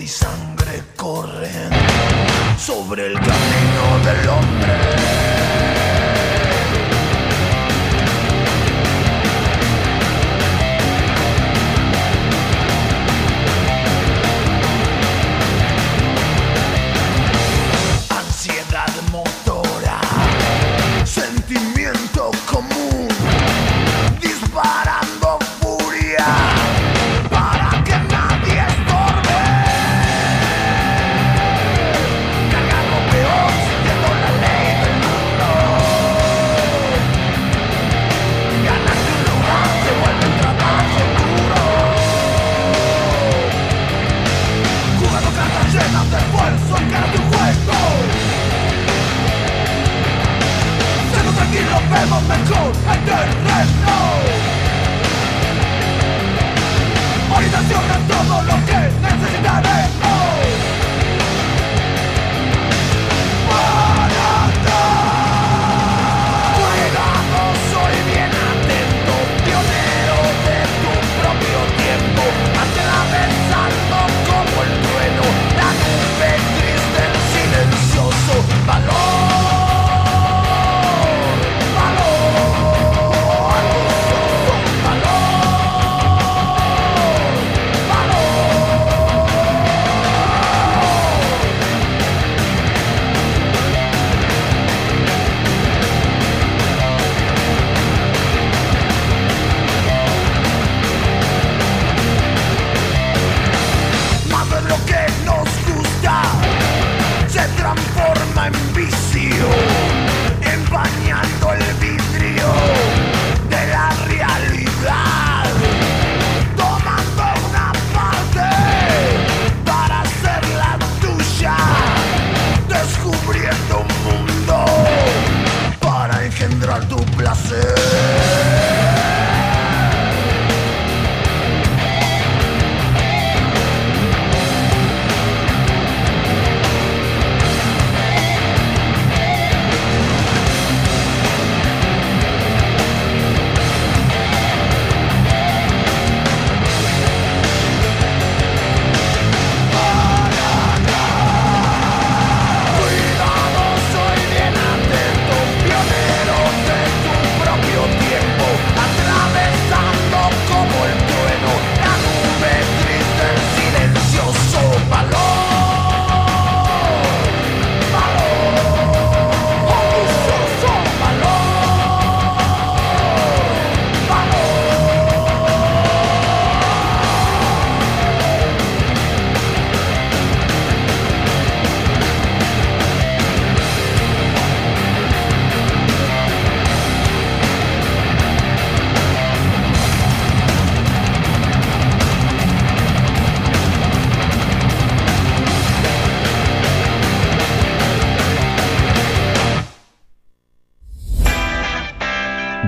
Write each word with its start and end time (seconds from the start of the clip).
y 0.00 0.06
sangre 0.06 0.82
corren 0.96 1.70
sobre 2.58 3.06
el 3.06 3.14
camino 3.14 3.98
del 4.04 4.28
hombre. 4.28 5.17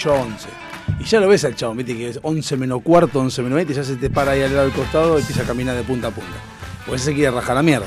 8 0.00 0.14
a 0.14 0.20
11. 0.22 0.48
Y 0.98 1.04
ya 1.04 1.20
lo 1.20 1.28
ves 1.28 1.44
al 1.44 1.54
chabón, 1.54 1.76
viste 1.76 1.96
que 1.96 2.08
es 2.08 2.20
11 2.22 2.56
menos 2.56 2.82
cuarto, 2.82 3.20
11 3.20 3.42
menos 3.42 3.56
20, 3.56 3.74
ya 3.74 3.84
se 3.84 3.96
te 3.96 4.10
para 4.10 4.32
ahí 4.32 4.42
al 4.42 4.52
lado 4.54 4.64
del 4.64 4.74
costado 4.74 5.18
y 5.18 5.20
empieza 5.20 5.42
a 5.42 5.46
caminar 5.46 5.76
de 5.76 5.82
punta 5.82 6.08
a 6.08 6.10
punta. 6.10 6.36
Pues 6.86 7.02
ese 7.02 7.14
quiere 7.14 7.30
rajar 7.30 7.54
la 7.54 7.62
mierda. 7.62 7.86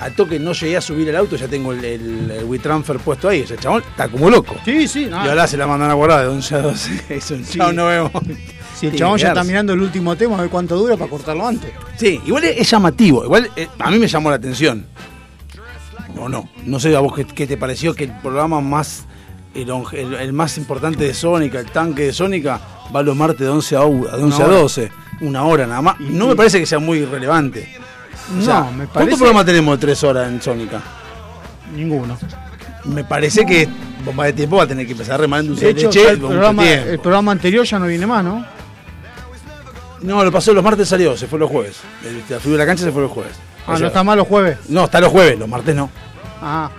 Al 0.00 0.14
toque 0.14 0.38
no 0.38 0.52
llegué 0.54 0.78
a 0.78 0.80
subir 0.80 1.06
el 1.10 1.16
auto, 1.16 1.36
ya 1.36 1.46
tengo 1.46 1.72
el, 1.72 1.84
el, 1.84 2.30
el 2.30 2.44
WeTransfer 2.44 2.98
puesto 2.98 3.28
ahí. 3.28 3.40
Ese 3.40 3.58
chabón 3.58 3.82
está 3.86 4.08
como 4.08 4.30
loco. 4.30 4.56
Sí, 4.64 4.88
sí. 4.88 5.04
Y 5.10 5.12
ahora 5.12 5.46
se 5.46 5.58
la 5.58 5.66
mandan 5.66 5.90
a 5.90 5.94
guardar 5.94 6.22
de 6.22 6.28
11 6.28 6.54
a 6.54 6.62
12. 6.62 7.04
Es 7.14 7.30
un 7.30 7.44
chao, 7.44 7.72
no 7.72 7.86
vemos. 7.86 8.10
Si 8.78 8.86
el 8.86 8.96
chabón 8.96 9.18
ya 9.18 9.28
está 9.28 9.44
mirando 9.44 9.74
el 9.74 9.82
último 9.82 10.16
tema, 10.16 10.38
a 10.38 10.40
ver 10.40 10.50
cuánto 10.50 10.76
dura 10.76 10.96
para 10.96 11.10
cortarlo 11.10 11.46
antes. 11.46 11.70
Sí, 11.96 12.18
igual 12.24 12.44
es, 12.44 12.58
es 12.58 12.70
llamativo. 12.70 13.24
Igual 13.24 13.50
eh, 13.54 13.68
a 13.78 13.90
mí 13.90 13.98
me 13.98 14.08
llamó 14.08 14.30
la 14.30 14.36
atención. 14.36 14.86
O 16.18 16.30
no. 16.30 16.48
No 16.64 16.80
sé 16.80 16.96
a 16.96 17.00
vos 17.00 17.14
qué, 17.14 17.26
qué 17.26 17.46
te 17.46 17.58
pareció 17.58 17.94
que 17.94 18.04
el 18.04 18.12
programa 18.20 18.62
más. 18.62 18.99
El, 19.62 19.98
el- 19.98 20.14
el 20.14 20.32
más 20.32 20.56
importante 20.58 21.04
de 21.04 21.14
Sónica, 21.14 21.58
el 21.60 21.70
tanque 21.70 22.04
de 22.06 22.12
Sónica, 22.12 22.60
va 22.94 23.02
los 23.02 23.14
martes 23.16 23.40
de 23.40 23.48
11 23.48 23.76
a, 23.76 23.84
u- 23.84 24.04
de 24.06 24.22
11 24.22 24.42
a 24.42 24.46
hora. 24.46 24.56
12. 24.56 24.92
Una 25.22 25.44
hora 25.44 25.66
nada 25.66 25.82
más. 25.82 26.00
No 26.00 26.26
me 26.28 26.36
parece 26.36 26.58
que 26.60 26.66
sea 26.66 26.78
muy 26.78 27.04
relevante. 27.04 27.68
O 28.38 28.42
sea, 28.42 28.60
No, 28.60 28.64
me 28.72 28.76
¿Cuántos 28.86 28.92
parece- 28.94 29.16
programas 29.16 29.44
tenemos 29.46 29.78
de 29.78 29.86
3 29.86 30.04
horas 30.04 30.28
en 30.28 30.40
Sónica? 30.42 30.80
Ninguno. 31.74 32.16
Me 32.84 33.04
parece 33.04 33.44
que 33.44 33.68
bomba 34.04 34.24
de 34.24 34.32
tiempo 34.32 34.56
va 34.56 34.62
a 34.62 34.66
tener 34.66 34.86
que 34.86 34.92
empezar 34.92 35.20
remando 35.20 35.52
un 35.52 35.58
De 35.58 35.68
hecho, 35.70 35.86
leche 35.88 36.08
el, 36.10 36.18
programa, 36.18 36.62
tiempo. 36.62 36.88
el 36.88 36.98
programa 36.98 37.32
anterior 37.32 37.64
ya 37.66 37.78
no 37.78 37.86
viene 37.86 38.06
más, 38.06 38.24
¿no? 38.24 38.44
No, 40.02 40.24
lo 40.24 40.32
pasó 40.32 40.54
los 40.54 40.64
martes 40.64 40.88
salió, 40.88 41.14
se 41.16 41.26
fue 41.26 41.38
los 41.38 41.50
jueves. 41.50 41.76
El, 42.06 42.18
la 42.28 42.40
figura 42.40 42.52
de 42.52 42.58
la 42.58 42.66
cancha 42.66 42.84
se 42.84 42.92
fue 42.92 43.02
los 43.02 43.10
jueves. 43.12 43.32
Ah, 43.66 43.72
O 43.72 43.76
sea, 43.76 43.80
no 43.80 43.86
está 43.88 44.02
mal 44.02 44.16
los 44.16 44.26
jueves. 44.26 44.56
No, 44.68 44.84
está 44.84 44.98
los 45.00 45.10
jueves, 45.10 45.38
los 45.38 45.46
martes 45.48 45.76
no. 45.76 45.90
Ah. 46.40 46.70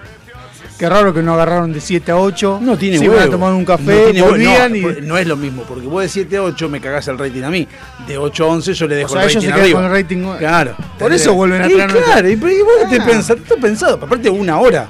Qué 0.82 0.90
raro 0.90 1.14
que 1.14 1.22
no 1.22 1.36
agarraron 1.36 1.72
de 1.72 1.80
7 1.80 2.12
a 2.12 2.18
8. 2.18 2.58
No 2.60 2.76
tiene 2.76 2.98
Se 2.98 3.08
huevo. 3.08 3.22
a 3.22 3.30
tomar 3.30 3.54
un 3.54 3.64
café, 3.64 4.12
no 4.16 4.24
huevo. 4.24 4.30
volvían 4.30 4.72
no, 4.72 4.78
y. 4.90 5.02
no 5.04 5.16
es 5.16 5.28
lo 5.28 5.36
mismo, 5.38 5.62
porque 5.62 5.86
vos 5.86 6.02
de 6.02 6.10
7 6.10 6.38
a 6.38 6.42
8 6.44 6.70
me 6.70 6.82
cagás 6.82 7.08
el 7.08 7.20
rating 7.20 7.44
a 7.44 7.52
mí. 7.52 7.68
De 8.08 8.18
8 8.18 8.44
a 8.44 8.48
11 8.48 8.74
yo 8.74 8.88
le 8.88 8.96
dejo 8.96 9.10
O 9.12 9.14
sea, 9.14 9.24
el 9.26 9.30
ellos 9.30 9.44
rating 9.44 9.54
se 9.56 9.62
arriba. 9.62 9.80
con 9.80 9.86
el 9.86 9.92
rating. 10.02 10.38
Claro. 10.40 10.76
Por 10.98 11.14
eso 11.14 11.34
vuelven 11.36 11.62
a 11.62 11.68
Y 11.70 11.74
traer 11.76 11.92
Claro, 12.04 12.30
y, 12.30 12.36
vos 12.36 12.50
te 12.90 12.96
Ah. 13.00 13.06
pensás, 13.06 13.38
está 13.38 13.56
pensado, 13.58 14.00
aparte 14.02 14.28
una 14.30 14.60
hora. 14.60 14.90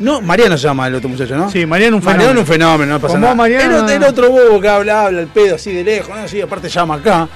No, 0.00 0.20
Mariano 0.20 0.58
se 0.58 0.64
llama 0.64 0.86
el 0.88 0.96
otro 0.96 1.08
muchacho, 1.08 1.34
¿no? 1.34 1.50
Sí, 1.50 1.64
Mariano 1.64 1.96
un 1.96 2.04
Mariano 2.04 2.24
fenómeno. 2.24 2.40
un 2.40 2.46
fenómeno, 2.46 2.92
no 2.92 3.00
pasa 3.00 3.12
Como 3.14 3.22
nada. 3.22 3.34
Mariano- 3.34 3.88
El, 3.88 3.90
el 3.90 4.04
otro 4.04 4.30
bobo 4.30 4.60
que 4.60 4.68
habla, 4.68 5.06
habla 5.06 5.20
el 5.20 5.28
pedo 5.28 5.54
así 5.54 5.72
de 5.72 5.82
lejos, 5.82 6.14
¿no? 6.14 6.28
Sí, 6.28 6.42
aparte 6.42 6.68
llama 6.68 6.96
acá. 6.96 7.26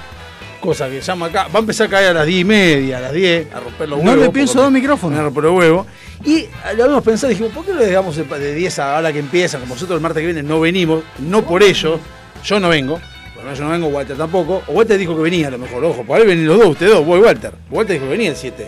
Cosa 0.59 0.87
que 0.89 0.99
llama 1.01 1.27
acá. 1.27 1.47
Va 1.47 1.57
a 1.57 1.61
empezar 1.61 1.87
a 1.87 1.89
caer 1.89 2.09
a 2.09 2.13
las 2.13 2.25
10 2.27 2.41
y 2.41 2.43
media, 2.45 2.97
a 2.97 3.01
las 3.01 3.13
10, 3.13 3.47
a 3.53 3.59
romper 3.59 3.89
los 3.89 4.03
No 4.03 4.11
huevos. 4.11 4.25
le 4.25 4.31
pienso 4.31 4.61
dos 4.61 4.71
micrófonos. 4.71 5.17
me 5.17 5.23
rompe 5.23 5.41
los 5.41 5.51
huevos. 5.57 5.87
Y 6.25 6.45
lo 6.75 6.83
habíamos 6.83 7.03
pensado, 7.03 7.29
dijimos, 7.29 7.51
¿por 7.53 7.65
qué 7.65 7.73
le 7.73 7.85
dejamos 7.85 8.15
de 8.15 8.23
de 8.23 8.53
10 8.55 8.79
a 8.79 8.95
ahora 8.95 9.13
que 9.13 9.19
empiezan? 9.19 9.61
Como 9.61 9.75
nosotros 9.75 9.97
el 9.97 10.01
martes 10.01 10.21
que 10.21 10.25
viene 10.25 10.43
no 10.43 10.59
venimos, 10.59 11.03
no 11.19 11.43
por 11.43 11.61
ello, 11.63 11.99
yo 12.43 12.59
no 12.59 12.69
vengo. 12.69 12.99
Bueno, 13.35 13.53
yo 13.53 13.63
no 13.63 13.69
vengo, 13.69 13.87
Walter 13.87 14.17
tampoco. 14.17 14.63
O 14.67 14.73
Walter 14.73 14.97
dijo 14.97 15.15
que 15.15 15.21
venía 15.21 15.47
a 15.47 15.51
lo 15.51 15.59
mejor, 15.59 15.83
ojo, 15.85 16.03
por 16.03 16.19
ahí 16.19 16.25
venir 16.25 16.47
los 16.47 16.57
dos, 16.57 16.67
ustedes 16.69 16.91
dos, 16.93 17.05
vos 17.05 17.19
y 17.19 17.23
Walter. 17.23 17.53
Walter 17.69 17.93
dijo 17.93 18.05
que 18.05 18.11
venía 18.11 18.29
el 18.31 18.35
7. 18.35 18.67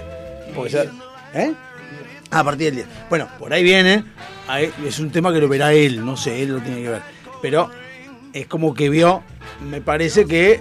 Porque 0.55 0.71
ya- 0.71 0.83
¿Eh? 1.33 1.53
Ah, 2.31 2.39
a 2.41 2.43
partir 2.43 2.67
del 2.67 2.75
10. 2.75 2.87
Bueno, 3.09 3.27
por 3.39 3.51
ahí 3.51 3.63
viene. 3.63 4.03
es 4.85 4.99
un 4.99 5.09
tema 5.11 5.33
que 5.33 5.39
lo 5.39 5.47
verá 5.47 5.73
él, 5.73 6.03
no 6.05 6.15
sé, 6.17 6.43
él 6.43 6.49
lo 6.53 6.59
tiene 6.59 6.83
que 6.83 6.89
ver. 6.89 7.01
Pero 7.41 7.69
es 8.33 8.45
como 8.47 8.73
que 8.75 8.89
vio, 8.89 9.23
me 9.67 9.81
parece 9.81 10.25
que 10.25 10.59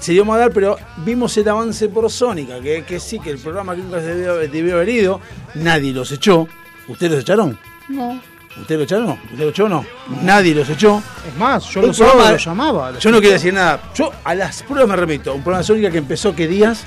se 0.00 0.12
dio 0.12 0.24
más 0.24 0.36
a 0.36 0.40
dar, 0.40 0.52
pero 0.52 0.76
vimos 0.98 1.36
el 1.36 1.48
avance 1.48 1.88
por 1.88 2.10
Sónica, 2.10 2.60
que, 2.60 2.84
que 2.84 3.00
sí, 3.00 3.18
que 3.18 3.30
el 3.30 3.38
programa 3.38 3.74
que 3.74 3.82
nunca 3.82 4.00
se 4.00 4.14
debió, 4.14 4.34
debió 4.36 4.74
haber 4.76 4.88
ido, 4.88 5.20
nadie 5.54 5.92
los 5.92 6.10
echó. 6.12 6.46
¿Ustedes 6.88 7.12
los 7.12 7.20
echaron? 7.22 7.58
No. 7.88 8.20
¿Ustedes 8.60 8.78
lo 8.78 8.84
echaron? 8.84 9.10
¿Ustedes 9.10 9.38
lo 9.40 9.48
echó 9.50 9.64
o 9.64 9.68
no? 9.68 9.86
Nadie 10.22 10.54
los 10.54 10.68
echó. 10.70 11.02
Es 11.28 11.36
más, 11.38 11.64
yo 11.66 11.82
los 11.82 11.96
programa- 11.98 12.32
los 12.32 12.44
llamaba. 12.44 12.98
Yo 12.98 13.10
no 13.10 13.18
quiero 13.18 13.34
decir 13.34 13.52
nada. 13.52 13.80
Yo 13.94 14.10
a 14.24 14.34
las 14.34 14.62
pruebas 14.62 14.88
me 14.88 14.96
remito. 14.96 15.34
Un 15.34 15.42
programa 15.42 15.58
de 15.58 15.64
Sónica 15.66 15.90
que 15.90 15.98
empezó, 15.98 16.34
¿qué 16.34 16.46
días? 16.48 16.84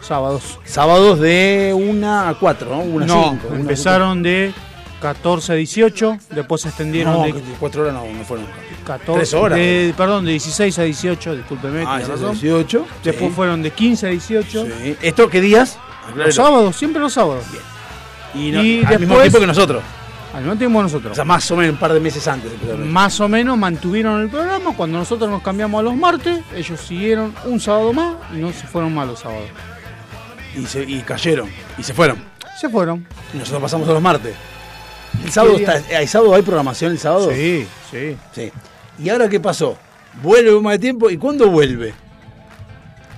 Sábados. 0.00 0.58
Sábados 0.64 1.20
de 1.20 1.72
1 1.74 2.28
a 2.28 2.36
4, 2.38 2.68
¿no? 2.68 2.80
Una 2.80 3.04
a 3.04 3.08
No, 3.08 3.24
cinco, 3.30 3.46
una 3.48 3.56
a 3.56 3.60
empezaron 3.60 4.22
de 4.22 4.52
14 5.00 5.52
a 5.52 5.54
18, 5.54 6.18
después 6.30 6.60
se 6.62 6.68
extendieron 6.68 7.14
No, 7.14 7.22
de 7.24 7.32
que 7.34 7.40
4 7.60 7.82
horas 7.82 7.94
no, 7.94 8.04
no 8.04 8.24
fueron 8.24 8.46
nunca. 8.46 8.58
14, 8.82 9.20
tres 9.20 9.34
horas. 9.34 9.58
de- 9.58 9.94
perdón, 9.96 10.24
de 10.24 10.32
16 10.32 10.78
a 10.78 10.82
18, 10.82 11.36
discúlpeme, 11.36 11.82
Ah, 11.82 11.98
tiene 11.98 12.02
ese 12.02 12.12
es 12.14 12.20
razón. 12.20 12.32
18. 12.40 12.86
Después 13.04 13.30
sí, 13.30 13.36
fueron 13.36 13.62
de 13.62 13.70
15 13.70 14.06
a 14.06 14.10
18. 14.10 14.66
sí. 14.66 14.96
¿Esto 15.02 15.28
qué 15.28 15.40
días? 15.40 15.78
Los 16.16 16.34
sábados, 16.34 16.76
siempre 16.76 17.00
los 17.00 17.12
sábados. 17.12 17.44
Y, 18.34 18.50
no- 18.50 18.62
Y 18.64 18.84
al 18.84 18.98
mismo 18.98 19.18
tiempo 19.20 19.38
que 19.40 19.46
nosotros. 19.46 19.82
Al 20.34 20.40
mismo 20.42 20.56
tiempo 20.56 20.82
nosotros. 20.82 21.12
O 21.12 21.14
sea, 21.14 21.24
más 21.24 21.50
o 21.50 21.56
menos 21.56 21.74
un 21.74 21.78
par 21.78 21.92
de 21.92 22.00
meses 22.00 22.26
antes. 22.26 22.50
Más 22.78 23.20
o 23.20 23.28
menos 23.28 23.58
mantuvieron 23.58 24.22
el 24.22 24.28
programa. 24.30 24.74
Cuando 24.74 24.98
nosotros 24.98 25.28
nos 25.28 25.42
cambiamos 25.42 25.78
a 25.78 25.82
los 25.82 25.94
martes, 25.94 26.40
ellos 26.56 26.80
siguieron 26.80 27.34
un 27.44 27.60
sábado 27.60 27.92
más 27.92 28.16
y 28.34 28.36
no 28.38 28.50
se 28.52 28.66
fueron 28.66 28.94
más 28.94 29.06
los 29.06 29.20
sábados. 29.20 29.44
Y, 30.56 30.64
se, 30.66 30.82
y 30.84 31.00
cayeron. 31.02 31.48
Y 31.78 31.82
se 31.82 31.92
fueron. 31.92 32.16
Se 32.58 32.68
fueron. 32.70 33.06
Y 33.34 33.38
nosotros 33.38 33.62
pasamos 33.62 33.88
a 33.88 33.92
los 33.92 34.02
martes. 34.02 34.34
El 35.22 35.30
sábado 35.30 35.56
está, 35.58 35.82
¿Hay 35.98 36.06
sábado? 36.06 36.34
¿Hay 36.34 36.40
programación 36.42 36.92
el 36.92 36.98
sábado? 36.98 37.30
Sí, 37.30 37.66
sí. 37.90 38.16
Sí. 38.34 38.50
¿Y 38.98 39.08
ahora 39.08 39.28
qué 39.28 39.40
pasó? 39.40 39.76
Vuelve 40.22 40.60
más 40.60 40.74
de 40.74 40.78
tiempo 40.78 41.10
y 41.10 41.16
¿cuándo 41.16 41.48
vuelve? 41.48 41.94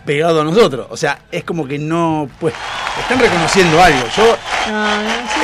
Pegado 0.05 0.41
a 0.41 0.45
nosotros. 0.45 0.87
O 0.91 0.97
sea, 0.97 1.21
es 1.31 1.45
como 1.45 1.67
que 1.67 1.79
no. 1.79 2.29
Pues. 2.39 2.55
Están 3.01 3.19
reconociendo 3.19 3.83
algo. 3.83 4.07
Yo. 4.17 4.37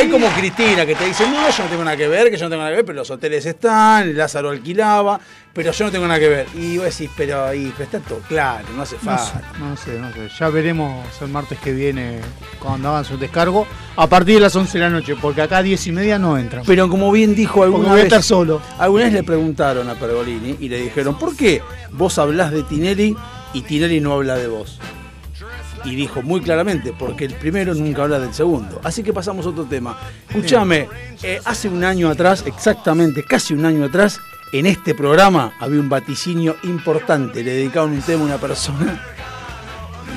Es 0.01 0.11
como 0.11 0.29
Cristina 0.31 0.87
que 0.87 0.95
te 0.95 1.05
dice, 1.05 1.29
no, 1.29 1.51
yo 1.51 1.65
no 1.65 1.69
tengo 1.71 1.85
nada 1.85 1.97
que 1.97 2.09
ver, 2.09 2.31
que 2.31 2.37
yo 2.37 2.45
no 2.47 2.51
tengo 2.51 2.63
nada 2.63 2.71
que 2.71 2.77
ver, 2.77 2.85
pero 2.87 2.99
los 3.01 3.11
hoteles 3.11 3.45
están, 3.45 4.17
Lázaro 4.17 4.51
alquilaba, 4.51 5.21
pero 5.53 5.73
yo 5.73 5.85
no 5.85 5.91
tengo 5.91 6.07
nada 6.07 6.19
que 6.19 6.29
ver. 6.29 6.47
Y 6.55 6.79
vos 6.79 6.87
decís, 6.87 7.11
pero 7.17 7.45
ahí, 7.45 7.71
pero 7.77 7.85
está 7.85 8.01
todo 8.01 8.21
claro, 8.27 8.67
no 8.75 8.83
hace 8.83 8.97
No 9.03 9.19
sé, 9.19 9.33
falta. 9.33 9.53
no 9.59 9.77
sé, 9.77 9.99
no 9.99 10.11
sé. 10.13 10.29
Ya 10.39 10.49
veremos 10.49 11.05
el 11.21 11.29
martes 11.29 11.59
que 11.59 11.73
viene 11.73 12.21
cuando 12.59 12.89
hagan 12.91 13.05
su 13.05 13.19
descargo 13.19 13.67
a 13.97 14.07
partir 14.07 14.37
de 14.37 14.41
las 14.41 14.57
11 14.57 14.79
de 14.79 14.85
la 14.85 14.91
noche, 14.91 15.15
porque 15.21 15.43
acá 15.43 15.59
a 15.59 15.63
10 15.63 15.87
y 15.89 15.93
media 15.93 16.19
no 16.19 16.39
entran. 16.39 16.65
Pero 16.67 16.89
como 16.89 17.13
bien 17.13 17.35
dijo 17.35 17.63
alguna 17.63 17.85
voy 17.91 17.93
a 17.93 17.95
vez, 17.97 18.05
estar 18.05 18.23
solo. 18.23 18.63
alguna 18.79 19.05
vez 19.05 19.13
le 19.13 19.23
preguntaron 19.23 19.89
a 19.91 19.95
Pergolini 19.97 20.57
y 20.61 20.69
le 20.71 20.81
dijeron, 20.81 21.19
¿por 21.19 21.37
qué 21.37 21.61
vos 21.93 22.17
hablás 22.19 22.53
de 22.53 22.63
Tinelli 22.63 23.15
y 23.53 23.63
Tinelli 23.63 24.01
no 24.01 24.15
habla 24.15 24.37
de 24.37 24.47
vos? 24.49 24.79
Y 25.85 25.95
dijo 25.95 26.21
muy 26.23 26.41
claramente, 26.43 26.93
porque 26.99 27.25
el 27.25 27.35
primero 27.35 27.75
nunca 27.75 28.03
habla 28.03 28.19
del 28.21 28.35
segundo. 28.35 28.81
Así 28.85 29.03
que 29.03 29.13
pasamos 29.13 29.47
a 29.47 29.49
otro 29.51 29.65
tema. 29.65 29.97
Escúchame, 30.29 30.89
eh, 31.23 31.41
hace 31.45 31.69
un 31.69 31.83
año 31.85 32.11
atrás, 32.11 32.45
exactamente, 32.47 33.25
casi 33.25 33.55
un 33.55 33.65
año 33.65 33.85
atrás, 33.87 34.19
en 34.53 34.67
este 34.67 34.95
programa 34.95 35.53
había 35.59 35.81
un 35.81 35.89
vaticinio 35.89 36.57
importante. 36.65 37.43
Le 37.43 37.53
dedicaban 37.53 37.93
un 37.93 38.03
tema 38.03 38.23
a 38.23 38.27
una 38.27 38.37
persona 38.39 39.01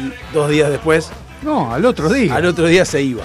y 0.01 0.33
dos 0.33 0.49
días 0.49 0.69
después, 0.69 1.09
No, 1.43 1.73
al 1.73 1.85
otro 1.85 2.09
día. 2.11 2.35
al 2.35 2.45
otro 2.45 2.65
día 2.67 2.83
se 2.83 3.01
iba. 3.01 3.23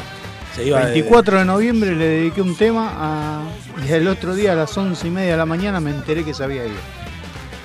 Se 0.55 0.65
iba 0.67 0.79
de- 0.81 0.93
24 0.93 1.39
de 1.39 1.45
noviembre 1.45 1.95
le 1.95 2.05
dediqué 2.07 2.43
un 2.43 2.57
tema 2.57 2.93
a... 2.97 3.43
y 3.87 3.91
el 3.93 4.07
otro 4.09 4.35
día 4.35 4.53
a 4.53 4.55
las 4.57 4.77
11 4.77 5.07
y 5.07 5.11
media 5.11 5.33
de 5.33 5.37
la 5.39 5.47
mañana 5.47 5.81
me 5.81 5.91
enteré 5.91 6.25
que 6.25 6.35
se 6.35 6.45
había 6.45 6.65
ido. 6.67 6.75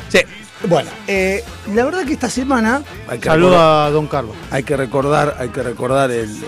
Sí. 0.09 0.19
Bueno, 0.67 0.89
eh, 1.07 1.43
la 1.73 1.83
verdad 1.85 2.05
que 2.05 2.13
esta 2.13 2.29
semana... 2.29 2.81
hay 3.07 3.19
que 3.19 3.29
recordar- 3.29 3.31
Saluda 3.31 3.85
a 3.85 3.89
Don 3.91 4.07
Carlos. 4.07 4.35
hay 4.49 4.63
que 4.63 4.77
recordar, 4.77 5.35
hay 5.39 5.49
que 5.49 5.61
recordar 5.63 6.09
el, 6.11 6.29
eh, 6.29 6.45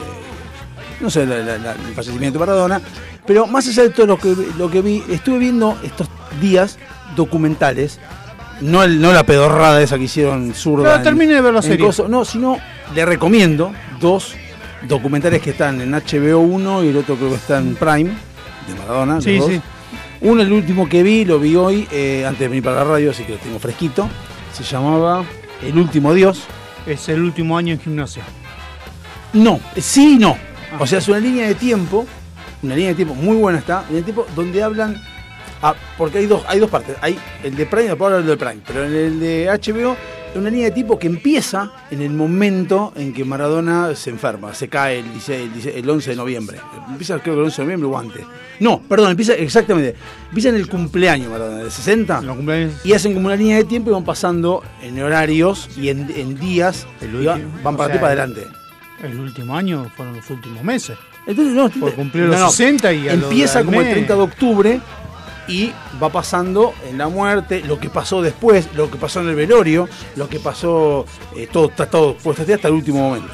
no 1.01 1.09
sé, 1.09 1.25
la- 1.25 1.38
la- 1.39 1.57
la- 1.57 1.71
el 1.73 1.94
fallecimiento 1.94 2.39
de 2.39 2.45
Maradona, 2.45 2.81
pero 3.25 3.45
más 3.47 3.67
allá 3.67 3.83
de 3.83 3.89
todo 3.89 4.06
lo 4.06 4.17
que, 4.17 4.33
lo 4.57 4.69
que 4.71 4.81
vi, 4.81 5.03
estuve 5.09 5.38
viendo 5.39 5.77
estos 5.83 6.07
días 6.41 6.77
documentales, 7.15 8.00
no, 8.62 8.83
el, 8.83 9.01
no 9.01 9.12
la 9.12 9.23
pedorrada 9.25 9.81
esa 9.81 9.97
que 9.97 10.06
hicieron 10.06 10.53
zurda. 10.53 10.91
Pero 10.94 11.03
termine 11.03 11.33
de 11.33 11.41
ver 11.41 11.53
la 11.53 11.61
serie. 11.61 11.85
coso, 11.85 12.07
no, 12.07 12.23
sino 12.23 12.57
le 12.94 13.06
recomiendo 13.06 13.73
dos 14.00 14.33
documentales 14.88 15.41
que 15.41 15.50
están 15.50 15.81
en 15.81 15.91
HBO 15.94 16.39
1 16.39 16.83
y 16.85 16.88
el 16.89 16.97
otro 16.97 17.15
creo 17.18 17.29
que 17.29 17.35
está 17.35 17.57
en 17.57 17.75
Prime, 17.75 18.11
de 18.68 18.75
Maradona. 18.79 19.15
los 19.15 19.23
Sí, 19.25 19.38
dos. 19.39 19.51
Uno, 20.25 20.42
el 20.42 20.51
último 20.51 20.89
que 20.89 21.04
vi, 21.04 21.24
lo 21.24 21.38
vi 21.38 21.56
hoy, 21.56 21.88
eh, 21.92 22.25
antes 22.25 22.39
de 22.39 22.48
venir 22.48 22.63
para 22.63 22.77
la 22.77 22.83
radio, 22.83 23.12
así 23.12 23.24
que 23.25 23.33
lo 23.33 23.38
tengo 23.38 23.60
fresquito. 23.60 24.10
Se 24.54 24.63
llamaba 24.63 25.24
El 25.62 25.77
último 25.77 26.16
Dios. 26.16 26.45
Es 26.88 27.10
el 27.10 27.22
último 27.22 27.56
año 27.56 27.74
en 27.74 27.80
gimnasia. 27.80 28.24
No, 29.33 29.60
sí 29.77 30.16
y 30.16 30.18
no. 30.18 30.36
O 30.80 30.88
sea, 30.88 30.98
es 30.98 31.07
una 31.10 31.19
línea 31.19 31.45
de 31.45 31.54
tiempo, 31.54 32.07
una 32.63 32.74
línea 32.74 32.89
de 32.89 32.95
tiempo 32.95 33.14
muy 33.14 33.38
buena 33.38 33.59
está, 33.59 33.83
línea 33.83 33.97
de 33.97 34.04
tiempo 34.04 34.26
donde 34.35 34.64
hablan, 34.64 34.99
ah, 35.69 35.76
porque 35.98 36.19
hay 36.19 36.26
dos, 36.26 36.44
hay 36.48 36.60
dos 36.60 36.69
partes, 36.69 36.95
hay 37.02 37.18
el 37.44 37.56
de 37.56 37.66
Prime, 37.66 37.88
después 37.88 38.14
hablo 38.14 38.26
del 38.26 38.38
de 38.38 38.45
Prime, 38.45 38.62
pero 38.66 38.86
en 38.86 38.94
el 38.94 39.19
de 39.19 39.45
HBO 39.48 39.95
es 40.31 40.36
una 40.36 40.50
línea 40.50 40.66
de 40.66 40.72
tiempo 40.72 41.00
que 41.00 41.07
empieza 41.07 41.72
en 41.92 42.02
el 42.02 42.12
momento 42.12 42.92
en 42.95 43.14
que 43.14 43.24
Maradona 43.24 43.95
se 43.95 44.10
enferma, 44.10 44.54
se 44.54 44.68
cae 44.68 45.00
el, 45.00 45.12
16 45.12 45.42
el 45.42 45.54
16 45.54 45.76
el 45.78 45.90
11 45.90 46.10
de 46.10 46.16
noviembre, 46.16 46.57
empieza 46.90 47.19
creo 47.19 47.36
que 47.36 47.40
el 47.40 47.45
11 47.45 47.62
de 47.62 47.66
noviembre 47.66 47.90
o 47.90 47.98
antes. 47.98 48.26
No, 48.60 48.81
perdón, 48.81 49.12
empieza 49.12 49.34
exactamente, 49.34 49.95
empieza 50.28 50.50
en 50.50 50.56
el 50.56 50.68
cumpleaños 50.68 51.31
Maradona, 51.31 51.64
de 51.64 51.72
60. 51.72 52.19
En 52.19 52.28
los 52.28 52.36
cumpleaños. 52.36 52.74
Y 52.86 52.94
hacen 52.94 53.14
como 53.14 53.28
una 53.28 53.36
línea 53.36 53.57
de 53.57 53.64
tiempo 53.64 53.90
y 53.90 53.94
van 53.94 54.04
pasando 54.04 54.64
en 54.81 55.02
horarios 55.02 55.69
y 55.78 55.90
en, 55.90 56.12
en 56.16 56.40
días 56.40 56.86
El 57.02 57.22
y 57.22 57.26
van, 57.26 57.64
van 57.64 57.78
para 57.78 57.95
y 57.95 58.00
para 58.00 58.07
adelante. 58.07 58.45
El 59.04 59.19
último 59.19 59.56
año 59.56 59.92
fueron 59.95 60.16
los 60.16 60.30
últimos 60.30 60.64
meses. 60.64 60.98
Entonces, 61.28 61.54
no, 61.54 61.69
Por 61.69 61.94
cumplir 61.94 62.26
los 62.26 62.56
60 62.56 62.94
y 62.94 63.10
a 63.10 63.14
empieza 63.14 63.64
como 63.64 63.80
el 63.80 63.86
mes. 63.86 63.94
30 63.94 64.16
de 64.16 64.22
octubre 64.22 64.81
y 65.47 65.71
va 66.02 66.09
pasando 66.09 66.73
en 66.87 66.97
la 66.97 67.07
muerte, 67.07 67.61
lo 67.66 67.80
que 67.80 67.90
pasó 67.90 68.21
después, 68.21 68.69
lo 68.73 68.90
que 68.90 68.97
pasó 68.97 69.21
en 69.21 69.30
el 69.30 69.35
velorio, 69.35 69.87
lo 70.16 70.28
que 70.28 70.40
pasó, 70.40 71.06
eh, 71.35 71.47
todo 71.52 71.69
está 71.69 71.90
todo 71.90 72.16
puesto 72.16 72.42
hasta 72.42 72.68
el 72.68 72.73
último 72.73 72.99
momento. 72.99 73.33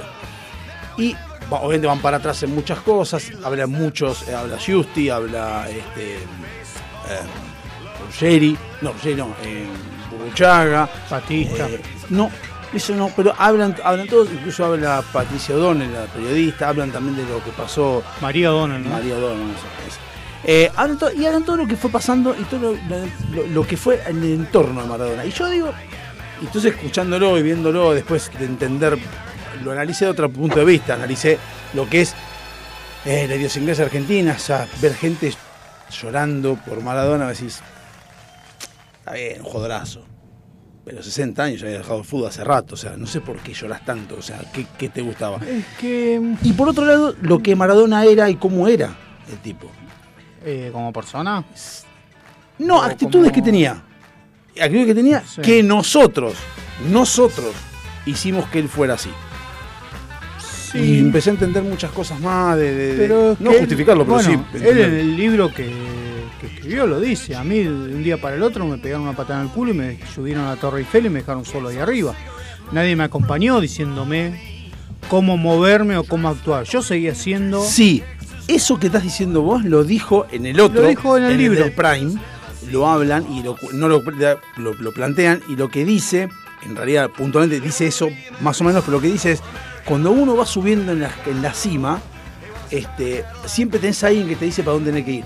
Y 0.98 1.16
obviamente 1.50 1.88
van 1.88 2.00
para 2.00 2.18
atrás 2.18 2.44
en 2.44 2.54
muchas 2.54 2.80
cosas, 2.80 3.32
habla 3.44 3.68
muchos, 3.68 4.28
eh, 4.28 4.36
habla 4.36 4.58
Justi, 4.64 5.10
habla 5.10 5.68
este, 5.70 6.16
eh, 6.16 7.22
Ruggeri, 8.06 8.58
no, 8.82 8.92
Ruggeri 8.94 9.16
no, 9.16 9.36
eh, 9.44 9.66
Burruchaga, 10.10 10.90
Batista. 11.10 11.68
no, 12.10 12.30
eso 12.74 12.96
no, 12.96 13.12
pero 13.16 13.34
hablan, 13.38 13.76
hablan 13.84 14.08
todos, 14.08 14.30
incluso 14.32 14.66
habla 14.66 15.04
Patricia 15.12 15.56
O'Donnell, 15.56 15.94
la 15.94 16.06
periodista, 16.06 16.70
hablan 16.70 16.92
también 16.92 17.18
de 17.18 17.26
lo 17.26 17.44
que 17.44 17.52
pasó 17.52 18.04
María 18.22 18.50
Donald, 18.50 18.86
¿no? 18.86 18.92
María 18.92 19.16
O'Donnell, 19.16 19.48
no 19.48 19.54
sé. 19.54 20.11
Eh, 20.44 20.72
y 21.18 21.26
hablan 21.26 21.44
todo 21.46 21.58
lo 21.58 21.68
que 21.68 21.76
fue 21.78 21.92
pasando 21.92 22.36
y 22.40 22.44
todo 22.46 22.72
lo, 22.74 22.78
lo- 23.36 23.48
lo 23.48 23.68
que 23.68 23.78
fue 23.78 24.02
en 24.08 24.18
el 24.24 24.34
entorno 24.34 24.82
de 24.82 24.88
Maradona. 24.88 25.26
Y 25.26 25.32
yo 25.32 25.50
digo, 25.50 25.72
entonces 26.42 26.74
escuchándolo 26.74 27.38
y 27.38 27.44
viéndolo 27.44 27.94
después 27.94 28.32
de 28.40 28.46
entender, 28.46 28.98
lo 29.64 29.72
analicé 29.72 30.06
de 30.06 30.12
otro 30.12 30.32
punto 30.32 30.58
de 30.60 30.66
vista, 30.66 30.96
analicé 30.96 31.38
lo 31.74 31.88
que 31.88 32.02
es 32.02 32.16
eh, 33.06 33.28
la 33.28 33.36
idiosincrasia 33.36 33.86
argentina, 33.86 34.34
o 34.36 34.40
sea, 34.40 34.68
ver 34.82 34.96
gente 34.96 35.32
llorando 36.02 36.56
por 36.56 36.82
Maradona, 36.82 37.28
decís, 37.30 37.60
está 39.00 39.14
bien, 39.14 39.42
un 39.42 39.48
jodorazo. 39.48 40.06
pero 40.86 41.04
60 41.04 41.44
años 41.44 41.62
ya 41.62 41.68
había 41.68 41.80
dejado 41.80 42.00
el 42.00 42.06
fútbol 42.06 42.30
hace 42.30 42.44
rato, 42.44 42.74
o 42.74 42.78
sea, 42.78 42.96
no 42.98 43.06
sé 43.06 43.22
por 43.22 43.38
qué 43.40 43.54
lloras 43.54 43.86
tanto, 43.86 44.16
o 44.18 44.22
sea, 44.22 44.40
¿qué, 44.54 44.66
qué 44.78 44.90
te 44.90 45.02
gustaba? 45.02 45.38
Es 45.46 45.66
que. 45.80 46.20
Y 46.42 46.54
por 46.54 46.70
otro 46.70 46.86
lado, 46.86 47.14
lo 47.22 47.40
que 47.44 47.56
Maradona 47.56 48.04
era 48.06 48.30
y 48.30 48.36
cómo 48.36 48.68
era 48.68 48.96
el 49.32 49.38
tipo. 49.40 49.70
Eh, 50.44 50.70
como 50.72 50.92
persona. 50.94 51.44
No, 52.60 52.82
actitudes 52.82 53.30
como- 53.32 53.36
que 53.36 53.42
tenía. 53.42 53.82
Actitudes 54.60 54.86
que 54.88 54.96
tenía 54.96 55.24
Sí. 55.26 55.42
que 55.42 55.64
nosotros, 55.64 56.34
nosotros 56.92 57.54
hicimos 58.06 58.48
que 58.50 58.60
él 58.60 58.68
fuera 58.70 58.96
así. 58.96 59.10
Y 60.74 61.00
empecé 61.00 61.32
a 61.32 61.34
entender 61.34 61.64
muchas 61.64 61.92
cosas 61.92 62.20
más 62.22 62.58
de, 62.58 62.96
Pero 62.98 63.36
no 63.40 63.52
él- 63.52 63.60
justificarlo, 63.60 64.06
pero 64.06 64.16
bueno, 64.16 64.46
sí. 64.54 64.58
Él 64.66 64.78
en 64.80 64.94
el 64.94 65.18
libro 65.18 65.54
que, 65.54 65.70
que 66.40 66.48
escribió 66.48 66.88
lo 66.88 67.00
dice. 67.00 67.36
A 67.36 67.44
mí 67.44 67.60
de 67.60 67.70
un 67.70 68.04
día 68.04 68.20
para 68.20 68.38
el 68.38 68.44
otro 68.44 68.66
me 68.66 68.78
pegaron 68.78 69.04
una 69.04 69.14
patada 69.16 69.42
en 69.42 69.48
el 69.48 69.52
culo 69.54 69.72
y 69.72 69.74
me 69.74 70.00
subieron 70.14 70.46
a 70.46 70.52
la 70.52 70.56
Torre 70.56 70.80
Eiffel 70.80 71.08
y 71.08 71.10
me 71.10 71.20
dejaron 71.20 71.44
solo 71.44 71.70
ahí 71.70 71.78
arriba. 71.78 72.14
Nadie 72.72 72.96
me 72.96 73.04
acompañó 73.04 73.60
diciéndome 73.60 74.70
cómo 75.10 75.36
moverme 75.36 75.98
o 75.98 76.06
cómo 76.06 76.30
actuar. 76.30 76.64
Yo 76.64 76.82
seguía 76.82 77.16
siendo... 77.16 77.62
Sí, 77.62 78.02
eso 78.56 78.80
que 78.80 78.88
estás 78.88 79.04
diciendo 79.04 79.42
vos 79.42 79.64
lo 79.64 79.84
dijo 79.84 80.26
en 80.32 80.46
el 80.46 80.60
otro. 80.60 80.82
Lo 80.82 80.88
dijo 80.88 81.18
en 81.18 81.24
el 81.26 81.38
libro. 81.38 81.64
del 81.64 81.72
Prime. 81.74 82.20
Lo 82.72 82.88
hablan 82.88 83.26
y 83.34 83.42
lo, 83.44 83.56
no 83.74 83.88
lo, 83.88 84.02
lo- 84.58 84.74
lo 84.76 84.92
plantean. 84.92 85.42
Y 85.50 85.56
lo 85.56 85.70
que 85.70 85.84
dice, 85.84 86.30
en 86.64 86.76
realidad 86.76 87.10
puntualmente 87.10 87.60
dice 87.60 87.88
eso 87.88 88.08
más 88.42 88.62
o 88.62 88.64
menos, 88.64 88.84
pero 88.86 88.98
lo 88.98 89.02
que 89.02 89.12
dice 89.12 89.32
es: 89.34 89.42
cuando 89.86 90.12
uno 90.12 90.36
va 90.38 90.46
subiendo 90.46 90.92
en 90.92 91.02
la, 91.02 91.12
en 91.26 91.42
la 91.42 91.54
cima, 91.54 92.00
este, 92.70 93.26
siempre 93.46 93.80
tenés 93.80 94.04
a 94.04 94.08
alguien 94.08 94.28
que 94.28 94.36
te 94.36 94.46
dice 94.46 94.62
para 94.64 94.74
dónde 94.76 94.92
tenés 94.92 95.06
que 95.06 95.12
ir. 95.12 95.26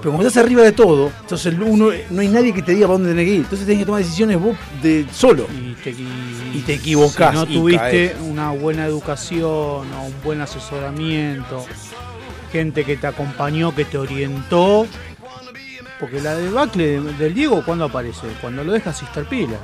Pero 0.00 0.10
cuando 0.12 0.28
estás 0.28 0.42
arriba 0.44 0.62
de 0.62 0.72
todo, 0.72 1.10
entonces 1.20 1.54
uno, 1.60 1.90
no 2.10 2.20
hay 2.22 2.28
nadie 2.28 2.54
que 2.54 2.62
te 2.62 2.72
diga 2.72 2.86
para 2.86 2.94
dónde 2.98 3.10
tenés 3.10 3.26
que 3.26 3.32
ir. 3.34 3.40
Entonces 3.40 3.66
tenés 3.66 3.80
que 3.80 3.86
tomar 3.86 4.02
decisiones 4.02 4.40
vos 4.40 4.56
de 4.82 5.06
solo. 5.12 5.46
Y 5.52 5.74
te, 5.82 5.90
Y 5.90 6.62
te 6.64 6.74
equivocás 6.74 7.32
Si 7.32 7.36
no 7.36 7.42
y 7.50 7.54
tuviste 7.54 7.80
caes. 7.80 8.16
una 8.22 8.52
buena 8.52 8.86
educación 8.86 9.44
o 9.44 10.04
un 10.06 10.14
buen 10.24 10.40
asesoramiento, 10.40 11.66
gente 12.56 12.84
que 12.84 12.96
te 12.96 13.06
acompañó, 13.06 13.74
que 13.74 13.84
te 13.84 13.98
orientó. 13.98 14.86
Porque 16.00 16.20
la 16.20 16.34
debacle 16.34 17.00
de- 17.00 17.12
del 17.14 17.32
Diego, 17.34 17.64
¿cuándo 17.64 17.84
aparece? 17.86 18.26
Cuando 18.40 18.62
lo 18.64 18.72
deja 18.72 18.92
Sister 18.92 19.24
Pila. 19.24 19.56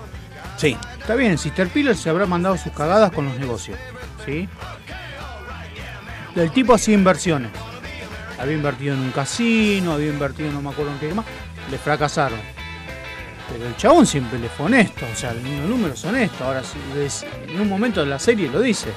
Sí. 0.57 0.77
Está 0.99 1.15
bien, 1.15 1.37
Sister 1.37 1.69
Piller 1.69 1.97
se 1.97 2.09
habrá 2.09 2.25
mandado 2.27 2.57
sus 2.57 2.73
cagadas 2.73 3.11
con 3.13 3.27
los 3.27 3.39
negocios. 3.39 3.79
¿Sí? 4.25 4.49
El 6.35 6.51
tipo 6.53 6.75
hacía 6.75 6.95
inversiones. 6.95 7.51
Había 8.39 8.55
invertido 8.57 8.95
en 8.95 9.01
un 9.01 9.11
casino, 9.11 9.93
había 9.93 10.09
invertido 10.09 10.49
en 10.49 10.55
no 10.55 10.63
me 10.63 10.71
acuerdo 10.71 10.93
en 10.93 10.99
qué 10.99 11.15
más. 11.15 11.27
Le 11.71 11.79
fracasaron. 11.79 12.39
Pero 13.51 13.67
el 13.67 13.77
chabón 13.77 14.07
siempre 14.07 14.39
le 14.39 14.49
fue 14.49 14.67
honesto. 14.67 15.05
O 15.13 15.17
sea, 15.17 15.33
los 15.35 15.43
números 15.45 15.99
son 15.99 16.15
honestos. 16.15 16.41
Ahora, 16.41 16.63
si 16.65 16.79
ves- 16.99 17.27
en 17.49 17.61
un 17.61 17.69
momento 17.69 18.01
de 18.01 18.07
la 18.07 18.19
serie 18.19 18.49
lo 18.49 18.61
dice. 18.61 18.89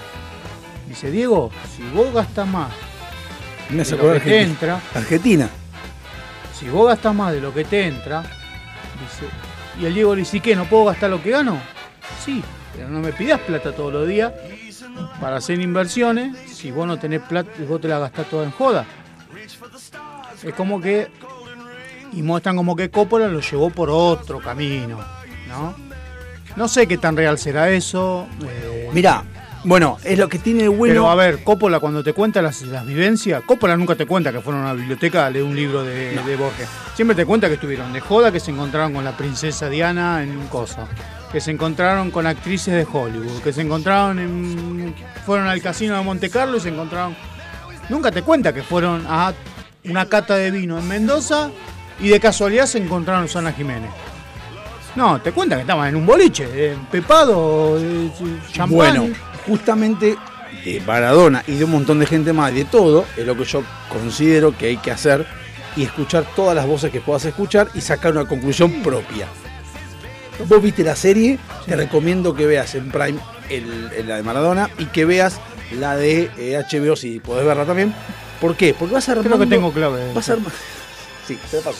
Dice, 0.87 1.11
Diego, 1.11 1.51
si 1.75 1.83
vos 1.93 2.13
gastas 2.13 2.47
más 2.47 2.69
Me 3.69 3.83
de 3.83 3.91
lo 3.91 3.97
que 3.97 4.03
te 4.03 4.15
Argentina. 4.15 4.41
entra, 4.41 4.81
Argentina. 4.93 5.49
si 6.57 6.69
vos 6.69 6.87
gastas 6.87 7.13
más 7.15 7.33
de 7.33 7.41
lo 7.41 7.53
que 7.53 7.65
te 7.65 7.85
entra, 7.87 8.21
dice, 8.21 9.25
y 9.81 9.85
el 9.85 9.93
Diego 9.93 10.13
le 10.15 10.21
dice, 10.21 10.37
¿y 10.37 10.41
qué? 10.41 10.55
¿No 10.55 10.65
puedo 10.65 10.85
gastar 10.85 11.09
lo 11.09 11.21
que 11.21 11.31
gano? 11.31 11.59
Sí, 12.23 12.43
pero 12.75 12.89
no 12.89 12.99
me 12.99 13.11
pidas 13.11 13.39
plata 13.41 13.71
todos 13.73 13.91
los 13.91 14.07
días 14.07 14.31
para 15.19 15.37
hacer 15.37 15.59
inversiones 15.59 16.37
si 16.49 16.71
vos 16.71 16.87
no 16.87 16.97
tenés 16.99 17.21
plata, 17.21 17.49
vos 17.67 17.81
te 17.81 17.87
la 17.87 17.99
gastás 17.99 18.29
toda 18.29 18.43
en 18.45 18.51
joda. 18.51 18.85
Es 20.43 20.53
como 20.53 20.79
que, 20.79 21.09
y 22.13 22.21
muestran 22.21 22.55
como 22.55 22.75
que 22.75 22.89
Coppola 22.91 23.27
lo 23.27 23.39
llevó 23.41 23.69
por 23.69 23.89
otro 23.89 24.39
camino, 24.39 24.99
¿no? 25.47 25.75
No 26.55 26.67
sé 26.67 26.87
qué 26.87 26.97
tan 26.97 27.17
real 27.17 27.37
será 27.37 27.69
eso. 27.69 28.27
eh, 28.45 28.89
Mirá, 28.93 29.23
bueno, 29.65 29.97
es 30.03 30.17
lo 30.19 30.29
que 30.29 30.37
tiene 30.39 30.63
de 30.63 30.69
bueno. 30.69 30.93
pero 30.93 31.09
a 31.09 31.15
ver, 31.15 31.43
Coppola 31.43 31.79
cuando 31.79 32.03
te 32.03 32.13
cuenta 32.13 32.41
las, 32.41 32.61
las 32.61 32.85
vivencias, 32.85 33.41
Coppola 33.43 33.75
nunca 33.75 33.95
te 33.95 34.05
cuenta 34.05 34.31
que 34.31 34.39
fueron 34.39 34.61
a 34.61 34.65
una 34.65 34.73
biblioteca 34.73 35.25
a 35.25 35.29
leer 35.29 35.43
un 35.43 35.55
libro 35.55 35.83
de, 35.83 36.15
de 36.15 36.35
Borges. 36.35 36.67
Siempre 36.93 37.15
te 37.15 37.25
cuenta 37.25 37.47
que 37.47 37.55
estuvieron 37.55 37.91
de 37.91 37.99
joda, 37.99 38.31
que 38.31 38.39
se 38.39 38.51
encontraron 38.51 38.93
con 38.93 39.03
la 39.03 39.17
princesa 39.17 39.67
Diana 39.67 40.21
en 40.21 40.37
un 40.37 40.47
coso, 40.47 40.87
que 41.31 41.41
se 41.41 41.49
encontraron 41.51 42.11
con 42.11 42.27
actrices 42.27 42.75
de 42.75 42.87
Hollywood, 42.89 43.41
que 43.41 43.51
se 43.51 43.61
encontraron 43.61 44.19
en, 44.19 44.95
fueron 45.25 45.47
al 45.47 45.61
casino 45.61 45.97
de 45.97 46.03
Monte 46.03 46.29
Carlo 46.29 46.57
y 46.57 46.59
se 46.59 46.69
encontraron. 46.69 47.15
Nunca 47.89 48.11
te 48.11 48.21
cuenta 48.21 48.53
que 48.53 48.61
fueron 48.61 49.03
a 49.07 49.33
una 49.85 50.05
cata 50.05 50.35
de 50.35 50.51
vino 50.51 50.77
en 50.77 50.87
Mendoza 50.87 51.49
y 51.99 52.09
de 52.09 52.19
casualidad 52.19 52.67
se 52.67 52.77
encontraron 52.77 53.23
en 53.23 53.29
Susana 53.29 53.51
Jiménez. 53.51 53.89
No, 54.95 55.19
te 55.19 55.31
cuenta 55.31 55.55
que 55.55 55.61
estaban 55.61 55.89
en 55.89 55.95
un 55.95 56.05
boliche, 56.05 56.47
eh, 56.53 56.77
pepado, 56.89 57.77
eh, 57.79 58.09
champán. 58.51 58.75
Bueno, 58.75 59.07
justamente 59.47 60.17
de 60.63 60.81
Maradona 60.85 61.43
y 61.47 61.55
de 61.55 61.65
un 61.65 61.71
montón 61.71 61.99
de 61.99 62.05
gente 62.05 62.33
más, 62.33 62.53
de 62.53 62.65
todo, 62.65 63.05
es 63.17 63.25
lo 63.25 63.35
que 63.35 63.43
yo 63.45 63.63
considero 63.89 64.57
que 64.57 64.67
hay 64.67 64.77
que 64.77 64.91
hacer 64.91 65.25
y 65.75 65.83
escuchar 65.83 66.25
todas 66.35 66.55
las 66.55 66.65
voces 66.65 66.91
que 66.91 67.01
puedas 67.01 67.25
escuchar 67.25 67.67
y 67.73 67.81
sacar 67.81 68.13
una 68.13 68.25
conclusión 68.27 68.81
propia. 68.81 69.27
Vos 70.47 70.61
viste 70.61 70.83
la 70.83 70.95
serie, 70.95 71.39
te 71.65 71.75
recomiendo 71.75 72.33
que 72.35 72.45
veas 72.45 72.75
en 72.75 72.89
Prime 72.91 73.19
el- 73.49 73.89
el- 73.95 74.07
la 74.07 74.17
de 74.17 74.23
Maradona 74.23 74.69
y 74.77 74.85
que 74.85 75.05
veas 75.05 75.39
la 75.77 75.95
de 75.95 76.29
eh, 76.37 76.57
HBO 76.57 76.95
si 76.95 77.19
podés 77.19 77.45
verla 77.45 77.65
también. 77.65 77.93
¿Por 78.41 78.55
qué? 78.55 78.73
Porque 78.77 78.93
vas 78.93 79.07
armando... 79.09 79.29
Creo 79.29 79.39
que 79.41 79.47
tengo 79.55 79.71
clave. 79.71 80.11
Vas 80.13 80.29
arma- 80.29 80.51
Sí, 81.27 81.37
te 81.49 81.57
paso. 81.59 81.77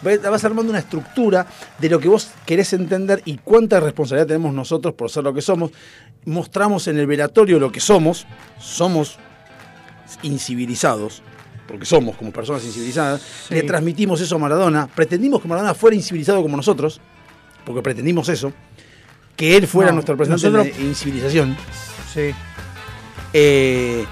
Vas 0.00 0.44
armando 0.44 0.70
una 0.70 0.78
estructura 0.78 1.46
de 1.78 1.88
lo 1.88 1.98
que 2.00 2.08
vos 2.08 2.30
querés 2.46 2.72
entender 2.72 3.20
y 3.24 3.38
cuánta 3.38 3.78
responsabilidad 3.80 4.28
tenemos 4.28 4.54
nosotros 4.54 4.94
por 4.94 5.10
ser 5.10 5.24
lo 5.24 5.34
que 5.34 5.42
somos. 5.42 5.70
Mostramos 6.24 6.86
en 6.88 6.98
el 6.98 7.06
velatorio 7.06 7.58
lo 7.58 7.72
que 7.72 7.80
somos. 7.80 8.26
Somos 8.58 9.18
incivilizados, 10.22 11.22
porque 11.66 11.84
somos 11.84 12.16
como 12.16 12.30
personas 12.32 12.64
incivilizadas. 12.64 13.20
Sí. 13.48 13.54
Le 13.54 13.62
transmitimos 13.62 14.20
eso 14.20 14.36
a 14.36 14.38
Maradona. 14.38 14.86
Pretendimos 14.86 15.40
que 15.42 15.48
Maradona 15.48 15.74
fuera 15.74 15.96
incivilizado 15.96 16.42
como 16.42 16.56
nosotros, 16.56 17.00
porque 17.64 17.82
pretendimos 17.82 18.28
eso. 18.28 18.52
Que 19.36 19.56
él 19.56 19.66
fuera 19.66 19.90
No, 19.90 19.96
nuestro 19.96 20.14
representante 20.16 20.50
nosotros- 20.50 20.78
de 20.78 20.84
incivilización. 20.84 21.56
Sí. 22.12 22.30
Eh, 23.32 24.04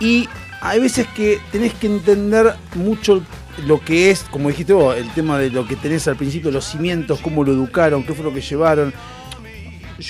y 0.00 0.28
hay 0.60 0.80
veces 0.80 1.06
que 1.14 1.40
tenés 1.52 1.72
que 1.74 1.86
entender 1.86 2.54
mucho 2.74 3.22
lo 3.66 3.80
que 3.80 4.10
es, 4.10 4.24
como 4.24 4.48
dijiste 4.50 4.74
vos, 4.74 4.96
el 4.96 5.08
tema 5.14 5.38
de 5.38 5.48
lo 5.50 5.66
que 5.66 5.76
tenés 5.76 6.06
al 6.08 6.16
principio, 6.16 6.50
los 6.50 6.66
cimientos, 6.66 7.20
cómo 7.20 7.42
lo 7.44 7.52
educaron, 7.52 8.04
qué 8.04 8.12
fue 8.12 8.24
lo 8.24 8.34
que 8.34 8.42
llevaron. 8.42 8.92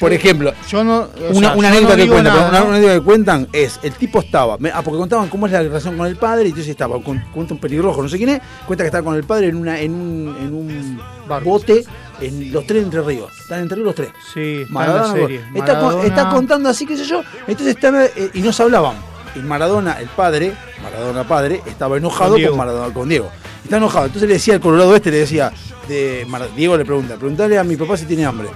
Por 0.00 0.12
ejemplo, 0.12 0.52
Yo 0.68 0.82
no. 0.84 0.98
o 1.00 1.08
una, 1.30 1.48
sea, 1.48 1.56
una 1.56 1.70
yo 1.70 1.76
anécdota 1.76 1.96
no 1.96 2.02
que 2.02 2.08
cuentan, 2.08 2.34
nada, 2.34 2.48
una, 2.48 2.58
¿no? 2.60 2.64
una 2.66 2.76
anécdota 2.76 2.98
que 2.98 3.04
cuentan 3.04 3.48
es, 3.52 3.80
el 3.82 3.92
tipo 3.92 4.18
estaba, 4.20 4.54
ah, 4.74 4.82
porque 4.82 4.98
contaban 4.98 5.28
cómo 5.28 5.46
es 5.46 5.52
la 5.52 5.62
relación 5.62 5.96
con 5.96 6.06
el 6.06 6.16
padre, 6.16 6.44
y 6.44 6.48
entonces 6.48 6.70
estaba, 6.70 7.00
con, 7.02 7.18
cuenta 7.32 7.54
un 7.54 7.60
pelirrojo, 7.60 8.02
no 8.02 8.08
sé 8.08 8.16
quién 8.16 8.30
es, 8.30 8.40
cuenta 8.66 8.82
que 8.84 8.88
estaba 8.88 9.04
con 9.04 9.14
el 9.16 9.24
padre 9.24 9.48
en 9.48 9.56
una, 9.56 9.78
en 9.80 9.92
un, 9.94 10.36
en 10.40 10.54
un 10.54 11.00
Barco. 11.28 11.48
bote 11.50 11.84
en 12.20 12.52
los 12.52 12.66
tres 12.66 12.82
entre 12.82 13.02
ríos. 13.02 13.30
Están 13.42 13.60
entre 13.60 13.76
ríos 13.76 13.86
los 13.86 13.94
tres. 13.94 14.08
Sí, 14.34 14.64
Maradona. 14.70 15.06
Está, 15.54 15.78
con- 15.80 15.94
Maradona- 15.94 16.04
está 16.04 16.28
contando 16.30 16.68
así, 16.68 16.86
qué 16.86 16.96
sé 16.96 17.04
yo. 17.04 17.22
Entonces 17.46 17.76
están, 17.76 17.94
eh, 17.96 18.30
y 18.34 18.40
no 18.40 18.52
se 18.52 18.62
hablaban. 18.62 18.96
Y 19.34 19.40
Maradona, 19.40 20.00
el 20.00 20.08
padre, 20.08 20.52
Maradona 20.82 21.24
padre, 21.28 21.60
estaba 21.66 21.96
enojado 21.98 22.36
Con. 22.48 22.56
Maradona, 22.56 22.92
con 22.94 23.08
Diego. 23.08 23.30
Está 23.62 23.76
enojado. 23.76 24.06
Entonces 24.06 24.28
le 24.28 24.34
decía 24.34 24.54
al 24.54 24.60
Colorado 24.60 24.96
este, 24.96 25.10
le 25.10 25.18
decía, 25.18 25.52
de 25.88 26.26
Diego 26.56 26.76
le 26.76 26.84
pregunta, 26.84 27.16
preguntale 27.16 27.58
a 27.58 27.64
mi 27.64 27.76
papá 27.76 27.96
si 27.96 28.06
tiene 28.06 28.24
hambre. 28.24 28.48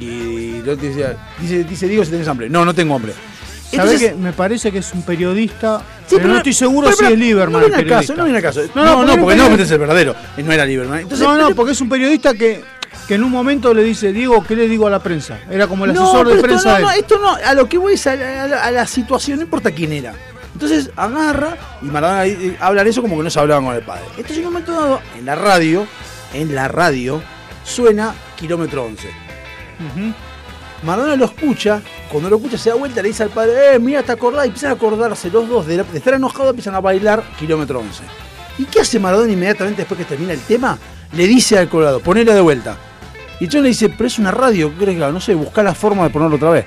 Y 0.00 0.56
el 0.56 0.68
otro 0.68 0.86
decía, 0.88 1.16
dice, 1.40 1.64
dice 1.64 1.88
Diego 1.88 2.04
si 2.04 2.10
tenés 2.10 2.28
hambre. 2.28 2.48
No, 2.50 2.64
no 2.64 2.74
tengo 2.74 2.94
hambre. 2.94 3.12
¿Sabés 3.12 3.72
Entonces- 3.72 4.10
que 4.10 4.14
me 4.16 4.32
parece 4.32 4.70
que 4.70 4.78
es 4.78 4.92
un 4.92 5.02
periodista? 5.02 5.80
Sí, 6.06 6.16
pero, 6.16 6.28
no 6.28 6.36
estoy 6.36 6.52
seguro 6.52 6.88
pero- 6.90 7.08
si 7.08 7.12
es 7.14 7.18
Lieberman. 7.18 7.60
No 7.60 7.66
el 7.66 7.72
viene 7.74 7.94
al 7.94 8.00
caso, 8.00 8.14
no 8.14 8.24
viene 8.24 8.38
al 8.38 8.42
caso. 8.44 8.60
No, 8.74 9.04
No, 9.04 9.16
porque 9.18 9.36
no 9.36 9.46
es 9.54 9.70
el 9.70 9.78
verdadero. 9.78 10.14
eh, 10.36 10.42
No 10.42 10.52
era 10.52 10.64
Lieberman. 10.64 11.00
Entonces, 11.00 11.26
no, 11.26 11.36
no, 11.36 11.54
porque 11.54 11.72
es 11.72 11.80
un 11.80 11.88
periodista 11.88 12.32
que, 12.34 12.62
que 13.08 13.14
en 13.14 13.24
un 13.24 13.30
momento 13.30 13.74
le 13.74 13.82
dice, 13.82 14.12
Diego, 14.12 14.44
¿qué 14.44 14.54
le 14.54 14.68
digo 14.68 14.86
a 14.86 14.90
la 14.90 15.00
prensa? 15.02 15.38
Era 15.50 15.66
como 15.66 15.84
el 15.84 15.94
No, 15.94 16.04
asesor 16.04 16.28
de 16.28 16.40
prensa 16.42 16.58
esto 16.58 16.70
no, 16.70 16.76
de 16.76 16.82
no, 16.82 16.90
esto 17.00 17.18
no, 17.18 17.34
a 17.50 17.54
lo 17.54 17.68
que 17.68 17.78
voy 17.78 17.94
es 17.94 18.06
a 18.06 18.14
la, 18.14 18.42
a 18.44 18.64
a 18.66 18.70
la 18.70 18.86
situación, 18.86 19.38
no 19.38 19.44
importa 19.44 19.70
quién 19.72 19.92
era. 19.92 20.14
Entonces 20.52 20.90
agarra 20.96 21.56
y 21.82 21.86
Maradona 21.86 22.24
eh, 22.26 22.56
hablan 22.60 22.86
eso 22.86 23.02
como 23.02 23.16
que 23.18 23.24
no 23.24 23.30
se 23.30 23.38
hablaban 23.40 23.64
con 23.64 23.74
el 23.74 23.82
padre. 23.82 24.04
Entonces 24.10 24.38
en 24.38 24.46
un 24.46 24.52
momento 24.52 24.72
dado, 24.72 25.00
en 25.18 25.26
la 25.26 25.34
radio, 25.34 25.86
en 26.32 26.54
la 26.54 26.68
radio, 26.68 27.20
suena 27.64 28.14
kilómetro 28.36 28.84
11. 28.84 29.08
Maradona 30.82 31.16
lo 31.16 31.24
escucha, 31.24 31.80
cuando 32.10 32.28
lo 32.30 32.36
escucha 32.36 32.58
se 32.58 32.68
da 32.70 32.76
vuelta, 32.76 33.00
le 33.02 33.08
dice 33.08 33.22
al 33.22 33.30
padre, 33.30 33.74
eh, 33.74 33.78
mira, 33.78 34.02
te 34.02 34.12
acordás, 34.12 34.44
y 34.44 34.48
empiezan 34.48 34.70
a 34.70 34.74
acordarse 34.74 35.30
los 35.30 35.48
dos, 35.48 35.66
de, 35.66 35.78
la- 35.78 35.84
de 35.84 35.98
estar 35.98 36.14
enojados, 36.14 36.50
empiezan 36.50 36.74
a 36.74 36.80
bailar 36.80 37.22
kilómetro 37.38 37.80
11. 37.80 38.02
¿Y 38.58 38.64
qué 38.64 38.80
hace 38.80 38.98
Maradona 38.98 39.32
inmediatamente 39.32 39.82
después 39.82 39.98
que 39.98 40.04
termina 40.04 40.32
el 40.32 40.40
tema? 40.40 40.78
Le 41.12 41.26
dice 41.26 41.58
al 41.58 41.68
Colorado, 41.68 42.00
ponela 42.00 42.34
de 42.34 42.40
vuelta. 42.40 42.76
Y 43.40 43.48
John 43.50 43.62
le 43.62 43.68
dice, 43.68 43.88
pero 43.88 44.06
es 44.06 44.18
una 44.18 44.30
radio, 44.30 44.70
¿qué 44.70 44.84
crees 44.84 44.98
que? 44.98 45.12
No 45.12 45.20
sé, 45.20 45.34
busca 45.34 45.62
la 45.62 45.74
forma 45.74 46.04
de 46.04 46.10
ponerlo 46.10 46.36
otra 46.36 46.50
vez. 46.50 46.66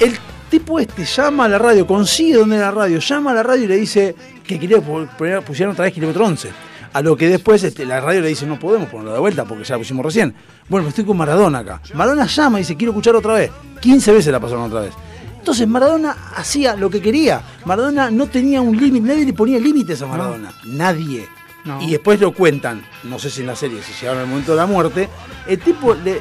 El 0.00 0.16
tipo 0.50 0.78
este 0.78 1.04
llama 1.04 1.44
a 1.46 1.48
la 1.48 1.58
radio, 1.58 1.86
consigue 1.86 2.36
dónde 2.36 2.56
era 2.56 2.66
la 2.66 2.72
radio, 2.72 2.98
llama 3.00 3.30
a 3.32 3.34
la 3.34 3.42
radio 3.42 3.64
y 3.64 3.68
le 3.68 3.76
dice 3.76 4.14
que 4.46 4.58
quería 4.58 4.78
poner- 4.80 5.42
pusieran 5.42 5.72
otra 5.72 5.84
vez 5.84 5.94
kilómetro 5.94 6.24
11. 6.26 6.50
A 6.94 7.02
lo 7.02 7.16
que 7.16 7.28
después 7.28 7.62
este, 7.64 7.84
la 7.84 8.00
radio 8.00 8.20
le 8.20 8.28
dice, 8.28 8.46
no 8.46 8.56
podemos 8.58 8.88
ponerlo 8.88 9.12
de 9.12 9.18
vuelta 9.18 9.44
porque 9.44 9.64
ya 9.64 9.74
lo 9.74 9.80
pusimos 9.80 10.06
recién. 10.06 10.32
Bueno, 10.68 10.88
estoy 10.88 11.04
con 11.04 11.16
Maradona 11.16 11.58
acá. 11.58 11.80
Maradona 11.92 12.26
llama 12.26 12.58
y 12.58 12.62
dice, 12.62 12.76
quiero 12.76 12.92
escuchar 12.92 13.16
otra 13.16 13.34
vez. 13.34 13.50
15 13.80 14.12
veces 14.12 14.32
la 14.32 14.38
pasaron 14.38 14.62
otra 14.62 14.80
vez. 14.80 14.94
Entonces 15.36 15.66
Maradona 15.66 16.16
hacía 16.36 16.76
lo 16.76 16.88
que 16.88 17.02
quería. 17.02 17.42
Maradona 17.64 18.10
no 18.12 18.28
tenía 18.28 18.60
un 18.60 18.76
límite, 18.76 19.08
nadie 19.08 19.26
le 19.26 19.32
ponía 19.32 19.58
límites 19.58 20.00
a 20.02 20.06
Maradona. 20.06 20.52
Nadie. 20.66 21.28
No. 21.64 21.82
Y 21.82 21.90
después 21.90 22.20
lo 22.20 22.32
cuentan, 22.32 22.84
no 23.02 23.18
sé 23.18 23.28
si 23.28 23.40
en 23.40 23.48
la 23.48 23.56
serie, 23.56 23.82
si 23.82 23.92
llegaron 24.00 24.22
al 24.22 24.28
momento 24.28 24.52
de 24.52 24.58
la 24.58 24.66
muerte, 24.66 25.08
el 25.48 25.58
tipo 25.58 25.94
le... 25.94 26.20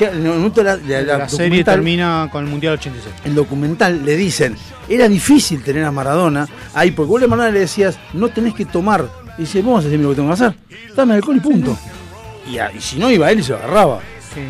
En 0.00 0.26
el 0.26 0.32
momento 0.32 0.60
de 0.60 0.64
la, 0.64 0.76
de 0.76 1.02
La, 1.04 1.18
la 1.18 1.28
serie 1.28 1.62
termina 1.62 2.28
con 2.32 2.44
el 2.44 2.50
Mundial 2.50 2.74
86. 2.74 3.14
el 3.26 3.34
documental 3.34 4.04
le 4.04 4.16
dicen, 4.16 4.56
era 4.88 5.08
difícil 5.08 5.62
tener 5.62 5.84
a 5.84 5.92
Maradona 5.92 6.48
ahí, 6.74 6.90
porque 6.90 7.10
vos 7.10 7.22
a 7.22 7.26
Maradona 7.28 7.52
le 7.52 7.60
decías, 7.60 7.96
no 8.12 8.28
tenés 8.30 8.54
que 8.54 8.64
tomar. 8.64 9.08
Y 9.38 9.42
dice, 9.42 9.62
vamos 9.62 9.80
a 9.80 9.84
decirme 9.84 10.04
lo 10.04 10.10
que 10.10 10.16
tengo 10.16 10.28
que 10.28 10.34
hacer. 10.34 10.54
Dame 10.94 11.14
alcohol 11.14 11.36
y 11.36 11.40
punto. 11.40 11.76
Y, 12.50 12.58
a- 12.58 12.70
y 12.72 12.80
si 12.80 12.98
no 12.98 13.10
iba 13.10 13.30
él 13.30 13.40
y 13.40 13.42
se 13.42 13.50
lo 13.52 13.58
agarraba. 13.58 14.00
Sí. 14.34 14.40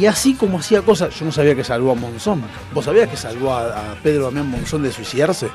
Y 0.00 0.06
así 0.06 0.34
como 0.34 0.58
hacía 0.58 0.82
cosas, 0.82 1.14
yo 1.18 1.24
no 1.24 1.32
sabía 1.32 1.54
que 1.54 1.64
salvó 1.64 1.92
a 1.92 1.94
Monzón. 1.94 2.42
¿Vos 2.72 2.84
sabías 2.84 3.08
que 3.08 3.16
salvó 3.16 3.52
a, 3.54 3.66
a 3.92 3.94
Pedro 4.02 4.24
Damián 4.26 4.48
Monzón 4.48 4.82
de 4.82 4.92
suicidarse? 4.92 5.48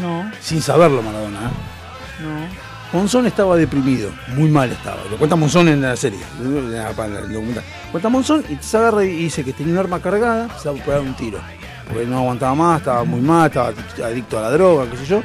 No, 0.00 0.30
Sin 0.40 0.60
saberlo 0.62 1.02
Maradona. 1.02 1.38
¿eh? 1.38 2.22
no. 2.22 2.68
Monzón 2.90 3.26
estaba 3.26 3.54
deprimido, 3.56 4.10
muy 4.28 4.48
mal 4.48 4.72
estaba. 4.72 4.96
Lo 5.10 5.18
cuenta 5.18 5.36
Monzón 5.36 5.68
en 5.68 5.82
la 5.82 5.94
serie, 5.94 6.20
en 6.40 6.72
la- 6.72 6.90
en 6.90 7.16
el 7.16 7.32
documental. 7.32 7.62
Cuenta 7.92 8.08
Monzón 8.08 8.42
y 8.48 8.56
se 8.62 8.76
agarra 8.78 9.04
y 9.04 9.08
dice 9.08 9.44
que 9.44 9.52
tenía 9.52 9.74
un 9.74 9.78
arma 9.78 10.00
cargada, 10.00 10.48
se 10.58 10.70
va 10.70 10.78
a 10.80 10.82
pegar 10.84 11.00
un 11.00 11.14
tiro. 11.14 11.38
Porque 11.86 12.06
no 12.06 12.18
aguantaba 12.18 12.54
más, 12.54 12.78
estaba 12.80 13.04
muy 13.04 13.20
mal, 13.20 13.48
estaba 13.48 13.72
adicto 14.04 14.38
a 14.38 14.42
la 14.42 14.50
droga, 14.52 14.90
qué 14.90 14.96
sé 14.96 15.04
yo. 15.06 15.22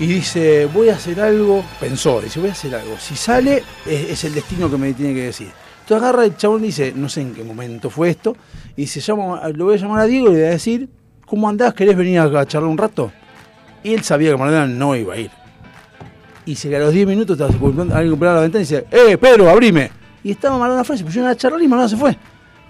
Y 0.00 0.06
dice, 0.06 0.66
voy 0.66 0.90
a 0.90 0.94
hacer 0.94 1.20
algo, 1.20 1.64
pensó, 1.80 2.20
dice, 2.20 2.38
voy 2.38 2.50
a 2.50 2.52
hacer 2.52 2.74
algo. 2.74 2.96
Si 2.98 3.16
sale, 3.16 3.64
es, 3.84 4.22
el 4.24 4.34
destino 4.34 4.70
que 4.70 4.76
me 4.76 4.92
tiene 4.92 5.12
que 5.14 5.24
decir. 5.24 5.48
Entonces 5.80 6.02
agarra 6.02 6.24
el 6.24 6.36
chabón 6.36 6.62
y 6.62 6.66
dice, 6.66 6.92
no 6.94 7.08
sé 7.08 7.22
en 7.22 7.34
qué 7.34 7.42
momento 7.42 7.90
fue 7.90 8.10
esto, 8.10 8.36
y 8.76 8.82
dice, 8.82 9.00
llamo, 9.06 9.40
lo 9.54 9.64
voy 9.64 9.74
a 9.74 9.78
llamar 9.78 10.00
a 10.00 10.04
Diego 10.04 10.28
y 10.28 10.34
le 10.34 10.38
voy 10.38 10.48
a 10.48 10.50
decir, 10.50 10.88
¿cómo 11.26 11.48
andás? 11.48 11.74
¿Querés 11.74 11.96
venir 11.96 12.20
a, 12.20 12.46
charlar 12.46 12.70
un 12.70 12.78
rato? 12.78 13.10
Y 13.82 13.94
él 13.94 14.04
sabía 14.04 14.30
que 14.30 14.36
Maradona 14.36 14.66
no 14.66 14.94
iba 14.94 15.14
a 15.14 15.18
ir. 15.18 15.30
Y 16.46 16.54
se 16.54 16.68
que 16.68 16.76
a 16.76 16.80
los 16.80 16.92
10 16.92 17.06
minutos 17.06 17.38
estaba 17.38 17.50
alguien 17.50 18.10
golpeaba 18.10 18.36
la 18.36 18.40
ventana 18.42 18.62
y 18.62 18.66
dice, 18.66 18.86
¡eh, 18.90 19.18
Pedro, 19.18 19.50
abrime! 19.50 19.90
Y 20.22 20.30
estaba 20.30 20.58
Maradona 20.58 20.82
afuera, 20.82 20.98
se 20.98 21.04
pusieron 21.04 21.28
a 21.28 21.34
charlar 21.34 21.60
y 21.60 21.66
Maradona 21.66 21.88
se 21.88 21.96
fue. 21.96 22.16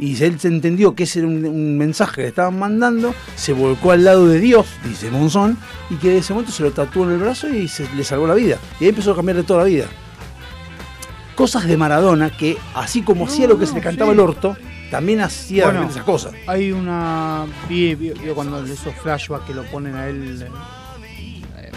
Y 0.00 0.22
él 0.22 0.38
se 0.38 0.46
entendió 0.48 0.94
que 0.94 1.02
ese 1.04 1.18
era 1.20 1.28
un, 1.28 1.44
un 1.44 1.76
mensaje 1.76 2.14
que 2.16 2.22
le 2.22 2.28
estaban 2.28 2.56
mandando, 2.58 3.14
se 3.34 3.52
volcó 3.52 3.90
al 3.92 4.04
lado 4.04 4.28
de 4.28 4.38
Dios, 4.38 4.66
dice 4.84 5.10
Monzón, 5.10 5.58
y 5.90 5.96
que 5.96 6.10
de 6.10 6.18
ese 6.18 6.32
momento 6.32 6.52
se 6.52 6.62
lo 6.62 6.70
tatuó 6.70 7.04
en 7.04 7.12
el 7.12 7.18
brazo 7.18 7.48
y 7.48 7.66
se, 7.66 7.88
le 7.94 8.04
salvó 8.04 8.26
la 8.28 8.34
vida. 8.34 8.58
Y 8.78 8.84
ahí 8.84 8.90
empezó 8.90 9.12
a 9.12 9.16
cambiarle 9.16 9.42
toda 9.42 9.60
la 9.60 9.66
vida. 9.66 9.86
Cosas 11.34 11.66
de 11.66 11.76
Maradona 11.76 12.30
que, 12.30 12.56
así 12.74 13.02
como 13.02 13.24
No, 13.24 13.30
hacía 13.30 13.46
lo 13.48 13.58
que 13.58 13.66
se 13.66 13.74
le 13.74 13.80
cantaba 13.80 14.10
sí. 14.10 14.14
el 14.14 14.20
orto, 14.20 14.56
también 14.90 15.20
hacía 15.20 15.64
Bueno. 15.66 15.88
esas 15.88 16.02
cosas. 16.04 16.32
Hay 16.46 16.72
una. 16.72 17.44
Vi, 17.68 17.94
vi- 17.94 18.10
vi 18.10 18.30
cuando 18.34 18.64
esos 18.64 18.94
flashbacks 18.94 19.44
que 19.46 19.54
lo 19.54 19.62
ponen 19.64 19.94
a 19.94 20.06
él. 20.08 20.42
eh, 20.42 21.70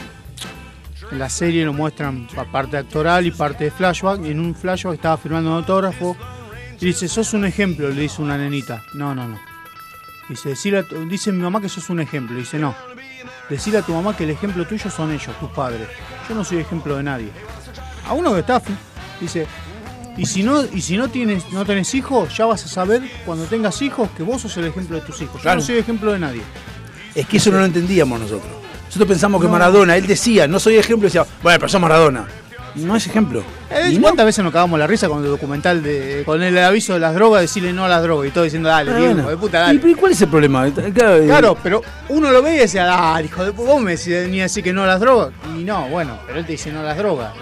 En 1.12 1.20
la 1.20 1.30
serie 1.30 1.66
lo 1.66 1.74
muestran 1.74 2.28
pa- 2.34 2.46
parte 2.46 2.78
actoral 2.78 3.26
y 3.28 3.32
parte 3.32 3.66
de 3.66 3.72
flashback. 3.72 4.24
Y 4.26 4.32
en 4.32 4.40
un 4.40 4.56
flashback 4.56 4.94
estaba 4.96 5.18
firmando 5.18 5.50
un 5.52 5.58
autógrafo. 5.58 6.16
Y 6.82 6.86
dice: 6.88 7.08
Sos 7.08 7.34
un 7.34 7.46
ejemplo, 7.46 7.90
le 7.90 8.02
dice 8.02 8.22
una 8.22 8.38
nenita. 8.38 8.84
No, 8.94 9.14
no, 9.16 9.28
no. 9.28 9.40
Dice, 10.28 10.50
decile 10.50 10.80
a 10.80 10.84
tu- 10.84 11.08
dice 11.08 11.32
mi 11.32 11.42
mamá 11.42 11.62
que 11.62 11.70
sos 11.70 11.90
un 11.90 12.00
ejemplo. 12.00 12.36
Dice, 12.38 12.58
no. 12.58 12.74
Decile 13.50 13.80
a 13.80 13.82
tu 13.82 13.94
mamá 13.94 14.16
que 14.16 14.24
el 14.24 14.30
ejemplo 14.32 14.66
tuyo 14.66 14.90
son 14.90 15.12
ellos, 15.12 15.38
tus 15.40 15.50
padres. 15.52 15.88
Yo 16.28 16.36
no 16.36 16.44
soy 16.44 16.60
ejemplo 16.60 16.96
de 16.98 17.04
nadie. 17.04 17.30
A 18.08 18.14
uno 18.14 18.34
que 18.34 18.40
está, 18.40 18.62
dice, 19.20 19.46
y 20.18 20.26
si 20.26 20.42
no, 20.44 20.64
y 20.64 20.82
si 20.82 20.98
no 20.98 21.10
tienes, 21.10 21.52
no 21.52 21.66
tenés 21.66 21.94
hijos, 21.94 22.36
ya 22.36 22.46
vas 22.46 22.64
a 22.66 22.68
saber 22.68 23.02
cuando 23.26 23.46
tengas 23.46 23.82
hijos 23.82 24.10
que 24.16 24.24
vos 24.24 24.42
sos 24.42 24.56
el 24.58 24.66
ejemplo 24.66 24.96
de 25.00 25.02
tus 25.06 25.22
hijos. 25.22 25.36
Yo 25.36 25.42
Claro. 25.42 25.60
no 25.60 25.66
soy 25.66 25.78
ejemplo 25.78 26.14
de 26.14 26.20
nadie. 26.20 26.42
Es 27.14 27.28
que 27.28 27.38
eso 27.38 27.52
no 27.52 27.60
lo 27.60 27.66
entendíamos 27.66 28.20
nosotros. 28.20 28.52
Nosotros 28.86 29.08
pensamos 29.08 29.42
que 29.42 29.48
No. 29.48 29.54
Maradona, 29.54 29.98
él 29.98 30.08
decía, 30.08 30.48
no 30.48 30.60
soy 30.60 30.76
ejemplo, 30.78 31.08
decía, 31.08 31.26
bueno, 31.44 31.60
pero 31.60 31.70
sos 31.70 31.82
Maradona. 31.82 32.26
No 32.76 32.96
es 32.96 33.06
ejemplo. 33.08 33.44
Eh, 33.70 33.90
Y 33.92 33.96
no. 33.96 34.02
¿Cuántas 34.04 34.26
veces 34.26 34.44
nos 34.44 34.54
cagamos 34.54 34.80
la 34.80 34.88
risa 34.88 35.08
con 35.10 35.24
el 35.24 35.30
documental 35.30 35.84
de 35.84 36.24
con 36.26 36.42
el 36.42 36.58
aviso 36.58 36.94
de 36.94 37.00
las 37.00 37.14
drogas, 37.14 37.42
decirle 37.42 37.74
no 37.74 37.86
a 37.86 37.90
las 37.90 38.02
drogas 38.04 38.28
y 38.28 38.32
todo 38.32 38.44
diciendo, 38.44 38.70
dale, 38.70 38.92
Diego, 38.92 39.06
bueno. 39.08 39.22
hijo 39.22 39.30
de 39.32 39.38
puta, 39.38 39.58
¿Y, 39.74 39.78
dale. 39.78 39.92
¿y 39.92 39.94
cuál 39.96 40.12
es 40.14 40.22
el 40.22 40.30
problema? 40.30 40.66
Claro, 40.94 41.18
eh, 41.18 41.26
Claro, 41.26 41.58
pero 41.62 41.82
uno 42.10 42.32
lo 42.32 42.42
ve 42.42 42.56
y 42.56 42.58
decía, 42.60 42.86
dale, 42.86 43.26
hijo 43.28 43.44
de 43.44 43.52
puta, 43.52 43.72
vos 43.74 43.82
me 43.82 43.94
decís- 43.96 44.08
venís 44.14 44.40
a 44.40 44.44
decir 44.44 44.64
que 44.64 44.74
no 44.74 44.84
a 44.84 44.88
las 44.88 45.00
drogas. 45.00 45.32
Y 45.58 45.64
no, 45.64 45.88
bueno, 45.90 46.18
pero 46.26 46.40
él 46.40 46.46
te 46.46 46.54
dice 46.54 46.72
no 46.72 46.80
a 46.80 46.84
las 46.84 46.98
drogas. 46.98 47.34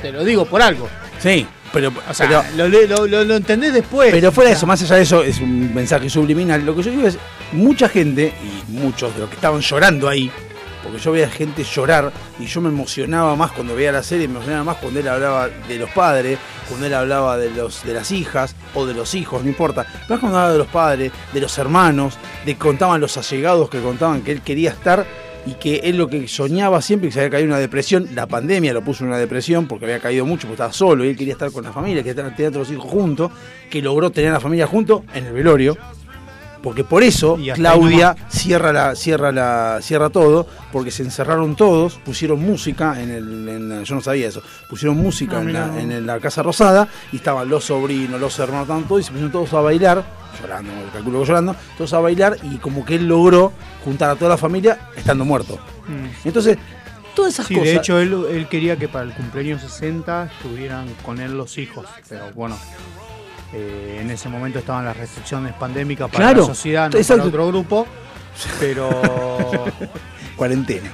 Te 0.00 0.12
lo 0.12 0.24
digo 0.24 0.44
por 0.46 0.62
algo. 0.62 0.88
Sí, 1.20 1.46
pero, 1.72 1.92
O 2.08 2.14
sea, 2.14 2.26
pero, 2.28 2.68
lo, 2.68 2.86
lo, 2.86 3.06
lo- 3.06 3.24
lo 3.24 3.36
entendés 3.36 3.72
después. 3.72 4.10
pero 4.12 4.32
fuera 4.32 4.50
de 4.50 4.56
O 4.56 4.58
sea, 4.58 4.60
eso, 4.60 4.66
más 4.66 4.82
allá 4.82 4.96
de 4.96 5.02
eso, 5.02 5.22
es 5.22 5.38
un 5.40 5.72
mensaje 5.74 6.10
subliminal. 6.10 6.64
Lo 6.66 6.74
que 6.74 6.82
yo 6.82 6.90
digo 6.90 7.06
es, 7.06 7.16
mucha 7.52 7.88
gente, 7.88 8.32
y 8.42 8.72
muchos 8.72 9.14
de 9.14 9.20
los 9.20 9.28
que 9.28 9.36
estaban 9.36 9.60
llorando 9.60 10.08
ahí, 10.08 10.30
porque 10.82 10.98
yo 10.98 11.12
veía 11.12 11.28
gente 11.28 11.64
llorar 11.64 12.12
y 12.38 12.46
yo 12.46 12.60
me 12.60 12.68
emocionaba 12.68 13.36
más 13.36 13.52
cuando 13.52 13.74
veía 13.74 13.92
la 13.92 14.02
serie, 14.02 14.28
me 14.28 14.34
emocionaba 14.34 14.64
más 14.64 14.76
cuando 14.76 15.00
él 15.00 15.08
hablaba 15.08 15.48
de 15.48 15.78
los 15.78 15.90
padres, 15.90 16.38
cuando 16.68 16.86
él 16.86 16.94
hablaba 16.94 17.36
de 17.36 17.50
los 17.50 17.84
de 17.84 17.94
las 17.94 18.10
hijas 18.10 18.54
o 18.74 18.86
de 18.86 18.94
los 18.94 19.14
hijos, 19.14 19.42
no 19.42 19.48
importa. 19.48 19.86
Más 20.08 20.18
cuando 20.18 20.38
hablaba 20.38 20.52
de 20.52 20.58
los 20.58 20.68
padres, 20.68 21.12
de 21.32 21.40
los 21.40 21.56
hermanos, 21.58 22.18
de 22.44 22.54
que 22.54 22.58
contaban 22.58 23.00
los 23.00 23.16
allegados 23.16 23.68
que 23.70 23.80
contaban 23.80 24.22
que 24.22 24.32
él 24.32 24.42
quería 24.42 24.70
estar 24.70 25.06
y 25.44 25.54
que 25.54 25.76
él 25.84 25.96
lo 25.96 26.08
que 26.08 26.28
soñaba 26.28 26.80
siempre 26.80 27.08
que 27.08 27.12
se 27.12 27.20
había 27.20 27.30
caído 27.30 27.46
en 27.46 27.50
una 27.50 27.58
depresión, 27.58 28.08
la 28.14 28.26
pandemia 28.26 28.72
lo 28.72 28.82
puso 28.82 29.04
en 29.04 29.10
una 29.10 29.18
depresión 29.18 29.66
porque 29.66 29.86
había 29.86 30.00
caído 30.00 30.24
mucho, 30.24 30.42
porque 30.42 30.54
estaba 30.54 30.72
solo 30.72 31.04
y 31.04 31.08
él 31.08 31.16
quería 31.16 31.32
estar 31.32 31.50
con 31.50 31.64
la 31.64 31.72
familia, 31.72 32.02
quería 32.02 32.30
tener 32.32 32.54
a 32.54 32.58
los 32.58 32.70
hijos 32.70 32.90
juntos, 32.90 33.32
que 33.70 33.82
logró 33.82 34.10
tener 34.10 34.30
a 34.30 34.34
la 34.34 34.40
familia 34.40 34.66
juntos 34.66 35.02
en 35.14 35.26
el 35.26 35.32
velorio. 35.32 35.76
Porque 36.62 36.84
por 36.84 37.02
eso 37.02 37.38
Claudia 37.54 38.14
cierra 38.28 38.72
la, 38.72 38.94
cierra 38.94 39.32
la, 39.32 39.78
cierra 39.82 40.10
todo, 40.10 40.46
porque 40.70 40.90
se 40.92 41.02
encerraron 41.02 41.56
todos, 41.56 41.94
pusieron 42.04 42.40
música 42.40 43.00
en 43.02 43.10
el, 43.10 43.48
en 43.48 43.68
la- 43.68 43.82
yo 43.82 43.94
no 43.96 44.00
sabía 44.00 44.28
eso, 44.28 44.42
pusieron 44.70 44.96
música 44.96 45.38
Ah, 45.38 45.42
en, 45.42 45.52
la, 45.52 45.80
en 45.80 46.06
la 46.06 46.20
casa 46.20 46.42
rosada 46.42 46.86
y 47.10 47.16
estaban 47.16 47.48
los 47.48 47.64
sobrinos, 47.64 48.20
los 48.20 48.38
hermanos, 48.38 48.86
todos 48.86 49.00
y 49.00 49.04
se 49.04 49.10
pusieron 49.10 49.32
todos 49.32 49.52
a 49.54 49.60
bailar, 49.60 50.04
llorando, 50.40 50.70
calculo 50.92 51.24
llorando, 51.24 51.56
todos 51.76 51.92
a 51.94 51.98
bailar 52.00 52.36
y 52.44 52.58
como 52.58 52.84
que 52.84 52.94
él 52.94 53.08
logró 53.08 53.52
juntar 53.84 54.10
a 54.10 54.14
toda 54.14 54.30
la 54.30 54.36
familia 54.38 54.78
estando 54.96 55.24
muerto. 55.24 55.58
mm. 55.88 56.26
Entonces, 56.28 56.58
todas 57.16 57.34
esas 57.34 57.46
Sí, 57.46 57.54
cosas. 57.54 57.68
de 57.70 57.76
hecho 57.76 57.98
él, 57.98 58.24
él 58.30 58.46
quería 58.48 58.76
que 58.76 58.86
para 58.88 59.04
el 59.04 59.12
cumpleaños 59.12 59.60
60 59.62 60.30
estuvieran 60.32 60.86
con 61.04 61.20
él 61.20 61.36
los 61.36 61.58
hijos, 61.58 61.86
pero 62.08 62.30
bueno, 62.34 62.56
eh, 63.52 63.98
en 64.00 64.10
ese 64.10 64.28
momento 64.28 64.58
estaban 64.58 64.84
las 64.84 64.96
restricciones 64.96 65.52
pandémicas 65.54 66.08
para 66.10 66.24
Claro, 66.24 66.40
la 66.42 66.46
sociedad, 66.46 66.90
no 66.90 66.98
para 67.00 67.24
otro 67.24 67.48
grupo, 67.48 67.86
pero... 68.60 68.90
cuarentena. 70.36 70.90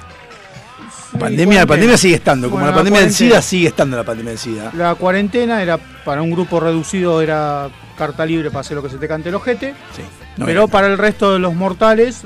Sí, 1.11 1.17
Pandemia, 1.19 1.61
la 1.61 1.67
pandemia 1.67 1.97
sigue 1.97 2.17
estando, 2.17 2.49
como 2.51 2.61
Bueno, 2.61 2.71
la 2.71 2.77
pandemia 2.77 3.01
del. 3.01 3.13
SIDA 3.13 3.41
sigue 3.43 3.69
estando 3.69 3.97
la 3.97 4.05
pandemia 4.05 4.31
del 4.31 4.39
SIDA. 4.39 4.71
La 4.75 4.95
cuarentena 4.95 5.63
era 5.63 5.79
para 5.79 6.21
un 6.23 6.31
grupo 6.31 6.61
reducido, 6.61 7.23
era 7.23 7.69
carta 7.97 8.27
libre 8.27 8.51
para 8.51 8.61
hacer 8.61 8.77
lo 8.77 8.83
que 8.83 8.91
se 8.91 8.99
te 8.99 9.09
cante 9.09 9.29
el 9.31 9.35
ojete, 9.35 9.75
Sí. 9.97 10.03
No, 10.37 10.47
pero 10.47 10.65
era- 10.65 10.71
para 10.73 10.87
el 10.87 10.99
resto 10.99 11.33
de 11.33 11.39
los 11.39 11.55
mortales, 11.55 12.23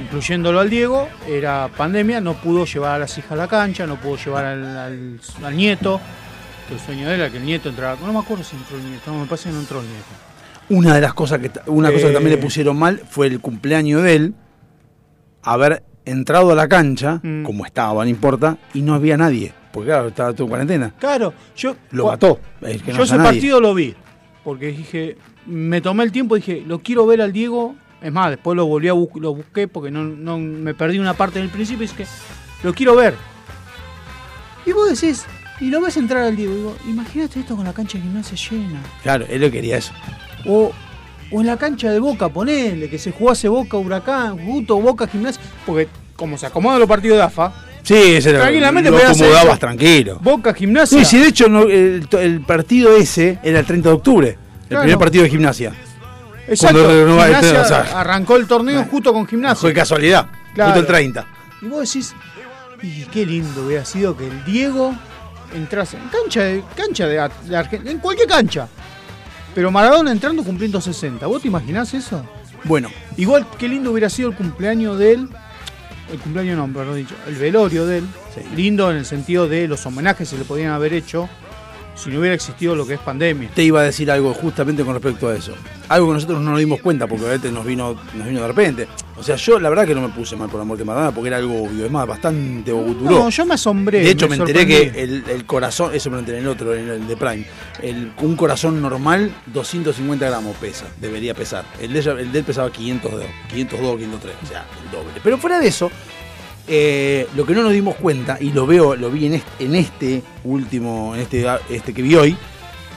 incluyéndolo 0.00 0.60
al 0.60 0.68
Diego, 0.70 1.08
era 1.26 1.68
pandemia, 1.76 2.20
no 2.20 2.34
pudo 2.34 2.64
llevar 2.66 2.92
a 2.96 2.98
las 2.98 3.16
hijas 3.18 3.32
a 3.32 3.36
la 3.36 3.48
cancha, 3.48 3.86
no 3.86 3.96
pudo 3.96 4.16
llevar 4.16 4.44
al, 4.44 4.64
al- 4.78 5.20
al 5.42 5.56
nieto, 5.56 6.00
que 6.68 6.74
el 6.74 6.80
sueño 6.80 7.08
era 7.10 7.30
que 7.30 7.36
el 7.38 7.44
nieto 7.44 7.68
entrara, 7.68 7.96
no 8.04 8.12
me 8.12 8.18
acuerdo 8.18 8.42
si 8.44 8.56
entró 8.56 8.76
el 8.76 8.84
nieto, 8.88 9.12
no, 9.12 9.20
me 9.20 9.26
parece 9.26 9.48
que 9.48 9.54
no 9.54 9.60
entró 9.60 9.80
el 9.80 9.86
nieto. 9.86 10.04
Una 10.68 10.94
de 10.94 11.00
las 11.00 11.14
cosas 11.14 11.38
que 11.38 11.50
una 11.66 11.92
cosa 11.92 12.08
que 12.08 12.12
también 12.14 12.32
Eh. 12.34 12.36
le 12.36 12.42
pusieron 12.42 12.76
mal 12.78 13.00
fue 13.08 13.28
el 13.28 13.40
cumpleaños 13.40 14.02
de 14.02 14.14
él, 14.16 14.34
haber 15.42 15.82
entrado 16.04 16.50
a 16.52 16.54
la 16.54 16.68
cancha, 16.68 17.20
Mm. 17.22 17.42
como 17.44 17.64
estaba, 17.66 18.04
no 18.04 18.10
importa, 18.10 18.58
y 18.74 18.82
no 18.82 18.94
había 18.94 19.16
nadie, 19.16 19.52
porque 19.72 19.88
claro, 19.90 20.08
estaba 20.08 20.32
todo 20.32 20.44
en 20.44 20.48
cuarentena. 20.48 20.92
Claro, 20.98 21.32
yo... 21.56 21.76
Lo 21.92 22.06
mató. 22.06 22.40
es 22.62 22.82
que 22.82 22.92
no 22.92 22.98
yo 22.98 23.04
ese 23.04 23.16
nadie. 23.16 23.30
partido 23.32 23.60
lo 23.60 23.74
vi, 23.74 23.94
porque 24.44 24.68
dije, 24.68 25.16
me 25.46 25.80
tomé 25.80 26.04
el 26.04 26.12
tiempo 26.12 26.36
y 26.36 26.40
dije, 26.40 26.62
lo 26.66 26.80
quiero 26.80 27.06
ver 27.06 27.20
al 27.22 27.32
Diego. 27.32 27.74
Es 28.02 28.12
más, 28.12 28.30
después 28.30 28.56
lo 28.56 28.66
volví 28.66 28.88
a 28.88 28.92
bus- 28.92 29.08
lo 29.14 29.34
busqué 29.34 29.68
porque 29.68 29.90
no, 29.90 30.04
no 30.04 30.38
me 30.38 30.74
perdí 30.74 30.98
una 30.98 31.14
parte 31.14 31.38
del 31.38 31.48
principio 31.48 31.84
y 31.84 31.88
dije, 31.88 32.06
lo 32.62 32.74
quiero 32.74 32.94
ver. 32.94 33.14
Y 34.66 34.72
vos 34.72 34.88
decís, 34.90 35.24
y 35.60 35.70
lo 35.70 35.80
ves 35.80 35.96
entrar 35.96 36.22
al 36.22 36.36
Diego, 36.36 36.54
digo, 36.54 36.76
imagínate 36.88 37.40
esto 37.40 37.56
con 37.56 37.64
la 37.64 37.72
cancha 37.72 37.98
de 37.98 38.04
gimnasia 38.04 38.36
llena. 38.50 38.80
Claro, 39.02 39.24
él 39.28 39.40
lo 39.40 39.50
quería 39.50 39.78
eso. 39.78 39.92
O, 40.46 40.72
o 41.30 41.40
en 41.40 41.46
la 41.46 41.56
cancha 41.56 41.90
de 41.90 41.98
Boca, 41.98 42.28
ponele, 42.28 42.88
que 42.90 42.98
se 42.98 43.12
jugase 43.12 43.48
Boca, 43.48 43.76
Huracán, 43.76 44.36
Guto, 44.44 44.76
Boca, 44.80 45.06
Gimnasia. 45.06 45.40
Porque 45.64 45.88
como 46.14 46.36
se 46.38 46.46
acomodan 46.46 46.78
los 46.80 46.88
partidos 46.88 47.18
de 47.18 47.24
AFA, 47.24 47.52
Sí, 47.82 47.94
ese 48.16 48.32
Tranquilamente 48.32 48.90
lo 48.90 48.96
acomodabas 48.98 49.60
tranquilo. 49.60 50.18
Boca, 50.20 50.52
Gimnasia. 50.52 50.98
Sí, 50.98 51.04
sí, 51.04 51.18
de 51.20 51.28
hecho 51.28 51.48
no, 51.48 51.62
el, 51.62 52.08
el 52.18 52.40
partido 52.40 52.96
ese 52.96 53.38
era 53.44 53.60
el 53.60 53.64
30 53.64 53.88
de 53.90 53.94
octubre, 53.94 54.28
el 54.62 54.66
Claro. 54.68 54.82
primer 54.82 54.98
partido 54.98 55.22
de 55.22 55.30
gimnasia. 55.30 55.72
Exacto, 56.48 56.78
Gimnasia 56.88 57.60
o 57.60 57.64
sea, 57.64 58.00
arrancó 58.00 58.36
el 58.36 58.48
torneo 58.48 58.84
justo 58.90 59.12
con 59.12 59.24
Gimnasia. 59.26 59.60
Fue 59.60 59.72
casualidad, 59.72 60.26
Claro. 60.54 60.72
justo 60.72 60.80
el 60.80 60.86
30. 60.86 61.26
Y 61.62 61.66
vos 61.66 61.80
decís, 61.92 62.14
y 62.82 63.04
qué 63.04 63.24
lindo 63.24 63.64
hubiera 63.66 63.84
sido 63.84 64.16
que 64.16 64.26
el 64.26 64.44
Diego 64.44 64.92
entras 65.54 65.94
en 65.94 66.08
cancha 66.08 66.42
de 66.42 66.64
cancha 66.76 67.06
de, 67.06 67.30
de 67.48 67.56
Argentina, 67.56 67.90
en 67.90 67.98
cualquier 67.98 68.28
cancha. 68.28 68.68
Pero 69.54 69.70
Maradona 69.70 70.12
entrando 70.12 70.44
cumpliendo 70.44 70.80
60. 70.80 71.26
¿Vos 71.26 71.42
te 71.42 71.48
imaginás 71.48 71.94
eso? 71.94 72.24
Bueno, 72.64 72.90
Igual 73.16 73.46
qué 73.58 73.68
lindo 73.68 73.92
hubiera 73.92 74.10
sido 74.10 74.28
el 74.28 74.36
cumpleaños 74.36 74.98
de 74.98 75.12
él. 75.12 75.28
El 76.12 76.18
cumpleaños 76.18 76.56
no, 76.56 76.72
perdón 76.72 76.96
dicho. 76.96 77.14
El 77.26 77.36
velorio 77.36 77.86
de 77.86 77.98
él. 77.98 78.06
Sí. 78.34 78.42
Lindo 78.54 78.90
en 78.90 78.98
el 78.98 79.06
sentido 79.06 79.48
de 79.48 79.66
los 79.66 79.84
homenajes 79.86 80.18
que 80.18 80.36
se 80.36 80.38
le 80.38 80.44
podían 80.44 80.72
haber 80.72 80.92
hecho 80.92 81.28
si 81.96 82.10
no 82.10 82.20
hubiera 82.20 82.34
existido 82.34 82.76
lo 82.76 82.86
que 82.86 82.94
es 82.94 83.00
pandemia. 83.00 83.50
te 83.54 83.62
iba 83.64 83.80
a 83.80 83.84
decir 83.84 84.10
algo 84.10 84.32
justamente 84.34 84.84
con 84.84 84.94
respecto 84.94 85.28
a 85.28 85.34
eso. 85.34 85.54
Algo 85.88 86.08
que 86.08 86.14
nosotros 86.14 86.40
no 86.42 86.50
nos 86.50 86.58
dimos 86.58 86.80
cuenta 86.80 87.06
porque 87.06 87.22
obviamente 87.24 87.50
nos 87.52 87.64
vino, 87.64 87.96
nos 88.14 88.26
vino 88.26 88.40
de 88.40 88.46
repente. 88.48 88.88
O 89.18 89.22
sea, 89.22 89.36
yo 89.36 89.58
la 89.58 89.68
verdad 89.70 89.86
que 89.86 89.94
no 89.94 90.02
me 90.02 90.08
puse 90.10 90.36
mal 90.36 90.48
por 90.50 90.58
la 90.58 90.64
muerte 90.64 90.82
de 90.82 90.86
Maradona 90.86 91.12
porque 91.14 91.28
era 91.28 91.38
algo 91.38 91.62
obvio. 91.64 91.86
Es 91.86 91.90
más, 91.90 92.06
bastante 92.06 92.70
duró. 92.70 92.94
No, 93.00 93.28
yo 93.30 93.46
me 93.46 93.54
asombré. 93.54 94.00
De 94.00 94.10
hecho, 94.10 94.28
me, 94.28 94.36
enteré 94.36 94.66
que 94.66 94.92
el, 95.02 95.24
el 95.28 95.46
corazón, 95.46 95.94
eso 95.94 96.10
me 96.10 96.14
lo 96.16 96.20
enteré 96.20 96.38
en 96.38 96.44
el 96.44 96.50
otro, 96.50 96.74
en 96.74 96.88
el 96.88 97.06
de 97.08 97.16
Prime, 97.16 97.46
el, 97.82 98.12
un 98.20 98.36
corazón 98.36 98.82
normal, 98.82 99.32
250 99.46 100.26
gramos 100.26 100.54
pesa, 100.56 100.86
debería 101.00 101.34
pesar. 101.34 101.64
El 101.80 101.92
de, 101.94 102.00
ella- 102.00 102.12
el 102.18 102.30
de 102.30 102.40
él 102.40 102.44
pesaba 102.44 102.70
502, 102.70 103.24
502, 103.48 103.96
503, 103.98 104.34
o 104.42 104.46
sea, 104.46 104.66
el 104.84 104.90
doble. 104.90 105.20
Pero 105.22 105.38
fuera 105.38 105.58
de 105.60 105.68
eso, 105.68 105.90
eh, 106.68 107.28
lo 107.36 107.46
que 107.46 107.54
no 107.54 107.62
nos 107.62 107.72
dimos 107.72 107.94
cuenta, 107.96 108.38
y 108.40 108.52
lo 108.52 108.66
veo, 108.66 108.96
lo 108.96 109.10
vi 109.10 109.26
en 109.26 109.34
este, 109.34 109.64
en 109.64 109.74
este 109.74 110.22
último, 110.44 111.14
en 111.14 111.22
este, 111.22 111.46
este 111.70 111.92
que 111.94 112.02
vi 112.02 112.14
hoy, 112.16 112.36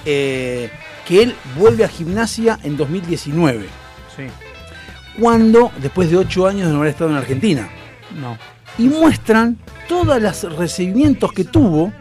eh, 0.05 0.69
que 1.07 1.23
él 1.23 1.35
vuelve 1.57 1.83
a 1.83 1.87
gimnasia 1.87 2.59
en 2.63 2.77
2019, 2.77 3.67
Sí, 4.15 4.23
cuando, 5.19 5.71
después 5.81 6.09
de 6.09 6.17
8 6.17 6.47
años 6.47 6.67
de 6.67 6.73
no 6.73 6.79
haber 6.79 6.91
estado 6.91 7.09
en 7.11 7.17
Argentina, 7.17 7.69
no. 8.19 8.37
y 8.77 8.87
muestran 8.89 9.57
todos 9.87 10.21
los 10.21 10.57
recibimientos 10.57 11.31
que 11.33 11.43
tuvo 11.43 11.91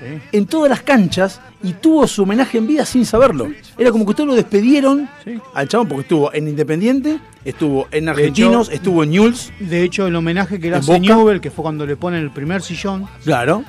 Sí. 0.00 0.18
en 0.32 0.46
todas 0.46 0.70
las 0.70 0.80
canchas 0.82 1.40
y 1.62 1.74
tuvo 1.74 2.06
su 2.06 2.22
homenaje 2.22 2.58
en 2.58 2.66
vida 2.66 2.84
sin 2.86 3.04
saberlo. 3.04 3.48
Era 3.76 3.90
como 3.90 4.04
que 4.04 4.10
ustedes 4.10 4.28
lo 4.28 4.34
despedieron 4.34 5.08
Sí. 5.24 5.38
al 5.54 5.68
chabón 5.68 5.88
porque 5.88 6.02
estuvo 6.02 6.32
en 6.32 6.48
Independiente, 6.48 7.18
estuvo 7.44 7.86
en 7.90 8.08
Argentinos, 8.08 8.68
hecho- 8.68 8.76
estuvo 8.76 9.02
en 9.04 9.10
Newell's, 9.10 9.52
De 9.60 9.82
hecho, 9.82 10.06
el 10.06 10.16
homenaje 10.16 10.58
que 10.58 10.68
le 10.70 10.76
¿En 10.76 10.82
hace? 10.82 10.98
Newell, 11.00 11.40
que 11.40 11.50
fue 11.50 11.62
cuando 11.62 11.84
le 11.86 11.96
ponen 11.96 12.20
el 12.22 12.30
primer 12.30 12.62
sillón, 12.62 13.06
claro. 13.24 13.62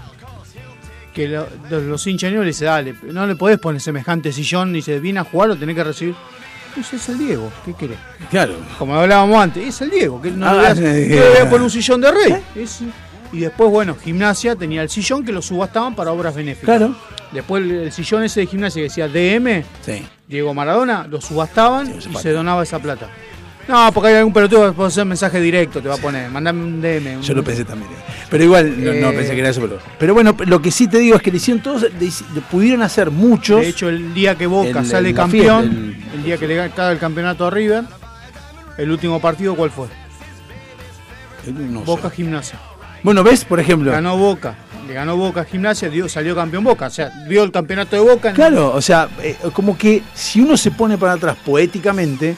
que 1.13 1.27
lo- 1.27 1.47
los 1.69 2.07
hinchas 2.07 2.31
le 2.31 2.39
dice, 2.45 2.63
dale, 2.65 2.95
no 3.03 3.27
le 3.27 3.35
podés 3.35 3.59
poner 3.59 3.81
semejante 3.81 4.31
sillón, 4.31 4.71
dice, 4.71 4.97
viene 5.01 5.19
a 5.19 5.25
jugar, 5.25 5.49
lo 5.49 5.57
tenés 5.57 5.75
que 5.75 5.83
recibir. 5.83 6.15
Dice, 6.73 6.95
es 6.95 7.09
el 7.09 7.17
Diego, 7.17 7.51
¿qué 7.65 7.73
querés? 7.73 7.97
Claro. 8.29 8.53
Como 8.79 8.95
hablábamos 8.95 9.43
antes, 9.43 9.67
es 9.67 9.81
el 9.81 9.89
Diego, 9.89 10.21
que 10.21 10.31
no 10.31 10.47
Ah, 10.47 10.73
le 10.73 11.09
voy 11.09 11.37
a- 11.41 11.49
poner 11.49 11.63
un 11.63 11.69
sillón 11.69 11.99
de 11.99 12.11
rey. 12.11 12.35
Es- 12.55 12.79
y 13.33 13.39
después, 13.39 13.69
bueno, 13.69 13.95
gimnasia 13.95 14.55
tenía 14.55 14.81
el 14.83 14.89
sillón 14.89 15.23
que 15.25 15.31
lo 15.31 15.41
subastaban 15.41 15.95
para 15.95 16.11
obras 16.11 16.35
benéficas. 16.35 16.77
Claro. 16.77 16.95
Después 17.31 17.63
el, 17.63 17.71
el 17.71 17.91
sillón 17.91 18.23
ese 18.23 18.41
de 18.41 18.47
gimnasia 18.47 18.79
que 18.81 18.89
decía 18.89 19.07
DM, 19.07 19.63
Sí. 19.85 20.05
Diego 20.27 20.53
Maradona, 20.53 21.07
lo 21.09 21.21
subastaban 21.21 22.01
Sí, 22.01 22.09
y 22.11 22.15
se 22.17 22.31
donaba 22.31 22.63
esa 22.63 22.79
plata. 22.79 23.07
No, 23.67 23.89
porque 23.93 24.09
hay 24.09 24.15
algún 24.15 24.33
pelotudo 24.33 24.67
que 24.67 24.73
puede 24.75 24.87
hacer 24.87 25.05
mensaje 25.05 25.39
directo, 25.39 25.81
te 25.81 25.87
va 25.87 25.95
a 25.95 25.97
poner, 25.97 26.29
mandame 26.29 26.63
un 26.63 26.81
DM. 26.81 27.17
un- 27.17 27.21
Yo 27.21 27.33
lo 27.33 27.43
pensé 27.43 27.63
también. 27.63 27.89
Pero 28.29 28.43
igual, 28.43 28.83
no, 28.83 28.91
no 28.93 29.09
Eh. 29.11 29.13
pensé 29.15 29.33
que 29.33 29.39
era 29.39 29.49
eso. 29.49 29.61
Pero, 29.61 29.79
pero 29.99 30.13
bueno, 30.13 30.35
lo 30.45 30.61
que 30.61 30.71
sí 30.71 30.87
te 30.87 30.97
digo 30.99 31.15
es 31.15 31.21
que 31.21 31.31
le 31.31 31.37
hicieron 31.37 31.61
todos, 31.61 31.83
le 31.83 32.41
pudieron 32.49 32.81
hacer 32.81 33.11
muchos. 33.11 33.61
De 33.61 33.69
hecho, 33.69 33.87
el 33.87 34.13
día 34.13 34.35
que 34.35 34.47
Boca 34.47 34.79
El- 34.79 34.85
sale 34.85 35.09
el- 35.09 35.15
campeón, 35.15 35.63
el, 36.11 36.17
el- 36.19 36.23
día 36.23 36.37
que 36.37 36.47
le 36.47 36.69
cae 36.71 36.91
el 36.91 36.99
campeonato 36.99 37.45
a 37.45 37.51
River, 37.51 37.83
el 38.77 38.91
último 38.91 39.21
partido, 39.21 39.55
¿cuál 39.55 39.69
fue? 39.69 39.87
no 41.47 41.79
sé. 41.79 41.85
Boca 41.85 42.09
Gimnasia. 42.09 42.59
Bueno, 43.03 43.23
¿ves? 43.23 43.45
Por 43.45 43.59
ejemplo. 43.59 43.91
Ganó 43.91 44.17
Boca, 44.17 44.55
le 44.87 44.93
ganó 44.93 45.17
Boca 45.17 45.43
Gimnasia, 45.43 45.89
dio, 45.89 46.07
salió 46.07 46.35
campeón 46.35 46.63
Boca. 46.63 46.87
O 46.87 46.89
sea, 46.89 47.11
vio 47.27 47.43
el 47.43 47.51
campeonato 47.51 47.95
de 47.95 48.01
Boca. 48.01 48.29
en- 48.29 48.35
Claro, 48.35 48.71
o 48.73 48.81
sea, 48.81 49.09
eh, 49.23 49.35
como 49.53 49.77
que 49.77 50.03
si 50.13 50.41
uno 50.41 50.55
se 50.57 50.71
pone 50.71 50.97
para 50.97 51.13
atrás 51.13 51.37
poéticamente, 51.45 52.35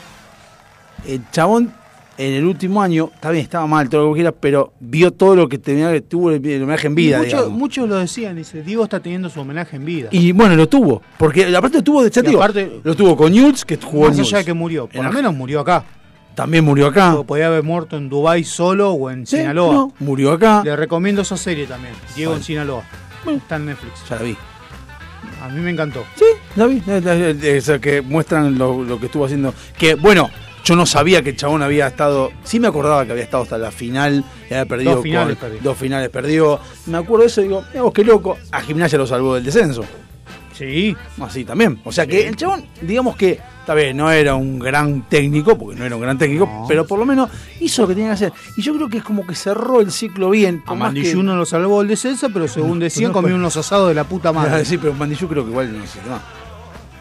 el 1.07 1.21
chabón 1.31 1.73
en 2.17 2.33
el 2.33 2.45
último 2.45 2.81
año, 2.81 3.09
está 3.13 3.31
bien, 3.31 3.43
estaba 3.43 3.65
mal, 3.65 3.89
todo 3.89 4.03
lo 4.07 4.13
que 4.13 4.17
quiera, 4.17 4.31
pero 4.31 4.73
vio 4.79 5.11
todo 5.11 5.35
lo 5.35 5.49
que 5.49 5.57
tenía, 5.57 5.99
tuvo 6.01 6.29
el, 6.31 6.37
homenaje 6.61 6.87
en 6.87 6.95
vida. 6.95 7.21
muchos, 7.49 7.89
lo 7.89 7.95
decían, 7.97 8.35
dice, 8.35 8.61
Diego 8.61 8.83
está 8.83 8.99
teniendo 8.99 9.29
su 9.29 9.39
homenaje 9.41 9.75
en 9.77 9.85
vida. 9.85 10.09
Y 10.11 10.31
bueno, 10.31 10.55
lo 10.55 10.69
tuvo, 10.69 11.01
porque 11.17 11.53
aparte 11.55 11.77
lo 11.79 11.83
tuvo 11.83 12.03
de 12.03 12.09
digo, 12.21 12.37
aparte- 12.41 12.81
lo 12.83 12.95
tuvo 12.95 13.17
con 13.17 13.31
Newell's, 13.31 13.65
que 13.65 13.77
jugó 13.77 14.07
Más 14.09 14.17
en 14.17 14.21
allá 14.25 14.37
de 14.37 14.45
que 14.45 14.53
murió, 14.53 14.87
por 14.87 15.03
lo 15.03 15.11
menos 15.11 15.33
murió 15.33 15.61
acá. 15.61 15.83
También 16.35 16.63
murió 16.65 16.87
acá. 16.87 17.15
Podía 17.27 17.47
haber 17.47 17.63
muerto 17.63 17.95
en 17.97 18.09
Dubái 18.09 18.43
solo 18.43 18.91
o 18.91 19.09
en 19.11 19.25
Sí, 19.27 19.37
Sinaloa. 19.37 19.73
no, 19.73 19.93
murió 19.99 20.31
acá. 20.31 20.61
Le 20.63 20.75
recomiendo 20.75 21.21
esa 21.21 21.37
serie 21.37 21.67
también, 21.67 21.93
Diego 22.15 22.33
en. 22.35 22.43
Sinaloa. 22.43 22.83
Bueno. 23.23 23.39
Está 23.39 23.55
en 23.57 23.67
Netflix. 23.67 23.93
Ya 24.09 24.15
la 24.17 24.21
vi. 24.23 24.37
A 25.41 25.49
mí 25.49 25.59
me 25.61 25.71
encantó. 25.71 26.03
Sí, 26.15 26.25
la 26.55 26.65
vi. 26.67 26.81
esa 27.47 27.79
que 27.79 28.01
muestran 28.01 28.57
lo, 28.57 28.83
lo 28.83 28.99
que 28.99 29.05
estuvo 29.07 29.25
haciendo. 29.25 29.53
Que 29.77 29.95
bueno, 29.95 30.29
yo 30.63 30.75
no 30.75 30.85
sabía 30.85 31.21
que 31.21 31.31
el 31.31 31.35
chabón 31.35 31.61
había 31.61 31.87
estado. 31.87 32.31
Sí 32.43 32.59
me 32.59 32.67
acordaba 32.67 33.05
que 33.05 33.11
había 33.11 33.23
estado 33.25 33.43
hasta 33.43 33.57
la 33.57 33.71
final 33.71 34.23
y 34.49 34.53
había 34.53 34.65
perdido. 34.65 34.95
Dos 34.95 35.03
finales 35.03 35.37
con- 35.37 35.49
perdió. 35.49 35.61
Dos 35.63 35.77
finales 35.77 36.09
perdió. 36.09 36.59
Me 36.87 36.97
acuerdo 36.97 37.21
de 37.21 37.27
eso 37.27 37.41
y 37.41 37.45
digo, 37.45 37.63
mira 37.71 37.83
vos 37.83 37.93
qué 37.93 38.03
loco. 38.03 38.37
A 38.51 38.61
Gimnasia 38.61 38.97
lo 38.97 39.05
salvó 39.05 39.35
del 39.35 39.43
descenso. 39.43 39.83
Sí, 40.53 40.95
Así 41.19 41.43
también. 41.45 41.79
O 41.83 41.91
sea 41.91 42.05
que 42.05 42.27
el 42.27 42.35
chabón, 42.35 42.65
digamos 42.81 43.15
que, 43.15 43.39
está 43.59 43.73
bien, 43.73 43.97
no 43.97 44.11
era 44.11 44.35
un 44.35 44.59
gran 44.59 45.01
técnico, 45.09 45.57
porque 45.57 45.77
no 45.79 45.85
era 45.85 45.95
un 45.95 46.01
gran 46.01 46.17
técnico, 46.17 46.45
No. 46.45 46.65
pero 46.67 46.85
por 46.85 46.99
lo 46.99 47.05
menos 47.05 47.29
hizo 47.59 47.81
lo 47.83 47.87
que 47.87 47.95
tenía 47.95 48.09
que 48.09 48.13
hacer. 48.13 48.33
Y 48.57 48.61
yo 48.61 48.75
creo 48.75 48.87
que 48.87 48.97
es 48.99 49.03
como 49.03 49.25
que 49.25 49.33
cerró 49.35 49.81
el 49.81 49.91
ciclo 49.91 50.29
bien. 50.29 50.61
a 50.65 50.71
que- 50.71 50.77
Mandilluno 50.77 51.35
lo 51.35 51.45
salvó 51.45 51.79
del 51.79 51.87
descenso, 51.89 52.29
pero 52.31 52.47
según 52.47 52.77
decían, 52.79 53.09
no, 53.09 53.13
comió 53.13 53.27
pero- 53.29 53.37
unos 53.37 53.57
asados 53.57 53.87
de 53.89 53.95
la 53.95 54.03
puta 54.03 54.31
madre. 54.33 54.63
Sí, 54.65 54.77
pero 54.77 54.93
Mandillú 54.93 55.27
creo 55.27 55.43
que 55.43 55.49
igual 55.51 55.75
no 55.77 55.83
existe 55.83 56.09
más. 56.09 56.21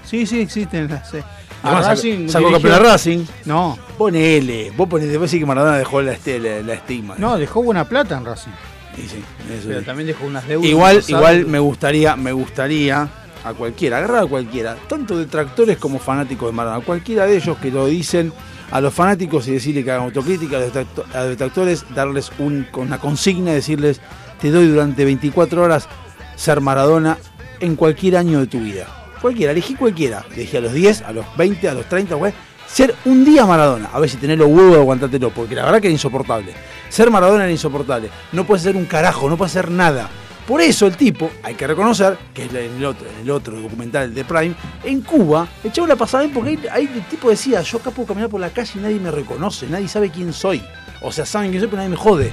Sí, 0.05 0.27
sí, 0.27 0.41
existen. 0.41 0.89
las- 0.89 1.11
sí. 1.11 1.19
Además, 1.65 1.87
Racing 1.87 2.29
sacó 2.29 2.51
campeón 2.51 2.75
a 2.75 2.79
Racing. 2.81 3.25
No, 3.45 3.79
Ponele, 3.97 4.73
vos 4.77 4.89
ponés, 4.89 5.09
después 5.09 5.31
sí 5.31 5.39
que 5.39 5.47
Maradona 5.47 5.77
dejó 5.79 6.03
la, 6.03 6.13
este- 6.13 6.39
la, 6.41 6.61
la 6.61 6.75
estigma. 6.75 7.15
no, 7.19 7.37
dejó 7.39 7.63
buena 7.63 7.85
plata 7.85 8.17
en 8.17 8.25
Racing. 8.25 8.51
Sí, 8.97 9.03
sí, 9.09 9.25
eso 9.51 9.69
Pero 9.69 9.81
sí. 9.81 9.87
también 9.87 10.07
dejó 10.09 10.27
unas 10.27 10.47
deudas. 10.49 10.69
Igual, 10.69 10.97
el 10.99 11.05
igual 11.09 11.47
me 11.47 11.59
gustaría, 11.61 12.15
me 12.17 12.33
gustaría 12.33 13.09
a 13.45 13.55
cualquiera, 13.55 13.99
agarrar 13.99 14.25
a 14.25 14.27
cualquiera, 14.27 14.77
tanto 14.89 15.19
detractores 15.19 15.79
como 15.79 15.99
fanáticos 15.99 16.51
de 16.51 16.53
Maradona, 16.53 16.85
cualquiera 16.85 17.27
de 17.27 17.37
ellos 17.37 17.59
que 17.59 17.71
lo 17.71 17.87
dicen 17.87 18.33
a 18.71 18.81
los 18.81 18.95
fanáticos 18.95 19.47
y 19.49 19.53
decirle 19.53 19.85
que 19.85 19.91
hagan 19.91 20.05
autocrítica, 20.05 20.57
a 20.57 21.21
los 21.21 21.29
detractores 21.29 21.85
darles 21.95 22.31
una 22.39 22.99
consigna, 22.99 23.53
decirles 23.53 24.01
te 24.41 24.51
doy 24.51 24.67
durante 24.67 25.05
24 25.05 25.63
horas 25.63 25.89
ser 26.37 26.61
Maradona 26.61 27.19
en 27.61 27.77
cualquier 27.77 28.17
año 28.17 28.41
de 28.41 28.47
tu 28.47 28.59
vida. 28.59 28.87
Cualquiera, 29.21 29.53
elegí 29.53 29.77
cualquiera, 29.77 30.25
elegí 30.35 30.57
a 30.57 30.61
los 30.61 30.73
10, 30.73 31.03
a 31.03 31.13
los 31.13 31.25
20, 31.37 31.69
a 31.69 31.75
los 31.75 31.89
30, 31.89 32.17
güey. 32.17 32.33
Ser 32.67 32.95
un 33.05 33.25
día 33.25 33.47
Maradona, 33.47 33.91
a 33.93 34.01
ver 34.01 34.09
si 34.09 34.17
tenés 34.17 34.39
los 34.39 34.49
huevos 34.49 34.73
de 34.73 34.81
aguantártelo, 34.81 35.31
porque 35.31 35.55
la 35.55 35.65
verdad 35.65 35.81
que 35.81 35.89
era 35.89 35.93
insoportable. 35.93 36.55
Ser 36.89 37.11
Maradona 37.11 37.45
era 37.45 37.53
insoportable. 37.53 38.11
No 38.33 38.45
puedes 38.45 38.63
hacer 38.63 38.77
un 38.77 38.87
carajo, 38.87 39.29
no 39.29 39.37
puedes 39.37 39.53
hacer 39.53 39.71
nada. 39.71 40.09
Por 40.47 40.61
eso 40.61 40.87
el 40.87 40.97
tipo, 40.97 41.31
hay 41.43 41.55
que 41.55 41.67
reconocer, 41.67 42.19
que 42.35 42.45
es 42.45 42.51
en 42.51 42.77
el 42.77 42.85
otro, 42.85 43.07
en 43.09 43.23
el 43.23 43.31
otro 43.31 43.61
documental 43.61 44.13
de 44.13 44.25
Prime, 44.25 44.55
en 44.83 45.01
Cuba, 45.03 45.47
el 45.63 45.71
chavo 45.71 45.87
la 45.87 45.97
pasaba 45.97 46.25
bien 46.25 46.35
porque 46.35 46.51
ahí, 46.51 46.67
ahí 46.71 46.91
el 46.93 47.05
tipo 47.05 47.31
decía, 47.31 47.63
yo 47.63 47.79
acá 47.79 47.91
puedo 47.91 48.09
caminar 48.09 48.29
por 48.29 48.41
la 48.41 48.51
calle 48.51 48.73
y 48.75 48.81
nadie 48.81 48.99
me 48.99 49.11
reconoce, 49.11 49.69
nadie 49.69 49.87
sabe 49.87 50.11
quién 50.11 50.33
soy. 50.33 50.63
O 51.01 51.13
sea, 51.13 51.25
saben 51.25 51.51
quién 51.51 51.61
soy, 51.61 51.69
pero 51.69 51.79
nadie 51.79 51.91
me 51.91 51.97
jode. 51.97 52.33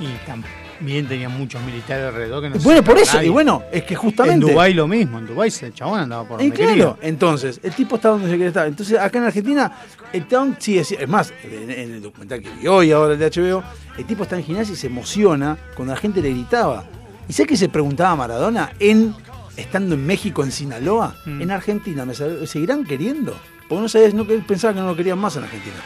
Y 0.00 0.06
también 0.26 1.06
tenían 1.06 1.36
muchos 1.36 1.62
militares 1.62 2.06
alrededor 2.06 2.42
que 2.42 2.50
no 2.50 2.56
se 2.56 2.64
bueno, 2.64 2.82
por 2.82 2.98
eso, 2.98 3.14
nadie. 3.14 3.28
y 3.28 3.30
bueno, 3.30 3.62
es 3.70 3.84
que 3.84 3.94
justamente... 3.94 4.46
En 4.46 4.52
Dubái 4.52 4.74
lo 4.74 4.88
mismo, 4.88 5.18
en 5.18 5.26
Dubái 5.26 5.52
el 5.62 5.72
chabón 5.72 6.00
andaba 6.00 6.26
por 6.26 6.38
donde 6.38 6.52
claro, 6.52 6.96
quería. 6.96 6.96
entonces, 7.08 7.60
el 7.62 7.72
tipo 7.74 7.94
está 7.94 8.08
donde 8.08 8.28
se 8.28 8.34
quiere 8.34 8.48
estar. 8.48 8.66
Entonces, 8.66 8.98
acá 8.98 9.18
en 9.18 9.24
Argentina, 9.24 9.72
el 10.12 10.26
town 10.26 10.56
sí 10.58 10.78
es, 10.78 10.90
es 10.90 11.08
más, 11.08 11.32
en, 11.44 11.70
en 11.70 11.92
el 11.92 12.02
documental 12.02 12.40
que 12.40 12.50
vi 12.50 12.66
hoy, 12.66 12.90
ahora 12.90 13.12
el 13.12 13.20
de 13.20 13.30
HBO, 13.30 13.62
el 13.96 14.04
tipo 14.04 14.24
está 14.24 14.36
en 14.36 14.42
gimnasia 14.42 14.72
y 14.72 14.76
se 14.76 14.88
emociona 14.88 15.56
cuando 15.76 15.94
la 15.94 16.00
gente 16.00 16.20
le 16.20 16.30
gritaba. 16.30 16.84
¿Y 17.28 17.32
sabes 17.32 17.48
qué 17.48 17.56
se 17.56 17.68
preguntaba 17.68 18.16
Maradona 18.16 18.72
en 18.78 19.14
estando 19.56 19.94
en 19.94 20.06
México, 20.06 20.42
en 20.42 20.52
Sinaloa? 20.52 21.14
Mm. 21.26 21.42
En 21.42 21.50
Argentina, 21.50 22.04
¿me 22.04 22.14
seguirán 22.14 22.84
queriendo? 22.84 23.36
Porque 23.68 23.82
no 23.82 23.88
sabías, 23.88 24.14
no, 24.14 24.26
que- 24.26 24.38
pensaba 24.38 24.74
que 24.74 24.80
no 24.80 24.86
lo 24.86 24.96
querían 24.96 25.18
más 25.18 25.36
en 25.36 25.44
Argentina. 25.44 25.76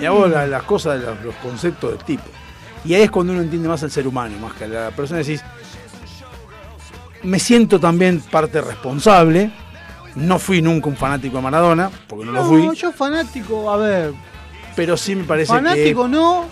Y 0.00 0.04
hago 0.04 0.26
la- 0.26 0.46
las 0.46 0.62
cosas, 0.64 1.00
los, 1.02 1.20
los 1.22 1.34
conceptos 1.36 1.90
del 1.90 2.04
tipo. 2.04 2.24
Y 2.84 2.94
ahí 2.94 3.02
es 3.02 3.10
cuando 3.10 3.32
uno 3.32 3.42
entiende 3.42 3.68
más 3.68 3.82
al 3.82 3.90
ser 3.90 4.06
humano, 4.06 4.36
más 4.38 4.52
que 4.54 4.64
a 4.64 4.68
la 4.68 4.90
persona 4.90 5.18
decís, 5.20 5.42
me 7.22 7.38
siento 7.38 7.80
también 7.80 8.20
parte 8.20 8.60
responsable. 8.60 9.50
No 10.16 10.38
fui 10.38 10.62
nunca 10.62 10.88
un 10.88 10.96
fanático 10.96 11.36
de 11.38 11.42
Maradona, 11.42 11.90
porque 12.06 12.24
no, 12.26 12.32
lo 12.32 12.44
fui, 12.44 12.66
No, 12.66 12.72
yo 12.72 12.92
fanático, 12.92 13.68
a 13.70 13.76
ver, 13.78 14.12
pero 14.76 14.96
sí 14.96 15.16
me 15.16 15.24
parece 15.24 15.52
fanático 15.52 16.06
no. 16.06 16.44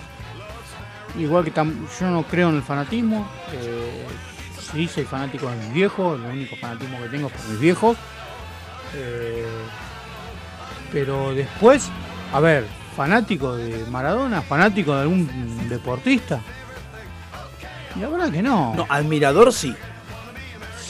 Igual 1.18 1.44
que 1.44 1.52
tam- 1.52 1.86
yo 2.00 2.06
no 2.10 2.22
creo 2.24 2.48
en 2.50 2.56
el 2.56 2.62
fanatismo. 2.62 3.28
eh, 3.52 4.06
sí, 4.72 4.88
soy 4.88 5.04
fanático 5.04 5.48
de 5.50 5.56
mis 5.56 5.72
viejos. 5.74 6.18
El 6.20 6.26
único 6.30 6.56
fanatismo 6.56 6.98
que 7.02 7.08
tengo 7.08 7.28
es 7.28 7.32
por 7.34 7.46
mis 7.50 7.60
viejos. 7.60 7.96
eh, 8.94 9.46
pero 10.92 11.34
después, 11.34 11.88
a 12.32 12.40
ver, 12.40 12.66
fanático 12.96 13.56
de 13.56 13.84
Maradona, 13.86 14.42
fanático 14.42 14.94
de 14.94 15.02
algún 15.02 15.68
deportista. 15.68 16.40
Y 17.96 18.00
la 18.00 18.08
verdad 18.08 18.30
que 18.30 18.42
no. 18.42 18.74
No, 18.74 18.86
admirador 18.88 19.52
sí. 19.52 19.74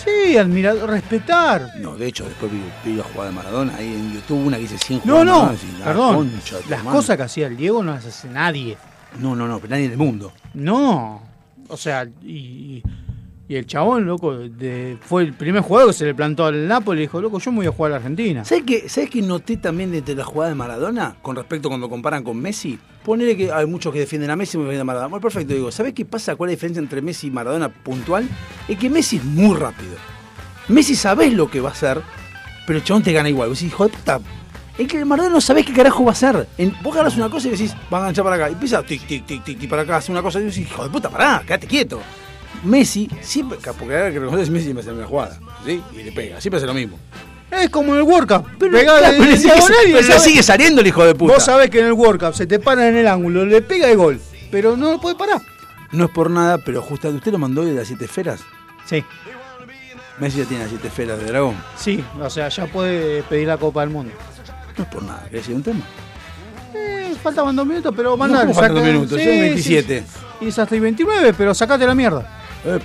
Sí, 0.04 0.36
admirador, 0.36 0.90
respetar. 0.90 1.68
No, 1.78 1.94
de 1.96 2.08
hecho, 2.08 2.24
después 2.24 2.50
vi, 2.50 2.60
vi 2.84 2.96
la 2.96 3.04
jugada 3.04 3.30
de 3.30 3.36
Maradona 3.36 3.76
ahí 3.76 3.86
en 3.94 4.12
YouTube, 4.14 4.46
una 4.46 4.56
que 4.56 4.62
dice 4.64 4.78
100 4.78 5.02
No, 5.04 5.24
no, 5.24 5.44
Maradona, 5.44 5.58
la 5.78 5.84
perdón. 5.84 6.14
concha 6.16 6.58
tu 6.58 6.70
Las 6.70 6.82
cosas 6.82 7.16
que 7.16 7.22
hacía 7.22 7.46
el 7.46 7.56
Diego 7.56 7.82
no 7.84 7.92
las 7.92 8.04
hace 8.04 8.28
nadie. 8.28 8.76
No, 9.20 9.36
no, 9.36 9.46
no, 9.46 9.58
pero 9.58 9.70
nadie 9.70 9.86
en 9.86 9.92
el 9.92 9.98
mundo. 9.98 10.32
No. 10.54 11.22
O 11.68 11.76
sea, 11.76 12.06
y, 12.22 12.82
y 13.48 13.54
el 13.56 13.66
chabón, 13.66 14.04
loco, 14.06 14.36
de- 14.36 14.98
fue 15.00 15.22
el 15.22 15.32
primer 15.34 15.62
jugador 15.62 15.90
que 15.90 15.94
se 15.98 16.04
le 16.06 16.14
plantó 16.14 16.46
al 16.46 16.66
Napoli 16.66 17.00
y 17.00 17.02
dijo, 17.02 17.20
loco, 17.20 17.38
yo 17.38 17.50
me 17.50 17.58
voy 17.58 17.66
a 17.66 17.72
jugar 17.72 17.92
a 17.92 17.94
la 17.94 17.96
Argentina. 17.98 18.44
¿Sabes 18.44 18.64
qué, 18.66 18.88
¿Sabes 18.88 19.10
qué 19.10 19.22
noté 19.22 19.56
también 19.58 19.90
de 19.90 20.14
la 20.14 20.24
jugada 20.24 20.50
de 20.50 20.54
Maradona 20.54 21.16
con 21.22 21.36
respecto 21.36 21.68
cuando 21.68 21.88
comparan 21.88 22.24
con 22.24 22.38
Messi? 22.38 22.78
Ponele 23.04 23.36
que 23.36 23.52
hay 23.52 23.66
muchos 23.66 23.92
que 23.92 23.98
defienden 24.00 24.30
a 24.30 24.36
Messi 24.36 24.56
y 24.56 24.60
defienden 24.60 24.82
a 24.82 24.84
Maradona. 24.84 25.08
Bueno, 25.08 25.22
perfecto, 25.22 25.54
digo, 25.54 25.70
¿sabes 25.72 25.92
qué 25.92 26.04
pasa? 26.04 26.36
¿Cuál 26.36 26.50
es 26.50 26.52
la 26.52 26.56
diferencia 26.56 26.80
entre 26.80 27.02
Messi 27.02 27.26
y 27.28 27.30
Maradona 27.30 27.68
puntual? 27.68 28.28
Es 28.68 28.78
que 28.78 28.88
Messi 28.90 29.16
es 29.16 29.24
muy 29.24 29.56
rápido. 29.56 29.92
Messi 30.68 30.94
sabés 30.94 31.32
lo 31.32 31.50
que 31.50 31.60
va 31.60 31.70
a 31.70 31.72
hacer, 31.72 32.00
pero 32.66 32.78
el 32.78 32.84
chabón 32.84 33.02
te 33.02 33.12
gana 33.12 33.28
igual. 33.28 33.48
Vos 33.48 33.58
decís, 33.58 33.72
hijo 33.72 33.84
de 33.84 33.90
puta. 33.90 34.20
Es 34.78 34.88
que 34.88 34.98
el 34.98 35.06
Maradona 35.06 35.34
no 35.34 35.40
sabés 35.40 35.66
qué 35.66 35.72
carajo 35.72 36.02
va 36.04 36.10
a 36.10 36.12
hacer. 36.12 36.48
En- 36.56 36.74
vos 36.82 36.94
ganás 36.94 37.16
una 37.16 37.28
cosa 37.28 37.48
y 37.48 37.50
decís, 37.50 37.74
va 37.92 37.98
a 37.98 38.00
enganchar 38.00 38.24
para 38.24 38.36
acá. 38.36 38.48
Y 38.48 38.52
empieza 38.54 38.82
tic, 38.82 39.06
tic, 39.06 39.26
tic, 39.26 39.44
tic, 39.44 39.58
tic 39.58 39.68
para 39.70 39.82
acá, 39.82 39.96
hace 39.96 40.10
una 40.12 40.22
cosa 40.22 40.40
y 40.40 40.44
decís, 40.44 40.58
hijo 40.58 40.82
de 40.84 40.90
puta, 40.90 41.10
pará, 41.10 41.42
quédate 41.46 41.66
quieto. 41.66 42.00
Messi, 42.64 43.10
siempre, 43.20 43.58
porque 43.78 43.94
ahora 43.96 44.10
que 44.12 44.18
reconoces, 44.20 44.48
Messi 44.50 44.64
siempre 44.66 44.82
hace 44.82 44.92
una 44.92 45.06
jugada, 45.06 45.38
¿sí? 45.66 45.82
Y 45.94 46.02
le 46.04 46.12
pega, 46.12 46.40
siempre 46.40 46.58
hace 46.58 46.66
lo 46.66 46.74
mismo. 46.74 46.98
Es 47.50 47.68
como 47.68 47.92
en 47.92 47.98
el 47.98 48.04
World 48.04 48.28
Cup. 48.28 48.46
Pero, 48.58 48.78
claro, 48.80 49.06
pero 49.18 49.24
le 49.24 49.36
sigue, 49.36 49.52
pero 49.92 50.00
le 50.08 50.18
sigue 50.20 50.42
saliendo 50.42 50.80
el 50.80 50.86
hijo 50.86 51.04
de 51.04 51.14
puta. 51.14 51.34
Vos 51.34 51.44
sabés 51.44 51.68
que 51.68 51.80
en 51.80 51.86
el 51.86 51.92
World 51.92 52.20
Cup 52.24 52.34
se 52.34 52.46
te 52.46 52.58
para 52.58 52.88
en 52.88 52.96
el 52.96 53.06
ángulo, 53.06 53.44
le 53.44 53.60
pega 53.60 53.90
el 53.90 53.96
gol, 53.98 54.20
pero 54.50 54.74
no 54.76 54.92
lo 54.92 55.00
puede 55.00 55.16
parar. 55.16 55.42
No 55.90 56.04
es 56.06 56.10
por 56.10 56.30
nada, 56.30 56.56
pero 56.58 56.80
justamente 56.80 57.18
usted 57.18 57.32
lo 57.32 57.38
mandó 57.38 57.62
de 57.64 57.74
las 57.74 57.88
siete 57.88 58.06
esferas. 58.06 58.40
Sí, 58.86 59.04
Messi 60.18 60.38
ya 60.38 60.44
tiene 60.44 60.62
las 60.62 60.70
siete 60.70 60.88
esferas 60.88 61.18
de 61.18 61.26
dragón. 61.26 61.56
sí, 61.76 62.02
o 62.20 62.30
sea, 62.30 62.48
ya 62.48 62.66
puede 62.66 63.22
pedir 63.24 63.48
la 63.48 63.58
Copa 63.58 63.80
del 63.80 63.90
Mundo. 63.90 64.12
No 64.76 64.84
es 64.84 64.90
por 64.90 65.02
nada, 65.02 65.22
¿querés 65.24 65.42
decir 65.42 65.54
un 65.54 65.62
tema? 65.62 65.80
Eh, 66.74 67.14
faltaban 67.22 67.54
dos 67.54 67.66
minutos, 67.66 67.92
pero 67.96 68.16
mandale. 68.16 68.46
¿cómo 68.48 68.54
faltan 68.54 68.74
dos 68.76 68.84
minutos? 68.84 69.18
Sí, 69.18 69.24
Son 69.24 69.32
sí, 69.34 69.40
27. 69.40 70.00
sí. 70.06 70.18
Y 70.44 70.48
es 70.48 70.58
hasta 70.58 70.74
el 70.74 70.80
29, 70.80 71.34
pero 71.36 71.54
sacate 71.54 71.86
la 71.86 71.94
mierda. 71.94 72.26
Epa, 72.64 72.84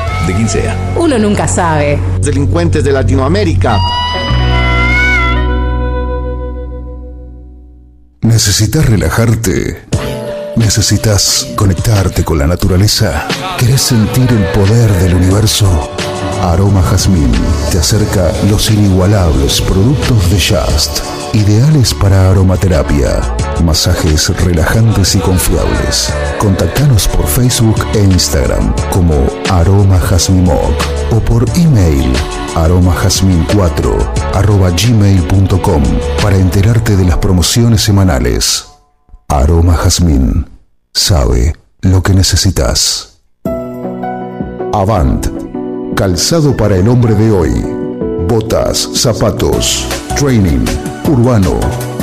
de 0.27 0.33
quien 0.33 0.49
sea. 0.49 0.75
Uno 0.95 1.17
nunca 1.17 1.47
sabe. 1.47 1.99
Delincuentes 2.21 2.83
de 2.83 2.91
Latinoamérica. 2.91 3.77
¿Necesitas 8.21 8.85
relajarte? 8.85 9.81
¿Necesitas 10.55 11.47
conectarte 11.55 12.23
con 12.23 12.37
la 12.37 12.47
naturaleza? 12.47 13.27
¿Querés 13.57 13.81
sentir 13.81 14.27
el 14.29 14.43
poder 14.59 14.91
del 14.99 15.15
universo? 15.15 15.91
Aroma 16.41 16.81
Jazmín 16.81 17.31
te 17.71 17.77
acerca 17.77 18.31
los 18.49 18.71
inigualables 18.71 19.61
productos 19.61 20.29
de 20.31 20.39
Just, 20.39 20.99
ideales 21.33 21.93
para 21.93 22.31
aromaterapia, 22.31 23.21
masajes 23.63 24.29
relajantes 24.43 25.15
y 25.15 25.19
confiables. 25.19 26.11
Contactanos 26.39 27.07
por 27.07 27.27
Facebook 27.27 27.85
e 27.93 27.99
Instagram 27.99 28.73
como 28.91 29.27
Aroma 29.51 29.99
Jazmín 29.99 30.45
Moc 30.45 30.73
o 31.11 31.19
por 31.19 31.43
email 31.57 32.13
aromajazmin4 32.55 34.33
arroba 34.33 34.69
gmail.com 34.69 35.83
para 36.21 36.37
enterarte 36.37 36.95
de 36.95 37.03
las 37.03 37.17
promociones 37.17 37.81
semanales. 37.81 38.65
Aroma 39.27 39.75
Jazmín 39.75 40.45
sabe 40.93 41.53
lo 41.81 42.01
que 42.01 42.13
necesitas. 42.13 43.19
Avant, 44.73 45.27
calzado 45.97 46.55
para 46.55 46.77
el 46.77 46.87
hombre 46.87 47.13
de 47.13 47.29
hoy. 47.29 47.51
Botas, 48.29 48.87
zapatos, 48.93 49.85
training, 50.15 50.63
urbano. 51.09 51.59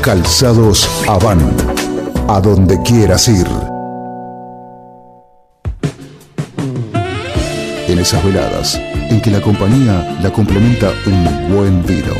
Calzados 0.00 0.88
Avant. 1.06 1.62
A 2.28 2.40
donde 2.40 2.80
quieras 2.82 3.28
ir. 3.28 3.46
En 7.86 7.98
esas 7.98 8.24
veladas 8.24 8.80
en 9.10 9.20
que 9.20 9.30
la 9.30 9.40
compañía 9.40 10.18
la 10.22 10.32
complementa 10.32 10.90
un 11.06 11.54
buen 11.54 11.86
vino. 11.86 12.14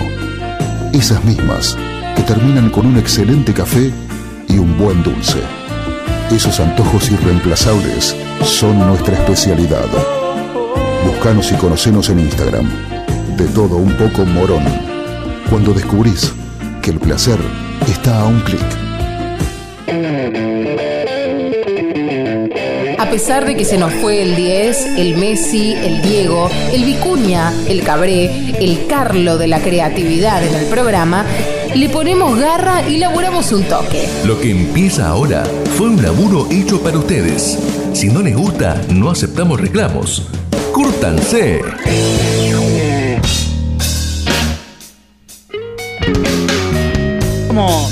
Esas 0.92 1.24
mismas 1.24 1.76
que 2.18 2.24
terminan 2.24 2.68
con 2.70 2.84
un 2.84 2.98
excelente 2.98 3.54
café 3.54 3.92
y 4.48 4.58
un 4.58 4.76
buen 4.76 5.04
dulce. 5.04 5.38
Esos 6.32 6.58
antojos 6.58 7.08
irreemplazables 7.12 8.16
son 8.42 8.76
nuestra 8.88 9.14
especialidad. 9.14 9.86
Buscanos 11.06 11.52
y 11.52 11.54
conocenos 11.54 12.08
en 12.10 12.18
Instagram. 12.18 12.68
De 13.36 13.46
todo 13.46 13.76
un 13.76 13.92
poco 13.92 14.24
morón. 14.24 14.64
Cuando 15.48 15.72
descubrís 15.72 16.32
que 16.82 16.90
el 16.90 16.98
placer 16.98 17.38
está 17.86 18.22
a 18.22 18.26
un 18.26 18.40
clic. 18.40 18.66
A 22.98 23.08
pesar 23.10 23.46
de 23.46 23.56
que 23.56 23.64
se 23.64 23.78
nos 23.78 23.92
fue 23.92 24.22
el 24.22 24.34
10, 24.34 24.98
el 24.98 25.16
Messi, 25.16 25.72
el 25.72 26.02
Diego, 26.02 26.50
el 26.72 26.84
Vicuña, 26.84 27.52
el 27.68 27.84
Cabré, 27.84 28.56
el 28.58 28.88
Carlo 28.88 29.38
de 29.38 29.46
la 29.46 29.60
creatividad 29.60 30.44
en 30.44 30.54
el 30.56 30.66
programa, 30.66 31.24
le 31.74 31.88
ponemos 31.88 32.38
garra 32.38 32.88
y 32.88 32.98
laburamos 32.98 33.52
un 33.52 33.64
toque. 33.64 34.08
Lo 34.24 34.38
que 34.40 34.50
empieza 34.50 35.08
ahora 35.08 35.44
fue 35.76 35.88
un 35.88 36.02
laburo 36.02 36.46
hecho 36.50 36.80
para 36.80 36.98
ustedes. 36.98 37.58
Si 37.92 38.08
no 38.08 38.22
les 38.22 38.36
gusta, 38.36 38.80
no 38.92 39.10
aceptamos 39.10 39.60
reclamos. 39.60 40.28
¡Cúrtanse! 40.72 41.60
Como 47.48 47.88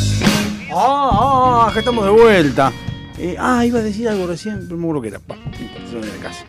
Ah, 0.79 1.11
ah, 1.13 1.67
acá 1.71 1.79
estamos 1.79 2.05
de 2.05 2.11
vuelta. 2.11 2.73
Eh, 3.19 3.35
ah, 3.39 3.65
iba 3.65 3.79
a 3.79 3.83
decir 3.83 4.07
algo 4.09 4.27
recién, 4.27 4.65
pero 4.65 4.77
me 4.77 4.85
acuerdo 4.85 5.03
que 5.03 5.09
era. 5.09 5.19
Pa, 5.21 5.37
no 5.37 6.01
viene 6.01 6.13
al 6.13 6.21
caso. 6.21 6.45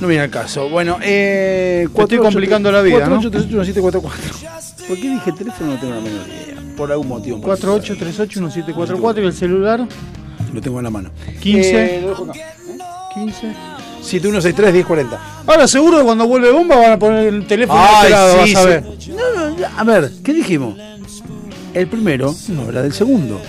No 0.00 0.08
viene 0.08 0.22
al 0.24 0.30
caso. 0.30 0.68
Bueno, 0.68 0.98
eh. 1.02 1.88
Te 1.94 2.02
estoy 2.02 2.18
complicando 2.18 2.70
la 2.70 2.82
vida, 2.82 3.06
¿no? 3.06 3.22
48381744. 3.22 4.35
¿Por 4.88 4.96
qué 5.00 5.08
dije 5.10 5.30
el 5.30 5.36
teléfono? 5.36 5.72
No 5.72 5.78
tengo 5.80 5.94
la 5.94 6.00
menor 6.00 6.26
idea. 6.28 6.56
Por 6.76 6.92
algún 6.92 7.08
motivo. 7.08 7.38
48381744 7.40 9.22
y 9.22 9.26
el 9.26 9.32
celular 9.32 9.86
Lo 10.52 10.60
tengo 10.60 10.78
en 10.78 10.84
la 10.84 10.90
mano. 10.90 11.10
15. 11.40 11.96
Eh, 11.96 12.00
lo 12.02 12.08
dejo 12.10 12.24
acá. 12.24 12.32
15. 13.14 13.52
7163 14.02 14.72
1040. 14.74 15.18
Ahora 15.46 15.66
seguro 15.66 15.98
que 15.98 16.04
cuando 16.04 16.26
vuelve 16.28 16.50
bomba 16.52 16.76
van 16.76 16.92
a 16.92 16.98
poner 16.98 17.26
el 17.32 17.46
teléfono 17.46 17.80
Ay, 17.82 17.96
este 17.96 18.10
lado, 18.10 18.32
sí, 18.46 18.54
vas 18.54 18.56
a 18.56 18.62
sí. 18.62 18.68
ver. 18.68 18.84
No, 19.16 19.48
no, 19.50 19.58
ya, 19.58 19.72
a 19.76 19.84
ver, 19.84 20.10
¿qué 20.22 20.32
dijimos? 20.32 20.76
El 21.74 21.88
primero 21.88 22.34
no 22.48 22.62
habla 22.62 22.82
del 22.82 22.92
segundo. 22.92 23.40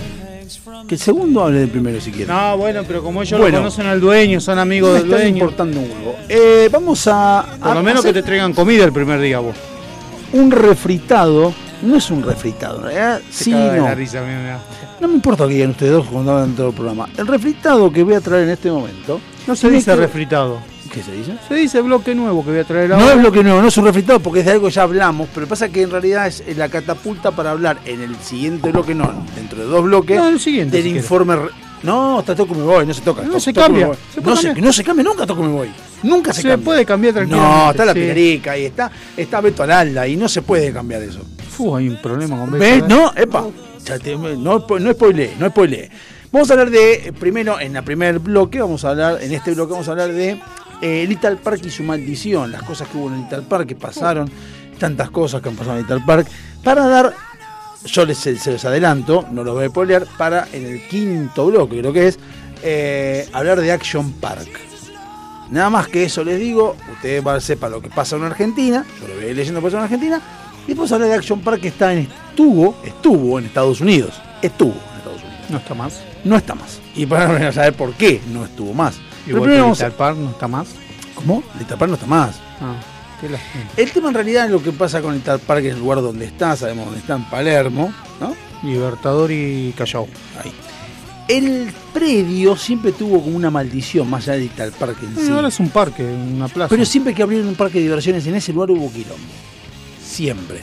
Que 0.88 0.94
el 0.94 1.00
segundo 1.00 1.44
hable 1.44 1.60
del 1.60 1.68
primero 1.68 2.00
si 2.00 2.10
quiere. 2.10 2.32
No, 2.32 2.56
bueno, 2.56 2.82
pero 2.86 3.02
como 3.02 3.22
ellos 3.22 3.38
Bueno. 3.38 3.58
lo 3.58 3.62
conocen 3.64 3.86
al 3.86 4.00
dueño, 4.00 4.40
son 4.40 4.58
amigos 4.58 4.90
No 4.90 4.94
del 5.00 5.08
dueño. 5.08 5.28
importando 5.28 5.80
un 5.80 5.90
huevo. 5.90 6.16
Eh, 6.28 6.68
vamos 6.72 7.06
a. 7.06 7.46
Por 7.60 7.68
a 7.70 7.74
lo 7.74 7.82
menos 7.82 8.02
que 8.04 8.12
te 8.12 8.22
traigan 8.22 8.52
comida 8.54 8.84
el 8.84 8.92
primer 8.92 9.20
día 9.20 9.38
vos. 9.38 9.54
Un 10.32 10.50
refritado. 10.50 11.52
No 11.82 11.96
es 11.96 12.10
un 12.10 12.22
refritado, 12.24 12.78
en 12.78 12.82
realidad. 12.84 13.20
Se 13.30 13.44
Sí, 13.44 13.50
no. 13.52 13.84
la 13.84 13.94
risa, 13.94 14.20
mira, 14.22 14.38
mira. 14.40 14.58
No 15.00 15.06
me 15.08 15.14
importa 15.14 15.46
que 15.46 15.54
digan 15.54 15.70
ustedes 15.70 15.92
dos 15.92 16.06
cuando 16.08 16.32
hablan 16.32 16.56
todo 16.56 16.68
el 16.70 16.74
programa. 16.74 17.08
El 17.16 17.26
refritado 17.28 17.92
que 17.92 18.02
voy 18.02 18.14
a 18.14 18.20
traer 18.20 18.44
en 18.44 18.50
este 18.50 18.70
momento. 18.70 19.20
No 19.46 19.54
se 19.54 19.70
dice 19.70 19.92
que- 19.92 19.96
refritado. 19.96 20.58
¿Qué 20.92 21.02
se 21.02 21.12
dice? 21.12 21.34
Se 21.46 21.54
dice 21.54 21.80
bloque 21.82 22.14
nuevo 22.14 22.42
que 22.42 22.50
voy 22.50 22.60
a 22.60 22.64
traer 22.64 22.88
No 22.88 22.96
ahora. 22.96 23.12
es 23.12 23.18
bloque 23.20 23.42
nuevo, 23.44 23.60
no 23.60 23.68
es 23.68 23.76
un 23.76 23.84
refritado 23.84 24.20
porque 24.20 24.40
es 24.40 24.46
de 24.46 24.52
algo 24.52 24.68
que 24.68 24.72
ya 24.72 24.82
hablamos, 24.84 25.28
pero 25.34 25.46
pasa 25.46 25.68
que 25.68 25.82
en 25.82 25.90
realidad 25.90 26.26
es 26.26 26.42
la 26.56 26.68
catapulta 26.70 27.30
para 27.30 27.50
hablar 27.50 27.76
en 27.84 28.00
el 28.00 28.16
siguiente 28.16 28.72
bloque, 28.72 28.94
no, 28.94 29.12
dentro 29.36 29.58
de 29.58 29.66
dos 29.66 29.84
bloques, 29.84 30.16
No, 30.18 30.28
el 30.28 30.40
siguiente, 30.40 30.78
del 30.78 30.84
si 30.84 30.96
informe. 30.96 31.36
No, 31.82 32.20
está 32.20 32.34
toco 32.34 32.54
me 32.54 32.62
voy, 32.62 32.86
no 32.86 32.92
se 32.94 33.00
toca. 33.02 33.22
No, 33.22 33.32
to- 33.32 33.40
se 33.40 33.52
cambia, 33.52 33.90
se 34.14 34.20
no, 34.20 34.36
se, 34.36 34.54
no 34.54 34.72
se 34.72 34.82
cambia 34.84 35.04
nunca, 35.04 35.26
toco 35.26 35.42
me 35.42 35.48
voy. 35.48 35.70
Nunca 36.02 36.32
se, 36.32 36.42
Se 36.42 36.48
cambia. 36.48 36.64
puede 36.64 36.84
cambiar 36.84 37.14
tranquilamente, 37.14 37.56
No, 37.64 37.70
está 37.70 37.84
la 37.84 37.92
sí. 37.92 38.00
pilarica 38.00 38.58
y 38.58 38.64
está, 38.66 38.90
está 39.16 39.40
Beto 39.40 39.62
Aralda 39.62 40.06
y 40.06 40.16
no 40.16 40.28
se 40.28 40.42
puede 40.42 40.72
cambiar 40.72 41.02
eso. 41.02 41.20
Fu, 41.50 41.74
hay 41.76 41.88
un 41.88 42.00
problema 42.00 42.36
con 42.38 42.50
Beto, 42.50 42.58
¿Ves? 42.64 42.82
¿eh? 42.82 42.84
No, 42.88 43.12
epa. 43.16 43.46
Te- 44.02 44.16
no, 44.16 44.36
no 44.36 44.92
spoileé, 44.92 45.34
no 45.38 45.48
spoileé. 45.48 45.90
Vamos 46.30 46.50
a 46.50 46.52
hablar 46.52 46.70
de, 46.70 47.14
primero, 47.18 47.58
en 47.58 47.74
el 47.76 47.82
primer 47.82 48.18
bloque, 48.18 48.60
vamos 48.60 48.84
a 48.84 48.90
hablar, 48.90 49.18
en 49.22 49.32
este 49.32 49.52
bloque 49.54 49.72
vamos 49.72 49.88
a 49.88 49.92
hablar 49.92 50.12
de 50.12 50.38
eh, 50.82 51.06
Little 51.08 51.36
Park 51.36 51.60
y 51.64 51.70
su 51.70 51.82
maldición, 51.84 52.52
las 52.52 52.62
cosas 52.64 52.86
que 52.88 52.98
hubo 52.98 53.08
en 53.08 53.22
Little 53.22 53.42
Park, 53.48 53.66
que 53.66 53.74
pasaron, 53.76 54.30
tantas 54.78 55.10
cosas 55.10 55.40
que 55.40 55.48
han 55.48 55.56
pasado 55.56 55.78
en 55.78 55.82
Little 55.86 56.02
Park, 56.06 56.28
para 56.62 56.86
dar, 56.86 57.14
yo 57.90 58.04
les, 58.06 58.18
se 58.18 58.52
los 58.52 58.64
adelanto, 58.64 59.26
no 59.30 59.42
los 59.44 59.54
voy 59.54 59.64
a 59.64 59.68
spoilear, 59.68 60.06
para 60.16 60.48
en 60.52 60.66
el 60.66 60.88
quinto 60.88 61.46
bloque, 61.46 61.78
creo 61.80 61.92
que 61.92 62.08
es, 62.08 62.18
eh, 62.62 63.28
hablar 63.32 63.60
de 63.60 63.72
Action 63.72 64.12
Park. 64.12 64.48
Nada 65.50 65.70
más 65.70 65.88
que 65.88 66.04
eso 66.04 66.22
les 66.24 66.38
digo, 66.38 66.76
ustedes 66.92 67.22
van 67.24 67.36
a 67.36 67.40
sepan 67.40 67.70
lo 67.72 67.80
que 67.80 67.88
pasa 67.88 68.16
en 68.16 68.24
Argentina, 68.24 68.84
yo 69.00 69.08
lo 69.08 69.14
voy 69.14 69.24
a 69.24 69.28
ir 69.28 69.36
leyendo 69.36 69.60
lo 69.60 69.66
que 69.66 69.70
pasa 69.70 69.78
en 69.78 69.84
Argentina, 69.84 70.20
y 70.64 70.68
después 70.68 70.92
hablar 70.92 71.08
de 71.08 71.14
Action 71.14 71.40
Park 71.40 71.60
que 71.62 71.68
está 71.68 71.92
en, 71.94 72.00
estuvo, 72.00 72.76
estuvo 72.84 73.38
en 73.38 73.46
Estados 73.46 73.80
Unidos, 73.80 74.20
estuvo 74.42 74.72
en 74.72 74.96
Estados 74.98 75.22
Unidos, 75.22 75.50
No 75.50 75.56
está 75.58 75.74
más. 75.74 76.00
no 76.24 76.36
está 76.36 76.54
más. 76.54 76.78
Y 76.94 77.06
para 77.06 77.50
saber 77.52 77.72
por 77.74 77.94
qué 77.94 78.20
no 78.32 78.44
estuvo 78.44 78.74
más. 78.74 78.96
Pero 79.24 79.40
primero 79.42 79.62
vamos 79.62 79.80
a- 79.80 79.84
Little 79.86 79.98
Park 79.98 80.16
no 80.18 80.30
está 80.30 80.48
más. 80.48 80.68
¿Cómo? 81.14 81.42
Little 81.58 81.76
Park 81.78 81.88
no 81.90 81.94
está 81.94 82.06
más. 82.06 82.36
Ah, 82.60 82.74
qué. 83.20 83.28
El 83.82 83.90
tema 83.92 84.08
en 84.08 84.14
realidad 84.14 84.44
es 84.46 84.50
lo 84.50 84.62
que 84.62 84.72
pasa 84.72 85.00
con 85.02 85.14
Little 85.14 85.38
Park 85.38 85.64
en 85.64 85.72
el 85.72 85.78
lugar 85.78 86.00
donde 86.02 86.24
está, 86.26 86.56
sabemos 86.56 86.86
dónde 86.86 87.00
está, 87.00 87.14
en 87.16 87.24
Palermo, 87.24 87.92
¿no? 88.20 88.34
Libertador 88.62 89.30
y 89.30 89.72
Callao. 89.76 90.06
Ahí. 90.42 90.52
El 91.28 91.70
predio 91.92 92.56
siempre 92.56 92.92
tuvo 92.92 93.22
como 93.22 93.36
una 93.36 93.50
maldición, 93.50 94.08
más 94.08 94.22
allá 94.24 94.32
de 94.34 94.38
Little 94.44 94.70
Park 94.72 94.96
en 95.02 95.08
Eh, 95.18 95.26
sí. 95.26 95.30
Ahora 95.32 95.48
es 95.48 95.60
un 95.60 95.68
parque, 95.68 96.02
una 96.04 96.48
plaza. 96.48 96.70
Pero 96.70 96.84
siempre 96.84 97.14
que 97.14 97.22
abrieron 97.22 97.48
un 97.48 97.54
parque 97.54 97.78
de 97.78 97.84
diversiones 97.84 98.26
en 98.26 98.34
ese 98.34 98.52
lugar 98.52 98.70
hubo 98.70 98.90
quilombo. 98.90 99.16
Siempre. 100.04 100.62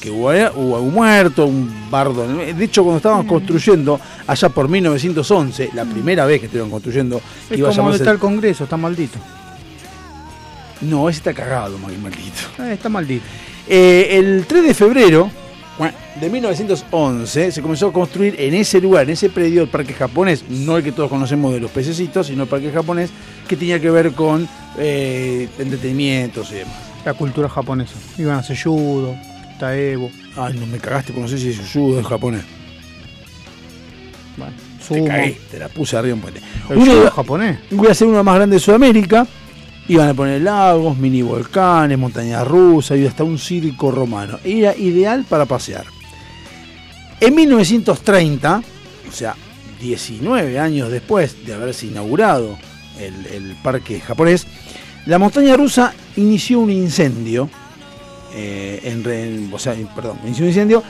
que 0.00 0.10
hubo, 0.10 0.28
hubo 0.30 0.78
un 0.80 0.94
muerto, 0.94 1.46
un 1.46 1.90
bardo. 1.90 2.26
De 2.28 2.64
hecho, 2.64 2.82
cuando 2.84 2.98
estaban 2.98 3.26
construyendo, 3.26 3.98
allá 4.26 4.48
por 4.50 4.68
1911, 4.68 5.70
la 5.74 5.84
primera 5.84 6.24
vez 6.26 6.38
que 6.38 6.46
estuvieron 6.46 6.70
construyendo, 6.70 7.20
Es 7.50 7.58
iba 7.58 7.68
a 7.68 7.72
como 7.72 7.88
llamarse- 7.88 7.96
está 8.02 8.10
el 8.12 8.18
Congreso, 8.18 8.64
está 8.64 8.76
maldito. 8.76 9.18
No, 10.80 11.08
ese 11.08 11.18
está 11.18 11.32
cagado, 11.34 11.78
maldito. 11.78 12.62
Eh, 12.62 12.72
está 12.74 12.88
maldito. 12.88 13.24
Eh, 13.68 14.08
el 14.12 14.44
3 14.46 14.62
de 14.64 14.74
febrero 14.74 15.30
de 16.20 16.30
1911 16.30 17.52
se 17.52 17.60
comenzó 17.62 17.88
a 17.88 17.92
construir 17.92 18.34
en 18.38 18.54
ese 18.54 18.80
lugar, 18.80 19.04
en 19.04 19.10
ese 19.10 19.28
predio, 19.28 19.62
el 19.62 19.68
parque 19.68 19.92
japonés, 19.92 20.44
no 20.48 20.76
el 20.78 20.82
que 20.84 20.92
todos 20.92 21.10
conocemos 21.10 21.52
de 21.52 21.60
los 21.60 21.70
pececitos, 21.70 22.28
sino 22.28 22.44
el 22.44 22.48
parque 22.48 22.70
japonés, 22.72 23.10
que 23.46 23.56
tenía 23.56 23.78
que 23.80 23.90
ver 23.90 24.12
con 24.12 24.48
eh, 24.78 25.48
entretenimientos 25.58 26.50
y 26.52 26.56
demás. 26.56 26.74
La 27.04 27.12
cultura 27.14 27.48
japonesa. 27.48 27.92
Iban 28.18 28.36
a 28.36 28.38
hacer 28.38 28.56
judo, 28.58 29.14
taebo. 29.60 30.10
Ay, 30.36 30.58
no 30.58 30.66
me 30.66 30.78
cagaste, 30.78 31.12
porque 31.12 31.22
no 31.22 31.28
sé 31.28 31.38
si 31.38 31.50
es 31.50 31.70
judo 31.72 31.98
o 31.98 32.00
es 32.00 32.06
japonés. 32.06 32.42
Bueno, 34.36 34.52
Te 34.78 34.84
sumo. 34.84 35.06
cagué, 35.06 35.38
te 35.50 35.58
la 35.58 35.68
puse 35.68 35.96
arriba 35.96 36.14
un 36.14 36.20
puente. 36.20 36.40
El 36.70 36.76
judo 36.78 37.10
japonés. 37.10 37.58
Voy 37.70 37.88
a 37.88 37.92
hacer 37.92 38.06
uno 38.08 38.22
más 38.24 38.34
grande 38.36 38.56
de 38.56 38.60
Sudamérica. 38.60 39.26
Iban 39.88 40.08
a 40.08 40.14
poner 40.14 40.42
lagos, 40.42 40.98
mini 40.98 41.22
volcanes, 41.22 41.96
montañas 41.96 42.46
rusas 42.46 42.98
y 42.98 43.06
hasta 43.06 43.22
un 43.22 43.38
circo 43.38 43.90
romano. 43.92 44.38
Era 44.44 44.76
ideal 44.76 45.24
para 45.28 45.44
pasear. 45.44 45.84
En 47.20 47.34
1930, 47.34 48.62
o 49.08 49.12
sea, 49.12 49.34
19 49.80 50.58
años 50.58 50.90
después 50.90 51.46
de 51.46 51.54
haberse 51.54 51.86
inaugurado 51.86 52.58
el, 52.98 53.56
parque 53.62 54.00
japonés, 54.00 54.46
la 55.06 55.18
montaña 55.18 55.56
rusa 55.56 55.94
inició 56.16 56.60
un 56.60 56.70
incendio. 56.70 57.48
eh, 58.34 59.48
o 59.52 59.58
sea, 59.58 59.74
perdón, 59.94 60.18
inició 60.24 60.44
un 60.44 60.48
incendio 60.48 60.82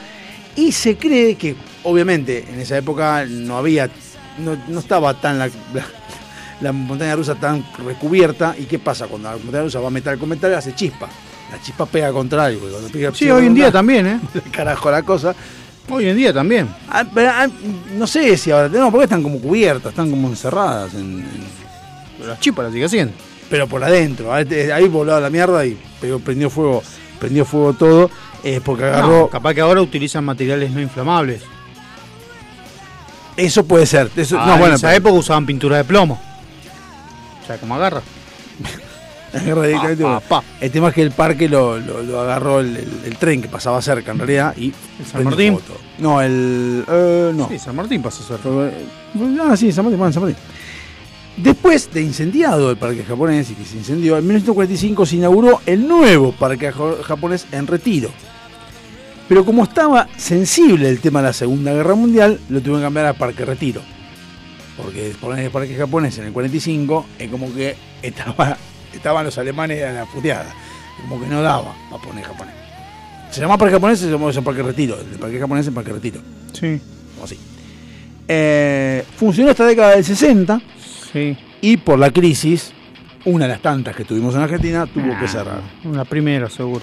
y 0.57 0.73
se 0.73 0.97
cree 0.97 1.35
que, 1.35 1.55
obviamente, 1.85 2.45
en 2.51 2.61
esa 2.61 2.79
época 2.79 3.27
no 3.29 3.59
había, 3.59 3.91
no, 4.39 4.81
estaba 4.81 5.15
tan 5.21 5.39
la- 5.39 5.51
la 6.61 6.73
montaña 6.73 7.15
rusa 7.17 7.35
tan 7.35 7.65
recubierta. 7.85 8.55
¿Y 8.59 8.65
qué 8.65 8.79
pasa? 8.79 9.07
Cuando 9.07 9.31
la 9.31 9.37
montaña 9.37 9.65
rusa 9.65 9.81
va 9.81 9.91
metal 9.91 10.19
con 10.19 10.29
metal, 10.29 10.55
hace 10.55 10.75
chispa. 10.75 11.09
La 11.53 11.61
chispa 11.63 11.87
pega 11.87 12.13
contra 12.13 12.45
algo. 12.47 12.67
y 12.69 12.71
cuando 12.71 12.89
pega- 12.89 13.13
Sí, 13.15 13.31
hoy 13.31 13.47
en 13.47 13.55
día 13.55 13.71
también, 13.71 14.07
¿eh? 14.07 14.21
Carajo 14.53 14.91
la 14.91 15.03
cosa. 15.03 15.35
Hoy 15.89 16.09
en 16.09 16.17
día 16.17 16.33
también. 16.33 16.69
Ah, 16.89 17.05
pero, 17.15 17.31
ah, 17.31 17.47
no 17.97 18.07
sé 18.09 18.37
si 18.37 18.51
ahora. 18.51 18.69
No, 18.69 18.91
porque 18.91 19.05
están 19.05 19.23
como 19.23 19.39
cubiertas, 19.41 19.91
están 19.91 20.11
como 20.11 20.29
encerradas. 20.29 20.95
en- 20.95 21.21
en- 21.21 21.47
Pero 22.19 22.31
la 22.31 22.39
chipa 22.41 22.63
la 22.65 22.73
sigue 22.73 22.87
haciendo. 22.87 23.13
pero 23.49 23.69
por 23.69 23.85
adentro. 23.85 24.33
Ahí 24.35 24.45
ahí 24.75 24.89
volaba 24.89 25.21
la 25.21 25.31
mierda 25.31 25.65
y 25.65 25.79
prendió 26.25 26.51
fuego 26.51 26.83
prendió 27.21 27.45
fuego 27.45 27.73
todo. 27.75 28.11
eh, 28.43 28.61
porque 28.65 28.85
agarró. 28.85 29.21
No, 29.23 29.29
capaz 29.29 29.55
que 29.55 29.61
ahora 29.61 29.81
utilizan 29.81 30.25
materiales 30.25 30.71
no 30.73 30.81
inflamables. 30.81 31.43
Eso 33.37 33.65
puede 33.67 33.87
ser. 33.87 34.11
Eso, 34.17 34.39
Ah, 34.39 34.47
no, 34.47 34.53
bueno, 34.53 34.67
en 34.69 34.75
esa 34.75 34.89
pero- 34.89 34.99
época 34.99 35.15
usaban 35.15 35.47
pintura 35.47 35.77
de 35.77 35.85
plomo. 35.85 36.21
O 37.47 37.49
sea, 37.49 37.59
como 37.59 37.75
agarra. 37.77 38.03
agarra 39.33 39.63
directamente, 39.67 40.03
Pa, 40.03 40.09
bueno. 40.11 40.21
pa, 40.29 40.41
pa. 40.41 40.47
El 40.61 40.71
tema 40.71 40.89
es 40.89 40.95
que 40.95 41.03
el 41.03 41.11
parque 41.13 41.49
lo, 41.49 41.79
lo- 41.79 42.03
lo 42.03 42.21
agarró 42.21 42.61
el, 42.61 42.77
el- 42.77 43.01
el 43.05 43.17
tren 43.17 43.43
que 43.43 43.49
pasaba 43.49 43.81
cerca 43.83 44.13
en 44.13 44.19
realidad 44.19 44.57
y. 44.57 44.73
San 45.05 45.23
prendió 45.25 45.53
Martín? 45.53 45.67
todo. 45.67 45.77
No, 45.99 46.21
el. 46.23 46.85
eh, 46.89 47.33
no. 47.35 47.49
Sí, 47.49 47.59
San 47.59 47.77
Martín 47.77 48.03
pasó 48.03 48.23
a 48.25 48.27
ser. 48.27 48.39
Fue- 48.39 48.73
Ah, 49.41 49.57
sí, 49.57 49.71
San 49.73 49.85
Martín, 49.85 49.99
bueno, 49.99 50.13
San 50.13 50.23
Martín. 50.23 50.39
Después 51.37 51.93
de 51.93 52.01
incendiado 52.01 52.71
el 52.71 52.79
parque 52.79 53.05
japonés 53.05 53.51
y 53.51 53.55
que 53.55 53.65
se 53.65 53.77
incendió, 53.77 54.17
en 54.17 54.25
1945 54.27 55.05
se 55.05 55.17
inauguró 55.17 55.61
el 55.67 55.87
nuevo 55.87 56.33
parque 56.33 56.73
ja- 56.73 57.03
japonés 57.03 57.47
en 57.53 57.67
retiro. 57.67 58.09
Pero 59.29 59.45
como 59.45 59.65
estaba 59.65 60.09
sensible 60.17 60.89
el 60.89 61.01
tema 61.01 61.21
de 61.21 61.27
la 61.29 61.33
Segunda 61.35 61.73
Guerra 61.75 61.95
Mundial, 61.95 62.39
lo 62.49 62.61
tuvieron 62.61 62.81
que 62.81 62.85
cambiar 62.87 63.07
a 63.07 63.13
Parque 63.13 63.45
Retiro. 63.45 63.83
Porque 64.77 65.13
poner 65.21 65.47
el 65.47 65.51
parque 65.51 65.75
japonés 65.75 66.19
en 66.19 66.27
el 66.27 66.33
45 66.33 67.07
es 67.19 67.31
como 67.31 67.53
que 67.55 67.75
estaba, 68.03 68.57
estaban 68.93 69.25
los 69.25 69.37
alemanes 69.39 69.83
a 69.85 69.93
la 69.93 70.05
puteada. 70.07 70.53
Como 71.01 71.21
que 71.21 71.27
no 71.29 71.43
daba 71.43 71.75
para 71.91 72.03
poner 72.03 72.25
japonés. 72.25 72.55
Se 73.31 73.41
llama 73.41 73.59
Parque 73.59 73.75
Japonés, 73.75 73.99
se 73.99 74.11
llamó 74.11 74.31
Parque 74.33 74.63
Retiro. 74.63 74.99
El 75.01 75.19
Parque 75.19 75.39
Japonés 75.39 75.67
es 75.67 75.73
Parque 75.75 75.93
Retiro. 75.93 76.21
Sí, 76.53 76.81
Como 77.15 77.25
así. 77.25 77.39
Eh, 78.29 79.05
funcionó 79.17 79.51
hasta 79.51 79.63
la 79.65 79.69
década 79.71 79.91
del 79.97 80.05
60 80.05 80.61
sí. 81.13 81.37
y 81.61 81.77
por 81.77 81.99
la 81.99 82.11
crisis, 82.11 82.73
una 83.25 83.45
de 83.47 83.53
las 83.53 83.63
tantas 83.63 83.95
que 83.97 84.05
tuvimos 84.05 84.35
en 84.35 84.41
Argentina, 84.43 84.87
tuvo 84.87 85.13
Ah. 85.15 85.19
que 85.21 85.29
cerrar. 85.29 85.61
La 85.93 86.05
primera, 86.05 86.49
seguro. 86.51 86.83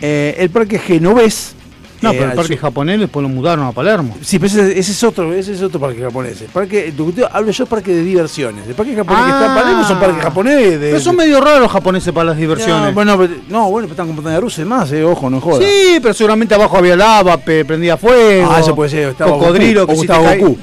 Eh, 0.00 0.34
el 0.38 0.50
parque 0.50 0.78
genovés. 0.78 1.55
No, 2.02 2.10
eh, 2.10 2.14
pero 2.18 2.30
el 2.30 2.36
parque 2.36 2.54
sur- 2.54 2.60
japonés 2.62 3.00
después 3.00 3.22
lo 3.22 3.28
mudaron 3.28 3.64
a 3.66 3.72
Palermo. 3.72 4.16
Sí, 4.20 4.38
pero 4.38 4.48
ese, 4.52 4.78
ese 4.78 4.92
es 4.92 5.02
otro, 5.02 5.32
ese 5.32 5.52
es 5.54 5.62
otro 5.62 5.80
parque 5.80 6.02
japonés. 6.02 6.40
El 6.42 6.48
parque, 6.48 6.92
hablo 7.32 7.50
yo 7.52 7.66
parque 7.66 7.92
de 7.94 8.02
diversiones. 8.02 8.66
El 8.68 8.74
parque 8.74 8.94
japonés 8.94 9.24
que 9.24 9.30
está 9.30 9.44
en 9.46 9.50
Ah. 9.50 9.54
Palermo 9.54 9.82
es 9.82 9.90
un 9.90 9.98
parque 10.00 10.20
japonés 10.20 10.70
de. 10.80 10.88
Pero 10.90 11.00
son 11.00 11.16
medio 11.16 11.40
raros 11.40 11.60
los 11.60 11.72
japoneses 11.72 12.12
para 12.12 12.26
las 12.30 12.36
diversiones. 12.36 12.88
No, 12.88 12.92
bueno, 12.92 13.16
pero, 13.18 13.34
no, 13.48 13.70
bueno, 13.70 13.86
pero 13.88 13.92
están 13.94 14.06
con 14.06 14.16
montaña 14.16 14.40
rusa 14.40 14.62
y 14.62 14.64
más, 14.66 14.92
eh, 14.92 15.02
ojo, 15.04 15.30
no 15.30 15.40
jodas. 15.40 15.64
Sí, 15.64 15.98
pero 16.02 16.12
seguramente 16.12 16.54
abajo 16.54 16.76
había 16.76 16.96
lava, 16.96 17.36
prendía 17.38 17.96
fuego. 17.96 18.48
Ah, 18.50 18.60
eso 18.60 18.74
puede 18.74 18.90
ser, 18.90 19.08
estaba 19.10 19.32
cocodrilo, 19.32 19.86
Goku, 19.86 19.92
que 19.92 19.98
o 19.98 20.02
si, 20.02 20.06
caí- 20.08 20.38
Goku. 20.40 20.58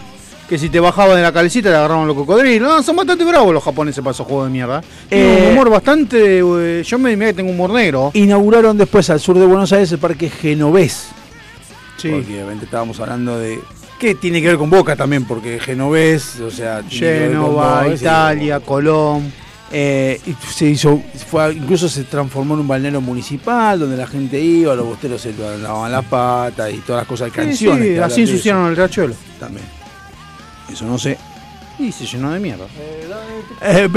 que 0.47 0.57
si 0.59 0.69
te 0.69 0.79
bajaban 0.79 1.15
de 1.15 1.23
la 1.23 1.31
calecita 1.31 1.69
te 1.69 1.75
agarraban 1.75 2.05
los 2.05 2.15
cocodrilos. 2.15 2.67
No, 2.69 2.84
son 2.84 2.95
bastante 2.95 3.23
bravos 3.25 3.53
los 3.53 3.63
japoneses 3.63 4.03
para 4.03 4.11
esos 4.11 4.27
juegos 4.27 4.45
de 4.45 4.51
mierda. 4.51 4.84
Tienen 5.09 5.27
Eh, 5.27 5.45
un 5.47 5.53
humor 5.53 5.69
bastante. 5.71 6.39
eh, 6.43 6.84
yo 6.86 6.99
me, 6.99 7.15
mirá 7.15 7.31
que 7.31 7.38
tengo 7.38 7.49
humor 7.51 7.71
negro. 7.71 8.11
Inauguraron 8.13 8.77
después 8.77 9.09
al 9.09 9.19
sur 9.19 9.39
de 9.39 9.45
Buenos 9.47 9.71
Aires 9.73 9.91
el 9.93 9.97
parque 9.99 10.29
genovés. 10.29 11.07
Sí. 11.98 12.10
Porque 12.10 12.34
obviamente 12.34 12.66
estábamos 12.66 13.00
hablando 13.00 13.38
de. 13.39 13.60
que 14.00 14.16
tiene 14.16 14.41
que 14.41 14.48
ver 14.48 14.58
con 14.58 14.70
Boca 14.70 14.96
también? 14.96 15.26
Porque 15.26 15.60
genovés, 15.60 16.39
o 16.39 16.52
sea. 16.52 16.82
sí, 16.89 17.06
Italia, 17.94 18.60
Colón. 18.60 19.32
Eh, 19.76 20.22
y 20.28 20.36
se 20.54 20.68
hizo, 20.68 21.02
fue, 21.32 21.52
incluso 21.56 21.89
se 21.89 22.04
transformó 22.04 22.54
en 22.54 22.60
un 22.60 22.68
balneario 22.68 23.02
municipal 23.02 23.80
donde 23.80 23.98
la 23.98 24.06
gente 24.06 24.39
iba, 24.39 24.76
los 24.76 24.86
bosteros 24.86 25.20
se 25.20 25.34
lavaban 25.34 25.91
las 25.91 26.06
patas 26.06 26.72
y 26.72 26.78
todas 26.78 27.02
las 27.02 27.08
cosas, 27.08 27.30
Sí, 27.30 27.36
canciones. 27.36 27.88
sí, 27.88 27.98
así 27.98 28.22
ensuciaron 28.22 28.68
el 28.68 28.76
riachuelo. 28.76 29.16
también. 29.39 29.66
Eso 30.72 30.86
no 30.86 31.00
sé. 31.00 31.18
Y 31.80 31.91
se 31.91 32.06
llenó 32.06 32.30
de 32.32 32.39
mierda. 32.39 32.66
Eh, 33.62 33.89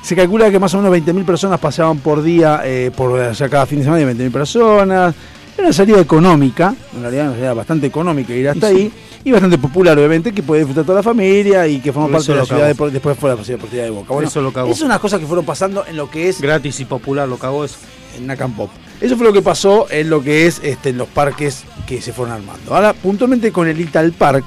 se 0.00 0.14
calcula 0.14 0.48
que 0.48 0.60
más 0.60 0.72
o 0.74 0.80
menos 0.80 0.96
20.000 0.96 1.24
personas 1.24 1.58
pasaban 1.58 1.98
por 1.98 2.22
día, 2.22 2.60
eh, 2.64 2.92
por 2.96 3.10
o 3.18 3.34
sea, 3.34 3.48
cada 3.48 3.66
fin 3.66 3.78
de 3.78 3.84
semana, 3.86 4.04
20.000 4.04 4.30
personas. 4.30 5.14
Era 5.56 5.68
una 5.68 5.72
salida 5.72 6.00
económica, 6.00 6.74
en 6.94 7.00
realidad 7.00 7.24
una 7.26 7.32
salida 7.34 7.54
bastante 7.54 7.86
económica 7.86 8.34
ir 8.34 8.48
hasta 8.48 8.66
ahí, 8.66 8.92
y 9.24 9.32
bastante 9.32 9.56
popular, 9.56 9.96
obviamente, 9.98 10.32
que 10.32 10.42
puede 10.42 10.60
disfrutar 10.60 10.84
toda 10.84 10.98
la 10.98 11.02
familia 11.02 11.66
y 11.66 11.80
que 11.80 11.92
forma 11.92 12.18
parte 12.18 12.32
de 12.32 12.38
la 12.38 12.44
ciudad, 12.44 12.74
de, 12.74 12.90
después 12.90 13.18
fue 13.18 13.34
la 13.34 13.42
ciudad 13.42 13.58
de 13.68 13.90
Boca. 13.90 14.12
Bueno, 14.12 14.28
Eso 14.28 14.42
lo 14.42 14.52
cagó. 14.52 14.68
esas 14.68 14.80
son 14.80 14.88
las 14.88 15.00
cosas 15.00 15.18
que 15.18 15.26
fueron 15.26 15.44
pasando 15.46 15.84
en 15.86 15.96
lo 15.96 16.10
que 16.10 16.28
es 16.28 16.40
Gratis 16.40 16.78
y 16.80 16.84
popular, 16.84 17.26
lo 17.26 17.38
cagó 17.38 17.64
eso. 17.64 17.78
en 18.16 18.26
Nacan 18.26 18.52
Pop. 18.52 18.70
Eso 19.00 19.16
fue 19.16 19.26
lo 19.26 19.32
que 19.32 19.42
pasó 19.42 19.86
en 19.90 20.10
lo 20.10 20.22
que 20.22 20.46
es 20.46 20.60
este, 20.62 20.90
en 20.90 20.98
los 20.98 21.08
parques 21.08 21.64
que 21.86 22.00
se 22.00 22.12
fueron 22.12 22.34
armando. 22.34 22.74
Ahora, 22.74 22.92
puntualmente 22.92 23.50
con 23.50 23.66
el 23.66 23.80
Ital 23.80 24.12
Park, 24.12 24.44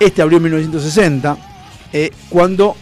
este 0.00 0.22
abrió 0.22 0.38
en 0.38 0.44
1960, 0.44 1.36
eh, 1.92 2.10
cuando, 2.28 2.76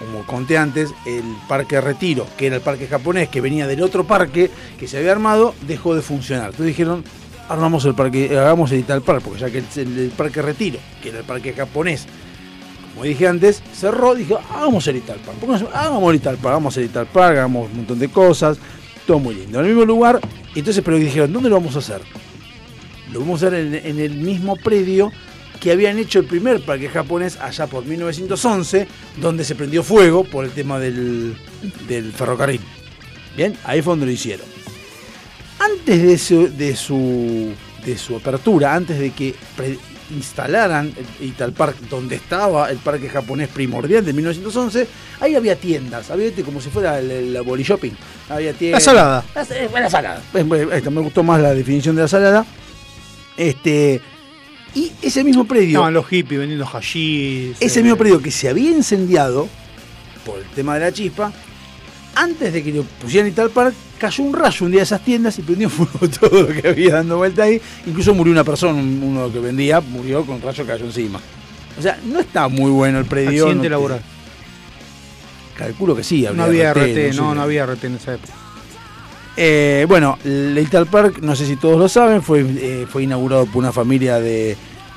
como 0.00 0.24
conté 0.24 0.56
antes, 0.56 0.94
el 1.04 1.22
Parque 1.46 1.78
Retiro, 1.80 2.26
que 2.38 2.46
era 2.46 2.56
el 2.56 2.62
parque 2.62 2.86
japonés 2.86 3.28
que 3.28 3.42
venía 3.42 3.66
del 3.66 3.82
otro 3.82 4.04
parque 4.04 4.50
que 4.78 4.88
se 4.88 4.96
había 4.96 5.12
armado, 5.12 5.54
dejó 5.68 5.94
de 5.94 6.00
funcionar. 6.00 6.46
Entonces 6.46 6.68
dijeron, 6.68 7.04
armamos 7.50 7.84
el 7.84 7.94
parque, 7.94 8.30
hagamos 8.30 8.72
el 8.72 8.80
Ital 8.80 9.02
Park, 9.02 9.20
porque 9.22 9.40
ya 9.40 9.50
que 9.50 9.58
el, 9.58 10.10
Parque 10.16 10.40
Retiro, 10.40 10.78
que 11.02 11.10
era 11.10 11.18
el 11.18 11.24
parque 11.24 11.52
japonés, 11.52 12.06
como 12.94 13.04
dije 13.04 13.28
antes, 13.28 13.62
cerró, 13.74 14.14
dije, 14.14 14.34
hagamos 14.54 14.86
el 14.86 14.96
Ital 14.96 15.18
Park. 15.18 15.36
Hagamos 15.74 16.08
el 16.08 16.16
Ital 16.16 16.36
Park, 16.36 16.46
hagamos 16.46 16.76
el 16.78 16.84
Ital 16.86 17.08
hagamos 17.14 17.70
un 17.70 17.76
montón 17.76 17.98
de 17.98 18.08
cosas, 18.08 18.58
todo 19.06 19.18
muy 19.18 19.34
lindo. 19.34 19.60
En 19.60 19.66
el 19.66 19.72
mismo 19.72 19.84
lugar, 19.84 20.18
entonces, 20.54 20.82
pero 20.82 20.96
dijeron, 20.96 21.30
¿dónde 21.30 21.50
lo 21.50 21.56
vamos 21.56 21.76
a 21.76 21.80
hacer? 21.80 22.00
Lo 23.12 23.20
vamos 23.20 23.42
a 23.42 23.48
hacer 23.48 23.84
en 23.84 23.98
el 23.98 24.14
mismo 24.14 24.56
predio 24.56 25.12
que 25.60 25.70
habían 25.72 25.98
hecho 25.98 26.18
el 26.18 26.24
primer 26.24 26.60
parque 26.62 26.88
japonés 26.88 27.38
allá 27.38 27.66
por 27.66 27.84
1911, 27.84 28.88
donde 29.18 29.44
se 29.44 29.54
prendió 29.54 29.82
fuego 29.82 30.24
por 30.24 30.44
el 30.44 30.52
tema 30.52 30.78
del, 30.78 31.36
del 31.86 32.12
ferrocarril. 32.12 32.60
Bien, 33.36 33.56
ahí 33.64 33.82
fue 33.82 33.92
donde 33.92 34.06
lo 34.06 34.12
hicieron. 34.12 34.46
Antes 35.58 36.02
de 36.02 36.18
su, 36.18 36.48
de 36.56 36.74
su, 36.74 37.52
de 37.84 37.98
su 37.98 38.16
apertura, 38.16 38.74
antes 38.74 38.98
de 38.98 39.10
que 39.10 39.34
instalaran 40.10 40.92
el 41.20 41.26
Ital 41.26 41.52
Park, 41.52 41.76
donde 41.88 42.16
estaba 42.16 42.70
el 42.70 42.78
parque 42.78 43.08
japonés 43.08 43.48
primordial 43.48 44.04
de 44.04 44.12
1911, 44.12 44.86
ahí 45.20 45.34
había 45.34 45.56
tiendas, 45.56 46.10
había 46.10 46.32
como 46.44 46.60
si 46.60 46.70
fuera 46.70 46.98
el, 46.98 47.10
el 47.10 47.42
body 47.42 47.62
shopping. 47.62 47.92
Había 48.30 48.54
tiendas. 48.54 48.82
salada. 48.82 49.24
La, 49.34 49.42
eh, 49.42 49.70
la 49.72 49.90
salada. 49.90 50.22
Eh, 50.34 50.42
me 50.44 51.00
gustó 51.00 51.22
más 51.22 51.40
la 51.40 51.54
definición 51.54 51.94
de 51.94 52.02
la 52.02 52.08
salada. 52.08 52.46
Este, 53.36 54.00
y 54.74 54.92
ese 55.02 55.24
mismo 55.24 55.44
predio, 55.46 55.78
Estaban 55.78 55.94
los 55.94 56.06
hippies 56.06 56.38
vendiendo 56.40 56.66
hashish. 56.66 57.56
ese 57.60 57.80
eh, 57.80 57.82
mismo 57.82 57.96
predio 57.98 58.20
que 58.22 58.30
se 58.30 58.48
había 58.48 58.70
incendiado 58.70 59.48
por 60.24 60.38
el 60.38 60.44
tema 60.46 60.74
de 60.74 60.80
la 60.80 60.92
chispa, 60.92 61.32
antes 62.14 62.52
de 62.52 62.62
que 62.62 62.72
lo 62.72 62.82
pusieran 62.82 63.26
en 63.28 63.32
Ital 63.32 63.50
Park, 63.50 63.74
cayó 63.98 64.24
un 64.24 64.32
rayo 64.32 64.66
un 64.66 64.72
día 64.72 64.80
de 64.80 64.84
esas 64.84 65.04
tiendas 65.04 65.38
y 65.38 65.42
prendió 65.42 65.68
fuego 65.70 66.08
todo 66.20 66.42
lo 66.42 66.48
que 66.48 66.68
había 66.68 66.94
dando 66.94 67.16
vuelta 67.18 67.44
ahí. 67.44 67.60
Incluso 67.86 68.14
murió 68.14 68.32
una 68.32 68.44
persona, 68.44 68.74
un- 68.74 69.00
uno 69.02 69.32
que 69.32 69.38
vendía, 69.38 69.80
murió 69.80 70.24
con 70.24 70.36
un 70.36 70.42
rayo 70.42 70.64
que 70.64 70.72
cayó 70.72 70.84
encima. 70.86 71.20
O 71.78 71.82
sea, 71.82 71.98
no 72.04 72.18
está 72.20 72.48
muy 72.48 72.70
bueno 72.70 72.98
el 72.98 73.04
predio. 73.06 73.44
Accidente 73.46 73.68
no- 73.68 73.76
laboral. 73.76 74.02
Calculo 75.56 75.94
que 75.94 76.02
sí. 76.04 76.26
No 76.34 76.44
había 76.44 76.72
RT, 76.72 76.94
sé, 76.94 77.12
no, 77.14 77.34
no 77.34 77.42
había 77.42 77.66
RT 77.66 77.84
en 77.84 77.94
esa 77.96 78.14
época. 78.14 78.32
Eh, 79.42 79.86
bueno, 79.88 80.18
el 80.22 80.58
Ital 80.58 80.86
Park, 80.86 81.20
no 81.22 81.34
sé 81.34 81.46
si 81.46 81.56
todos 81.56 81.78
lo 81.78 81.88
saben, 81.88 82.20
fue, 82.20 82.40
eh, 82.46 82.86
fue 82.86 83.04
inaugurado 83.04 83.46
por 83.46 83.56
una 83.56 83.72
familia 83.72 84.20
de, 84.20 84.54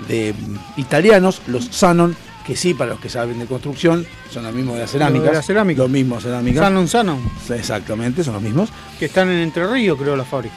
de, 0.09 0.35
italianos, 0.75 1.41
los 1.47 1.67
Sanon, 1.67 2.13
que 2.45 2.57
sí, 2.57 2.73
para 2.73 2.91
los 2.91 2.99
que 2.99 3.07
saben 3.07 3.39
de 3.39 3.45
construcción, 3.45 4.05
son 4.29 4.43
los 4.43 4.53
mismos 4.53 4.75
de 4.75 4.81
las 4.81 4.91
cerámicas. 4.91 5.29
de 5.29 5.33
la 5.33 5.41
cerámica. 5.41 5.81
Los 5.83 5.89
mismos 5.89 6.23
cerámicas. 6.23 6.61
Sanon 6.61 6.89
Sanon, 6.89 7.19
Exactamente, 7.55 8.21
son 8.21 8.33
los 8.33 8.43
mismos. 8.43 8.69
que 8.99 9.05
están 9.05 9.29
en 9.29 9.37
Entre 9.37 9.65
Ríos, 9.65 9.97
creo, 9.97 10.17
la 10.17 10.25
fábrica. 10.25 10.55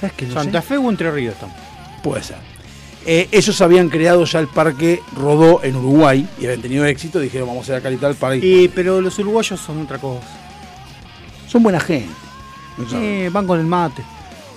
¿Sabes 0.00 0.16
qué? 0.16 0.26
No 0.26 0.34
Santa 0.34 0.60
sé. 0.60 0.66
Fe 0.66 0.76
o 0.78 0.90
Entre 0.90 1.12
Ríos 1.12 1.34
están. 1.34 1.54
Puede 2.02 2.24
ser. 2.24 2.38
Eh, 3.06 3.28
ellos 3.30 3.60
habían 3.60 3.88
creado 3.90 4.24
ya 4.24 4.40
el 4.40 4.48
parque 4.48 5.00
Rodó 5.16 5.62
en 5.62 5.76
Uruguay 5.76 6.28
y 6.40 6.46
habían 6.46 6.62
tenido 6.62 6.84
éxito. 6.84 7.20
Dijeron, 7.20 7.46
vamos 7.46 7.60
a 7.60 7.64
hacer 7.66 7.76
acá 7.76 7.90
el 7.90 7.94
Ital 7.94 8.16
Park. 8.16 8.40
Y, 8.42 8.66
pero 8.66 9.00
los 9.00 9.16
uruguayos 9.20 9.60
son 9.60 9.82
otra 9.82 9.98
cosa. 9.98 10.26
Son 11.46 11.62
buena 11.62 11.78
gente. 11.78 12.23
Eh, 12.94 13.30
van 13.32 13.46
con 13.46 13.58
el 13.60 13.66
mate. 13.66 14.02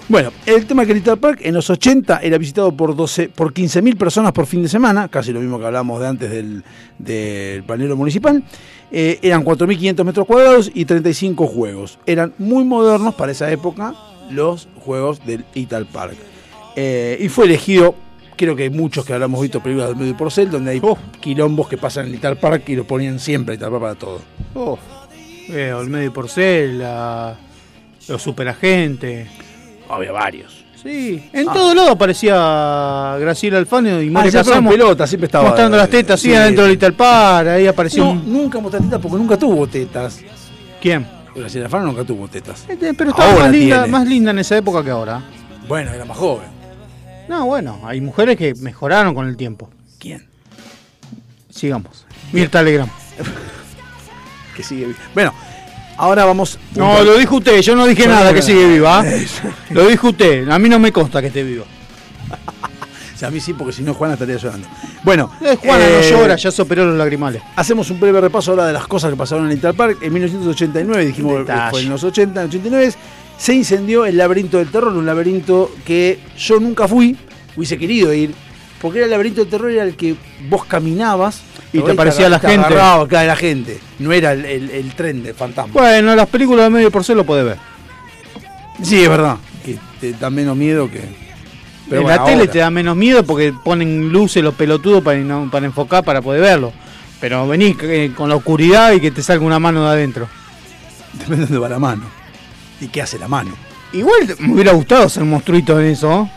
Bueno, 0.10 0.32
el 0.46 0.66
tema 0.66 0.84
es 0.84 0.88
que 0.88 0.94
el 0.94 1.00
Ital 1.00 1.18
Park 1.18 1.40
en 1.44 1.54
los 1.54 1.70
80 1.70 2.20
era 2.24 2.38
visitado 2.38 2.72
por 2.72 2.96
12, 2.96 3.28
por 3.28 3.54
15.000 3.54 3.98
personas 3.98 4.32
por 4.32 4.46
fin 4.46 4.64
de 4.64 4.70
semana, 4.70 5.10
casi 5.10 5.34
lo 5.34 5.42
mismo 5.42 5.60
que 5.60 5.66
hablábamos 5.66 6.00
de 6.00 6.08
antes 6.08 6.30
del, 6.32 6.64
del 6.98 7.62
balneario 7.64 7.98
municipal. 7.98 8.42
Eh, 8.90 9.20
eran 9.22 9.44
4.500 9.44 10.04
metros 10.06 10.26
cuadrados 10.26 10.72
y 10.74 10.86
35 10.86 11.46
juegos. 11.48 12.00
Eran 12.06 12.34
muy 12.38 12.64
modernos 12.64 13.16
para 13.16 13.34
esa 13.34 13.52
época 13.52 13.94
los 14.32 14.70
juegos 14.80 15.26
del 15.26 15.44
Ital 15.56 15.86
Park. 15.88 16.16
Eh, 16.78 17.18
y 17.20 17.28
fue 17.28 17.44
elegido, 17.46 17.94
creo 18.38 18.56
que 18.56 18.64
hay 18.64 18.70
muchos 18.70 19.04
que 19.04 19.12
habremos 19.12 19.42
visto 19.42 19.62
películas 19.62 19.90
del 19.90 19.98
medio 19.98 20.14
de 20.14 20.18
Porcel, 20.18 20.50
donde 20.50 20.72
hay 20.72 20.82
quilombos 21.20 21.68
que 21.68 21.78
pasan 21.78 22.06
en 22.06 22.12
el 22.14 22.16
Ital 22.20 22.38
Park 22.38 22.64
y 22.68 22.78
lo 22.78 22.86
ponían 22.88 23.20
siempre 23.20 23.56
Ital 23.56 23.72
Park 23.72 23.82
para 23.82 23.96
todo. 23.96 24.22
Oh. 24.56 24.80
Eh, 25.50 25.74
Olmedo 25.74 26.06
y 26.06 26.10
Porcel, 26.12 26.80
la- 26.80 27.36
los 28.08 28.22
superagentes. 28.22 29.28
Había 29.90 30.12
varios. 30.12 30.66
Sí, 30.82 31.28
en 31.34 31.46
todo 31.46 31.74
lado 31.74 31.92
aparecía 31.92 33.18
Graciela 33.20 33.58
Alfano 33.58 34.00
y 34.02 34.10
María 34.10 34.30
Ah, 34.30 34.32
siempre 34.32 34.52
Casamo 34.52 34.72
en 34.72 34.78
pelota, 34.78 35.08
siempre 35.08 35.26
estaba. 35.26 35.46
mostrando 35.48 35.76
las 35.76 35.90
tetas, 35.90 36.20
sí, 36.20 36.30
Sí. 36.30 36.36
adentro 36.36 36.64
del 36.66 36.74
Little 36.74 36.92
Par, 36.94 37.48
ahí 37.48 37.66
apareció 37.68 38.04
No, 38.06 38.12
un... 38.12 38.32
nunca 38.32 38.60
mostró 38.60 38.80
tetas 38.82 39.00
porque 39.02 39.18
nunca 39.18 39.38
tuvo 39.38 39.66
tetas. 39.68 40.20
¿Quién? 40.80 41.06
Graciela 41.36 41.66
Alfano 41.66 41.88
nunca 41.88 42.04
tuvo 42.04 42.28
tetas. 42.28 42.66
Este, 42.70 42.94
Pero 42.94 43.10
estaba 43.10 43.30
Ahora 43.32 43.44
más 43.46 43.52
linda, 43.52 43.88
más 43.88 44.08
linda 44.08 44.32
en 44.32 44.40
esa 44.40 44.56
época 44.58 44.84
que 44.84 44.92
ahora. 44.92 45.22
Bueno, 45.68 45.92
era 45.94 46.06
más 46.06 46.18
joven. 46.18 46.48
No, 47.28 47.46
bueno, 47.48 47.80
hay 47.84 48.00
mujeres 48.00 48.38
que 48.38 48.54
mejoraron 48.56 49.14
con 49.16 49.28
el 49.28 49.36
tiempo. 49.36 49.70
¿Quién? 50.00 50.28
Sigamos. 51.50 52.06
Mirta 52.32 52.62
Legrand. 52.62 52.92
Que 54.56 54.64
sigue. 54.64 54.94
Bueno, 55.14 55.34
ahora 55.98 56.26
vamos. 56.26 56.58
No, 56.76 57.04
lo 57.04 57.18
dijo 57.18 57.38
usted, 57.38 57.62
yo 57.62 57.76
no 57.76 57.86
dije 57.86 58.04
Bueno, 58.04 58.20
nada 58.20 58.34
que 58.34 58.42
sigue 58.42 58.68
viva. 58.68 59.00
¿ah? 59.00 59.06
Lo 59.72 59.86
dijo 59.88 60.10
usted, 60.10 60.48
a 60.50 60.60
mí 60.60 60.70
no 60.70 60.80
me 60.80 60.92
consta 60.92 61.22
que 61.22 61.28
esté 61.28 61.44
viva. 61.44 61.66
O 61.66 63.18
sea, 63.18 63.28
a 63.30 63.32
mí 63.32 63.40
sí, 63.40 63.54
porque 63.54 63.74
si 63.74 63.84
no, 63.84 63.94
Juana 63.94 64.14
estaría 64.14 64.38
llorando. 64.38 64.68
Bueno, 65.04 65.32
Eh, 65.42 65.58
Juana 65.62 65.86
eh, 65.88 66.10
no 66.12 66.18
llora, 66.20 66.36
ya 66.36 66.52
superó 66.52 66.86
los 66.86 66.98
lagrimales. 66.98 67.42
Hacemos 67.56 67.90
un 67.90 68.00
breve 68.00 68.22
repaso 68.22 68.52
ahora 68.52 68.68
de 68.68 68.74
las 68.74 68.88
cosas 68.88 69.12
que 69.12 69.18
pasaron 69.18 69.46
en 69.46 69.52
Little 69.54 69.74
Park. 69.74 69.98
En 70.02 70.14
1989, 70.14 71.06
dijimos 71.06 71.46
fue 71.72 71.82
en 71.82 71.90
los 71.90 72.04
80, 72.04 72.42
en 72.42 72.48
89, 72.48 72.94
se 73.38 73.54
incendió 73.54 74.06
el 74.06 74.18
laberinto 74.18 74.58
del 74.58 74.70
terror, 74.70 74.94
un 74.94 75.06
laberinto 75.06 75.72
que 75.86 76.20
yo 76.38 76.60
nunca 76.60 76.88
fui, 76.88 77.16
hubiese 77.56 77.78
querido 77.78 78.14
ir, 78.14 78.34
porque 78.82 79.00
era 79.00 79.06
el 79.06 79.12
laberinto 79.12 79.42
del 79.42 79.50
terror, 79.50 79.72
era 79.72 79.84
el 79.84 79.96
que 79.96 80.16
vos 80.50 80.66
caminabas 80.66 81.42
Y 81.74 81.80
te 81.82 81.92
aparecía 81.92 82.30
la 82.30 82.40
te 82.40 82.48
gente. 82.50 82.66
agarraba, 82.68 83.08
claro, 83.08 83.28
la 83.28 83.36
gente. 83.36 83.80
No 84.00 84.12
era 84.14 84.32
el, 84.34 84.46
el- 84.46 84.70
el 84.72 84.94
tren 84.94 85.24
del 85.24 85.34
fantasma. 85.34 85.74
Bueno, 85.74 86.16
las 86.16 86.28
películas 86.28 86.66
de 86.66 86.70
medio 86.70 86.92
por 86.92 87.08
lo 87.10 87.24
puede 87.26 87.44
ver. 87.44 87.58
Sí, 88.82 89.02
es 89.04 89.10
verdad. 89.10 89.38
Que 89.66 89.78
te 90.00 90.14
da 90.14 90.30
menos 90.30 90.56
miedo 90.56 90.90
que. 90.90 91.00
en 91.00 91.16
bueno, 91.90 92.08
la 92.10 92.24
tele 92.26 92.40
ahora. 92.42 92.52
te 92.52 92.60
da 92.60 92.70
menos 92.70 92.96
miedo 92.96 93.24
porque 93.24 93.54
ponen 93.64 94.10
luces 94.10 94.44
los 94.44 94.54
pelotudos 94.54 95.04
para, 95.04 95.20
para 95.52 95.66
enfocar 95.66 96.04
para 96.04 96.22
poder 96.22 96.42
verlo. 96.42 96.74
Pero 97.20 97.48
vení 97.48 97.76
eh, 97.82 98.12
con 98.16 98.30
la 98.30 98.36
oscuridad 98.36 98.92
y 98.94 99.00
que 99.02 99.10
te 99.12 99.24
salga 99.24 99.44
una 99.46 99.60
mano 99.60 99.84
de 99.84 99.90
adentro. 99.90 100.28
Depende 101.14 101.38
de 101.38 101.42
dónde 101.46 101.58
va 101.60 101.70
la 101.70 101.80
mano. 101.80 102.04
¿Y 102.80 102.88
qué 102.90 103.02
hace 103.02 103.18
la 103.18 103.28
mano? 103.28 103.52
Igual 103.94 104.36
me 104.40 104.54
hubiera 104.54 104.74
gustado 104.74 105.10
ser 105.10 105.24
monstruito 105.24 105.80
en 105.80 105.88
eso. 105.88 106.30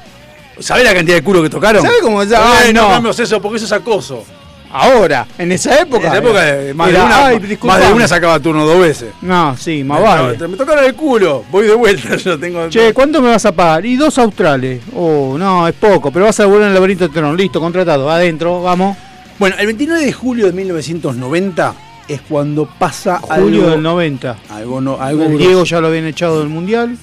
¿Sabés 0.60 0.84
la 0.84 0.94
cantidad 0.94 1.16
de 1.16 1.22
culo 1.24 1.42
que 1.42 1.50
tocaron? 1.50 1.82
¿Sabés 1.82 2.00
cómo 2.02 2.22
ya? 2.24 2.38
Ay, 2.40 2.64
Ay, 2.68 2.72
no, 2.72 3.00
no. 3.00 3.10
eso 3.10 3.40
porque 3.42 3.56
eso 3.56 3.66
es 3.66 3.72
acoso. 3.72 4.24
Ahora, 4.72 5.26
en 5.36 5.50
esa 5.50 5.80
época. 5.80 6.02
En 6.06 6.12
esa 6.12 6.18
época 6.18 6.48
eh, 6.60 6.74
más, 6.74 6.90
era, 6.90 7.00
de 7.00 7.04
una, 7.06 7.26
"Ay, 7.26 7.38
más 7.40 7.48
disculpame". 7.48 7.86
de 7.86 7.92
una 7.92 8.06
sacaba 8.06 8.38
turno 8.38 8.64
dos 8.64 8.78
veces. 8.78 9.08
No, 9.20 9.56
sí, 9.56 9.82
más 9.82 10.00
vale. 10.00 10.38
No, 10.38 10.48
me 10.48 10.56
tocaron 10.56 10.84
el 10.84 10.94
culo, 10.94 11.44
voy 11.50 11.66
de 11.66 11.74
vuelta, 11.74 12.14
yo 12.24 12.38
tengo. 12.38 12.68
Che, 12.68 12.94
¿cuánto 12.94 13.20
me 13.20 13.30
vas 13.30 13.44
a 13.46 13.50
pagar? 13.52 13.84
Y 13.84 13.96
dos 13.96 14.16
australes. 14.18 14.80
Oh, 14.94 15.34
no, 15.36 15.66
es 15.66 15.74
poco, 15.74 16.12
pero 16.12 16.26
vas 16.26 16.38
a 16.38 16.46
volver 16.46 16.68
al 16.68 16.74
laberinto 16.74 17.08
de 17.08 17.12
Terror. 17.14 17.36
Listo, 17.36 17.60
contratado. 17.60 18.08
Adentro, 18.08 18.62
vamos. 18.62 18.96
Bueno, 19.40 19.56
el 19.58 19.66
29 19.66 20.04
de 20.04 20.12
julio 20.12 20.46
de 20.46 20.52
1990 20.52 21.74
es 22.06 22.20
cuando 22.28 22.66
pasa 22.66 23.18
Julio 23.18 23.62
algo, 23.62 23.70
del 23.70 23.82
90. 23.82 24.36
algo 24.50 24.80
no, 24.80 25.00
algo 25.00 25.24
El. 25.24 25.38
Diego 25.38 25.64
ya 25.64 25.80
lo 25.80 25.88
habían 25.88 26.04
echado 26.06 26.40
del 26.40 26.48
mundial. 26.48 26.96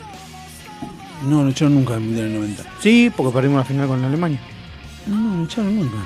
No, 1.25 1.43
no 1.43 1.49
echaron 1.49 1.75
nunca 1.75 1.95
el 1.95 2.01
mundial 2.01 2.25
del 2.31 2.39
90. 2.41 2.63
Sí, 2.81 3.11
porque 3.15 3.33
perdimos 3.33 3.57
la 3.57 3.63
final 3.65 3.87
con 3.87 4.03
Alemania. 4.03 4.39
No, 5.07 5.15
no 5.37 5.43
echaron 5.45 5.75
nunca. 5.75 5.97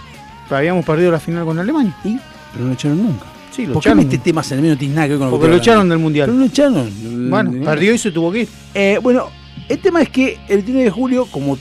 Pero 0.48 0.58
habíamos 0.58 0.86
perdido 0.86 1.12
la 1.12 1.20
final 1.20 1.46
con 1.46 1.60
Alemania. 1.60 1.96
¿Y? 2.04 2.18
Pero 2.54 2.66
no 2.66 2.74
echaron 2.74 3.04
nunca. 3.04 3.26
Sí, 3.52 3.66
lo 3.66 3.74
¿Por 3.74 3.84
qué 3.84 3.90
echaron. 3.90 4.06
metes 4.06 4.24
temas 4.24 4.50
en 4.52 4.58
el 4.58 4.62
medio? 4.62 4.76
No 4.76 4.80
tiene 4.80 4.96
nada 4.96 5.08
que 5.08 5.12
ver 5.12 5.20
con 5.20 5.28
lo 5.28 5.32
Porque 5.32 5.46
que 5.48 5.52
lo 5.52 5.58
echaron 5.58 5.90
del 5.90 6.00
mundial. 6.00 6.28
Pero 6.28 6.40
no 6.40 6.46
echaron. 6.46 7.30
Bueno, 7.30 7.52
No. 7.52 7.66
perdió 7.66 7.94
y 7.94 7.98
se 7.98 8.12
tuvo 8.12 8.32
que 8.32 8.40
ir. 8.42 8.50
Eh, 8.74 9.00
bueno, 9.04 9.26
el 9.68 9.80
tema 9.80 10.02
es 10.02 10.10
que 10.10 10.36
el 10.48 10.58
29 10.58 10.84
de 10.86 10.92
julio, 10.92 11.26
como 11.30 11.58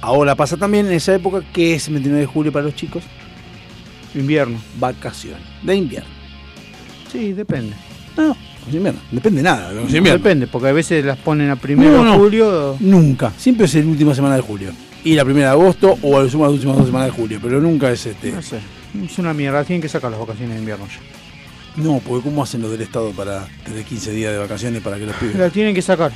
ahora 0.00 0.34
pasa 0.34 0.56
también 0.56 0.86
en 0.86 0.92
esa 0.92 1.14
época, 1.14 1.42
que 1.52 1.74
es 1.74 1.86
el 1.86 1.94
29 1.94 2.20
de 2.22 2.26
julio 2.26 2.50
para 2.52 2.64
los 2.64 2.74
chicos? 2.74 3.04
Invierno. 4.14 4.58
Vacaciones. 4.80 5.42
De 5.62 5.76
invierno. 5.76 6.08
Sí, 7.12 7.32
depende. 7.32 7.74
No, 8.16 8.36
de 8.70 8.76
invierno. 8.78 9.00
Depende 9.10 9.42
nada. 9.42 9.72
de 9.72 9.80
invierno. 9.82 10.12
Depende, 10.12 10.46
porque 10.46 10.68
a 10.68 10.72
veces 10.72 11.04
las 11.04 11.18
ponen 11.18 11.50
a 11.50 11.56
primero 11.56 11.90
No, 11.98 12.04
no. 12.04 12.12
de 12.12 12.18
julio. 12.18 12.76
Nunca. 12.80 13.32
Siempre 13.36 13.66
es 13.66 13.74
la 13.74 13.84
última 13.86 14.14
semana 14.14 14.36
de 14.36 14.42
julio. 14.42 14.70
Y 15.04 15.14
la 15.14 15.24
primera 15.24 15.46
de 15.48 15.52
agosto 15.52 15.96
o 16.02 16.18
a 16.18 16.22
lo 16.22 16.28
sumo 16.28 16.44
las 16.44 16.52
últimas 16.54 16.76
dos 16.76 16.86
semanas 16.86 17.08
de 17.08 17.12
julio. 17.22 17.38
Pero 17.42 17.60
nunca 17.60 17.90
es 17.90 18.04
este. 18.06 18.32
No 18.32 18.42
sé. 18.42 18.58
Es 19.04 19.18
una 19.18 19.32
mierda. 19.34 19.64
Tienen 19.64 19.80
que 19.82 19.88
sacar 19.88 20.10
las 20.10 20.18
vacaciones 20.20 20.54
de 20.54 20.60
invierno 20.60 20.86
ya. 20.86 21.82
No, 21.82 22.00
porque 22.04 22.24
¿cómo 22.24 22.42
hacen 22.42 22.60
los 22.62 22.70
del 22.72 22.80
Estado 22.82 23.12
para 23.12 23.46
tener 23.64 23.84
15 23.84 24.10
días 24.10 24.32
de 24.32 24.38
vacaciones 24.38 24.82
para 24.82 24.98
que 24.98 25.06
los 25.06 25.14
pibes? 25.16 25.36
Las 25.36 25.52
tienen 25.52 25.74
que 25.74 25.82
sacar. 25.82 26.10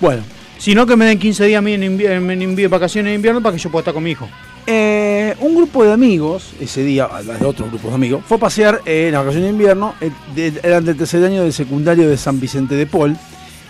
Bueno, 0.00 0.22
Si 0.58 0.74
no, 0.74 0.86
que 0.86 0.96
me 0.96 1.04
den 1.04 1.18
15 1.18 1.44
días 1.44 1.58
a 1.58 1.62
mí 1.62 1.74
en, 1.74 1.82
invi- 1.82 2.06
en 2.10 2.26
invi- 2.40 2.68
vacaciones 2.68 3.10
de 3.10 3.14
invierno 3.16 3.42
para 3.42 3.54
que 3.56 3.62
yo 3.62 3.70
pueda 3.70 3.82
estar 3.82 3.94
con 3.94 4.02
mi 4.02 4.10
hijo. 4.12 4.28
Eh, 4.66 5.34
un 5.40 5.54
grupo 5.54 5.84
de 5.84 5.92
amigos, 5.92 6.54
ese 6.60 6.82
día, 6.82 7.08
además 7.12 7.38
de 7.38 7.46
otros 7.46 7.68
grupos 7.70 7.90
de 7.90 7.94
amigos, 7.94 8.22
fue 8.26 8.36
a 8.38 8.40
pasear 8.40 8.80
eh, 8.84 9.06
en 9.06 9.12
las 9.12 9.20
vacaciones 9.22 9.48
de 9.48 9.52
invierno, 9.52 9.94
eh, 10.00 10.10
de- 10.34 10.60
eran 10.62 10.84
del 10.84 10.96
tercer 10.96 11.22
año 11.24 11.42
del 11.42 11.52
secundario 11.52 12.08
de 12.08 12.16
San 12.16 12.40
Vicente 12.40 12.74
de 12.74 12.86
Paul, 12.86 13.16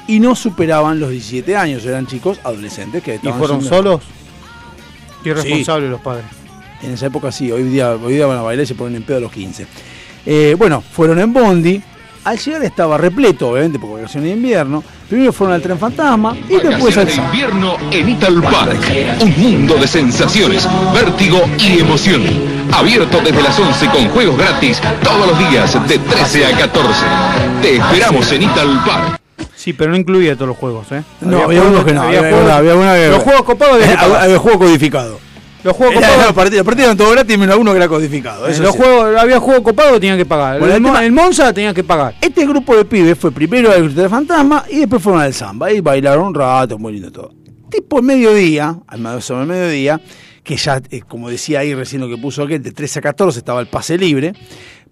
y 0.09 0.21
no 0.21 0.35
superaban 0.37 1.01
los 1.01 1.11
17 1.11 1.57
años, 1.57 1.85
eran 1.85 2.07
chicos 2.07 2.39
adolescentes 2.45 3.03
que 3.03 3.13
¿Y 3.13 3.15
estaban 3.17 3.39
fueron 3.39 3.61
yendo- 3.61 3.77
solos? 3.77 4.01
Irresponsables 5.25 5.91
los 5.91 6.01
padres. 6.01 6.25
En 6.83 6.93
esa 6.93 7.07
época 7.07 7.33
sí, 7.33 7.51
hoy 7.51 7.65
día, 7.65 7.91
hoy 7.93 8.15
día 8.15 8.27
van 8.27 8.39
a 8.39 8.43
bailar 8.43 8.65
y 8.65 8.67
se 8.67 8.75
ponen 8.75 8.97
en 8.97 9.03
pedo 9.03 9.17
a 9.17 9.21
los 9.21 9.33
15. 9.33 9.67
Eh, 10.25 10.55
bueno, 10.59 10.81
fueron 10.81 11.19
en 11.19 11.33
Bondi, 11.33 11.83
al 12.27 12.39
llegar 12.39 12.63
estaba 12.65 12.99
repleto, 12.99 13.49
obviamente, 13.51 13.79
por 13.79 13.95
vacaciones 13.95 14.31
de 14.31 14.37
invierno, 14.37 14.83
primero 15.09 15.33
fueron 15.33 15.55
al 15.55 15.63
tren 15.63 15.79
fantasma 15.79 16.37
y 16.49 16.57
después 16.59 16.97
al 16.99 17.07
de 17.07 17.15
invierno 17.15 17.77
en 17.91 18.09
Ital 18.09 18.43
Park. 18.43 18.79
Un 19.21 19.35
mundo 19.41 19.77
de 19.77 19.87
sensaciones, 19.89 20.69
vértigo 20.93 21.41
y 21.59 21.79
emoción. 21.81 22.23
Abierto 22.73 23.21
desde 23.25 23.41
las 23.43 23.59
11 23.59 23.87
con 23.91 24.09
juegos 24.09 24.37
gratis 24.37 24.81
todos 25.03 25.29
los 25.29 25.51
días 25.51 25.89
de 25.89 25.99
13 25.99 26.47
a 26.47 26.59
14. 26.59 27.05
Te 27.63 27.77
esperamos 27.77 28.31
en 28.33 28.43
Ital 28.43 28.83
Park. 28.85 29.21
Sí, 29.55 29.73
pero 29.73 29.91
no 29.93 29.97
incluía 29.97 30.35
todos 30.35 30.49
los 30.49 30.57
juegos, 30.57 30.91
¿eh? 30.93 31.03
No, 31.21 31.43
había 31.45 31.61
juegos- 31.61 31.69
unos 31.71 31.85
que 31.85 31.93
no, 31.93 32.03
había, 32.03 32.21
juegos- 32.21 32.51
había 32.51 32.75
una 32.75 32.95
que- 32.95 33.09
Los 33.09 33.23
juegos 33.23 33.43
copados 33.43 33.75
había 33.83 34.01
había, 34.01 34.23
había 34.23 34.39
juego 34.39 34.59
codificado. 34.61 35.19
Los 35.67 35.77
juegos 35.77 35.97
Era- 35.97 36.07
copados. 36.09 36.27
los 36.27 36.35
partidos, 36.35 36.59
los 36.59 36.67
partidos 36.67 36.87
eran 36.87 36.97
todos 36.97 37.13
gratis 37.13 37.39
menos 37.39 37.57
uno 37.59 37.71
que 37.73 37.77
era 37.77 37.89
codificado. 37.89 38.47
eso 38.47 38.63
los 38.63 38.73
sí. 38.73 38.79
juegos, 38.79 39.17
había 39.19 39.41
juego 39.41 39.63
copado 39.63 39.95
que 39.95 40.01
tenían 40.01 40.19
que 40.19 40.27
pagar. 40.27 40.59
Bueno, 40.59 40.75
el, 40.75 40.83
tema- 40.83 41.23
Monza 41.23 41.53
tenía 41.53 41.75
que 41.75 41.85
pagar. 41.85 42.15
Este 42.21 42.47
grupo 42.47 42.77
de 42.77 42.85
pibes 42.85 43.19
fue 43.19 43.33
primero 43.33 43.71
al 43.73 43.85
Grito 43.85 44.01
de 44.03 44.09
Fantasma 44.09 44.65
y 44.71 44.79
después 44.81 45.03
fueron 45.03 45.23
al 45.23 45.35
Samba. 45.35 45.73
Y 45.73 45.81
bailaron 45.81 46.29
un 46.29 46.35
rato, 46.35 46.79
muy 46.79 46.93
lindo 46.95 47.11
todo. 47.13 47.33
Tipo 47.71 47.99
el 47.99 48.05
mediodía, 48.05 48.79
al 48.87 49.23
sobre 49.23 49.43
el 49.43 49.49
mediodía, 49.49 50.01
que 50.45 50.57
ya, 50.57 50.81
eh, 50.91 51.03
como 51.07 51.29
decía 51.29 51.61
ahí 51.61 51.75
recién 51.75 52.01
lo 52.01 52.09
que 52.09 52.17
puso 52.17 52.45
aquel, 52.45 52.63
de 52.63 52.71
13 52.71 53.01
a 53.01 53.03
14 53.03 53.39
estaba 53.39 53.61
el 53.61 53.67
pase 53.67 53.99
libre, 53.99 54.33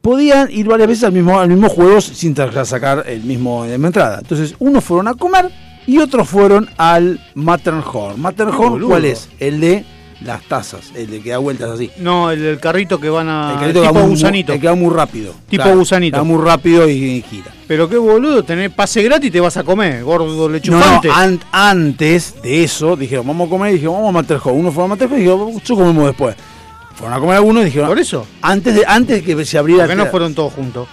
podían 0.03 0.51
ir 0.51 0.67
varias 0.67 0.89
veces 0.89 1.05
al 1.05 1.13
mismo, 1.13 1.39
al 1.39 1.49
mismo 1.49 1.69
juego 1.69 2.01
sin 2.01 2.35
sacar 2.37 3.05
el 3.07 3.23
mismo 3.23 3.65
de 3.65 3.75
entrada. 3.75 4.19
Entonces, 4.21 4.55
unos 4.59 4.83
fueron 4.83 5.09
a 5.09 5.15
comer 5.15 5.51
y 5.87 5.99
otros 5.99 6.29
fueron 6.29 6.69
al 6.77 7.21
Matterhorn. 7.35 8.21
¿Matterhorn 8.21 8.83
cuál 8.87 9.05
es? 9.05 9.29
El 9.39 9.61
de 9.61 9.85
las 10.23 10.43
tazas, 10.45 10.93
el 10.95 11.23
que 11.23 11.31
da 11.31 11.39
vueltas 11.39 11.71
así. 11.71 11.91
No, 11.99 12.31
el 12.31 12.59
carrito 12.61 13.01
que 13.01 13.09
van 13.11 13.29
a. 13.29 13.53
el 13.55 13.59
carrito 13.61 13.81
que 13.81 13.87
tipo 13.89 13.95
va 13.95 14.01
muy- 14.07 14.11
gusanito. 14.11 14.53
el 14.53 14.61
que 14.61 14.67
va 14.69 14.75
muy 14.75 14.95
rápido. 14.95 15.35
Tipo 15.49 15.69
gusanito. 15.75 16.17
Va 16.19 16.25
muy 16.25 16.43
rápido 16.45 16.89
y, 16.89 16.93
y 16.93 17.23
gira. 17.23 17.53
Pero 17.67 17.89
qué 17.89 17.97
boludo, 17.97 18.43
tener 18.45 18.71
pase 18.71 19.03
gratis 19.03 19.29
y 19.29 19.31
te 19.31 19.41
vas 19.41 19.57
a 19.57 19.65
comer, 19.65 20.05
gordo 20.05 20.27
No, 20.27 20.35
no, 20.43 20.49
lechufante. 20.49 21.09
an- 21.11 21.41
antes 21.53 22.41
de 22.43 22.65
eso 22.65 22.95
dijeron, 22.97 23.27
vamos 23.27 23.47
a 23.47 23.51
comer 23.51 23.71
y 23.71 23.75
dijeron, 23.75 23.95
vamos 23.95 24.11
a 24.11 24.13
Matterhorn. 24.13 24.59
Uno 24.59 24.71
fue 24.73 24.85
a 24.85 24.87
Matterhorn 24.89 25.19
y 25.21 25.25
dijeron, 25.25 25.61
yo 25.65 25.75
comemos 25.77 26.07
después. 26.07 26.37
Fueron 26.95 27.17
a 27.17 27.21
comer 27.21 27.37
algunos 27.37 27.63
y 27.63 27.67
dijeron, 27.67 27.89
Por 27.89 27.99
eso. 27.99 28.27
antes 28.43 28.75
de, 28.75 28.85
antes 28.87 29.25
de 29.27 29.35
que 29.37 29.45
se 29.45 29.59
abriera 29.59 29.85
Porque 29.85 29.97
no 29.97 30.07
fueron 30.07 30.35
todos 30.35 30.53
juntos. 30.53 30.87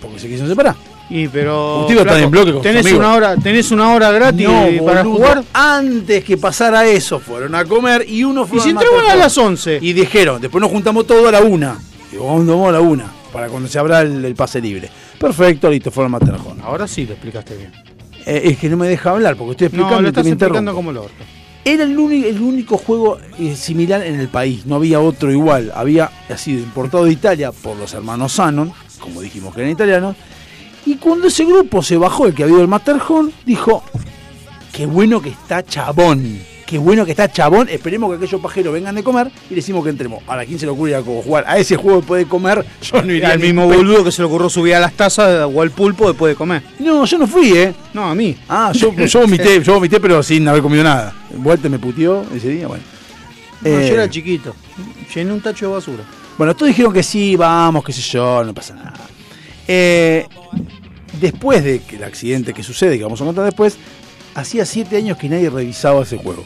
porque 0.00 0.18
se 0.18 0.26
quisieron 0.26 0.48
separar. 0.48 0.74
Y 1.10 1.28
pero. 1.28 1.82
Usted 1.82 2.02
flaco, 2.02 2.18
en 2.18 2.30
bloque 2.30 2.52
con 2.52 2.62
tenés 2.62 2.92
una 2.92 3.12
hora, 3.14 3.36
tenés 3.36 3.70
una 3.70 3.92
hora 3.92 4.10
gratis 4.10 4.48
No, 4.48 4.84
para 4.84 5.02
boludo, 5.02 5.16
jugar. 5.16 5.44
Antes 5.52 6.24
que 6.24 6.36
pasara 6.36 6.86
eso, 6.86 7.18
fueron 7.18 7.54
a 7.54 7.64
comer 7.64 8.06
y 8.08 8.24
uno 8.24 8.46
fue 8.46 8.58
Y 8.58 8.60
si 8.62 8.68
a 8.68 8.72
entraban 8.72 9.06
a 9.10 9.16
las 9.16 9.36
11. 9.36 9.78
Y 9.82 9.92
dijeron, 9.92 10.40
después 10.40 10.60
nos 10.62 10.70
juntamos 10.70 11.06
todo 11.06 11.28
a 11.28 11.32
la 11.32 11.40
una. 11.42 11.76
Digo, 12.10 12.26
vamos 12.26 12.46
vamos 12.46 12.68
a 12.68 12.72
la 12.72 12.80
una, 12.80 13.04
para 13.32 13.48
cuando 13.48 13.68
se 13.68 13.78
abra 13.78 14.00
el, 14.00 14.24
el 14.24 14.34
pase 14.34 14.60
libre. 14.60 14.88
Perfecto, 15.18 15.68
listo, 15.70 15.90
fueron 15.90 16.10
a. 16.12 16.62
Ahora 16.62 16.88
sí 16.88 17.04
lo 17.04 17.12
explicaste 17.12 17.56
bien. 17.56 17.72
Eh, 18.26 18.40
es 18.44 18.58
que 18.58 18.68
no 18.70 18.76
me 18.78 18.88
deja 18.88 19.10
hablar 19.10 19.36
porque 19.36 19.50
estoy 19.52 19.66
explicando 19.66 19.96
No, 19.96 20.00
lo 20.02 20.08
y 20.08 20.10
estás 20.10 20.26
explicando 20.26 20.74
como 20.74 20.90
el 20.90 20.96
orto. 20.96 21.24
Era 21.66 21.84
el, 21.84 21.98
uni- 21.98 22.24
el 22.24 22.40
único 22.40 22.76
juego 22.78 23.18
eh, 23.38 23.54
similar 23.56 24.02
en 24.02 24.20
el 24.20 24.28
país, 24.28 24.64
no 24.66 24.76
había 24.76 25.00
otro 25.00 25.30
igual. 25.30 25.70
Había 25.74 26.10
sido 26.36 26.60
importado 26.60 27.04
de 27.04 27.12
Italia 27.12 27.52
por 27.52 27.76
los 27.76 27.92
hermanos 27.94 28.32
Sanon, 28.32 28.72
como 29.00 29.20
dijimos 29.20 29.54
que 29.54 29.60
eran 29.60 29.72
italianos. 29.72 30.16
Y 30.86 30.96
cuando 30.96 31.28
ese 31.28 31.44
grupo 31.44 31.82
se 31.82 31.96
bajó, 31.96 32.26
el 32.26 32.34
que 32.34 32.42
había 32.42 32.54
ido 32.54 32.62
al 32.62 32.68
Matterhorn, 32.68 33.32
dijo: 33.46 33.82
Qué 34.72 34.86
bueno 34.86 35.20
que 35.22 35.30
está 35.30 35.64
chabón, 35.64 36.40
qué 36.66 36.76
bueno 36.78 37.04
que 37.04 37.12
está 37.12 37.30
chabón. 37.30 37.68
Esperemos 37.70 38.10
que 38.10 38.16
aquellos 38.16 38.40
pajeros 38.40 38.74
vengan 38.74 38.94
de 38.94 39.02
comer 39.02 39.30
y 39.46 39.50
le 39.50 39.56
decimos 39.56 39.82
que 39.84 39.90
entremos. 39.90 40.22
Ahora, 40.26 40.42
¿a 40.42 40.44
quién 40.44 40.58
se 40.58 40.66
le 40.66 40.72
ocurre 40.72 40.94
a 40.96 41.02
jugar 41.02 41.44
a 41.46 41.56
ese 41.58 41.76
juego 41.76 42.00
que 42.00 42.06
puede 42.06 42.26
comer? 42.26 42.64
Yo 42.82 43.02
no 43.02 43.12
iría 43.12 43.32
el 43.32 43.40
ni 43.40 43.46
mismo 43.46 43.68
pe- 43.68 43.76
boludo 43.76 44.04
que 44.04 44.12
se 44.12 44.20
le 44.22 44.26
ocurrió 44.26 44.50
subir 44.50 44.74
a 44.74 44.80
las 44.80 44.92
tazas 44.92 45.48
o 45.52 45.62
al 45.62 45.70
pulpo 45.70 46.08
después 46.08 46.32
de 46.32 46.36
comer. 46.36 46.62
No, 46.80 47.04
yo 47.06 47.16
no 47.18 47.26
fui, 47.26 47.52
¿eh? 47.56 47.72
No, 47.94 48.04
a 48.04 48.14
mí. 48.14 48.36
Ah, 48.48 48.70
yo, 48.74 48.92
yo 48.94 49.20
vomité, 49.20 49.62
yo 49.64 49.74
vomité, 49.74 50.00
pero 50.00 50.22
sin 50.22 50.46
haber 50.48 50.60
comido 50.62 50.84
nada. 50.84 51.14
Vuelta 51.36 51.68
me 51.68 51.78
puteó 51.78 52.24
ese 52.34 52.48
día, 52.50 52.66
bueno. 52.66 52.82
No, 53.62 53.70
Eh, 53.70 53.86
yo 53.88 53.94
era 53.94 54.10
chiquito. 54.10 54.54
Llené 55.14 55.32
un 55.32 55.40
tacho 55.40 55.68
de 55.68 55.72
basura. 55.74 56.02
Bueno, 56.36 56.54
todos 56.54 56.68
dijeron 56.68 56.92
que 56.92 57.02
sí, 57.02 57.36
vamos, 57.36 57.82
qué 57.84 57.92
sé 57.92 58.02
yo, 58.02 58.42
no 58.44 58.52
pasa 58.52 58.74
nada. 58.74 58.92
Eh, 59.66 60.26
después 61.20 61.64
de 61.64 61.80
que 61.80 61.96
el 61.96 62.04
accidente 62.04 62.52
que 62.52 62.62
sucede, 62.62 62.98
que 62.98 63.04
vamos 63.04 63.20
a 63.20 63.24
contar 63.24 63.44
después, 63.44 63.76
hacía 64.34 64.64
siete 64.64 64.96
años 64.96 65.16
que 65.16 65.28
nadie 65.28 65.50
revisaba 65.50 66.02
ese 66.02 66.16
juego. 66.16 66.44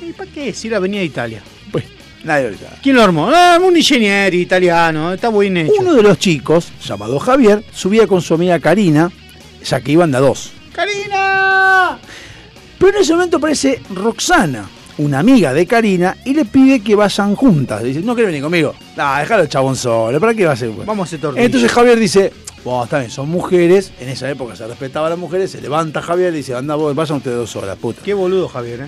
¿Y 0.00 0.12
para 0.12 0.30
qué? 0.30 0.52
Si 0.52 0.68
era 0.68 0.78
Avenida 0.78 1.02
Italia. 1.02 1.42
Pues, 1.70 1.84
nadie 2.24 2.50
lo. 2.50 2.56
¿Quién 2.82 2.96
lo 2.96 3.02
armó? 3.02 3.30
Ah, 3.32 3.58
un 3.62 3.76
ingeniero 3.76 4.36
italiano, 4.36 5.12
está 5.12 5.30
bien 5.30 5.56
hecho. 5.56 5.72
Uno 5.78 5.94
de 5.94 6.02
los 6.02 6.18
chicos, 6.18 6.72
llamado 6.84 7.18
Javier, 7.18 7.64
subía 7.72 8.06
con 8.06 8.22
su 8.22 8.34
amiga 8.34 8.58
Karina, 8.58 9.10
ya 9.64 9.80
que 9.80 9.92
iban 9.92 10.10
de 10.10 10.16
a 10.16 10.20
dos. 10.20 10.52
¡Karina! 10.72 11.98
Pero 12.78 12.96
en 12.96 13.02
ese 13.02 13.12
momento 13.12 13.38
aparece 13.38 13.82
Roxana, 13.92 14.68
una 14.98 15.18
amiga 15.18 15.52
de 15.52 15.66
Karina, 15.66 16.16
y 16.24 16.32
le 16.32 16.44
pide 16.44 16.80
que 16.80 16.94
vayan 16.94 17.34
juntas. 17.34 17.82
Dice, 17.82 18.00
no 18.00 18.14
quiere 18.14 18.28
venir 18.28 18.42
conmigo. 18.42 18.74
No, 18.96 19.16
déjalo 19.16 19.42
el 19.42 19.48
chabón 19.48 19.76
solo, 19.76 20.18
¿para 20.20 20.32
qué 20.32 20.46
va 20.46 20.52
a 20.52 20.56
ser? 20.56 20.70
Vamos 20.70 21.12
a 21.12 21.16
hacer. 21.16 21.32
Entonces 21.36 21.70
Javier 21.70 21.98
dice, 21.98 22.32
bueno, 22.64 22.84
está 22.84 22.98
bien, 22.98 23.10
son 23.10 23.28
mujeres, 23.28 23.92
en 24.00 24.08
esa 24.08 24.28
época 24.30 24.56
se 24.56 24.66
respetaba 24.66 25.06
a 25.06 25.10
las 25.10 25.18
mujeres, 25.18 25.50
se 25.50 25.60
levanta 25.60 26.02
Javier 26.02 26.32
y 26.34 26.38
dice, 26.38 26.54
anda 26.54 26.74
vos, 26.74 26.94
vayan 26.94 27.18
ustedes 27.18 27.36
dos 27.36 27.56
horas, 27.56 27.76
puta. 27.76 28.02
Qué 28.04 28.14
boludo, 28.14 28.48
Javier, 28.48 28.80
¿eh? 28.82 28.86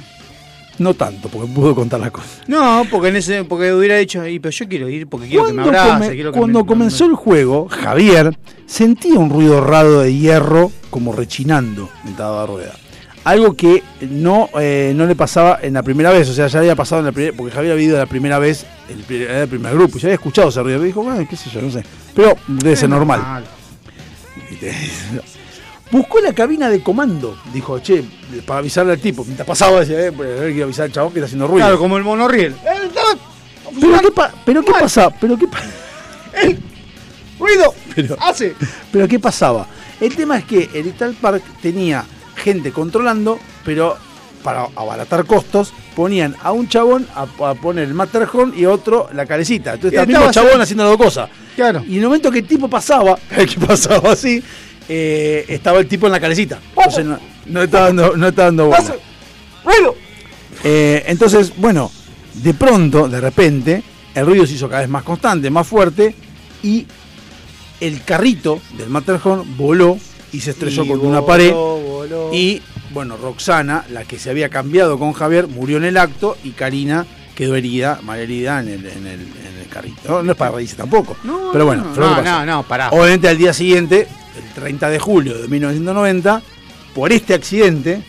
No 0.79 0.95
tanto, 0.95 1.29
porque 1.29 1.47
pudo 1.53 1.75
contar 1.75 2.01
las 2.01 2.11
cosas. 2.11 2.41
No, 2.47 2.85
porque 2.91 3.09
en 3.09 3.17
ese, 3.17 3.45
porque 3.45 3.71
hubiera 3.75 3.97
dicho, 3.97 4.27
"Y, 4.27 4.39
pero 4.39 4.51
yo 4.51 4.67
quiero 4.67 4.89
ir 4.89 5.07
porque 5.09 5.29
quiero 5.29 5.45
que 5.47 5.53
me 5.53 5.63
Cuando, 5.63 5.79
abrace, 5.79 5.99
come- 6.05 6.15
quiero 6.15 6.33
que 6.33 6.39
cuando 6.39 6.61
me- 6.61 6.67
comenzó 6.67 7.05
el 7.05 7.15
juego, 7.15 7.69
Javier 7.69 8.35
sentía 8.65 9.19
un 9.19 9.29
ruido 9.29 9.61
raro 9.61 10.01
de 10.01 10.15
hierro 10.17 10.73
como 10.89 11.13
rechinando 11.13 11.91
en 12.07 12.15
cada 12.15 12.47
rueda. 12.47 12.73
Algo 13.25 13.53
que 13.55 13.83
no, 14.09 14.49
eh, 14.59 14.95
no 14.97 15.05
le 15.05 15.15
pasaba 15.15 15.59
en 15.61 15.75
la 15.75 15.83
primera 15.83 16.11
vez, 16.11 16.27
o 16.31 16.33
sea, 16.33 16.47
ya 16.47 16.61
había 16.61 16.75
pasado 16.75 17.01
en 17.01 17.07
la 17.07 17.13
primera, 17.13 17.37
porque 17.37 17.53
Javier 17.55 17.73
había 17.75 17.85
ido 17.85 17.99
la 17.99 18.07
primera 18.07 18.39
vez, 18.39 18.65
el, 18.89 19.15
el 19.27 19.49
primer 19.49 19.75
grupo, 19.75 19.99
y 19.99 20.01
ya 20.01 20.07
había 20.09 20.15
escuchado 20.15 20.49
ese 20.49 20.63
ruido, 20.63 20.83
y 20.83 20.87
dijo, 20.87 21.03
bueno, 21.03 21.27
qué 21.29 21.37
sé 21.37 21.51
yo, 21.51 21.61
no 21.61 21.71
sé. 21.71 21.85
Pero 22.17 22.35
debe 22.49 22.75
ser 22.75 22.89
normal. 22.89 23.45
Buscó 25.91 26.21
la 26.21 26.33
cabina 26.33 26.69
de 26.71 26.83
comando, 26.83 27.37
dijo, 27.53 27.81
che, 27.81 28.05
para 28.47 28.61
avisarle 28.61 28.93
al 28.93 29.01
tipo, 29.01 29.25
mientras 29.25 29.47
pasaba, 29.47 29.81
decía, 29.81 30.07
eh, 30.07 30.13
pues, 30.13 30.41
hay 30.41 30.55
que 30.55 30.63
avisar 30.63 30.85
al 30.85 30.93
chabón 30.93 31.13
que 31.13 31.19
está 31.19 31.27
haciendo 31.27 31.49
ruido. 31.49 31.67
Claro, 31.67 31.79
como 31.81 31.97
el 31.97 32.05
monorriel. 32.05 32.53
¡Eh, 32.53 32.89
pero 33.81 34.01
qué, 34.01 34.11
pa- 34.13 34.33
pero 34.45 34.63
qué 34.65 34.71
pasa, 34.73 35.11
pero 35.11 35.37
qué 35.37 35.49
pa- 35.49 35.59
¡Ruido! 37.39 37.75
Pero- 37.95 38.17
¡Hace! 38.21 38.55
Pero 38.93 39.09
¿qué 39.09 39.19
pasaba? 39.19 39.67
El 40.01 40.15
tema 40.15 40.39
es 40.39 40.45
que 40.45 40.71
el 40.75 40.87
Ital 40.87 41.15
Park 41.21 41.43
tenía 41.61 42.05
gente 42.37 42.71
controlando, 42.71 43.39
pero 43.65 43.97
para 44.43 44.67
abaratar 44.77 45.25
costos, 45.27 45.73
ponían 45.95 46.35
a 46.43 46.53
un 46.53 46.69
chabón 46.69 47.07
a, 47.15 47.23
a 47.51 47.55
poner 47.55 47.85
el 47.89 47.95
Matterhorn 47.95 48.55
y 48.57 48.65
a 48.65 48.71
otro 48.71 49.09
la 49.13 49.27
calecita. 49.27 49.75
Entonces 49.75 49.99
Y 49.99 50.01
el 50.03 50.07
mismo 50.07 50.31
chabón 50.31 50.61
haciendo- 50.61 50.63
haciendo 50.63 50.85
las 50.85 50.93
dos 50.99 51.07
cosas. 51.07 51.31
Claro. 51.61 51.85
Y 51.87 51.97
en 51.97 51.99
el 51.99 52.05
momento 52.05 52.31
que 52.31 52.39
el 52.39 52.47
tipo 52.47 52.69
pasaba, 52.69 53.19
que 53.37 53.67
pasaba 53.67 54.13
así, 54.13 54.43
eh, 54.89 55.45
estaba 55.47 55.79
el 55.79 55.87
tipo 55.87 56.07
en 56.07 56.13
la 56.13 56.19
calecita. 56.19 56.59
Entonces 56.75 57.05
no, 57.05 57.19
no 57.45 57.63
estaba 57.63 57.87
dando, 57.89 58.17
no 58.17 58.29
estaba 58.29 58.47
dando. 58.47 58.71
Eh, 60.65 61.05
entonces, 61.07 61.53
bueno, 61.59 61.91
de 62.43 62.55
pronto, 62.55 63.09
de 63.09 63.21
repente, 63.21 63.83
el 64.15 64.25
ruido 64.25 64.47
se 64.47 64.55
hizo 64.55 64.71
cada 64.71 64.81
vez 64.81 64.89
más 64.89 65.03
constante, 65.03 65.51
más 65.51 65.67
fuerte, 65.67 66.15
y 66.63 66.87
el 67.79 68.05
carrito 68.05 68.59
del 68.79 68.89
Matterhorn 68.89 69.59
voló 69.59 69.99
y 70.33 70.41
se 70.41 70.53
estrelló 70.53 70.85
Y 70.85 70.89
contra 70.89 71.09
una 71.09 71.27
pared. 71.27 71.53
voló. 71.53 72.31
Y, 72.33 72.63
bueno, 72.95 73.19
Roxana, 73.19 73.85
la 73.91 74.05
que 74.05 74.19
se 74.19 74.31
había 74.31 74.49
cambiado 74.49 74.99
con 74.99 75.13
Javier, 75.13 75.47
murió 75.47 75.77
en 75.77 75.85
el 75.85 75.99
acto 75.99 76.39
y 76.43 76.53
Karina 76.53 77.07
quedó 77.35 77.55
herida, 77.57 78.01
mal 78.03 78.19
herida 78.19 78.61
en 78.61 78.69
el, 78.69 78.87
en 78.87 79.07
el, 79.07 79.21
en 79.21 79.59
el 79.61 79.69
carrito. 79.69 80.01
No, 80.09 80.23
no 80.23 80.33
es 80.33 80.39
para 80.39 80.53
reírse 80.53 80.77
tampoco. 80.77 81.17
No, 81.25 81.51
pero 81.53 81.67
bueno, 81.67 81.85
no, 81.85 81.95
fue 81.95 82.03
lo 82.05 82.11
que 82.11 82.17
no, 82.17 82.23
pasó. 82.25 82.47
no, 82.47 82.47
no, 82.47 82.63
pará. 82.65 82.91
Obviamente 82.91 83.29
al 83.29 83.39
día 83.39 83.53
siguiente, 83.53 84.07
el 84.37 84.55
30 84.55 84.91
de 84.91 84.99
julio 84.99 85.39
de 85.39 85.49
1990, 85.49 86.43
por 86.95 87.13
este 87.13 87.35
accidente, 87.35 88.03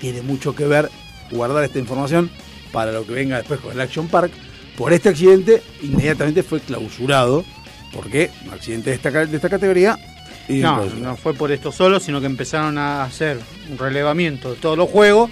tiene 0.00 0.22
mucho 0.22 0.54
que 0.54 0.66
ver 0.66 0.90
guardar 1.30 1.64
esta 1.64 1.78
información 1.78 2.30
para 2.72 2.92
lo 2.92 3.06
que 3.06 3.12
venga 3.12 3.38
después 3.38 3.60
con 3.60 3.72
el 3.72 3.80
Action 3.80 4.08
Park. 4.08 4.30
Por 4.76 4.92
este 4.92 5.08
accidente, 5.08 5.62
inmediatamente 5.82 6.42
fue 6.42 6.60
clausurado, 6.60 7.44
porque 7.92 8.30
un 8.46 8.52
accidente 8.52 8.90
de 8.90 8.96
esta, 8.96 9.10
de 9.10 9.34
esta 9.36 9.48
categoría. 9.48 9.98
y 10.48 10.58
No, 10.58 10.76
clausurado. 10.76 11.04
no 11.12 11.16
fue 11.16 11.32
por 11.32 11.50
esto 11.50 11.72
solo, 11.72 11.98
sino 11.98 12.20
que 12.20 12.26
empezaron 12.26 12.76
a 12.76 13.02
hacer 13.04 13.38
un 13.70 13.78
relevamiento 13.78 14.50
de 14.50 14.56
todos 14.56 14.76
los 14.76 14.90
juegos. 14.90 15.30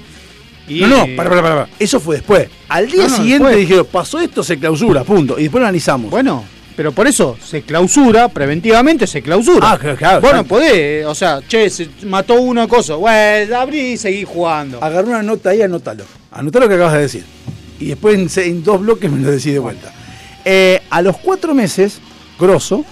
Y, 0.69 0.81
No, 0.81 0.89
no, 0.89 1.17
para, 1.17 1.29
para, 1.31 1.43
para, 1.43 1.55
para. 1.55 1.69
Eso 1.79 2.01
fue 2.01 2.17
después. 2.17 2.49
Al 2.69 2.91
día 2.91 3.05
No, 3.05 3.09
no, 3.11 3.17
siguiente 3.17 3.45
después. 3.45 3.57
dijeron, 3.59 3.87
pasó 3.91 4.21
esto, 4.21 4.43
se 4.43 4.59
clausura, 4.59 5.05
punto. 5.05 5.39
Y 5.39 5.45
después 5.45 5.61
lo 5.61 5.67
analizamos. 5.67 6.11
Bueno, 6.11 6.45
pero 6.77 6.91
por 6.93 7.07
eso 7.07 7.37
se 7.45 7.63
clausura, 7.63 8.29
preventivamente 8.29 9.07
se 9.07 9.23
clausura. 9.23 9.73
Ah, 9.73 9.79
claro, 9.79 9.97
claro, 9.97 10.21
Bueno, 10.21 10.45
podés, 10.45 11.07
o 11.07 11.15
sea, 11.15 11.41
che, 11.47 11.71
se 11.71 11.89
mató 12.07 12.35
uno 12.35 12.67
cosa. 12.67 12.95
Bueno, 12.97 13.57
abrí 13.57 13.93
y 13.93 13.97
seguí 13.97 14.25
jugando. 14.25 14.83
Agarró 14.83 15.09
una 15.09 15.23
nota 15.23 15.51
ahí, 15.51 15.63
anótalo. 15.63 16.05
Anotá 16.33 16.61
lo 16.61 16.69
que 16.69 16.75
acabas 16.75 16.95
de 16.95 17.01
decir. 17.01 17.25
Y 17.79 17.87
después 17.87 18.37
en, 18.39 18.65
dos 18.65 18.81
bloques 18.81 19.11
me 19.11 19.21
lo 19.21 19.31
decís 19.31 19.53
de 19.53 19.59
vuelta. 19.59 19.93
Eh, 20.45 20.81
a 20.91 21.03
los 21.03 21.17
cuatro 21.19 21.55
meses, 21.55 22.01
Grosso, 22.39 22.85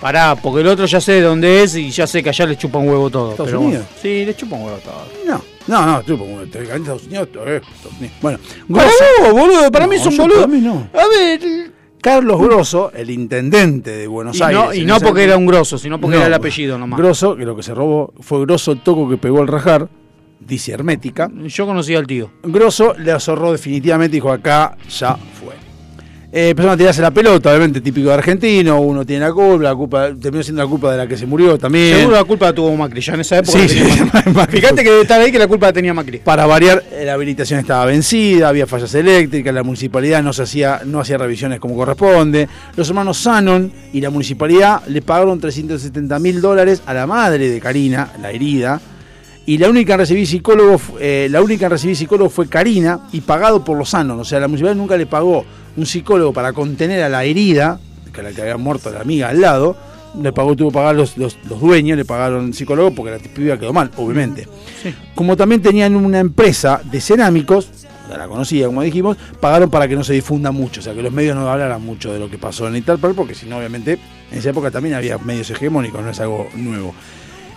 Pará, 0.00 0.36
porque 0.36 0.60
el 0.60 0.66
otro 0.66 0.86
ya 0.86 1.00
sé 1.00 1.12
de 1.12 1.22
dónde 1.22 1.62
es 1.62 1.74
y 1.74 1.90
ya 1.90 2.06
sé 2.06 2.22
que 2.22 2.28
allá 2.28 2.46
le 2.46 2.56
chupa 2.56 2.78
un 2.78 2.88
huevo 2.88 3.08
todo. 3.10 3.30
¿Estados 3.30 3.50
pero 3.50 3.60
Unidos? 3.60 3.84
bueno. 3.86 4.00
Sí, 4.02 4.24
le 4.26 4.36
chupa 4.36 4.56
un 4.56 4.64
huevo 4.64 4.78
todo. 4.78 5.08
no, 5.26 5.42
no, 5.66 5.86
no, 5.86 6.02
tipo, 6.02 6.18
como 6.18 6.38
teóricamente 6.42 6.90
Estados 6.92 7.06
Unidos, 7.06 7.28
eh, 7.46 7.60
Estados 7.74 7.98
Unidos. 7.98 8.16
Bueno, 8.20 8.38
Para 8.72 8.82
Grosso, 8.84 9.04
vos, 9.22 9.32
boludo, 9.32 9.72
para 9.72 9.86
mí 9.86 9.96
es 9.96 10.06
un 10.06 10.16
boludo. 10.16 10.36
para 10.42 10.46
mí 10.46 10.60
no. 10.60 10.88
A 10.92 11.08
ver. 11.08 11.72
Carlos 12.00 12.40
Grosso, 12.40 12.92
el 12.94 13.10
intendente 13.10 13.90
de 13.90 14.06
Buenos 14.06 14.38
Y 14.38 14.42
Aires. 14.42 14.60
no, 14.64 14.74
y 14.74 14.84
no 14.84 15.00
porque 15.00 15.24
era 15.24 15.36
un 15.36 15.46
grosso, 15.46 15.76
sino 15.76 16.00
porque 16.00 16.14
No, 16.16 16.20
era 16.22 16.28
el 16.28 16.34
apellido 16.34 16.78
nomás. 16.78 16.98
Grosso, 17.00 17.34
que 17.36 17.44
lo 17.44 17.56
que 17.56 17.64
se 17.64 17.74
robó 17.74 18.12
fue 18.20 18.40
Grosso 18.42 18.70
el 18.72 18.80
toco 18.80 19.08
que 19.08 19.16
pegó 19.16 19.40
al 19.40 19.48
rajar, 19.48 19.88
dice 20.38 20.70
Hermética. 20.72 21.28
Yo 21.46 21.66
conocí 21.66 21.96
al 21.96 22.06
tío. 22.06 22.30
Grosso 22.44 22.94
le 22.96 23.10
azorró 23.10 23.50
definitivamente 23.50 24.16
y 24.16 24.20
dijo 24.20 24.30
acá 24.30 24.76
ya 24.88 25.16
fue. 25.16 25.54
Eh, 26.32 26.50
empezaron 26.50 26.74
a 26.74 26.76
tirarse 26.76 27.00
la 27.00 27.12
pelota, 27.12 27.50
obviamente, 27.50 27.80
típico 27.80 28.08
de 28.08 28.14
argentino. 28.14 28.80
Uno 28.80 29.06
tiene 29.06 29.24
la 29.24 29.32
culpa, 29.32 29.62
la 29.62 29.74
culpa 29.74 30.08
terminó 30.20 30.42
siendo 30.42 30.62
la 30.62 30.68
culpa 30.68 30.90
de 30.90 30.98
la 30.98 31.06
que 31.06 31.16
se 31.16 31.24
murió 31.24 31.56
también. 31.56 31.98
Seguro 31.98 32.16
la 32.16 32.24
culpa 32.24 32.46
la 32.46 32.52
tuvo 32.52 32.76
Macri, 32.76 33.00
ya 33.00 33.14
en 33.14 33.20
esa 33.20 33.38
época. 33.38 33.58
Sí, 33.58 33.68
sí, 33.68 33.84
Macri. 34.34 34.60
Fíjate 34.60 34.82
que 34.82 34.90
debe 34.90 35.02
estar 35.02 35.20
ahí 35.20 35.30
que 35.30 35.38
la 35.38 35.46
culpa 35.46 35.66
la 35.66 35.72
tenía 35.72 35.94
Macri. 35.94 36.18
Para 36.18 36.46
variar, 36.46 36.82
eh, 36.92 37.04
la 37.04 37.14
habilitación 37.14 37.60
estaba 37.60 37.84
vencida, 37.86 38.48
había 38.48 38.66
fallas 38.66 38.92
eléctricas, 38.94 39.54
la 39.54 39.62
municipalidad 39.62 40.22
no, 40.22 40.32
se 40.32 40.42
hacía, 40.42 40.80
no 40.84 41.00
hacía 41.00 41.16
revisiones 41.16 41.60
como 41.60 41.76
corresponde. 41.76 42.48
Los 42.76 42.88
hermanos 42.88 43.18
Sanon 43.18 43.72
y 43.92 44.00
la 44.00 44.10
municipalidad 44.10 44.82
le 44.88 45.02
pagaron 45.02 45.38
370 45.38 46.18
mil 46.18 46.40
dólares 46.40 46.82
a 46.86 46.92
la 46.92 47.06
madre 47.06 47.48
de 47.48 47.60
Karina, 47.60 48.10
la 48.20 48.30
herida. 48.30 48.80
Y 49.48 49.58
la 49.58 49.70
única 49.70 49.92
en 49.92 50.00
recibir 50.00 50.26
psicólogo, 50.26 50.80
eh, 50.98 51.28
la 51.30 51.40
única 51.40 51.66
en 51.66 51.70
recibir 51.70 51.96
psicólogo 51.96 52.28
fue 52.28 52.48
Karina 52.48 53.02
y 53.12 53.20
pagado 53.20 53.64
por 53.64 53.78
los 53.78 53.90
Sanon. 53.90 54.18
O 54.18 54.24
sea, 54.24 54.40
la 54.40 54.48
municipalidad 54.48 54.76
nunca 54.76 54.96
le 54.96 55.06
pagó 55.06 55.44
un 55.76 55.86
psicólogo 55.86 56.32
para 56.32 56.52
contener 56.52 57.02
a 57.02 57.08
la 57.08 57.24
herida, 57.24 57.78
que 58.12 58.20
era 58.20 58.30
la 58.30 58.34
que 58.36 58.42
había 58.42 58.56
muerto 58.56 58.90
la 58.90 59.00
amiga 59.00 59.28
al 59.28 59.40
lado. 59.40 59.76
Le 60.20 60.32
pagó, 60.32 60.56
tuvo 60.56 60.70
que 60.70 60.74
pagar 60.74 60.94
los, 60.96 61.18
los, 61.18 61.36
los 61.46 61.60
dueños, 61.60 61.98
le 61.98 62.04
pagaron 62.06 62.54
psicólogo 62.54 62.90
porque 62.92 63.12
la 63.12 63.18
piba 63.18 63.58
quedó 63.58 63.72
mal, 63.74 63.90
obviamente. 63.98 64.48
Como 65.14 65.36
también 65.36 65.60
tenían 65.60 65.94
una 65.94 66.20
empresa 66.20 66.80
de 66.84 67.00
cerámicos, 67.02 67.68
ya 68.08 68.16
la 68.16 68.26
conocía, 68.26 68.66
como 68.66 68.80
dijimos, 68.82 69.18
pagaron 69.40 69.68
para 69.68 69.86
que 69.88 69.94
no 69.96 70.04
se 70.04 70.14
difunda 70.14 70.52
mucho, 70.52 70.80
o 70.80 70.82
sea, 70.82 70.94
que 70.94 71.02
los 71.02 71.12
medios 71.12 71.36
no 71.36 71.50
hablaran 71.50 71.82
mucho 71.84 72.12
de 72.12 72.18
lo 72.18 72.30
que 72.30 72.38
pasó 72.38 72.66
en 72.68 72.82
Park, 72.82 73.00
porque 73.14 73.34
si 73.34 73.44
no, 73.46 73.58
obviamente, 73.58 73.98
en 74.32 74.38
esa 74.38 74.50
época 74.50 74.70
también 74.70 74.94
había 74.94 75.18
medios 75.18 75.50
hegemónicos, 75.50 76.02
no 76.02 76.08
es 76.10 76.20
algo 76.20 76.48
nuevo. 76.54 76.94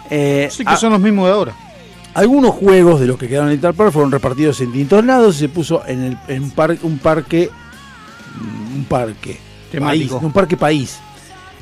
Eh, 0.10 0.50
Sí 0.52 0.66
que 0.66 0.72
a- 0.72 0.78
son 0.78 0.92
los 0.92 1.00
mismos 1.00 1.28
de 1.28 1.32
ahora. 1.34 1.54
algunos 2.16 2.52
juegos 2.56 3.00
de 3.00 3.06
los 3.08 3.18
que 3.18 3.28
quedaron 3.30 3.52
en 3.52 3.60
Park 3.62 3.92
fueron 3.92 4.12
repartidos 4.12 4.60
en 4.60 4.72
distintos 4.74 5.06
lados 5.06 5.36
y 5.38 5.40
se 5.40 5.50
puso 5.50 5.84
en, 5.88 6.02
el, 6.02 6.18
en 6.28 6.50
par- 6.52 6.78
un 6.84 6.98
parque. 6.98 7.50
Un 8.76 8.86
parque. 8.86 9.38
Temático. 9.72 10.16
país, 10.16 10.24
un 10.26 10.32
parque 10.32 10.58
país. 10.58 11.00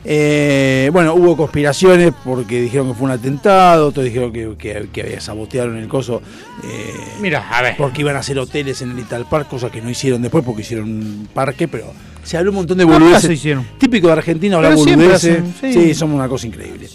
Eh, 0.10 0.90
bueno, 0.94 1.16
hubo 1.16 1.36
conspiraciones 1.36 2.14
porque 2.24 2.62
dijeron 2.62 2.88
que 2.88 2.94
fue 2.94 3.06
un 3.06 3.12
atentado, 3.12 3.88
otros 3.88 4.06
dijeron 4.06 4.32
que, 4.32 4.56
que, 4.58 4.88
que 4.94 5.02
había 5.02 5.20
sabotearon 5.20 5.76
el 5.78 5.88
coso. 5.90 6.22
eh, 6.64 6.94
Mira, 7.20 7.50
a 7.50 7.62
ver. 7.62 7.76
porque 7.78 8.02
iban 8.02 8.16
a 8.16 8.20
hacer 8.20 8.40
hoteles 8.40 8.82
en 8.82 8.92
el 8.92 9.00
Ital 9.00 9.26
Park, 9.30 9.50
cosa 9.50 9.70
que 9.70 9.82
no 9.82 9.90
hicieron 9.90 10.22
después 10.22 10.46
porque 10.46 10.62
hicieron 10.62 10.90
un 10.90 11.28
parque, 11.34 11.68
pero 11.68 11.92
se 12.24 12.38
habló 12.38 12.52
un 12.52 12.58
montón 12.58 12.78
de 12.78 12.86
boludeces. 12.86 13.32
hicieron. 13.32 13.66
Típico 13.80 14.08
de 14.08 14.14
Argentina 14.14 14.56
hablar 14.56 14.76
boludeces. 14.76 15.44
sí. 15.60 15.94
somos 15.94 16.16
una 16.16 16.30
cosa 16.30 16.48
increíble. 16.48 16.88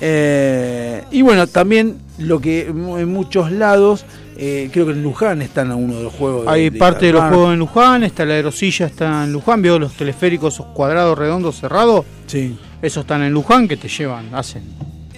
Eh, 0.00 1.04
y 1.12 1.22
bueno, 1.22 1.46
también 1.46 1.98
lo 2.18 2.40
que 2.40 2.62
en 2.66 3.12
muchos 3.12 3.52
lados, 3.52 4.04
eh, 4.36 4.70
creo 4.72 4.86
que 4.86 4.92
en 4.92 5.02
Luján 5.02 5.42
están 5.42 5.72
uno 5.72 5.96
de 5.96 6.02
los 6.04 6.12
juegos. 6.12 6.46
Hay 6.48 6.70
de 6.70 6.78
parte 6.78 7.06
de 7.06 7.12
los 7.12 7.24
juegos 7.24 7.52
en 7.52 7.58
Luján, 7.58 8.02
está 8.04 8.24
la 8.24 8.34
aerosilla, 8.34 8.86
está 8.86 9.24
en 9.24 9.32
Luján, 9.32 9.60
vio 9.62 9.78
los 9.78 9.92
teleféricos 9.94 10.54
esos 10.54 10.66
cuadrados 10.66 11.18
redondos 11.18 11.56
cerrados, 11.60 12.04
Sí. 12.26 12.56
esos 12.80 13.02
están 13.02 13.22
en 13.22 13.32
Luján 13.32 13.68
que 13.68 13.76
te 13.76 13.88
llevan, 13.88 14.34
hacen 14.34 14.62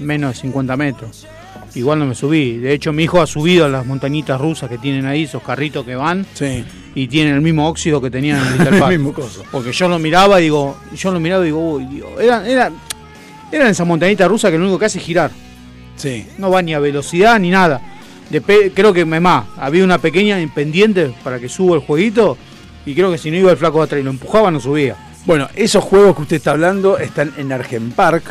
menos 0.01 0.35
de 0.35 0.41
50 0.41 0.77
metros. 0.77 1.27
Igual 1.77 1.99
no 1.99 2.07
me 2.07 2.15
subí, 2.15 2.59
de 2.59 2.73
hecho 2.73 2.93
mi 2.93 3.03
hijo 3.05 3.21
ha 3.21 3.27
subido 3.27 3.65
a 3.65 3.69
las 3.69 3.85
montañitas 3.85 4.41
rusas 4.41 4.69
que 4.69 4.79
tienen 4.79 5.07
ahí, 5.07 5.25
esos 5.25 5.43
carritos 5.43 5.85
que 5.85 5.97
van, 5.97 6.25
Sí. 6.35 6.65
y 6.95 7.09
tienen 7.09 7.35
el 7.35 7.41
mismo 7.41 7.69
óxido 7.69 8.01
que 8.01 8.11
tenían 8.11 8.39
en 8.39 8.47
el 8.47 8.59
Little 8.59 8.79
Park. 8.81 8.93
El 8.93 8.99
mismo 9.01 9.13
coso. 9.13 9.43
Porque 9.51 9.73
yo 9.73 9.89
lo 9.89 9.99
miraba 9.99 10.39
y 10.41 10.45
digo, 10.45 10.77
yo 10.95 11.11
lo 11.11 11.19
miraba 11.19 11.43
y 11.43 11.47
digo, 11.47 11.73
uy, 11.73 11.85
Dios, 11.87 12.09
eran, 12.21 12.47
eran, 12.47 12.75
eran 13.51 13.69
esas 13.69 13.87
montañitas 13.87 14.29
rusas 14.29 14.53
que 14.53 14.59
lo 14.59 14.65
único 14.65 14.79
que 14.79 14.85
hace 14.85 14.99
es 14.99 15.05
girar. 15.05 15.33
Sí. 15.97 16.27
No 16.39 16.51
va 16.51 16.63
ni 16.63 16.75
a 16.75 16.79
velocidad 16.79 17.39
ni 17.41 17.51
nada. 17.51 17.81
Creo 18.75 18.93
que 18.93 19.05
más, 19.05 19.45
había 19.57 19.85
una 19.85 19.99
pequeña 19.99 20.39
pendiente 20.55 21.15
para 21.23 21.39
que 21.39 21.49
suba 21.49 21.77
el 21.77 21.83
jueguito 21.83 22.37
y 22.87 22.95
creo 22.95 23.11
que 23.11 23.19
si 23.19 23.31
no 23.31 23.37
iba 23.37 23.51
el 23.51 23.57
flaco 23.57 23.83
atrás 23.83 24.01
y 24.01 24.05
lo 24.05 24.11
empujaba 24.11 24.51
no 24.51 24.61
subía. 24.61 24.97
Bueno, 25.27 25.49
esos 25.55 25.83
juegos 25.83 26.17
que 26.17 26.23
usted 26.23 26.37
está 26.37 26.51
hablando 26.51 26.99
están 26.99 27.33
en 27.39 27.51
Argen 27.53 27.93
Park, 27.93 28.25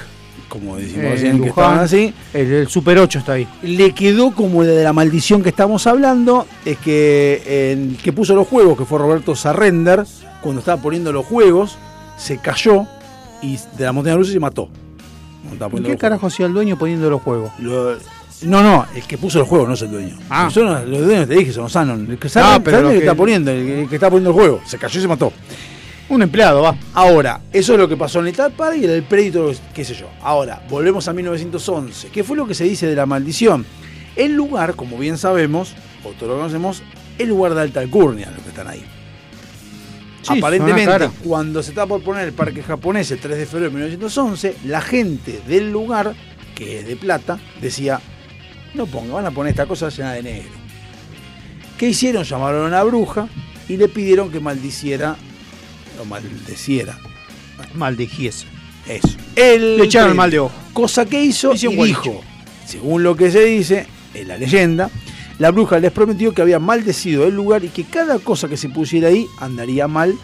como 0.49 0.77
decimos 0.77 1.19
Eh, 1.21 1.39
que 1.41 1.49
estaban 1.49 1.79
así. 1.79 2.13
El, 2.33 2.51
el 2.51 2.67
Super 2.67 2.99
8 2.99 3.19
está 3.19 3.33
ahí. 3.33 3.47
Le 3.63 3.93
quedó 3.93 4.31
como 4.35 4.63
de 4.63 4.83
la 4.83 4.93
maldición 4.93 5.41
que 5.41 5.49
estamos 5.49 5.87
hablando, 5.87 6.45
es 6.65 6.77
que 6.77 7.71
el 7.71 7.97
que 7.97 8.13
puso 8.13 8.35
los 8.35 8.47
juegos, 8.47 8.77
que 8.77 8.85
fue 8.85 8.99
Roberto 8.99 9.35
Sarrender, 9.35 10.03
cuando 10.41 10.59
estaba 10.59 10.79
poniendo 10.81 11.11
los 11.11 11.25
juegos, 11.25 11.77
se 12.17 12.37
cayó 12.37 12.85
y 13.41 13.57
de 13.77 13.85
la 13.85 13.91
montaña 13.91 14.15
rusa 14.17 14.31
se 14.33 14.39
mató. 14.39 14.69
Cuando 15.41 15.53
estaba 15.53 15.69
¿Y 15.69 15.71
poniendo 15.71 15.89
qué 15.89 15.97
carajo 15.97 16.27
hacía 16.27 16.45
el 16.45 16.53
dueño 16.53 16.77
poniendo 16.77 17.09
los 17.09 17.21
juegos? 17.23 17.49
juegos. 17.57 17.97
Lo- 17.97 18.12
no, 18.41 18.61
no, 18.61 18.85
el 18.95 19.03
que 19.03 19.17
puso 19.17 19.39
los 19.39 19.47
juegos 19.47 19.67
no 19.67 19.73
es 19.75 19.81
el 19.83 19.91
dueño. 19.91 20.17
Ah. 20.29 20.49
Son 20.51 20.65
los, 20.65 21.05
dueños, 21.05 21.27
te 21.27 21.35
dije, 21.35 21.53
son 21.53 21.63
los 21.63 21.71
Sanon. 21.71 22.01
El 22.01 22.17
que, 22.17 22.29
pero 22.29 22.29
Sarrender 22.29 22.81
lo 22.81 22.89
que 22.89 22.93
que- 22.95 22.99
está 23.01 23.15
poniendo, 23.15 23.51
el 23.51 23.65
que, 23.65 23.81
el 23.83 23.93
está 23.93 24.09
poniendo 24.09 24.29
el 24.31 24.35
juego, 24.35 24.61
se 24.65 24.77
cayó 24.77 24.99
y 24.99 25.01
se 25.01 25.07
mató. 25.07 25.31
Un 26.09 26.21
empleado, 26.21 26.61
va. 26.61 26.75
Ahora, 26.93 27.39
eso 27.53 27.73
es 27.73 27.79
lo 27.79 27.87
que 27.87 27.95
pasó 27.95 28.19
en 28.19 28.27
el 28.27 28.33
Ital 28.33 28.51
Park 28.51 28.75
y 28.77 28.85
el 28.85 29.03
prédito, 29.03 29.51
qué 29.73 29.85
sé 29.85 29.93
yo. 29.95 30.07
Ahora, 30.21 30.61
volvemos 30.69 31.07
a 31.07 31.13
1911. 31.13 32.09
¿Qué 32.09 32.23
fue 32.23 32.35
lo 32.35 32.45
que 32.45 32.53
se 32.53 32.65
dice 32.65 32.87
de 32.87 32.95
la 32.95 33.05
maldición? 33.05 33.65
El 34.15 34.33
lugar, 34.35 34.75
como 34.75 34.97
bien 34.97 35.17
sabemos, 35.17 35.73
o 36.03 36.09
todos 36.09 36.33
lo 36.33 36.37
conocemos, 36.37 36.83
el 37.17 37.29
lugar 37.29 37.55
de 37.55 37.61
alta 37.61 37.79
alcurnia, 37.79 38.29
los 38.31 38.43
que 38.43 38.49
están 38.49 38.67
ahí. 38.67 38.83
Sí, 40.21 40.37
Aparentemente, 40.37 41.09
cuando 41.23 41.61
se 41.63 41.71
está 41.71 41.85
por 41.85 42.01
poner 42.01 42.27
el 42.27 42.33
parque 42.33 42.63
japonés 42.63 43.11
el 43.11 43.19
3 43.19 43.37
de 43.37 43.45
febrero 43.45 43.71
de 43.71 43.75
1911, 43.77 44.55
la 44.65 44.81
gente 44.81 45.41
del 45.47 45.71
lugar, 45.71 46.13
que 46.55 46.79
es 46.79 46.87
de 46.87 46.95
plata, 46.95 47.39
decía, 47.61 47.99
no 48.73 48.85
ponga, 48.85 49.13
van 49.13 49.25
a 49.25 49.31
poner 49.31 49.51
esta 49.51 49.65
cosa 49.65 49.89
llena 49.89 50.13
de 50.13 50.23
negro. 50.23 50.51
¿Qué 51.77 51.89
hicieron? 51.89 52.23
Llamaron 52.23 52.65
a 52.65 52.67
una 52.67 52.83
bruja 52.83 53.27
y 53.67 53.77
le 53.77 53.87
pidieron 53.87 54.31
que 54.31 54.39
maldiciera, 54.39 55.15
o 56.01 56.05
maldeciera, 56.05 56.97
Maldijiese. 57.75 58.45
eso. 58.87 59.09
El 59.35 59.77
Le 59.77 59.85
echaron 59.85 60.11
el 60.11 60.15
mal 60.15 60.31
de 60.31 60.39
ojo. 60.39 60.53
Cosa 60.73 61.05
que 61.05 61.23
hizo 61.23 61.53
y 61.53 61.67
dijo, 61.85 62.21
según 62.65 63.03
lo 63.03 63.15
que 63.15 63.31
se 63.31 63.45
dice 63.45 63.87
en 64.13 64.27
la 64.27 64.37
leyenda, 64.37 64.89
la 65.39 65.51
bruja 65.51 65.79
les 65.79 65.91
prometió 65.91 66.33
que 66.33 66.41
había 66.41 66.59
maldecido 66.59 67.25
el 67.25 67.35
lugar 67.35 67.63
y 67.63 67.69
que 67.69 67.83
cada 67.85 68.19
cosa 68.19 68.47
que 68.47 68.57
se 68.57 68.69
pusiera 68.69 69.07
ahí 69.09 69.25
andaría 69.39 69.87
mal. 69.87 70.15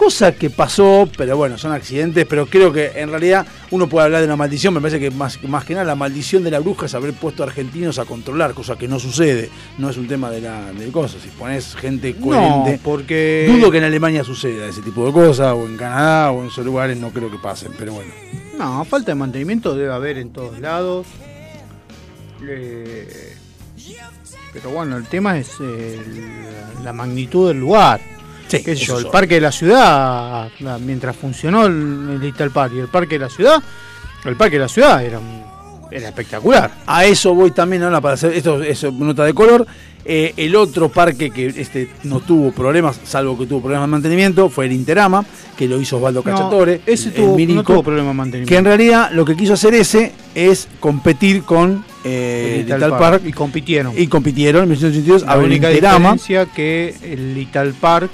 Cosa 0.00 0.32
que 0.32 0.48
pasó, 0.48 1.06
pero 1.18 1.36
bueno, 1.36 1.58
son 1.58 1.72
accidentes, 1.72 2.24
pero 2.26 2.46
creo 2.46 2.72
que 2.72 2.90
en 2.94 3.10
realidad 3.10 3.46
uno 3.70 3.86
puede 3.86 4.06
hablar 4.06 4.20
de 4.22 4.26
una 4.28 4.36
maldición, 4.36 4.72
me 4.72 4.80
parece 4.80 4.98
que 4.98 5.10
más, 5.10 5.42
más 5.44 5.62
que 5.66 5.74
nada 5.74 5.84
la 5.84 5.94
maldición 5.94 6.42
de 6.42 6.50
la 6.50 6.58
bruja 6.58 6.86
es 6.86 6.94
haber 6.94 7.12
puesto 7.12 7.42
a 7.42 7.46
argentinos 7.46 7.98
a 7.98 8.06
controlar, 8.06 8.54
cosa 8.54 8.76
que 8.78 8.88
no 8.88 8.98
sucede, 8.98 9.50
no 9.76 9.90
es 9.90 9.98
un 9.98 10.08
tema 10.08 10.30
de 10.30 10.40
la 10.40 10.72
de 10.72 10.90
cosas, 10.90 11.20
si 11.20 11.28
pones 11.28 11.74
gente 11.76 12.14
No, 12.18 12.24
coherente. 12.24 12.80
porque... 12.82 13.46
Dudo 13.46 13.70
que 13.70 13.76
en 13.76 13.84
Alemania 13.84 14.24
suceda 14.24 14.64
ese 14.68 14.80
tipo 14.80 15.04
de 15.04 15.12
cosas, 15.12 15.52
o 15.52 15.66
en 15.66 15.76
Canadá, 15.76 16.30
o 16.30 16.40
en 16.40 16.48
esos 16.48 16.64
lugares, 16.64 16.96
no 16.96 17.10
creo 17.10 17.30
que 17.30 17.36
pasen, 17.36 17.72
pero 17.78 17.92
bueno. 17.92 18.10
No, 18.56 18.82
falta 18.86 19.10
de 19.10 19.16
mantenimiento 19.16 19.74
debe 19.76 19.92
haber 19.92 20.16
en 20.16 20.32
todos 20.32 20.58
lados. 20.60 21.06
Eh, 22.48 23.36
pero 24.54 24.70
bueno, 24.70 24.96
el 24.96 25.04
tema 25.06 25.36
es 25.38 25.50
eh, 25.60 26.00
el- 26.78 26.84
la 26.84 26.94
magnitud 26.94 27.48
del 27.48 27.60
lugar. 27.60 28.00
Sí, 28.50 28.62
Qué 28.64 28.76
sé 28.76 28.84
yo, 28.84 28.98
el 28.98 29.06
parque 29.06 29.34
de 29.36 29.40
la 29.42 29.52
ciudad, 29.52 30.48
mientras 30.84 31.16
funcionó 31.16 31.66
el, 31.66 31.72
el 32.10 32.20
Little 32.20 32.50
Park 32.50 32.72
y 32.74 32.78
el 32.80 32.88
parque 32.88 33.16
de 33.16 33.24
la 33.24 33.30
ciudad, 33.30 33.62
el 34.24 34.36
parque 34.36 34.56
de 34.56 34.62
la 34.62 34.68
ciudad 34.68 35.04
era, 35.04 35.20
era 35.90 36.08
espectacular. 36.08 36.70
A 36.86 37.04
eso 37.04 37.34
voy 37.34 37.52
también 37.52 37.82
ahora 37.82 38.00
para 38.00 38.14
hacer 38.14 38.32
esto 38.32 38.62
es 38.62 38.82
nota 38.92 39.24
de 39.24 39.34
color. 39.34 39.66
Eh, 40.02 40.32
el 40.38 40.56
otro 40.56 40.88
parque 40.88 41.30
que 41.30 41.46
este 41.46 41.90
no 42.04 42.20
tuvo 42.20 42.52
problemas, 42.52 42.98
salvo 43.04 43.36
que 43.38 43.44
tuvo 43.46 43.60
problemas 43.60 43.86
de 43.86 43.90
mantenimiento, 43.92 44.48
fue 44.48 44.64
el 44.64 44.72
Interama, 44.72 45.24
que 45.58 45.68
lo 45.68 45.78
hizo 45.78 45.98
Osvaldo 45.98 46.22
Cachatore. 46.22 46.78
No, 46.78 46.92
ese 46.92 47.08
el 47.10 47.14
tuvo, 47.14 47.26
no 47.32 47.36
Mirico, 47.36 47.62
tuvo 47.74 47.82
problema 47.82 48.08
de 48.08 48.14
mantenimiento. 48.14 48.48
que 48.48 48.56
en 48.56 48.64
realidad 48.64 49.10
lo 49.12 49.26
que 49.26 49.36
quiso 49.36 49.52
hacer 49.52 49.74
ese 49.74 50.12
es 50.34 50.68
competir 50.80 51.42
con 51.42 51.84
eh, 52.02 52.52
El 52.52 52.58
Little 52.60 52.74
Little 52.76 52.90
Park, 52.92 53.00
Park, 53.00 53.22
y 53.26 53.32
compitieron. 53.32 53.92
y 53.94 54.06
compitieron 54.06 54.62
en 54.62 54.68
1982 54.70 55.22
La 55.26 55.34
el 55.34 55.40
única 55.44 55.70
Interama. 55.70 56.12
diferencia 56.14 56.46
que 56.46 56.94
el 57.02 57.34
Little 57.34 57.74
Park 57.78 58.10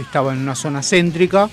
estaba 0.00 0.32
en 0.32 0.38
una 0.40 0.54
zona 0.54 0.82
céntrica 0.82 1.48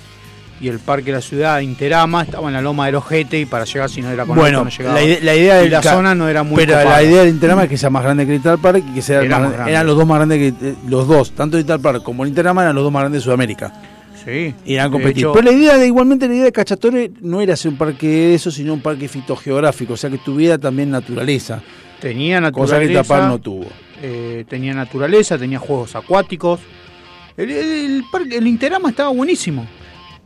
y 0.62 0.68
el 0.68 0.80
parque 0.80 1.06
de 1.06 1.12
la 1.14 1.22
ciudad 1.22 1.60
Interama 1.62 2.22
estaba 2.24 2.48
en 2.50 2.54
la 2.54 2.62
loma 2.62 2.86
del 2.88 2.96
Ojete 2.96 3.40
y 3.40 3.46
para 3.46 3.64
llegar 3.64 3.90
si 3.90 4.02
no 4.02 4.10
era 4.10 4.26
con 4.26 4.36
Bueno, 4.38 4.66
no 4.66 4.70
llegaba. 4.70 4.96
la, 5.00 5.04
ide- 5.06 5.22
la 5.22 5.36
idea 5.36 5.60
Y 5.60 5.64
del 5.64 5.72
la 5.72 5.82
zona 5.82 6.14
no 6.16 6.28
era 6.28 6.44
muy 6.44 6.58
Pero 6.58 6.74
copada. 6.74 6.98
la 6.98 7.04
idea 7.04 7.20
del 7.22 7.30
Interama 7.30 7.64
es 7.64 7.70
que 7.70 7.78
sea 7.78 7.90
más 7.90 8.04
grande 8.04 8.26
que 8.26 8.32
el 8.34 8.38
Little 8.40 8.58
Park 8.58 8.84
y 8.90 8.94
que 8.96 9.02
sea 9.02 9.22
Era 9.22 9.40
más 9.40 9.52
grande- 9.54 9.72
eran 9.72 9.88
los 9.88 9.96
dos 9.96 10.06
más 10.06 10.18
grandes 10.18 10.38
que 10.60 10.68
eh, 10.70 10.76
los 10.88 11.08
dos, 11.08 11.32
tanto 11.32 11.56
el 11.58 11.64
Little 11.64 11.80
Park 11.80 12.04
como 12.04 12.24
el 12.24 12.30
Interama 12.30 12.62
eran 12.64 12.76
los 12.76 12.84
dos 12.84 12.92
más 12.92 13.02
grandes 13.04 13.22
de 13.22 13.24
Sudamérica. 13.26 13.72
Sí. 14.26 14.54
A 14.78 14.84
De 14.84 14.90
competir. 14.92 15.18
hecho, 15.20 15.32
Pero 15.32 15.46
la 15.50 15.52
idea 15.58 15.78
de 15.78 15.88
igualmente 15.88 16.28
la 16.28 16.34
idea 16.36 16.44
de 16.44 16.52
Cachatore 16.52 17.10
no 17.22 17.40
era 17.40 17.54
hacer 17.54 17.72
un 17.72 17.78
parque 17.78 18.06
de 18.08 18.36
eso, 18.36 18.52
sino 18.52 18.74
un 18.74 18.82
parque 18.82 19.08
fitogeográfico, 19.08 19.94
o 19.94 19.98
sea 19.98 20.10
que 20.10 20.18
tuviera 20.18 20.58
también 20.58 20.92
naturaleza, 20.92 21.62
tenía 22.02 22.40
cosa 22.52 22.78
que 22.80 22.86
naturaleza. 22.88 23.02
Tapar 23.14 23.30
no 23.30 23.40
tuvo. 23.40 23.66
eh, 24.02 24.44
tenía 24.50 24.74
naturaleza, 24.74 25.38
tenía 25.38 25.58
juegos 25.58 25.96
acuáticos. 25.96 26.60
El, 27.42 27.50
el- 27.52 27.96
el 27.96 28.04
parque, 28.12 28.38
el 28.38 28.48
Interama 28.48 28.90
estaba 28.90 29.10
buenísimo. 29.10 29.66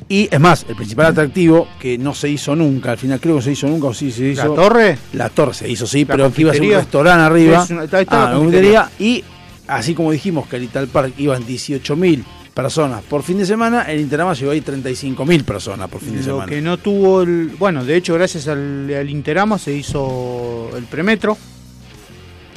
Y 0.09 0.27
es 0.29 0.39
más, 0.39 0.65
el 0.67 0.75
principal 0.75 1.05
atractivo 1.07 1.67
que 1.79 1.97
no 1.97 2.13
se 2.13 2.27
hizo 2.27 2.55
nunca, 2.55 2.91
al 2.91 2.97
final 2.97 3.19
creo 3.21 3.37
que 3.37 3.43
se 3.43 3.51
hizo 3.53 3.67
nunca 3.67 3.87
o 3.87 3.93
sí 3.93 4.11
se 4.11 4.25
hizo. 4.29 4.47
La 4.49 4.55
torre, 4.55 4.97
La 5.13 5.29
torre 5.29 5.53
se 5.53 5.69
hizo, 5.69 5.87
sí, 5.87 6.03
La 6.03 6.15
pero 6.15 6.33
que 6.33 6.41
iba 6.41 6.51
a 6.51 6.53
ser 6.55 6.63
un 6.63 6.71
restaurante 6.71 7.23
arriba. 7.23 7.63
Es 7.63 7.69
una- 7.69 7.83
está- 7.85 8.01
está 8.01 8.25
la 8.25 8.31
Ah, 8.31 8.35
confitería. 8.35 8.89
Y 8.99 9.23
así 9.67 9.93
como 9.93 10.11
dijimos 10.11 10.47
que 10.47 10.57
el 10.57 10.63
Little 10.63 10.87
Park 10.87 11.13
iban 11.17 11.45
18.000 11.45 12.25
personas 12.53 13.01
por 13.03 13.23
fin 13.23 13.37
de 13.37 13.45
semana, 13.45 13.83
el 13.83 13.99
Interama 14.01 14.33
llegó 14.33 14.51
ahí 14.51 14.61
35.000 14.61 15.43
personas 15.45 15.89
por 15.89 16.01
fin 16.01 16.11
de 16.13 16.17
Lo 16.19 16.23
semana. 16.25 16.45
que 16.47 16.61
no 16.61 16.77
tuvo 16.77 17.21
el. 17.21 17.51
Bueno, 17.57 17.85
de 17.85 17.95
hecho, 17.95 18.13
gracias 18.15 18.47
al, 18.47 18.93
al 18.93 19.09
Interama 19.09 19.57
se 19.57 19.73
hizo 19.73 20.69
el 20.75 20.83
premetro, 20.83 21.37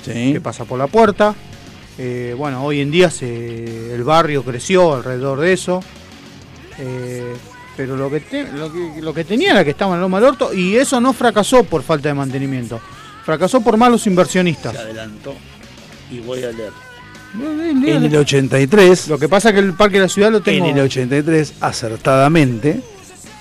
Sí. 0.05 0.33
que 0.33 0.41
pasa 0.41 0.65
por 0.65 0.79
la 0.79 0.87
puerta. 0.89 1.35
Eh, 1.99 2.35
bueno, 2.37 2.63
hoy 2.65 2.81
en 2.81 2.91
día 2.91 3.11
se, 3.11 3.95
el 3.95 4.05
barrio 4.05 4.43
creció 4.43 4.95
alrededor 4.95 5.41
de 5.41 5.53
eso. 5.53 5.83
Eh, 6.79 7.35
pero 7.77 7.97
lo 7.97 8.11
que, 8.11 8.21
te- 8.21 8.51
lo, 8.53 8.73
que, 8.73 9.01
lo 9.03 9.13
que 9.15 9.25
tenía 9.25 9.51
era 9.53 9.65
que 9.65 9.71
estaba 9.71 9.95
en 9.95 10.01
Loma 10.01 10.19
del 10.21 10.31
Orto 10.31 10.53
y 10.55 10.77
eso 10.77 11.01
no 11.01 11.13
fracasó 11.13 11.65
por 11.65 11.83
falta 11.83 12.09
de 12.09 12.15
mantenimiento. 12.15 12.81
Fracasó 13.25 13.61
por 13.61 13.77
malos 13.77 14.07
inversionistas. 14.07 14.73
Se 14.73 14.79
adelantó 14.79 15.35
y 16.11 16.21
voy 16.21 16.43
a 16.45 16.53
leer. 16.53 16.73
En 17.39 18.05
el 18.05 18.17
83, 18.17 19.09
Lo 19.09 19.19
que 19.19 19.29
pasa 19.29 19.49
es 19.51 19.55
que 19.55 19.61
el 19.61 19.75
Parque 19.75 19.97
de 19.97 20.03
la 20.05 20.09
Ciudad 20.09 20.31
lo 20.31 20.41
tengo. 20.41 20.65
en 20.67 20.79
el 20.79 20.85
83, 20.85 21.55
acertadamente, 21.61 22.81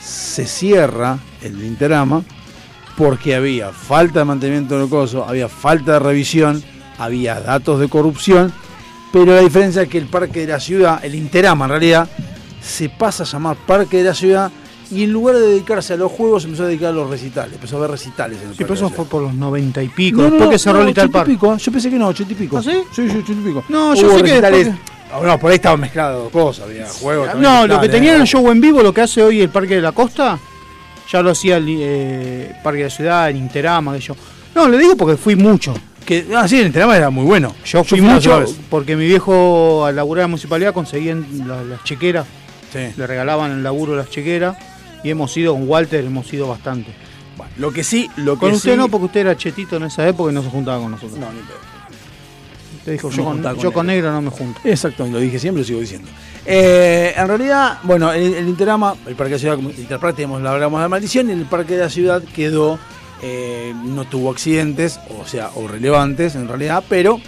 se 0.04 0.46
cierra 0.46 1.18
el 1.42 1.64
Interama 1.64 2.24
porque 2.98 3.36
había 3.36 3.72
falta 3.72 4.20
de 4.20 4.26
mantenimiento 4.26 4.78
del 4.80 4.90
coso, 4.90 5.26
había 5.28 5.48
falta 5.48 5.94
de 5.94 6.00
revisión, 6.00 6.62
había 6.98 7.40
datos 7.40 7.80
de 7.80 7.88
corrupción, 7.88 8.52
pero 9.12 9.34
la 9.36 9.42
diferencia 9.42 9.84
es 9.84 9.90
que 9.90 9.98
el 9.98 10.06
Parque 10.08 10.42
de 10.42 10.48
la 10.54 10.60
Ciudad, 10.60 11.04
el 11.04 11.16
Interama 11.16 11.66
en 11.66 11.72
realidad, 11.72 12.10
se 12.62 12.90
pasa 12.90 13.24
a 13.24 13.26
llamar 13.26 13.58
Parque 13.66 13.98
de 13.98 14.04
la 14.04 14.14
Ciudad 14.14 14.52
y 14.92 15.04
en 15.04 15.12
lugar 15.12 15.36
de 15.36 15.42
dedicarse 15.48 15.94
a 15.94 15.98
los 15.98 16.12
juegos, 16.12 16.46
empezó 16.46 16.64
a 16.64 16.68
dedicar 16.68 16.90
a 16.90 16.94
los 16.94 17.10
recitales, 17.10 17.54
empezó 17.56 17.78
a 17.78 17.82
ver 17.82 17.92
recitales 17.92 18.40
en 18.42 18.50
el 18.50 18.56
Sí, 18.56 18.64
pero 18.64 18.74
eso 18.76 18.90
fue 18.90 19.06
por 19.06 19.24
los 19.24 19.34
noventa 19.34 19.82
y 19.82 19.88
pico. 19.88 20.18
No, 20.18 20.24
no, 20.26 20.30
después 20.32 20.46
no, 20.46 20.50
que 20.52 20.60
cerró 20.60 20.82
el 20.82 20.88
Little 20.88 21.04
80 21.04 21.10
y 21.10 21.20
Park. 21.20 21.28
pico. 21.28 21.58
Yo 21.58 21.72
pensé 21.72 21.90
que 21.90 21.96
no, 21.98 22.08
80 22.08 22.32
y 22.34 22.36
pico. 22.36 22.58
¿Ah, 22.58 22.64
sí? 22.64 22.72
Sí, 22.94 23.10
sí, 23.10 23.18
80 23.18 23.32
y 23.32 23.46
pico. 23.46 23.64
No, 23.70 23.96
yo 23.96 24.18
sé 24.18 24.24
que 24.24 24.42
después 24.42 24.70
Ah, 25.12 25.20
No, 25.24 25.40
por 25.40 25.52
ahí 25.52 25.56
estaban 25.56 25.80
mezcladas 25.80 26.18
dos 26.18 26.32
cosas, 26.32 26.66
había 26.66 26.88
juegos. 26.88 27.28
también 27.30 27.52
No, 27.52 27.68
lo 27.68 27.80
que 27.80 27.90
tenía 27.90 28.14
¿eh? 28.14 28.18
el 28.18 28.24
show 28.26 28.50
en 28.52 28.60
vivo, 28.60 28.82
lo 28.84 28.94
que 28.94 29.02
hace 29.02 29.24
hoy 29.24 29.42
el 29.42 29.50
Parque 29.50 29.76
de 29.76 29.82
la 29.82 29.92
Costa, 29.92 30.38
ya 31.12 31.22
lo 31.22 31.32
hacía 31.32 31.58
el 31.58 31.66
eh, 31.70 32.56
Parque 32.64 32.80
de 32.80 32.84
la 32.86 32.90
Ciudad, 32.90 33.30
el 33.30 33.38
Interama, 33.38 33.94
que 33.94 34.00
yo. 34.02 34.16
No, 34.54 34.68
le 34.68 34.78
digo 34.78 34.96
porque 34.96 35.16
fui 35.18 35.36
mucho. 35.36 35.74
Que, 36.06 36.26
ah, 36.36 36.48
sí, 36.48 36.60
el 36.60 36.68
Interama 36.68 36.96
era 36.96 37.10
muy 37.10 37.26
bueno. 37.26 37.56
Yo 37.66 37.84
fui 37.84 38.00
mucho 38.02 38.44
porque 38.70 38.96
mi 38.96 39.06
viejo 39.08 39.86
al 39.86 39.96
laburar 39.96 40.22
en 40.22 40.24
la 40.26 40.28
municipalidad 40.30 40.74
conseguían 40.74 41.26
la- 41.48 41.64
las 41.64 41.84
chequeras, 41.84 42.26
Sí. 42.72 42.80
le 42.96 43.08
regalaban 43.08 43.52
el 43.52 43.64
laburo 43.64 43.96
las 43.96 44.10
chequeras 44.10 44.56
y 45.04 45.10
hemos 45.10 45.36
ido 45.38 45.54
con 45.54 45.68
Walter, 45.68 46.04
hemos 46.06 46.32
ido 46.32 46.48
bastante. 46.48 46.92
Bueno, 47.38 47.52
lo 47.58 47.72
que 47.72 47.84
sí, 47.84 48.10
lo 48.18 48.38
Con 48.38 48.50
que 48.52 48.56
usted 48.58 48.72
sí- 48.74 48.78
no, 48.78 48.88
porque 48.88 49.06
usted 49.08 49.20
era 49.22 49.36
chetito 49.36 49.78
en 49.78 49.84
esa 49.84 50.08
época 50.08 50.32
y 50.32 50.36
no 50.36 50.44
se 50.44 50.50
juntaba 50.50 50.80
con 50.80 50.92
nosotros. 50.92 51.18
No, 51.20 51.32
ni 51.34 51.40
pedo. 51.40 51.58
Usted 52.78 52.92
dijo, 52.92 53.10
yo, 53.10 53.24
con, 53.24 53.60
yo 53.60 53.74
con 53.74 53.88
negro. 53.88 54.12
no 54.12 54.22
me 54.22 54.30
junto. 54.30 54.60
Exacto, 54.64 55.08
lo 55.08 55.18
dije 55.20 55.40
siempre, 55.40 55.62
lo 55.64 55.68
sigo 55.68 55.80
diciendo. 55.80 56.08
Eh, 56.46 57.14
en 57.18 57.28
realidad, 57.28 57.80
bueno, 57.82 58.14
el, 58.14 58.36
el 58.36 58.48
Interama, 58.48 58.94
el 59.08 59.16
Parque 59.16 59.32
de 59.32 59.36
la 59.38 59.40
Ciudad, 59.40 59.56
como 59.56 59.72
Interpark, 59.72 60.16
tenemos, 60.16 60.40
la 60.42 60.52
hablamos 60.52 60.80
de 60.82 60.88
maldición, 60.88 61.30
y 61.30 61.34
el 61.34 61.46
Parque 61.46 61.74
de 61.76 61.80
la 61.82 61.90
Ciudad 61.90 62.22
quedó, 62.36 62.78
eh, 63.22 63.74
no 63.76 64.06
tuvo 64.06 64.32
accidentes, 64.32 65.00
o 65.20 65.26
sea, 65.26 65.50
o 65.56 65.68
relevantes 65.68 66.36
en 66.36 66.48
realidad, 66.48 66.84
pero 66.90 67.20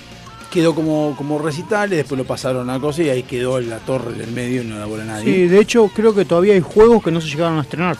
quedó 0.52 0.74
como, 0.76 1.14
como 1.18 1.40
recital 1.40 1.92
y 1.94 1.98
después 1.98 2.18
lo 2.18 2.26
pasaron 2.26 2.70
a 2.70 2.80
cosa 2.80 3.04
y 3.04 3.10
ahí 3.10 3.24
quedó 3.24 3.60
en 3.60 3.70
la 3.70 3.80
torre 3.80 4.14
del 4.14 4.32
medio 4.32 4.62
y 4.62 4.66
no 4.66 4.80
la 4.80 4.86
voló 4.86 5.04
nadie. 5.04 5.26
Sí, 5.26 5.48
de 5.48 5.60
hecho 5.60 5.90
creo 5.94 6.14
que 6.14 6.26
todavía 6.26 6.54
hay 6.54 6.62
juegos 6.62 7.04
que 7.04 7.12
no 7.12 7.22
se 7.22 7.28
llegaron 7.28 7.58
a 7.58 7.62
estrenar. 7.62 7.98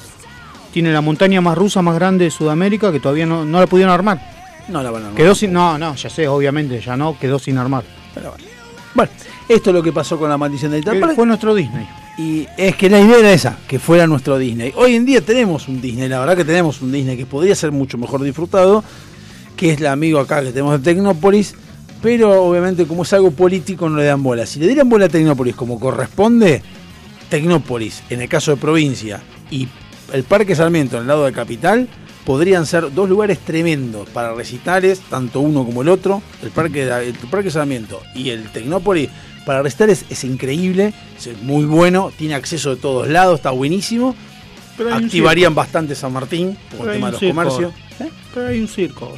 Tiene 0.72 0.92
la 0.92 1.02
montaña 1.02 1.42
más 1.42 1.58
rusa 1.58 1.82
más 1.82 1.96
grande 1.96 2.26
de 2.26 2.32
Sudamérica 2.32 2.92
que 2.92 3.00
todavía 3.00 3.26
no, 3.26 3.46
no 3.46 3.60
la 3.60 3.68
pudieron 3.68 3.94
armar. 3.94 4.20
No 4.68 4.84
la 4.84 4.92
van 4.92 5.04
a 5.04 5.06
armar. 5.08 5.18
Quedó 5.18 5.34
sin. 5.34 5.54
No, 5.54 5.78
no, 5.78 5.96
ya 5.96 6.10
sé, 6.10 6.28
obviamente, 6.28 6.80
ya 6.80 6.96
no, 6.98 7.18
quedó 7.18 7.40
sin 7.40 7.58
armar. 7.58 7.84
Pero 8.14 8.32
bueno. 8.32 8.46
Bueno, 8.94 9.12
esto 9.48 9.70
es 9.70 9.74
lo 9.76 9.84
que 9.84 9.94
pasó 9.94 10.20
con 10.20 10.30
la 10.30 10.38
maldición 10.38 10.72
del. 10.72 10.84
Fue 11.16 11.26
nuestro 11.26 11.56
Disney. 11.56 11.88
Y 12.18 12.48
es 12.58 12.76
que 12.76 12.90
la 12.90 13.00
idea 13.00 13.20
era 13.20 13.32
esa, 13.32 13.58
que 13.68 13.78
fuera 13.78 14.08
nuestro 14.08 14.40
Disney. 14.40 14.74
Hoy 14.76 14.96
en 14.96 15.06
día 15.06 15.22
tenemos 15.22 15.68
un 15.68 15.80
Disney, 15.80 16.10
la 16.10 16.20
verdad 16.20 16.36
que 16.36 16.46
tenemos 16.46 16.82
un 16.82 16.92
Disney 16.92 17.16
que 17.16 17.28
podría 17.28 17.54
ser 17.54 17.72
mucho 17.72 18.00
mejor 18.00 18.24
disfrutado, 18.24 18.84
que 19.56 19.72
es 19.72 19.80
el 19.80 19.86
amigo 19.86 20.20
acá 20.20 20.42
que 20.42 20.52
tenemos 20.52 20.72
de 20.74 20.80
Tecnópolis, 20.80 21.54
pero 22.02 22.44
obviamente 22.44 22.86
como 22.88 23.04
es 23.04 23.14
algo 23.14 23.30
político 23.30 23.88
no 23.88 23.98
le 23.98 24.06
dan 24.06 24.24
bola. 24.24 24.48
Si 24.48 24.60
le 24.60 24.66
dieran 24.66 24.90
bola 24.90 25.06
a 25.06 25.10
Tecnópolis 25.10 25.56
como 25.56 25.80
corresponde, 25.80 26.64
Tecnópolis, 27.30 28.02
en 28.10 28.22
el 28.22 28.30
caso 28.30 28.50
de 28.50 28.58
provincia, 28.58 29.22
y 29.52 29.68
el 30.12 30.24
Parque 30.24 30.56
Sarmiento 30.56 30.96
en 30.96 31.04
el 31.04 31.08
lado 31.08 31.26
de 31.26 31.34
Capital, 31.34 31.88
podrían 32.26 32.66
ser 32.66 32.94
dos 32.94 33.08
lugares 33.08 33.38
tremendos 33.40 34.10
para 34.10 34.34
recitales, 34.34 35.02
tanto 35.10 35.40
uno 35.40 35.64
como 35.64 35.84
el 35.84 35.90
otro. 35.90 36.24
El 36.42 36.50
Parque, 36.50 36.84
el 36.84 37.14
Parque 37.30 37.52
Sarmiento 37.52 38.02
y 38.16 38.32
el 38.32 38.52
Tecnópolis, 38.52 39.10
para 39.48 39.64
recitales 39.64 40.04
es 40.10 40.26
increíble, 40.26 40.94
es 41.18 41.42
muy 41.42 41.64
bueno, 41.64 42.12
tiene 42.18 42.36
acceso 42.36 42.72
de 42.72 42.82
todos 42.82 43.08
lados, 43.08 43.40
está 43.40 43.52
buenísimo. 43.52 44.14
Pero 44.76 44.94
Activarían 44.94 45.56
bastante 45.56 45.96
San 45.96 46.12
Martín, 46.12 46.58
por 46.78 46.90
el 46.90 46.96
tema 46.96 47.08
de 47.08 47.12
los 47.14 47.20
circo 47.22 47.34
comercios. 47.34 47.74
¿Eh? 48.02 48.10
Pero 48.34 48.48
hay 48.48 48.60
un 48.60 48.68
circo. 48.68 49.14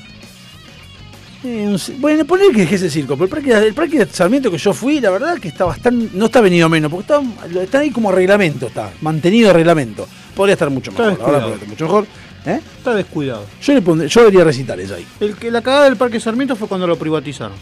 Eh, 1.43 1.65
un 1.67 1.79
bueno, 1.99 2.25
poner 2.25 2.51
que 2.51 2.61
es 2.61 2.71
ese 2.73 2.91
circo, 2.91 3.15
pero 3.15 3.23
el 3.23 3.29
parque, 3.31 3.67
el 3.67 3.73
parque 3.73 3.97
de 3.97 4.05
Sarmiento 4.05 4.51
que 4.51 4.59
yo 4.59 4.71
fui, 4.71 5.01
la 5.01 5.09
verdad 5.09 5.39
que 5.39 5.47
está 5.47 5.65
bastante, 5.65 6.11
no 6.13 6.25
está 6.25 6.41
venido 6.41 6.69
menos, 6.69 6.91
porque 6.91 7.11
está, 7.11 7.59
está 7.63 7.79
ahí 7.79 7.89
como 7.89 8.11
reglamento, 8.11 8.67
está 8.67 8.91
mantenido 9.01 9.51
reglamento. 9.51 10.07
Podría 10.35 10.53
estar 10.53 10.69
mucho 10.69 10.91
Está 10.91 11.09
mejor, 11.09 11.17
descuidado. 11.17 11.41
podría 11.41 11.55
estar 11.55 11.69
mucho 11.69 11.85
mejor. 11.85 12.07
¿Eh? 12.45 12.61
Está 12.77 12.93
descuidado. 12.93 13.45
Yo 13.63 13.73
le 13.73 13.81
pondré, 13.81 14.07
yo 14.07 14.27
haría 14.27 14.43
recitales 14.43 14.91
ahí. 14.91 15.07
El 15.19 15.35
que 15.35 15.49
la 15.49 15.63
cagada 15.63 15.85
del 15.85 15.97
Parque 15.97 16.19
Sarmiento 16.19 16.55
fue 16.55 16.67
cuando 16.67 16.85
lo 16.85 16.97
privatizaron. 16.97 17.57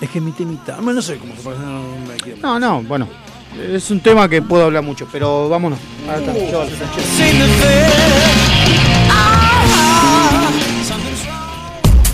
Es 0.00 0.10
que 0.10 0.20
mi 0.20 0.32
temita, 0.32 0.76
no 0.94 1.00
sé 1.02 1.16
cómo 1.18 1.34
se 1.34 1.42
pasa, 1.42 1.58
no, 1.62 1.80
no 1.82 1.96
No, 2.42 2.58
no, 2.60 2.82
bueno. 2.82 3.08
Es 3.72 3.90
un 3.90 4.00
tema 4.00 4.28
que 4.28 4.42
puedo 4.42 4.64
hablar 4.64 4.82
mucho, 4.82 5.08
pero 5.10 5.48
vámonos. 5.48 5.78
Ahora 6.06 6.18
está, 6.18 6.34
yo- 6.50 6.66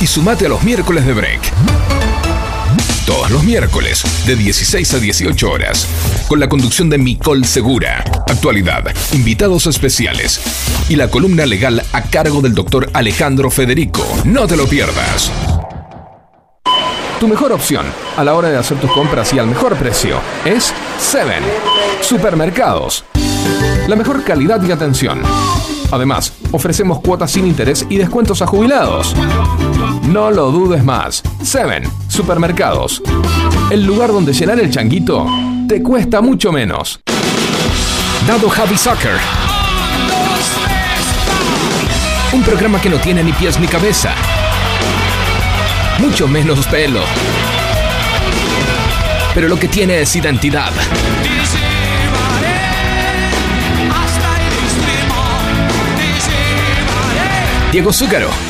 Y 0.00 0.06
sumate 0.06 0.46
a 0.46 0.48
los 0.48 0.62
miércoles 0.62 1.04
de 1.04 1.12
break. 1.12 1.40
Todos 3.06 3.30
los 3.30 3.44
miércoles, 3.44 4.02
de 4.26 4.34
16 4.36 4.94
a 4.94 4.98
18 4.98 5.50
horas, 5.50 5.86
con 6.28 6.40
la 6.40 6.48
conducción 6.48 6.88
de 6.88 6.96
Micol 6.96 7.44
Segura, 7.44 8.04
actualidad, 8.28 8.84
invitados 9.12 9.66
especiales 9.66 10.40
y 10.88 10.96
la 10.96 11.08
columna 11.08 11.44
legal 11.44 11.82
a 11.92 12.02
cargo 12.02 12.40
del 12.40 12.54
doctor 12.54 12.88
Alejandro 12.94 13.50
Federico. 13.50 14.06
No 14.24 14.46
te 14.46 14.56
lo 14.56 14.66
pierdas. 14.66 15.30
Tu 17.18 17.28
mejor 17.28 17.52
opción 17.52 17.84
a 18.16 18.24
la 18.24 18.34
hora 18.34 18.48
de 18.48 18.56
hacer 18.56 18.78
tus 18.78 18.90
compras 18.92 19.34
y 19.34 19.38
al 19.38 19.48
mejor 19.48 19.76
precio 19.76 20.18
es 20.46 20.72
Seven 20.98 21.42
Supermercados. 22.00 23.04
La 23.86 23.96
mejor 23.96 24.24
calidad 24.24 24.62
y 24.62 24.72
atención. 24.72 25.20
Además, 25.92 26.32
ofrecemos 26.52 27.00
cuotas 27.00 27.32
sin 27.32 27.46
interés 27.46 27.84
y 27.90 27.96
descuentos 27.96 28.40
a 28.40 28.46
jubilados. 28.46 29.14
No 30.02 30.30
lo 30.30 30.50
dudes 30.50 30.82
más. 30.82 31.22
Seven 31.42 31.84
Supermercados. 32.08 33.02
El 33.70 33.84
lugar 33.84 34.10
donde 34.10 34.32
llenar 34.32 34.58
el 34.58 34.70
changuito 34.70 35.26
te 35.68 35.82
cuesta 35.82 36.20
mucho 36.20 36.50
menos. 36.50 37.00
Dado 38.26 38.48
Javi 38.48 38.76
Soccer. 38.76 39.12
Un 42.32 42.42
programa 42.42 42.80
que 42.80 42.90
no 42.90 42.96
tiene 42.96 43.22
ni 43.22 43.32
pies 43.32 43.60
ni 43.60 43.66
cabeza. 43.66 44.14
Mucho 45.98 46.26
menos 46.26 46.66
pelo. 46.66 47.00
Pero 49.34 49.48
lo 49.48 49.58
que 49.58 49.68
tiene 49.68 50.00
es 50.00 50.16
identidad. 50.16 50.72
Diego 57.70 57.92
Zúcaro 57.92 58.49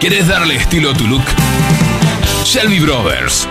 ¿Quieres 0.00 0.28
darle 0.28 0.54
estilo 0.54 0.90
a 0.90 0.94
tu 0.94 1.08
look? 1.08 1.24
Shelby 2.44 2.78
Brothers 2.78 3.48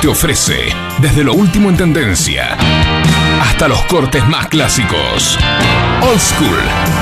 te 0.00 0.08
ofrece 0.08 0.74
desde 0.98 1.22
lo 1.22 1.34
último 1.34 1.70
en 1.70 1.76
tendencia 1.76 2.56
hasta 3.40 3.68
los 3.68 3.80
cortes 3.84 4.26
más 4.26 4.48
clásicos. 4.48 5.38
Old 6.02 6.20
School. 6.20 7.01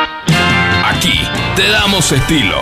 Aquí 0.85 1.19
te 1.55 1.69
damos 1.69 2.11
estilo. 2.11 2.57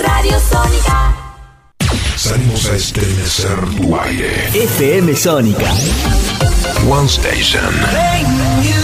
Radio 0.00 0.40
Sónica. 0.40 1.14
Salimos 2.16 2.66
a 2.66 2.76
estremecer 2.76 3.58
tu 3.76 3.96
aire. 3.98 4.48
FM 4.54 5.14
Sónica. 5.16 5.72
One 6.88 7.06
Station. 7.08 8.83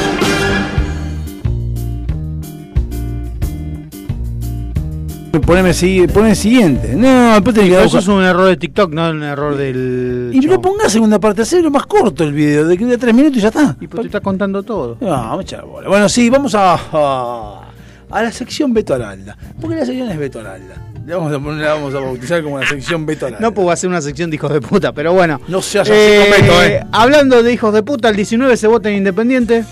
Poneme, 5.39 5.73
poneme 6.13 6.35
siguiente. 6.35 6.93
No, 6.95 7.33
después 7.35 7.55
tenés 7.55 7.69
que 7.69 7.75
Pero 7.75 7.77
dar 7.77 7.85
eso 7.87 7.99
es 7.99 8.07
un 8.07 8.21
error 8.23 8.47
de 8.47 8.57
TikTok, 8.57 8.91
no 8.93 9.09
un 9.11 9.23
error 9.23 9.55
del. 9.55 10.29
Y 10.33 10.39
no 10.41 10.61
pongas 10.61 10.91
segunda 10.91 11.19
parte, 11.19 11.43
hacelo 11.43 11.71
más 11.71 11.85
corto 11.85 12.23
el 12.25 12.33
video, 12.33 12.67
de 12.67 12.77
que 12.77 12.85
de 12.85 12.97
tres 12.97 13.13
minutos 13.15 13.37
y 13.37 13.41
ya 13.41 13.47
está. 13.47 13.77
Y 13.79 13.87
pues 13.87 14.01
te 14.01 14.07
está 14.07 14.19
contando 14.19 14.61
todo. 14.61 14.97
No, 14.99 15.37
mucha 15.37 15.61
bola. 15.61 15.87
Bueno, 15.87 16.09
sí, 16.09 16.29
vamos 16.29 16.53
a, 16.53 16.73
a, 16.73 17.61
a 18.09 18.21
la 18.23 18.31
sección 18.31 18.73
Beto 18.73 18.93
Aralda. 18.93 19.37
Porque 19.59 19.77
la 19.77 19.85
sección 19.85 20.09
es 20.09 20.17
Beto 20.17 20.39
Aralda. 20.41 20.75
Le 21.05 21.15
vamos 21.15 21.33
a, 21.33 21.39
poner- 21.39 21.63
la 21.65 21.73
vamos 21.75 21.95
a 21.95 21.99
bautizar 21.99 22.43
como 22.43 22.59
la 22.59 22.67
sección 22.67 23.05
Beto 23.05 23.27
Aralda. 23.27 23.41
No, 23.47 23.53
pues 23.53 23.67
va 23.67 23.73
a 23.73 23.77
ser 23.77 23.89
una 23.89 24.01
sección 24.01 24.29
de 24.29 24.35
hijos 24.35 24.51
de 24.51 24.59
puta, 24.61 24.91
pero 24.91 25.13
bueno. 25.13 25.39
No 25.47 25.61
seas 25.61 25.89
así 25.89 25.97
Eh, 25.97 26.27
con 26.29 26.41
Beto, 26.47 26.63
eh. 26.63 26.85
Hablando 26.91 27.41
de 27.41 27.53
hijos 27.53 27.73
de 27.73 27.83
puta, 27.83 28.09
el 28.09 28.17
19 28.17 28.57
se 28.57 28.67
vota 28.67 28.89
en 28.89 28.97
Independiente. 28.97 29.63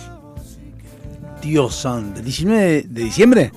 Dios 1.41 1.75
santo. 1.75 2.21
¿19 2.21 2.83
de 2.85 3.03
diciembre? 3.03 3.51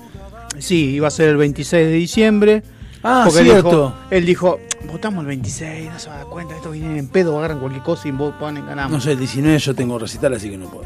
Sí, 0.59 0.91
iba 0.91 1.07
a 1.07 1.11
ser 1.11 1.29
el 1.29 1.37
26 1.37 1.87
de 1.87 1.93
diciembre. 1.93 2.63
Ah, 3.03 3.23
porque 3.25 3.39
él 3.41 3.45
cierto. 3.47 3.69
dijo- 3.69 3.93
Él 4.11 4.25
dijo, 4.25 4.59
votamos 4.91 5.21
el 5.21 5.27
26, 5.27 5.91
no 5.91 5.99
se 5.99 6.07
va 6.09 6.15
a 6.15 6.17
dar 6.19 6.27
cuenta, 6.27 6.55
esto 6.55 6.71
viene 6.71 6.97
en 6.97 7.07
pedo, 7.07 7.37
agarran 7.37 7.59
cualquier 7.59 7.83
cosa 7.83 8.07
y 8.07 8.11
ponen, 8.13 8.65
ganamos. 8.65 8.91
No 8.93 9.01
sé, 9.01 9.11
el 9.13 9.19
19 9.19 9.57
yo 9.59 9.75
tengo 9.75 9.99
recital, 9.99 10.33
así 10.33 10.49
que 10.49 10.57
no 10.57 10.67
puedo. 10.67 10.85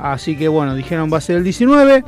Así 0.00 0.36
que 0.36 0.48
bueno, 0.48 0.74
dijeron 0.74 1.12
va 1.12 1.18
a 1.18 1.20
ser 1.20 1.36
el 1.36 1.44
19. 1.44 2.02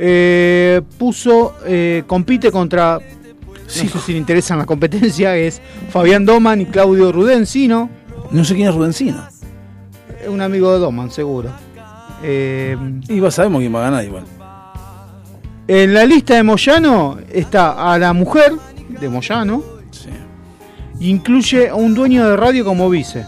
Eh, 0.00 0.80
puso, 0.98 1.54
eh, 1.66 2.02
compite 2.06 2.50
contra, 2.50 2.98
no 2.98 3.68
sé 3.70 3.88
si 3.88 4.12
le 4.12 4.18
interesan 4.18 4.58
la 4.58 4.66
competencia, 4.66 5.36
es 5.36 5.60
Fabián 5.90 6.24
Doman 6.24 6.60
y 6.60 6.66
Claudio 6.66 7.12
Rudencino. 7.12 7.88
No 8.32 8.44
sé 8.44 8.54
quién 8.56 8.68
es 8.68 8.74
Rudencino. 8.74 9.22
Es 10.22 10.28
un 10.28 10.40
amigo 10.40 10.72
de 10.72 10.78
Doman, 10.80 11.10
seguro. 11.10 11.50
Eh, 12.22 12.76
Y 13.08 13.20
va, 13.20 13.30
sabemos 13.30 13.60
quién 13.60 13.72
va 13.74 13.80
a 13.86 13.90
ganar 13.90 14.04
igual. 14.04 14.24
En 15.68 15.92
la 15.92 16.06
lista 16.06 16.34
de 16.34 16.42
Moyano 16.42 17.18
está 17.30 17.92
a 17.92 17.98
la 17.98 18.14
mujer 18.14 18.54
de 18.88 19.08
Moyano. 19.08 19.62
Sí. 19.90 20.08
Incluye 21.00 21.68
a 21.68 21.74
un 21.74 21.94
dueño 21.94 22.26
de 22.26 22.36
radio 22.36 22.64
como 22.64 22.88
vice. 22.88 23.26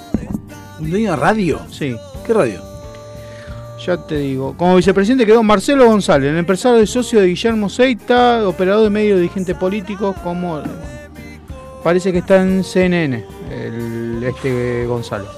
¿Un 0.81 0.91
dueño 0.91 1.11
de 1.11 1.17
radio? 1.17 1.61
Sí. 1.71 1.95
¿Qué 2.27 2.33
radio? 2.33 2.63
Ya 3.85 3.99
te 3.99 4.17
digo. 4.17 4.55
Como 4.57 4.77
vicepresidente 4.77 5.27
quedó 5.27 5.43
Marcelo 5.43 5.87
González, 5.87 6.31
el 6.31 6.39
empresario 6.39 6.83
y 6.83 6.87
socio 6.87 7.21
de 7.21 7.27
Guillermo 7.27 7.69
Seita, 7.69 8.49
operador 8.49 8.85
de 8.85 8.91
medios, 8.91 9.21
dirigente 9.21 9.55
político, 9.55 10.15
como 10.25 10.63
parece 11.85 12.11
que 12.11 12.19
está 12.19 12.43
en 12.43 12.65
CNN, 12.65 13.25
el, 13.51 14.25
este 14.25 14.87
González. 14.87 15.29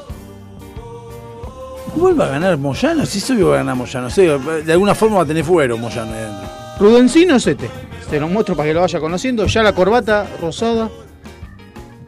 ¿Vuelve 1.96 2.24
a 2.24 2.28
ganar 2.28 2.56
Moyano? 2.58 3.04
Sí, 3.06 3.18
soy 3.18 3.42
va 3.42 3.54
a 3.54 3.56
ganar 3.58 3.74
Moyano. 3.74 4.08
Sí, 4.08 4.22
de 4.22 4.72
alguna 4.72 4.94
forma 4.94 5.16
va 5.16 5.22
a 5.22 5.26
tener 5.26 5.44
fuero 5.44 5.76
Moyano 5.76 6.12
ahí 6.12 6.20
adentro. 6.20 6.61
Rudencino 6.82 7.36
es 7.36 7.46
este. 7.46 7.70
Se 8.10 8.18
lo 8.18 8.26
muestro 8.28 8.56
para 8.56 8.68
que 8.68 8.74
lo 8.74 8.80
vaya 8.80 8.98
conociendo. 8.98 9.46
Ya 9.46 9.62
la 9.62 9.72
corbata 9.72 10.26
rosada. 10.40 10.90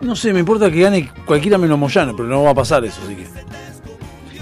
No 0.01 0.17
sé, 0.17 0.33
me 0.33 0.41
importa 0.41 0.69
que 0.71 0.81
gane 0.83 1.11
cualquiera 1.25 1.57
menos 1.59 1.79
Moyano, 1.79 2.15
pero 2.17 2.29
no 2.29 2.43
va 2.43 2.51
a 2.51 2.55
pasar 2.55 2.85
eso, 2.85 3.01
así 3.05 3.15
que. 3.15 3.25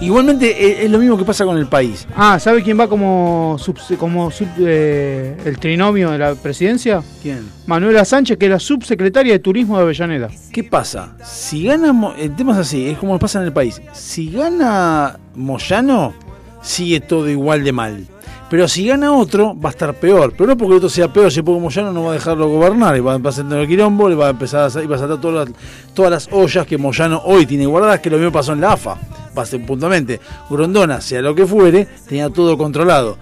Igualmente 0.04 0.46
eh, 0.50 0.84
es 0.86 0.90
lo 0.90 0.98
mismo 0.98 1.16
que 1.16 1.24
pasa 1.24 1.44
con 1.44 1.56
el 1.58 1.66
país. 1.66 2.08
Ah, 2.16 2.40
¿sabe 2.40 2.62
quién 2.62 2.80
va 2.80 2.88
como, 2.88 3.56
sub- 3.60 3.78
como 3.98 4.30
sub- 4.32 4.48
eh, 4.58 5.36
el 5.44 5.58
trinomio 5.58 6.10
de 6.10 6.18
la 6.18 6.34
presidencia? 6.34 7.02
¿Quién? 7.22 7.46
Manuela 7.66 8.04
Sánchez, 8.04 8.36
que 8.38 8.46
es 8.46 8.50
la 8.50 8.58
subsecretaria 8.58 9.34
de 9.34 9.38
Turismo 9.38 9.76
de 9.76 9.82
Avellaneda. 9.84 10.28
¿Qué 10.52 10.64
pasa? 10.64 11.14
Si 11.22 11.64
gana. 11.64 12.14
El 12.18 12.34
tema 12.34 12.52
es 12.52 12.58
así, 12.58 12.88
es 12.88 12.98
como 12.98 13.16
pasa 13.20 13.38
en 13.38 13.44
el 13.44 13.52
país. 13.52 13.80
Si 13.92 14.30
gana 14.32 15.20
Moyano, 15.36 16.14
sigue 16.62 16.98
todo 17.00 17.28
igual 17.28 17.62
de 17.62 17.72
mal. 17.72 18.06
Pero 18.52 18.68
si 18.68 18.86
gana 18.86 19.10
otro, 19.14 19.58
va 19.58 19.70
a 19.70 19.72
estar 19.72 19.94
peor. 19.94 20.34
Pero 20.36 20.48
no 20.48 20.58
porque 20.58 20.72
el 20.72 20.76
otro 20.76 20.90
sea 20.90 21.10
peor, 21.10 21.32
si 21.32 21.40
porque 21.40 21.58
Moyano 21.58 21.90
no 21.90 22.04
va 22.04 22.10
a 22.10 22.12
dejarlo 22.12 22.50
gobernar. 22.50 22.94
Y 22.94 23.00
va 23.00 23.14
a 23.14 23.16
empezar 23.16 23.46
a 23.46 23.48
tener 23.48 23.66
quilombo, 23.66 24.10
le 24.10 24.14
va 24.14 24.26
a 24.26 24.28
empezar 24.28 24.70
a, 24.70 24.82
y 24.82 24.86
va 24.86 24.96
a 24.96 24.98
saltar 24.98 25.22
todas 25.22 25.48
las, 25.48 25.58
todas 25.94 26.10
las 26.10 26.28
ollas 26.30 26.66
que 26.66 26.76
Moyano 26.76 27.22
hoy 27.24 27.46
tiene 27.46 27.64
guardadas, 27.64 28.00
que 28.00 28.10
lo 28.10 28.18
mismo 28.18 28.30
pasó 28.30 28.52
en 28.52 28.60
la 28.60 28.72
AFA. 28.74 28.98
Pase 29.34 29.58
puntualmente. 29.60 30.20
Grondona, 30.50 31.00
sea 31.00 31.22
lo 31.22 31.34
que 31.34 31.46
fuere, 31.46 31.88
tenía 32.06 32.28
todo 32.28 32.58
controlado. 32.58 33.16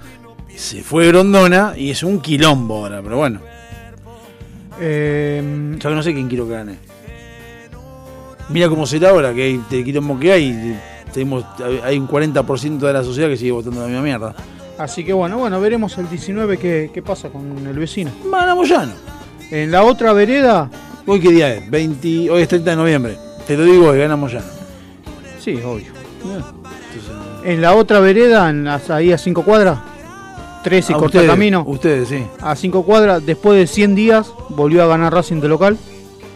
Se 0.56 0.82
fue 0.82 1.06
Grondona 1.06 1.74
y 1.76 1.90
es 1.90 2.02
un 2.02 2.20
quilombo 2.20 2.78
ahora, 2.78 3.00
pero 3.00 3.18
bueno. 3.18 3.38
Eh, 4.80 5.76
Yo 5.78 5.90
que 5.90 5.94
no 5.94 6.02
sé 6.02 6.12
quién 6.12 6.26
quiero 6.26 6.48
que 6.48 6.54
gane. 6.54 6.74
Mira 8.48 8.68
cómo 8.68 8.84
será 8.84 9.10
ahora, 9.10 9.32
que 9.32 9.44
hay 9.44 9.60
el 9.70 9.84
quilombo 9.84 10.18
que 10.18 10.32
hay. 10.32 10.76
Tenemos, 11.14 11.44
hay 11.84 11.96
un 11.96 12.08
40% 12.08 12.78
de 12.78 12.92
la 12.92 13.04
sociedad 13.04 13.28
que 13.28 13.36
sigue 13.36 13.52
votando 13.52 13.80
la 13.80 13.86
misma 13.86 14.02
mierda. 14.02 14.34
Así 14.82 15.04
que 15.04 15.12
bueno, 15.12 15.38
bueno, 15.38 15.60
veremos 15.60 15.96
el 15.98 16.08
19 16.08 16.58
qué, 16.58 16.90
qué 16.92 17.02
pasa 17.02 17.28
con 17.28 17.66
el 17.66 17.78
vecino. 17.78 18.10
Gana 18.30 18.54
Moyano. 18.54 18.92
En 19.50 19.70
la 19.70 19.82
otra 19.84 20.12
vereda, 20.12 20.70
¿Hoy 21.06 21.18
qué 21.20 21.30
día 21.30 21.54
es? 21.54 21.68
20, 21.70 22.30
hoy 22.30 22.42
es 22.42 22.48
30 22.48 22.70
de 22.70 22.76
noviembre. 22.76 23.16
Te 23.46 23.56
lo 23.56 23.64
digo 23.64 23.88
hoy, 23.88 23.98
gana 23.98 24.16
Moyano. 24.16 24.46
sí, 25.40 25.54
obvio. 25.64 25.86
En 27.44 27.60
la 27.62 27.74
otra 27.74 28.00
vereda, 28.00 28.50
en 28.50 28.64
las- 28.64 28.90
ahí 28.90 29.12
a 29.12 29.18
5 29.18 29.42
cuadras, 29.42 29.78
3 30.62 30.90
y 30.90 30.92
Ah, 30.92 30.96
corta 30.96 31.26
camino. 31.26 31.64
Ustedes, 31.66 32.08
sí. 32.08 32.24
A 32.42 32.54
5 32.54 32.84
cuadras, 32.84 33.24
después 33.24 33.58
de 33.58 33.66
100 33.66 33.94
días, 33.94 34.30
volvió 34.50 34.82
a 34.82 34.86
ganar 34.86 35.12
Racing 35.12 35.40
de 35.40 35.48
local. 35.48 35.78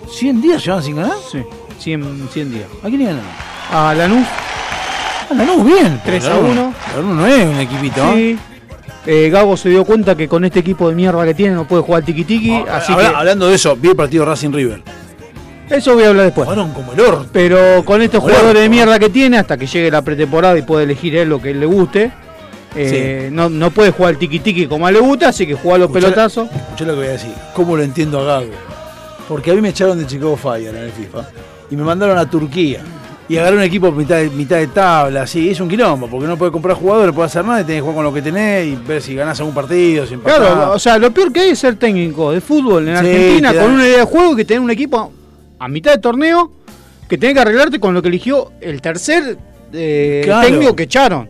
¿100 0.08 0.40
días 0.40 0.64
llevan 0.64 0.82
sin 0.82 0.96
ganar? 0.96 1.16
Sí, 1.30 1.42
100, 1.78 2.28
100 2.32 2.50
días. 2.50 2.66
¿A 2.82 2.88
quién 2.88 2.98
le 3.00 3.04
ganaron? 3.06 3.28
A 3.70 3.94
Lanús, 3.94 4.26
Ah, 5.30 5.34
Lanús, 5.34 5.64
bien. 5.64 6.00
3 6.04 6.24
a 6.26 6.30
Lanús- 6.30 6.50
1. 6.50 6.74
Lanús 6.96 7.16
no 7.16 7.26
es 7.26 7.44
un 7.46 7.60
equipito, 7.60 8.02
¿eh? 8.14 8.36
Sí. 8.36 8.38
Eh, 9.06 9.28
Gago 9.30 9.56
se 9.56 9.68
dio 9.68 9.84
cuenta 9.84 10.16
que 10.16 10.28
con 10.28 10.44
este 10.44 10.60
equipo 10.60 10.88
de 10.88 10.94
mierda 10.94 11.24
que 11.26 11.34
tiene 11.34 11.54
no 11.54 11.66
puede 11.66 11.82
jugar 11.82 12.02
tiki 12.02 12.24
tiki, 12.24 12.54
así 12.70 12.92
Habla- 12.92 13.10
que 13.10 13.16
Hablando 13.16 13.48
de 13.48 13.54
eso, 13.56 13.76
vi 13.76 13.90
el 13.90 13.96
partido 13.96 14.24
Racing 14.24 14.50
River. 14.52 14.82
eso 15.68 15.94
voy 15.94 16.04
a 16.04 16.08
hablar 16.08 16.24
después. 16.26 16.46
Jugaron 16.48 16.72
como 16.72 16.92
el 16.94 17.00
orto. 17.00 17.26
Pero 17.32 17.84
con 17.84 18.00
estos 18.00 18.22
jugadores 18.22 18.62
de 18.62 18.68
mierda 18.70 18.98
que 18.98 19.10
tiene, 19.10 19.36
hasta 19.38 19.56
que 19.58 19.66
llegue 19.66 19.90
la 19.90 20.00
pretemporada 20.02 20.56
y 20.58 20.62
pueda 20.62 20.84
elegir 20.84 21.16
él 21.16 21.28
lo 21.28 21.40
que 21.42 21.52
le 21.52 21.66
guste, 21.66 22.12
eh, 22.76 23.28
no, 23.30 23.48
no 23.50 23.70
puede 23.70 23.90
jugar 23.90 24.12
el 24.14 24.18
tiki 24.18 24.66
como 24.66 24.86
a 24.86 24.88
él 24.88 24.94
le 24.94 25.00
gusta, 25.00 25.28
así 25.28 25.46
que 25.46 25.54
juega 25.54 25.78
los 25.78 25.88
Escuchá- 25.90 26.00
pelotazos. 26.06 26.48
Escuchá 26.50 26.84
lo 26.86 26.92
que 26.92 26.98
voy 27.00 27.06
a 27.08 27.10
decir. 27.10 27.32
¿Cómo 27.54 27.76
lo 27.76 27.82
entiendo 27.82 28.20
a 28.20 28.24
Gago? 28.24 28.52
Porque 29.28 29.50
a 29.50 29.54
mí 29.54 29.60
me 29.60 29.68
echaron 29.68 29.98
de 29.98 30.06
Chicago 30.06 30.36
Fire 30.36 30.68
en 30.74 30.76
el 30.84 30.90
FIFA 30.92 31.28
y 31.70 31.76
me 31.76 31.82
mandaron 31.82 32.16
a 32.16 32.28
Turquía. 32.28 32.80
Y 33.26 33.38
agarré 33.38 33.56
un 33.56 33.62
equipo 33.62 33.90
mitad 33.90 34.16
de, 34.16 34.28
mitad 34.28 34.56
de 34.58 34.66
tabla, 34.66 35.22
así, 35.22 35.48
es 35.48 35.58
un 35.58 35.68
quilombo, 35.68 36.08
porque 36.08 36.26
no 36.26 36.36
puedes 36.36 36.52
comprar 36.52 36.76
jugadores, 36.76 37.06
no 37.08 37.14
puedes 37.14 37.32
hacer 37.32 37.44
nada, 37.44 37.62
y 37.62 37.64
tenés 37.64 37.78
que 37.78 37.80
jugar 37.80 37.94
con 37.96 38.04
lo 38.04 38.12
que 38.12 38.20
tenés 38.20 38.66
y 38.66 38.76
ver 38.76 39.00
si 39.00 39.14
ganás 39.14 39.38
algún 39.40 39.54
partido, 39.54 40.06
si 40.06 40.14
empatás. 40.14 40.40
Claro, 40.40 40.72
o 40.72 40.78
sea, 40.78 40.98
lo 40.98 41.10
peor 41.10 41.32
que 41.32 41.40
hay 41.40 41.50
es 41.50 41.58
ser 41.58 41.76
técnico 41.76 42.32
de 42.32 42.42
fútbol 42.42 42.86
en 42.86 42.98
Sí, 42.98 43.06
Argentina 43.06 43.54
con 43.54 43.70
una 43.70 43.86
idea 43.86 43.98
de 44.00 44.04
juego 44.04 44.36
que 44.36 44.44
tener 44.44 44.60
un 44.60 44.70
equipo 44.70 45.10
a 45.58 45.68
mitad 45.68 45.92
de 45.92 45.98
torneo 45.98 46.52
que 47.08 47.16
tenés 47.16 47.34
que 47.34 47.40
arreglarte 47.40 47.80
con 47.80 47.94
lo 47.94 48.02
que 48.02 48.08
eligió 48.08 48.52
el 48.60 48.82
tercer 48.82 49.38
eh, 49.72 50.20
Claro. 50.24 50.46
técnico 50.46 50.76
que 50.76 50.82
echaron. 50.82 51.28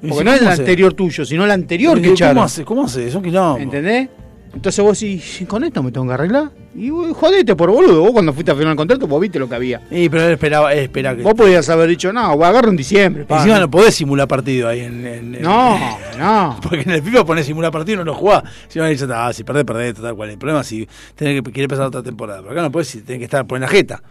Porque 0.00 0.16
si, 0.18 0.24
no 0.24 0.32
es 0.32 0.40
el 0.42 0.48
anterior 0.48 0.94
tuyo, 0.94 1.24
sino 1.24 1.44
el 1.44 1.50
anterior 1.50 2.00
que 2.00 2.10
echaron. 2.10 2.46
¿Cómo 2.64 2.84
hace? 2.84 3.08
Es 3.08 3.14
un 3.14 3.22
quilombo. 3.22 3.58
¿Entendés? 3.58 4.08
Entonces 4.52 4.84
vos 4.84 4.98
decís, 4.98 5.44
con 5.48 5.62
esto 5.64 5.82
me 5.82 5.92
tengo 5.92 6.06
que 6.08 6.12
arreglar. 6.14 6.50
Y 6.74 6.90
vos, 6.90 7.16
jodete 7.16 7.54
por 7.56 7.70
boludo. 7.70 8.00
Vos 8.02 8.10
cuando 8.12 8.32
fuiste 8.32 8.50
a 8.52 8.54
firmar 8.54 8.72
el 8.72 8.76
contrato, 8.76 9.06
vos 9.06 9.20
viste 9.20 9.38
lo 9.38 9.48
que 9.48 9.54
había. 9.54 9.80
Y 9.90 10.08
pero 10.08 10.24
él 10.24 10.32
esperaba, 10.32 10.72
él 10.72 10.80
esperaba 10.80 11.16
que. 11.16 11.22
Vos 11.22 11.34
podías 11.34 11.68
haber 11.68 11.88
dicho, 11.88 12.12
no, 12.12 12.36
voy 12.36 12.44
a 12.44 12.48
agarrar 12.48 12.70
en 12.70 12.76
diciembre. 12.76 13.24
pa". 13.24 13.38
Encima 13.38 13.58
no 13.58 13.70
podés 13.70 13.94
simular 13.94 14.26
partido 14.28 14.68
ahí 14.68 14.80
en. 14.80 15.06
en- 15.06 15.34
en- 15.36 15.42
No, 15.42 15.78
no. 16.18 16.58
Porque 16.62 16.82
en 16.82 16.90
el 16.90 17.02
FIFA 17.02 17.24
ponés 17.24 17.46
simular 17.46 17.70
partido 17.72 17.94
y 17.94 17.98
no 17.98 18.04
lo 18.04 18.14
jugás. 18.14 18.42
Si 18.68 18.78
a 18.78 18.84
decir, 18.84 19.08
ah, 19.12 19.32
si 19.32 19.44
perdés, 19.44 19.64
perdés, 19.64 19.94
tal 19.94 20.14
cual. 20.14 20.30
El 20.30 20.38
problema 20.38 20.60
es 20.60 20.66
si 20.66 20.86
tenés 21.14 21.42
que 21.42 21.50
querer 21.52 21.64
empezar 21.64 21.86
otra 21.86 22.02
temporada. 22.02 22.40
Pero 22.40 22.52
acá 22.52 22.62
no 22.62 22.70
podés, 22.72 22.88
si 22.88 23.00
tenés 23.02 23.18
que 23.18 23.24
estar 23.24 23.46
por 23.46 23.56
en 23.56 23.62
la 23.62 23.68
jeta. 23.68 24.02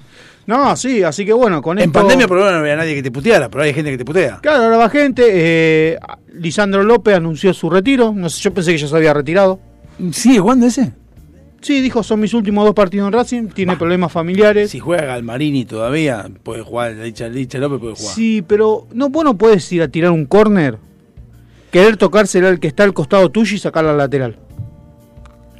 No, 0.45 0.75
sí, 0.75 1.03
así 1.03 1.25
que 1.25 1.33
bueno, 1.33 1.61
con 1.61 1.77
En 1.77 1.85
esto... 1.85 1.99
pandemia, 1.99 2.27
por 2.27 2.37
lo 2.37 2.43
menos 2.43 2.57
no 2.57 2.61
había 2.63 2.75
nadie 2.75 2.95
que 2.95 3.03
te 3.03 3.11
puteara, 3.11 3.49
pero 3.49 3.63
hay 3.63 3.73
gente 3.73 3.91
que 3.91 3.97
te 3.99 4.05
putea. 4.05 4.39
Claro, 4.41 4.63
ahora 4.63 4.77
va 4.77 4.89
gente. 4.89 5.23
eh, 5.27 5.97
Lisandro 6.33 6.83
López 6.83 7.15
anunció 7.15 7.53
su 7.53 7.69
retiro. 7.69 8.11
No 8.15 8.29
sé, 8.29 8.41
yo 8.41 8.53
pensé 8.53 8.71
que 8.71 8.77
ya 8.79 8.87
se 8.87 8.95
había 8.95 9.13
retirado. 9.13 9.59
¿Sigue 10.11 10.39
jugando 10.39 10.65
ese? 10.65 10.93
Sí, 11.61 11.81
dijo, 11.81 12.03
son 12.03 12.21
mis 12.21 12.33
últimos 12.33 12.63
dos 12.65 12.73
partidos 12.73 13.07
en 13.07 13.13
Racing. 13.13 13.47
Tiene 13.47 13.75
problemas 13.75 14.11
familiares. 14.11 14.71
Si 14.71 14.79
juega 14.79 15.03
Galmarini 15.05 15.65
todavía, 15.65 16.29
puede 16.43 16.61
jugar. 16.61 16.93
Licha, 16.93 17.27
Licha 17.27 17.57
López 17.57 17.79
puede 17.81 17.95
jugar. 17.95 18.15
Sí, 18.15 18.41
pero 18.47 18.87
no, 18.93 19.09
vos 19.09 19.25
no 19.25 19.37
puedes 19.37 19.69
ir 19.73 19.81
a 19.81 19.89
tirar 19.89 20.11
un 20.11 20.25
córner, 20.25 20.77
querer 21.69 21.97
tocársela 21.97 22.47
al 22.47 22.59
que 22.61 22.67
está 22.67 22.83
al 22.83 22.93
costado 22.93 23.29
tuyo 23.29 23.55
y 23.55 23.59
sacarla 23.59 23.91
al 23.91 23.97
lateral. 23.97 24.37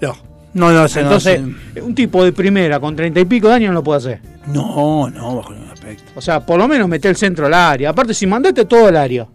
No, 0.01 0.15
no, 0.53 0.71
no, 0.71 0.79
no, 0.79 0.85
Entonces, 0.85 1.41
ese- 1.73 1.81
un 1.81 1.93
tipo 1.93 2.23
de 2.23 2.31
primera 2.31 2.79
con 2.79 2.95
treinta 2.95 3.19
y 3.19 3.25
pico 3.25 3.49
de 3.49 3.55
años 3.55 3.69
no 3.69 3.75
lo 3.75 3.83
puede 3.83 3.97
hacer. 3.97 4.21
no, 4.47 5.09
no, 5.09 5.35
bajo 5.35 5.53
ningún 5.53 5.69
aspecto. 5.69 6.03
O 6.15 6.21
sea, 6.21 6.45
por 6.45 6.57
lo 6.57 6.67
menos 6.67 6.87
mete 6.87 7.09
el 7.09 7.17
centro 7.17 7.45
al 7.45 7.53
área. 7.53 7.89
Aparte, 7.89 8.13
si 8.13 8.25
mandaste 8.25 8.63
todo 8.65 8.87
el 8.89 8.95
área, 8.95 9.27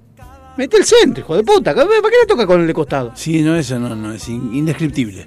mete 0.57 0.77
el 0.77 0.85
centro, 0.85 1.21
hijo 1.23 1.37
de 1.37 1.43
puta. 1.43 1.75
¿Para 1.75 1.87
qué 1.89 2.17
le 2.23 2.27
toca 2.29 2.47
con 2.47 2.61
el 2.61 2.67
de 2.67 2.75
costado? 2.75 3.13
Sí, 3.15 3.43
no, 3.43 3.57
eso 3.57 3.79
no, 3.79 3.95
no, 3.95 4.13
es 4.13 4.29
in- 4.29 4.51
indescriptible. 4.55 5.27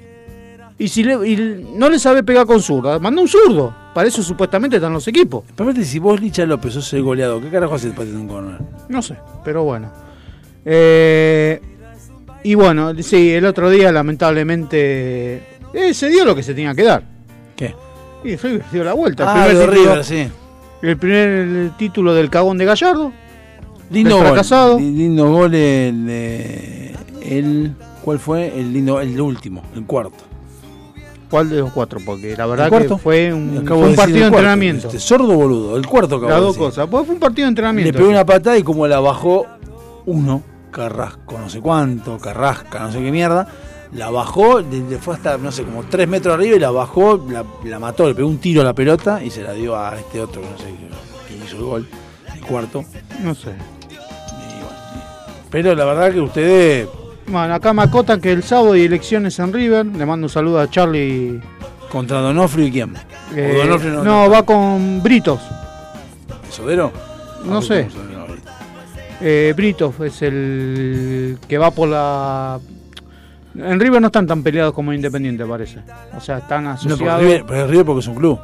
Y 0.80 0.88
si 0.90 1.04
le- 1.04 1.28
y 1.28 1.66
no 1.76 1.90
le 1.90 1.98
sabe 1.98 2.24
pegar 2.24 2.46
con 2.46 2.62
zurda, 2.62 3.00
manda 3.00 3.22
un 3.22 3.28
zurdo. 3.28 3.74
Para 3.96 4.08
eso 4.08 4.22
supuestamente 4.22 4.76
están 4.78 4.94
los 4.94 5.08
equipos. 5.08 5.44
Pero 5.56 5.70
aparte, 5.70 5.84
si 5.86 5.98
vos, 5.98 6.22
Licha 6.22 6.46
López, 6.46 6.74
sos 6.74 6.94
el 6.94 7.02
goleador, 7.02 7.42
¿qué 7.42 7.50
carajo 7.50 7.76
haces 7.76 7.92
para 7.94 8.06
tener 8.06 8.22
un 8.22 8.28
corner? 8.28 8.60
No 8.90 9.02
sé, 9.02 9.16
pero 9.44 9.64
bueno. 9.64 9.92
Eh, 10.64 11.60
y 12.44 12.54
bueno, 12.56 12.94
sí, 13.02 13.32
el 13.32 13.46
otro 13.46 13.70
día 13.72 13.92
lamentablemente 13.92 15.42
eh, 15.74 15.94
se 15.94 16.10
dio 16.10 16.26
lo 16.26 16.36
que 16.36 16.44
se 16.44 16.54
tenía 16.54 16.76
que 16.76 16.84
dar. 16.84 17.04
¿Qué? 17.56 17.74
Y 18.24 18.36
River 18.36 18.64
dio 18.72 18.84
la 18.84 18.94
vuelta. 18.94 19.24
El 19.24 19.30
Ah, 19.30 19.34
primer 19.48 19.54
lo 19.54 19.60
de 19.60 19.66
título- 19.78 19.92
River, 19.94 20.04
sí. 20.06 20.28
El 20.84 20.98
primer 20.98 21.78
título 21.78 22.14
del 22.14 22.30
cagón 22.30 22.58
de 22.60 22.66
Gallardo. 22.66 23.12
Lindo 23.90 24.18
gol. 24.18 24.38
Lindo 24.80 25.32
gol 25.32 25.56
el, 25.56 26.06
de- 26.06 26.96
el 27.22 27.76
¿Cuál 28.04 28.20
fue? 28.20 28.58
El 28.58 28.72
lindo, 28.72 29.02
el 29.02 29.20
último, 29.20 29.64
el 29.76 29.84
cuarto. 29.86 30.24
¿Cuál 31.30 31.50
de 31.50 31.58
los 31.58 31.74
cuatro? 31.74 32.00
Porque 32.06 32.38
la 32.38 32.46
verdad 32.46 32.70
que 32.72 32.98
fue 32.98 33.34
un, 33.34 33.58
Acabo 33.58 33.66
fue 33.66 33.76
un 33.76 33.82
de 33.84 33.88
decir 33.90 33.98
partido 33.98 34.20
de 34.20 34.26
entrenamiento. 34.28 34.88
este, 34.88 35.00
sordo 35.00 35.34
boludo, 35.34 35.76
el 35.76 35.86
cuarto 35.86 36.16
acabo 36.16 36.30
Las 36.32 36.40
dos 36.40 36.58
cosas. 36.58 36.88
Pues 36.90 37.06
fue 37.06 37.16
un 37.16 37.20
partido 37.20 37.46
de 37.48 37.50
entrenamiento. 37.50 37.92
Le 37.92 37.98
pegó 37.98 38.10
una 38.10 38.26
patada 38.26 38.58
y 38.58 38.64
como 38.64 38.88
la 38.88 39.02
bajó 39.02 39.46
uno, 40.06 40.42
Carrasco, 40.72 41.38
no 41.38 41.50
sé 41.50 41.60
cuánto, 41.60 42.18
Carrasca, 42.18 42.80
no 42.80 42.94
sé 42.94 43.00
qué 43.00 43.12
mierda, 43.12 43.46
la 43.92 44.10
bajó, 44.10 44.62
le, 44.62 44.98
fue 45.00 45.16
hasta, 45.16 45.38
no 45.38 45.52
sé, 45.52 45.64
como 45.64 45.84
tres 45.84 46.08
metros 46.08 46.36
arriba 46.36 46.56
y 46.56 46.60
la 46.60 46.72
bajó, 46.72 47.22
la, 47.30 47.44
la 47.66 47.78
mató, 47.80 48.08
le 48.08 48.16
pegó 48.16 48.30
un 48.30 48.38
tiro 48.38 48.62
a 48.62 48.64
la 48.64 48.74
pelota 48.74 49.22
y 49.22 49.30
se 49.30 49.44
la 49.44 49.52
dio 49.52 49.76
a 49.76 49.98
este 50.00 50.22
otro, 50.22 50.42
que 50.42 50.48
no 50.50 50.58
sé, 50.58 50.64
quién 51.28 51.44
hizo 51.44 51.58
el 51.58 51.64
gol, 51.64 51.88
el 52.36 52.42
cuarto. 52.46 52.86
No 53.22 53.36
sé. 53.36 53.52
Pero 55.50 55.74
la 55.76 55.86
verdad 55.86 56.12
que 56.12 56.20
ustedes, 56.22 56.88
Bueno, 57.28 57.54
acá 57.54 57.74
me 57.74 57.84
acotan 57.84 58.20
que 58.22 58.32
el 58.32 58.44
sábado 58.44 58.74
hay 58.74 58.84
elecciones 58.86 59.38
en 59.40 59.52
River. 59.54 59.86
Le 59.86 60.06
mando 60.06 60.26
un 60.26 60.30
saludo 60.30 60.60
a 60.60 60.70
Charlie. 60.70 61.40
contra 61.92 62.20
Donofrio 62.20 62.68
y 62.68 62.72
quién? 62.72 62.94
Eh, 63.36 63.54
¿O 63.56 63.64
Donofrio 63.66 64.04
no, 64.04 64.30
va 64.30 64.44
con 64.44 65.02
Britos. 65.02 65.40
¿Sodero? 66.50 66.92
No 67.46 67.60
Ah, 67.60 67.62
sé. 67.62 67.88
no, 67.96 68.04
no, 68.04 68.28
no. 68.28 68.36
Eh, 69.22 69.54
Britos 69.56 70.00
es 70.02 70.22
el 70.22 71.38
que 71.48 71.58
va 71.58 71.72
por 71.72 71.90
la. 71.90 72.60
En 73.56 73.80
River 73.80 74.00
no 74.02 74.08
están 74.08 74.28
tan 74.28 74.44
peleados 74.44 74.74
como 74.74 74.92
en 74.92 74.98
Independiente, 74.98 75.44
parece. 75.46 75.80
O 76.16 76.22
sea, 76.22 76.38
están 76.40 76.66
No, 76.66 76.72
asociados. 76.72 77.22
River, 77.22 77.44
pero 77.48 77.68
River 77.68 77.86
porque 77.86 78.00
es 78.02 78.08
un 78.08 78.16
club. 78.16 78.40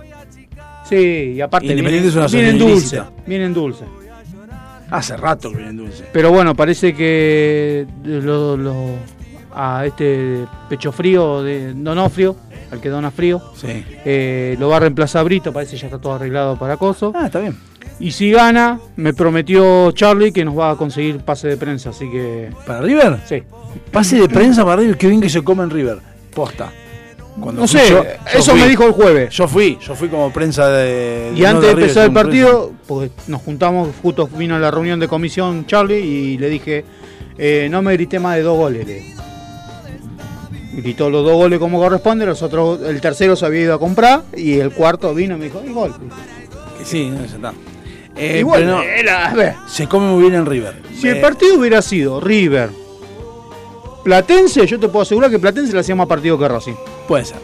Sí, 0.89 1.33
y 1.35 1.41
aparte 1.41 1.67
Independiente 1.67 2.09
vienen, 2.09 2.23
es 2.25 2.33
una 2.33 2.41
vienen 2.41 2.57
dulce. 2.57 3.01
Vienen 3.27 3.53
dulce. 3.53 3.83
Hace 4.97 5.17
rato 5.17 5.49
que 5.51 5.57
vienen 5.57 5.77
dulce. 5.77 6.05
Pero 6.13 6.31
bueno, 6.31 6.55
parece 6.55 6.93
que 6.93 7.85
lo, 8.03 8.55
lo- 8.57 8.95
a 9.55 9.85
este 9.85 10.45
pecho 10.69 10.91
frío 10.91 11.43
de 11.43 11.73
Donofrio, 11.73 12.35
al 12.71 12.81
que 12.81 12.89
dona 12.89 13.11
frío, 13.11 13.39
Sí. 13.55 13.67
eh, 14.03 14.55
lo 14.59 14.67
va 14.69 14.77
a 14.77 14.79
reemplazar 14.79 15.23
Brito, 15.25 15.53
parece 15.53 15.73
que 15.75 15.81
ya 15.81 15.87
está 15.87 15.99
todo 15.99 16.13
arreglado 16.13 16.57
para 16.57 16.77
Coso. 16.77 17.11
Ah, 17.15 17.27
está 17.27 17.39
bien. 17.39 17.55
Y 17.99 18.11
si 18.11 18.31
gana, 18.31 18.79
me 18.95 19.13
prometió 19.13 19.91
Charlie 19.91 20.31
que 20.33 20.43
nos 20.43 20.57
va 20.57 20.71
a 20.71 20.75
conseguir 20.75 21.19
pase 21.19 21.47
de 21.49 21.57
prensa, 21.57 21.91
así 21.91 22.09
que 22.09 22.49
¿Para 22.65 22.81
River? 22.81 23.19
sí. 23.27 23.43
Pase 23.91 24.19
de 24.19 24.27
prensa 24.27 24.63
para 24.65 24.77
River, 24.77 24.97
qué 24.97 25.07
bien 25.07 25.21
que 25.21 25.29
se 25.29 25.43
come 25.43 25.63
en 25.63 25.69
River. 25.69 25.99
Posta. 26.33 26.71
Cuando 27.39 27.61
No 27.61 27.67
sé, 27.67 27.89
yo- 27.89 28.03
eso 28.33 28.55
me 28.55 28.67
dijo 28.67 28.85
el 28.85 28.91
jueves. 28.91 29.33
Yo 29.33 29.47
fui, 29.47 29.77
yo 29.81 29.95
fui 29.95 30.07
como 30.07 30.31
prensa 30.31 30.69
de. 30.69 31.31
Y 31.35 31.43
antes 31.45 31.63
de 31.65 31.71
empezar 31.81 32.05
el 32.05 32.13
partido, 32.13 32.71
porque 32.87 33.11
nos 33.27 33.41
juntamos, 33.41 33.89
justo 34.01 34.27
vino 34.27 34.55
a 34.55 34.59
la 34.59 34.69
reunión 34.69 34.99
de 34.99 35.07
comisión 35.07 35.65
Charlie 35.65 35.99
y 35.99 36.37
le 36.37 36.49
dije, 36.49 36.85
eh, 37.37 37.67
no 37.71 37.81
me 37.81 37.93
grité 37.93 38.19
más 38.19 38.35
de 38.35 38.43
dos 38.43 38.57
goles. 38.57 38.85
le. 38.85 39.13
Gritó 40.75 41.09
los 41.09 41.23
dos 41.23 41.33
goles 41.33 41.59
como 41.59 41.79
corresponde, 41.79 42.25
los 42.25 42.41
otros, 42.41 42.81
el 42.81 42.99
tercero 42.99 43.35
se 43.35 43.45
había 43.45 43.61
ido 43.61 43.73
a 43.75 43.79
comprar 43.79 44.23
y 44.35 44.59
el 44.59 44.71
cuarto 44.71 45.13
vino 45.13 45.35
y 45.35 45.39
me 45.39 45.45
dijo, 45.45 45.61
el 45.63 45.71
gol. 45.71 45.93
Que 46.79 46.85
sí, 46.85 47.09
no, 47.11 47.19
ya 47.25 47.35
está. 47.35 47.53
Eh, 48.15 48.43
pero 48.51 48.65
no, 48.67 48.81
era- 48.83 49.29
a 49.29 49.33
ver, 49.35 49.53
se 49.67 49.87
come 49.87 50.07
muy 50.07 50.21
bien 50.23 50.35
en 50.35 50.45
River. 50.45 50.81
si 50.99 51.07
el 51.07 51.17
Eh, 51.17 51.21
partido 51.21 51.57
hubiera 51.59 51.81
sido 51.81 52.19
River, 52.19 52.69
Platense, 54.03 54.65
yo 54.67 54.79
te 54.79 54.87
puedo 54.87 55.03
asegurar 55.03 55.29
que 55.31 55.39
Platense 55.39 55.73
le 55.73 55.79
hacía 55.79 55.95
más 55.95 56.07
partido 56.07 56.37
que 56.37 56.47
Racing. 56.47 56.73
Puede 57.07 57.25
ser. 57.25 57.37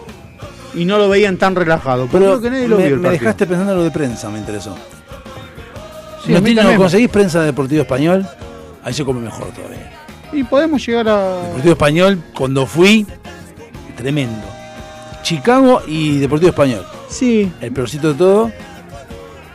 Y 0.76 0.86
no 0.86 0.98
lo 0.98 1.10
veían 1.10 1.38
tan 1.38 1.56
relajado. 1.56 2.08
Pero 2.12 2.26
creo 2.26 2.42
que 2.42 2.50
nadie 2.50 2.68
lo 2.68 2.78
me, 2.78 2.86
vio 2.86 2.96
el 2.96 3.00
me 3.02 3.10
dejaste 3.12 3.46
pensando 3.48 3.72
en 3.72 3.78
lo 3.80 3.84
de 3.84 3.92
prensa, 3.92 4.30
me 4.30 4.40
interesó. 4.40 4.76
Sí, 6.26 6.32
¿No, 6.32 6.38
a 6.38 6.42
mí 6.42 6.54
tiene- 6.54 6.72
no 6.74 6.78
conseguís 6.78 7.10
prensa 7.10 7.40
de 7.40 7.48
Deportivo 7.48 7.82
Español? 7.82 8.28
Ahí 8.84 8.94
se 8.94 9.04
come 9.06 9.22
mejor 9.22 9.48
todavía. 9.48 9.92
Y 10.32 10.44
podemos 10.44 10.86
llegar 10.86 11.08
a... 11.10 11.42
Deportivo 11.44 11.72
Español, 11.72 12.22
cuando 12.36 12.66
fui, 12.68 13.08
tremendo. 13.98 14.46
Chicago 15.24 15.82
y 15.88 16.18
Deportivo 16.20 16.50
Español. 16.50 16.86
Sí, 17.08 17.52
El 17.62 17.72
peorcito 17.72 18.10
de 18.10 18.14
todo, 18.16 18.52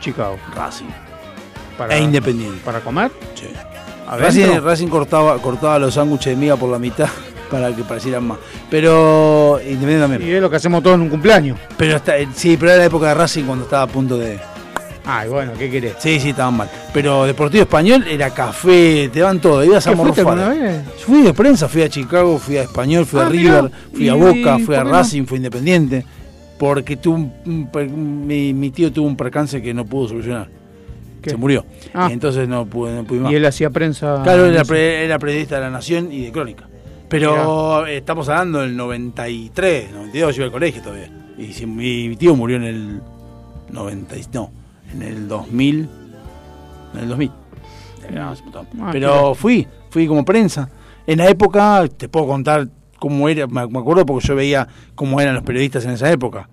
Chicago. 0.01 0.37
Racing. 0.55 0.85
Para, 1.77 1.95
E 1.95 2.01
Independiente. 2.01 2.59
¿Para 2.65 2.79
comer? 2.81 3.11
Sí. 3.35 3.47
Racing, 4.07 4.59
Racing 4.61 4.87
cortaba, 4.87 5.37
cortaba 5.39 5.79
los 5.79 5.93
sándwiches 5.95 6.27
de 6.27 6.35
miga 6.35 6.55
por 6.55 6.69
la 6.69 6.79
mitad 6.79 7.07
para 7.51 7.75
que 7.75 7.83
parecieran 7.83 8.27
más. 8.27 8.37
Pero 8.69 9.59
Independiente 9.61 9.99
también. 10.01 10.21
Y 10.21 10.33
es 10.35 10.41
lo 10.41 10.49
que 10.49 10.55
hacemos 10.57 10.83
todos 10.83 10.95
en 10.95 11.01
un 11.01 11.09
cumpleaños. 11.09 11.57
Pero 11.77 11.95
está, 11.97 12.17
eh, 12.17 12.27
sí, 12.33 12.57
pero 12.57 12.71
era 12.71 12.79
la 12.79 12.85
época 12.85 13.07
de 13.07 13.13
Racing 13.15 13.43
cuando 13.45 13.65
estaba 13.65 13.83
a 13.83 13.87
punto 13.87 14.17
de. 14.17 14.37
Ay, 15.07 15.29
bueno, 15.29 15.51
¿qué 15.57 15.69
querés? 15.69 15.93
Sí, 15.99 16.19
sí, 16.19 16.29
estaban 16.29 16.57
mal. 16.57 16.69
Pero 16.91 17.25
Deportivo 17.25 17.61
Español 17.61 18.05
era 18.09 18.31
café, 18.31 19.07
te 19.13 19.19
dan 19.19 19.39
todo, 19.39 19.63
ibas 19.63 19.85
a 19.85 19.91
¿Qué 19.91 19.95
fuiste 19.97 20.23
morfar. 20.23 20.81
Fui 21.05 21.21
de 21.21 21.31
prensa, 21.33 21.67
fui 21.67 21.83
a 21.83 21.89
Chicago, 21.89 22.39
fui 22.39 22.57
a 22.57 22.63
Español, 22.63 23.05
fui 23.05 23.19
a 23.19 23.25
Ah, 23.25 23.29
River, 23.29 23.63
mirá. 23.63 23.77
fui 23.93 24.09
a 24.09 24.15
¿Y 24.15 24.19
Boca, 24.19 24.57
fui 24.65 24.75
a 24.75 24.83
no? 24.83 24.89
Racing, 24.89 25.25
fui 25.25 25.35
a 25.35 25.37
Independiente. 25.37 26.05
Porque 26.57 26.97
tuvo 26.97 27.15
un- 27.17 27.33
un 27.45 27.67
per- 27.71 27.87
mi, 27.89 28.53
mi 28.53 28.71
tío 28.71 28.91
tuvo 28.91 29.05
un 29.07 29.15
percance 29.15 29.61
que 29.61 29.73
no 29.75 29.85
pudo 29.85 30.07
solucionar. 30.07 30.47
¿Qué? 31.25 31.31
Se 31.31 31.37
murió. 31.37 31.65
Ah. 31.93 32.07
Entonces 32.11 32.47
no 32.47 32.65
pude, 32.65 32.93
no 32.95 33.03
pude 33.03 33.19
más. 33.19 33.31
Y 33.31 33.35
él 33.35 33.45
hacía 33.45 33.69
prensa. 33.69 34.21
Claro, 34.23 34.45
era, 34.45 34.63
pre- 34.63 35.03
era 35.05 35.19
periodista 35.19 35.55
de 35.55 35.61
La 35.61 35.69
Nación 35.69 36.11
y 36.11 36.23
de 36.25 36.31
Crónica. 36.31 36.67
Pero 37.09 37.85
estamos 37.87 38.29
hablando 38.29 38.61
del 38.61 38.75
93, 38.75 39.91
92, 39.91 40.35
yo 40.35 40.41
iba 40.41 40.45
al 40.45 40.51
colegio 40.51 40.81
todavía. 40.81 41.09
Y 41.37 41.53
si- 41.53 41.65
mi, 41.65 42.15
tío 42.15 42.35
murió 42.35 42.57
en 42.57 42.63
el 42.63 43.01
90, 43.71 44.15
y- 44.17 44.25
no, 44.33 44.51
en 44.93 45.01
el 45.01 45.27
2000, 45.27 45.89
en 46.93 46.99
el 46.99 47.07
2000. 47.09 47.31
Era 48.09 48.29
hace 48.31 48.41
un 48.43 48.51
montón. 48.51 48.67
Ah, 48.81 48.89
Pero 48.91 49.33
fui, 49.35 49.67
fui 49.89 50.07
como 50.07 50.23
prensa. 50.23 50.69
En 51.07 51.17
la 51.19 51.27
época, 51.29 51.85
te 51.97 52.07
puedo 52.09 52.27
contar 52.27 52.67
cómo 52.99 53.27
era, 53.29 53.47
me 53.47 53.61
acuerdo 53.61 54.05
porque 54.05 54.27
yo 54.27 54.35
veía 54.35 54.67
cómo 54.95 55.19
eran 55.21 55.35
los 55.35 55.43
periodistas 55.43 55.85
en 55.85 55.91
esa 55.91 56.11
época. 56.11 56.49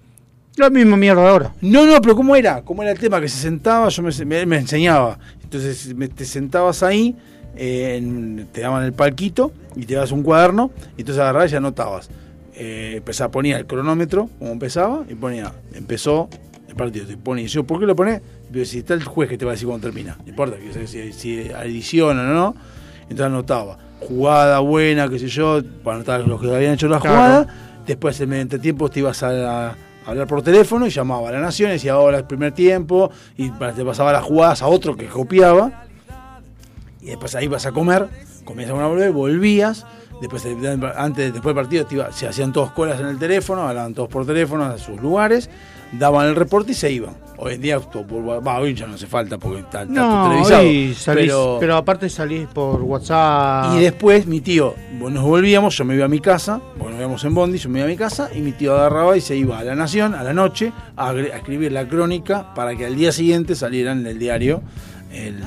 La 0.57 0.69
misma 0.70 0.97
mierda 0.97 1.29
ahora. 1.29 1.55
No, 1.62 1.87
no, 1.87 2.01
pero 2.03 2.15
¿cómo 2.15 2.37
era? 2.37 2.62
¿Cómo 2.62 2.83
era 2.83 2.93
el 2.93 2.99
tema? 2.99 3.20
Que 3.20 3.29
se 3.29 3.39
sentaba, 3.39 3.89
yo 3.89 4.03
me, 4.03 4.11
me- 4.27 4.47
me 4.47 4.59
enseñaba. 4.59 5.19
Entonces 5.43 5.95
me- 5.95 6.09
te 6.09 6.24
sentabas 6.27 6.83
ahí, 6.83 7.16
eh, 7.57 7.97
en- 7.99 8.49
te 8.53 8.61
daban 8.61 8.85
el 8.85 8.93
palquito 8.93 9.53
y 9.77 9.87
te 9.87 9.95
dabas 9.95 10.12
un 10.12 10.23
cuaderno 10.23 10.70
y 10.97 11.01
entonces 11.03 11.20
agarrabas 11.23 11.53
y 11.53 11.57
anotabas. 11.57 12.11
Eh, 12.55 12.95
empezaba, 12.99 13.31
ponía 13.31 13.57
el 13.57 13.66
cronómetro, 13.66 14.29
como 14.39 14.53
empezaba, 14.53 15.05
y 15.09 15.15
ponía, 15.15 15.53
empezó 15.74 16.29
el 16.69 16.74
partido. 16.77 17.07
Te 17.07 17.16
ponía, 17.16 17.45
y 17.45 17.49
yo, 17.49 17.65
¿por 17.65 17.81
qué 17.81 17.87
lo? 17.87 17.97
Pero 17.97 18.20
si 18.66 18.79
está 18.81 18.93
el 18.93 19.05
juez 19.05 19.31
que 19.31 19.39
te 19.39 19.47
va 19.47 19.53
a 19.53 19.55
decir 19.55 19.66
cuándo 19.69 19.87
termina. 19.89 20.19
No 20.23 20.29
importa 20.29 20.57
que 20.59 20.87
si, 20.87 21.12
si 21.15 21.51
adiciona 21.51 22.20
o 22.23 22.35
no. 22.35 22.55
Entonces 23.05 23.24
anotaba. 23.27 23.79
Jugada 24.01 24.59
buena, 24.59 25.09
qué 25.09 25.19
sé 25.19 25.29
yo, 25.29 25.62
para 25.83 25.97
anotar 25.97 26.20
los 26.27 26.41
que 26.41 26.55
habían 26.55 26.74
hecho 26.74 26.89
la 26.89 26.99
Claro. 27.01 27.16
jugada. 27.16 27.47
Después, 27.87 28.20
en 28.20 28.33
el 28.35 28.49
tiempo, 28.61 28.89
te 28.91 29.01
ibas 29.01 29.23
a, 29.23 29.70
a 29.70 29.77
hablar 30.07 30.27
por 30.27 30.43
teléfono 30.43 30.87
y 30.87 30.91
llamaba 30.91 31.29
a 31.29 31.33
la 31.33 31.41
Nación 31.41 31.70
y 31.70 31.74
decía 31.74 31.93
ahora 31.93 32.19
el 32.19 32.24
primer 32.24 32.53
tiempo 32.53 33.11
y 33.37 33.51
te 33.51 33.85
pasaba 33.85 34.12
las 34.12 34.24
jugadas 34.24 34.62
a 34.62 34.69
otro 34.69 34.97
que 34.97 35.07
copiaba. 35.07 35.85
Y 37.01 37.07
después 37.07 37.35
ahí 37.35 37.49
vas 37.49 37.66
a 37.66 37.73
comer, 37.73 38.09
comías 38.45 38.70
a 38.70 38.74
una 38.74 38.87
volver, 38.87 39.12
volvías. 39.12 39.87
Después, 40.20 40.45
eh, 40.45 40.57
antes, 40.97 41.33
después 41.33 41.55
del 41.55 41.65
partido, 41.65 42.12
se 42.12 42.29
hacían 42.29 42.53
todos 42.53 42.70
colas 42.70 43.01
en 43.01 43.07
el 43.07 43.19
teléfono, 43.19 43.62
hablaban 43.62 43.93
todos 43.93 44.09
por 44.09 44.24
teléfono 44.24 44.65
a 44.65 44.79
sus 44.79 45.01
lugares, 45.01 45.51
daban 45.93 46.28
el 46.28 46.36
reporte 46.36 46.73
y 46.73 46.74
se 46.74 46.90
iban. 46.90 47.14
Hoy 47.39 47.55
en 47.55 47.60
día, 47.60 47.81
por- 47.81 48.06
va, 48.47 48.59
hoy 48.60 48.73
ya 48.73 48.86
no 48.86 48.94
hace 48.94 49.06
falta 49.09 49.36
porque 49.36 49.60
está, 49.60 49.82
está 49.82 49.93
No, 49.93 50.28
televisado. 50.28 50.60
hoy 50.62 50.94
salís, 50.94 51.27
pero... 51.27 51.56
pero, 51.59 51.77
aparte 51.77 52.09
salís 52.09 52.47
por 52.47 52.81
WhatsApp. 52.82 53.74
y 53.77 53.81
después 53.81 54.27
mi 54.27 54.40
tío, 54.40 54.74
bueno, 55.01 55.20
nos 55.20 55.28
volvíamos, 55.28 55.77
yo 55.77 55.85
me 55.85 55.97
iba 55.97 56.05
a 56.05 56.09
mi 56.09 56.20
casa, 56.20 56.60
nos 56.78 56.93
íbamos 56.97 57.24
en 57.24 57.35
Bondi, 57.35 57.59
yo 57.59 57.69
me 57.69 57.81
iba 57.81 57.86
a 57.86 57.90
mi 57.90 57.97
casa 57.97 58.31
y 58.32 58.40
mi 58.40 58.52
tío 58.52 58.74
agarraba 58.77 59.16
y 59.16 59.20
se 59.20 59.35
iba 59.35 59.59
a 59.59 59.64
La 59.64 59.74
Nación 59.74 60.14
a 60.14 60.23
la 60.23 60.32
noche 60.32 60.73
a, 60.97 61.12
escribir 61.14 61.73
la 61.73 61.89
crónica 61.89 62.55
para 62.55 62.77
que 62.77 62.86
al 62.86 62.94
día 62.94 63.10
siguiente 63.10 63.56
saliera 63.56 63.90
en 63.90 64.06
el 64.06 64.19
diario 64.20 64.62
el- 65.12 65.40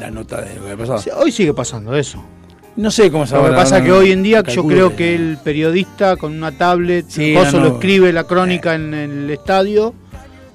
la 0.00 0.10
nota 0.10 0.40
de 0.40 0.54
lo 0.54 0.64
que 0.64 0.70
había 0.72 0.86
pasado. 0.86 1.18
Hoy 1.20 1.30
sigue 1.30 1.52
pasando 1.52 1.94
eso. 1.94 2.24
No 2.76 2.90
sé 2.90 3.10
cómo 3.10 3.26
se 3.26 3.34
Lo 3.36 3.44
que 3.44 3.50
pasa 3.52 3.76
ahora 3.76 3.86
que 3.86 3.92
hoy 3.92 4.10
en 4.12 4.22
día 4.22 4.42
yo 4.42 4.66
creo 4.66 4.96
que- 4.96 5.14
el 5.14 5.38
periodista 5.42 6.16
con 6.16 6.32
una 6.32 6.50
tablet, 6.52 7.06
Sí, 7.08 7.32
coso 7.34 7.52
no, 7.58 7.64
lo 7.64 7.68
no. 7.70 7.74
escribe 7.76 8.12
la 8.12 8.24
crónica 8.24 8.74
en 8.74 8.92
el 8.94 9.30
estadio 9.30 9.94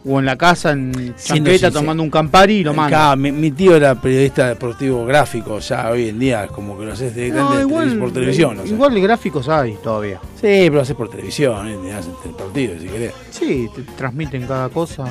o 0.06 0.20
en 0.20 0.26
la 0.26 0.36
casa 0.38 0.72
en 0.72 1.14
Sí, 1.18 1.42
sí, 1.46 1.72
tomando 1.72 2.04
un 2.04 2.10
Campari 2.10 2.56
y 2.56 2.64
lo 2.64 2.74
manda. 2.74 3.12
Acá, 3.12 3.16
mi, 3.16 3.32
mi 3.32 3.52
tío 3.52 3.76
era 3.76 3.96
periodista 3.96 4.50
deportivo 4.50 5.06
gráfico, 5.06 5.60
ya 5.60 5.90
hoy 5.92 6.10
en 6.10 6.20
día 6.20 6.46
es 6.46 6.52
como 6.52 6.78
que 6.78 6.86
lo 6.86 6.94
haces 6.94 7.16
directamente 7.16 7.62
igual, 7.62 7.98
por 7.98 8.12
televisión. 8.12 8.60
o 8.60 8.64
sea. 8.64 8.72
igual 8.74 8.94
de 8.96 9.02
gráficos 9.02 9.48
hay 9.48 9.76
todavía. 9.84 10.20
Sí, 10.36 10.42
pero 10.42 10.76
lo 10.76 10.82
haces 10.82 10.96
por 10.96 11.10
televisión, 11.10 11.84
día 11.84 11.98
hacen 12.00 12.14
el 12.26 12.32
partido, 12.32 12.74
si 12.80 12.88
querés. 12.88 13.14
Sí, 13.30 13.70
te 13.76 13.82
transmiten 13.94 14.46
cada 14.46 14.68
cosa. 14.70 15.06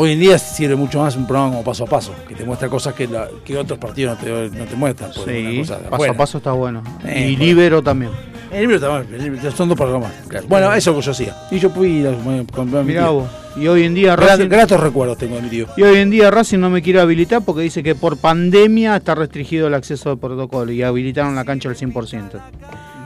Hoy 0.00 0.12
en 0.12 0.20
día 0.20 0.38
sirve 0.38 0.76
mucho 0.76 1.00
más 1.00 1.16
un 1.16 1.26
programa 1.26 1.50
como 1.50 1.64
paso 1.64 1.82
a 1.82 1.86
paso, 1.88 2.14
que 2.28 2.36
te 2.36 2.44
muestra 2.44 2.68
cosas 2.68 2.94
que, 2.94 3.08
la- 3.08 3.26
que 3.44 3.56
otros 3.58 3.80
partidos 3.80 4.16
no 4.16 4.24
te, 4.24 4.56
no 4.56 4.64
te 4.64 4.76
muestran. 4.76 5.10
porque 5.12 5.40
es 5.40 5.42
una 5.42 5.50
Sí, 5.50 5.58
cosa 5.58 5.90
paso 5.90 6.10
a 6.10 6.14
paso 6.14 6.38
está 6.38 6.52
bueno. 6.52 6.84
Eh, 7.04 7.30
y 7.30 7.36
por- 7.36 7.44
Libero 7.46 7.82
también. 7.82 8.12
El 8.52 8.60
libro 8.60 8.78
también, 8.78 9.12
el 9.20 9.32
libro- 9.32 9.50
son 9.50 9.68
dos 9.68 9.76
programas. 9.76 10.12
claro. 10.28 10.46
Bueno, 10.48 10.72
eso 10.72 10.94
que 10.94 11.00
yo 11.00 11.10
hacía. 11.10 11.36
Y 11.50 11.58
yo 11.58 11.70
fui 11.70 12.06
a 12.06 12.12
con 12.52 12.70
mi 12.70 12.82
Mirá 12.84 13.02
tío. 13.06 13.12
vos. 13.14 13.28
Y 13.56 13.66
hoy 13.66 13.82
en 13.82 13.94
día 13.94 14.14
Racing, 14.14 14.48
Gratos 14.48 14.78
recuerdos 14.78 15.18
tengo 15.18 15.34
de 15.34 15.42
mi 15.42 15.48
tío. 15.48 15.66
y 15.76 15.82
hoy 15.82 15.98
en 15.98 16.10
día 16.10 16.30
Racing 16.30 16.58
no 16.60 16.70
me 16.70 16.80
quiere 16.80 17.00
habilitar 17.00 17.42
porque 17.44 17.62
dice 17.62 17.82
que 17.82 17.96
por 17.96 18.18
pandemia 18.18 18.94
está 18.98 19.16
restringido 19.16 19.66
el 19.66 19.74
acceso 19.74 20.10
al 20.12 20.18
protocolo 20.18 20.70
y 20.70 20.80
habilitaron 20.80 21.34
la 21.34 21.44
cancha 21.44 21.68
al 21.68 21.74
100%. 21.74 22.38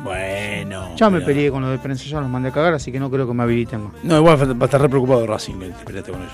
Bueno. 0.04 0.94
Ya 0.96 1.08
me 1.08 1.20
pero- 1.20 1.26
peleé 1.26 1.50
con 1.50 1.62
los 1.62 1.70
de 1.70 1.78
prensa, 1.78 2.04
ya 2.04 2.20
los 2.20 2.28
mandé 2.28 2.50
a 2.50 2.52
cagar, 2.52 2.74
así 2.74 2.92
que 2.92 3.00
no 3.00 3.10
creo 3.10 3.26
que 3.26 3.32
me 3.32 3.44
habiliten 3.44 3.84
más. 3.84 3.92
No, 4.02 4.18
igual 4.18 4.36
va 4.36 4.62
a 4.62 4.64
estar 4.66 4.80
re 4.82 4.90
preocupado 4.90 5.26
Racing 5.26 5.54
te 5.58 5.84
peleaste 5.86 6.12
con 6.12 6.20
ellos. 6.20 6.32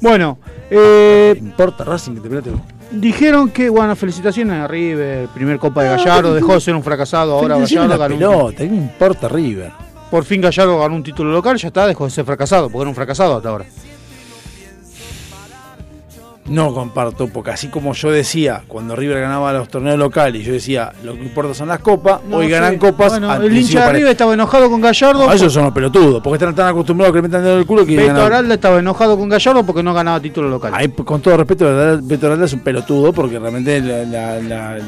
Bueno, 0.00 0.38
eh, 0.70 1.30
¿Te 1.34 1.44
importa 1.44 1.84
Racing 1.84 2.14
que 2.14 2.20
te 2.20 2.28
peleaste 2.28 2.50
con 2.50 2.62
dijeron 2.92 3.50
que, 3.50 3.68
bueno, 3.68 3.94
felicitaciones 3.94 4.56
a 4.56 4.66
River, 4.66 5.28
primer 5.28 5.58
Copa 5.58 5.82
de 5.84 5.90
Gallardo, 5.90 6.34
dejó 6.34 6.54
de 6.54 6.60
ser 6.60 6.74
un 6.74 6.82
fracasado, 6.82 7.34
ahora 7.34 7.56
Gallardo 7.58 7.98
ganó 7.98 8.14
un- 8.14 8.18
pelota, 8.20 8.56
¿qué 8.58 8.68
me 8.68 8.76
importa 8.76 9.28
River? 9.28 9.70
Por 10.10 10.24
fin 10.24 10.40
Gallardo 10.40 10.76
ganó 10.80 10.96
un 10.96 11.02
título 11.04 11.30
local, 11.30 11.56
ya 11.56 11.68
está, 11.68 11.86
dejó 11.86 12.04
de 12.04 12.10
ser 12.10 12.24
fracasado, 12.24 12.68
porque 12.68 12.82
era 12.82 12.88
un 12.88 12.96
fracasado 12.96 13.36
hasta 13.36 13.48
ahora. 13.48 13.64
No 16.50 16.74
comparto, 16.74 17.28
porque 17.28 17.52
así 17.52 17.68
como 17.68 17.92
yo 17.94 18.10
decía, 18.10 18.62
cuando 18.66 18.96
River 18.96 19.20
ganaba 19.20 19.52
los 19.52 19.68
torneos 19.68 19.96
locales, 19.98 20.44
yo 20.44 20.52
decía, 20.52 20.92
lo 21.04 21.14
que 21.14 21.22
importa 21.22 21.54
son 21.54 21.68
las 21.68 21.78
copas, 21.78 22.20
No 22.28 22.38
hoy 22.38 22.48
ganan 22.48 22.76
copas. 22.76 23.12
Bueno, 23.12 23.32
el 23.34 23.56
hincha 23.56 23.80
de 23.80 23.86
pare- 23.86 23.98
River 23.98 24.10
estaba 24.12 24.34
enojado 24.34 24.68
con 24.68 24.80
Gallardo. 24.80 25.26
No, 25.26 25.32
esos 25.32 25.52
son 25.52 25.64
los 25.64 25.72
pelotudos, 25.72 26.20
porque 26.22 26.34
están 26.36 26.54
tan 26.54 26.66
acostumbrados 26.68 27.10
a 27.10 27.12
que 27.12 27.22
le 27.22 27.28
metan 27.28 27.46
el 27.46 27.64
culo 27.64 27.86
que 27.86 27.94
Beto 27.96 28.08
ganan- 28.08 28.26
Aralda 28.26 28.54
estaba 28.54 28.78
enojado 28.80 29.16
con 29.16 29.28
Gallardo 29.28 29.64
porque 29.64 29.82
no 29.82 29.94
ganaba 29.94 30.18
título 30.20 30.48
local. 30.48 30.72
Ahí, 30.74 30.88
con 30.88 31.20
todo 31.22 31.36
respeto, 31.36 31.66
Beto 32.02 32.26
Aralda 32.26 32.46
es 32.46 32.52
un 32.52 32.60
pelotudo 32.60 33.12
porque 33.12 33.38
realmente 33.38 33.80
la- 33.80 34.04
la- 34.04 34.40
la- 34.40 34.78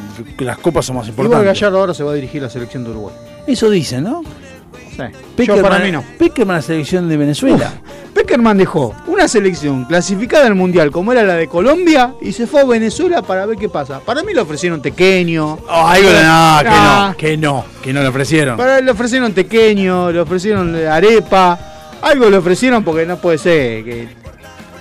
las 0.40 0.58
copas 0.58 0.84
son 0.84 0.96
más 0.96 1.06
Igual 1.08 1.26
importantes. 1.26 1.60
Gallardo 1.60 1.78
ahora 1.78 1.94
se 1.94 2.02
va 2.02 2.10
a 2.10 2.14
dirigir 2.14 2.40
a 2.42 2.46
la 2.46 2.50
selección 2.50 2.82
de 2.82 2.90
Uruguay. 2.90 3.14
Eso 3.46 3.70
dicen, 3.70 4.02
¿no? 4.04 4.22
Sí. 4.96 5.44
Yo 5.46 5.62
para 5.62 5.78
mí 5.78 5.90
no. 5.90 6.02
Peckerman 6.18 6.56
la 6.56 6.62
selección 6.62 7.08
de 7.08 7.16
Venezuela. 7.16 7.72
Peckerman 8.12 8.58
dejó 8.58 8.94
una 9.06 9.26
selección 9.26 9.84
clasificada 9.86 10.46
al 10.46 10.54
mundial 10.54 10.90
como 10.90 11.12
era 11.12 11.22
la 11.22 11.34
de 11.34 11.48
Colombia 11.48 12.12
y 12.20 12.32
se 12.32 12.46
fue 12.46 12.60
a 12.60 12.64
Venezuela 12.64 13.22
para 13.22 13.46
ver 13.46 13.56
qué 13.56 13.68
pasa. 13.70 14.00
Para 14.00 14.22
mí 14.22 14.34
le 14.34 14.40
ofrecieron 14.40 14.82
tequeño. 14.82 15.58
Oh, 15.66 15.86
algo 15.86 16.08
de- 16.10 16.14
no, 16.22 16.58
que 16.60 16.68
Ah. 16.68 17.06
no, 17.10 17.16
que 17.16 17.36
no, 17.38 17.64
que 17.82 17.92
no 17.92 18.02
le 18.02 18.08
ofrecieron. 18.08 18.56
Para 18.58 18.78
él 18.78 18.84
le 18.84 18.90
ofrecieron 18.90 19.32
tequeño, 19.32 20.12
le 20.12 20.20
ofrecieron 20.20 20.76
arepa. 20.86 21.58
Algo 22.02 22.28
le 22.28 22.36
ofrecieron 22.36 22.84
porque 22.84 23.06
no 23.06 23.16
puede 23.16 23.38
ser. 23.38 23.84
Que... 23.84 24.08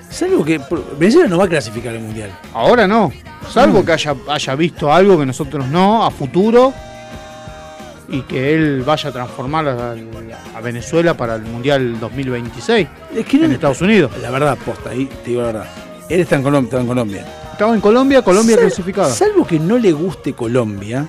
Salvo 0.09 0.43
que 0.43 0.59
Venezuela 0.99 1.29
no 1.29 1.37
va 1.37 1.45
a 1.45 1.47
clasificar 1.47 1.93
al 1.93 2.01
mundial. 2.01 2.31
Ahora 2.53 2.85
no. 2.85 3.11
Salvo 3.49 3.81
Mm. 3.81 3.85
que 3.85 3.91
haya, 3.93 4.15
haya 4.27 4.55
visto 4.55 4.91
algo 4.91 5.17
que 5.17 5.25
nosotros 5.25 5.67
no, 5.67 6.05
a 6.05 6.11
futuro. 6.11 6.73
Y 8.11 8.21
que 8.23 8.53
él 8.53 8.83
vaya 8.85 9.09
a 9.09 9.11
transformar 9.13 9.67
a, 9.69 9.95
a 10.55 10.61
Venezuela 10.61 11.15
para 11.15 11.35
el 11.35 11.43
Mundial 11.43 11.97
2026 11.99 12.87
Es 13.15 13.25
que 13.25 13.37
no- 13.37 13.45
en 13.45 13.53
Estados 13.53 13.81
Unidos. 13.81 14.11
La 14.21 14.29
verdad, 14.29 14.57
posta, 14.65 14.89
ahí 14.89 15.05
te 15.23 15.29
digo 15.29 15.41
la 15.41 15.47
verdad. 15.47 15.65
Él 16.09 16.19
está 16.19 16.35
en 16.35 16.43
Colombia. 16.43 16.67
Está 16.69 16.81
en 16.81 16.87
Colombia. 16.87 17.25
Estaba 17.53 17.73
en 17.75 17.81
Colombia, 17.81 18.21
Colombia 18.21 18.55
Sal- 18.55 18.65
clasificada. 18.65 19.09
Salvo 19.13 19.45
que 19.47 19.59
no 19.59 19.77
le 19.77 19.91
guste 19.93 20.33
Colombia, 20.33 21.07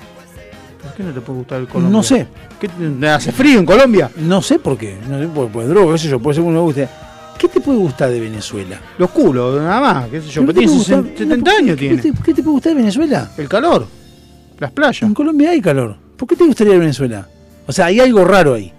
¿Por 0.82 0.92
qué 0.94 1.02
no 1.04 1.12
te 1.12 1.20
puede 1.20 1.38
gustar 1.38 1.60
el 1.60 1.68
Colombia? 1.68 1.96
no 1.96 2.02
sé. 2.02 2.26
¿Qué 2.60 2.68
te- 2.68 3.08
¿Hace 3.08 3.32
frío 3.32 3.58
en 3.60 3.66
Colombia? 3.66 4.10
No 4.16 4.42
sé 4.42 4.58
por 4.58 4.76
qué. 4.76 4.98
No 5.08 5.18
sé, 5.18 5.28
pues, 5.32 5.48
pues 5.52 5.68
droga, 5.68 5.92
qué 5.92 5.98
sé 5.98 6.08
yo, 6.08 6.18
puede 6.20 6.34
ser 6.34 6.44
que 6.44 6.48
uno 6.50 6.58
le 6.58 6.64
guste. 6.64 6.88
¿Qué 7.38 7.48
te 7.48 7.60
puede 7.60 7.78
gustar 7.78 8.10
de 8.10 8.20
Venezuela? 8.20 8.80
Los 8.98 9.10
culos, 9.10 9.60
nada 9.60 9.80
más. 9.80 10.08
¿Qué 10.08 10.20
sé 10.20 10.28
yo? 10.28 10.42
¿Pero 10.42 10.52
tiene 10.54 10.68
te 10.72 10.78
gusta? 10.78 11.02
70 11.16 11.50
años 11.50 11.76
¿Qué 11.76 11.88
tiene. 11.88 12.02
te, 12.02 12.12
qué 12.22 12.34
te 12.34 12.42
puede 12.42 12.52
gustar 12.54 12.72
de 12.74 12.78
Venezuela? 12.80 13.30
El 13.38 13.48
calor. 13.48 13.86
Las 14.58 14.70
playas. 14.70 15.02
En 15.02 15.14
Colombia 15.14 15.50
hay 15.50 15.60
calor. 15.60 15.96
¿Por 16.16 16.28
qué 16.28 16.36
te 16.36 16.44
gustaría 16.44 16.74
de 16.74 16.78
Venezuela? 16.78 17.28
O 17.66 17.72
sea, 17.72 17.86
hay 17.86 18.00
algo 18.00 18.24
raro 18.24 18.54
ahí. 18.54 18.72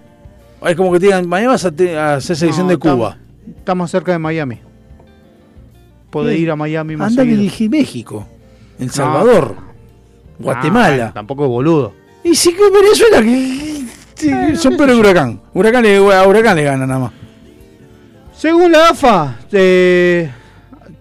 Es 0.66 0.76
como 0.76 0.92
que 0.94 1.00
te 1.00 1.08
digan, 1.08 1.28
mañana 1.28 1.52
vas 1.52 1.66
a, 1.66 1.72
te- 1.72 1.98
a 1.98 2.16
hacer 2.16 2.36
selección 2.38 2.68
No, 2.68 2.72
de 2.72 2.78
Cuba. 2.78 3.18
Está 3.58 3.76
más 3.76 3.92
cerca 3.92 4.14
de 4.14 4.20
Miami. 4.20 4.60
Puede 6.10 6.32
Bien. 6.32 6.42
ir 6.44 6.52
a 6.52 6.56
Miami 6.56 6.96
más 6.96 7.10
Anda 7.12 7.24
a 7.24 7.26
dirigir 7.26 7.70
México, 7.70 8.28
El 8.80 8.90
Salvador, 8.92 9.56
Ah, 9.60 9.64
Guatemala. 10.40 11.12
tampoco 11.14 11.44
es 11.46 11.50
boludo. 11.50 11.94
Y 12.24 12.36
sí 12.36 12.54
que 12.54 12.70
Venezuela, 12.70 13.22
que, 13.22 13.86
que 14.16 14.56
son 14.56 14.76
pero 14.78 14.98
huracán. 14.98 15.42
Huracán 15.54 15.84
le, 15.84 15.98
a 16.14 16.28
Huracán 16.28 16.56
le 16.56 16.64
gana 16.64 16.86
nada 16.88 17.00
más. 17.00 17.12
Según 18.38 18.72
la 18.72 18.90
AFA, 18.90 19.40
eh, 19.52 20.30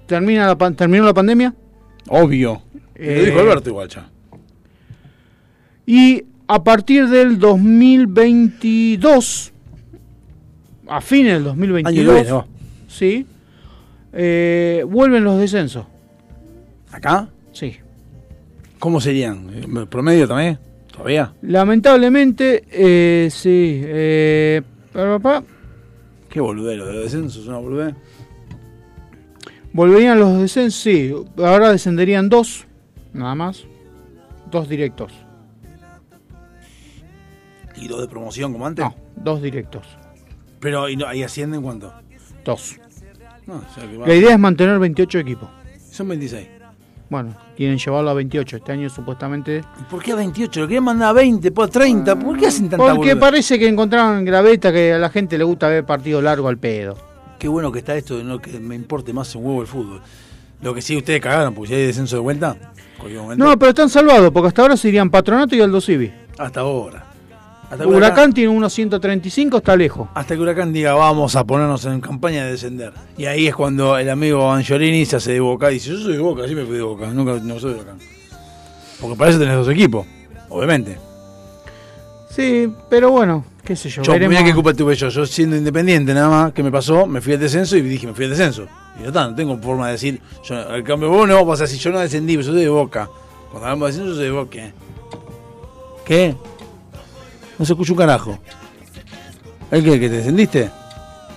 termina 0.06 0.46
la, 0.54 0.70
terminó 0.72 1.04
la 1.04 1.14
pandemia 1.14 1.54
Obvio. 2.08 2.62
Eh, 2.94 3.16
Lo 3.18 3.24
dijo 3.26 3.40
Alberto 3.40 3.70
igual 3.70 3.88
ya. 3.88 4.08
Y 5.94 6.24
a 6.48 6.64
partir 6.64 7.06
del 7.10 7.38
2022, 7.38 9.52
a 10.88 11.00
fines 11.02 11.34
del 11.34 11.42
Año 11.42 11.52
que 11.54 11.66
2022, 11.66 12.14
viene, 12.14 12.32
va. 12.32 12.46
sí, 12.88 13.26
eh, 14.14 14.86
vuelven 14.88 15.22
los 15.22 15.38
descensos. 15.38 15.84
¿Acá? 16.90 17.28
Sí. 17.52 17.74
¿Cómo 18.78 19.02
serían? 19.02 19.50
¿Eh, 19.52 19.86
¿Promedio 19.86 20.26
también? 20.26 20.58
¿Todavía? 20.90 21.34
Lamentablemente, 21.42 22.64
eh, 22.70 23.28
sí. 23.30 23.82
Eh, 23.84 24.62
pa, 24.94 25.18
pa, 25.18 25.20
pa, 25.40 25.44
Qué 26.30 26.40
boludero, 26.40 26.86
de 26.86 26.92
los 26.94 27.02
descensos, 27.02 27.46
una 27.46 27.58
boludez. 27.58 27.94
volverían 29.74 30.18
los 30.18 30.40
descensos, 30.40 30.80
sí. 30.80 31.12
Ahora 31.36 31.70
descenderían 31.70 32.30
dos, 32.30 32.66
nada 33.12 33.34
más. 33.34 33.64
Dos 34.50 34.70
directos. 34.70 35.12
¿Y 37.82 37.88
dos 37.88 38.00
de 38.00 38.06
promoción 38.08 38.52
como 38.52 38.66
antes? 38.66 38.84
No, 38.84 38.94
dos 39.16 39.42
directos. 39.42 39.82
Pero, 40.60 40.88
¿y 40.88 40.96
no, 40.96 41.06
ahí 41.06 41.22
ascienden 41.24 41.62
cuánto? 41.62 41.92
Dos. 42.44 42.76
No, 43.46 43.54
o 43.54 43.74
sea 43.74 43.90
que 43.90 43.96
va- 43.98 44.06
La 44.06 44.14
idea 44.14 44.32
es 44.32 44.38
mantener 44.38 44.78
28 44.78 45.18
equipos. 45.18 45.48
Son 45.90 46.06
26. 46.08 46.46
Bueno, 47.10 47.34
quieren 47.56 47.76
llevarlo 47.76 48.10
a 48.10 48.14
28. 48.14 48.56
Este 48.58 48.72
año 48.72 48.88
supuestamente... 48.88 49.62
¿Y 49.80 49.82
¿Por 49.90 50.00
qué 50.02 50.12
a 50.12 50.14
28? 50.14 50.60
Lo 50.60 50.66
querían 50.68 50.84
mandar 50.84 51.08
a 51.10 51.12
20, 51.12 51.50
pues 51.50 51.68
a 51.68 51.72
30. 51.72 52.18
¿Por 52.18 52.38
qué 52.38 52.46
hacen 52.46 52.68
tanta 52.70 52.76
Porque 52.78 52.96
boludez? 52.98 53.16
parece 53.16 53.58
que 53.58 53.66
encontraron 53.68 54.18
en 54.18 54.24
graveta 54.24 54.72
que 54.72 54.92
a 54.92 54.98
la 54.98 55.10
gente 55.10 55.36
le 55.36 55.44
gusta 55.44 55.68
ver 55.68 55.84
partido 55.84 56.22
largo 56.22 56.48
al 56.48 56.56
pedo. 56.58 56.96
Qué 57.38 57.48
bueno 57.48 57.72
que 57.72 57.80
está 57.80 57.96
esto 57.96 58.16
de 58.16 58.22
no 58.24 58.38
que 58.38 58.58
me 58.60 58.76
importe 58.76 59.12
más 59.12 59.34
un 59.34 59.44
huevo 59.44 59.60
el 59.62 59.66
fútbol. 59.66 60.00
Lo 60.62 60.72
que 60.72 60.80
sí 60.80 60.96
ustedes 60.96 61.20
cagaron, 61.20 61.52
porque 61.54 61.68
si 61.70 61.74
hay 61.74 61.86
descenso 61.86 62.14
de 62.16 62.22
vuelta, 62.22 62.56
cualquier 62.96 63.20
momento- 63.20 63.44
No, 63.44 63.58
pero 63.58 63.70
están 63.70 63.88
salvados, 63.90 64.30
porque 64.30 64.46
hasta 64.48 64.62
ahora 64.62 64.76
se 64.76 64.88
irían 64.88 65.10
Patronato 65.10 65.56
y 65.56 65.60
Aldo 65.60 65.80
Civi. 65.80 66.12
hasta 66.38 66.60
ahora. 66.60 67.04
Hasta 67.72 67.86
Huracán 67.86 68.34
tiene 68.34 68.50
unos 68.50 68.70
135, 68.74 69.56
está 69.56 69.74
lejos. 69.74 70.06
Hasta 70.12 70.34
que 70.34 70.40
Huracán 70.42 70.74
diga, 70.74 70.92
vamos 70.92 71.34
a 71.36 71.44
ponernos 71.44 71.82
en 71.86 72.02
campaña 72.02 72.44
de 72.44 72.50
descender. 72.50 72.92
Y 73.16 73.24
ahí 73.24 73.46
es 73.46 73.54
cuando 73.54 73.96
el 73.96 74.10
amigo 74.10 74.52
Angiolini 74.52 75.06
se 75.06 75.16
hace 75.16 75.32
de 75.32 75.40
Boca 75.40 75.70
y 75.70 75.74
dice, 75.74 75.88
yo 75.88 75.96
soy 75.96 76.12
de 76.12 76.18
Boca, 76.18 76.42
me 76.42 76.66
fui 76.66 76.76
de 76.76 76.82
Boca, 76.82 77.06
nunca 77.06 77.40
no 77.42 77.58
soy 77.58 77.72
de 77.72 77.80
Huracán. 77.80 77.98
Porque 79.00 79.16
para 79.16 79.30
eso 79.30 79.38
tenés 79.38 79.54
dos 79.54 79.70
equipos, 79.70 80.06
obviamente. 80.50 80.98
Sí, 82.28 82.70
pero 82.90 83.10
bueno, 83.10 83.42
qué 83.64 83.74
sé 83.74 83.88
yo. 83.88 84.02
Yo, 84.02 84.12
veremos. 84.12 84.34
mirá 84.34 84.44
qué 84.44 84.52
culpa 84.54 84.74
tuve 84.74 84.94
yo. 84.94 85.08
Yo 85.08 85.24
siendo 85.24 85.56
independiente 85.56 86.12
nada 86.12 86.28
más, 86.28 86.52
que 86.52 86.62
me 86.62 86.70
pasó, 86.70 87.06
me 87.06 87.22
fui 87.22 87.32
al 87.32 87.40
descenso 87.40 87.74
y 87.78 87.80
dije, 87.80 88.06
me 88.06 88.12
fui 88.12 88.24
al 88.24 88.32
descenso. 88.32 88.68
Y 88.98 89.00
no, 89.00 89.08
está, 89.08 89.26
no 89.26 89.34
tengo 89.34 89.56
forma 89.56 89.86
de 89.86 89.92
decir, 89.92 90.20
yo, 90.44 90.56
al 90.56 90.84
cambio 90.84 91.08
vos 91.08 91.26
no, 91.26 91.42
vas 91.46 91.60
a 91.60 91.62
decir, 91.64 91.78
yo 91.78 91.90
no 91.90 92.00
descendí, 92.00 92.34
pero 92.34 92.48
yo 92.48 92.52
soy 92.52 92.64
de 92.64 92.68
Boca. 92.68 93.08
Cuando 93.50 93.66
hablamos 93.66 93.86
de 93.86 93.92
descenso, 93.92 94.10
yo 94.10 94.16
soy 94.16 94.24
de 94.26 94.30
Boca. 94.30 94.72
¿Qué? 96.04 96.36
No 97.62 97.66
se 97.66 97.74
escucha 97.74 97.92
un 97.92 97.98
carajo. 97.98 98.38
¿El 99.70 99.84
qué? 99.84 100.00
¿Que 100.00 100.08
te 100.08 100.16
descendiste? 100.16 100.68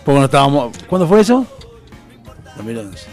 Porque 0.03 0.17
no 0.21 0.25
estábamos... 0.25 0.75
¿Cuándo 0.89 1.07
fue 1.07 1.21
eso? 1.21 1.45
2011. 2.57 3.05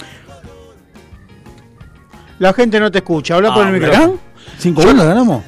La 2.39 2.55
gente 2.55 2.81
no 2.81 2.91
te 2.91 3.01
escucha, 3.01 3.35
habla 3.35 3.53
por 3.53 3.67
Ah, 3.67 3.69
el 3.69 3.77
¿Huracán? 3.77 4.01
micrófono. 4.13 4.21
¿Cinco 4.59 4.81
goles 4.83 5.05
ganamos? 5.05 5.45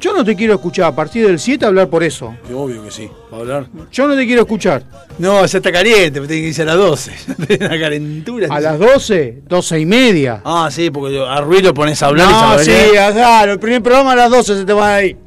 Yo 0.00 0.12
no 0.14 0.24
te 0.24 0.36
quiero 0.36 0.54
escuchar 0.54 0.84
a 0.84 0.94
partir 0.94 1.26
del 1.26 1.40
7 1.40 1.66
hablar 1.66 1.88
por 1.90 2.04
eso. 2.04 2.32
Que 2.46 2.54
obvio 2.54 2.84
que 2.84 2.92
sí. 2.92 3.10
¿Va 3.32 3.38
a 3.38 3.40
hablar? 3.40 3.66
Yo 3.90 4.06
no 4.06 4.14
te 4.14 4.24
quiero 4.24 4.42
escuchar. 4.42 4.84
No, 5.18 5.44
ya 5.44 5.58
está 5.58 5.72
caliente, 5.72 6.20
me 6.20 6.28
tiene 6.28 6.42
que 6.42 6.48
irse 6.50 6.62
a 6.62 6.66
las 6.66 6.76
12. 6.76 7.12
Ya 7.26 7.46
tiene 7.46 7.66
una 7.66 7.80
calentura. 7.80 8.46
A 8.54 8.60
las 8.60 8.78
12, 8.78 9.42
12 9.48 9.80
y 9.80 9.84
media. 9.84 10.42
Ah, 10.44 10.68
sí, 10.70 10.90
porque 10.92 11.20
a 11.20 11.40
Ruiz 11.40 11.64
lo 11.64 11.74
pones 11.74 12.00
a 12.04 12.06
hablar 12.06 12.28
y 12.30 12.32
No, 12.32 12.58
se 12.60 12.64
sí, 12.66 12.70
va 12.96 13.06
a 13.06 13.08
venir. 13.08 13.20
claro, 13.20 13.52
el 13.54 13.58
primer 13.58 13.82
programa 13.82 14.12
a 14.12 14.16
las 14.16 14.30
12 14.30 14.58
se 14.58 14.64
te 14.64 14.72
va 14.72 14.94
a 14.94 15.02
ir. 15.04 15.18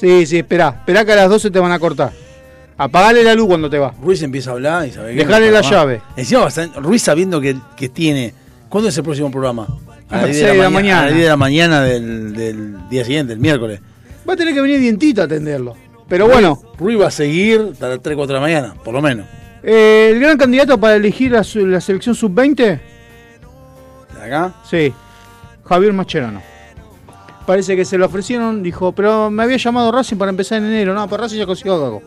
Sí, 0.00 0.24
sí, 0.26 0.38
esperá, 0.38 0.76
esperá 0.78 1.04
que 1.04 1.12
a 1.12 1.16
las 1.16 1.28
12 1.28 1.50
te 1.50 1.58
van 1.58 1.72
a 1.72 1.78
cortar. 1.78 2.10
Apagale 2.78 3.22
la 3.22 3.34
luz 3.34 3.46
cuando 3.46 3.68
te 3.68 3.78
va. 3.78 3.92
Ruiz 4.02 4.22
empieza 4.22 4.50
a 4.50 4.52
hablar 4.54 4.88
y 4.88 4.92
sabe 4.92 5.12
que 5.12 5.18
Dejale 5.24 5.46
no 5.48 5.52
la 5.52 5.60
más. 5.62 5.70
llave. 5.70 6.00
Encima, 6.16 6.48
Ruiz 6.76 7.02
sabiendo 7.02 7.40
que, 7.40 7.54
que 7.76 7.90
tiene. 7.90 8.32
¿Cuándo 8.70 8.88
es 8.88 8.96
el 8.96 9.04
próximo 9.04 9.30
programa? 9.30 9.66
A 10.08 10.16
las 10.22 10.26
seis 10.36 10.46
de 10.46 10.54
la 10.54 10.70
mañana. 10.70 11.00
A 11.02 11.04
las 11.06 11.12
10 11.14 11.24
de 11.24 11.28
la 11.28 11.36
mañana 11.36 11.82
del, 11.82 12.32
del 12.34 12.88
día 12.88 13.04
siguiente, 13.04 13.34
el 13.34 13.38
miércoles. 13.38 13.80
Va 14.28 14.32
a 14.32 14.36
tener 14.36 14.54
que 14.54 14.60
venir 14.62 14.80
dientito 14.80 15.20
a 15.20 15.24
atenderlo. 15.26 15.76
Pero 16.08 16.26
bueno, 16.26 16.60
Ruiz 16.78 16.98
va 17.00 17.08
a 17.08 17.10
seguir 17.10 17.68
hasta 17.72 17.88
las 17.88 18.00
3, 18.00 18.16
4 18.16 18.26
de 18.26 18.34
la 18.34 18.40
mañana, 18.40 18.74
por 18.82 18.94
lo 18.94 19.02
menos. 19.02 19.26
eh, 19.62 20.10
el 20.14 20.20
gran 20.20 20.38
candidato 20.38 20.80
para 20.80 20.96
elegir 20.96 21.36
a 21.36 21.44
su- 21.44 21.66
la 21.66 21.80
selección 21.80 22.14
sub-20, 22.14 22.56
¿De 22.56 22.80
acá? 24.24 24.54
sí, 24.68 24.92
Javier 25.64 25.92
Mascherano. 25.92 26.42
Parece 27.46 27.74
que 27.76 27.84
se 27.84 27.98
lo 27.98 28.06
ofrecieron, 28.06 28.62
dijo, 28.62 28.92
pero 28.92 29.30
me 29.30 29.42
había 29.42 29.56
llamado 29.56 29.90
Racing 29.90 30.16
para 30.16 30.30
empezar 30.30 30.58
en 30.58 30.66
enero. 30.66 30.94
No, 30.94 31.08
pero 31.08 31.22
Racing 31.24 31.38
ya 31.38 31.46
consiguió 31.46 31.74
algo. 31.74 32.02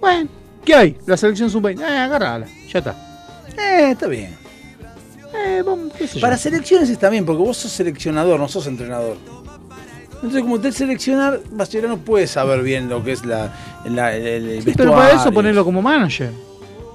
Bueno, 0.00 0.28
¿qué 0.64 0.74
hay? 0.74 0.96
La 1.06 1.16
selección 1.16 1.50
sub-20. 1.50 1.80
Eh, 1.80 1.84
agárrala, 1.84 2.46
ya 2.72 2.78
está. 2.78 2.94
Eh, 3.58 3.90
está 3.92 4.06
bien. 4.06 4.36
Eh, 5.34 5.62
vamos, 5.64 5.92
qué 5.96 6.06
sé 6.06 6.16
yo. 6.16 6.20
Para 6.20 6.36
selecciones 6.36 6.88
está 6.90 7.08
bien, 7.10 7.24
porque 7.24 7.42
vos 7.42 7.56
sos 7.56 7.72
seleccionador, 7.72 8.38
no 8.38 8.48
sos 8.48 8.66
entrenador. 8.66 9.16
Entonces, 10.14 10.42
como 10.42 10.60
te 10.60 10.72
seleccionar, 10.72 11.40
Mascherano 11.52 11.98
puede 11.98 12.26
saber 12.26 12.62
bien 12.62 12.88
lo 12.88 13.02
que 13.04 13.12
es 13.12 13.24
la, 13.24 13.52
la- 13.86 14.14
el, 14.16 14.26
el 14.26 14.62
Sí, 14.62 14.72
pero 14.76 14.92
para 14.92 15.06
eso 15.08 15.14
vestuario. 15.16 15.34
ponerlo 15.34 15.64
como 15.64 15.82
manager, 15.82 16.30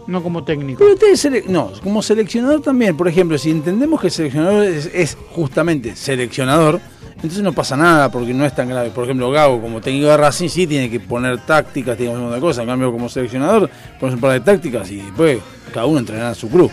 no 0.08 0.24
como 0.24 0.44
técnico. 0.44 0.80
Pero 0.80 0.94
usted 1.14 1.45
no, 1.45 1.72
como 1.84 2.02
seleccionador 2.02 2.62
también, 2.62 2.98
por 2.98 3.08
ejemplo, 3.08 3.38
si 3.38 3.52
entendemos 3.52 4.02
que 4.02 4.08
el 4.08 4.12
seleccionador 4.14 4.64
es, 4.64 4.90
es 4.94 5.18
justamente 5.36 5.95
seleccionador, 5.95 6.80
entonces 7.22 7.43
no 7.43 7.53
pasa 7.53 7.77
nada 7.77 8.10
porque 8.10 8.34
no 8.34 8.45
es 8.45 8.56
tan 8.56 8.68
grave. 8.68 8.89
Por 8.89 9.03
ejemplo, 9.03 9.30
Gago, 9.30 9.61
como 9.61 9.80
técnico 9.80 10.07
de 10.07 10.18
Racing, 10.18 10.49
sí 10.49 10.65
tiene 10.65 10.89
que 10.89 10.99
poner 10.99 11.39
tácticas, 11.39 11.95
tiene 11.95 12.14
que 12.14 12.18
hacer 12.18 12.27
una 12.27 12.39
cosa. 12.39 12.64
En 12.64 12.68
cambio, 12.68 12.91
como 12.91 13.10
seleccionador, 13.10 13.69
pones 13.99 14.15
un 14.15 14.22
par 14.22 14.31
de 14.31 14.39
tácticas 14.39 14.89
y 14.89 14.98
después 14.98 15.39
cada 15.72 15.85
uno 15.85 15.99
entrenará 15.99 16.30
a 16.30 16.35
su 16.35 16.49
club. 16.49 16.72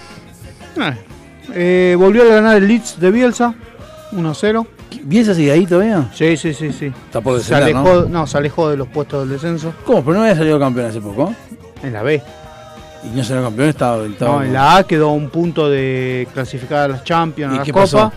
Eh, 0.81 0.95
eh, 1.55 1.97
volvió 1.99 2.23
a 2.23 2.27
ganar 2.37 2.57
el 2.57 2.67
Leeds 2.67 2.99
de 2.99 3.11
Bielsa, 3.11 3.55
1-0. 4.13 4.67
¿Bielsa 5.03 5.35
sigue 5.35 5.53
ahí 5.53 5.67
todavía? 5.67 6.09
Sí, 6.15 6.35
sí, 6.39 6.55
sí, 6.55 6.73
sí. 6.73 6.87
Está 6.87 7.21
por 7.21 7.35
Se 7.41 7.55
descender, 7.55 7.77
alejó, 7.77 8.03
¿no? 8.03 8.09
¿no? 8.09 8.27
se 8.27 8.39
alejó 8.39 8.71
de 8.71 8.79
los 8.79 8.89
puestos 8.89 9.21
del 9.21 9.31
descenso. 9.39 9.75
¿Cómo? 9.85 10.03
Pero 10.03 10.15
no 10.15 10.23
había 10.23 10.35
salido 10.35 10.59
campeón 10.59 10.87
hace 10.87 11.01
poco. 11.01 11.35
En 11.83 11.93
la 11.93 12.03
B. 12.03 12.23
Y 13.05 13.17
no 13.17 13.23
salió 13.23 13.45
campeón, 13.45 13.69
estaba. 13.69 14.05
estaba 14.07 14.37
No, 14.37 14.43
en 14.45 14.53
la 14.55 14.77
A 14.77 14.85
quedó 14.85 15.11
a 15.11 15.13
un 15.13 15.29
punto 15.29 15.69
de 15.69 16.27
clasificar 16.33 16.79
a 16.79 16.89
las 16.89 17.05
Champions, 17.05 17.53
¿Y 17.53 17.55
a 17.55 17.59
las 17.59 17.67
qué 17.67 17.73
Copas. 17.73 18.13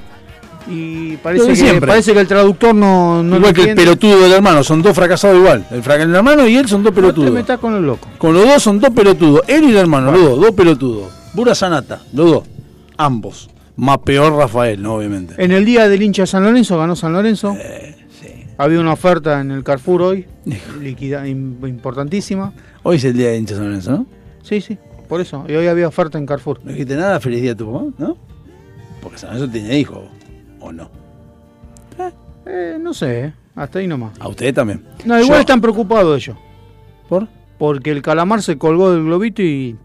Y 0.70 1.18
parece 1.18 1.48
que, 1.48 1.56
siempre. 1.56 1.88
parece 1.88 2.14
que 2.14 2.20
el 2.20 2.28
traductor 2.28 2.74
no, 2.76 3.24
no 3.24 3.38
igual 3.38 3.54
que 3.54 3.70
el 3.72 3.76
pelotudo 3.76 4.22
del 4.22 4.32
hermano, 4.34 4.64
son 4.64 4.82
dos 4.82 4.96
fracasados 4.96 5.38
igual. 5.38 5.66
El, 5.72 5.80
el 6.02 6.16
hermano 6.16 6.48
y 6.48 6.56
él 6.56 6.68
son 6.68 6.84
dos 6.84 6.92
No 6.92 6.96
te 6.96 7.02
pelotudos. 7.02 7.32
metas 7.32 7.60
con 7.60 7.76
el 7.76 7.84
loco. 7.86 8.08
Con 8.18 8.34
los 8.34 8.46
dos 8.46 8.62
son 8.62 8.80
dos 8.80 8.92
pelotudos. 8.92 9.42
Él 9.48 9.64
y 9.66 9.70
el 9.72 9.78
hermano, 9.78 10.12
los 10.12 10.22
dos, 10.22 10.42
dos 10.42 10.52
pelotudos. 10.52 11.12
Pura 11.36 11.56
sanata, 11.56 12.02
los 12.14 12.32
dos. 12.32 12.44
Ambos. 12.98 13.50
Más 13.76 13.98
peor 14.00 14.34
Rafael, 14.34 14.82
¿no? 14.82 14.96
Obviamente. 14.96 15.34
En 15.44 15.52
el 15.52 15.66
día 15.66 15.88
del 15.90 16.02
hincha 16.04 16.24
de 16.24 16.28
San 16.28 16.44
Lorenzo 16.44 16.78
ganó 16.78 16.96
San 16.96 17.14
Lorenzo. 17.14 17.56
Eh, 17.58 17.96
Había 18.58 18.80
una 18.80 18.94
oferta 18.94 19.42
en 19.42 19.50
el 19.50 19.64
Carrefour 19.64 20.04
hoy, 20.04 20.26
liquida, 20.80 21.26
im- 21.26 21.68
importantísima. 21.68 22.54
Hoy 22.84 22.98
es 22.98 23.04
el 23.06 23.14
día 23.14 23.30
de 23.30 23.38
hinchas 23.38 23.58
San 23.58 23.66
Lorenzo, 23.68 23.92
¿no? 23.92 24.06
Sí, 24.44 24.62
sí, 24.62 24.78
por 25.10 25.20
eso. 25.22 25.46
Y 25.48 25.54
hoy 25.54 25.66
había 25.68 25.88
oferta 25.88 26.20
en 26.20 26.28
Carrefour. 26.28 26.60
No 26.64 26.72
dijiste 26.72 26.96
nada, 26.96 27.20
feliz 27.20 27.42
día 27.42 27.54
a 27.54 27.56
tu 27.56 27.72
mamá, 27.72 27.92
¿no? 27.98 28.18
Porque 29.02 29.18
San 29.18 29.32
Lorenzo 29.32 29.52
tiene 29.52 29.80
hijo, 29.80 30.04
¿o 30.62 30.72
no? 30.72 30.90
Eh, 32.46 32.78
no 32.80 32.94
sé, 32.94 33.26
eh, 33.26 33.34
hasta 33.56 33.80
ahí 33.80 33.88
nomás. 33.88 34.14
A 34.20 34.28
usted 34.28 34.54
también. 34.54 34.84
No, 35.06 35.16
igual 35.20 35.38
Yo- 35.38 35.42
están 35.42 35.62
preocupados 35.62 36.18
ellos. 36.18 36.38
¿Por? 37.08 37.28
Porque 37.60 37.92
el 37.92 38.02
calamar 38.02 38.42
se 38.42 38.58
colgó 38.58 38.92
del 38.92 39.04
globito 39.06 39.42
y 39.44 39.78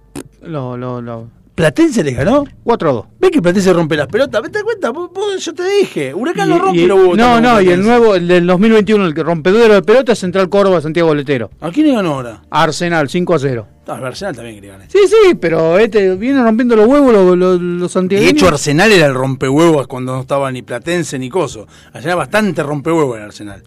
lo, 0.42 0.76
lo, 0.76 1.02
lo... 1.02 1.28
Platense 1.56 2.04
les 2.04 2.14
ganó. 2.14 2.44
4 2.64 2.90
a 2.90 2.92
2. 2.92 3.04
¿Ves 3.18 3.30
que 3.30 3.40
Platense 3.40 3.72
rompe 3.72 3.96
las 3.96 4.06
pelotas? 4.08 4.42
¿Te 4.42 4.50
das 4.50 4.62
cuenta? 4.62 4.90
Vos- 4.90 5.10
vos- 5.12 5.42
yo 5.42 5.54
te 5.54 5.62
dije. 5.80 6.12
Huracán 6.12 6.48
Y- 6.48 6.50
no 6.52 6.58
rompe 6.58 6.78
y- 6.80 6.86
los 6.86 6.98
huevos. 6.98 7.16
No, 7.16 7.40
no, 7.40 7.60
y 7.62 7.70
el 7.70 7.82
nuevo, 7.82 8.14
el 8.14 8.28
del 8.28 8.46
2021, 8.46 9.06
el 9.06 9.14
que 9.14 9.22
rompedero 9.22 9.72
de 9.72 9.80
pelota, 9.82 10.12
es 10.12 10.18
Central 10.18 10.50
Córdoba, 10.50 10.82
Santiago 10.82 11.14
Letero. 11.14 11.50
¿A 11.62 11.70
quién 11.70 11.86
le 11.86 11.94
ganó 11.94 12.12
ahora? 12.16 12.42
Arsenal, 12.50 13.08
5 13.08 13.34
a 13.34 13.38
0. 13.38 13.66
Ah, 13.88 13.96
el 13.98 14.04
Arsenal 14.04 14.34
también 14.36 14.56
quería 14.56 14.72
ganar. 14.72 14.90
Sí, 14.90 14.98
sí, 15.08 15.34
pero 15.40 15.78
este 15.78 16.14
viene 16.16 16.42
rompiendo 16.42 16.76
los 16.76 16.86
huevos 16.86 17.12
los, 17.12 17.36
los, 17.38 17.60
los 17.60 18.08
De 18.08 18.28
hecho, 18.28 18.48
Arsenal 18.48 18.92
era 18.92 19.06
el 19.06 19.14
rompehuevos 19.14 19.86
cuando 19.86 20.12
no 20.14 20.20
estaba 20.20 20.52
ni 20.52 20.60
Platense 20.60 21.18
ni 21.18 21.30
Coso. 21.30 21.66
Allá 21.94 22.04
era 22.04 22.14
bastante 22.16 22.62
rompehuevos 22.62 23.16
el 23.16 23.22
Arsenal. 23.22 23.62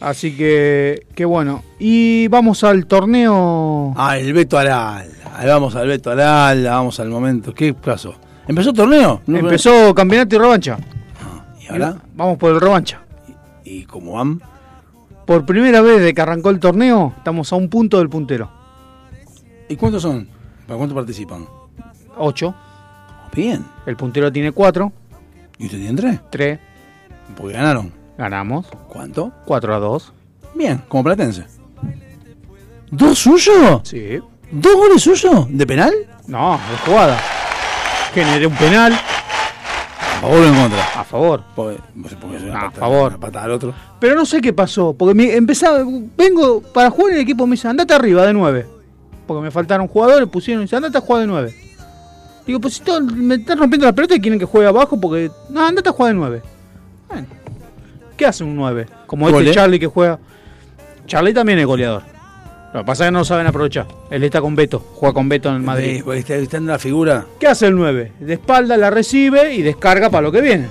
Así 0.00 0.36
que, 0.36 1.06
qué 1.14 1.24
bueno. 1.24 1.62
Y 1.78 2.28
vamos 2.28 2.62
al 2.64 2.86
torneo. 2.86 3.94
Ah, 3.96 4.18
el 4.18 4.32
Beto 4.32 4.58
Aral. 4.58 5.10
Vamos 5.44 5.74
al 5.74 5.88
Beto 5.88 6.10
Aral, 6.10 6.64
vamos 6.64 7.00
al 7.00 7.08
momento. 7.08 7.54
¿Qué 7.54 7.74
pasó? 7.74 8.14
¿Empezó 8.46 8.70
el 8.70 8.76
torneo? 8.76 9.22
No, 9.26 9.38
Empezó 9.38 9.94
campeonato 9.94 10.36
y 10.36 10.38
revancha. 10.38 10.78
¿Y 11.60 11.72
ahora? 11.72 11.96
Vamos 12.14 12.38
por 12.38 12.52
el 12.52 12.60
revancha. 12.60 13.00
¿Y 13.64 13.84
cómo 13.84 14.12
van? 14.12 14.40
Por 15.24 15.44
primera 15.44 15.80
vez 15.80 15.98
desde 15.98 16.14
que 16.14 16.20
arrancó 16.20 16.50
el 16.50 16.60
torneo, 16.60 17.12
estamos 17.18 17.52
a 17.52 17.56
un 17.56 17.68
punto 17.68 17.98
del 17.98 18.08
puntero. 18.08 18.48
¿Y 19.68 19.74
cuántos 19.74 20.02
son? 20.02 20.28
¿Para 20.66 20.76
cuántos 20.76 20.94
participan? 20.94 21.46
8. 22.16 22.54
Bien. 23.34 23.64
El 23.86 23.96
puntero 23.96 24.30
tiene 24.32 24.52
4. 24.52 24.92
¿Y 25.58 25.64
usted 25.64 25.78
tiene 25.78 26.00
tres? 26.00 26.20
3. 26.30 26.58
Porque 27.36 27.54
ganaron. 27.54 27.92
Ganamos. 28.18 28.66
¿Cuánto? 28.88 29.32
4 29.46 29.74
a 29.74 29.78
2. 29.78 30.12
Bien, 30.54 30.82
como 30.88 31.04
Platense. 31.04 31.44
¿Dos 32.90 33.18
suyos? 33.18 33.80
Sí. 33.84 34.18
¿Dos 34.50 34.74
goles 34.76 35.02
suyos? 35.02 35.46
¿De 35.50 35.66
penal? 35.66 35.92
No, 36.26 36.52
de 36.70 36.90
jugada. 36.90 37.18
Generé 38.14 38.46
un 38.46 38.54
penal. 38.54 38.92
¿A 38.92 40.20
favor 40.20 40.38
o 40.40 40.44
en 40.46 40.54
contra? 40.54 40.84
A 41.00 41.04
favor. 41.04 41.42
Porque, 41.54 41.78
porque 42.20 42.38
No, 42.46 42.56
a 42.56 42.70
favor. 42.70 43.08
Una 43.08 43.20
patada 43.20 43.44
al 43.44 43.50
otro. 43.50 43.74
Pero 44.00 44.14
no 44.14 44.24
sé 44.24 44.40
qué 44.40 44.52
pasó. 44.52 44.94
Porque 44.94 45.14
me 45.14 45.34
empezaba. 45.34 45.80
Vengo 46.16 46.62
para 46.62 46.90
jugar 46.90 47.10
en 47.12 47.16
el 47.16 47.22
equipo. 47.22 47.46
Me 47.46 47.52
dice, 47.52 47.68
andate 47.68 47.92
arriba 47.92 48.24
de 48.26 48.32
9. 48.32 48.66
Porque 49.26 49.42
me 49.42 49.50
faltaron 49.50 49.88
jugadores. 49.88 50.28
Pusieron. 50.28 50.64
Dice, 50.64 50.76
andate 50.76 50.96
a 50.96 51.00
jugar 51.02 51.20
de 51.22 51.26
9. 51.26 51.54
Digo, 52.46 52.60
pues 52.60 52.74
si 52.74 52.82
todo- 52.82 53.00
me 53.02 53.34
están 53.34 53.58
rompiendo 53.58 53.86
la 53.86 53.92
pelota 53.92 54.14
y 54.14 54.20
quieren 54.20 54.38
que 54.38 54.46
juegue 54.46 54.68
abajo. 54.68 54.98
Porque. 54.98 55.30
No, 55.50 55.66
andate 55.66 55.88
a 55.90 55.92
jugar 55.92 56.12
de 56.12 56.18
9. 56.18 56.42
Bueno. 57.08 57.26
¿Qué 58.16 58.26
hace 58.26 58.44
un 58.44 58.56
9? 58.56 58.86
Como 59.06 59.28
Gole. 59.30 59.46
este 59.50 59.54
Charlie 59.54 59.78
que 59.78 59.86
juega. 59.86 60.18
Charlie 61.06 61.34
también 61.34 61.58
es 61.58 61.66
goleador. 61.66 62.02
Lo 62.72 62.80
que 62.80 62.86
pasa 62.86 63.04
es 63.04 63.08
que 63.08 63.12
no 63.12 63.24
saben 63.24 63.46
aprovechar. 63.46 63.86
Él 64.10 64.22
está 64.24 64.40
con 64.40 64.54
Beto. 64.54 64.78
Juega 64.78 65.14
con 65.14 65.28
Beto 65.28 65.48
en 65.48 65.56
el 65.56 65.62
Madrid. 65.62 65.96
Sí, 65.96 66.02
porque 66.02 66.18
está, 66.42 66.56
en 66.56 66.66
la 66.66 66.78
figura. 66.78 67.24
¿Qué 67.38 67.46
hace 67.46 67.66
el 67.68 67.74
9? 67.76 68.12
De 68.20 68.32
espalda 68.34 68.76
la 68.76 68.90
recibe 68.90 69.54
y 69.54 69.62
descarga 69.62 70.10
para 70.10 70.22
lo 70.22 70.32
que 70.32 70.40
viene. 70.40 70.68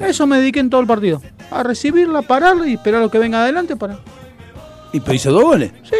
Eso 0.00 0.26
me 0.26 0.38
dediqué 0.38 0.60
en 0.60 0.68
todo 0.70 0.80
el 0.80 0.86
partido. 0.86 1.22
A 1.50 1.62
recibirla, 1.62 2.22
pararla 2.22 2.66
y 2.66 2.74
esperar 2.74 3.00
lo 3.00 3.10
que 3.10 3.18
venga 3.18 3.42
adelante 3.42 3.76
para. 3.76 3.98
¿Y 4.92 5.00
pero 5.00 5.14
hizo 5.14 5.32
dos 5.32 5.44
goles? 5.44 5.70
Sí. 5.84 5.96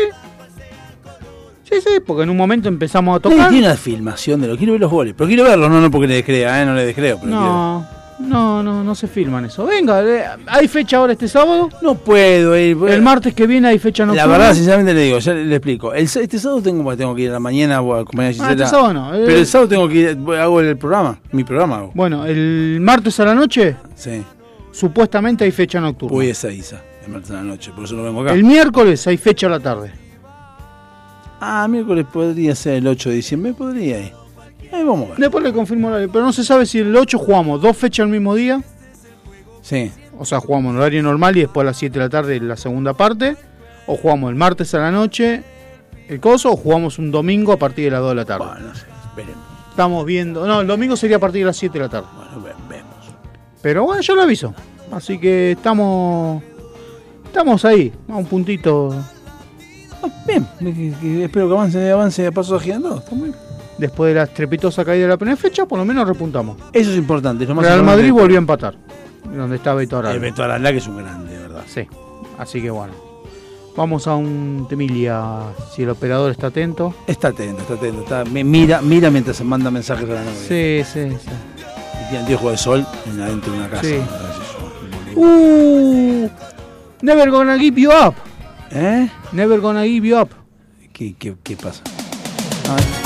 Sí, 1.65 1.81
sí, 1.81 2.01
porque 2.05 2.23
en 2.23 2.31
un 2.31 2.37
momento 2.37 2.69
empezamos 2.69 3.17
a 3.17 3.21
tocar. 3.21 3.49
tiene 3.49 3.67
una 3.67 3.77
filmación 3.77 4.41
de 4.41 4.49
lo 4.49 4.57
quiero 4.57 4.73
ver 4.75 4.81
los 4.81 4.91
goles. 4.91 5.15
Pero 5.17 5.27
quiero 5.27 5.45
verlos, 5.45 5.69
no, 5.71 5.81
no 5.81 5.91
porque 5.91 6.07
le 6.07 6.15
descrea, 6.17 6.63
¿eh? 6.63 6.67
no 6.67 6.75
le 6.75 6.87
descreo. 6.87 7.19
Pero 7.21 7.31
No, 7.33 7.87
no, 8.19 8.63
no, 8.63 8.83
no 8.83 8.95
se 8.95 9.07
filman 9.09 9.45
eso. 9.45 9.67
Venga, 9.67 10.03
eh, 10.03 10.25
hay 10.47 10.69
fecha 10.69 10.97
ahora 10.97 11.13
este 11.13 11.29
sábado. 11.29 11.69
No 11.83 11.95
puedo 11.95 12.57
ir. 12.57 12.77
El 12.89 13.03
martes 13.03 13.35
que 13.35 13.47
viene 13.47 13.69
hay 13.69 13.79
fecha 13.79 14.05
La 14.05 14.13
nocturna. 14.15 14.39
verdad, 14.39 14.55
sinceramente 14.55 14.95
le 14.95 15.01
digo, 15.03 15.19
ya 15.19 15.35
le, 15.35 15.45
le 15.45 15.57
explico. 15.57 15.93
El, 15.93 16.05
este 16.05 16.39
sábado 16.39 16.63
tengo, 16.63 16.97
tengo 16.97 17.15
que 17.15 17.23
ir 17.23 17.31
a 17.31 17.35
la 17.35 17.41
mañana 17.41 17.77
a 17.77 18.01
acompañar 18.01 18.35
a 18.41 18.49
Ah, 18.49 18.51
este 18.53 18.67
sábado 18.67 18.93
no. 18.95 19.15
eh. 19.15 19.23
Pero 19.27 19.39
el 19.39 19.47
sábado 19.47 19.69
tengo 19.69 19.89
que 19.89 19.95
ir, 19.97 20.19
hago 20.41 20.61
el 20.61 20.77
programa, 20.77 21.19
mi 21.33 21.45
programa 21.45 21.77
hago. 21.77 21.93
Bueno, 21.95 22.25
el 22.27 22.79
martes 22.81 23.19
a 23.21 23.25
la 23.27 23.35
noche, 23.35 23.77
Sí, 23.95 24.23
supuestamente 24.73 25.45
hay 25.45 25.51
fecha 25.51 25.81
nocturna. 25.81 26.15
voy 26.15 26.29
a 26.29 26.31
Ezeiza, 26.33 26.81
el 27.05 27.13
martes 27.13 27.31
a 27.31 27.35
la 27.35 27.43
noche, 27.43 27.71
por 27.75 27.85
eso 27.85 27.95
no 27.97 28.03
vengo 28.03 28.23
acá. 28.23 28.33
El 28.33 28.45
miércoles 28.45 29.07
hay 29.07 29.17
fecha 29.19 29.47
a 29.47 29.51
la 29.51 29.61
tarde. 29.61 29.91
Ah, 31.41 31.67
miércoles 31.69 32.07
podría 32.11 32.55
ser 32.55 32.75
el 32.75 32.87
8 32.87 33.11
de 33.11 33.15
diciembre, 33.17 33.53
podría 33.53 34.01
ir. 34.01 34.13
Ahí 34.73 34.85
vamos 34.85 35.07
a 35.07 35.09
ver. 35.11 35.19
Después 35.19 35.45
le 35.45 35.53
confirmo 35.53 35.89
el 35.89 35.95
horario, 35.95 36.13
pero 36.13 36.25
no 36.25 36.33
se 36.33 36.45
sabe 36.45 36.67
si 36.67 36.79
el 36.81 36.95
8 36.95 37.19
jugamos 37.19 37.61
dos 37.63 37.77
fechas 37.77 38.05
al 38.05 38.11
mismo 38.11 38.35
día. 38.35 38.63
Sí, 39.63 39.91
O 40.19 40.25
sea, 40.25 40.41
jugamos 40.41 40.73
en 40.73 40.79
horario 40.79 41.03
normal 41.03 41.37
y 41.37 41.41
después 41.41 41.63
a 41.65 41.67
las 41.67 41.77
7 41.77 41.99
de 41.99 42.05
la 42.05 42.09
tarde 42.11 42.41
la 42.41 42.57
segunda 42.57 42.95
parte. 42.95 43.37
O 43.87 43.97
jugamos 43.97 44.31
el 44.31 44.37
martes 44.37 44.75
a 44.75 44.79
la 44.79 44.91
noche 44.91 45.43
el 46.09 46.21
coso. 46.21 46.53
O 46.53 46.57
jugamos 46.57 46.99
un 46.99 47.11
domingo 47.11 47.53
a 47.53 47.57
partir 47.59 47.85
de 47.87 47.91
las 47.93 48.01
2 48.01 48.11
de 48.11 48.15
la 48.15 48.25
tarde. 48.25 48.47
bueno, 48.47 48.69
no 48.69 48.75
sé, 48.75 48.87
esperemos. 49.07 49.45
Estamos 49.71 50.05
viendo. 50.07 50.47
No, 50.47 50.61
el 50.63 50.67
domingo 50.67 50.97
sería 50.97 51.17
a 51.19 51.21
partir 51.21 51.43
de 51.43 51.47
las 51.47 51.57
7 51.57 51.73
de 51.79 51.85
la 51.85 51.91
tarde. 51.91 52.07
Bueno, 52.17 52.41
ve- 52.43 52.53
vemos. 52.77 52.95
Pero 53.63 53.85
bueno, 53.85 54.01
yo 54.03 54.15
lo 54.15 54.23
aviso. 54.23 54.55
Así 54.93 55.19
que 55.19 55.53
estamos 55.53 56.43
estamos 57.27 57.65
ahí, 57.65 57.93
a 58.09 58.17
un 58.17 58.25
puntito. 58.25 58.95
Bien, 60.27 60.47
que- 60.59 60.93
que 61.01 61.25
espero 61.25 61.49
que 61.49 61.55
avance, 61.55 61.91
avance 61.91 62.27
a 62.27 62.33
pasos 62.33 62.61
agigantados. 62.61 63.03
Está 63.05 63.15
muy 63.15 63.29
bien. 63.31 63.46
Después 63.79 64.11
de 64.11 64.15
la 64.15 64.25
estrepitosa 64.25 64.85
caída 64.85 65.05
de 65.05 65.09
la 65.11 65.17
primera 65.17 65.37
fecha, 65.37 65.67
por 65.67 65.79
lo 65.79 65.85
menos 65.85 66.09
repuntamos. 66.09 66.57
Eso 66.73 66.91
es 66.91 66.97
importante. 66.97 67.45
es 67.45 67.49
lo 67.49 67.55
más 67.55 67.65
Real. 67.65 67.83
Madrid 67.83 68.13
volvió 68.13 68.37
a 68.37 68.41
empatar. 68.41 68.75
Donde 69.25 69.57
está 69.57 69.75
Beto 69.75 69.99
Aranda. 69.99 70.17
Eh, 70.17 70.21
Beto 70.21 70.43
Aranda, 70.43 70.71
que 70.73 70.79
es 70.79 70.87
un 70.87 70.97
grande, 70.97 71.33
de 71.33 71.39
verdad. 71.41 71.63
Sí. 71.67 71.87
Así 72.39 72.63
que 72.63 72.71
bueno. 72.71 72.95
Vamos 73.77 74.07
a 74.07 74.15
un 74.15 74.67
Temilia, 74.71 75.43
si 75.75 75.83
el 75.83 75.91
operador 75.91 76.31
está 76.31 76.47
atento. 76.47 76.95
Está 77.07 77.29
atento, 77.29 77.61
está 77.61 77.75
atento. 77.75 78.03
Está, 78.03 78.25
mira, 78.25 78.81
mira 78.81 79.11
mientras 79.11 79.37
se 79.37 79.45
manda 79.45 79.71
mensajes 79.71 80.09
a 80.09 80.15
la 80.15 80.25
novia. 80.25 80.41
Sí, 80.49 80.83
sí, 80.91 81.11
sí. 81.11 81.31
Y 82.01 82.09
tiene 82.09 82.19
anteojos 82.21 82.53
de 82.53 82.57
sol 82.57 82.87
en 83.05 83.21
adentro 83.21 83.53
de 83.53 83.59
una 83.59 83.69
casa. 83.69 83.83
Sí. 83.83 83.99
Uh, 85.15 86.29
never 87.03 87.31
gonna 87.31 87.59
give 87.59 87.79
you 87.79 87.91
up. 87.91 88.15
¿Eh? 88.71 89.11
Never 89.33 89.61
gonna 89.61 89.85
give 89.85 90.09
you 90.09 90.19
up. 90.19 90.31
¿Qué, 90.95 91.15
qué, 91.19 91.35
qué 91.43 91.57
pasa? 91.57 91.83
We're 92.69 93.06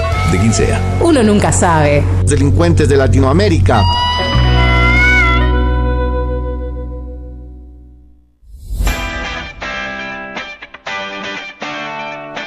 de 0.31 0.39
quien 0.39 0.53
sea. 0.53 0.79
Uno 1.01 1.21
nunca 1.23 1.51
sabe. 1.51 2.03
Delincuentes 2.25 2.87
de 2.87 2.97
Latinoamérica. 2.97 3.81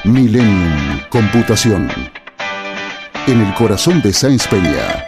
Millennium 0.04 1.00
Computación. 1.08 1.90
En 3.26 3.40
el 3.40 3.54
corazón 3.54 4.02
de 4.02 4.12
Sáenz 4.12 4.46
Peña. 4.46 5.06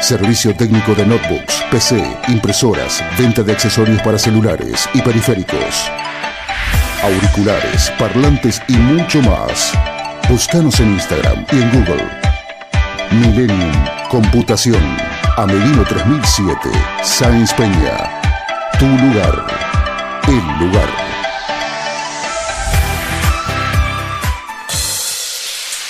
Servicio 0.00 0.54
técnico 0.54 0.94
de 0.94 1.04
notebooks, 1.04 1.64
PC, 1.70 2.02
impresoras, 2.28 3.02
venta 3.18 3.42
de 3.42 3.52
accesorios 3.52 4.00
para 4.02 4.16
celulares 4.16 4.88
y 4.94 5.00
periféricos. 5.02 5.90
Auriculares, 7.02 7.90
parlantes 7.98 8.62
y 8.68 8.76
mucho 8.76 9.20
más. 9.22 9.72
Búscanos 10.28 10.78
en 10.80 10.92
Instagram 10.92 11.46
y 11.50 11.56
en 11.56 11.70
Google. 11.70 12.04
Millennium 13.12 13.72
Computación. 14.10 14.82
Amelino 15.38 15.84
3007. 15.84 16.58
Sáenz 17.02 17.54
Peña. 17.54 18.20
Tu 18.78 18.84
lugar. 18.84 19.46
El 20.28 20.66
lugar. 20.66 20.88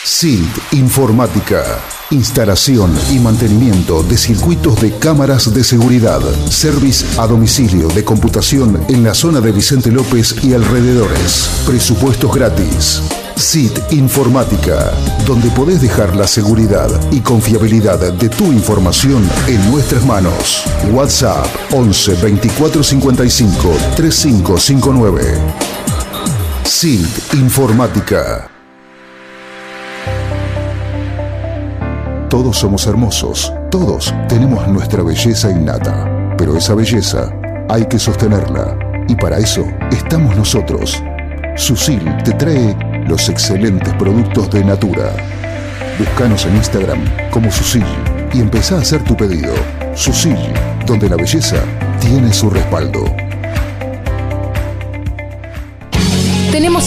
SILT 0.04 0.72
Informática. 0.74 1.64
Instalación 2.10 2.96
y 3.10 3.18
mantenimiento 3.18 4.04
de 4.04 4.16
circuitos 4.16 4.80
de 4.80 4.96
cámaras 4.98 5.52
de 5.52 5.64
seguridad. 5.64 6.20
Service 6.48 7.04
a 7.20 7.26
domicilio 7.26 7.88
de 7.88 8.04
computación 8.04 8.84
en 8.88 9.02
la 9.02 9.14
zona 9.14 9.40
de 9.40 9.50
Vicente 9.50 9.90
López 9.90 10.44
y 10.44 10.54
alrededores. 10.54 11.50
Presupuestos 11.66 12.32
gratis. 12.32 13.02
SIT 13.38 13.92
Informática, 13.92 14.90
donde 15.24 15.48
podés 15.50 15.80
dejar 15.80 16.16
la 16.16 16.26
seguridad 16.26 16.88
y 17.12 17.20
confiabilidad 17.20 18.12
de 18.12 18.28
tu 18.28 18.52
información 18.52 19.28
en 19.46 19.70
nuestras 19.70 20.04
manos. 20.04 20.64
WhatsApp 20.92 21.46
11 21.70 22.14
24 22.20 22.82
55 22.82 23.76
3559. 23.94 25.22
SIT 26.64 27.34
Informática. 27.34 28.50
Todos 32.28 32.58
somos 32.58 32.88
hermosos, 32.88 33.52
todos 33.70 34.12
tenemos 34.28 34.66
nuestra 34.66 35.04
belleza 35.04 35.48
innata, 35.48 36.34
pero 36.36 36.56
esa 36.56 36.74
belleza 36.74 37.32
hay 37.68 37.86
que 37.86 38.00
sostenerla 38.00 38.76
y 39.08 39.14
para 39.14 39.38
eso 39.38 39.64
estamos 39.92 40.36
nosotros. 40.36 41.00
Susil 41.56 42.02
te 42.24 42.32
trae 42.32 42.87
los 43.08 43.28
excelentes 43.30 43.92
productos 43.94 44.50
de 44.50 44.62
Natura. 44.62 45.12
Búscanos 45.98 46.44
en 46.44 46.56
Instagram 46.56 47.00
como 47.30 47.50
Susil 47.50 47.84
y 48.34 48.40
empezá 48.40 48.76
a 48.76 48.80
hacer 48.80 49.02
tu 49.02 49.16
pedido. 49.16 49.54
Susil, 49.94 50.36
donde 50.86 51.08
la 51.08 51.16
belleza 51.16 51.56
tiene 52.00 52.32
su 52.32 52.50
respaldo. 52.50 53.27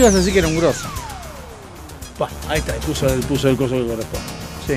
Pensé 0.00 0.32
que 0.32 0.38
era 0.38 0.48
un 0.48 0.56
grosso. 0.58 0.86
Pa, 2.18 2.28
ahí 2.48 2.58
está, 2.58 2.74
puso, 2.74 3.06
el- 3.12 3.20
puso 3.20 3.48
el 3.48 3.56
coso 3.56 3.74
que 3.74 3.82
corresponde. 3.86 4.26
Sí. 4.66 4.74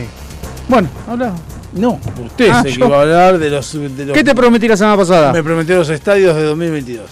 Bueno, 0.67 0.89
habla. 1.07 1.33
No, 1.73 1.99
usted 2.23 2.49
Ah, 2.51 2.59
es 2.65 2.73
el 2.73 2.79
yo. 2.79 2.89
va 2.89 2.97
a 2.97 3.01
hablar 3.01 3.37
de 3.39 3.49
los, 3.49 3.71
de 3.73 4.05
los- 4.05 4.13
¿Qué 4.13 4.23
te 4.23 4.35
prometí 4.35 4.67
la 4.67 4.75
semana 4.77 4.97
pasada? 4.97 5.31
Me 5.31 5.41
prometió 5.41 5.77
los 5.77 5.89
estadios 5.89 6.35
de 6.35 6.43
2022. 6.43 7.09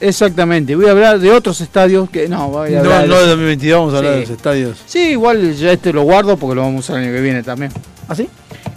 Exactamente. 0.00 0.74
Voy 0.76 0.86
a 0.86 0.90
hablar 0.90 1.18
de 1.18 1.30
otros 1.30 1.60
estadios 1.60 2.10
que 2.10 2.28
no, 2.28 2.48
voy 2.48 2.74
a 2.74 2.82
No, 2.82 2.90
hablar 2.92 3.08
no 3.08 3.14
de 3.20 3.26
2022, 3.28 3.78
vamos 3.80 3.94
a 3.94 3.98
hablar 3.98 4.12
Sí. 4.14 4.20
de 4.20 4.26
los 4.26 4.36
estadios. 4.36 4.82
Sí, 4.86 4.98
igual 5.10 5.54
ya 5.54 5.72
este 5.72 5.92
lo 5.92 6.02
guardo 6.02 6.36
porque 6.36 6.56
lo 6.56 6.62
vamos 6.62 6.76
a 6.76 6.80
usar 6.92 6.96
el 6.98 7.04
año 7.08 7.14
que 7.16 7.20
viene 7.22 7.42
también. 7.42 7.72
¿Ah, 8.08 8.14
sí? 8.14 8.28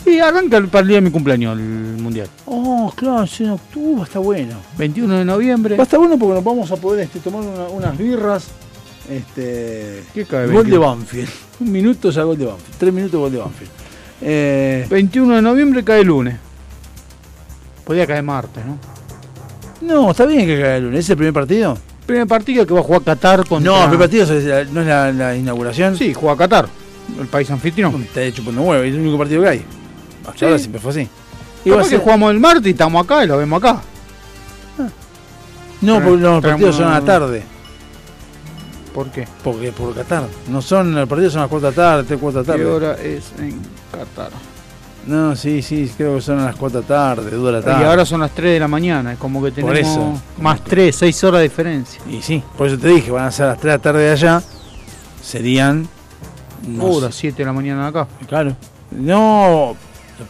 Y 0.06 0.20
arranca 0.20 0.58
el- 0.58 0.68
para 0.68 0.84
el 0.84 0.88
día 0.88 0.98
de 0.98 1.02
mi 1.02 1.10
cumpleaños 1.12 1.58
el 1.58 1.64
mundial. 2.02 2.28
Oh, 2.46 2.94
claro, 2.96 3.26
en 3.40 3.50
octubre 3.50 4.04
está 4.04 4.20
bueno. 4.20 4.56
21 4.78 5.18
de 5.18 5.26
noviembre. 5.26 5.76
Va 5.76 5.82
a 5.82 5.86
estar 5.86 6.00
bueno 6.00 6.18
porque 6.18 6.36
nos 6.36 6.44
vamos 6.44 6.72
a 6.72 6.76
poder 6.78 7.02
este, 7.06 7.20
tomar 7.20 7.42
una- 7.42 7.68
unas 7.70 7.98
birras. 7.98 8.46
Este. 9.10 10.04
¿Qué 10.14 10.26
cae, 10.26 10.46
Gol 10.48 10.66
de 10.66 10.78
21? 10.78 10.80
Banfield. 10.82 11.30
Un 11.60 11.72
minuto 11.72 12.10
ya 12.10 12.24
gol 12.24 12.38
de 12.38 12.46
Banfield. 12.46 12.78
Tres 12.78 12.94
minutos 12.94 13.20
gol 13.20 13.32
de 13.32 13.38
Banfield. 13.38 13.72
Eh, 14.22 14.88
21 14.90 15.36
de 15.36 15.42
noviembre 15.42 15.84
cae 15.84 16.04
lunes. 16.04 16.36
Podía 17.84 18.08
caer 18.08 18.24
martes, 18.24 18.64
¿no? 18.66 18.78
no, 19.82 20.12
está 20.12 20.26
bien 20.26 20.48
que 20.48 20.54
caiga 20.54 20.78
el 20.78 20.84
lunes. 20.86 21.02
¿Es 21.02 21.10
el 21.12 21.18
primer 21.18 21.34
partido? 21.34 21.78
Primer 22.08 22.26
partido 22.28 22.66
que 22.66 22.74
va 22.74 22.80
a 22.80 22.84
jugar 22.84 23.02
Qatar 23.04 23.48
contra... 23.48 23.72
No, 23.72 23.78
el 23.84 23.90
primer 23.90 24.08
partido 24.10 24.24
es 24.38 24.44
la- 24.46 24.64
no 24.64 24.82
es 24.82 24.88
la, 24.88 25.12
la 25.12 25.36
inauguración. 25.36 25.96
Sí, 25.98 26.14
juega 26.14 26.36
Qatar, 26.38 26.68
el 27.20 27.28
país 27.28 27.50
anfitrión. 27.52 28.02
Está 28.04 28.32
chupando 28.32 28.62
huevo, 28.62 28.84
es 28.84 28.94
el 28.94 29.00
único 29.02 29.18
partido 29.20 29.42
que 29.44 29.50
hay. 29.50 29.66
Hasta 30.26 30.40
Sí. 30.40 30.46
ahora 30.46 30.58
siempre 30.60 30.82
fue 30.82 30.92
así. 30.92 31.08
Y 31.64 31.70
Iba 31.70 31.80
a 31.80 31.84
que 31.84 31.90
ser- 31.90 32.00
jugamos 32.00 32.32
el 32.32 32.40
martes 32.40 32.66
y 32.68 32.70
estamos 32.72 33.04
acá 33.04 33.24
y 33.24 33.28
lo 33.28 33.38
vemos 33.38 33.62
acá. 33.64 33.82
No, 35.82 36.02
porque 36.02 36.22
los 36.22 36.44
partidos 36.44 36.76
son 36.76 36.88
a 36.88 37.00
la 37.00 37.06
tarde. 37.06 37.44
¿Por 38.96 39.12
qué? 39.12 39.28
Porque 39.44 39.72
por 39.74 39.94
Qatar. 39.94 40.24
No 40.48 40.62
son, 40.62 40.96
los 40.96 41.08
partidos 41.08 41.34
son 41.34 41.42
las 41.42 41.50
4 41.50 41.70
de 41.70 41.76
la 41.78 41.84
tarde, 41.84 42.04
3, 42.06 42.20
4 42.20 42.44
de 42.44 42.48
la 42.48 42.54
¿Qué 42.56 42.64
tarde. 42.64 42.74
hora 42.74 42.94
es 43.04 43.26
en 43.40 43.60
Qatar? 43.92 44.32
No, 45.06 45.36
sí, 45.36 45.62
sí, 45.62 45.92
creo 45.96 46.16
que 46.16 46.22
son 46.22 46.40
a 46.40 46.46
las 46.46 46.56
4 46.56 46.82
de 46.82 46.88
la 46.88 46.88
tarde, 46.88 47.30
2 47.32 47.46
de 47.46 47.52
la 47.52 47.62
tarde. 47.62 47.84
Y 47.84 47.86
ahora 47.86 48.06
son 48.06 48.22
las 48.22 48.32
3 48.32 48.54
de 48.54 48.60
la 48.62 48.68
mañana, 48.70 49.12
es 49.14 49.20
como 49.20 49.44
que 49.44 49.52
Por 49.52 49.74
tenemos 49.74 49.92
eso. 49.92 50.22
más 50.42 50.64
3, 50.64 50.96
6 50.96 51.24
horas 51.26 51.40
de 51.40 51.44
diferencia. 51.44 52.02
Y 52.10 52.22
sí, 52.22 52.42
por 52.58 52.68
eso 52.68 52.78
te 52.80 52.88
dije, 52.88 53.12
van 53.12 53.26
a 53.26 53.32
ser 53.32 53.48
las 53.48 53.58
3 53.60 53.64
de 53.74 53.78
la 53.78 53.82
tarde 53.82 54.04
de 54.04 54.12
allá. 54.12 54.42
Serían. 55.22 55.88
No 56.68 56.86
Horas, 56.86 57.14
sé, 57.14 57.22
7 57.22 57.38
de 57.40 57.46
la 57.46 57.54
mañana 57.54 57.84
de 57.84 57.90
acá. 57.90 58.08
Claro. 58.28 58.56
No, 58.92 59.76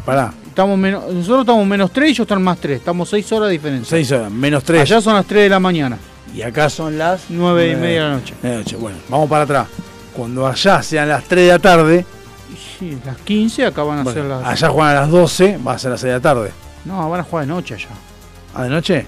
pará. 0.06 0.34
Estamos 0.48 0.78
menos, 0.78 1.04
nosotros 1.14 1.42
estamos 1.42 1.66
menos 1.68 1.92
3 1.92 2.08
y 2.08 2.12
ellos 2.12 2.22
están 2.26 2.42
más 2.42 2.58
3. 2.58 2.78
Estamos 2.80 3.08
6 3.10 3.32
horas 3.32 3.48
de 3.50 3.54
diferencia. 3.54 3.90
6 3.98 4.12
horas, 4.14 4.32
menos 4.32 4.64
3. 4.64 4.82
Allá 4.82 5.02
son 5.02 5.14
las 5.14 5.26
3 5.26 5.44
de 5.44 5.50
la 5.50 5.60
mañana. 5.60 5.98
Y 6.34 6.42
acá 6.42 6.70
son 6.70 6.98
las 6.98 7.26
9 7.30 7.72
y 7.72 7.76
media 7.76 8.04
de 8.04 8.10
la 8.10 8.16
noche. 8.16 8.34
de. 8.42 8.76
Bueno, 8.78 8.98
vamos 9.10 9.30
para 9.30 9.44
atrás. 9.44 9.68
Cuando 10.16 10.48
allá 10.48 10.82
sean 10.82 11.10
las 11.10 11.24
3 11.26 11.46
de 11.46 11.52
la 11.52 11.60
tarde, 11.60 12.06
Sí, 12.80 12.98
las 13.06 13.18
15 13.18 13.66
acá 13.66 13.84
van 13.84 14.00
a 14.00 14.04
bueno, 14.04 14.20
ser 14.22 14.30
las. 14.30 14.46
allá 14.46 14.70
juegan 14.70 14.96
a 14.98 15.00
las 15.02 15.10
12, 15.10 15.58
va 15.66 15.74
a 15.74 15.80
ser 15.80 15.92
las 15.92 16.00
6 16.02 16.10
de 16.10 16.18
la 16.18 16.22
tarde. 16.22 16.52
No, 16.86 17.10
van 17.10 17.20
a 17.20 17.24
jugar 17.24 17.46
de 17.46 17.52
noche 17.54 17.74
allá. 17.76 17.90
¿A 18.54 18.64
de 18.64 18.70
noche? 18.70 19.08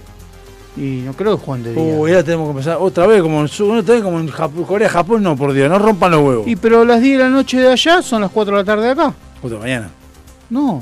Y 0.75 1.01
no 1.05 1.13
creo 1.13 1.37
que 1.37 1.45
jueguen 1.45 1.63
de 1.63 1.73
día. 1.73 1.95
Uy, 1.95 2.11
ya 2.11 2.23
tenemos 2.23 2.45
que 2.47 2.51
empezar 2.51 2.77
otra 2.79 3.07
vez 3.07 3.21
como 3.21 3.39
en, 3.39 3.45
otra 3.45 3.95
vez 3.95 4.03
como 4.03 4.19
en 4.19 4.29
Jap- 4.29 4.65
Corea, 4.65 4.89
Japón, 4.89 5.23
no, 5.23 5.35
por 5.35 5.53
Dios, 5.53 5.69
no 5.69 5.79
rompan 5.79 6.11
los 6.11 6.21
huevos. 6.21 6.47
Y 6.47 6.55
pero 6.55 6.83
las 6.85 7.01
10 7.01 7.17
de 7.17 7.23
la 7.23 7.29
noche 7.29 7.57
de 7.57 7.71
allá 7.71 8.01
son 8.01 8.21
las 8.21 8.31
4 8.31 8.55
de 8.57 8.61
la 8.61 8.65
tarde 8.65 8.83
de 8.85 8.91
acá. 8.91 9.13
Puta 9.41 9.55
mañana. 9.57 9.89
No. 10.49 10.81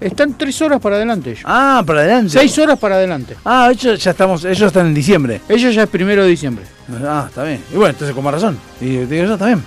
Están 0.00 0.34
3 0.36 0.62
horas 0.62 0.80
para 0.80 0.96
adelante 0.96 1.30
ellos. 1.30 1.42
Ah, 1.46 1.82
para 1.86 2.00
adelante. 2.00 2.30
6 2.30 2.58
horas 2.58 2.78
para 2.78 2.96
adelante. 2.96 3.34
Ah, 3.44 3.70
ellos 3.72 4.02
ya 4.02 4.10
estamos, 4.10 4.44
ellos 4.44 4.62
están 4.66 4.86
en 4.86 4.94
diciembre. 4.94 5.40
Ellos 5.48 5.74
ya 5.74 5.84
es 5.84 5.88
primero 5.88 6.22
de 6.22 6.28
diciembre. 6.28 6.64
Ah, 7.02 7.24
está 7.28 7.44
bien. 7.44 7.62
Y 7.72 7.76
bueno, 7.76 7.90
entonces 7.90 8.14
con 8.14 8.22
más 8.24 8.34
razón. 8.34 8.58
Y 8.80 8.96
te 8.98 9.06
digo 9.06 9.24
yo 9.36 9.38
bien. 9.44 9.62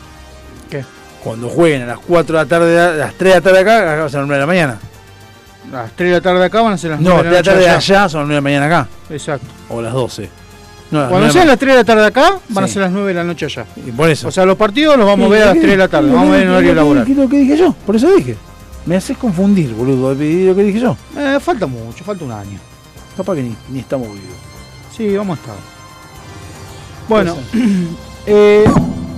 ¿Qué? 0.69 0.83
Cuando 1.23 1.49
jueguen 1.49 1.81
a 1.83 1.85
las 1.87 1.99
4 1.99 2.37
de 2.37 2.43
la 2.43 2.47
tarde, 2.47 2.79
a 2.79 2.91
las 2.91 3.13
3 3.15 3.33
de 3.33 3.39
la 3.39 3.41
tarde 3.41 3.59
acá, 3.59 3.77
acá 3.91 3.99
va 4.01 4.05
a 4.05 4.09
ser 4.09 4.19
las 4.19 4.27
9 4.27 4.33
de 4.35 4.39
la 4.39 4.45
mañana. 4.45 4.77
Las 5.71 5.91
3 5.95 6.09
de 6.09 6.15
la 6.15 6.21
tarde 6.21 6.39
de 6.39 6.45
acá 6.45 6.61
van 6.61 6.73
a 6.73 6.77
ser 6.77 6.91
las 6.91 6.99
No, 7.01 7.09
9 7.15 7.21
3 7.21 7.31
de 7.31 7.37
la 7.37 7.43
tarde 7.55 7.69
allá 7.69 8.09
son 8.09 8.21
las 8.21 8.27
9 8.27 8.29
de 8.29 8.35
la 8.35 8.41
mañana 8.41 8.65
acá. 8.67 8.87
Exacto. 9.09 9.47
O 9.69 9.81
las 9.81 9.93
12. 9.93 10.29
No, 10.91 10.99
las 11.01 11.09
Cuando 11.09 11.27
9 11.27 11.33
sean 11.33 11.45
de 11.45 11.51
las 11.51 11.59
3 11.59 11.73
de 11.73 11.77
la 11.79 11.83
tarde 11.83 12.01
de 12.01 12.07
acá, 12.07 12.29
van 12.49 12.65
Sí. 12.65 12.69
a 12.69 12.73
ser 12.73 12.81
las 12.83 12.91
9 12.91 13.07
de 13.09 13.13
la 13.15 13.23
noche 13.23 13.45
allá. 13.47 13.65
la- 13.75 13.87
Y 13.87 13.91
por 13.91 14.09
eso. 14.09 14.27
O 14.27 14.31
sea, 14.31 14.45
los 14.45 14.57
partidos 14.57 14.95
los 14.95 15.05
vamos 15.07 15.27
a 15.27 15.29
ver 15.31 15.41
a 15.43 15.45
las 15.47 15.55
3 15.59 15.71
de 15.71 15.77
la 15.77 15.87
tarde. 15.87 16.11
Vamos 16.11 16.29
a 16.29 16.31
ver 16.33 16.43
en 16.43 16.49
horario 16.49 16.75
laboral. 16.75 17.05
¿Qué 17.05 17.11
es 17.13 17.17
lo 17.17 17.27
que 17.27 17.37
dije 17.39 17.57
yo? 17.57 17.73
Por 17.85 17.95
eso 17.95 18.15
dije. 18.15 18.35
Me 18.85 18.95
haces 18.95 19.17
confundir, 19.17 19.73
boludo. 19.73 20.13
Lo 20.13 20.17
que 20.17 20.63
dije 20.63 20.79
yo. 20.79 20.97
Eh, 21.17 21.37
falta 21.39 21.67
mucho, 21.67 22.03
falta 22.03 22.23
un 22.25 22.31
año. 22.31 22.59
Capaz 23.15 23.35
que 23.35 23.43
ni, 23.43 23.55
ni 23.69 23.79
estamos 23.79 24.07
vivos. 24.07 24.37
Sí, 24.95 25.15
vamos 25.15 25.37
a 25.37 25.41
estar. 25.41 25.55
Bueno, 27.07 27.35
eh, 28.25 28.63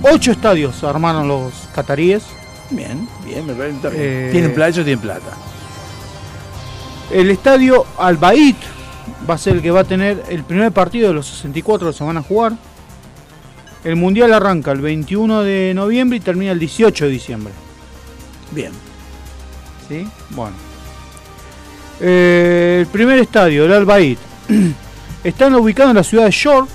ocho 0.02 0.32
estadios 0.32 0.82
armaron 0.84 1.28
los 1.28 1.52
cataríes. 1.74 2.24
Bien, 2.70 3.08
bien, 3.24 3.46
me 3.46 3.54
parece. 3.54 3.78
bien. 3.80 3.92
Eh, 3.96 4.28
Tienen 4.32 4.54
plata, 4.54 4.68
ellos 4.70 4.84
tienen 4.84 5.00
plata. 5.00 5.30
El 7.10 7.30
estadio 7.30 7.84
Albaid 7.98 8.54
va 9.28 9.34
a 9.34 9.38
ser 9.38 9.56
el 9.56 9.62
que 9.62 9.70
va 9.70 9.80
a 9.80 9.84
tener 9.84 10.24
el 10.30 10.42
primer 10.44 10.72
partido 10.72 11.08
de 11.08 11.14
los 11.14 11.26
64 11.26 11.90
que 11.92 11.96
se 11.98 12.04
van 12.04 12.16
a 12.16 12.22
jugar. 12.22 12.54
El 13.84 13.96
mundial 13.96 14.32
arranca 14.32 14.72
el 14.72 14.80
21 14.80 15.42
de 15.42 15.72
noviembre 15.74 16.16
y 16.18 16.20
termina 16.20 16.52
el 16.52 16.58
18 16.58 17.04
de 17.04 17.10
diciembre. 17.10 17.52
Bien. 18.52 18.72
¿Sí? 19.92 20.08
Bueno. 20.30 20.52
Eh, 22.00 22.78
el 22.80 22.86
primer 22.86 23.18
estadio, 23.18 23.64
el 23.66 23.72
Albaid. 23.72 24.16
Están 25.24 25.54
ubicados 25.54 25.90
en 25.90 25.96
la 25.96 26.02
ciudad 26.02 26.24
de 26.24 26.30
Shore. 26.30 26.66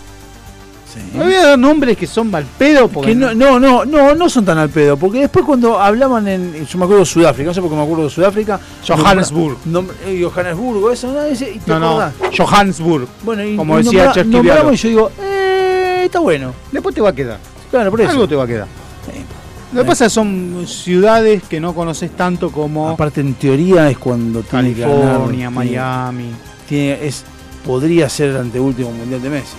Me 1.13 1.25
voy 1.25 1.33
a 1.35 1.43
dar 1.49 1.59
nombres 1.59 1.95
que 1.97 2.07
son 2.07 2.31
mal 2.31 2.43
pedo 2.57 2.87
porque 2.87 3.09
Que 3.09 3.15
no, 3.15 3.31
no, 3.35 3.59
no, 3.59 3.85
no, 3.85 4.15
no 4.15 4.29
son 4.29 4.43
tan 4.45 4.57
al 4.57 4.69
pedo, 4.69 4.97
porque 4.97 5.19
después 5.19 5.45
cuando 5.45 5.77
hablaban 5.79 6.27
en, 6.27 6.65
yo 6.65 6.77
me 6.79 6.85
acuerdo 6.85 7.01
de 7.01 7.05
Sudáfrica, 7.05 7.49
no 7.49 7.53
sé 7.53 7.61
por 7.61 7.69
qué 7.69 7.75
me 7.75 7.83
acuerdo 7.83 8.05
de 8.05 8.09
Sudáfrica. 8.09 8.59
Johannesburg. 8.87 9.57
nombra- 9.65 9.95
eh, 10.05 10.23
Johannesburgo, 10.23 10.91
eso, 10.91 11.11
¿no? 11.11 11.21
Ese, 11.23 11.51
y 11.51 11.59
te 11.59 11.71
No. 11.71 12.11
Johannesburg. 12.35 13.07
Bueno, 13.23 13.43
y, 13.43 13.55
como 13.55 13.77
decía 13.77 14.11
Vialo. 14.25 14.73
y 14.73 14.77
yo 14.77 14.89
digo, 14.89 15.11
eh, 15.21 16.01
está 16.05 16.19
bueno. 16.19 16.53
Después 16.71 16.95
te 16.95 17.01
va 17.01 17.09
a 17.09 17.13
quedar. 17.13 17.37
Claro, 17.69 17.91
por 17.91 18.01
eso. 18.01 18.11
Algo 18.11 18.27
te 18.27 18.35
va 18.35 18.45
a 18.45 18.47
quedar. 18.47 18.67
Lo 19.77 19.83
que 19.83 19.87
pasa 19.89 20.05
es 20.05 20.11
que 20.11 20.15
son 20.15 20.65
ciudades 20.67 21.43
que 21.43 21.59
no 21.59 21.75
conoces 21.75 22.09
tanto 22.11 22.51
como 22.51 22.89
Aparte, 22.89 23.21
en 23.21 23.35
teoría 23.35 23.89
es 23.89 23.97
cuando 23.99 24.41
tiene 24.41 24.73
ganar, 24.73 24.95
California, 25.03 25.49
Miami. 25.51 26.31
tiene- 26.67 27.05
es, 27.05 27.23
podría 27.63 28.09
ser 28.09 28.31
el 28.31 28.37
anteúltimo 28.37 28.91
mundial 28.91 29.21
de 29.21 29.29
Messi. 29.29 29.55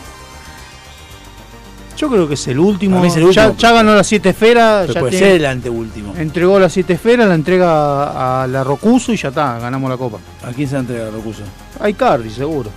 Yo 1.97 2.09
creo 2.09 2.27
que 2.27 2.35
es 2.35 2.49
el 2.49 2.59
último. 2.59 3.05
Es 3.05 3.15
el 3.17 3.31
Ya, 3.33 3.47
último. 3.49 3.55
ya 3.59 3.73
ganó 3.73 3.95
las 3.95 4.07
siete 4.09 4.31
esferas. 4.31 4.83
Pero 4.83 4.95
ya 4.95 5.01
puede 5.01 5.11
tiene- 5.13 5.27
ser 5.27 5.37
el 5.37 5.47
anteúltimo. 5.47 6.15
Entregó 6.17 6.59
las 6.59 6.73
siete 6.73 6.95
esferas, 6.95 7.29
la 7.29 7.35
entrega 7.35 8.43
a 8.43 8.47
la 8.49 8.65
Rocuso 8.65 9.13
y 9.13 9.17
ya 9.17 9.29
está, 9.29 9.59
ganamos 9.61 9.89
la 9.89 9.97
copa. 9.97 10.19
¿A 10.45 10.51
quién 10.53 10.69
se 10.69 10.75
la 10.75 10.81
entrega 10.81 11.11
Rocuso? 11.11 11.43
A 11.81 11.89
Icardi, 11.89 12.31
seguro. 12.31 12.71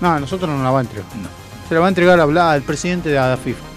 No, 0.00 0.10
a 0.12 0.20
nosotros 0.20 0.50
no 0.50 0.62
la 0.62 0.70
va 0.70 0.78
a 0.80 0.82
entregar. 0.82 1.06
Se 1.68 1.74
la 1.74 1.80
va 1.80 1.86
a 1.86 1.88
entregar 1.88 2.20
a 2.20 2.50
al 2.52 2.62
presidente 2.62 3.08
de 3.08 3.14
la 3.14 3.38
FIFA. 3.38 3.71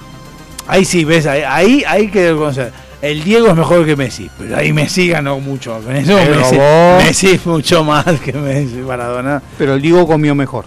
Ahí 0.68 0.84
sí, 0.86 1.06
ves, 1.06 1.26
ahí, 1.28 1.44
ahí 1.46 1.84
hay 1.88 2.08
que 2.10 2.32
reconocer. 2.32 2.72
El 3.02 3.24
Diego 3.24 3.48
es 3.50 3.56
mejor 3.56 3.86
que 3.86 3.96
Messi, 3.96 4.30
pero 4.38 4.58
ahí 4.58 4.74
Messi 4.74 5.08
ganó 5.10 5.40
mucho. 5.40 5.80
Con 5.86 5.96
eso 5.96 6.18
Pero 6.18 6.40
Messi, 6.40 6.56
vos- 6.56 7.04
Messi 7.04 7.28
es 7.32 7.46
mucho 7.46 7.84
más 7.84 8.06
que 8.20 8.34
Messi, 8.34 8.78
Maradona. 8.78 9.42
Pero 9.58 9.76
el 9.76 9.82
Diego 9.82 10.08
comió 10.08 10.34
mejor, 10.34 10.66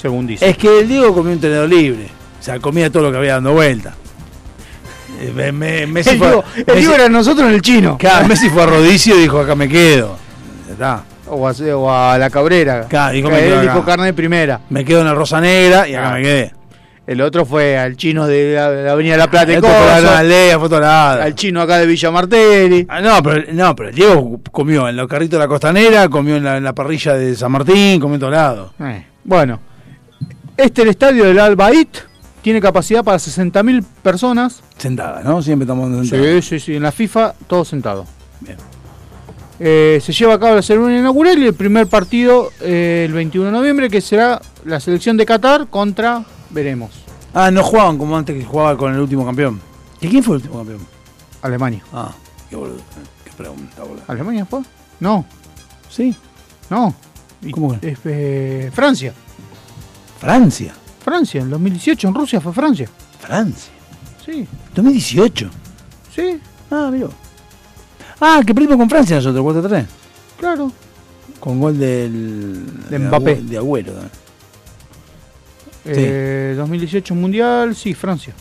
según 0.00 0.26
dice. 0.26 0.46
Es 0.48 0.58
que 0.58 0.80
el 0.80 0.88
Diego 0.88 1.14
comió 1.14 1.32
un 1.32 1.40
tenedor 1.40 1.68
libre. 1.68 2.08
O 2.38 2.42
sea, 2.42 2.58
comía 2.60 2.90
todo 2.90 3.04
lo 3.04 3.10
que 3.12 3.16
había 3.18 3.34
dando 3.34 3.52
vuelta. 3.52 3.94
Eh, 5.20 5.32
me- 5.34 5.52
me- 5.52 5.86
Messi 5.86 6.10
el 6.10 6.18
fue- 6.18 6.26
Diego, 6.28 6.44
el 6.56 6.64
Messi- 6.66 6.76
Diego 6.76 6.94
era 6.94 7.08
nosotros 7.08 7.48
en 7.48 7.54
el 7.54 7.62
chino. 7.62 7.96
Claro, 7.98 8.28
Messi 8.28 8.50
fue 8.50 8.62
a 8.62 8.66
Rodicio 8.66 9.16
y 9.16 9.22
dijo, 9.22 9.40
acá 9.40 9.54
me 9.54 9.68
quedo. 9.68 10.16
Está. 10.70 11.02
O 11.30 11.46
a, 11.48 11.52
o 11.52 11.90
a 11.92 12.18
la 12.18 12.30
Cabrera. 12.30 12.86
Claro, 12.88 13.12
dijo, 13.14 13.30
me 13.30 13.38
quedo 13.38 13.54
él 13.54 13.68
acá. 13.68 13.72
dijo 13.74 13.84
carne 13.84 14.06
de 14.06 14.12
primera. 14.12 14.60
Me 14.70 14.84
quedo 14.84 15.00
en 15.00 15.06
la 15.06 15.14
Rosa 15.14 15.40
Negra 15.40 15.88
y 15.88 15.94
acá 15.94 16.02
Claro. 16.08 16.16
me 16.16 16.22
quedé. 16.22 16.52
El 17.08 17.22
otro 17.22 17.46
fue 17.46 17.78
al 17.78 17.96
chino 17.96 18.26
de 18.26 18.52
la, 18.54 18.70
de 18.70 18.84
la 18.84 18.92
Avenida 18.92 19.16
La 19.16 19.30
Plata. 19.30 19.50
Este 19.50 19.66
en 19.66 19.72
fue 19.72 19.90
a 19.90 19.94
Coso, 19.94 20.02
la 20.12 20.18
aldea, 20.18 21.12
al 21.24 21.34
chino 21.34 21.62
acá 21.62 21.78
de 21.78 21.86
Villa 21.86 22.10
Martelli. 22.10 22.84
Ah, 22.86 23.00
no, 23.00 23.22
pero, 23.22 23.50
no, 23.54 23.74
pero 23.74 23.90
Diego 23.90 24.40
comió 24.52 24.86
en 24.90 24.96
los 24.96 25.08
carritos 25.08 25.38
de 25.38 25.44
la 25.44 25.48
costanera, 25.48 26.10
comió 26.10 26.36
en 26.36 26.44
la, 26.44 26.58
en 26.58 26.64
la 26.64 26.74
parrilla 26.74 27.14
de 27.14 27.34
San 27.34 27.50
Martín, 27.50 27.98
comió 27.98 28.16
en 28.16 28.20
todos 28.20 28.32
lados. 28.34 28.72
Eh, 28.80 29.06
Bueno, 29.24 29.58
este 30.54 30.82
el 30.82 30.88
estadio 30.88 31.24
del 31.24 31.38
Albaid 31.38 31.86
tiene 32.42 32.60
capacidad 32.60 33.02
para 33.02 33.16
60.000 33.16 33.82
personas. 34.02 34.62
Sentada, 34.76 35.22
¿no? 35.22 35.40
Siempre 35.40 35.64
estamos 35.64 35.88
Sí, 36.02 36.10
sentados. 36.10 36.44
sí, 36.44 36.60
sí, 36.60 36.76
en 36.76 36.82
la 36.82 36.92
FIFA 36.92 37.32
todos 37.46 37.68
sentados. 37.68 38.06
Bien. 38.40 38.58
Eh, 39.60 39.98
se 40.02 40.12
lleva 40.12 40.34
a 40.34 40.38
cabo 40.38 40.56
la 40.56 40.62
ceremonia 40.62 40.98
inaugural 40.98 41.38
y 41.38 41.46
el 41.46 41.54
primer 41.54 41.86
partido 41.86 42.50
eh, 42.60 43.04
el 43.08 43.14
21 43.14 43.46
de 43.46 43.52
noviembre 43.52 43.88
que 43.88 44.02
será 44.02 44.40
la 44.66 44.78
selección 44.78 45.16
de 45.16 45.24
Qatar 45.24 45.68
contra, 45.68 46.22
veremos, 46.50 46.90
Ah, 47.34 47.50
no 47.50 47.62
jugaban 47.62 47.98
como 47.98 48.16
antes 48.16 48.36
que 48.36 48.44
jugaba 48.44 48.76
con 48.76 48.92
el 48.94 49.00
último 49.00 49.24
campeón. 49.24 49.60
¿Y 50.00 50.08
quién 50.08 50.22
fue 50.22 50.36
el 50.36 50.42
último 50.42 50.58
campeón? 50.58 50.80
Alemania. 51.42 51.82
Ah, 51.92 52.12
qué 52.50 52.56
boludo. 52.56 52.78
Qué 53.24 53.30
pregunta, 53.36 53.82
boludo. 53.82 54.02
¿Alemania 54.08 54.44
fue? 54.46 54.60
No, 55.00 55.24
Sí, 55.90 56.14
no. 56.70 56.94
Y- 57.42 57.50
¿Cómo 57.50 57.78
que? 57.80 57.96
eh, 58.04 58.70
Francia. 58.74 59.12
Francia. 60.20 60.74
Francia, 61.02 61.40
en 61.40 61.50
2018 61.50 62.08
en 62.08 62.14
Rusia 62.14 62.40
fue 62.40 62.52
Francia. 62.52 62.88
Francia. 63.20 63.72
Sí, 64.24 64.46
2018. 64.74 65.48
sí, 66.14 66.40
Ah, 66.70 66.90
mira. 66.92 67.08
Ah, 68.20 68.42
que 68.44 68.52
perdimos 68.54 68.76
con 68.76 68.90
Francia 68.90 69.16
nosotros, 69.16 69.42
4-3. 69.44 69.86
claro. 70.38 70.70
Con 71.40 71.60
gol 71.60 71.78
del. 71.78 72.88
De 72.90 72.98
Mbappé. 72.98 73.36
De 73.36 73.56
Agüero 73.58 73.92
también. 73.92 74.10
Sí. 75.94 76.00
Eh, 76.04 76.54
2018 76.56 77.14
Mundial, 77.14 77.74
sí, 77.74 77.94
Francia. 77.94 78.34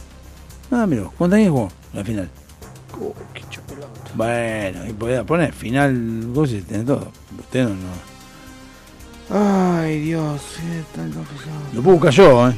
Ah, 0.72 0.86
mira. 0.86 1.10
¿Cuántos 1.18 1.38
años 1.38 1.52
jugó? 1.52 1.72
La 1.94 2.04
final. 2.04 2.30
Bueno, 4.16 4.88
y 4.88 4.94
podía 4.94 5.24
poner 5.24 5.54
final, 5.54 6.26
vos 6.28 6.52
y 6.52 6.62
tenés 6.62 6.86
todo. 6.86 7.12
Usted 7.40 7.64
no, 7.66 7.70
no. 7.70 8.08
Ay, 9.30 10.00
Dios, 10.00 10.42
está 10.80 11.02
complicado. 11.02 11.60
Lo 11.74 11.82
puedo 11.82 11.98
buscar 11.98 12.14
yo, 12.14 12.50
¿eh? 12.50 12.58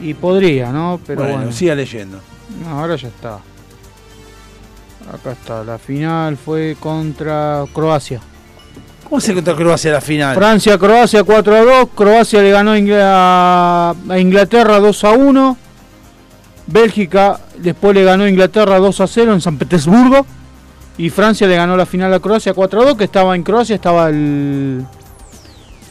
Y 0.00 0.14
podría, 0.14 0.72
¿no? 0.72 1.00
Pero 1.06 1.22
bueno, 1.22 1.36
bueno. 1.36 1.52
siga 1.52 1.74
leyendo. 1.74 2.20
No, 2.62 2.80
ahora 2.80 2.96
ya 2.96 3.08
está. 3.08 3.38
Acá 5.12 5.32
está. 5.32 5.64
La 5.64 5.78
final 5.78 6.36
fue 6.36 6.76
contra 6.78 7.64
Croacia. 7.72 8.20
¿Cómo 9.12 9.20
se 9.20 9.34
contra 9.34 9.54
Croacia 9.54 9.92
la 9.92 10.00
final? 10.00 10.34
Francia, 10.34 10.78
Croacia 10.78 11.22
4 11.22 11.54
a 11.54 11.60
2. 11.60 11.88
Croacia 11.94 12.40
le 12.40 12.50
ganó 12.50 12.70
a 12.70 13.90
a 13.90 13.94
a 14.08 14.18
Inglaterra 14.18 14.80
2 14.80 15.04
a 15.04 15.10
1. 15.10 15.56
Bélgica 16.68 17.38
después 17.58 17.94
le 17.94 18.04
ganó 18.04 18.24
a 18.24 18.30
Inglaterra 18.30 18.78
2 18.78 19.00
a 19.02 19.06
0 19.06 19.34
en 19.34 19.42
San 19.42 19.58
Petersburgo. 19.58 20.24
Y 20.96 21.10
Francia 21.10 21.46
le 21.46 21.56
ganó 21.56 21.76
la 21.76 21.84
final 21.84 22.14
a 22.14 22.20
Croacia 22.20 22.54
4 22.54 22.80
a 22.80 22.84
2. 22.86 22.96
Que 22.96 23.04
estaba 23.04 23.36
en 23.36 23.42
Croacia, 23.42 23.74
estaba 23.74 24.08
el. 24.08 24.82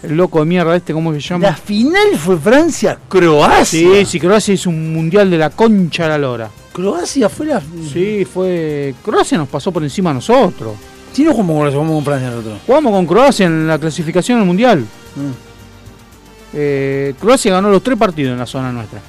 El 0.02 0.18
loco 0.18 0.40
de 0.40 0.46
mierda 0.46 0.76
este, 0.76 0.92
¿cómo 0.92 1.14
se 1.14 1.20
llama? 1.20 1.46
La 1.46 1.56
final 1.56 2.18
fue 2.18 2.40
Francia-Croacia. 2.40 3.64
Sí, 3.66 4.04
sí, 4.04 4.20
Croacia 4.20 4.56
hizo 4.56 4.72
un 4.72 4.94
mundial 4.94 5.30
de 5.30 5.38
la 5.38 5.52
concha 5.52 6.06
a 6.06 6.10
la 6.10 6.18
lora. 6.18 6.50
Croacia 6.74 7.30
fue 7.30 7.46
la. 7.46 7.62
Sí, 7.94 8.26
fue. 8.26 8.96
Croacia 9.06 9.38
nos 9.38 9.48
pasó 9.48 9.72
por 9.72 9.84
encima 9.84 10.10
a 10.10 10.16
nosotros. 10.16 10.74
Si 11.14 11.24
no 11.24 11.32
jugamos 11.34 11.56
con 11.56 11.62
Croacia, 11.62 11.78
jugamos 11.80 11.96
con 11.96 12.06
Francia 12.06 12.30
nosotros. 12.30 12.60
Jugamos 12.66 12.92
con 12.94 13.06
Croacia 13.06 13.46
en 13.46 13.68
la 13.68 13.78
clasificación 13.80 14.40
al 14.40 14.46
mundial. 14.46 14.80
Mm. 14.80 15.32
Eh, 16.54 17.14
Croacia 17.20 17.54
ganó 17.54 17.70
los 17.70 17.84
tres 17.84 17.98
partidos 17.98 18.34
en 18.34 18.40
la 18.40 18.46
zona 18.46 18.72
nuestra. 18.72 19.00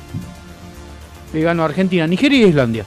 Le 1.32 1.40
ganó 1.40 1.62
a 1.62 1.66
Argentina, 1.66 2.06
Nigeria 2.06 2.38
y 2.46 2.48
Islandia. 2.48 2.84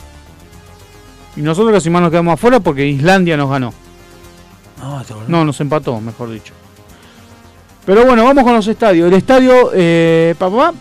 Y 1.36 1.42
nosotros 1.42 1.74
casi 1.74 1.90
más 1.90 2.02
nos 2.02 2.12
quedamos 2.12 2.34
afuera 2.34 2.60
porque 2.60 2.86
Islandia 2.88 3.36
nos 3.38 3.50
ganó. 3.50 3.74
Ah, 4.82 5.04
te 5.06 5.14
acordás. 5.14 5.30
No, 5.30 5.44
nos 5.44 5.60
empató, 5.60 6.00
mejor 6.00 6.32
dicho. 6.32 6.54
Pero 7.86 8.06
bueno, 8.06 8.24
vamos 8.24 8.44
con 8.44 8.54
los 8.54 8.68
estadios. 8.68 9.08
El 9.08 9.14
estadio, 9.14 9.72
eh, 9.74 10.36
papá, 10.38 10.74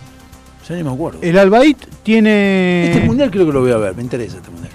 Ya 0.68 0.74
ni 0.76 0.82
me 0.82 0.90
acuerdo. 0.92 1.18
el 1.22 1.38
Albaid 1.38 1.76
tiene. 2.02 2.86
Este 2.92 3.00
mundial 3.06 3.30
creo 3.30 3.46
que 3.46 3.52
lo 3.52 3.60
voy 3.60 3.72
a 3.72 3.76
ver, 3.76 3.94
me 3.94 4.02
interesa 4.02 4.36
este 4.38 4.50
mundial. 4.50 4.72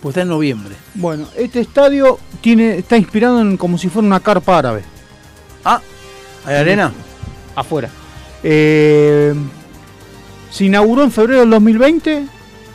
Pues 0.00 0.12
está 0.12 0.22
en 0.22 0.28
noviembre. 0.28 0.74
Bueno, 0.94 1.26
este 1.36 1.60
estadio 1.60 2.18
tiene, 2.40 2.78
está 2.78 2.96
inspirado 2.96 3.40
en 3.40 3.56
como 3.56 3.76
si 3.76 3.88
fuera 3.88 4.06
una 4.06 4.20
carpa 4.20 4.58
árabe. 4.58 4.82
Ah, 5.64 5.80
¿hay 6.46 6.56
arena? 6.56 6.92
afuera. 7.54 7.90
Eh, 8.42 9.34
se 10.50 10.64
inauguró 10.64 11.04
en 11.04 11.12
febrero 11.12 11.40
del 11.40 11.50
2020 11.50 12.26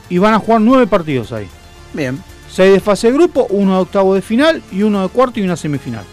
y 0.09 0.17
van 0.17 0.33
a 0.33 0.39
jugar 0.39 0.61
nueve 0.61 0.87
partidos 0.87 1.31
ahí. 1.31 1.47
Bien. 1.93 2.21
Seis 2.51 2.73
de 2.73 2.79
fase 2.79 3.07
de 3.07 3.13
grupo, 3.13 3.47
uno 3.49 3.75
de 3.75 3.81
octavo 3.81 4.15
de 4.15 4.21
final 4.21 4.61
y 4.71 4.83
uno 4.83 5.01
de 5.01 5.09
cuarto 5.09 5.39
y 5.39 5.43
una 5.43 5.57
semifinal. 5.57 6.03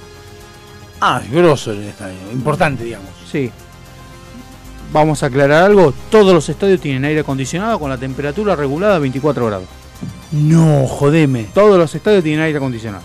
Ah, 1.01 1.21
es 1.23 1.31
grosso 1.31 1.73
el 1.73 1.83
estadio. 1.83 2.17
Importante, 2.33 2.85
digamos. 2.85 3.11
Sí. 3.31 3.51
Vamos 4.93 5.23
a 5.23 5.27
aclarar 5.27 5.65
algo. 5.65 5.93
Todos 6.11 6.33
los 6.33 6.49
estadios 6.49 6.81
tienen 6.81 7.05
aire 7.05 7.21
acondicionado 7.21 7.79
con 7.79 7.91
la 7.91 7.99
temperatura 7.99 8.57
regulada 8.57 8.97
a 8.97 8.99
24 8.99 9.47
grados. 9.47 9.69
No, 10.33 10.87
jodeme. 10.87 11.45
Todos 11.55 11.79
los 11.79 11.95
estadios 11.95 12.23
tienen 12.23 12.43
aire 12.43 12.59
acondicionado. 12.59 13.05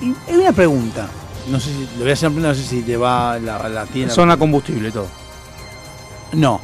Y 0.00 0.14
hay 0.30 0.38
una 0.38 0.52
pregunta. 0.52 1.08
No 1.50 1.60
sé 1.60 1.70
si, 1.70 1.88
le 1.96 2.02
voy 2.02 2.10
a 2.10 2.12
hacer 2.14 2.28
una 2.28 2.36
pregunta, 2.36 2.48
no 2.48 2.54
sé 2.54 2.62
si 2.62 2.82
te 2.82 2.96
va 2.96 3.38
la, 3.38 3.68
la 3.68 3.86
tiene. 3.86 4.10
Son 4.10 4.30
a 4.30 4.36
combustible 4.36 4.90
todo. 4.90 5.08
No. 6.32 6.60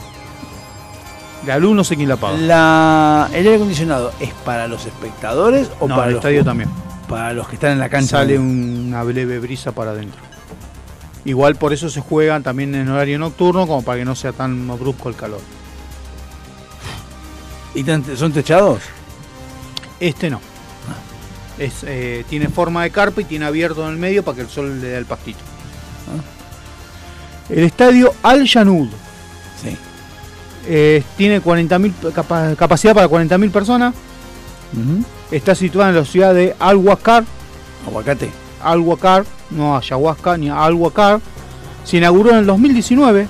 La 1.46 1.58
luz 1.58 1.74
no 1.74 1.84
sé 1.84 1.96
quién 1.96 2.08
la 2.08 2.16
paga. 2.16 2.36
La, 2.36 3.28
¿El 3.30 3.38
aire 3.46 3.56
acondicionado 3.56 4.12
es 4.20 4.32
para 4.44 4.68
los 4.68 4.84
espectadores 4.86 5.70
o 5.80 5.88
No, 5.88 5.96
para 5.96 6.08
el 6.08 6.14
los 6.14 6.20
estadio 6.20 6.44
también. 6.44 6.70
Para 7.08 7.32
los 7.32 7.48
que 7.48 7.54
están 7.54 7.72
en 7.72 7.78
la 7.78 7.88
cancha. 7.88 8.18
Sale 8.18 8.38
una 8.38 9.02
leve 9.04 9.38
brisa 9.38 9.72
para 9.72 9.92
adentro. 9.92 10.20
Igual 11.24 11.56
por 11.56 11.72
eso 11.72 11.88
se 11.90 12.00
juegan 12.00 12.42
también 12.42 12.74
en 12.74 12.88
horario 12.88 13.18
nocturno, 13.18 13.66
como 13.66 13.82
para 13.82 13.98
que 13.98 14.04
no 14.04 14.14
sea 14.14 14.32
tan 14.32 14.66
brusco 14.78 15.08
el 15.08 15.16
calor. 15.16 15.40
¿Y 17.74 17.84
son 18.16 18.32
techados? 18.32 18.80
Este 20.00 20.30
no. 20.30 20.40
Es, 21.58 21.84
eh, 21.84 22.24
tiene 22.28 22.48
forma 22.48 22.82
de 22.84 22.90
carpa 22.90 23.20
y 23.20 23.24
tiene 23.24 23.44
abierto 23.44 23.84
en 23.84 23.90
el 23.92 23.98
medio 23.98 24.24
para 24.24 24.36
que 24.36 24.42
el 24.42 24.48
sol 24.48 24.80
le 24.80 24.88
dé 24.88 24.96
el 24.96 25.04
pastito. 25.04 25.38
El 27.48 27.64
estadio 27.64 28.14
Al 28.22 28.48
Janud 28.48 28.88
Sí. 29.62 29.76
eh, 30.66 31.02
tiene 31.16 31.40
40.000 31.42 31.92
capa- 32.14 32.54
capacidad 32.56 32.94
para 32.94 33.08
40.000 33.08 33.50
personas. 33.50 33.94
Está 35.30 35.54
situado 35.54 35.90
en 35.90 35.96
la 35.96 36.04
ciudad 36.04 36.32
de 36.34 36.54
Al 36.58 36.76
Wakar. 36.76 37.24
Aguacate. 37.86 38.30
Al 38.62 38.80
Wakar, 38.80 39.24
no 39.50 39.76
ayahuasca 39.76 40.36
ni 40.36 40.48
Al 40.48 40.74
Wakar, 40.74 41.20
Se 41.84 41.96
inauguró 41.96 42.30
en 42.30 42.36
el 42.36 42.46
2019. 42.46 43.26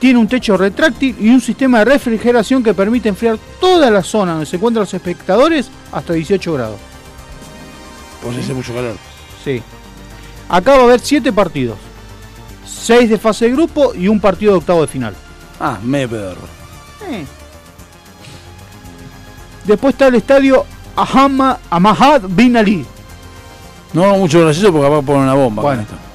Tiene 0.00 0.18
un 0.18 0.26
techo 0.26 0.56
retráctil 0.56 1.14
y 1.20 1.28
un 1.28 1.40
sistema 1.40 1.80
de 1.80 1.84
refrigeración 1.84 2.64
que 2.64 2.74
permite 2.74 3.10
enfriar 3.10 3.38
toda 3.60 3.90
la 3.90 4.02
zona 4.02 4.32
donde 4.32 4.46
se 4.46 4.56
encuentran 4.56 4.82
los 4.82 4.94
espectadores 4.94 5.70
hasta 5.92 6.14
18 6.14 6.52
grados. 6.54 6.78
Pues 8.22 8.38
hace 8.38 8.54
mucho 8.54 8.74
calor. 8.74 8.96
Sí. 9.44 9.62
Acá 10.48 10.72
va 10.72 10.78
a 10.80 10.84
haber 10.84 11.00
7 11.00 11.32
partidos. 11.32 11.76
6 12.66 13.10
de 13.10 13.18
fase 13.18 13.44
de 13.44 13.52
grupo 13.52 13.94
y 13.94 14.08
un 14.08 14.18
partido 14.18 14.52
de 14.52 14.58
octavo 14.58 14.80
de 14.80 14.86
final. 14.86 15.14
Ah, 15.60 15.78
medio 15.82 16.08
pedorro. 16.08 16.48
Eh. 17.08 17.26
Después 19.66 19.94
está 19.94 20.08
el 20.08 20.14
estadio 20.14 20.64
Ahama, 20.96 21.58
Ahmad 21.68 22.22
Bin 22.28 22.56
Ali. 22.56 22.86
No 23.92 24.16
mucho 24.16 24.40
gracioso 24.40 24.72
porque 24.72 24.88
capaz 24.88 25.02
poner 25.02 25.22
una 25.22 25.34
bomba. 25.34 25.62
Bueno. 25.62 25.84
con 25.84 25.96
esto. 25.96 26.09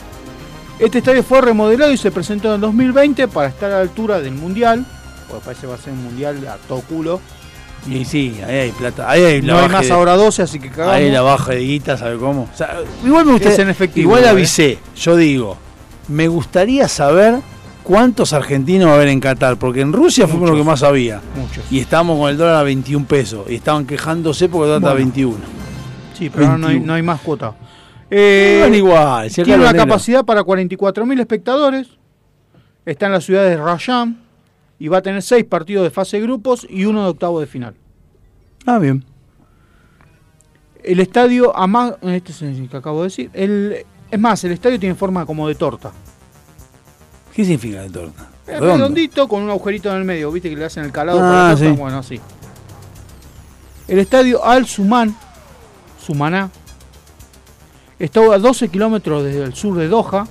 Este 0.79 0.97
estadio 0.97 1.23
fue 1.23 1.41
remodelado 1.41 1.91
y 1.91 1.97
se 1.97 2.11
presentó 2.11 2.49
en 2.49 2.55
el 2.55 2.61
2020 2.61 3.27
para 3.29 3.47
estar 3.49 3.71
a 3.71 3.75
la 3.75 3.81
altura 3.81 4.19
del 4.19 4.33
Mundial. 4.33 4.85
Porque 5.29 5.43
parece 5.45 5.61
que 5.61 5.67
va 5.67 5.75
a 5.75 5.77
ser 5.77 5.93
un 5.93 6.03
Mundial 6.03 6.45
a 6.47 6.57
todo 6.67 6.81
culo. 6.81 7.21
Y 7.87 8.03
sí, 8.03 8.35
ahí 8.45 8.55
hay 8.55 8.71
plata. 8.71 9.09
Ahí 9.09 9.23
hay 9.23 9.41
la 9.41 9.53
No 9.53 9.59
hay 9.59 9.69
más 9.69 9.85
de- 9.87 9.93
ahora 9.93 10.15
12, 10.15 10.41
así 10.41 10.59
que 10.59 10.69
cagamos. 10.69 10.95
Ahí 10.95 11.11
la 11.11 11.21
baja 11.21 11.51
de 11.53 11.59
guita, 11.59 11.97
¿sabe 11.97 12.17
cómo? 12.17 12.49
O 12.53 12.57
sea, 12.57 12.79
igual 13.05 13.25
me 13.25 13.33
gustaría. 13.33 13.61
En 13.61 13.69
efectivo, 13.69 14.09
igual 14.09 14.23
¿eh? 14.25 14.29
avisé, 14.29 14.79
yo 14.97 15.15
digo, 15.15 15.55
me 16.07 16.27
gustaría 16.27 16.87
saber 16.87 17.39
cuántos 17.83 18.33
argentinos 18.33 18.87
va 18.87 18.93
a 18.93 18.95
haber 18.95 19.09
en 19.09 19.19
Qatar, 19.19 19.57
porque 19.57 19.81
en 19.81 19.93
Rusia 19.93 20.27
fue 20.27 20.39
con 20.39 20.47
lo 20.47 20.53
que 20.55 20.63
Muchos. 20.63 20.81
más 20.81 20.83
había. 20.83 21.21
Muchos. 21.39 21.63
Y 21.71 21.79
estábamos 21.79 22.17
con 22.19 22.29
el 22.31 22.37
dólar 22.37 22.55
a 22.55 22.63
21 22.63 23.05
pesos. 23.05 23.45
Y 23.49 23.55
estaban 23.55 23.85
quejándose 23.85 24.49
porque 24.49 24.63
el 24.73 24.81
dólar 24.81 24.81
está 24.81 24.89
a 24.89 24.93
Bueno. 24.93 25.05
21. 25.11 25.37
Sí, 26.17 26.29
pero 26.31 26.57
no 26.57 26.67
hay, 26.67 26.73
21. 26.73 26.87
no 26.87 26.93
hay 26.95 27.01
más 27.03 27.21
cuota. 27.21 27.53
Eh, 28.09 28.69
igual, 28.73 29.29
si 29.31 29.43
tiene 29.43 29.63
una 29.63 29.73
capacidad 29.73 30.23
para 30.23 30.41
44.000 30.43 31.19
espectadores. 31.19 31.87
Está 32.85 33.07
en 33.07 33.13
la 33.13 33.21
ciudad 33.21 33.43
de 33.43 33.57
Rayam. 33.57 34.17
Y 34.77 34.89
va 34.89 34.97
a 34.97 35.01
tener 35.01 35.21
6 35.21 35.45
partidos 35.45 35.83
de 35.85 35.89
fase 35.89 36.17
de 36.17 36.23
grupos 36.23 36.67
y 36.69 36.83
uno 36.85 37.03
de 37.03 37.09
octavo 37.09 37.39
de 37.39 37.47
final. 37.47 37.75
Ah, 38.65 38.77
bien. 38.77 39.05
El 40.83 40.99
estadio 40.99 41.55
Ama... 41.57 41.95
Este 42.01 42.31
es 42.33 42.41
el 42.41 42.69
que 42.69 42.77
acabo 42.77 42.99
de 43.01 43.03
decir. 43.05 43.29
El, 43.33 43.85
es 44.11 44.19
más, 44.19 44.43
el 44.43 44.51
estadio 44.51 44.79
tiene 44.79 44.93
forma 44.95 45.25
como 45.25 45.47
de 45.47 45.55
torta. 45.55 45.91
¿Qué 47.33 47.43
significa 47.43 47.81
de 47.81 47.89
torta? 47.89 48.29
Es 48.45 48.59
redondito 48.59 49.27
con 49.27 49.41
un 49.43 49.49
agujerito 49.49 49.89
en 49.91 49.97
el 49.97 50.03
medio. 50.03 50.31
¿Viste 50.31 50.49
que 50.49 50.55
le 50.57 50.65
hacen 50.65 50.83
el 50.83 50.91
calado 50.91 51.19
Ah, 51.19 51.21
para 51.21 51.43
la 51.43 51.49
torta? 51.55 51.65
sí. 51.71 51.77
Bueno, 51.79 51.97
así. 51.97 52.19
El 53.87 53.99
estadio 53.99 54.43
Al 54.43 54.65
Suman, 54.65 55.15
Sumaná, 56.05 56.49
está 57.99 58.21
a 58.21 58.39
12 58.39 58.69
kilómetros 58.69 59.23
desde 59.23 59.43
el 59.43 59.53
sur 59.53 59.77
de 59.77 59.87
Doha. 59.87 60.27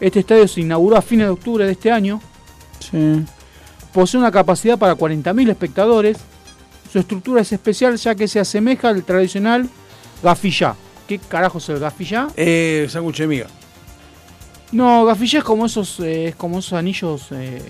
Este 0.00 0.20
estadio 0.20 0.46
se 0.46 0.60
inauguró 0.60 0.96
a 0.96 1.02
fines 1.02 1.26
de 1.26 1.30
octubre 1.30 1.64
de 1.64 1.72
este 1.72 1.90
año. 1.90 2.20
Sí. 2.78 3.24
Posee 3.92 4.20
una 4.20 4.30
capacidad 4.30 4.78
para 4.78 4.94
40.000 4.96 5.50
espectadores. 5.50 6.18
Su 6.92 6.98
estructura 6.98 7.40
es 7.40 7.52
especial 7.52 7.96
ya 7.96 8.14
que 8.14 8.28
se 8.28 8.38
asemeja 8.38 8.88
al 8.88 9.02
tradicional 9.04 9.68
gafillá. 10.22 10.76
¿Qué 11.08 11.18
carajo 11.18 11.58
es 11.58 11.68
el 11.68 11.78
gafillá? 11.78 12.28
Eh, 12.36 12.86
sándwich 12.90 13.18
de 13.18 13.26
miga. 13.26 13.46
No, 14.72 15.04
gafillá 15.04 15.38
es 15.38 15.44
como 15.44 15.66
esos, 15.66 16.00
eh, 16.00 16.28
es 16.28 16.36
como 16.36 16.58
esos 16.58 16.74
anillos 16.74 17.28
eh, 17.30 17.62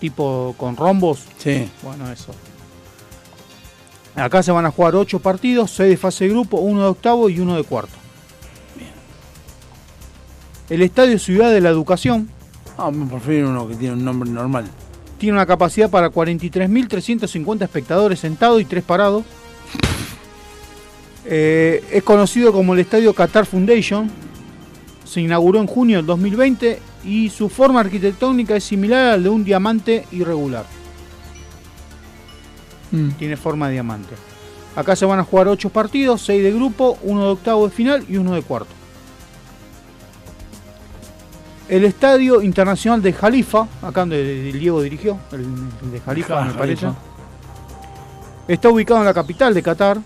tipo 0.00 0.54
con 0.58 0.76
rombos. 0.76 1.24
Sí. 1.38 1.68
Bueno, 1.82 2.10
eso. 2.10 2.32
Acá 4.16 4.42
se 4.42 4.52
van 4.52 4.66
a 4.66 4.70
jugar 4.70 4.94
8 4.94 5.18
partidos, 5.18 5.72
6 5.72 5.90
de 5.90 5.96
fase 5.96 6.24
de 6.24 6.30
grupo, 6.30 6.58
1 6.58 6.80
de 6.82 6.88
octavo 6.88 7.28
y 7.28 7.40
1 7.40 7.56
de 7.56 7.64
cuarto. 7.64 7.92
El 10.70 10.82
Estadio 10.82 11.18
Ciudad 11.18 11.50
de 11.50 11.60
la 11.60 11.68
Educación 11.70 12.30
Ah, 12.76 12.90
me 12.90 13.06
prefiero 13.06 13.50
uno 13.50 13.68
que 13.68 13.76
tiene 13.76 13.94
un 13.94 14.04
nombre 14.04 14.28
normal. 14.30 14.64
tiene 15.18 15.34
una 15.36 15.46
capacidad 15.46 15.88
para 15.90 16.10
43.350 16.10 17.62
espectadores 17.62 18.18
sentados 18.18 18.60
y 18.60 18.64
3 18.64 18.82
parados. 18.82 19.24
Eh, 21.26 21.82
es 21.92 22.02
conocido 22.02 22.52
como 22.52 22.74
el 22.74 22.80
Estadio 22.80 23.14
Qatar 23.14 23.46
Foundation. 23.46 24.10
Se 25.04 25.20
inauguró 25.20 25.60
en 25.60 25.66
junio 25.66 25.98
del 25.98 26.06
2020 26.06 26.80
y 27.04 27.30
su 27.30 27.48
forma 27.48 27.80
arquitectónica 27.80 28.56
es 28.56 28.64
similar 28.64 29.12
al 29.14 29.22
de 29.22 29.28
un 29.28 29.44
diamante 29.44 30.06
irregular. 30.12 30.64
Tiene 33.18 33.36
forma 33.36 33.66
de 33.66 33.74
diamante. 33.74 34.14
Acá 34.76 34.96
se 34.96 35.04
van 35.06 35.20
a 35.20 35.24
jugar 35.24 35.48
8 35.48 35.68
partidos, 35.70 36.22
6 36.22 36.42
de 36.42 36.52
grupo, 36.52 36.98
1 37.02 37.20
de 37.22 37.28
octavo 37.28 37.68
de 37.68 37.74
final 37.74 38.04
y 38.08 38.16
1 38.16 38.32
de 38.34 38.42
cuarto. 38.42 38.70
El 41.68 41.84
Estadio 41.84 42.42
Internacional 42.42 43.00
de 43.00 43.12
Jalifa, 43.12 43.66
acá 43.80 44.00
donde 44.00 44.52
Diego 44.52 44.82
dirigió, 44.82 45.18
el, 45.32 45.44
de 45.90 46.00
Jalifa 46.00 46.42
Ah, 46.42 46.44
me 46.46 46.54
parece. 46.54 46.82
Jalifa. 46.86 47.00
Está 48.48 48.68
ubicado 48.68 49.00
en 49.00 49.06
la 49.06 49.14
capital 49.14 49.54
de 49.54 49.62
Qatar. 49.62 49.98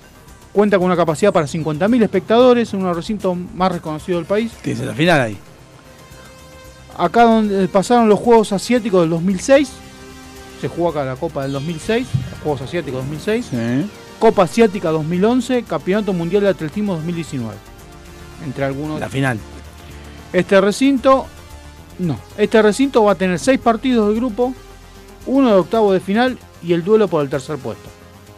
Cuenta 0.52 0.78
con 0.78 0.86
una 0.86 0.96
capacidad 0.96 1.32
para 1.32 1.46
50.000 1.46 2.02
espectadores, 2.02 2.72
uno 2.72 2.84
de 2.84 2.88
los 2.88 2.96
recintos 2.96 3.36
más 3.54 3.72
reconocidos 3.72 4.20
del 4.20 4.26
país. 4.26 4.52
Tienes 4.62 4.84
la 4.86 4.94
final 4.94 5.20
ahí. 5.20 5.38
Acá 6.96 7.24
donde 7.24 7.68
pasaron 7.68 8.08
los 8.08 8.18
Juegos 8.18 8.52
Asiáticos 8.52 9.02
del 9.02 9.10
2006. 9.10 9.70
Se 10.60 10.68
jugó 10.68 10.88
acá 10.90 11.04
la 11.04 11.16
Copa 11.16 11.42
del 11.42 11.52
2006, 11.52 12.06
los 12.32 12.40
Juegos 12.40 12.62
Asiáticos 12.62 13.00
2006. 13.02 13.46
Copa 14.18 14.42
Asiática 14.44 14.90
2011, 14.90 15.62
Campeonato 15.62 16.12
Mundial 16.12 16.42
de 16.42 16.48
Atletismo 16.48 16.94
2019. 16.94 17.54
Entre 18.44 18.64
algunos. 18.64 18.98
La 19.00 19.08
final. 19.08 19.38
Este 20.32 20.60
recinto, 20.60 21.26
no, 22.00 22.18
este 22.36 22.60
recinto 22.60 23.04
va 23.04 23.12
a 23.12 23.14
tener 23.14 23.38
seis 23.38 23.58
partidos 23.60 24.08
de 24.08 24.16
grupo, 24.16 24.52
uno 25.26 25.48
de 25.50 25.54
octavo 25.54 25.92
de 25.92 26.00
final 26.00 26.38
y 26.62 26.72
el 26.72 26.84
duelo 26.84 27.08
por 27.08 27.22
el 27.22 27.30
tercer 27.30 27.56
puesto. 27.58 27.88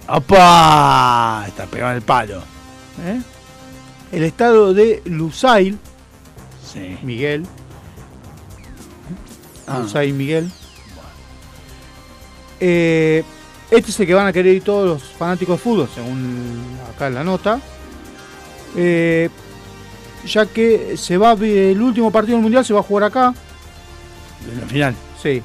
¡Opa! 0.09 1.45
Está 1.47 1.67
pegado 1.67 1.93
en 1.93 1.97
el 1.97 2.03
palo. 2.03 2.43
¿eh? 3.05 3.21
El 4.13 4.25
estado 4.25 4.75
de 4.75 5.03
Lusail, 5.07 5.79
Sí. 6.73 6.99
Miguel, 7.03 7.45
Ah. 9.67 9.79
Lusail 9.81 10.13
Miguel. 10.15 10.51
Eh, 12.61 13.25
este 13.71 13.91
es 13.91 14.01
el 14.01 14.07
que 14.07 14.15
van 14.15 14.27
a 14.27 14.33
querer 14.33 14.57
ir 14.57 14.63
todos 14.63 14.87
los 14.87 15.03
fanáticos 15.03 15.57
de 15.57 15.63
fútbol, 15.63 15.89
según 15.95 16.77
acá 16.95 17.07
en 17.07 17.15
la 17.15 17.25
nota. 17.25 17.61
Eh, 18.77 19.31
ya 20.27 20.45
que 20.47 20.97
se 20.97 21.17
va 21.17 21.33
el 21.33 21.81
último 21.81 22.11
partido 22.11 22.37
del 22.37 22.43
mundial 22.43 22.65
se 22.65 22.75
va 22.75 22.81
a 22.81 22.83
jugar 22.83 23.05
acá. 23.05 23.33
En 24.51 24.61
la 24.61 24.67
final. 24.67 24.97
Sí. 25.23 25.41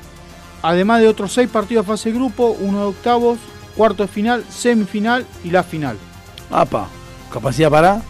Además 0.61 1.01
de 1.01 1.07
otros 1.07 1.31
seis 1.31 1.49
partidos 1.49 1.85
de 1.85 1.91
fase 1.91 2.11
de 2.11 2.17
grupo, 2.17 2.57
uno 2.59 2.79
de 2.79 2.85
octavos, 2.87 3.37
cuarto 3.75 4.03
de 4.03 4.09
final, 4.09 4.43
semifinal 4.49 5.25
y 5.43 5.51
la 5.51 5.63
final. 5.63 5.97
¡Apa! 6.49 6.87
¿Capacidad 7.31 7.69
para? 7.69 8.01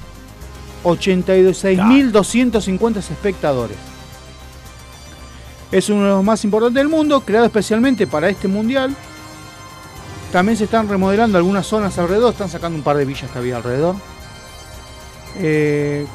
86.250 0.84 2.98
espectadores. 2.98 3.78
Es 5.72 5.90
uno 5.90 6.04
de 6.04 6.10
los 6.10 6.24
más 6.24 6.44
importantes 6.44 6.76
del 6.76 6.88
mundo, 6.90 7.22
creado 7.22 7.46
especialmente 7.46 8.08
para 8.08 8.30
este 8.30 8.48
mundial. 8.48 8.96
También 10.32 10.58
se 10.58 10.66
están 10.66 10.88
remodelando 10.88 11.38
algunas 11.38 11.66
zonas 11.66 11.98
alrededor, 11.98 12.32
están 12.34 12.50
sacando 12.50 12.78
un 12.78 12.84
par 12.84 12.98
de 12.98 13.06
villas 13.06 13.30
que 13.32 13.38
había 13.40 13.58
alrededor. 13.58 13.96
Eh, 15.38 16.06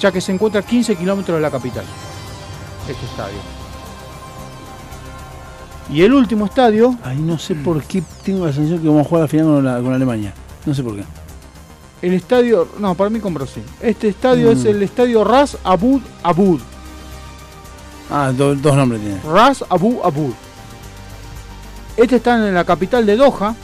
ya 0.00 0.10
que 0.12 0.20
se 0.20 0.32
encuentra 0.32 0.60
a 0.60 0.64
15 0.64 0.96
kilómetros 0.96 1.36
de 1.36 1.42
la 1.42 1.50
capital, 1.50 1.84
este 2.88 3.04
estadio. 3.06 3.38
Y 5.90 6.02
el 6.02 6.14
último 6.14 6.46
estadio, 6.46 6.96
Ay, 7.04 7.18
no 7.18 7.38
sé 7.38 7.54
por 7.54 7.82
qué 7.84 8.02
tengo 8.24 8.46
la 8.46 8.52
sensación 8.52 8.80
que 8.80 8.88
vamos 8.88 9.04
a 9.04 9.08
jugar 9.08 9.22
la 9.22 9.28
final 9.28 9.46
con, 9.46 9.64
la- 9.64 9.80
con 9.80 9.92
Alemania. 9.92 10.32
No 10.64 10.74
sé 10.74 10.82
por 10.82 10.96
qué. 10.96 11.04
el 12.02 12.12
estadio, 12.14 12.68
no, 12.78 12.94
para 12.94 13.08
mí 13.10 13.18
con 13.20 13.32
Brasil. 13.34 13.62
Este 13.80 14.08
estadio 14.08 14.48
Mm. 14.48 14.52
es 14.52 14.64
el 14.66 14.82
estadio 14.82 15.24
Ras 15.24 15.56
Abud 15.64 16.00
Abud. 16.22 16.60
Ah, 18.16 18.30
do- 18.32 18.54
dos 18.54 18.76
nombres 18.76 19.00
tiene. 19.00 19.18
Ras 19.24 19.64
Abu 19.68 20.00
Abud. 20.04 20.32
Este 21.96 22.16
está 22.16 22.36
en 22.36 22.54
la 22.54 22.64
capital 22.64 23.04
de 23.04 23.16
Doha. 23.16 23.54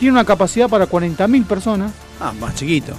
Tiene 0.00 0.12
una 0.14 0.24
capacidad 0.24 0.68
para 0.68 0.88
40.000 0.88 1.44
personas. 1.46 1.92
Ah, 2.20 2.32
más 2.40 2.54
chiquito. 2.56 2.92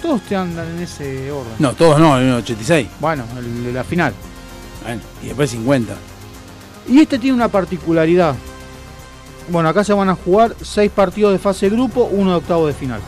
Todos 0.00 0.22
te 0.22 0.34
andan 0.34 0.66
en 0.68 0.78
ese 0.82 1.30
orden. 1.30 1.52
No, 1.58 1.74
todos 1.74 1.98
no, 2.00 2.16
el 2.18 2.32
86. 2.32 2.88
Bueno, 3.00 3.24
el 3.36 3.64
de 3.64 3.72
la 3.72 3.84
final. 3.84 4.14
Bueno, 4.82 5.02
y 5.22 5.26
después 5.26 5.50
50. 5.50 5.94
Y 6.88 7.00
este 7.00 7.18
tiene 7.18 7.36
una 7.36 7.48
particularidad. 7.48 8.34
Bueno, 9.50 9.68
acá 9.68 9.84
se 9.84 9.92
van 9.92 10.08
a 10.08 10.14
jugar 10.14 10.54
6 10.62 10.90
partidos 10.92 11.32
de 11.32 11.38
fase 11.38 11.68
de 11.68 11.76
grupo, 11.76 12.04
uno 12.10 12.30
de 12.30 12.36
octavo 12.36 12.66
de 12.66 12.72
final. 12.72 13.00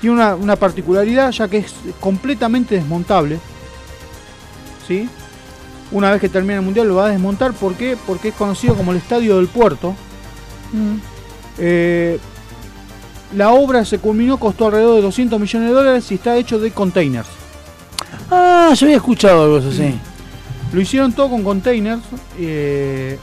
Tiene 0.00 0.16
una, 0.16 0.34
una 0.34 0.56
particularidad 0.56 1.30
ya 1.30 1.46
que 1.46 1.58
es 1.58 1.72
completamente 2.00 2.74
desmontable. 2.74 3.38
¿Sí? 4.86 5.08
Una 5.92 6.10
vez 6.10 6.20
que 6.20 6.28
termine 6.28 6.54
el 6.56 6.62
mundial 6.62 6.88
lo 6.88 6.96
va 6.96 7.06
a 7.06 7.10
desmontar. 7.10 7.52
¿Por 7.52 7.74
qué? 7.74 7.96
Porque 8.06 8.28
es 8.28 8.34
conocido 8.34 8.74
como 8.74 8.92
el 8.92 8.98
Estadio 8.98 9.36
del 9.36 9.46
Puerto. 9.48 9.94
Eh, 11.58 12.18
La 13.34 13.50
obra 13.50 13.84
se 13.84 13.98
culminó, 13.98 14.38
costó 14.38 14.66
alrededor 14.66 14.96
de 14.96 15.02
200 15.02 15.40
millones 15.40 15.68
de 15.68 15.74
dólares 15.74 16.10
y 16.12 16.14
está 16.14 16.36
hecho 16.36 16.58
de 16.58 16.70
containers. 16.70 17.28
Ah, 18.30 18.72
yo 18.76 18.86
había 18.86 18.96
escuchado 18.96 19.44
algo 19.44 19.56
así. 19.68 19.94
Lo 20.72 20.80
hicieron 20.80 21.12
todo 21.12 21.30
con 21.30 21.42
containers. 21.42 22.02
eh, 22.38 23.18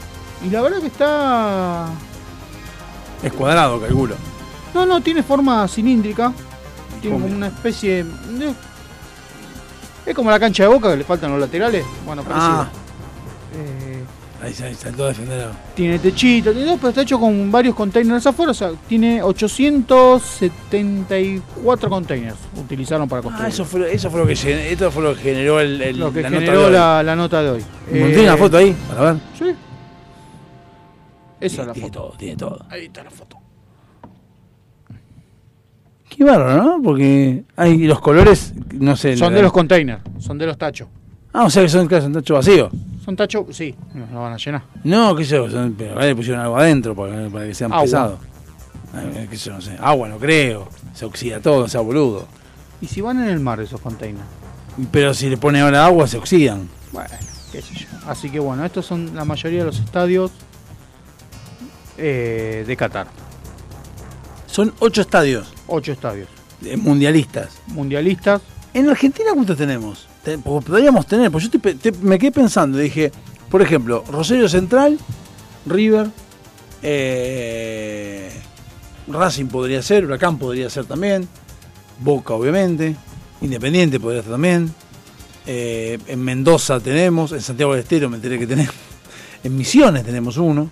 y 0.46 0.50
la 0.50 0.60
verdad 0.60 0.80
que 0.80 0.88
está. 0.88 1.86
Es 3.22 3.32
cuadrado, 3.32 3.80
calculo. 3.80 4.14
No, 4.74 4.84
no, 4.84 5.00
tiene 5.00 5.22
forma 5.22 5.66
cilíndrica. 5.68 6.32
Tiene 7.00 7.18
como 7.18 7.34
una 7.34 7.46
especie. 7.46 8.04
de- 8.04 8.54
Es 10.06 10.14
como 10.14 10.30
la 10.30 10.38
cancha 10.38 10.64
de 10.64 10.68
boca 10.68 10.90
que 10.90 10.98
le 10.98 11.04
faltan 11.04 11.30
los 11.32 11.40
laterales. 11.40 11.82
Bueno, 12.04 12.22
parecido. 12.22 12.60
Ah. 12.60 12.68
Eh, 13.56 14.04
Ahí 14.42 14.52
ahí 14.62 14.74
saltó 14.74 15.04
a 15.04 15.08
defender 15.08 15.40
a... 15.40 15.52
tiene 15.74 15.98
techito, 15.98 16.50
tiene 16.52 16.66
todo, 16.66 16.76
pero 16.76 16.88
está 16.90 17.00
hecho 17.00 17.18
con 17.18 17.50
varios 17.50 17.74
containers 17.74 18.26
afuera. 18.26 18.50
O 18.50 18.54
sea, 18.54 18.72
tiene 18.86 19.22
874 19.22 21.88
containers 21.88 22.36
utilizaron 22.56 23.08
para 23.08 23.22
construir. 23.22 23.46
Ah, 23.46 23.48
eso 23.48 23.64
fue, 23.64 23.94
eso 23.94 24.10
fue 24.10 24.20
lo 24.20 24.26
que 24.26 24.36
gen- 24.36 24.58
esto 24.58 24.90
fue 24.90 25.02
lo 25.02 25.14
que 25.14 25.22
generó 25.22 25.60
el, 25.60 25.80
el- 25.80 25.98
lo 25.98 26.12
que 26.12 26.20
la 26.22 26.28
nota 26.28 26.40
de 26.40 26.46
generó 26.46 26.66
hoy. 26.66 26.72
la, 26.72 27.02
la 27.02 27.16
nota 27.16 27.42
de 27.42 27.50
hoy. 27.50 27.64
¿Monté 27.92 28.20
una 28.22 28.34
Eh, 28.34 28.36
foto 28.36 28.56
ahí? 28.58 28.76
Para 28.88 29.12
ver. 29.12 29.16
Sí. 29.38 29.54
Esa 31.40 31.62
es 31.62 31.66
la 31.68 31.72
Tiene 31.72 31.88
foto. 31.88 32.00
todo, 32.00 32.12
tiene 32.18 32.36
todo. 32.36 32.66
Ahí 32.70 32.84
está 32.86 33.02
la 33.04 33.10
foto. 33.10 33.38
Qué 36.16 36.22
bárbaro, 36.24 36.62
¿no? 36.62 36.82
Porque 36.82 37.44
hay 37.56 37.78
los 37.86 38.00
colores, 38.00 38.52
no 38.72 38.96
sé. 38.96 39.16
Son 39.16 39.34
de 39.34 39.42
los 39.42 39.52
containers, 39.52 40.00
son 40.20 40.38
de 40.38 40.46
los 40.46 40.56
tachos. 40.56 40.88
Ah, 41.32 41.44
o 41.44 41.50
sea 41.50 41.62
que 41.62 41.68
son, 41.68 41.86
claro, 41.88 42.04
son 42.04 42.12
tachos 42.12 42.36
vacíos. 42.38 42.72
Son 43.04 43.16
tachos, 43.16 43.44
sí, 43.50 43.74
no 43.94 44.06
lo 44.12 44.20
van 44.20 44.32
a 44.34 44.36
llenar. 44.36 44.62
No, 44.84 45.14
qué 45.16 45.24
sé 45.24 45.34
yo, 45.36 45.50
son- 45.50 45.74
pero 45.76 45.98
ahí 45.98 46.08
le 46.08 46.16
pusieron 46.16 46.40
algo 46.40 46.56
adentro 46.56 46.94
para, 46.94 47.28
para 47.28 47.46
que 47.46 47.54
sean 47.54 47.72
Agua. 47.72 47.82
pesados. 47.84 48.18
Eh, 48.96 49.26
qué 49.28 49.36
sé 49.36 49.46
yo, 49.50 49.54
no 49.56 49.60
sé. 49.60 49.76
Agua 49.80 50.08
no 50.08 50.18
creo. 50.18 50.68
Se 50.94 51.04
oxida 51.04 51.40
todo, 51.40 51.62
no 51.62 51.68
sea 51.68 51.80
boludo. 51.80 52.26
¿Y 52.80 52.86
si 52.86 53.00
van 53.00 53.20
en 53.22 53.28
el 53.28 53.40
mar 53.40 53.58
esos 53.60 53.80
containers? 53.80 54.24
Pero 54.92 55.12
si 55.14 55.28
le 55.28 55.36
pone 55.36 55.60
ahora 55.60 55.84
agua, 55.84 56.06
se 56.06 56.16
oxidan. 56.18 56.68
Bueno, 56.92 57.08
qué 57.50 57.60
sé 57.60 57.74
yo. 57.74 57.86
Así 58.06 58.30
que 58.30 58.38
bueno, 58.38 58.64
estos 58.64 58.86
son 58.86 59.14
la 59.16 59.24
mayoría 59.24 59.60
de 59.60 59.64
los 59.66 59.80
estadios 59.80 60.30
eh, 61.98 62.64
de 62.66 62.76
Qatar. 62.76 63.06
Son 64.54 64.72
ocho 64.78 65.00
estadios 65.00 65.48
Ocho 65.66 65.90
estadios. 65.90 66.28
eh, 66.64 66.76
mundialistas. 66.76 67.48
Mundialistas. 67.66 68.40
En 68.72 68.88
Argentina, 68.88 69.30
¿cuántos 69.34 69.56
tenemos? 69.56 70.06
Te- 70.22 70.38
podríamos 70.38 71.06
tener, 71.08 71.30
pues 71.32 71.50
yo 71.50 71.58
pe- 71.60 71.74
te- 71.74 71.90
me 71.90 72.18
quedé 72.20 72.30
pensando, 72.30 72.78
dije, 72.78 73.10
por 73.50 73.60
ejemplo, 73.62 74.04
Rosario 74.08 74.48
Central, 74.48 74.96
River, 75.66 76.06
eh, 76.82 78.30
Racing 79.08 79.46
podría 79.46 79.82
ser, 79.82 80.04
Huracán 80.04 80.38
podría 80.38 80.70
ser 80.70 80.84
también, 80.86 81.28
Boca 82.00 82.34
obviamente, 82.34 82.94
Independiente 83.40 83.98
podría 84.00 84.22
ser 84.22 84.30
también, 84.30 84.72
eh, 85.46 85.98
en 86.06 86.22
Mendoza 86.22 86.78
tenemos, 86.80 87.32
en 87.32 87.40
Santiago 87.40 87.72
del 87.72 87.82
Estero 87.82 88.08
me 88.08 88.16
enteré 88.16 88.38
que 88.38 88.46
tenemos, 88.46 88.74
en 89.44 89.56
Misiones 89.56 90.04
tenemos 90.04 90.36
uno. 90.36 90.70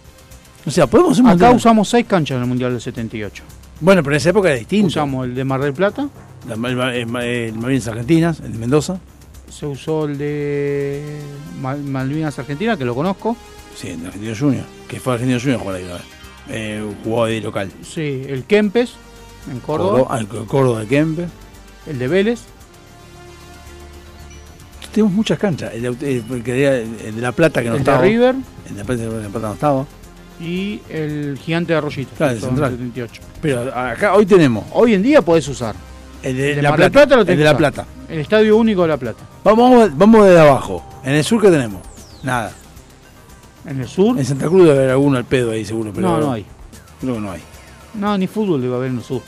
O 0.65 0.71
sea, 0.71 0.87
podemos 0.87 1.13
hacer 1.15 1.25
Acá 1.27 1.33
montón. 1.47 1.57
usamos 1.57 1.89
seis 1.89 2.07
canchas 2.07 2.37
en 2.37 2.43
el 2.43 2.49
Mundial 2.49 2.71
del 2.73 2.81
78. 2.81 3.43
Bueno, 3.83 4.03
pero 4.03 4.15
en 4.15 4.19
esa 4.19 4.31
época 4.31 4.49
era 4.49 4.59
distinto. 4.59 4.87
Usamos 4.87 5.27
el 5.27 5.35
de 5.35 5.45
Mar 5.45 5.61
del 5.61 5.75
Plata, 5.75 6.09
La- 6.49 6.55
el, 6.55 6.79
el- 6.81 7.17
el 7.17 7.53
Malvinas 7.55 7.89
Argentinas, 7.89 8.41
el 8.41 8.53
de 8.53 8.59
Mendoza. 8.59 8.99
se 9.51 9.67
usó 9.67 10.07
el 10.07 10.17
de 10.17 11.19
Mal- 11.61 11.83
Malvinas 11.83 12.39
Argentina, 12.39 12.77
que 12.79 12.85
lo 12.87 12.95
conozco. 12.95 13.37
Sí, 13.77 13.89
en 13.91 14.07
Argentino 14.07 14.35
Junior. 14.39 14.65
Que 14.89 14.99
fue 15.01 15.13
Argentino 15.15 15.39
Junior 15.39 15.61
jugar 15.61 15.77
ahí 15.77 15.85
una 15.85 15.95
vez. 15.95 16.03
Eh, 16.49 16.95
jugó 17.05 17.27
de 17.27 17.41
local. 17.41 17.71
Sí, 17.83 18.23
el 18.27 18.45
Kempes, 18.45 18.95
en 19.51 19.61
Córdoba. 19.61 20.05
Córdoba, 20.07 20.19
el 20.21 20.47
Córdoba 20.47 20.81
de 20.81 20.87
Kempe. 20.87 21.27
El 21.87 21.99
de 21.99 22.09
Vélez. 22.09 22.41
Tenemos 24.93 25.13
muchas 25.13 25.39
canchas. 25.39 25.73
El, 25.75 25.83
de- 25.99 26.17
el- 26.19 26.25
el 26.31 26.49
el 27.07 27.15
de 27.17 27.21
La 27.21 27.33
Plata 27.33 27.63
que 27.63 27.69
no 27.69 27.77
el 27.77 27.79
de 27.85 27.91
estaba. 27.91 28.03
River. 28.05 28.35
El 28.69 28.73
de 28.75 28.79
La 28.79 28.85
Plata, 28.85 29.03
el 29.03 29.11
de 29.11 29.23
La 29.23 29.29
Plata 29.29 29.47
no 29.49 29.55
estaba. 29.55 29.87
Y 30.41 30.81
el 30.89 31.39
Gigante 31.43 31.73
de 31.73 31.79
Arroyito. 31.79 32.11
Claro, 32.17 32.33
el 32.33 32.41
Central. 32.41 32.71
78. 32.73 33.23
Pero 33.41 33.61
acá 33.77 34.15
hoy 34.15 34.27
tenemos 34.27 34.65
Hoy 34.73 34.95
en 34.95 35.03
día 35.03 35.23
podés 35.23 35.47
usar. 35.49 35.75
el 36.23 36.37
de, 36.37 36.51
El 36.51 36.57
de 36.57 36.63
La 36.63 36.75
Plata. 36.75 36.91
Plata 36.93 37.15
lo 37.17 37.21
el 37.23 37.27
de 37.27 37.37
La. 37.37 37.57
Plata. 37.57 37.87
El 38.09 38.19
Estadio 38.21 38.57
Único 38.57 38.83
de 38.83 38.89
La 38.89 38.97
Plata. 38.97 39.23
Vamos, 39.45 39.91
vamos, 39.97 40.27
desde 40.27 40.41
abajo. 40.41 40.85
En 41.05 41.15
el 41.15 41.25
sur, 41.25 41.41
¿qué 41.41 41.49
tenemos? 41.51 41.81
Nada. 42.23 42.53
En 43.67 43.81
el 43.81 43.89
sur. 43.89 44.19
En 44.19 44.25
Santa 44.25 44.47
Cruz 44.49 44.65
debe 44.65 44.77
haber 44.79 44.91
alguno 44.91 45.17
al 45.19 45.25
pedo 45.25 45.53
ahí, 45.53 45.65
seguro. 45.65 45.93
Pero 45.95 46.09
no, 46.09 46.19
no 46.21 46.33
hay. 46.33 46.45
Creo 47.01 47.15
que 47.15 47.21
no 47.21 47.31
hay. 47.31 47.41
No, 47.95 48.17
ni 48.19 48.27
fútbol 48.27 48.61
debe 48.61 48.75
haber 48.75 48.91
en 48.91 48.99
el 48.99 49.03
sur. 49.05 49.23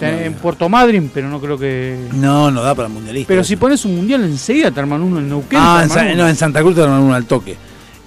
No, 0.00 0.06
en 0.06 0.32
no. 0.32 0.38
Puerto 0.38 0.68
Madryn, 0.68 1.10
pero 1.12 1.28
no 1.28 1.40
creo 1.40 1.58
que. 1.58 1.98
No, 2.14 2.50
no 2.50 2.62
da 2.62 2.74
para 2.74 2.88
mundialistas. 2.88 3.28
Pero 3.28 3.42
si 3.44 3.56
pones 3.56 3.84
un 3.84 3.96
mundial 3.96 4.22
enseguida 4.24 4.70
te 4.70 4.78
arman 4.80 5.02
uno 5.02 5.18
en 5.18 5.28
Neuquén. 5.28 5.58
Ah, 5.60 5.82
en, 5.84 5.90
arman 5.90 6.06
Sa- 6.06 6.12
uno. 6.12 6.22
no, 6.22 6.28
en 6.28 6.36
Santa 6.36 6.60
Cruz 6.62 6.74
te 6.76 6.82
arman 6.82 7.00
uno 7.00 7.14
al 7.14 7.24
toque. 7.26 7.56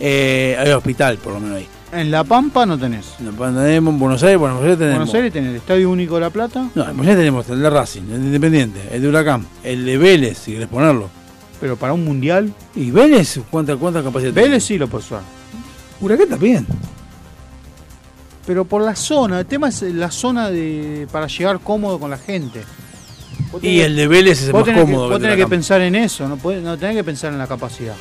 Eh, 0.04 0.56
hay 0.60 0.72
hospital, 0.72 1.18
por 1.18 1.34
lo 1.34 1.40
menos 1.40 1.58
ahí. 1.58 1.68
En 1.94 2.10
La 2.10 2.24
Pampa 2.24 2.66
no 2.66 2.76
tenés. 2.80 3.06
En 3.20 3.36
tenemos 3.36 3.94
en 3.94 4.00
Buenos 4.00 4.24
Aires, 4.24 4.40
bueno, 4.40 4.56
en 4.56 4.60
Buenos 4.62 4.64
Aires 4.64 4.80
tenemos. 4.80 4.98
Buenos 5.00 5.14
Aires 5.16 5.34
tenés 5.34 5.50
el 5.52 5.56
Estadio 5.58 5.90
Único 5.92 6.16
de 6.16 6.22
La 6.22 6.30
Plata, 6.32 6.60
No, 6.74 6.82
en 6.82 6.98
Buenos 6.98 7.02
Aires 7.08 7.18
tenemos 7.18 7.50
el 7.50 7.62
de 7.62 7.70
Racing, 7.70 8.02
el 8.04 8.08
de 8.22 8.26
Independiente, 8.28 8.80
el 8.92 9.02
de 9.02 9.08
Huracán, 9.10 9.46
el 9.64 9.86
de 9.86 9.98
Vélez, 9.98 10.38
si 10.40 10.54
querés 10.54 10.68
ponerlo. 10.70 11.10
pero 11.60 11.76
para 11.76 11.94
un 11.94 12.04
mundial. 12.04 12.52
¿Y 12.76 12.90
Vélez? 12.90 13.40
¿Cuánta, 13.52 13.76
cuánta 13.76 14.02
capacidad 14.02 14.34
Vélez 14.34 14.64
sí 14.64 14.78
lo 14.80 14.88
puedes 14.88 15.06
usar. 15.06 15.22
Huracán 16.00 16.30
también. 16.30 16.66
Pero 18.48 18.66
por 18.66 18.82
la 18.82 18.96
zona, 18.96 19.40
el 19.42 19.46
tema 19.46 19.70
es 19.70 19.82
la 19.84 20.10
zona 20.10 20.50
de 20.50 21.08
para 21.12 21.28
llegar 21.28 21.60
cómodo 21.60 22.00
con 22.00 22.10
la 22.10 22.18
gente. 22.18 22.64
Y 23.62 23.82
el 23.82 23.96
de 23.96 24.08
Vélez 24.08 24.42
es 24.42 24.48
el 24.48 24.54
más 24.54 24.64
cómodo. 24.64 24.86
Que, 24.86 24.94
vos 24.94 25.10
tenés 25.20 25.22
que 25.22 25.28
Huracán. 25.42 25.50
pensar 25.50 25.82
en 25.82 25.96
eso, 25.96 26.28
no, 26.28 26.38
podés- 26.38 26.62
no 26.62 26.78
tenés 26.78 26.96
que 26.96 27.04
pensar 27.04 27.32
en 27.34 27.38
la 27.38 27.48
capacidad. 27.48 27.94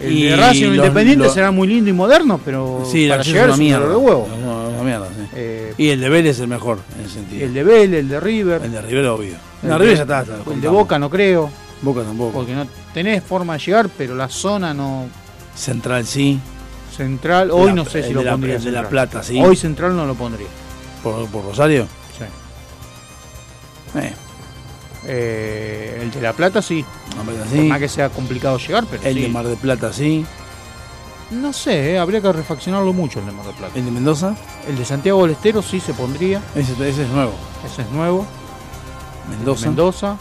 El 0.00 0.12
Y 0.12 0.22
de 0.24 0.36
Racing 0.36 0.66
los- 0.66 0.76
Independiente 0.76 1.24
los- 1.24 1.34
será 1.34 1.50
muy 1.50 1.66
lindo 1.68 1.90
y 1.90 1.92
moderno, 1.92 2.40
pero 2.44 2.84
Sí, 2.90 3.08
para 3.08 3.22
llegar 3.22 3.48
es 3.50 3.54
una 3.54 3.56
mierda. 3.64 3.88
de 3.88 3.96
huevo. 3.96 4.28
No, 4.44 4.68
una 4.68 4.82
mierda, 4.82 5.08
sí. 5.08 5.26
Eh, 5.34 5.74
Y 5.76 5.88
el 5.88 6.00
de 6.00 6.08
Vélez 6.08 6.36
es 6.36 6.40
el 6.40 6.48
mejor, 6.48 6.78
en 6.98 7.04
ese 7.04 7.14
sentido. 7.14 7.44
el 7.46 7.54
de 7.54 7.64
Vélez, 7.64 8.00
el 8.00 8.08
de 8.08 8.20
River, 8.20 8.62
El 8.64 8.72
de 8.72 8.82
River, 8.82 9.06
obvio. 9.06 9.34
el 9.62 9.68
de- 9.68 9.78
River 9.78 9.96
ya 9.96 10.02
está. 10.02 10.24
el 10.52 10.60
de. 10.60 10.68
Boca 10.68 10.98
no 10.98 11.10
creo, 11.10 11.50
Boca 11.82 12.02
tampoco. 12.02 12.32
porque 12.32 12.54
no 12.54 12.66
tenés 12.94 13.22
forma 13.22 13.54
de 13.54 13.58
llegar, 13.60 13.88
pero 13.96 14.14
la 14.14 14.28
zona 14.28 14.72
no 14.74 15.06
Central 15.56 16.06
sí. 16.06 16.38
central. 16.96 17.50
Hoy 17.50 17.66
La- 17.68 17.74
no 17.74 17.84
sé 17.84 18.02
si 18.04 18.12
lo 18.12 18.22
la- 18.22 18.32
pondría. 18.32 18.56
el 18.56 18.64
de 18.64 18.70
La. 18.72 18.88
Plata, 18.88 19.22
sí. 19.22 19.40
Hoy 19.40 19.56
central 19.56 19.96
no 19.96 20.06
lo 20.06 20.14
pondría. 20.14 20.46
Por, 21.02 21.26
por 21.28 21.44
Rosario. 21.44 21.86
Sí. 22.16 22.24
Eh, 23.98 24.12
Eh, 25.10 26.00
el 26.02 26.10
de 26.10 26.20
La 26.20 26.34
Plata 26.34 26.60
sí. 26.60 26.84
La 27.16 27.22
Plata 27.22 27.44
Por 27.46 27.64
más 27.64 27.78
que 27.78 27.88
sea 27.88 28.10
complicado 28.10 28.58
llegar, 28.58 28.84
pero 28.90 29.02
El 29.02 29.14
sí. 29.14 29.22
de 29.22 29.28
Mar 29.28 29.46
del 29.46 29.56
Plata 29.56 29.92
sí. 29.92 30.24
No 31.30 31.52
sé, 31.52 31.92
eh, 31.92 31.98
habría 31.98 32.20
que 32.20 32.32
refaccionarlo 32.32 32.92
mucho 32.92 33.20
el 33.20 33.26
de 33.26 33.32
Mar 33.32 33.46
del 33.46 33.54
Plata. 33.54 33.78
El 33.78 33.84
de 33.86 33.90
Mendoza. 33.90 34.36
El 34.68 34.76
de 34.76 34.84
Santiago 34.84 35.22
del 35.22 35.32
Estero 35.32 35.62
sí 35.62 35.80
se 35.80 35.94
pondría. 35.94 36.42
Ese, 36.54 36.72
ese 36.88 37.02
es 37.04 37.08
nuevo. 37.08 37.32
Ese 37.66 37.82
es 37.82 37.90
nuevo. 37.90 38.26
Mendoza. 39.30 39.66
Mendoza. 39.66 40.18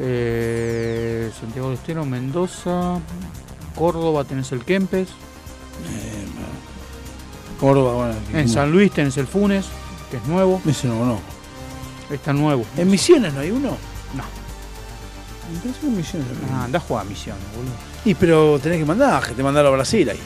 Eh, 0.00 1.30
Santiago 1.40 1.68
del 1.68 1.78
Estero, 1.78 2.04
Mendoza. 2.04 2.98
Córdoba 3.74 4.24
tenés 4.24 4.50
el 4.52 4.64
Kempes. 4.64 5.08
Córdoba, 7.60 7.94
bueno. 7.94 8.14
En 8.34 8.48
San 8.48 8.70
Luis 8.70 8.92
tenés 8.92 9.16
el 9.16 9.26
Funes, 9.26 9.66
que 10.10 10.18
es 10.18 10.24
nuevo. 10.26 10.60
Ese 10.66 10.88
no 10.88 10.98
conozco. 10.98 11.35
Está 12.10 12.32
nuevo. 12.32 12.64
¿En 12.76 12.88
Misiones 12.90 13.32
no 13.34 13.40
hay 13.40 13.50
uno? 13.50 13.70
No. 14.14 14.22
Me 15.52 15.58
parece 15.60 15.80
que 15.80 15.86
en 15.86 15.96
Misiones. 15.96 16.28
Ah, 16.52 16.64
andá 16.64 16.78
a 16.78 16.80
jugar 16.82 17.04
a 17.06 17.08
Misiones, 17.08 17.42
boludo. 17.56 17.72
Y 18.04 18.14
pero 18.14 18.58
tenés 18.60 18.78
que 18.78 18.84
mandar, 18.84 19.22
que 19.26 19.32
te 19.34 19.42
mandarlo 19.42 19.70
a 19.70 19.72
Brasil 19.72 20.08
ahí. 20.10 20.20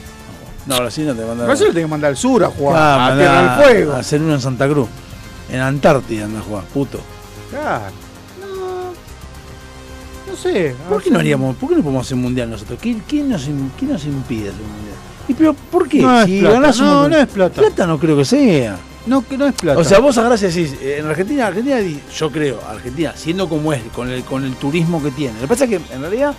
No, 0.67 0.77
Brasil 0.77 1.07
no 1.07 1.15
te 1.15 1.25
mandan. 1.25 1.47
Brasil 1.47 1.67
lo 1.69 1.73
tenés 1.73 1.87
que 1.87 1.91
mandar 1.91 2.11
al 2.11 2.17
sur 2.17 2.45
a 2.45 2.49
jugar. 2.49 2.77
Ah, 2.79 3.07
a 3.07 3.17
Tierra 3.17 3.43
del 3.57 3.65
Fuego. 3.65 3.93
A 3.95 3.99
hacer 4.01 4.21
uno 4.21 4.35
en 4.35 4.41
Santa 4.41 4.69
Cruz. 4.69 4.89
En 5.51 5.61
Antártida 5.61 6.27
anda 6.27 6.41
a 6.41 6.43
jugar, 6.43 6.65
puto. 6.65 7.01
Claro. 7.51 7.93
No. 8.41 8.93
No 10.33 10.37
sé. 10.37 10.75
¿Por 10.89 11.03
qué 11.03 11.11
no 11.11 11.17
si- 11.17 11.21
haríamos, 11.21 11.57
por 11.57 11.71
qué 11.71 11.77
no 11.77 11.83
podemos 11.83 12.07
hacer 12.07 12.17
un 12.17 12.23
mundial 12.23 12.51
nosotros? 12.51 12.79
¿Quién, 12.81 13.03
quién 13.09 13.29
nos, 13.31 13.43
quién 13.79 13.93
nos 13.93 14.05
impide 14.05 14.51
hacer 14.51 14.61
un 14.61 14.73
mundial? 14.73 14.97
¿Y 15.29 15.35
pero 15.35 15.55
por 15.55 15.89
qué? 15.89 16.03
No 16.03 16.21
es 16.21 16.27
si 16.27 16.41
plata, 16.41 16.55
ganás 16.55 16.79
un 16.81 16.87
no, 16.87 16.93
montón- 16.95 17.11
no 17.13 17.17
es 17.19 17.27
plata. 17.29 17.61
Plata 17.61 17.87
no 17.87 17.99
creo 17.99 18.17
que 18.19 18.25
sea. 18.25 18.79
No, 19.07 19.27
que 19.27 19.39
no 19.39 19.47
es 19.47 19.55
plata. 19.55 19.79
O 19.79 19.85
sea, 19.85 19.99
vos 19.99 20.19
agarrás 20.19 20.43
y 20.43 20.47
decís, 20.47 20.75
eh, 20.81 20.99
en 20.99 21.07
Argentina, 21.07 21.47
Argentina, 21.47 21.79
yo 22.15 22.31
creo, 22.31 22.61
Argentina, 22.69 23.15
siendo 23.17 23.49
como 23.49 23.73
es, 23.73 23.83
con 23.95 24.11
el, 24.11 24.23
con 24.25 24.45
el 24.45 24.55
turismo 24.57 25.03
que 25.03 25.11
tiene. 25.11 25.35
Lo 25.35 25.41
que 25.43 25.49
pasa 25.49 25.65
es 25.65 25.71
que, 25.71 25.95
en 25.95 26.01
realidad, 26.01 26.35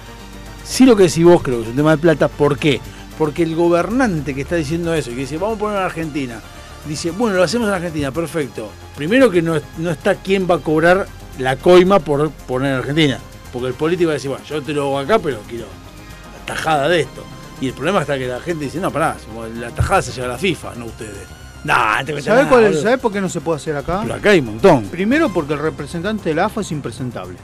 sí 0.64 0.86
lo 0.86 0.96
que 0.96 1.04
decís 1.04 1.24
vos 1.24 1.42
creo 1.42 1.58
que 1.58 1.64
es 1.64 1.70
un 1.70 1.76
tema 1.76 1.92
de 1.92 1.98
plata. 1.98 2.28
¿Por 2.28 2.58
qué? 2.58 2.80
Porque 3.18 3.44
el 3.44 3.56
gobernante 3.56 4.36
que 4.36 4.42
está 4.42 4.56
diciendo 4.56 4.94
eso 4.94 5.12
y 5.12 5.16
que 5.16 5.22
dice, 5.22 5.38
vamos 5.38 5.58
a 5.58 5.60
poner 5.60 5.78
en 5.78 5.84
Argentina, 5.84 6.40
dice, 6.88 7.12
bueno, 7.12 7.38
lo 7.38 7.44
hacemos 7.44 7.68
en 7.68 7.74
Argentina, 7.74 8.12
perfecto. 8.12 8.70
Primero 8.96 9.32
que 9.32 9.42
no, 9.42 9.60
no 9.80 9.92
está 9.92 10.16
quién 10.16 10.48
va 10.50 10.56
a 10.56 10.60
cobrar 10.60 11.08
la 11.40 11.56
coima 11.56 12.00
por 12.00 12.30
poner 12.30 12.74
en 12.74 12.78
Argentina. 12.78 13.20
Porque 13.52 13.68
el 13.68 13.74
político 13.74 14.08
va 14.08 14.14
a 14.14 14.16
decir, 14.16 14.30
bueno, 14.30 14.46
yo 14.46 14.62
te 14.62 14.72
lo 14.74 14.84
hago 14.84 15.00
acá, 15.00 15.20
pero 15.20 15.40
quiero 15.50 15.66
la 15.66 16.46
tajada 16.46 16.88
de 16.88 17.02
esto. 17.02 17.24
Y 17.60 17.68
el 17.68 17.74
problema 17.74 18.02
está 18.02 18.18
que 18.18 18.28
la 18.28 18.40
gente 18.40 18.66
dice, 18.66 18.80
no, 18.80 18.92
pará, 18.92 19.18
la 19.60 19.70
tajada 19.72 20.02
se 20.02 20.12
lleva 20.12 20.28
a 20.28 20.32
la 20.32 20.38
FIFA, 20.38 20.76
no 20.76 20.86
ustedes. 20.86 21.40
Nah, 21.64 22.04
te 22.04 22.20
¿Sabés, 22.22 22.48
cuál 22.48 22.64
es- 22.64 22.70
boludo. 22.70 22.82
¿Sabés 22.82 23.00
por 23.00 23.12
qué 23.14 23.22
no 23.22 23.30
se 23.30 23.40
puede 23.42 23.58
hacer 23.58 23.76
acá? 23.76 24.00
Pero 24.04 24.16
acá 24.16 24.32
hay 24.32 24.40
un 24.40 24.46
montón. 24.48 24.86
Primero 24.86 25.30
porque 25.32 25.54
el 25.54 25.60
representante 25.60 26.30
de 26.30 26.36
la 26.36 26.46
AFA 26.46 26.62
es 26.62 26.72
impresentable. 26.72 27.38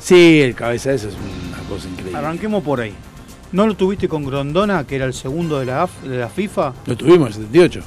Sí, 0.00 0.40
el 0.40 0.54
cabeza 0.54 0.90
de 0.90 0.96
eso 0.96 1.08
es 1.08 1.14
una 1.48 1.58
cosa 1.68 1.88
increíble. 1.88 2.16
Arranquemos 2.18 2.62
por 2.62 2.80
ahí. 2.80 2.94
¿No 3.52 3.66
lo 3.66 3.74
tuviste 3.74 4.08
con 4.08 4.24
Grondona, 4.24 4.84
que 4.86 4.96
era 4.96 5.04
el 5.04 5.12
segundo 5.14 5.58
de 5.58 5.66
la, 5.66 5.82
AF 5.82 6.02
de 6.02 6.18
la 6.18 6.28
FIFA? 6.28 6.72
Lo 6.86 6.96
tuvimos 6.96 7.18
en 7.36 7.42
el 7.42 7.48
78. 7.48 7.82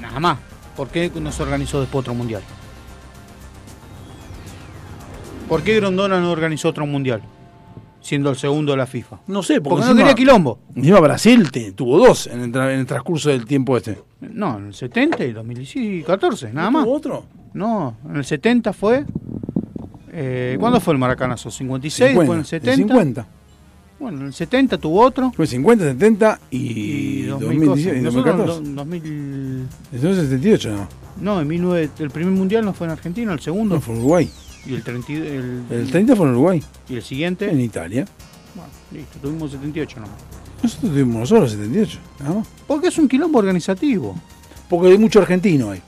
Nada 0.00 0.20
más. 0.20 0.38
¿Por 0.76 0.88
qué 0.88 1.10
no 1.20 1.30
se 1.30 1.42
organizó 1.42 1.80
después 1.80 2.00
otro 2.00 2.14
mundial? 2.14 2.42
¿Por 5.48 5.62
qué 5.62 5.76
Grondona 5.76 6.18
no 6.20 6.30
organizó 6.32 6.68
otro 6.70 6.86
mundial? 6.86 7.22
Siendo 8.04 8.28
el 8.28 8.36
segundo 8.36 8.72
de 8.72 8.76
la 8.78 8.86
FIFA. 8.86 9.20
No 9.28 9.42
sé, 9.42 9.62
Porque 9.62 9.80
no 9.80 9.86
encima- 9.92 10.00
quería 10.00 10.14
quilombo. 10.14 10.58
Encima 10.76 11.00
Brasil 11.00 11.50
te- 11.50 11.72
tuvo 11.72 11.96
dos 12.06 12.26
en 12.26 12.40
el, 12.42 12.54
en 12.54 12.78
el 12.80 12.84
transcurso 12.86 13.30
del 13.30 13.46
tiempo 13.46 13.78
este. 13.78 13.98
No, 14.20 14.58
en 14.58 14.66
el 14.66 14.74
70 14.74 15.24
y 15.24 15.32
2014, 15.32 16.52
nada 16.52 16.70
más. 16.70 16.84
tuvo 16.84 16.94
otro? 16.96 17.24
No, 17.54 17.96
en 18.08 18.16
el 18.16 18.24
70 18.26 18.74
fue. 18.74 19.06
Eh, 20.12 20.56
¿Cuándo 20.60 20.80
fue 20.80 20.92
el 20.92 20.98
Maracanazo? 20.98 21.48
¿56? 21.50 22.14
¿Fue 22.14 22.24
en 22.26 22.32
el 22.40 22.44
70? 22.44 22.76
50. 22.76 23.26
Bueno, 23.98 24.20
en 24.20 24.26
el 24.26 24.32
70 24.34 24.76
tuvo 24.78 25.00
otro. 25.00 25.32
Fue 25.34 25.46
50, 25.46 25.84
70 25.84 26.40
y, 26.50 26.56
Y 26.58 27.22
2000 27.22 27.66
2018, 27.66 27.70
cosas. 27.88 27.96
y 27.96 28.04
Nosotros 28.04 28.58
en 28.58 28.74
2014. 28.74 28.74
do- 28.74 28.74
2000... 28.84 29.66
Entonces 29.92 30.24
78 30.28 30.70
no. 30.76 30.88
No, 31.20 31.40
en 31.40 31.48
19... 31.48 31.90
el 32.00 32.10
primer 32.10 32.32
mundial 32.34 32.64
no 32.64 32.74
fue 32.74 32.86
en 32.86 32.92
Argentina, 32.92 33.32
el 33.32 33.40
segundo. 33.40 33.76
No, 33.76 33.80
fue 33.80 33.94
en 33.94 34.00
Uruguay. 34.00 34.30
Y 34.66 34.74
el 34.74 34.82
30... 34.82 35.12
y- 35.12 35.16
El, 35.16 35.64
El 35.70 35.90
30 35.90 36.16
fue 36.16 36.26
en 36.26 36.32
Uruguay. 36.32 36.62
y 36.88 36.96
el 36.96 37.02
siguiente. 37.02 37.50
En 37.50 37.60
Italia. 37.60 38.06
Bueno, 38.54 38.70
listo, 38.92 39.18
tuvimos 39.20 39.50
78 39.52 40.00
nomás. 40.00 40.16
Nosotros 40.62 40.90
tuvimos 40.92 41.16
nosotros 41.20 41.50
78. 41.52 41.98
nada 42.20 42.34
más. 42.36 42.48
Porque 42.66 42.88
es 42.88 42.98
un 42.98 43.08
quilombo 43.08 43.38
organizativo. 43.38 44.14
Porque 44.68 44.88
hay 44.88 44.98
mucho 44.98 45.20
argentino 45.20 45.70
ahí. 45.72 45.82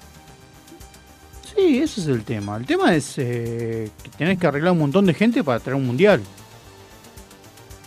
Sí, 1.55 1.79
ese 1.79 2.01
es 2.03 2.07
el 2.09 2.23
tema. 2.25 2.57
El 2.59 2.67
tema 2.67 2.95
es 2.95 3.15
eh, 3.17 3.91
que 4.03 4.11
tenés 4.11 4.39
que 4.39 4.47
arreglar 4.47 4.73
un 4.73 4.79
montón 4.81 5.07
de 5.07 5.15
gente 5.15 5.43
para 5.43 5.59
traer 5.61 5.77
un 5.77 5.87
mundial. 5.87 6.21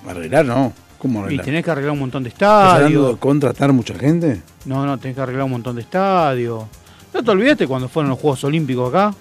Arreglar 0.08 0.46
no. 0.46 0.74
¿Cómo 0.98 1.20
Y 1.20 1.24
arreglar? 1.26 1.46
tenés 1.46 1.64
que 1.66 1.72
arreglar 1.72 1.94
un 1.94 2.00
montón 2.00 2.24
de 2.24 2.30
¿Estás 2.30 2.50
hablando 2.74 2.88
estadios. 2.88 3.14
de 3.14 3.20
contratar 3.20 3.72
mucha 3.74 3.94
gente? 3.94 4.42
No, 4.66 4.86
no, 4.86 4.98
tenés 4.98 5.16
que 5.16 5.22
arreglar 5.22 5.46
un 5.46 5.52
montón 5.52 5.76
de 5.76 5.82
estadios. 5.84 6.64
¿No 7.14 7.24
te 7.24 7.32
olvidaste 7.32 7.68
cuando 7.68 7.88
fueron 7.88 8.10
los 8.10 8.20
Juegos 8.20 8.44
Olímpicos 8.44 8.90
acá? 8.90 9.16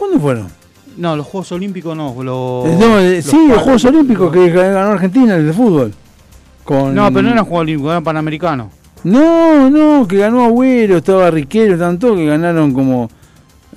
¿Cuándo 0.00 0.18
fueron? 0.18 0.48
No, 0.96 1.14
los 1.14 1.26
Juegos 1.26 1.52
Olímpicos 1.52 1.94
no. 1.94 2.14
Los, 2.22 2.66
Eh, 2.66 2.76
no, 2.80 2.98
eh, 2.98 3.20
sí, 3.22 3.48
los 3.48 3.58
Juegos 3.58 3.84
Olímpicos 3.84 4.32
que 4.32 4.48
ganó 4.50 4.92
Argentina, 4.92 5.36
el 5.36 5.46
de 5.46 5.52
fútbol. 5.52 5.92
Con... 6.64 6.94
No, 6.94 7.08
pero 7.10 7.22
no 7.22 7.28
eran 7.32 7.44
Juegos 7.44 7.60
Olímpicos, 7.60 7.90
eran 7.90 8.02
Panamericanos. 8.04 8.68
No, 9.04 9.68
no, 9.68 10.08
que 10.08 10.16
ganó 10.16 10.42
Agüero, 10.44 10.96
estaba 10.96 11.30
Riquero, 11.30 11.78
tanto 11.78 12.14
que 12.16 12.24
ganaron 12.24 12.72
como. 12.72 13.10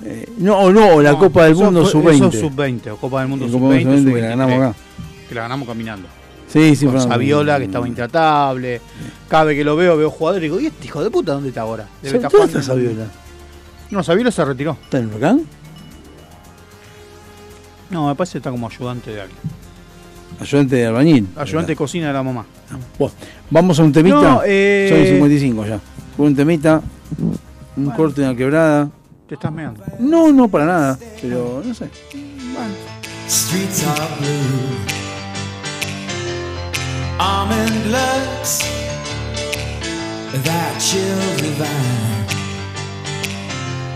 eh, 0.02 0.26
no, 0.38 0.58
o 0.58 0.72
no, 0.72 1.02
la 1.02 1.12
No, 1.12 1.18
Copa 1.18 1.44
del 1.44 1.54
Mundo 1.56 1.82
fue- 1.82 1.90
sub-20. 1.92 2.14
Eso 2.14 2.30
sub-20, 2.32 2.90
o 2.92 2.96
Copa 2.96 3.20
del 3.20 3.28
Mundo 3.28 3.46
La 3.46 3.52
Copa 3.52 3.68
del 3.74 3.82
sub-20. 3.82 3.86
Mundo 3.86 4.00
sub-23, 4.10 4.14
que 4.14 4.20
la 4.22 4.28
ganamos 4.28 4.54
acá. 4.56 4.74
Que 5.28 5.34
la 5.34 5.40
ganamos 5.42 5.68
caminando. 5.68 6.08
Sí, 6.48 6.74
sí, 6.76 6.86
Con 6.86 7.00
Saviola, 7.00 7.58
que 7.58 7.64
estaba 7.64 7.86
intratable. 7.88 8.80
Cada 9.28 9.44
vez 9.44 9.56
que 9.56 9.64
lo 9.64 9.76
veo, 9.76 9.96
veo 9.96 10.10
jugadores 10.10 10.42
y 10.42 10.46
digo, 10.48 10.60
¿y 10.60 10.66
este 10.66 10.86
hijo 10.86 11.02
de 11.02 11.10
puta 11.10 11.32
dónde 11.32 11.48
está 11.50 11.62
ahora? 11.62 11.86
Debe 12.02 12.18
¿Dónde 12.18 12.44
está 12.44 12.62
Saviola? 12.62 13.06
No, 13.90 14.02
Saviola 14.02 14.30
se 14.30 14.44
retiró. 14.44 14.76
¿Está 14.84 14.98
en 14.98 15.04
el 15.04 15.10
Huracán? 15.10 15.42
No, 17.90 18.08
me 18.08 18.14
parece 18.14 18.32
que 18.32 18.38
está 18.38 18.50
como 18.50 18.66
ayudante 18.66 19.10
de 19.10 19.20
alguien. 19.22 19.38
Ayudante 20.40 20.76
de 20.76 20.86
albañil. 20.86 21.28
Ayudante 21.36 21.72
de 21.72 21.76
cocina 21.76 22.08
de 22.08 22.12
la 22.12 22.22
mamá. 22.22 22.44
Bueno, 22.98 23.14
vamos 23.50 23.78
a 23.78 23.84
un 23.84 23.92
temita. 23.92 24.16
No, 24.16 24.42
eh, 24.44 24.86
Son 24.90 25.04
55 25.06 25.66
ya. 25.66 25.80
Un 26.18 26.34
temita, 26.34 26.80
un 27.76 27.90
corte 27.90 28.20
de 28.22 28.28
una 28.28 28.36
quebrada. 28.36 28.90
Te 29.28 29.34
estás 29.34 29.52
meando. 29.52 29.82
No, 29.98 30.32
no 30.32 30.48
para 30.48 30.64
nada, 30.66 30.98
pero 31.20 31.62
no 31.64 31.74
sé. 31.74 31.88
Streets 33.28 33.84
are 33.86 34.08
blue. 34.18 35.04
Almond 37.18 37.86
looks 37.90 38.60
that 40.44 40.78
chill 40.78 41.36
divine. 41.36 42.24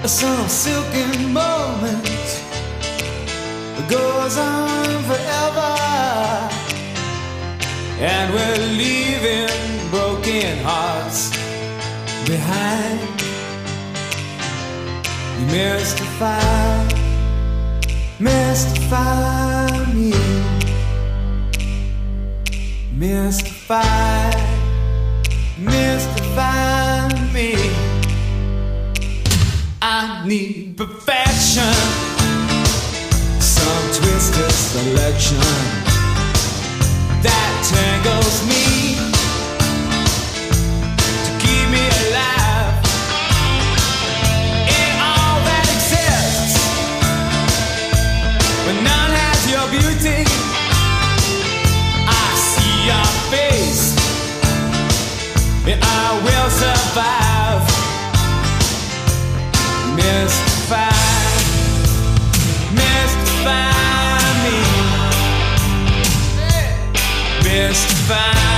Some 0.07 0.49
silken 0.49 1.33
moment 1.33 2.48
goes 3.87 4.37
on 4.37 5.03
forever, 5.05 5.75
and 8.01 8.33
we're 8.35 8.67
leaving 8.77 9.91
broken 9.91 10.59
hearts 10.65 11.31
behind. 12.27 13.01
You 15.39 15.47
mystify, 15.47 16.89
mystify 18.19 19.85
me, 19.95 20.13
mystify, 22.93 24.33
mystify 25.59 27.09
me. 27.33 27.55
I 29.81 30.25
need 30.27 30.77
perfection, 30.77 31.73
some 33.69 34.03
twisted 34.03 34.51
selection. 34.51 35.39
That 37.23 37.53
tangles 37.73 38.39
me 38.49 38.58
fine. 68.09 68.58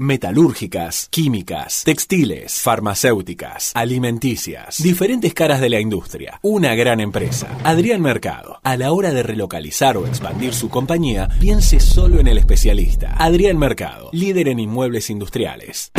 Metalúrgicas, 0.03 1.09
químicas, 1.11 1.83
textiles, 1.85 2.63
farmacéuticas, 2.63 3.73
alimenticias, 3.75 4.83
diferentes 4.83 5.35
caras 5.35 5.61
de 5.61 5.69
la 5.69 5.79
industria. 5.79 6.39
Una 6.41 6.75
gran 6.75 7.01
empresa. 7.01 7.59
Adrián 7.65 8.01
Mercado. 8.01 8.61
A 8.63 8.79
la 8.79 8.93
hora 8.93 9.13
de 9.13 9.23
relocalizar 9.23 9.99
o 9.99 10.07
expandir 10.07 10.55
su 10.55 10.71
compañía, 10.71 11.29
piense 11.39 11.81
solo 11.81 12.19
en 12.19 12.29
el 12.29 12.39
especialista. 12.39 13.13
Adrián 13.19 13.59
Mercado, 13.59 14.09
líder 14.15 14.49
en 14.49 14.61
inmuebles 14.61 15.11
industriales. 15.11 15.93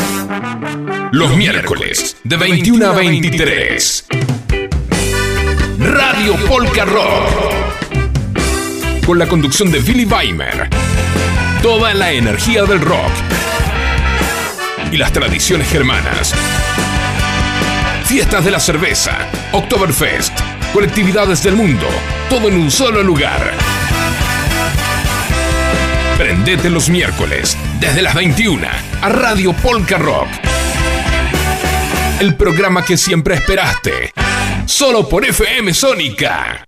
Los 1.12 1.38
miércoles 1.38 2.18
de 2.24 2.38
21 2.38 2.84
a 2.88 2.94
23. 2.94 4.08
Radio 5.78 6.36
Polka 6.50 6.86
Rock. 6.86 7.06
Con 9.06 9.20
la 9.20 9.28
conducción 9.28 9.72
de 9.72 9.80
Billy 9.80 10.06
Weimer. 10.06 10.72
Toda 11.62 11.94
la 11.94 12.12
energía 12.12 12.64
del 12.64 12.82
rock. 12.82 13.12
Y 14.92 14.98
las 14.98 15.12
tradiciones 15.14 15.70
germanas. 15.70 16.34
Fiestas 18.06 18.44
de 18.44 18.52
la 18.52 18.60
cerveza. 18.60 19.28
Oktoberfest. 19.54 20.38
Colectividades 20.74 21.42
del 21.44 21.56
mundo. 21.56 21.88
Todo 22.30 22.50
en 22.50 22.56
un 22.56 22.70
solo 22.70 23.02
lugar. 23.02 23.54
Prendete 26.18 26.70
los 26.70 26.90
miércoles, 26.90 27.58
desde 27.80 28.02
las 28.02 28.14
21, 28.14 28.68
a 29.02 29.10
Radio 29.10 29.54
Polka 29.54 29.98
Rock. 29.98 30.28
El 32.20 32.36
programa 32.36 32.86
que 32.86 32.98
siempre 32.98 33.36
esperaste. 33.36 34.14
Solo 34.66 35.08
por 35.10 35.26
FM 35.26 35.74
Sónica. 35.74 36.68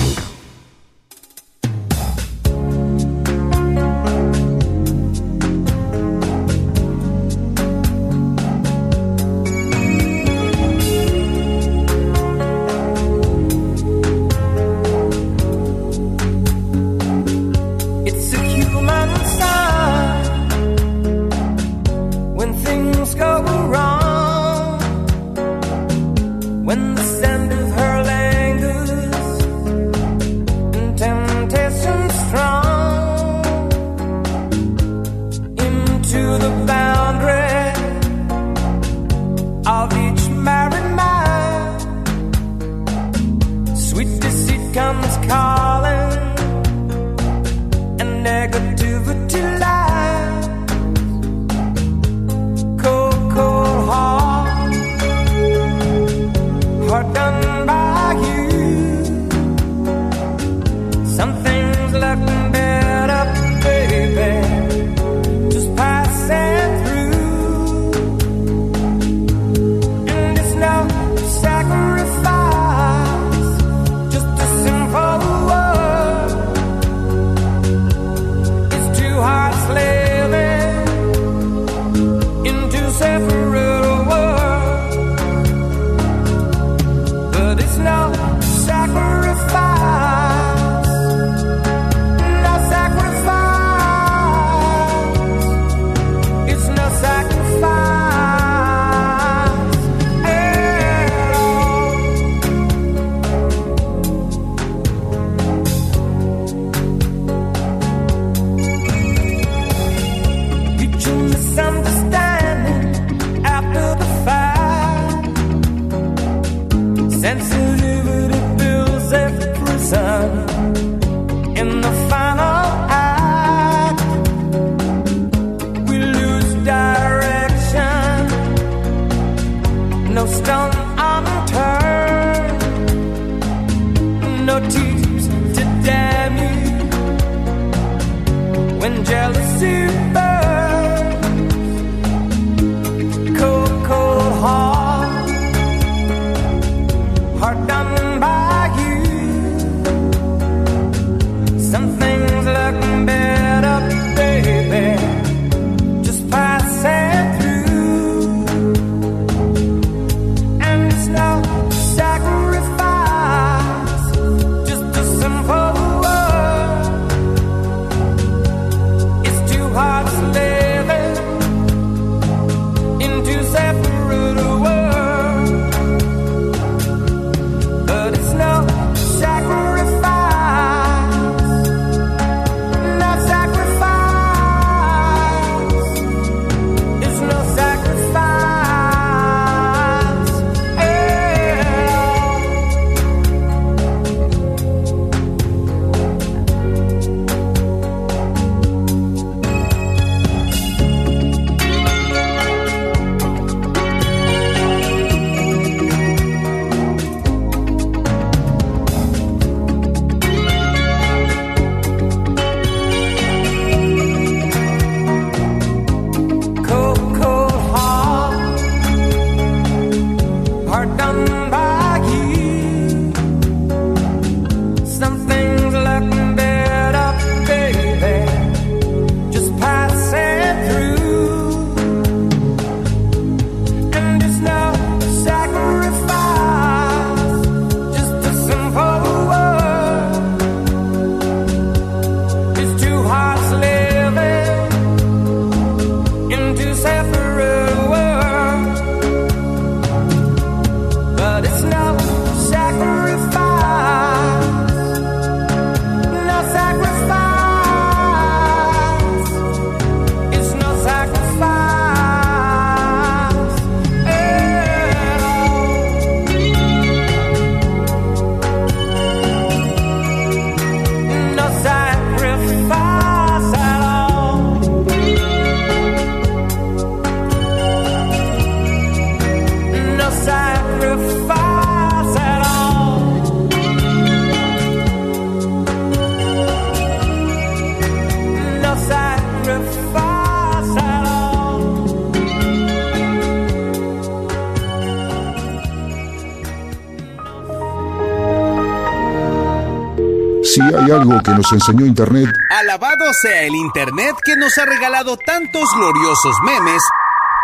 Algo 300.91 301.21
que 301.23 301.31
nos 301.31 301.51
enseñó 301.51 301.85
Internet, 301.85 302.29
Alabado 302.49 303.05
sea 303.21 303.43
el 303.43 303.55
Internet 303.55 304.15
que 304.23 304.35
nos 304.35 304.57
ha 304.57 304.65
regalado 304.65 305.17
tantos 305.17 305.69
gloriosos 305.75 306.35
memes. 306.45 306.83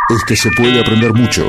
es 0.10 0.24
que 0.26 0.36
se 0.36 0.50
puede 0.52 0.80
aprender 0.80 1.14
mucho. 1.14 1.46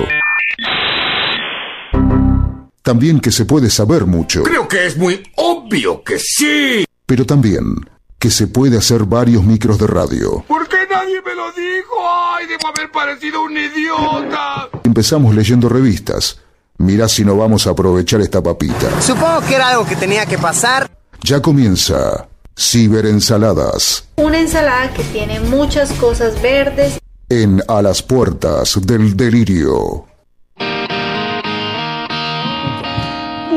También 2.82 3.20
que 3.20 3.30
se 3.30 3.44
puede 3.44 3.68
saber 3.70 4.06
mucho, 4.06 4.42
Creo 4.44 4.66
que 4.66 4.86
es 4.86 4.96
muy 4.96 5.22
obvio 5.36 6.02
que 6.02 6.18
sí. 6.18 6.84
pero 7.06 7.26
también 7.26 7.74
que 8.18 8.30
se 8.30 8.46
puede 8.48 8.78
hacer 8.78 9.04
varios 9.04 9.44
micros 9.44 9.78
de 9.78 9.86
radio. 9.86 10.42
¿Por 10.48 10.66
qué 10.68 10.78
nadie 10.90 11.20
me 11.22 11.34
lo 11.34 11.52
dijo? 11.52 11.94
¡Ay, 12.34 12.46
debo 12.46 12.68
haber 12.68 12.90
parecido 12.90 13.42
un 13.42 13.56
idiota! 13.56 14.68
Empezamos 14.84 15.34
leyendo 15.34 15.68
revistas. 15.68 16.40
Mirá 16.78 17.08
si 17.08 17.24
no 17.24 17.36
vamos 17.36 17.66
a 17.66 17.70
aprovechar 17.70 18.20
esta 18.20 18.42
papita. 18.42 19.00
Supongo 19.02 19.40
que 19.46 19.54
era 19.54 19.68
algo 19.68 19.84
que 19.86 19.96
tenía 19.96 20.26
que 20.26 20.38
pasar. 20.38 20.87
Ya 21.28 21.42
comienza 21.42 22.26
Ciberensaladas 22.58 24.08
Una 24.16 24.40
ensalada 24.40 24.90
que 24.94 25.02
tiene 25.02 25.38
muchas 25.40 25.92
cosas 25.92 26.40
verdes. 26.40 26.98
en 27.28 27.62
A 27.68 27.82
las 27.82 28.02
Puertas 28.02 28.80
del 28.86 29.14
Delirio. 29.14 30.06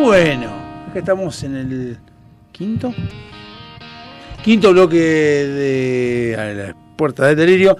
Bueno, 0.04 0.52
acá 0.90 1.00
estamos 1.00 1.42
en 1.44 1.56
el 1.56 1.98
quinto. 2.52 2.94
Quinto 4.44 4.74
bloque 4.74 4.98
de 4.98 6.36
a 6.38 6.44
las 6.54 6.76
puertas 6.98 7.28
del 7.28 7.38
delirio. 7.38 7.78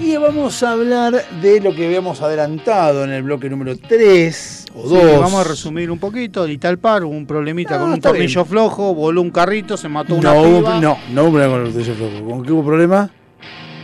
Y 0.00 0.16
vamos 0.16 0.62
a 0.62 0.70
hablar 0.72 1.12
de 1.42 1.60
lo 1.60 1.74
que 1.74 1.84
habíamos 1.84 2.22
adelantado 2.22 3.04
en 3.04 3.10
el 3.10 3.22
bloque 3.22 3.50
número 3.50 3.76
3 3.76 4.65
o 4.76 4.88
Sí, 4.88 4.94
2. 4.94 5.20
vamos 5.20 5.34
a 5.34 5.44
resumir 5.48 5.90
un 5.90 5.98
poquito. 5.98 6.46
Italpar, 6.46 7.04
hubo 7.04 7.12
un 7.14 7.26
problemita 7.26 7.76
No, 7.76 7.82
con 7.82 7.92
un 7.94 8.00
tornillo 8.00 8.42
bien. 8.44 8.50
flojo, 8.50 8.94
voló 8.94 9.22
un 9.22 9.30
carrito, 9.30 9.76
se 9.76 9.88
mató 9.88 10.14
una 10.14 10.34
no, 10.34 10.42
piba 10.42 10.80
no, 10.80 10.98
no 11.12 11.22
hubo 11.24 11.32
problema 11.32 11.52
con 11.54 11.66
el 11.66 11.72
tornillo 11.72 11.94
flojo. 11.94 12.30
¿Con 12.30 12.44
qué 12.44 12.52
hubo 12.52 12.64
problema? 12.64 13.10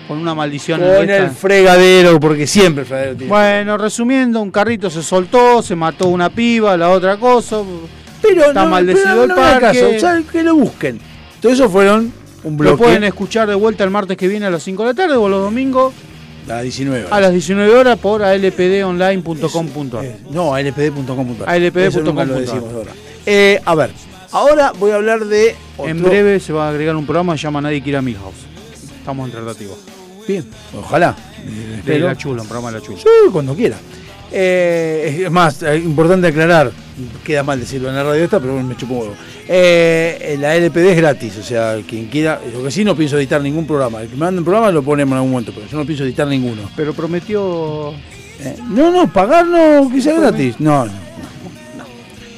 con 0.09 0.19
una 0.19 0.35
maldición. 0.35 0.81
Con 0.81 1.09
el 1.09 1.31
fregadero, 1.31 2.20
porque 2.20 2.47
siempre 2.47 2.82
el 2.82 2.86
fregadero 2.86 3.16
tiene. 3.16 3.31
Bueno, 3.32 3.78
resumiendo, 3.78 4.43
un 4.43 4.51
carrito 4.51 4.90
se 4.90 5.02
soltó, 5.02 5.62
se 5.62 5.74
mató 5.77 6.09
una 6.09 6.28
piba, 6.28 6.77
la 6.77 6.90
otra 6.90 7.16
cosa. 7.16 7.62
pero 8.20 8.47
está 8.47 8.64
no, 8.64 8.70
maldecido 8.70 9.06
pero 9.09 9.23
el 9.23 9.28
no 9.28 9.35
hagas 9.36 9.60
parque. 9.77 9.98
caso, 10.01 10.31
que 10.31 10.43
lo 10.43 10.56
busquen. 10.56 11.01
Todo 11.40 11.52
eso 11.52 11.69
fueron 11.70 12.12
un 12.44 12.52
Lo 12.52 12.59
bloque 12.59 12.77
pueden 12.82 13.05
escuchar 13.05 13.48
de 13.48 13.55
vuelta 13.55 13.85
el 13.85 13.90
martes 13.90 14.16
que 14.16 14.28
viene 14.28 14.44
a 14.47 14.51
las 14.51 14.62
5 14.64 14.82
de 14.82 14.89
la 14.90 14.94
tarde 14.94 15.16
o 15.16 15.28
los 15.28 15.40
domingos 15.40 15.94
a 16.48 16.55
las 16.55 16.62
19 16.62 17.01
horas. 17.01 17.12
a 17.12 17.20
las 17.20 17.32
19 17.32 17.74
horas 17.74 17.98
por 17.98 18.23
alpdonline.com.ar. 18.23 20.05
No, 20.31 20.55
alpd.com.ar. 20.55 21.48
ALPD.com.ar. 21.48 22.89
Eh, 23.27 23.60
a 23.64 23.74
ver, 23.74 23.90
ahora 24.32 24.73
voy 24.78 24.90
a 24.90 24.97
hablar 24.97 25.24
de. 25.24 25.55
En 25.78 26.02
breve 26.02 26.40
se 26.40 26.52
va 26.52 26.66
a 26.66 26.70
agregar 26.70 26.97
un 26.97 27.05
programa 27.06 27.32
que 27.35 27.39
se 27.39 27.44
llama 27.44 27.60
Nadie 27.60 27.82
quiere 27.82 27.98
a 27.98 28.02
Milhouse. 28.02 28.35
Estamos 28.98 29.27
en 29.28 29.32
tratativa. 29.32 29.74
Bien, 30.27 30.44
ojalá. 30.78 31.16
De 31.85 31.98
la 31.98 32.16
chula, 32.16 32.43
un 32.43 32.48
programa 32.48 32.70
de 32.73 32.78
la 32.78 32.85
chula. 32.85 32.98
Sí, 32.98 33.09
cuando 33.32 33.55
quiera. 33.55 33.77
Eh, 34.34 35.22
es 35.24 35.30
más, 35.30 35.62
es 35.62 35.84
importante 35.84 36.26
aclarar, 36.28 36.72
queda 37.22 37.42
mal 37.42 37.60
decirlo 37.60 37.90
en 37.90 37.96
la 37.96 38.02
radio 38.02 38.24
esta, 38.24 38.40
pero 38.40 38.54
bueno, 38.54 38.68
me 38.68 38.76
chupo 38.76 38.94
huevo. 38.94 39.14
Eh, 39.46 40.36
la 40.40 40.56
LPD 40.56 40.90
es 40.90 40.96
gratis, 40.96 41.36
o 41.38 41.42
sea, 41.42 41.76
quien 41.86 42.06
quiera, 42.06 42.40
lo 42.52 42.64
que 42.64 42.70
sí 42.70 42.82
no 42.82 42.96
pienso 42.96 43.18
editar 43.18 43.42
ningún 43.42 43.66
programa. 43.66 44.00
El 44.00 44.09
que 44.09 44.14
me 44.14 44.20
mande 44.20 44.38
un 44.38 44.44
programa 44.44 44.70
lo 44.70 44.82
ponemos 44.82 45.12
en 45.12 45.16
algún 45.16 45.32
momento, 45.32 45.52
pero 45.54 45.66
yo 45.66 45.76
no 45.76 45.84
pienso 45.84 46.04
editar 46.04 46.26
ninguno. 46.26 46.62
Pero 46.74 46.94
prometió. 46.94 47.90
Eh, 48.40 48.56
no, 48.70 48.90
no, 48.90 49.12
pagar 49.12 49.46
no, 49.46 49.90
que 49.92 50.00
sea 50.00 50.18
gratis. 50.18 50.59
No, 50.59 50.86
no, 50.86 50.92
no. 50.92 51.84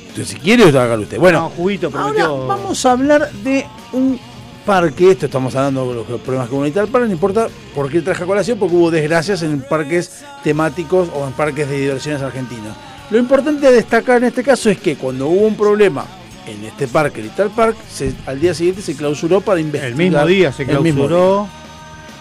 Entonces, 0.08 0.28
si 0.28 0.36
quiere, 0.36 0.64
hágalo 0.64 1.02
usted. 1.02 1.18
Bueno, 1.18 1.42
No, 1.42 1.50
juguito 1.50 1.90
ahora 1.94 2.26
vamos 2.26 2.84
a 2.84 2.92
hablar 2.92 3.30
de 3.44 3.64
un 3.92 4.18
parque. 4.64 5.10
Esto 5.12 5.26
estamos 5.26 5.54
hablando 5.54 5.88
de 5.88 5.94
los 6.10 6.20
problemas 6.20 6.48
comunitarios, 6.48 6.90
pero 6.92 7.06
no 7.06 7.12
importa 7.12 7.48
por 7.74 7.90
qué 7.90 8.00
traje 8.00 8.22
a 8.22 8.26
colación, 8.26 8.58
porque 8.58 8.74
hubo 8.74 8.90
desgracias 8.90 9.42
en 9.42 9.60
parques 9.62 10.22
temáticos 10.42 11.08
o 11.14 11.26
en 11.26 11.32
parques 11.32 11.68
de 11.68 11.80
diversiones 11.80 12.22
argentinos. 12.22 12.74
Lo 13.10 13.18
importante 13.18 13.66
a 13.66 13.70
destacar 13.70 14.18
en 14.18 14.24
este 14.24 14.42
caso 14.42 14.70
es 14.70 14.78
que 14.78 14.96
cuando 14.96 15.28
hubo 15.28 15.46
un 15.46 15.56
problema 15.56 16.06
en 16.46 16.64
este 16.64 16.88
parque, 16.88 17.22
Little 17.22 17.50
Park, 17.54 17.76
se- 17.90 18.14
al 18.26 18.40
día 18.40 18.54
siguiente 18.54 18.82
se 18.82 18.96
clausuró 18.96 19.40
para 19.40 19.60
investigar. 19.60 19.88
El 19.92 19.96
mismo 19.96 20.26
día 20.26 20.52
se 20.52 20.64
clausuró. 20.64 21.48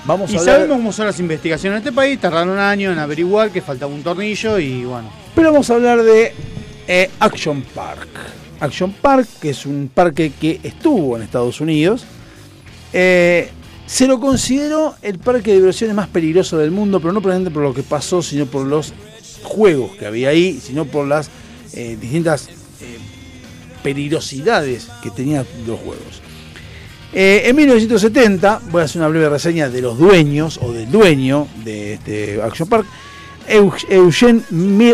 Vamos 0.06 0.32
Y 0.32 0.36
a 0.36 0.40
hablar- 0.40 0.56
sabemos 0.58 0.78
cómo 0.78 0.92
son 0.92 1.06
las 1.06 1.20
investigaciones 1.20 1.78
en 1.78 1.88
este 1.88 1.92
país. 1.96 2.20
Tardaron 2.20 2.50
un 2.50 2.60
año 2.60 2.92
en 2.92 3.00
averiguar 3.00 3.52
que 3.52 3.62
faltaba 3.62 3.94
un 3.94 4.04
tornillo 4.04 4.60
y 4.60 4.84
bueno. 4.84 5.10
Pero 5.34 5.52
vamos 5.54 5.70
a 5.70 5.76
hablar 5.76 6.04
de 6.04 6.34
eh, 6.88 7.10
Action 7.20 7.62
Park. 7.74 8.08
Action 8.60 8.92
Park, 9.02 9.28
que 9.42 9.52
es 9.52 9.66
un 9.66 9.90
parque 9.94 10.34
que 10.40 10.60
estuvo 10.64 11.16
en 11.16 11.24
Estados 11.24 11.62
Unidos. 11.62 12.06
Eh, 12.94 13.50
se 13.86 14.08
lo 14.08 14.20
consideró 14.20 14.96
el 15.02 15.20
parque 15.20 15.52
de 15.52 15.58
diversiones 15.58 15.96
más 15.96 16.08
peligroso 16.08 16.58
del 16.58 16.72
mundo, 16.72 17.00
pero 17.00 17.12
no 17.14 17.22
precisamente 17.22 17.52
por 17.52 17.64
lo 17.64 17.74
que 17.74 17.84
pasó, 17.84 18.22
sino 18.22 18.46
por 18.46 18.66
los 18.66 18.94
juegos 19.44 19.92
que 19.98 20.06
había 20.06 20.30
ahí, 20.30 20.60
sino 20.64 20.86
por 20.86 21.06
las 21.08 21.30
eh, 21.74 21.98
distintas 22.00 22.48
eh, 22.48 22.98
peligrosidades 23.84 24.88
que 25.02 25.10
tenían 25.12 25.46
los 25.68 25.80
juegos. 25.80 26.22
En 27.16 27.56
1970, 27.56 28.62
voy 28.72 28.82
a 28.82 28.86
hacer 28.86 29.00
una 29.00 29.08
breve 29.10 29.30
reseña 29.30 29.70
de 29.70 29.82
los 29.84 30.00
dueños 30.00 30.58
o 30.62 30.72
del 30.74 30.90
dueño 30.90 31.48
de 31.64 31.94
este 31.94 32.42
Action 32.42 32.68
Park, 32.68 32.88
Eu- 33.48 33.72
Eugene 33.90 34.42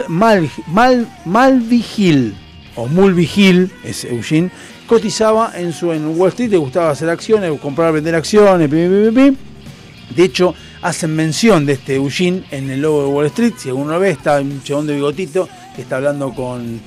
Mal, 0.09 0.49
Mal- 0.67 1.07
Malvigil, 1.25 2.35
o 2.75 2.87
Mulvigil, 2.87 3.71
es 3.85 4.03
Eugene, 4.03 4.51
cotizaba 4.89 5.51
en, 5.55 5.71
su, 5.71 5.93
en 5.93 6.19
Wall 6.19 6.29
Street, 6.29 6.49
le 6.49 6.57
gustaba 6.57 6.89
hacer 6.89 7.09
acciones, 7.09 7.57
comprar, 7.59 7.93
vender 7.93 8.15
acciones. 8.15 8.69
De 8.71 10.23
hecho, 10.23 10.55
hacen 10.81 11.15
mención 11.15 11.63
de 11.67 11.73
este 11.73 11.95
Eugene 11.95 12.43
en 12.49 12.71
el 12.71 12.81
logo 12.81 13.03
de 13.03 13.07
Wall 13.09 13.25
Street. 13.27 13.53
Si 13.55 13.69
alguno 13.69 13.93
lo 13.93 13.99
ve, 13.99 14.09
está 14.09 14.41
un 14.41 14.63
chabón 14.63 14.87
de 14.87 14.95
bigotito 14.95 15.47
que 15.75 15.83
está 15.83 15.97
hablando 15.97 16.33
con, 16.33 16.81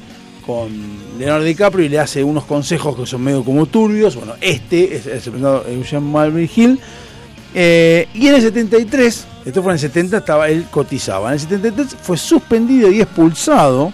con 0.44 0.68
Leonardo 1.16 1.44
DiCaprio 1.44 1.86
y 1.86 1.88
le 1.90 2.00
hace 2.00 2.24
unos 2.24 2.44
consejos 2.44 2.96
que 2.96 3.06
son 3.06 3.22
medio 3.22 3.44
como 3.44 3.66
turbios. 3.66 4.16
Bueno, 4.16 4.34
este 4.40 4.96
es, 4.96 5.06
es 5.06 5.26
el 5.26 5.32
presentado 5.32 5.64
Eugene 5.68 6.00
Malvin 6.00 6.50
Hill. 6.54 6.80
Eh, 7.54 8.08
y 8.14 8.26
en 8.26 8.34
el 8.34 8.42
73, 8.42 9.26
esto 9.44 9.62
fue 9.62 9.70
en 9.70 9.74
el 9.74 9.80
70, 9.80 10.16
estaba, 10.16 10.48
él 10.48 10.66
cotizaba. 10.72 11.28
En 11.28 11.34
el 11.34 11.40
73 11.40 11.96
fue 12.02 12.16
suspendido 12.16 12.90
y 12.90 13.00
expulsado 13.00 13.92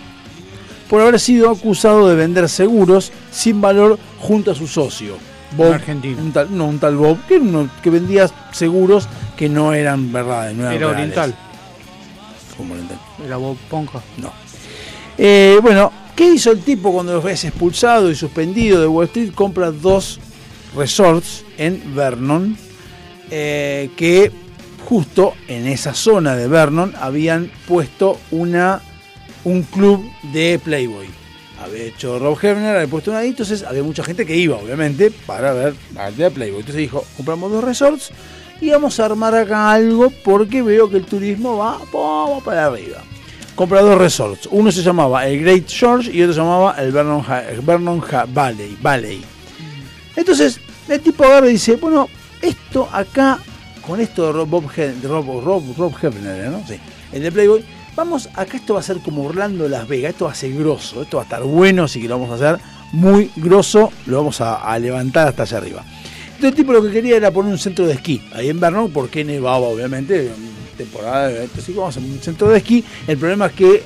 por 0.88 1.00
haber 1.00 1.20
sido 1.20 1.50
acusado 1.50 2.08
de 2.08 2.14
vender 2.16 2.48
seguros 2.48 3.12
sin 3.30 3.60
valor 3.60 3.98
junto 4.20 4.50
a 4.50 4.54
su 4.54 4.66
socio. 4.66 5.16
Un 5.56 6.32
tal, 6.32 6.56
no, 6.56 6.66
un 6.66 6.78
tal 6.78 6.96
Bob, 6.96 7.18
que, 7.26 7.36
era 7.36 7.44
uno 7.44 7.70
que 7.82 7.90
vendía 7.90 8.30
seguros 8.52 9.08
que 9.36 9.48
no 9.48 9.72
eran 9.72 10.12
verdades. 10.12 10.54
No 10.54 10.64
eran 10.64 10.74
Era 10.74 10.86
reales. 10.88 10.98
oriental. 10.98 11.34
¿Cómo 12.56 12.74
oriental? 12.74 12.98
Era 13.24 13.36
Bob 13.38 13.56
Ponja. 13.70 14.00
No. 14.18 14.32
Eh, 15.16 15.58
bueno, 15.62 15.90
¿qué 16.14 16.34
hizo 16.34 16.50
el 16.52 16.60
tipo 16.60 16.92
cuando 16.92 17.26
es 17.28 17.44
expulsado 17.44 18.10
y 18.10 18.14
suspendido 18.14 18.80
de 18.80 18.86
Wall 18.86 19.06
Street? 19.06 19.32
Compra 19.34 19.70
dos 19.70 20.20
resorts 20.76 21.44
en 21.56 21.94
Vernon, 21.94 22.56
eh, 23.30 23.90
que 23.96 24.30
justo 24.86 25.34
en 25.48 25.66
esa 25.66 25.94
zona 25.94 26.34
de 26.36 26.46
Vernon 26.46 26.94
habían 27.00 27.50
puesto 27.66 28.18
una, 28.30 28.80
un 29.48 29.62
club 29.62 30.04
de 30.32 30.60
Playboy. 30.62 31.08
Había 31.60 31.84
hecho 31.84 32.18
Rob 32.18 32.38
Hefner, 32.40 32.76
había 32.76 32.86
puesto 32.88 33.10
una 33.10 33.20
ahí, 33.20 33.30
entonces 33.30 33.64
había 33.64 33.82
mucha 33.82 34.04
gente 34.04 34.24
que 34.24 34.36
iba, 34.36 34.56
obviamente, 34.56 35.10
para 35.10 35.52
ver 35.52 35.74
la 35.94 36.10
de 36.10 36.30
Playboy. 36.30 36.60
Entonces 36.60 36.82
dijo, 36.82 37.04
compramos 37.16 37.50
dos 37.50 37.64
resorts 37.64 38.10
y 38.60 38.70
vamos 38.70 39.00
a 39.00 39.06
armar 39.06 39.34
acá 39.34 39.72
algo 39.72 40.10
porque 40.24 40.62
veo 40.62 40.88
que 40.88 40.98
el 40.98 41.04
turismo 41.04 41.56
va, 41.56 41.78
para 42.44 42.66
arriba 42.66 43.02
compra 43.58 43.82
dos 43.82 43.98
resorts. 43.98 44.48
Uno 44.52 44.70
se 44.70 44.82
llamaba 44.82 45.26
el 45.26 45.40
Great 45.40 45.68
George 45.68 46.12
y 46.12 46.22
otro 46.22 46.32
se 46.32 46.40
llamaba 46.40 46.76
el 46.78 46.92
Vernon, 46.92 47.24
el 47.50 47.60
Vernon 47.60 48.00
Valley, 48.28 48.78
Valley. 48.80 49.20
Entonces, 50.14 50.60
el 50.88 51.00
tipo 51.00 51.24
agarra 51.24 51.48
y 51.48 51.54
dice, 51.54 51.74
bueno, 51.74 52.08
esto 52.40 52.88
acá, 52.92 53.40
con 53.84 54.00
esto 54.00 54.26
de 54.26 54.32
Rob, 54.32 54.48
Bob 54.48 54.70
Hefner, 56.00 56.50
¿no? 56.52 56.62
Sí, 56.68 56.78
el 57.10 57.20
de 57.20 57.32
Playboy, 57.32 57.64
vamos, 57.98 58.28
acá 58.36 58.56
esto 58.56 58.74
va 58.74 58.80
a 58.80 58.82
ser 58.84 58.98
como 58.98 59.24
Orlando 59.24 59.68
Las 59.68 59.88
Vegas, 59.88 60.12
esto 60.12 60.26
va 60.26 60.30
a 60.30 60.34
ser 60.34 60.54
grosso, 60.54 61.02
esto 61.02 61.16
va 61.16 61.24
a 61.24 61.26
estar 61.26 61.42
bueno, 61.42 61.82
así 61.82 62.00
que 62.00 62.06
lo 62.06 62.16
vamos 62.16 62.30
a 62.30 62.34
hacer 62.34 62.64
muy 62.92 63.28
grosso, 63.34 63.92
lo 64.06 64.18
vamos 64.18 64.40
a, 64.40 64.78
levantar 64.78 65.26
hasta 65.26 65.42
allá 65.42 65.58
arriba. 65.58 65.84
El 66.40 66.54
tipo 66.54 66.72
lo 66.72 66.80
que 66.80 66.92
quería 66.92 67.16
era 67.16 67.32
poner 67.32 67.50
un 67.50 67.58
centro 67.58 67.88
de 67.88 67.94
esquí 67.94 68.22
ahí 68.32 68.50
en 68.50 68.60
Vernon, 68.60 68.92
porque 68.92 69.24
nevaba 69.24 69.66
obviamente, 69.66 70.26
en 70.26 70.76
temporada 70.76 71.26
de 71.26 71.42
entonces 71.42 71.74
vamos 71.74 71.96
a 71.96 72.00
un 72.00 72.20
centro 72.22 72.48
de 72.48 72.58
esquí. 72.58 72.84
El 73.08 73.18
problema 73.18 73.46
es 73.46 73.52
que 73.54 73.82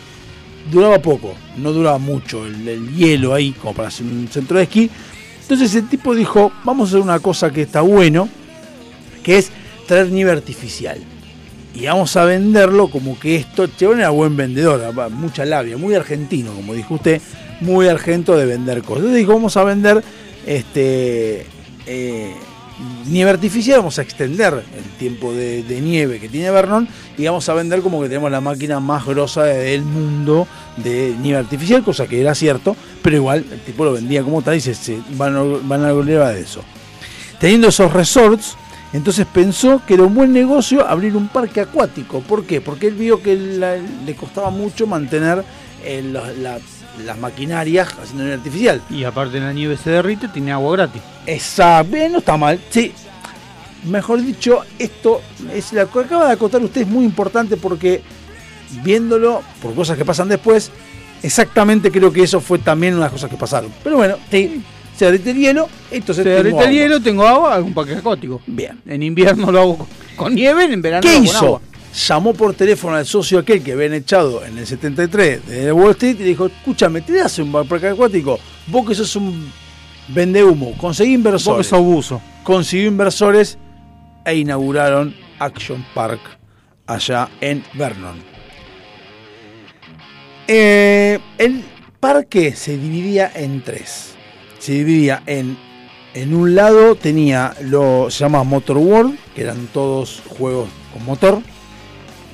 duraba 0.70 0.98
poco, 0.98 1.32
no 1.56 1.72
duraba 1.72 1.96
mucho 1.96 2.44
el, 2.44 2.68
el 2.68 2.94
hielo 2.94 3.32
ahí 3.32 3.52
como 3.52 3.72
para 3.72 3.88
hacer 3.88 4.04
un 4.04 4.28
centro 4.30 4.58
de 4.58 4.64
esquí. 4.64 4.90
Entonces 5.40 5.74
el 5.74 5.88
tipo 5.88 6.14
dijo, 6.14 6.52
vamos 6.64 6.88
a 6.88 6.90
hacer 6.90 7.00
una 7.00 7.18
cosa 7.18 7.50
que 7.50 7.62
está 7.62 7.80
bueno, 7.80 8.28
que 9.22 9.38
es 9.38 9.50
traer 9.86 10.10
nieve 10.10 10.32
artificial. 10.32 11.00
Y 11.74 11.86
vamos 11.86 12.16
a 12.16 12.24
venderlo 12.24 12.88
como 12.88 13.18
que 13.18 13.36
esto, 13.36 13.66
Chevron 13.66 14.00
era 14.00 14.10
buen 14.10 14.36
vendedor, 14.36 14.92
mucha 15.10 15.44
labia, 15.44 15.78
muy 15.78 15.94
argentino, 15.94 16.52
como 16.52 16.74
dijo 16.74 16.94
usted, 16.94 17.20
muy 17.60 17.88
argento 17.88 18.36
de 18.36 18.44
vender 18.44 18.82
cosas. 18.82 18.98
Entonces 18.98 19.18
dijo, 19.18 19.32
vamos 19.32 19.56
a 19.56 19.64
vender 19.64 20.04
este 20.46 21.46
eh, 21.86 22.34
nieve 23.06 23.30
artificial, 23.30 23.78
vamos 23.78 23.98
a 23.98 24.02
extender 24.02 24.52
el 24.54 24.84
tiempo 24.98 25.32
de, 25.32 25.64
nieve 25.80 26.18
que 26.20 26.28
tiene 26.28 26.50
Vernon 26.50 26.88
y 27.16 27.24
vamos 27.24 27.48
a 27.48 27.54
vender 27.54 27.80
como 27.80 28.02
que 28.02 28.08
tenemos 28.08 28.30
la 28.30 28.40
máquina 28.40 28.80
más 28.80 29.04
grosa 29.06 29.44
del 29.44 29.82
mundo 29.82 30.46
de 30.76 31.14
nieve 31.20 31.38
artificial, 31.38 31.82
cosa 31.82 32.06
que 32.06 32.20
era 32.20 32.34
cierto, 32.34 32.76
pero 33.02 33.16
igual 33.16 33.44
el 33.50 33.60
tipo 33.60 33.84
lo 33.84 33.92
vendía 33.92 34.22
como 34.22 34.42
tal 34.42 34.56
y 34.56 34.60
se, 34.60 34.74
se 34.74 34.98
van, 35.16 35.36
a, 35.36 35.42
van 35.42 35.84
a 35.84 35.92
de 35.92 36.40
eso. 36.40 36.62
Teniendo 37.38 37.68
esos 37.68 37.92
resorts, 37.92 38.56
entonces 38.92 39.26
pensó 39.32 39.80
que 39.86 39.94
era 39.94 40.02
un 40.04 40.14
buen 40.14 40.32
negocio 40.32 40.86
abrir 40.86 41.16
un 41.16 41.28
parque 41.28 41.60
acuático. 41.60 42.20
¿Por 42.20 42.44
qué? 42.44 42.60
Porque 42.60 42.88
él 42.88 42.94
vio 42.94 43.22
que 43.22 43.36
la- 43.36 43.76
le 43.76 44.14
costaba 44.14 44.50
mucho 44.50 44.86
mantener 44.86 45.44
eh, 45.84 46.02
la- 46.12 46.30
la- 46.32 46.58
las 47.04 47.18
maquinarias 47.18 47.88
haciendo 47.88 48.24
nieve 48.24 48.34
artificial. 48.34 48.82
Y 48.90 49.04
aparte 49.04 49.40
la 49.40 49.52
nieve 49.52 49.76
se 49.76 49.90
derrite, 49.90 50.28
tiene 50.28 50.52
agua 50.52 50.72
gratis. 50.76 51.02
Exacto, 51.26 51.92
bien, 51.92 52.12
no 52.12 52.18
está 52.18 52.36
mal. 52.36 52.60
Sí, 52.70 52.92
mejor 53.84 54.20
dicho, 54.22 54.60
esto 54.78 55.20
es 55.52 55.72
lo 55.72 55.90
que 55.90 55.98
acaba 56.00 56.26
de 56.26 56.32
acotar 56.34 56.62
usted 56.62 56.82
es 56.82 56.86
muy 56.88 57.04
importante 57.04 57.56
porque 57.56 58.02
viéndolo 58.82 59.42
por 59.60 59.74
cosas 59.74 59.96
que 59.98 60.04
pasan 60.04 60.28
después, 60.28 60.70
exactamente 61.22 61.90
creo 61.90 62.12
que 62.12 62.22
eso 62.22 62.40
fue 62.40 62.58
también 62.58 62.94
una 62.94 63.04
de 63.04 63.06
las 63.06 63.12
cosas 63.12 63.30
que 63.30 63.36
pasaron. 63.36 63.72
Pero 63.82 63.96
bueno, 63.96 64.16
sí, 64.30 64.62
se 65.04 65.10
derrite 65.10 65.30
el 65.32 65.36
hielo, 65.38 65.68
entonces 65.90 66.16
Se 66.16 66.30
tengo 66.30 66.36
derrite 66.36 66.56
el 66.58 66.62
agua. 66.62 66.72
hielo, 66.72 67.02
tengo 67.02 67.26
agua, 67.26 67.54
hago 67.56 67.66
un 67.66 67.74
parque 67.74 67.94
acuático. 67.96 68.40
Bien. 68.46 68.80
En 68.86 69.02
invierno 69.02 69.50
lo 69.50 69.60
hago 69.60 69.76
con, 69.78 69.86
con 70.16 70.34
nieve, 70.34 70.64
en 70.64 70.80
verano 70.80 71.02
¿Qué 71.02 71.08
lo 71.08 71.14
hago 71.14 71.18
con 71.18 71.26
hizo? 71.26 71.46
agua. 71.46 71.60
Llamó 72.08 72.32
por 72.34 72.54
teléfono 72.54 72.94
al 72.96 73.04
socio 73.04 73.40
aquel 73.40 73.62
que 73.62 73.72
habían 73.72 73.92
echado 73.94 74.44
en 74.44 74.56
el 74.58 74.66
73 74.66 75.46
de 75.46 75.72
Wall 75.72 75.90
Street 75.90 76.16
y 76.20 76.22
dijo, 76.22 76.46
escúchame, 76.46 77.00
¿te 77.00 77.14
das 77.14 77.38
un 77.40 77.50
parque 77.66 77.88
acuático? 77.88 78.38
Vos 78.68 78.88
que 78.88 78.94
sos 78.94 79.14
un 79.16 79.52
vende 80.08 80.42
humo, 80.44 80.72
conseguí 80.78 81.14
inversores. 81.14 81.44
Vos 81.44 81.56
que 81.58 81.64
sos 81.68 81.80
buzo. 81.80 82.22
Consiguió 82.44 82.86
inversores 82.88 83.58
e 84.24 84.36
inauguraron 84.36 85.14
Action 85.38 85.84
Park 85.94 86.20
allá 86.86 87.28
en 87.40 87.62
Vernon. 87.74 88.22
Eh, 90.48 91.18
el 91.38 91.62
parque 92.00 92.54
se 92.54 92.76
dividía 92.76 93.30
en 93.34 93.62
tres. 93.62 94.14
Se 94.62 94.70
dividía 94.70 95.24
en, 95.26 95.58
en 96.14 96.34
un 96.36 96.54
lado 96.54 96.94
tenía 96.94 97.52
lo 97.62 98.08
se 98.12 98.20
llama 98.20 98.44
Motor 98.44 98.76
World, 98.76 99.18
que 99.34 99.42
eran 99.42 99.66
todos 99.72 100.22
juegos 100.38 100.68
con 100.92 101.04
motor. 101.04 101.42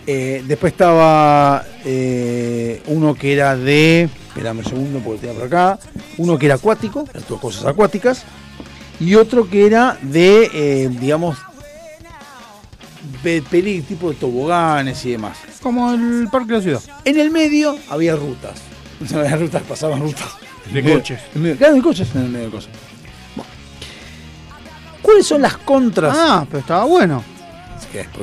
Eh, 0.07 0.45
después 0.47 0.75
estaba 0.75 1.65
eh, 1.87 2.83
uno 2.89 3.15
que 3.15 3.33
era 3.33 3.57
de. 3.57 4.11
Esperame 4.29 4.61
un 4.61 4.67
segundo 4.67 4.99
porque 4.99 5.21
tenía 5.21 5.37
por 5.37 5.47
acá. 5.47 5.79
Uno 6.19 6.39
que 6.39 6.45
era 6.45 6.57
acuático, 6.57 7.07
eran 7.09 7.23
todas 7.23 7.41
cosas 7.41 7.65
acuáticas. 7.65 8.25
Y 9.01 9.15
otro 9.15 9.49
que 9.49 9.65
era 9.65 9.97
de, 10.03 10.51
eh, 10.53 10.91
digamos, 11.01 11.39
de 13.23 13.41
peli 13.41 13.81
tipo 13.81 14.11
de 14.11 14.17
toboganes 14.17 15.03
y 15.07 15.13
demás. 15.13 15.39
Como 15.63 15.95
el 15.95 16.29
parque 16.31 16.49
de 16.49 16.57
la 16.59 16.63
ciudad. 16.63 16.83
En 17.07 17.19
el 17.19 17.31
medio 17.31 17.79
había 17.89 18.17
rutas. 18.17 18.61
había 19.15 19.35
rutas, 19.35 19.63
pasaban 19.63 20.03
rutas. 20.03 20.29
De 20.73 20.83
coches. 20.95 21.21
claro, 21.59 21.75
de 21.75 21.83
coches 21.83 22.09
en 22.15 22.23
el 22.23 22.29
medio 22.29 22.47
de 22.47 22.51
cosas. 22.53 22.71
Bueno. 23.37 23.51
¿Cuáles 25.03 25.27
son 25.27 25.43
las 25.43 25.57
contras? 25.59 26.17
Ah, 26.19 26.45
pero 26.49 26.61
estaba 26.61 26.85
bueno. 26.85 27.23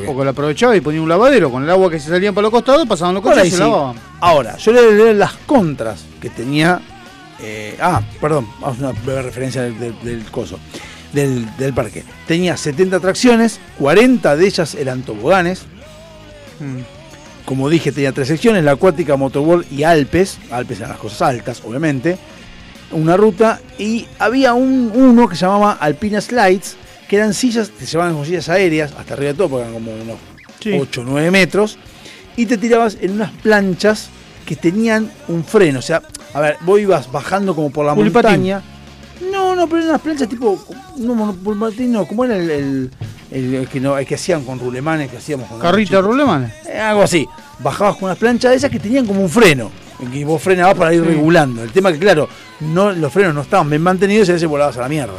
Porque 0.06 0.24
lo 0.24 0.30
aprovechaba 0.30 0.76
y 0.76 0.82
ponía 0.82 1.02
un 1.02 1.10
lavadero. 1.10 1.50
Con 1.50 1.64
el 1.64 1.70
agua 1.70 1.90
que 1.90 2.00
se 2.00 2.10
salían 2.10 2.36
para 2.36 2.44
los 2.44 2.52
costados, 2.52 2.88
pasaban 2.88 3.16
los 3.16 3.24
coches 3.24 3.46
y 3.48 3.52
se 3.52 3.58
sí. 3.58 3.62
lavaban. 3.64 3.96
Ahora, 4.20 4.58
yo 4.58 4.72
le 4.72 4.92
leer 4.94 5.16
las 5.16 5.34
contras 5.46 6.06
que 6.22 6.30
tenía 6.30 6.82
eh, 7.42 7.78
ah, 7.82 8.02
perdón, 8.22 8.48
vamos 8.62 8.78
a 8.82 8.90
una 8.90 8.92
breve 9.04 9.24
referencia 9.24 9.62
del, 9.64 9.78
del- 9.78 10.00
del 10.04 10.24
coso, 10.32 10.58
del, 11.12 11.46
del 11.58 11.74
parque. 11.74 12.04
Tenía 12.28 12.56
70 12.56 12.96
atracciones, 12.98 13.60
40 13.78 14.36
de 14.38 14.46
ellas 14.48 14.74
eran 14.76 15.02
toboganes. 15.02 15.64
Como 17.44 17.70
dije, 17.70 17.92
tenía 17.92 18.12
tres 18.14 18.28
secciones, 18.30 18.64
la 18.64 18.72
acuática, 18.72 19.18
Motorworld 19.18 19.72
y 19.72 19.84
Alpes. 19.84 20.38
Alpes 20.50 20.78
eran 20.80 20.92
las 20.92 21.00
cosas 21.00 21.22
altas, 21.24 21.62
obviamente. 21.66 22.18
Una 22.92 23.18
ruta 23.18 23.60
y 23.78 24.06
había 24.20 24.54
un, 24.54 24.92
uno 24.94 25.28
que 25.28 25.36
se 25.36 25.46
llamaba 25.46 25.74
Alpina 25.74 26.22
Slides, 26.22 26.76
que 27.10 27.18
eran 27.18 27.34
sillas, 27.34 27.70
te 27.72 27.86
llevaban 27.86 28.14
como 28.14 28.26
sillas 28.26 28.48
aéreas, 28.50 28.94
hasta 28.98 29.14
arriba 29.16 29.32
de 29.32 29.38
todo, 29.38 29.50
porque 29.50 29.64
eran 29.68 29.74
como 29.74 29.92
unos 29.94 30.18
8 30.82 31.02
o 31.02 31.04
9 31.04 31.32
metros, 31.32 31.78
y 32.38 32.46
te 32.46 32.58
tirabas 32.58 32.98
en 33.02 33.12
unas 33.12 33.32
planchas 33.32 34.10
que 34.46 34.56
tenían 34.56 35.12
un 35.28 35.44
freno. 35.44 35.80
O 35.80 35.82
sea, 35.82 36.02
a 36.34 36.40
ver, 36.42 36.58
vos 36.62 36.80
ibas 36.80 37.12
bajando 37.12 37.56
como 37.56 37.70
por 37.72 37.86
la 37.86 37.94
montaña. 37.96 38.62
No, 39.32 39.56
no, 39.56 39.66
pero 39.68 39.78
eran 39.78 39.90
unas 39.90 40.02
planchas 40.02 40.30
tipo. 40.30 40.64
No, 40.98 41.34
pulipatín 41.34 41.92
no, 41.92 42.06
como 42.06 42.26
era 42.26 42.38
el, 42.38 42.50
el- 42.50 42.92
el- 43.32 43.54
el 43.56 43.68
que, 43.68 43.80
no, 43.80 43.96
que 43.98 44.16
hacían 44.16 44.44
con 44.44 44.60
rulemanes 44.60 45.10
que 45.10 45.18
hacíamos 45.18 45.48
con 45.50 45.60
Carrito 45.60 45.96
de 45.96 46.02
rulemanes. 46.02 46.52
eh, 46.68 46.80
algo 46.80 47.02
así. 47.04 47.26
Bajabas 47.60 47.96
con 47.96 48.06
unas 48.06 48.18
planchas 48.18 48.52
de 48.52 48.58
esas 48.58 48.70
que 48.70 48.80
tenían 48.80 49.06
como 49.06 49.22
un 49.22 49.30
freno. 49.30 49.72
En 50.02 50.12
que 50.12 50.26
vos 50.26 50.42
frenabas 50.42 50.76
para 50.76 50.94
ir 50.94 51.02
Sí. 51.02 51.08
regulando. 51.08 51.64
El 51.64 51.72
tema 51.72 51.92
que, 51.92 52.00
claro, 52.00 52.28
no, 52.62 52.92
los 52.92 53.12
frenos 53.14 53.34
no 53.34 53.42
estaban 53.42 53.70
bien 53.70 53.82
mantenidos 53.82 54.28
y 54.28 54.32
a 54.32 54.34
veces 54.36 54.48
volabas 54.50 54.78
a 54.78 54.82
la 54.82 54.90
mierda. 54.90 55.14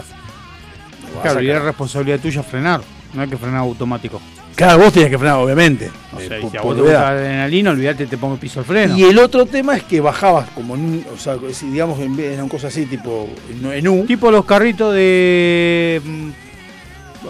Claro, 1.22 1.40
y 1.40 1.50
es 1.50 1.62
responsabilidad 1.62 2.20
tuya 2.20 2.42
frenar. 2.42 2.80
No 3.14 3.22
hay 3.22 3.28
que 3.28 3.36
frenar 3.38 3.60
automático. 3.60 4.20
Claro, 4.54 4.78
vos 4.84 4.92
tenías 4.92 5.10
que 5.10 5.18
frenar, 5.18 5.36
obviamente. 5.38 5.90
O 6.14 6.20
Eh, 6.20 6.28
sea, 6.28 6.40
por- 6.40 6.50
si 6.50 6.56
a 6.56 6.60
vos 6.62 6.76
te 6.76 6.82
gusta 6.82 7.08
adrenalina, 7.08 7.70
olvídate, 7.70 8.06
te 8.06 8.16
pongo 8.18 8.36
piso 8.36 8.60
el 8.60 8.66
freno. 8.66 8.96
Y 8.96 9.04
el 9.04 9.18
otro 9.18 9.44
tema 9.46 9.76
es 9.76 9.82
que 9.82 10.00
bajabas 10.00 10.48
como 10.50 10.74
en 10.74 10.80
un, 10.80 11.06
o 11.14 11.18
sea, 11.18 11.36
digamos 11.62 11.98
en 12.00 12.16
vez 12.16 12.36
de 12.36 12.42
una 12.42 12.50
cosa 12.50 12.68
así, 12.68 12.86
tipo 12.86 13.28
en, 13.50 13.72
en 13.72 13.88
U. 13.88 14.04
Tipo 14.06 14.30
los 14.30 14.44
carritos 14.44 14.94
de. 14.94 16.00
mm, 16.04 16.28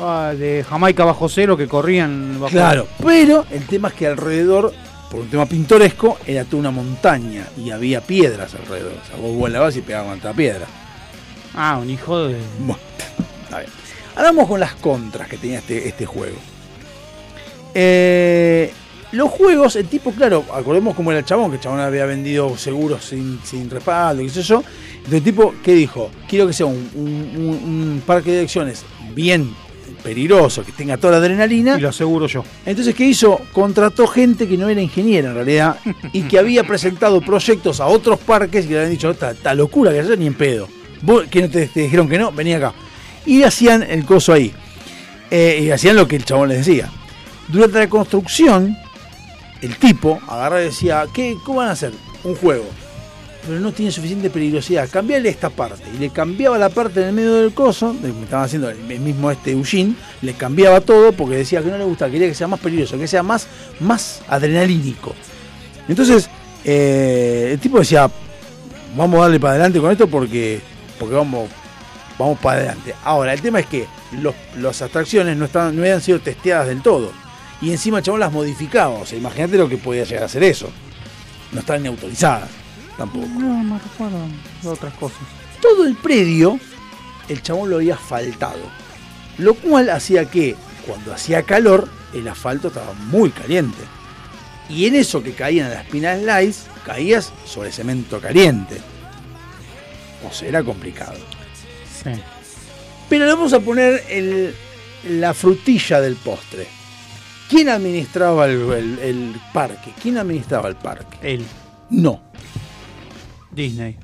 ah, 0.01 0.33
de 0.37 0.65
Jamaica 0.69 1.05
bajo 1.05 1.29
cero 1.29 1.57
que 1.57 1.67
corrían 1.69 2.39
bajo 2.41 2.51
Claro, 2.53 2.87
pero 3.05 3.45
el 3.51 3.65
tema 3.67 3.89
es 3.89 3.95
que 3.95 4.07
alrededor, 4.07 4.73
por 5.11 5.21
un 5.21 5.29
tema 5.29 5.47
pintoresco, 5.47 6.19
era 6.27 6.45
toda 6.45 6.59
una 6.61 6.71
montaña 6.71 7.47
y 7.57 7.71
había 7.71 8.01
piedras 8.01 8.55
alrededor. 8.55 8.93
O 9.03 9.07
sea, 9.07 9.17
vos 9.17 9.35
volabas 9.37 9.77
y 9.77 9.81
pegabas 9.83 10.11
contra 10.11 10.33
piedra. 10.33 10.67
Ah, 11.55 11.79
un 11.81 11.89
hijo 11.91 12.27
de. 12.29 12.37
Bueno, 12.59 12.81
está 13.45 13.61
bien. 13.61 13.71
Ahora 14.15 14.29
vamos 14.31 14.49
con 14.49 14.61
las 14.61 14.75
contras 14.75 15.29
que 15.29 15.37
tenía 15.37 15.59
este, 15.59 15.89
este 15.89 16.07
juego. 16.07 16.37
Eh, 17.75 18.73
los 19.13 19.31
juegos, 19.31 19.77
el 19.77 19.87
tipo, 19.87 20.11
claro, 20.13 20.45
acordemos 20.53 20.95
cómo 20.95 21.11
era 21.13 21.21
el 21.21 21.25
chabón, 21.27 21.51
que 21.51 21.57
el 21.57 21.63
chabón 21.63 21.81
había 21.81 22.07
vendido 22.07 22.57
seguros 22.57 23.05
sin, 23.05 23.39
sin 23.45 23.71
respaldo, 23.71 24.23
qué 24.23 24.31
sé 24.31 24.43
yo. 24.43 24.63
Entonces 24.97 25.15
el 25.19 25.23
tipo, 25.23 25.55
¿qué 25.63 25.75
dijo? 25.75 26.11
Quiero 26.29 26.47
que 26.47 26.53
sea 26.53 26.67
un, 26.67 26.91
un- 26.95 27.33
un- 27.37 27.71
un 27.95 28.03
parque 28.05 28.33
de 28.33 28.41
acciones 28.43 28.85
bien 29.15 29.55
peligroso, 30.07 30.65
que 30.65 30.71
tenga 30.71 30.97
toda 30.97 31.15
la 31.15 31.19
adrenalina. 31.19 31.77
Y 31.77 31.81
lo 31.81 31.89
aseguro 31.89 32.29
yo. 32.29 32.45
Entonces, 32.65 32.95
¿qué 32.95 33.05
hizo? 33.05 33.41
Contrató 33.53 34.07
gente 34.07 34.47
que 34.47 34.57
no 34.57 34.69
era 34.69 34.81
ingeniera 34.81 35.31
en 35.31 35.35
realidad 35.35 35.79
y 36.13 36.23
que 36.23 36.39
había 36.39 36.63
presentado 36.63 37.21
proyectos 37.21 37.81
a 37.81 37.87
otros 37.87 38.21
parques 38.21 38.65
y 38.65 38.69
que 38.69 38.75
le 38.75 38.81
habían 38.81 38.93
dicho, 38.93 39.11
esta, 39.11 39.33
esta 39.33 39.53
locura 39.53 39.91
que 39.91 39.99
hacer 39.99 40.17
ni 40.17 40.29
en 40.29 40.35
pedo. 40.35 40.69
Vos 41.03 41.25
que 41.29 41.43
no 41.43 41.51
te, 41.51 41.67
te 41.67 41.81
dijeron 41.81 42.09
que 42.09 42.21
no, 42.21 42.31
vení 42.31 42.55
acá. 42.55 42.73
Y 43.27 43.43
hacían 43.43 43.83
el 43.83 44.05
coso 44.05 44.33
ahí. 44.33 44.55
Eh, 45.29 45.63
y 45.63 45.71
hacían 45.73 45.97
lo 45.97 46.07
que 46.07 46.15
el 46.15 46.25
chabón 46.25 46.51
les 46.51 46.59
decía. 46.65 46.89
Durante 47.49 47.81
la 47.81 47.89
construcción, 47.89 48.77
el 49.61 49.77
tipo 49.77 50.21
agarraba 50.29 50.63
y 50.63 50.67
decía, 50.67 51.05
¿qué, 51.13 51.37
¿cómo 51.45 51.59
van 51.59 51.69
a 51.69 51.73
hacer? 51.73 51.91
Un 52.23 52.37
juego. 52.37 52.67
Pero 53.47 53.61
no 53.61 53.73
tiene 53.73 53.93
suficiente 53.93 54.29
peligrosidad. 54.29 54.89
Cambiale 54.91 55.29
esta 55.29 55.51
parte. 55.51 55.85
Y 55.95 55.99
le 55.99 56.11
cambiaba 56.11 56.59
la 56.59 56.69
parte 56.69 57.01
en 57.01 57.09
el 57.09 57.13
medio 57.13 57.35
del 57.35 57.55
coso, 57.55 57.93
de 57.95 58.13
que 58.13 58.23
estaba 58.23 58.43
haciendo 58.43 58.69
el 58.69 58.79
mismo 58.79 59.31
este 59.31 59.53
Eugene, 59.53 59.95
le 60.23 60.35
cambiaba 60.35 60.81
todo 60.81 61.13
porque 61.13 61.37
decía 61.37 61.63
que 61.63 61.71
no 61.71 61.79
le 61.79 61.85
gustaba, 61.85 62.11
quería 62.11 62.27
que 62.27 62.35
sea 62.35 62.49
más 62.49 62.59
peligroso, 62.59 62.99
que 62.99 63.07
sea 63.07 63.23
más, 63.23 63.47
más 63.79 64.23
adrenalínico. 64.29 65.15
Entonces, 65.89 66.29
eh, 66.65 67.51
el 67.53 67.61
tipo 67.61 67.79
decía, 67.79 68.11
vamos 68.97 69.21
a 69.21 69.23
darle 69.23 69.39
para 69.39 69.55
adelante 69.55 69.81
con 69.81 69.93
esto 69.93 70.09
porque, 70.09 70.61
porque 70.99 71.15
vamos, 71.15 71.49
vamos 72.19 72.39
para 72.41 72.59
adelante. 72.59 72.95
Ahora, 73.05 73.33
el 73.33 73.41
tema 73.41 73.61
es 73.61 73.67
que 73.67 73.87
los, 74.21 74.35
las 74.59 74.83
atracciones 74.83 75.37
no, 75.37 75.45
estaban, 75.45 75.77
no 75.77 75.83
habían 75.83 76.01
sido 76.01 76.19
testeadas 76.19 76.67
del 76.67 76.83
todo. 76.83 77.13
Y 77.63 77.71
encima 77.71 77.99
el 77.99 78.05
chabón 78.05 78.21
las 78.21 78.33
modificaba. 78.33 78.97
O 78.97 79.05
imagínate 79.15 79.57
lo 79.57 79.69
que 79.69 79.79
podía 79.79 80.05
llegar 80.05 80.25
a 80.25 80.27
hacer 80.27 80.43
eso. 80.43 80.69
No 81.53 81.61
estaban 81.61 81.83
ni 81.83 81.89
autorizadas 81.89 82.66
tampoco. 82.97 83.27
No, 83.27 83.63
me 83.63 83.79
recuerdo 83.79 84.19
de 84.63 84.69
otras 84.69 84.95
cosas. 84.95 85.19
Todo 85.61 85.87
el 85.87 85.97
predio, 85.97 86.59
el 87.29 87.43
chabón 87.43 87.71
lo 87.71 87.77
había 87.77 87.95
asfaltado. 87.95 88.63
Lo 89.39 89.55
cual 89.55 89.91
hacía 89.91 90.31
que 90.31 90.57
cuando 90.87 91.13
hacía 91.13 91.43
calor, 91.43 91.89
el 92.15 92.27
asfalto 92.29 92.69
estaba 92.69 92.93
muy 92.95 93.31
caliente. 93.31 93.79
Y 94.69 94.87
en 94.87 94.95
eso 94.97 95.23
que 95.23 95.33
caían 95.33 95.71
las 95.71 95.85
pinas 95.87 96.21
slides, 96.21 96.67
caías 96.85 97.33
sobre 97.45 97.71
cemento 97.73 98.21
caliente. 98.21 98.79
O 100.29 100.33
sea, 100.33 100.49
era 100.49 100.63
complicado. 100.65 101.19
Sí. 102.03 102.11
Pero 103.09 103.27
le 103.27 103.33
vamos 103.35 103.53
a 103.53 103.61
poner 103.61 104.03
el- 104.09 104.55
la 105.21 105.35
frutilla 105.35 106.01
del 106.01 106.17
postre. 106.17 106.67
¿Quién 107.49 107.69
administraba 107.69 108.47
el, 108.47 108.61
el- 108.73 108.99
el 108.99 109.41
parque? 109.53 109.93
¿Quién 110.03 110.19
administraba 110.19 110.69
el 110.69 110.75
parque? 110.77 111.17
Él. 111.23 111.45
No. 111.91 112.21
Disney. 113.57 113.97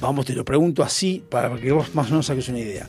Vamos, 0.00 0.26
te 0.26 0.34
lo 0.34 0.44
pregunto 0.44 0.82
así 0.82 1.24
para 1.28 1.54
que 1.56 1.72
vos 1.72 1.94
más 1.94 2.06
o 2.08 2.10
menos 2.10 2.26
saques 2.26 2.48
una 2.48 2.60
idea. 2.60 2.86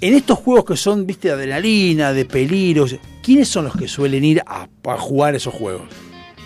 En 0.00 0.14
estos 0.14 0.38
juegos 0.38 0.64
que 0.64 0.76
son, 0.76 1.04
viste, 1.04 1.28
de 1.28 1.34
adrenalina, 1.34 2.12
de 2.12 2.24
peligros, 2.24 2.94
¿quiénes 3.22 3.48
son 3.48 3.64
los 3.64 3.76
que 3.76 3.88
suelen 3.88 4.24
ir 4.24 4.40
a, 4.46 4.68
a 4.84 4.96
jugar 4.96 5.34
esos 5.34 5.52
juegos? 5.52 5.88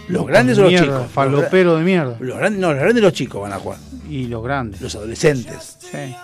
¿Los 0.09 0.27
grandes 0.27 0.59
o 0.59 0.63
los 0.63 0.71
Mierda, 0.71 0.87
chicos? 0.87 1.13
Falopero 1.13 1.77
de 1.77 1.85
mierda. 1.85 2.17
Los 2.19 2.39
grandes, 2.39 2.61
no, 2.61 2.73
los 2.73 2.81
grandes 2.81 2.99
y 2.99 3.05
los 3.05 3.13
chicos 3.13 3.43
van 3.43 3.53
a 3.53 3.59
jugar. 3.59 3.79
Y 4.09 4.27
los 4.27 4.43
grandes. 4.43 4.81
Los 4.81 4.95
adolescentes. 4.95 5.77
Sí. 5.79 6.15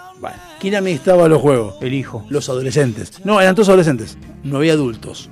¿quién 0.59 0.75
administraba 0.75 1.29
los 1.29 1.41
juegos? 1.41 1.77
El 1.81 1.95
hijo. 1.95 2.25
Los 2.29 2.49
adolescentes. 2.49 3.25
No, 3.25 3.41
eran 3.41 3.55
todos 3.55 3.69
adolescentes. 3.69 4.19
No 4.43 4.57
había 4.57 4.73
adultos. 4.73 5.31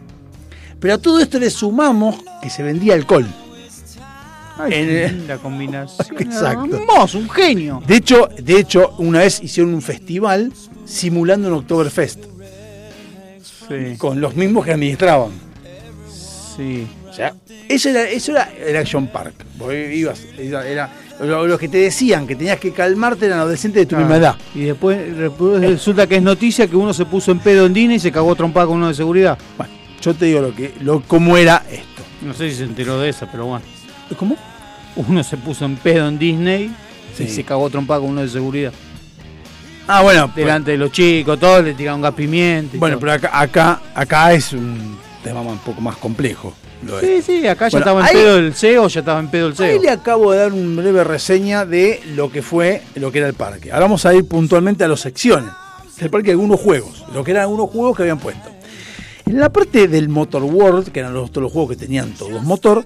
Pero 0.79 0.95
a 0.95 0.99
todo 0.99 1.19
esto 1.19 1.39
le 1.39 1.51
sumamos 1.51 2.17
que 2.43 2.51
se 2.51 2.63
vendía 2.63 2.95
alcohol. 2.95 3.27
Ay, 4.59 4.73
En 4.75 4.87
qué 4.87 5.05
el- 5.05 5.17
linda 5.19 5.39
combinación. 5.43 6.17
Exacto. 6.21 6.77
Hermoso, 6.77 7.19
un 7.19 7.29
genio. 7.31 7.83
De 7.87 7.97
hecho, 7.97 8.29
de 8.39 8.59
hecho, 8.59 8.95
una 8.99 9.21
vez 9.21 9.43
hicieron 9.43 9.75
un 9.75 9.83
festival 9.83 10.53
simulando 10.85 11.49
un 11.49 11.55
Oktoberfest. 11.55 12.25
Sí. 13.69 13.97
Con 13.99 14.21
los 14.21 14.35
mismos 14.37 14.65
que 14.65 14.73
administraban. 14.73 15.31
Sí. 16.57 16.87
O 17.09 17.13
sea, 17.13 17.35
eso 17.69 17.89
era, 17.91 18.09
eso 18.09 18.33
era 18.33 18.51
el 18.65 18.77
Action 18.77 19.07
Park. 19.09 19.35
Vos 19.59 19.73
ibas, 19.75 20.21
era, 20.39 20.67
era- 20.69 20.91
lo, 21.21 21.47
lo 21.47 21.59
que 21.59 21.69
te 21.69 21.79
decían 21.79 22.27
que 22.27 22.37
tenías 22.37 22.59
que 22.61 22.73
calmarte 22.73 23.25
eran 23.27 23.39
adolescentes 23.41 23.83
de 23.83 23.87
tu 23.87 23.97
Ah, 23.97 24.01
misma 24.01 24.17
edad. 24.17 24.37
Y 24.55 24.61
después, 24.65 25.17
resulta 25.61 26.07
que 26.07 26.17
es 26.17 26.23
noticia 26.23 26.67
que 26.69 26.77
uno 26.77 26.93
se 26.93 27.07
puso 27.07 27.33
en 27.33 27.39
pedo 27.39 27.65
en 27.67 27.73
Disney 27.73 27.97
y 27.97 28.01
se 28.01 28.13
cagó 28.13 28.35
trompada 28.35 28.67
con 28.67 28.77
uno 28.77 28.89
de 28.89 28.95
seguridad. 28.95 29.39
Bueno, 29.57 29.73
yo 30.03 30.15
te 30.15 30.27
digo 30.27 30.41
lo 30.43 30.55
que, 30.55 30.75
lo, 30.81 31.01
cómo 31.03 31.37
era 31.39 31.63
esto. 31.71 32.03
No 32.23 32.35
sé 32.35 32.51
si 32.51 32.57
se 32.57 32.65
enteró 32.65 33.01
de 33.01 33.09
esa, 33.09 33.31
pero 33.31 33.47
bueno. 33.47 33.65
¿Cómo? 34.17 34.37
Uno 34.97 35.23
se 35.23 35.37
puso 35.37 35.65
en 35.65 35.77
pedo 35.77 36.09
en 36.09 36.19
Disney 36.19 36.73
y 37.15 37.17
Sí. 37.17 37.29
se 37.29 37.45
cagó 37.45 37.69
trompada 37.71 38.01
con 38.01 38.11
uno 38.11 38.23
de 38.23 38.29
seguridad. 38.29 38.73
Ah, 39.89 40.03
bueno, 40.03 40.27
pues- 40.33 40.37
Delante 40.45 40.73
de 40.73 40.79
los 40.79 40.91
chicos, 40.91 41.39
todos 41.39 41.65
le 41.65 41.75
tiraron 41.75 42.01
gas 42.03 42.15
pimienta. 42.15 42.77
y 42.77 42.79
bueno, 42.79 42.97
todo. 42.97 43.01
pero 43.01 43.13
acá, 43.13 43.41
acá, 43.41 43.81
acá 43.95 44.33
es 44.33 44.53
un 44.53 44.97
tema 45.23 45.41
un 45.41 45.59
poco 45.59 45.81
más 45.81 45.97
complejo. 45.97 46.55
Sí, 47.01 47.23
sí, 47.23 47.47
acá 47.47 47.69
ya 47.69 47.79
estaba 47.79 48.01
en 48.01 48.07
ahí- 48.07 48.13
pedo 48.15 48.37
el 48.39 48.55
CEO, 48.55 48.87
ya 48.89 49.01
estaba 49.01 49.19
en 49.19 49.29
pedo 49.29 49.47
el 49.49 49.53
Ahí 49.53 49.57
CEO. 49.59 49.83
le 49.83 49.91
acabo 49.91 50.33
de 50.33 50.39
dar 50.39 50.53
una 50.53 50.83
breve 50.83 51.05
reseña 51.05 51.65
de 51.65 52.01
lo 52.15 52.31
que 52.31 52.43
fue, 52.43 52.83
lo 52.97 53.11
que 53.11 53.19
era 53.19 53.27
el 53.29 53.35
parque. 53.35 53.71
Ahora 53.73 53.85
vamos 53.87 54.05
a 54.07 54.15
ir 54.15 54.27
puntualmente 54.29 54.85
a 54.85 54.89
las 54.89 55.01
secciones 55.01 55.51
del 55.99 56.11
parque, 56.11 56.33
algunos 56.33 56.61
juegos, 56.61 57.05
lo 57.15 57.25
que 57.25 57.31
eran 57.31 57.45
algunos 57.45 57.71
juegos 57.71 57.97
que 57.97 58.03
habían 58.03 58.19
puesto. 58.19 58.51
En 59.25 59.41
la 59.41 59.51
parte 59.51 59.89
del 59.89 60.09
Motor 60.09 60.43
World, 60.45 60.93
que 60.93 61.01
eran 61.01 61.15
los, 61.15 61.31
todos 61.31 61.45
los 61.45 61.53
juegos 61.53 61.71
que 61.71 61.77
tenían 61.77 62.11
todos 62.13 62.43
motor, 62.45 62.85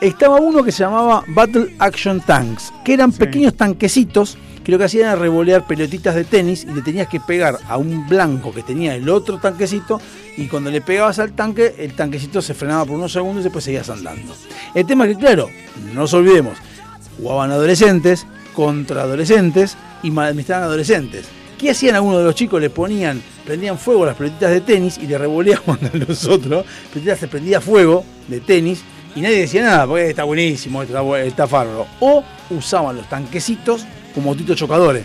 estaba 0.00 0.36
uno 0.36 0.62
que 0.62 0.72
se 0.72 0.84
llamaba 0.84 1.24
Battle 1.28 1.74
Action 1.78 2.20
Tanks, 2.20 2.72
que 2.84 2.94
eran 2.94 3.12
pequeños 3.12 3.54
tanquecitos 3.54 4.38
que 4.62 4.72
lo 4.72 4.78
que 4.78 4.84
hacían 4.84 5.06
era 5.06 5.16
revolear 5.16 5.66
pelotitas 5.66 6.14
de 6.14 6.24
tenis 6.24 6.64
y 6.64 6.74
le 6.74 6.82
tenías 6.82 7.08
que 7.08 7.20
pegar 7.20 7.58
a 7.66 7.78
un 7.78 8.06
blanco 8.06 8.52
que 8.52 8.62
tenía 8.62 8.94
el 8.94 9.08
otro 9.08 9.38
tanquecito 9.38 10.00
y 10.36 10.46
cuando 10.46 10.70
le 10.70 10.82
pegabas 10.82 11.18
al 11.18 11.32
tanque, 11.32 11.74
el 11.78 11.94
tanquecito 11.94 12.42
se 12.42 12.54
frenaba 12.54 12.84
por 12.84 12.96
unos 12.96 13.12
segundos 13.12 13.40
y 13.40 13.44
después 13.44 13.64
seguías 13.64 13.88
andando. 13.88 14.34
El 14.74 14.86
tema 14.86 15.06
es 15.06 15.16
que, 15.16 15.20
claro, 15.22 15.48
no 15.86 16.02
nos 16.02 16.12
olvidemos, 16.12 16.58
jugaban 17.16 17.50
adolescentes 17.50 18.26
contra 18.54 19.02
adolescentes 19.02 19.76
y 20.02 20.10
mal 20.10 20.28
administraban 20.28 20.64
adolescentes. 20.64 21.26
¿Qué 21.58 21.70
hacían 21.70 21.96
algunos 21.96 22.18
de 22.18 22.24
los 22.24 22.34
chicos? 22.34 22.60
Le 22.60 22.70
ponían, 22.70 23.22
prendían 23.44 23.78
fuego 23.78 24.04
a 24.04 24.08
las 24.08 24.16
pelotitas 24.16 24.50
de 24.50 24.60
tenis 24.60 24.98
y 24.98 25.06
le 25.06 25.18
revoleaban 25.18 25.78
a 25.92 25.96
los 25.96 26.26
otros. 26.26 26.66
Pelotitas 26.92 27.18
se 27.18 27.28
prendía 27.28 27.60
fuego 27.60 28.04
de 28.28 28.40
tenis 28.40 28.82
y 29.14 29.20
nadie 29.20 29.40
decía 29.40 29.62
nada, 29.62 29.86
porque 29.86 30.10
está 30.10 30.24
buenísimo, 30.24 30.82
está, 30.82 31.18
está 31.20 31.46
bárbaro. 31.46 31.86
O 32.00 32.22
usaban 32.50 32.96
los 32.96 33.08
tanquecitos 33.08 33.84
como 34.14 34.30
autitos 34.30 34.56
chocadores. 34.56 35.04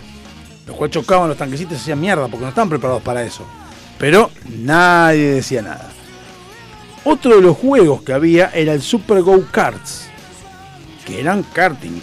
Los 0.66 0.76
cuales 0.76 0.94
chocaban 0.94 1.28
los 1.28 1.36
tanquecitos 1.36 1.78
y 1.78 1.80
hacían 1.80 2.00
mierda 2.00 2.28
porque 2.28 2.42
no 2.42 2.48
estaban 2.48 2.68
preparados 2.68 3.02
para 3.02 3.22
eso. 3.22 3.44
Pero 3.98 4.30
nadie 4.58 5.34
decía 5.34 5.62
nada. 5.62 5.90
Otro 7.04 7.36
de 7.36 7.42
los 7.42 7.56
juegos 7.56 8.02
que 8.02 8.14
había 8.14 8.50
era 8.54 8.72
el 8.72 8.80
Super 8.80 9.20
Go 9.20 9.44
Karts, 9.50 10.08
que 11.04 11.20
eran 11.20 11.42
kartings. 11.42 12.02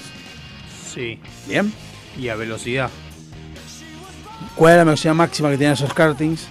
Sí. 0.94 1.20
¿Bien? 1.48 1.74
Y 2.20 2.30
a 2.30 2.36
velocidad. 2.36 2.90
¿Cuál 4.56 4.74
era 4.74 4.82
la 4.82 4.92
velocidad 4.92 5.16
máxima 5.16 5.50
que 5.50 5.58
tenían 5.58 5.74
esos 5.74 5.94
kartings? 5.94 6.48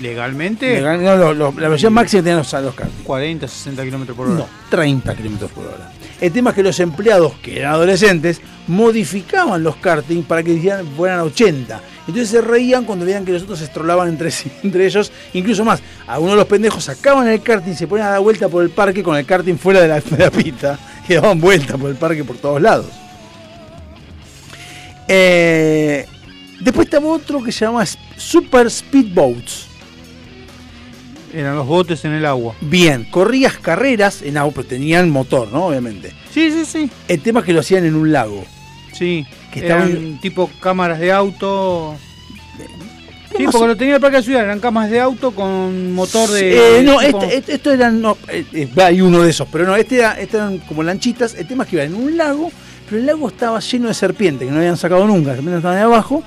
¿Legalmente? 0.00 0.74
Legal- 0.80 1.02
no, 1.02 1.16
lo- 1.16 1.34
lo- 1.34 1.52
la 1.52 1.68
velocidad 1.68 1.90
máxima 1.90 2.20
que 2.20 2.24
tenían 2.24 2.38
los, 2.38 2.52
los 2.52 2.74
kartings. 2.74 3.02
40, 3.04 3.48
60 3.48 3.84
kilómetros 3.84 4.16
por 4.16 4.26
hora. 4.28 4.38
No, 4.38 4.48
30 4.70 5.14
kilómetros 5.14 5.50
por 5.52 5.66
hora. 5.66 5.90
El 6.20 6.32
tema 6.32 6.50
es 6.50 6.56
que 6.56 6.62
los 6.62 6.78
empleados, 6.80 7.32
que 7.42 7.58
eran 7.58 7.72
adolescentes, 7.74 8.40
modificaban 8.66 9.62
los 9.62 9.76
karting 9.76 10.22
para 10.22 10.42
que 10.42 10.82
fueran 10.96 11.18
a 11.20 11.24
80. 11.24 11.80
Entonces 12.06 12.28
se 12.28 12.40
reían 12.40 12.84
cuando 12.84 13.04
veían 13.04 13.24
que 13.24 13.32
los 13.32 13.42
otros 13.42 13.58
se 13.58 13.66
estrolaban 13.66 14.08
entre, 14.08 14.30
entre 14.62 14.86
ellos. 14.86 15.12
Incluso 15.32 15.64
más, 15.64 15.80
algunos 16.06 16.34
de 16.34 16.38
los 16.38 16.46
pendejos 16.46 16.84
sacaban 16.84 17.28
el 17.28 17.42
karting, 17.42 17.74
se 17.74 17.86
ponían 17.86 18.08
a 18.08 18.10
dar 18.12 18.20
vuelta 18.20 18.48
por 18.48 18.62
el 18.62 18.70
parque 18.70 19.02
con 19.02 19.16
el 19.16 19.24
karting 19.26 19.56
fuera 19.56 19.80
de 19.80 19.88
la, 19.88 20.00
de 20.00 20.18
la 20.18 20.30
pista 20.30 20.78
y 21.08 21.14
daban 21.14 21.40
vuelta 21.40 21.76
por 21.76 21.90
el 21.90 21.96
parque 21.96 22.24
por 22.24 22.36
todos 22.36 22.60
lados. 22.60 22.86
Eh, 25.08 26.06
después 26.60 26.86
estaba 26.86 27.06
otro 27.08 27.42
que 27.42 27.52
se 27.52 27.64
llama 27.64 27.84
Super 28.16 28.70
Speedboats. 28.70 29.68
Eran 31.34 31.56
los 31.56 31.66
botes 31.66 32.04
en 32.04 32.12
el 32.12 32.24
agua. 32.26 32.54
Bien, 32.60 33.04
corrías 33.10 33.54
carreras 33.58 34.22
en 34.22 34.36
agua, 34.38 34.52
pero 34.54 34.68
tenían 34.68 35.10
motor, 35.10 35.48
¿no? 35.52 35.66
Obviamente. 35.66 36.12
Sí, 36.32 36.50
sí, 36.50 36.64
sí. 36.64 36.90
El 37.08 37.20
tema 37.20 37.40
es 37.40 37.46
que 37.46 37.52
lo 37.52 37.60
hacían 37.60 37.84
en 37.84 37.94
un 37.96 38.12
lago. 38.12 38.44
Sí. 38.92 39.26
Que 39.52 39.66
eran 39.66 39.88
estaban- 39.88 40.20
tipo 40.20 40.48
cámaras 40.60 41.00
de 41.00 41.10
auto. 41.12 41.96
Sí, 43.36 43.46
porque 43.50 43.66
lo 43.66 43.76
tenía 43.76 43.96
el 43.96 44.00
parque 44.00 44.18
de 44.18 44.22
ciudad, 44.22 44.44
eran 44.44 44.60
cámaras 44.60 44.92
de 44.92 45.00
auto 45.00 45.32
con 45.32 45.92
motor 45.92 46.30
de. 46.30 46.78
Eh, 46.78 46.82
no, 46.84 46.98
tipo- 47.00 47.20
este- 47.22 47.36
este- 47.36 47.54
esto 47.54 47.72
eran. 47.72 48.00
No, 48.00 48.16
eh, 48.28 48.44
eh, 48.52 48.68
hay 48.76 49.00
uno 49.00 49.22
de 49.22 49.30
esos, 49.30 49.48
pero 49.50 49.64
no, 49.66 49.74
este 49.74 49.96
era, 49.96 50.12
este 50.20 50.36
eran 50.36 50.58
como 50.58 50.84
lanchitas. 50.84 51.34
El 51.34 51.48
tema 51.48 51.64
es 51.64 51.70
que 51.70 51.76
iban 51.76 51.88
en 51.88 51.94
un 51.96 52.16
lago, 52.16 52.52
pero 52.88 53.00
el 53.00 53.06
lago 53.06 53.26
estaba 53.28 53.58
lleno 53.58 53.88
de 53.88 53.94
serpientes 53.94 54.46
que 54.46 54.52
no 54.52 54.58
habían 54.60 54.76
sacado 54.76 55.04
nunca, 55.08 55.30
serpientes 55.32 55.56
estaban 55.56 55.78
ahí 55.78 55.82
abajo. 55.82 56.22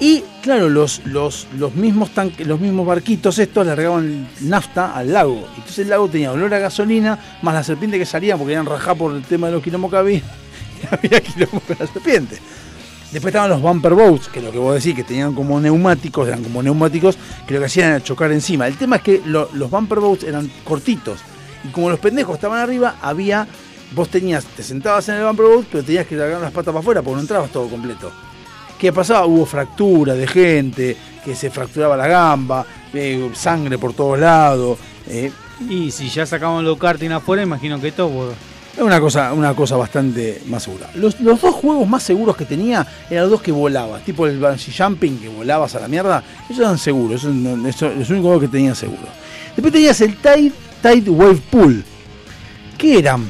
Y 0.00 0.24
claro, 0.42 0.68
los, 0.68 1.02
los, 1.06 1.46
los 1.56 1.74
mismos 1.74 2.10
tanques, 2.10 2.46
los 2.46 2.58
mismos 2.60 2.86
barquitos 2.86 3.38
estos 3.38 3.64
largaban 3.66 4.28
nafta 4.40 4.92
al 4.94 5.12
lago. 5.12 5.46
Entonces 5.56 5.78
el 5.80 5.90
lago 5.90 6.08
tenía 6.08 6.32
olor 6.32 6.52
a 6.52 6.58
gasolina, 6.58 7.18
más 7.42 7.54
las 7.54 7.66
serpientes 7.66 8.00
que 8.00 8.06
salían 8.06 8.36
porque 8.38 8.54
eran 8.54 8.66
rajá 8.66 8.94
por 8.94 9.14
el 9.14 9.22
tema 9.22 9.46
de 9.46 9.52
los 9.54 9.62
quilombos 9.62 9.90
que 9.90 9.96
había. 9.96 10.22
Y 10.82 10.94
había 10.94 11.20
quilombos 11.20 11.62
con 11.62 11.76
las 11.78 11.88
serpientes. 11.90 12.40
Después 13.12 13.30
estaban 13.32 13.48
los 13.48 13.62
bumper 13.62 13.94
boats, 13.94 14.28
que 14.28 14.42
lo 14.42 14.50
que 14.50 14.58
vos 14.58 14.74
decís, 14.74 14.94
que 14.96 15.04
tenían 15.04 15.32
como 15.32 15.60
neumáticos, 15.60 16.26
eran 16.26 16.42
como 16.42 16.60
neumáticos, 16.62 17.16
que 17.46 17.54
lo 17.54 17.60
que 17.60 17.66
hacían 17.66 17.90
era 17.90 18.02
chocar 18.02 18.32
encima. 18.32 18.66
El 18.66 18.76
tema 18.76 18.96
es 18.96 19.02
que 19.02 19.22
lo- 19.24 19.48
los 19.54 19.70
bumper 19.70 20.00
boats 20.00 20.24
eran 20.24 20.50
cortitos. 20.64 21.20
Y 21.64 21.68
como 21.68 21.88
los 21.88 22.00
pendejos 22.00 22.34
estaban 22.34 22.58
arriba, 22.58 22.96
había. 23.00 23.46
Vos 23.94 24.08
tenías, 24.08 24.44
te 24.44 24.64
sentabas 24.64 25.08
en 25.08 25.14
el 25.14 25.24
bumper 25.24 25.46
boat, 25.46 25.66
pero 25.70 25.84
tenías 25.84 26.06
que 26.06 26.16
largar 26.16 26.40
las 26.40 26.50
patas 26.50 26.72
para 26.72 26.80
afuera 26.80 27.00
porque 27.02 27.14
no 27.14 27.20
entrabas 27.22 27.50
todo 27.52 27.68
completo. 27.68 28.10
¿Qué 28.78 28.92
pasaba? 28.92 29.26
Hubo 29.26 29.46
fractura 29.46 30.14
de 30.14 30.26
gente, 30.26 30.96
que 31.24 31.34
se 31.34 31.50
fracturaba 31.50 31.96
la 31.96 32.06
gamba, 32.06 32.66
eh, 32.92 33.30
sangre 33.34 33.78
por 33.78 33.92
todos 33.94 34.18
lados. 34.18 34.78
eh, 35.08 35.30
Y 35.70 35.90
si 35.90 36.08
ya 36.08 36.26
sacaban 36.26 36.64
los 36.64 36.76
karting 36.78 37.10
afuera, 37.12 37.42
imagino 37.42 37.80
que 37.80 37.92
pues, 37.92 38.08
es 38.76 38.82
una 38.82 39.00
cosa, 39.00 39.32
una 39.32 39.54
cosa 39.54 39.76
bastante 39.76 40.42
más 40.46 40.64
segura. 40.64 40.90
Los, 40.96 41.20
los 41.20 41.40
dos 41.40 41.54
juegos 41.54 41.88
más 41.88 42.02
seguros 42.02 42.36
que 42.36 42.44
tenía 42.44 42.84
eran 43.08 43.24
los 43.24 43.30
dos 43.32 43.42
que 43.42 43.52
volabas, 43.52 44.04
tipo 44.04 44.26
el 44.26 44.38
bungee 44.38 44.72
jumping 44.76 45.18
que 45.18 45.28
volabas 45.28 45.74
a 45.76 45.80
la 45.80 45.88
mierda. 45.88 46.22
Esos 46.50 46.58
eran 46.58 46.76
seguros, 46.76 47.22
eso, 47.22 47.30
es 47.30 47.82
el 47.82 48.12
único 48.12 48.22
juego 48.28 48.40
que 48.40 48.48
tenía 48.48 48.74
seguro. 48.74 49.06
Después 49.54 49.72
tenías 49.72 50.00
el 50.00 50.16
Tide, 50.16 50.52
Tide 50.82 51.08
Wave 51.10 51.40
Pool, 51.50 51.84
que 52.76 52.98
eran 52.98 53.24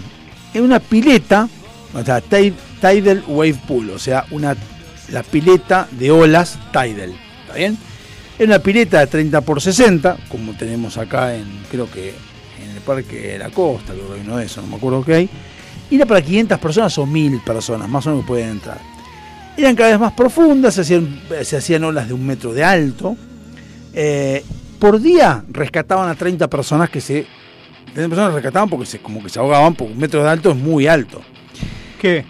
en 0.55 0.63
una 0.63 0.81
pileta, 0.81 1.47
o 1.95 2.03
sea, 2.03 2.21
Tide- 2.23 2.55
Tidal 2.81 3.23
Wave 3.29 3.61
Pool, 3.69 3.91
o 3.91 3.99
sea, 3.99 4.25
una, 4.31 4.57
la 5.10 5.23
pileta 5.23 5.89
de 5.91 6.10
olas 6.10 6.58
Tidal. 6.73 7.15
¿Está 7.42 7.55
bien? 7.57 7.78
Era 8.39 8.57
una 8.57 8.58
pileta 8.58 9.00
de 9.00 9.07
30 9.07 9.41
por 9.42 9.60
60, 9.60 10.16
como 10.28 10.55
tenemos 10.55 10.99
acá 10.99 11.36
en, 11.36 11.47
creo 11.70 11.89
que 11.91 12.15
en 12.62 12.70
el 12.70 12.81
Parque 12.81 13.33
de 13.33 13.39
la 13.39 13.50
Costa, 13.50 13.92
creo 13.92 14.15
que 14.15 14.20
uno 14.20 14.39
de 14.39 14.47
esos, 14.47 14.65
no 14.65 14.70
me 14.70 14.76
acuerdo 14.76 15.05
qué 15.05 15.15
hay. 15.15 15.31
Y 15.91 15.97
era 15.97 16.07
para 16.07 16.20
500 16.20 16.58
personas 16.58 16.99
o 16.99 17.07
1000 17.07 17.41
personas, 17.42 17.89
más 17.89 18.07
o 18.07 18.10
menos 18.10 18.24
que 18.24 18.28
pueden 18.28 18.49
entrar. 18.49 18.81
Eran 19.57 19.76
cada 19.76 19.91
vez 19.91 20.00
más 20.00 20.12
profundas, 20.15 20.74
se 20.74 20.81
hacían, 20.81 21.20
se 21.42 21.57
hacían 21.57 21.84
olas 21.84 22.08
de 22.08 22.15
un 22.15 22.26
metro 22.26 22.52
de 22.52 22.65
alto. 22.65 23.16
Eh, 23.92 24.44
por 24.81 25.00
día 25.00 25.44
rescataban 25.49 26.08
a 26.08 26.16
30 26.16 26.49
personas 26.49 26.91
que 26.91 27.00
se. 27.00 27.26
30 27.92 28.08
personas 28.08 28.34
rescataban 28.34 28.68
porque 28.68 28.86
se, 28.86 28.99
como 28.99 29.23
que 29.23 29.28
se 29.28 29.39
ahogaban, 29.39 29.74
porque 29.76 29.92
un 29.92 29.99
metro 29.99 30.24
de 30.24 30.28
alto 30.28 30.50
es 30.50 30.57
muy 30.57 30.89
alto. 30.89 31.23
¿Qué? 32.00 32.24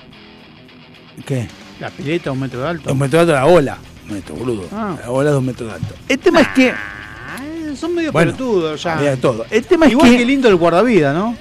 ¿Qué? 1.24 1.48
La 1.80 1.90
pileta, 1.90 2.30
un 2.32 2.40
metro 2.40 2.60
de 2.60 2.68
alto. 2.68 2.92
Un 2.92 2.98
metro 2.98 3.18
de 3.24 3.32
alto 3.32 3.32
la 3.32 3.46
ola. 3.46 3.78
Un 4.08 4.14
metro, 4.14 4.34
boludo. 4.36 4.68
Ah. 4.72 4.96
La 5.02 5.10
ola 5.10 5.30
es 5.30 5.34
de 5.34 5.38
un 5.38 5.46
metro 5.46 5.66
de 5.66 5.72
alto. 5.72 5.94
El 6.08 6.18
tema 6.18 6.40
es 6.40 6.48
que. 6.48 6.68
Eh, 6.68 7.76
Son 7.76 7.92
medio 7.94 8.12
Bueno, 8.12 8.32
pelotudos 8.32 8.82
ya. 8.82 8.96
de 9.00 9.16
todo. 9.16 9.44
El 9.50 9.64
tema 9.66 9.86
es 9.86 9.92
Igual 9.92 10.10
que- 10.10 10.18
que 10.18 10.24
lindo 10.24 10.48
el 10.48 10.56
guardavida, 10.56 11.12
¿no? 11.12 11.36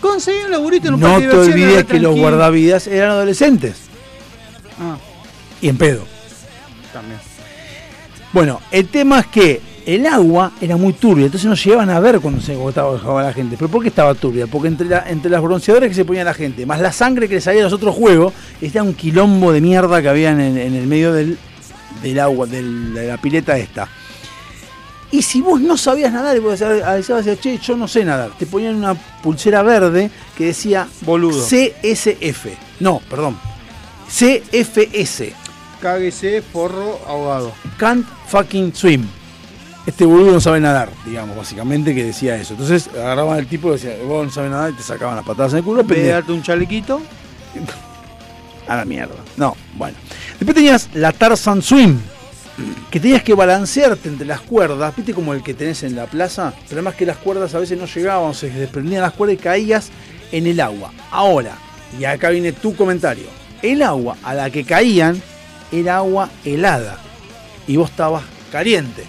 Conseguí 0.00 0.42
un 0.44 0.50
laburito 0.52 0.88
en 0.88 0.94
un 0.94 1.00
No 1.00 1.18
te 1.18 1.28
olvides 1.30 1.84
que 1.84 1.98
los 1.98 2.14
guardavidas 2.16 2.86
eran 2.86 3.10
adolescentes. 3.10 3.76
Ah, 4.80 4.96
Y 5.60 5.68
en 5.68 5.76
pedo. 5.78 6.04
también. 6.92 7.18
Bueno, 8.32 8.60
el 8.70 8.88
tema 8.88 9.20
es 9.20 9.26
que 9.26 9.60
el 9.86 10.04
agua 10.06 10.52
era 10.60 10.76
muy 10.76 10.92
turbia, 10.94 11.26
entonces 11.26 11.48
no 11.48 11.54
llegaban 11.54 11.88
a 11.90 12.00
ver 12.00 12.18
cuando 12.20 12.40
se 12.40 12.52
agotaba 12.52 12.92
dejaba 12.94 13.22
la 13.22 13.32
gente. 13.32 13.56
¿Pero 13.56 13.70
por 13.70 13.82
qué 13.82 13.88
estaba 13.88 14.14
turbia? 14.14 14.46
Porque 14.48 14.68
entre, 14.68 14.88
la- 14.88 15.04
entre 15.08 15.30
las 15.30 15.40
bronceadoras 15.40 15.88
que 15.88 15.94
se 15.94 16.04
ponía 16.04 16.24
la 16.24 16.34
gente, 16.34 16.66
más 16.66 16.80
la 16.80 16.92
sangre 16.92 17.28
que 17.28 17.36
le 17.36 17.40
salía 17.40 17.60
a 17.62 17.64
los 17.64 17.72
otros 17.72 17.94
juegos, 17.94 18.32
estaba 18.60 18.84
un 18.84 18.94
quilombo 18.94 19.52
de 19.52 19.60
mierda 19.60 20.02
que 20.02 20.08
había 20.08 20.30
en, 20.32 20.40
el- 20.40 20.58
en 20.58 20.74
el 20.74 20.86
medio 20.88 21.12
del, 21.12 21.38
del 22.02 22.18
agua, 22.20 22.46
del- 22.46 22.94
de 22.94 23.06
la 23.06 23.16
pileta 23.16 23.56
esta. 23.56 23.88
Y 25.12 25.22
si 25.22 25.40
vos 25.40 25.60
no 25.60 25.76
sabías 25.76 26.12
nadar, 26.12 26.36
y 26.36 26.40
vos 26.40 26.58
decías, 26.58 27.06
decías, 27.22 27.40
che, 27.40 27.58
yo 27.58 27.76
no 27.76 27.86
sé 27.86 28.04
nadar, 28.04 28.30
te 28.36 28.44
ponían 28.44 28.74
una 28.74 28.94
pulsera 29.22 29.62
verde 29.62 30.10
que 30.36 30.46
decía 30.46 30.88
Boludo. 31.02 31.40
CSF. 31.46 32.46
No, 32.80 33.00
perdón. 33.08 33.38
CFS. 34.10 35.32
Cáguese, 35.80 36.42
forro, 36.42 36.98
ahogado. 37.06 37.52
Can't 37.78 38.04
fucking 38.28 38.74
swim. 38.74 39.06
Este 39.86 40.04
boludo 40.04 40.32
no 40.32 40.40
sabe 40.40 40.58
nadar, 40.58 40.90
digamos, 41.04 41.36
básicamente 41.36 41.94
que 41.94 42.02
decía 42.02 42.36
eso. 42.36 42.54
Entonces 42.54 42.90
agarraban 42.92 43.38
al 43.38 43.46
tipo 43.46 43.68
y 43.68 43.72
decían, 43.72 43.94
vos 44.06 44.26
no 44.26 44.32
sabes 44.32 44.50
nadar 44.50 44.70
y 44.72 44.74
te 44.74 44.82
sacaban 44.82 45.14
las 45.14 45.24
patadas 45.24 45.52
en 45.52 45.58
el 45.58 45.64
culo. 45.64 45.86
Pendejo. 45.86 46.12
darte 46.12 46.32
un 46.32 46.42
chalequito, 46.42 47.00
A 48.68 48.76
la 48.76 48.84
mierda. 48.84 49.14
No, 49.36 49.56
bueno. 49.74 49.96
Después 50.40 50.56
tenías 50.56 50.88
la 50.94 51.12
Tarzan 51.12 51.62
Swim, 51.62 52.00
que 52.90 52.98
tenías 52.98 53.22
que 53.22 53.32
balancearte 53.32 54.08
entre 54.08 54.26
las 54.26 54.40
cuerdas, 54.40 54.94
viste 54.96 55.14
como 55.14 55.32
el 55.32 55.42
que 55.44 55.54
tenés 55.54 55.84
en 55.84 55.94
la 55.94 56.06
plaza, 56.06 56.52
pero 56.64 56.80
además 56.80 56.96
que 56.96 57.06
las 57.06 57.16
cuerdas 57.18 57.54
a 57.54 57.60
veces 57.60 57.78
no 57.78 57.86
llegaban, 57.86 58.34
se 58.34 58.50
desprendían 58.50 59.02
las 59.02 59.12
cuerdas 59.12 59.38
y 59.38 59.42
caías 59.42 59.90
en 60.32 60.48
el 60.48 60.58
agua. 60.60 60.90
Ahora, 61.12 61.56
y 61.96 62.04
acá 62.04 62.30
viene 62.30 62.50
tu 62.50 62.74
comentario, 62.74 63.26
el 63.62 63.82
agua 63.82 64.16
a 64.24 64.34
la 64.34 64.50
que 64.50 64.64
caían 64.64 65.22
era 65.70 65.98
agua 65.98 66.28
helada 66.44 66.98
y 67.68 67.76
vos 67.76 67.90
estabas 67.90 68.24
caliente 68.50 69.04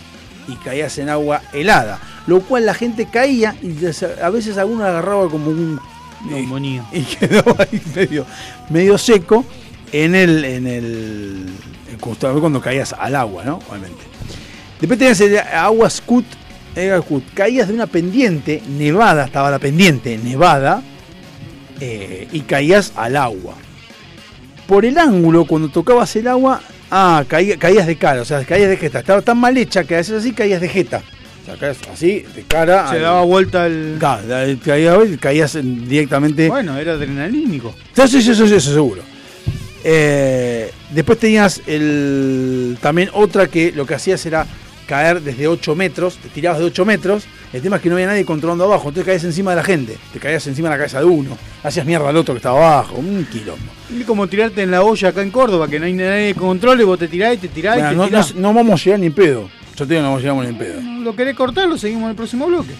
y 0.48 0.56
caías 0.56 0.98
en 0.98 1.10
agua 1.10 1.42
helada, 1.54 2.00
lo 2.26 2.42
cual 2.42 2.66
la 2.66 2.74
gente 2.74 3.08
caía 3.12 3.56
y 3.62 3.76
a 4.22 4.30
veces 4.30 4.58
alguno 4.58 4.86
agarraba 4.86 5.30
como 5.30 5.50
un 5.50 5.80
neumonía. 6.26 6.86
y 6.92 7.02
quedó 7.02 7.44
ahí 7.60 7.82
medio, 7.96 8.26
medio 8.70 8.98
seco 8.98 9.46
en 9.92 10.16
el, 10.16 10.46
en 10.46 10.68
el, 10.68 11.46
el 11.92 11.98
cuando 12.40 12.62
caías 12.62 12.94
al 12.98 13.16
agua, 13.16 13.44
¿no? 13.44 13.60
Obviamente. 13.70 14.04
Después 14.80 15.00
tenías 15.00 15.20
el 15.22 15.38
agua 15.38 15.90
scoot, 15.90 16.26
eh, 16.76 16.98
scoot. 17.02 17.34
caías 17.34 17.68
de 17.68 17.74
una 17.74 17.88
pendiente 17.88 18.62
nevada, 18.78 19.26
estaba 19.26 19.50
la 19.50 19.60
pendiente 19.60 20.18
nevada, 20.18 20.84
eh, 21.80 22.28
y 22.32 22.42
caías 22.42 22.94
al 22.96 23.16
agua. 23.16 23.56
Por 24.68 24.86
el 24.86 24.98
ángulo, 24.98 25.46
cuando 25.46 25.70
tocabas 25.70 26.16
el 26.18 26.28
agua, 26.28 26.62
ah, 26.92 27.24
caía- 27.28 27.58
caías 27.58 27.88
de 27.88 27.96
cara, 27.96 28.22
o 28.22 28.26
sea, 28.26 28.44
caías 28.46 28.70
de 28.70 28.78
jeta. 28.78 29.00
Estaba 29.00 29.22
tan 29.22 29.38
mal 29.38 29.58
hecha 29.58 29.84
que 29.84 29.96
a 29.96 29.98
veces 29.98 30.16
así 30.20 30.32
caías 30.34 30.62
de 30.62 30.70
jeta. 30.70 31.02
O 31.44 31.46
sea, 31.46 31.56
caías 31.58 31.78
así, 31.92 32.26
de 32.36 32.44
cara. 32.44 32.90
se 32.90 32.96
al- 32.98 33.02
daba 33.04 33.22
vuelta 33.24 33.66
el. 33.68 33.98
La- 34.00 34.22
caías, 34.64 34.98
caías 35.20 35.56
en- 35.56 35.88
directamente. 35.88 36.48
Bueno, 36.50 36.78
era 36.78 36.94
adrenalínico. 36.94 37.74
Sí, 37.94 38.02
sí, 38.08 38.22
sí, 38.22 38.36
sí, 38.36 38.48
sí, 38.48 38.56
eso 38.56 38.74
seguro. 38.74 39.02
Eh, 39.84 40.72
después 40.92 41.18
tenías 41.20 41.62
el, 41.68 42.78
también 42.82 43.10
otra 43.14 43.48
que 43.48 43.72
lo 43.72 43.86
que 43.86 43.94
hacías 43.94 44.26
era 44.26 44.46
caer 44.88 45.22
desde 45.22 45.48
8 45.48 45.76
metros, 45.76 46.18
te 46.18 46.30
tirabas 46.30 46.60
de 46.60 46.66
8 46.66 46.86
metros, 46.86 47.26
el 47.54 47.62
tema 47.62 47.76
es 47.76 47.82
que 47.82 47.90
no 47.90 47.96
había 47.96 48.08
nadie 48.08 48.26
controlando 48.26 48.64
abajo, 48.64 48.88
entonces 48.88 49.06
caías 49.06 49.24
encima 49.26 49.52
de 49.52 49.58
la 49.58 49.64
gente, 49.64 49.98
te 50.14 50.20
caías 50.20 50.48
encima 50.48 50.70
de 50.70 50.76
la 50.76 50.78
cabeza 50.78 51.00
de 51.00 51.06
uno, 51.06 51.38
hacías 51.64 51.86
mierda 51.86 52.10
al 52.10 52.18
otro 52.18 52.34
que 52.34 52.38
estaba 52.38 52.58
abajo, 52.80 52.96
un 52.96 53.26
quilombo. 53.32 53.62
Es 54.00 54.06
como 54.06 54.28
tirarte 54.28 54.64
en 54.64 54.72
la 54.72 54.82
olla 54.84 55.10
acá 55.10 55.22
en 55.22 55.30
Córdoba, 55.32 55.68
que 55.68 55.80
no 55.80 55.86
hay 55.86 55.94
nadie 55.94 56.34
que 56.34 56.40
controle, 56.40 56.84
vos 56.84 56.98
te 56.98 57.08
tirás 57.08 57.36
y 57.36 57.38
te 57.38 57.48
tirás 57.50 57.76
Bueno, 57.76 57.90
y 57.90 57.92
te 57.92 57.98
no, 57.98 58.06
tirás. 58.08 58.34
no- 58.36 58.42
no 58.42 58.54
vamos 58.54 58.82
a 58.82 58.84
llegar 58.86 59.00
ni 59.02 59.06
en 59.08 59.14
pedo, 59.14 59.50
yo 59.76 59.86
te 59.86 59.94
digo 59.94 60.02
no 60.02 60.08
vamos 60.10 60.20
a 60.20 60.28
llegar 60.28 60.44
ni 60.44 60.50
en 60.50 60.58
pedo. 60.58 60.82
¿Lo 61.04 61.16
querés 61.16 61.36
cortar? 61.36 61.68
Lo 61.68 61.78
seguimos 61.78 62.04
en 62.06 62.10
el 62.12 62.16
próximo 62.16 62.48
bloque. 62.48 62.72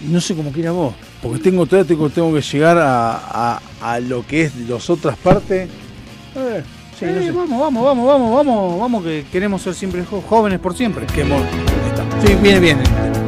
No 0.00 0.20
sé 0.20 0.34
cómo 0.36 0.52
quiera 0.52 0.70
vos, 0.70 0.94
porque 1.20 1.40
tengo 1.40 1.66
todavía 1.66 1.88
tengo, 1.88 2.08
tengo 2.08 2.32
que 2.32 2.40
llegar 2.40 2.78
a, 2.78 3.16
a- 3.56 3.60
a 3.80 3.98
lo 4.00 4.24
que 4.24 4.42
es 4.42 4.54
las 4.68 4.88
otras 4.90 5.16
partes. 5.18 5.68
Eh, 6.36 6.62
sí, 6.98 7.04
Eh. 7.04 7.30
Vamos, 7.34 7.60
vamos, 7.60 7.84
vamos, 7.84 8.06
vamos, 8.06 8.34
vamos, 8.34 8.80
vamos, 8.80 9.04
que 9.04 9.24
queremos 9.30 9.62
ser 9.62 9.74
siempre 9.74 10.04
jóvenes 10.04 10.58
por 10.58 10.74
siempre. 10.74 11.06
Que 11.06 11.22
ahí 11.22 11.32
está. 11.88 12.26
Sí, 12.26 12.34
viene 12.42 12.60
bien. 12.60 13.27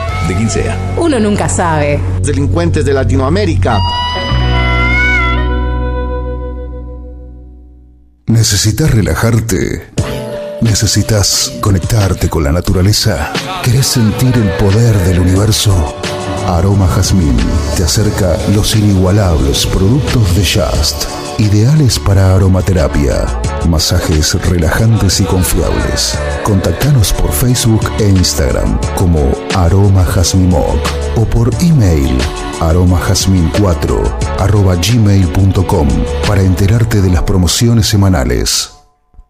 de 0.27 0.35
quien 0.35 0.49
sea. 0.49 0.77
Uno 0.97 1.19
nunca 1.19 1.49
sabe. 1.49 1.99
Delincuentes 2.21 2.85
de 2.85 2.93
Latinoamérica. 2.93 3.79
¿Necesitas 8.27 8.91
relajarte? 8.91 9.89
¿Necesitas 10.61 11.53
conectarte 11.59 12.29
con 12.29 12.43
la 12.43 12.51
naturaleza? 12.51 13.31
¿Querés 13.63 13.87
sentir 13.87 14.33
el 14.35 14.51
poder 14.51 14.95
del 14.99 15.19
universo? 15.19 15.95
Aroma 16.47 16.87
Jazmín 16.87 17.35
te 17.75 17.83
acerca 17.83 18.37
los 18.53 18.75
inigualables 18.75 19.65
productos 19.65 20.35
de 20.35 20.43
Just, 20.43 21.05
ideales 21.39 21.99
para 21.99 22.35
aromaterapia, 22.35 23.25
masajes 23.67 24.33
relajantes 24.49 25.19
y 25.19 25.23
confiables. 25.23 26.17
Contactanos 26.43 27.13
por 27.13 27.31
Facebook 27.31 27.81
e 27.99 28.09
Instagram 28.09 28.79
como 28.95 29.31
Aroma 29.55 30.03
Jazmín 30.03 30.49
Moc 30.49 30.77
o 31.15 31.25
por 31.25 31.49
email 31.61 32.17
aromajazmin4 32.59 34.39
arroba 34.39 34.75
gmail.com 34.75 35.87
para 36.27 36.41
enterarte 36.41 37.01
de 37.01 37.09
las 37.09 37.23
promociones 37.23 37.87
semanales. 37.87 38.71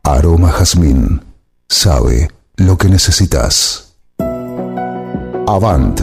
Aroma 0.04 0.52
Jazmín 0.52 1.22
sabe 1.68 2.30
lo 2.58 2.78
que 2.78 2.90
necesitas. 2.90 3.96
Avant, 5.48 6.02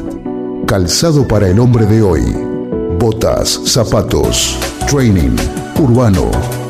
calzado 0.66 1.26
para 1.26 1.48
el 1.48 1.58
hombre 1.60 1.86
de 1.86 2.02
hoy. 2.02 2.22
Botas, 2.98 3.60
zapatos, 3.64 4.58
training, 4.86 5.36
urbano. 5.78 6.57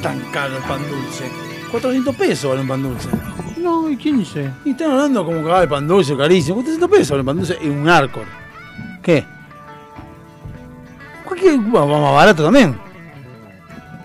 Tan 0.00 0.20
caro 0.32 0.56
el 0.56 0.62
pan 0.62 0.80
dulce. 0.88 1.30
400 1.70 2.16
pesos 2.16 2.50
vale 2.50 2.62
un 2.62 2.68
pan 2.68 2.82
dulce. 2.82 3.08
No, 3.58 3.90
y 3.90 3.96
15. 3.96 4.50
Y 4.64 4.70
están 4.70 4.92
hablando 4.92 5.24
como 5.24 5.44
que 5.44 5.52
ah, 5.52 5.62
el 5.62 5.68
pan 5.68 5.86
dulce 5.86 6.16
carísimo. 6.16 6.56
400 6.56 6.90
pesos 6.90 7.10
vale 7.10 7.20
un 7.20 7.26
pan 7.26 7.36
dulce 7.36 7.58
y 7.62 7.68
un 7.68 7.88
Arcor. 7.88 8.26
¿Qué? 9.02 9.24
Cualquier 11.24 11.60
va 11.74 11.84
va 11.84 12.00
más 12.00 12.14
barato 12.14 12.44
también. 12.44 12.89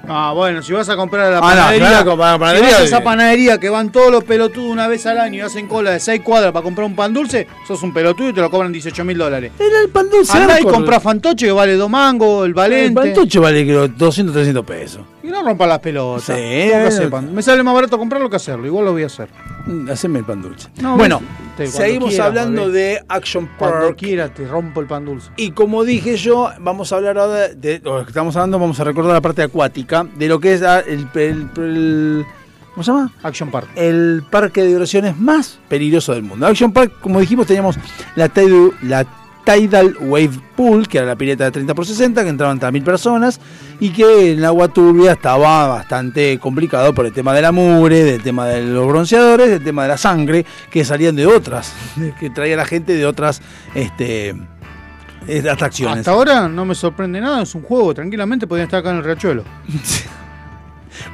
Ah, 0.08 0.34
bueno, 0.35 0.61
si 0.61 0.74
vas 0.74 0.88
a 0.90 0.95
comprar 0.95 1.25
a 1.27 1.30
la 1.32 1.38
Ah, 1.38 1.42
no, 1.42 1.48
panadería, 1.48 2.03
claro, 2.03 2.17
panadería, 2.17 2.67
si 2.67 2.74
vas 2.74 2.82
a 2.82 2.85
esa 2.85 3.03
panadería 3.03 3.58
que 3.59 3.69
van 3.69 3.92
todos 3.92 4.11
los 4.11 4.24
pelotudos 4.24 4.69
una 4.72 4.88
vez 4.88 5.06
al 5.06 5.19
año 5.19 5.38
y 5.38 5.42
hacen 5.42 5.67
cola 5.67 5.92
de 5.92 6.00
6 6.00 6.22
cuadras 6.22 6.51
para 6.51 6.64
comprar 6.64 6.85
un 6.85 6.95
pan 6.95 7.14
dulce, 7.14 7.48
sos 7.67 7.82
un 7.84 7.93
pelotudo 7.93 8.30
y 8.30 8.34
te 8.34 8.42
lo 8.42 8.50
cobran 8.51 8.72
18 8.72 9.03
mil 9.03 9.17
dólares. 9.17 9.51
Era 9.59 9.82
el 9.82 9.90
pan 9.90 10.09
dulce. 10.09 10.38
Andá 10.38 10.59
y 10.59 10.64
comprá 10.64 11.00
fantoche 11.00 11.48
que 11.48 11.51
vale 11.51 11.75
2 11.75 11.90
mangos, 11.90 12.42
el 12.43 12.50
El 12.50 12.53
valente. 12.53 12.93
pantoche 13.01 13.40
vale 13.40 13.64
creo 13.64 13.88
200, 13.88 14.34
300 14.34 14.66
pesos. 14.66 15.01
Y 15.24 15.27
no 15.27 15.42
rompa 15.43 15.66
las 15.66 15.80
pelotas. 15.80 16.24
Sí, 16.25 16.34
Tengo 16.34 16.72
que 16.82 16.88
hacer 16.88 17.11
eh. 17.11 17.22
Me 17.34 17.42
sale 17.42 17.64
más 17.64 17.74
barato 17.74 17.98
comprarlo 17.98 18.30
que 18.30 18.35
hacerlo, 18.35 18.66
igual 18.67 18.85
lo 18.85 18.92
voy 18.92 19.03
a 19.03 19.08
hacer. 19.08 19.27
Mm, 19.66 19.90
Haceme 19.90 20.19
el 20.19 20.26
pan 20.26 20.42
dulce. 20.42 20.69
No, 20.82 20.95
bueno, 20.98 21.19
te- 21.58 21.64
cuando 21.66 21.72
seguimos 21.77 22.10
quiera, 22.10 22.26
hablando 22.26 22.69
de 22.69 23.03
Action 23.08 23.50
Cuando 23.58 23.80
Park. 23.88 23.98
quiera 23.98 24.30
te 24.34 24.48
rompo 24.48 24.80
el 24.82 24.88
pan 24.88 25.06
dulce. 25.06 25.30
Y 25.38 25.52
como 25.52 25.84
dije 25.84 26.18
yo, 26.18 26.50
vamos 26.60 26.92
a 26.92 26.98
hablar 26.98 27.18
ahora 27.18 27.48
de, 27.50 27.56
de 27.56 27.80
lo 27.84 28.03
que 28.03 28.10
estamos 28.11 28.35
hablando, 28.35 28.60
vamos 28.60 28.80
a 28.80 28.84
recordar 28.84 29.14
la 29.14 29.22
parte 29.22 29.42
acuática, 29.42 30.06
de 30.18 30.27
lo 30.27 30.40
que 30.40 30.53
es 30.53 30.61
ah, 30.61 30.80
el, 30.82 31.08
el- 31.16 31.50
el- 31.58 32.26
¿cómo 32.74 32.84
se 32.84 32.92
llama? 32.92 33.11
Action 33.24 33.50
Park. 33.50 33.69
El 33.76 34.24
parque 34.30 34.61
de 34.61 34.68
diversiones 34.68 35.18
más 35.18 35.60
peligroso 35.68 36.14
del 36.14 36.24
mundo. 36.24 36.45
Action 36.45 36.72
Park, 36.72 36.94
como 37.02 37.19
dijimos, 37.19 37.48
teníamos 37.48 37.77
la, 38.16 38.30
Tidal- 38.30 38.74
la 38.84 39.06
Tidal 39.45 39.95
Wave 40.01 40.41
Pool, 40.56 40.88
que 40.88 40.98
era 40.98 41.07
la 41.07 41.15
pileta 41.15 41.45
de 41.45 41.51
30 41.51 41.74
por 41.75 41.85
60, 41.85 42.24
que 42.24 42.30
entraban 42.30 42.57
hasta 42.57 42.72
mil 42.72 42.83
personas, 42.83 43.40
y 43.80 43.91
que 43.91 44.32
en 44.32 44.40
el 44.40 44.45
agua 44.45 44.67
turbia 44.67 45.14
estaba 45.14 45.67
bastante 45.67 46.38
complicado 46.40 46.93
por 46.93 47.06
el 47.06 47.14
tema 47.14 47.33
de 47.33 47.41
la 47.41 47.51
mugre, 47.51 48.03
del 48.03 48.22
tema 48.22 48.48
de 48.48 48.64
los 48.64 48.88
bronceadores, 48.88 49.49
del 49.49 49.64
tema 49.64 49.83
de 49.83 49.90
la 49.90 49.98
sangre, 49.98 50.45
que 50.69 50.83
salían 50.83 51.15
de 51.15 51.27
otras, 51.27 51.74
que 52.19 52.30
traía 52.30 52.57
la 52.57 52.65
gente 52.65 52.93
de 52.93 53.06
otras 53.06 53.41
este, 53.74 54.35
eh, 55.27 55.49
atracciones. 55.49 55.99
Hasta 55.99 56.11
ahora 56.11 56.48
no 56.48 56.65
me 56.65 56.75
sorprende 56.75 57.22
nada, 57.22 57.43
es 57.43 57.53
un 57.56 57.61
juego, 57.61 57.93
tranquilamente 57.93 58.48
podrían 58.48 58.65
estar 58.65 58.80
acá 58.80 58.91
en 58.91 58.98
el 58.98 59.03
riachuelo. 59.03 59.43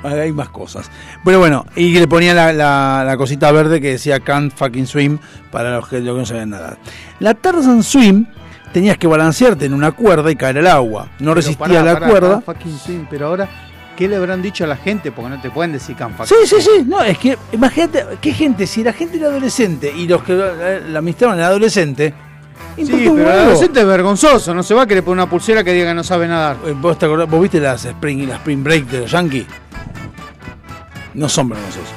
Hay 0.03 0.31
más 0.31 0.49
cosas. 0.49 0.89
Pero 1.23 1.39
bueno, 1.39 1.65
y 1.75 1.93
le 1.97 2.07
ponía 2.07 2.33
la, 2.33 2.51
la- 2.53 3.03
la 3.05 3.17
cosita 3.17 3.51
verde 3.51 3.79
que 3.81 3.91
decía 3.91 4.19
can't 4.19 4.53
fucking 4.55 4.87
swim 4.87 5.17
para 5.51 5.75
los 5.75 5.87
que, 5.87 5.99
los 5.99 6.15
que 6.15 6.19
no 6.19 6.25
sabían 6.25 6.49
nadar. 6.51 6.77
La 7.19 7.33
Tarzan 7.33 7.83
Swim 7.83 8.25
tenías 8.73 8.97
que 8.97 9.07
balancearte 9.07 9.65
en 9.65 9.73
una 9.73 9.91
cuerda 9.91 10.31
y 10.31 10.35
caer 10.35 10.59
al 10.59 10.67
agua. 10.67 11.05
No 11.19 11.31
Pero 11.31 11.33
resistía 11.35 11.67
pará, 11.83 11.99
la 11.99 12.07
cuerda. 12.07 12.41
fucking 12.41 12.77
swing, 12.77 13.05
pero 13.09 13.27
ahora, 13.27 13.49
¿qué 13.97 14.07
le 14.07 14.15
habrán 14.15 14.41
dicho 14.41 14.63
a 14.63 14.67
la 14.67 14.77
gente? 14.77 15.11
Porque 15.11 15.29
no 15.29 15.41
te 15.41 15.49
pueden 15.51 15.73
decir 15.73 15.95
can 15.95 16.13
fucking 16.15 16.37
Sí, 16.45 16.55
sí, 16.55 16.61
swing. 16.61 16.83
sí. 16.83 16.85
No, 16.87 17.01
es 17.03 17.17
que 17.17 17.37
imagínate, 17.51 18.05
qué 18.21 18.31
gente, 18.33 18.65
si 18.67 18.83
la 18.83 18.93
gente 18.93 19.17
era 19.17 19.27
adolescente 19.27 19.91
y 19.95 20.07
los 20.07 20.23
que 20.23 20.33
la, 20.33 20.79
la 20.79 20.99
administraban 20.99 21.37
era 21.37 21.47
adolescente. 21.47 22.13
Sí, 22.77 22.85
pero 22.89 23.17
el 23.17 23.27
adolescente 23.27 23.81
es 23.81 23.85
vergonzoso, 23.85 24.53
no 24.53 24.63
se 24.63 24.73
va 24.73 24.83
a 24.83 24.87
querer 24.87 25.03
poner 25.03 25.23
una 25.23 25.29
pulsera 25.29 25.61
que 25.61 25.73
diga 25.73 25.87
que 25.87 25.93
no 25.93 26.03
sabe 26.05 26.25
nadar. 26.29 26.55
Eh, 26.65 26.73
¿Vos, 26.79 26.97
te 26.97 27.05
acordás- 27.05 27.29
vos 27.29 27.41
viste 27.41 27.59
las 27.59 27.83
Spring, 27.83 28.25
las 28.29 28.37
spring 28.37 28.63
Break 28.63 28.85
de 28.85 28.99
los 29.01 29.11
Yankees? 29.11 29.45
No 31.13 31.29
son 31.29 31.49
vergonzosos. 31.49 31.93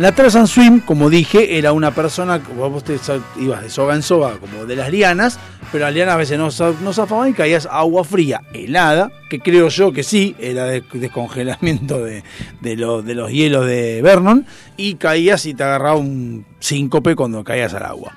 La 0.00 0.12
Tarzan 0.12 0.46
Swim, 0.46 0.80
como 0.80 1.10
dije, 1.10 1.58
era 1.58 1.72
una 1.72 1.90
persona, 1.90 2.40
vos 2.56 2.82
te 2.82 2.96
ibas 3.38 3.62
de 3.62 3.68
soga 3.68 3.94
en 3.94 4.02
soga, 4.02 4.38
como 4.38 4.64
de 4.64 4.74
las 4.74 4.90
lianas, 4.90 5.38
pero 5.70 5.84
las 5.84 5.92
lianas 5.92 6.14
a 6.14 6.16
veces 6.16 6.38
no, 6.38 6.48
no 6.80 6.92
zafaban 6.94 7.28
y 7.28 7.32
caías 7.34 7.68
agua 7.70 8.02
fría, 8.02 8.40
helada, 8.54 9.12
que 9.28 9.40
creo 9.40 9.68
yo 9.68 9.92
que 9.92 10.02
sí, 10.02 10.34
era 10.38 10.64
de 10.64 10.82
descongelamiento 10.94 12.02
de, 12.02 12.24
de, 12.62 12.76
de 12.76 13.14
los 13.14 13.30
hielos 13.30 13.66
de 13.66 14.00
Vernon, 14.00 14.46
y 14.78 14.94
caías 14.94 15.44
y 15.44 15.52
te 15.52 15.64
agarraba 15.64 15.96
un 15.96 16.46
síncope 16.60 17.14
cuando 17.14 17.44
caías 17.44 17.74
al 17.74 17.84
agua. 17.84 18.14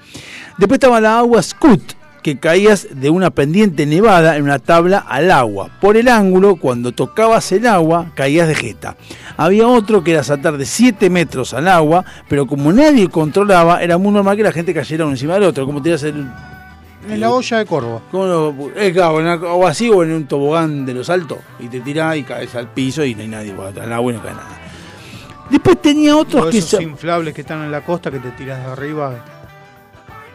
Después 0.58 0.78
estaba 0.78 1.02
la 1.02 1.18
agua 1.18 1.44
Scoot, 1.44 1.82
que 2.24 2.40
caías 2.40 2.88
de 2.92 3.10
una 3.10 3.30
pendiente 3.30 3.86
nevada 3.86 4.38
en 4.38 4.44
una 4.44 4.58
tabla 4.58 5.00
al 5.00 5.30
agua. 5.30 5.70
Por 5.80 5.98
el 5.98 6.08
ángulo, 6.08 6.56
cuando 6.56 6.92
tocabas 6.94 7.52
el 7.52 7.68
agua, 7.68 8.08
caías 8.16 8.48
de 8.48 8.56
jeta. 8.56 8.96
Había 9.38 9.68
otro 9.68 10.04
que 10.04 10.12
era 10.14 10.24
saltar 10.24 10.58
de 10.58 10.66
7 10.66 11.10
metros 11.10 11.54
al 11.54 11.68
agua, 11.68 12.04
pero 12.28 12.48
como 12.48 12.72
nadie 12.72 13.10
controlaba, 13.10 13.84
era 13.84 13.98
muy 13.98 14.12
normal 14.12 14.38
que 14.38 14.44
la 14.44 14.52
gente 14.52 14.74
cayera 14.74 15.04
uno 15.04 15.14
encima 15.14 15.34
del 15.36 15.44
otro, 15.44 15.66
como 15.66 15.82
tiras 15.82 16.02
el... 16.04 16.26
En 17.10 17.20
la 17.20 17.32
olla 17.32 17.58
de 17.58 17.66
corvo. 17.66 18.02
como 18.10 18.72
en 18.78 18.98
una- 18.98 19.36
o 19.36 19.68
así 19.68 19.90
o 19.90 20.04
en 20.04 20.14
un 20.14 20.26
tobogán 20.26 20.86
de 20.86 20.94
los 20.94 21.10
altos, 21.10 21.40
y 21.60 21.68
te 21.68 21.82
tirás 21.82 22.16
y 22.16 22.24
caes 22.24 22.56
al 22.56 22.70
piso 22.70 23.04
y 23.04 23.14
no 23.14 23.22
hay 23.24 23.28
nadie, 23.28 23.54
bueno, 23.54 23.82
al 23.82 23.92
agua 23.92 24.14
no 24.14 24.22
cae 24.24 24.32
nada. 24.32 24.60
Después 25.50 25.82
tenía 25.82 26.16
otros 26.16 26.50
que... 26.50 26.60
esos 26.60 26.82
inflables 26.82 27.34
que 27.34 27.42
están 27.42 27.62
en 27.64 27.72
la 27.72 27.82
costa 27.82 28.10
que 28.10 28.20
te 28.20 28.32
tiras 28.32 28.66
de 28.66 28.72
arriba. 28.72 29.14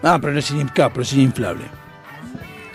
Ah, 0.02 0.18
pero 0.20 0.33
no 0.33 0.39
es, 0.39 0.52
pero 0.75 1.02
es 1.02 1.12
inflable. 1.15 1.65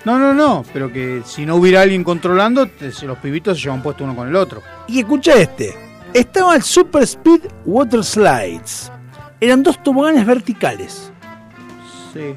No, 0.06 0.20
no, 0.20 0.34
no, 0.34 0.66
pero 0.74 0.92
que 0.92 1.22
si 1.26 1.46
no 1.46 1.56
hubiera 1.56 1.82
alguien 1.82 2.04
controlando, 2.04 2.66
te- 2.68 2.92
se- 2.92 3.06
los 3.06 3.18
pibitos 3.20 3.58
se 3.58 3.64
llevan 3.64 3.82
puesto 3.82 4.04
uno 4.04 4.16
con 4.16 4.28
el 4.28 4.36
otro. 4.36 4.62
Y 4.88 5.00
escucha 5.00 5.34
este. 5.36 5.74
Estaba 6.14 6.56
el 6.56 6.62
Super 6.64 7.04
Speed 7.04 7.42
Water 7.66 8.04
Slides. 8.04 8.92
Eran 9.40 9.64
dos 9.64 9.82
toboganes 9.82 10.26
verticales. 10.26 11.10
Sí. 12.14 12.36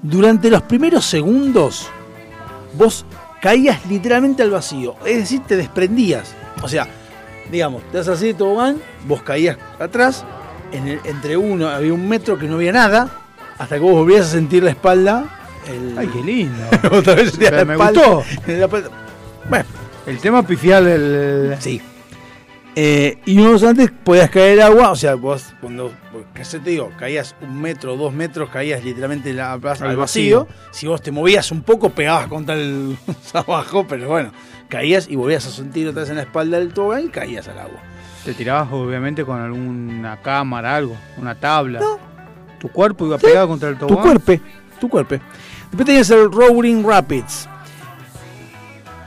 Durante 0.00 0.50
los 0.50 0.62
primeros 0.62 1.04
segundos, 1.04 1.88
vos 2.74 3.04
caías 3.40 3.84
literalmente 3.86 4.42
al 4.42 4.50
vacío. 4.50 4.94
Es 5.04 5.16
decir, 5.18 5.40
te 5.46 5.56
desprendías. 5.56 6.32
O 6.62 6.68
sea, 6.68 6.86
digamos, 7.50 7.82
te 7.90 7.98
das 7.98 8.08
así 8.08 8.26
de 8.28 8.34
tobogán, 8.34 8.80
vos 9.06 9.22
caías 9.22 9.58
atrás, 9.80 10.24
en 10.70 10.86
el- 10.88 11.00
entre 11.04 11.36
uno 11.36 11.68
había 11.68 11.92
un 11.92 12.08
metro 12.08 12.38
que 12.38 12.46
no 12.46 12.54
había 12.54 12.72
nada, 12.72 13.10
hasta 13.58 13.76
que 13.76 13.80
vos 13.80 13.92
volvías 13.92 14.26
a 14.26 14.30
sentir 14.30 14.62
la 14.62 14.70
espalda. 14.70 15.24
El... 15.68 15.96
Ay, 15.96 16.08
qué 16.08 16.22
lindo. 16.22 16.64
Otra 16.90 17.14
vez 17.14 17.38
la 17.38 17.64
me 17.64 17.72
espalda. 17.74 18.02
gustó. 18.06 18.24
La. 18.52 18.66
Bueno, 18.66 19.64
El 20.06 20.18
tema 20.18 20.46
pifial 20.46 20.84
del. 20.84 21.56
Sí. 21.60 21.80
Eh, 22.74 23.18
y 23.26 23.38
unos 23.38 23.62
antes 23.64 23.90
podías 23.90 24.30
caer 24.30 24.62
agua, 24.62 24.92
o 24.92 24.96
sea, 24.96 25.14
vos 25.14 25.44
cuando, 25.60 25.92
qué 26.34 26.42
sé 26.42 26.58
te 26.58 26.70
digo, 26.70 26.90
caías 26.98 27.34
un 27.42 27.60
metro, 27.60 27.98
dos 27.98 28.14
metros, 28.14 28.48
caías 28.48 28.82
literalmente 28.82 29.34
la- 29.34 29.52
al 29.52 29.60
Al 29.62 29.96
vacío. 29.96 29.96
vacío. 29.96 30.48
Si 30.70 30.86
vos 30.86 31.02
te 31.02 31.10
movías 31.10 31.50
un 31.52 31.62
poco, 31.62 31.90
pegabas 31.90 32.28
contra 32.28 32.54
el 32.54 32.96
abajo, 33.34 33.86
pero 33.86 34.08
bueno, 34.08 34.32
caías 34.68 35.06
y 35.10 35.16
volvías 35.16 35.44
a 35.46 35.50
sentir 35.50 35.86
otra 35.86 36.00
vez 36.00 36.10
en 36.10 36.16
la 36.16 36.22
espalda 36.22 36.58
del 36.58 36.72
tobogán 36.72 37.04
y 37.04 37.08
caías 37.10 37.46
al 37.48 37.58
agua. 37.58 37.78
Te 38.24 38.32
tirabas 38.32 38.68
obviamente 38.72 39.22
con 39.26 39.38
alguna 39.38 40.22
cámara, 40.22 40.74
algo, 40.76 40.96
una 41.18 41.34
tabla. 41.34 41.80
Tu 42.62 42.68
cuerpo 42.68 43.04
iba 43.06 43.18
pegado 43.18 43.48
contra 43.48 43.70
el 43.70 43.76
Tu 43.76 43.88
tobogán. 43.88 44.20
cuerpo, 44.20 44.44
tu 44.80 44.88
cuerpo. 44.88 45.16
Después 45.64 45.84
tenías 45.84 46.08
el 46.10 46.30
Roaring 46.30 46.86
Rapids. 46.86 47.48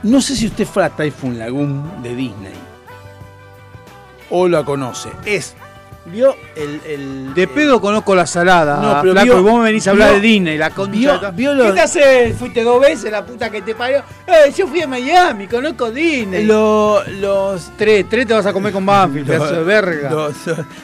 No 0.02 0.20
sé 0.20 0.36
si 0.36 0.46
usted 0.48 0.66
fue 0.66 0.84
a 0.84 0.90
Typhoon 0.90 1.38
Lagoon 1.38 2.02
de 2.02 2.14
Disney. 2.14 2.52
O 4.28 4.46
la 4.46 4.62
conoce. 4.62 5.08
Es. 5.24 5.56
Vio 6.10 6.36
el. 6.54 6.80
el 6.86 7.34
De 7.34 7.48
pedo 7.48 7.80
conozco 7.80 8.14
la 8.14 8.26
salada. 8.26 8.80
No, 8.80 9.00
pero 9.00 9.12
flaco, 9.12 9.26
vio- 9.26 9.38
y 9.40 9.42
vos 9.42 9.54
me 9.58 9.64
venís 9.64 9.86
a 9.86 9.90
hablar 9.90 10.10
vio- 10.10 10.14
de 10.20 10.26
Disney, 10.26 10.56
la 10.58 10.70
concha. 10.70 11.30
vio- 11.32 11.52
los- 11.54 11.66
¿Qué 11.66 11.72
te 11.72 11.80
haces? 11.80 12.36
Fuiste 12.36 12.62
dos 12.62 12.80
veces, 12.80 13.10
la 13.10 13.26
puta 13.26 13.50
que 13.50 13.60
te 13.62 13.74
parió. 13.74 13.98
Eh, 14.26 14.52
yo 14.56 14.66
fui 14.68 14.82
a 14.82 14.86
Miami, 14.86 15.46
conozco 15.48 15.90
Disney. 15.90 16.44
Lo- 16.44 17.02
los. 17.20 17.72
Tres, 17.76 18.06
tres 18.08 18.26
te 18.26 18.34
vas 18.34 18.46
a 18.46 18.52
comer 18.52 18.72
con 18.72 18.86
Banfield, 18.86 19.26
pedazo 19.26 19.54
de 19.56 19.64
verga. 19.64 20.10
Los, 20.10 20.34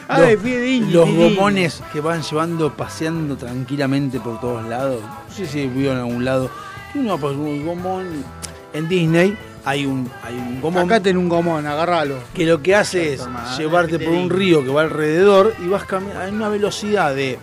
Ay, 0.09 0.33
los- 0.33 0.43
fui 0.43 0.55
a 0.57 0.61
Disney, 0.61 0.93
los 0.93 1.09
gomones 1.15 1.83
que 1.93 2.01
van 2.01 2.23
llevando, 2.23 2.73
paseando 2.77 3.37
tranquilamente 3.37 4.19
por 4.19 4.41
todos 4.41 4.65
lados. 4.65 5.01
No 5.29 5.35
sé 5.35 5.47
si 5.47 5.67
vio 5.69 5.93
en 5.93 5.99
algún 5.99 6.25
lado. 6.25 6.51
Uno, 6.95 7.17
pues, 7.19 7.37
un 7.37 7.65
gomón. 7.65 8.25
En 8.75 8.89
Disney 8.89 9.37
hay 9.65 9.87
un, 9.87 10.11
hay 10.23 10.35
un 10.35 10.61
gomón. 10.61 10.85
Acá 10.85 11.01
tenés 11.01 11.21
un 11.23 11.29
gomón, 11.29 11.67
agárralo. 11.67 12.17
que 12.35 12.45
lo 12.47 12.63
que 12.63 12.75
hace 12.75 13.15
es 13.15 13.27
llevarte 13.59 13.93
¿qué 13.93 13.99
te 13.99 14.05
por 14.07 14.15
un 14.15 14.29
río 14.31 14.65
que 14.65 14.71
va 14.71 14.83
alrededor 14.83 15.55
y 15.65 15.69
vas 15.69 15.85
caminando 15.85 16.21
a 16.23 16.29
una 16.29 16.49
velocidad 16.49 17.15
de 17.15 17.39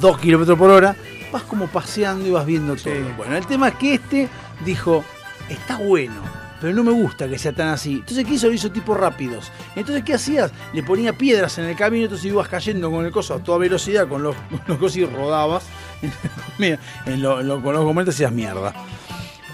2 0.00 0.18
kilómetros 0.18 0.58
por 0.58 0.70
hora, 0.70 0.94
vas 1.32 1.42
como 1.44 1.66
paseando 1.68 2.26
y 2.26 2.30
vas 2.30 2.44
viendo 2.46 2.76
todo. 2.76 2.92
Bueno, 3.16 3.36
el 3.36 3.46
tema 3.46 3.68
es 3.68 3.74
que 3.76 3.94
este 3.94 4.28
dijo, 4.64 5.04
está 5.48 5.76
bueno, 5.78 6.14
pero 6.60 6.74
no 6.74 6.84
me 6.84 6.92
gusta 6.92 7.28
que 7.28 7.38
sea 7.38 7.52
tan 7.52 7.68
así. 7.68 7.94
Entonces, 7.94 8.24
¿qué 8.26 8.34
hizo? 8.34 8.48
Lo 8.48 8.52
hizo 8.52 8.70
tipo 8.70 8.94
rápidos. 8.94 9.50
Entonces, 9.76 10.04
¿qué 10.04 10.14
hacías? 10.14 10.50
Le 10.72 10.82
ponía 10.82 11.12
piedras 11.12 11.56
en 11.58 11.64
el 11.64 11.76
camino, 11.76 12.04
entonces 12.04 12.26
ibas 12.26 12.48
cayendo 12.48 12.90
con 12.90 13.04
el 13.06 13.10
coso 13.12 13.34
a 13.34 13.38
toda 13.38 13.58
velocidad, 13.58 14.06
con 14.08 14.22
los, 14.22 14.34
con 14.50 14.60
los 14.66 14.78
cosos 14.78 14.96
y 14.98 15.04
rodabas. 15.06 15.64
Mira, 16.58 16.78
en 17.06 17.22
lo- 17.22 17.40
en 17.40 17.48
lo- 17.48 17.62
con 17.62 17.74
los 17.74 17.84
gometes 17.84 18.14
hacías 18.14 18.32
mierda. 18.32 18.72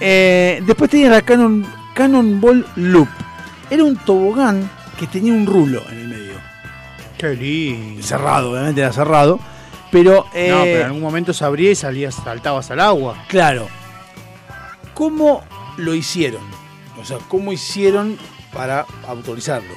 Eh, 0.01 0.61
después 0.67 0.91
tenías 0.91 1.11
la 1.11 1.23
Canon, 1.23 1.65
Cannonball 1.95 2.67
Loop. 2.77 3.09
Era 3.71 3.85
un 3.85 3.97
tobogán 3.97 4.69
que 4.99 5.07
tenía 5.07 5.33
un 5.33 5.47
rulo 5.47 5.83
en 5.91 5.99
el 6.01 6.09
medio. 6.09 6.35
Qué 7.19 7.35
lindo. 7.35 8.03
Cerrado, 8.03 8.51
obviamente 8.53 8.81
era 8.81 8.93
cerrado. 8.93 9.39
Pero, 9.91 10.27
eh, 10.35 10.49
No, 10.51 10.63
pero 10.65 10.81
en 10.81 10.87
algún 10.87 11.01
momento 11.03 11.33
se 11.33 11.45
abría 11.45 11.71
y 11.71 11.75
salías, 11.75 12.17
saltabas 12.17 12.71
al 12.71 12.81
agua. 12.81 13.17
claro. 13.29 13.69
¿Cómo 14.93 15.43
lo 15.77 15.93
hicieron? 15.95 16.43
O 17.01 17.05
sea, 17.05 17.19
¿cómo 17.29 17.53
hicieron 17.53 18.17
para 18.53 18.87
autorizarlo? 19.09 19.73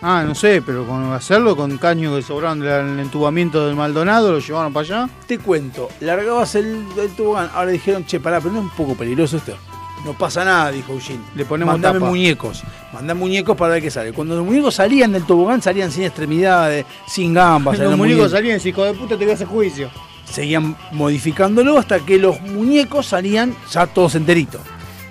Ah, 0.00 0.24
no 0.26 0.34
sé, 0.34 0.62
pero 0.64 0.86
con 0.86 1.12
hacerlo 1.12 1.54
con 1.56 1.76
caños 1.78 2.16
que 2.16 2.22
sobraron 2.22 2.58
del 2.60 2.98
entubamiento 2.98 3.66
del 3.66 3.76
Maldonado, 3.76 4.32
lo 4.32 4.38
llevaron 4.38 4.72
para 4.72 4.84
allá. 4.86 5.08
Te 5.26 5.38
cuento, 5.38 5.90
largabas 6.00 6.54
el, 6.54 6.86
el 6.98 7.10
tobogán, 7.14 7.50
ahora 7.54 7.70
dijeron, 7.70 8.04
che, 8.06 8.18
pará, 8.18 8.40
pero 8.40 8.52
no 8.54 8.60
es 8.60 8.64
un 8.64 8.70
poco 8.70 8.94
peligroso 8.94 9.36
esto. 9.36 9.56
No 10.04 10.14
pasa 10.14 10.44
nada, 10.44 10.70
dijo 10.72 10.92
Eugene. 10.94 11.20
Le 11.36 11.44
ponemos 11.44 11.74
Mandame 11.74 11.98
tapa. 12.00 12.10
muñecos. 12.10 12.62
Mandá 12.92 13.14
muñecos 13.14 13.56
para 13.56 13.74
ver 13.74 13.82
qué 13.82 13.90
sale. 13.90 14.12
Cuando 14.12 14.34
los 14.36 14.44
muñecos 14.44 14.74
salían 14.74 15.12
del 15.12 15.24
tobogán, 15.24 15.62
salían 15.62 15.92
sin 15.92 16.02
extremidades, 16.04 16.84
sin 17.06 17.32
gambas. 17.34 17.74
Los 17.78 17.84
salían 17.84 17.98
muñecos 17.98 18.30
salían, 18.32 18.60
hijo 18.64 18.84
de 18.84 18.94
puta 18.94 19.16
te 19.16 19.24
voy 19.24 19.30
a 19.30 19.34
hacer 19.34 19.46
juicio. 19.46 19.90
seguían 20.24 20.76
modificándolo 20.90 21.78
hasta 21.78 22.00
que 22.00 22.18
los 22.18 22.40
muñecos 22.40 23.06
salían 23.06 23.54
ya 23.70 23.86
todos 23.86 24.14
enteritos. 24.16 24.60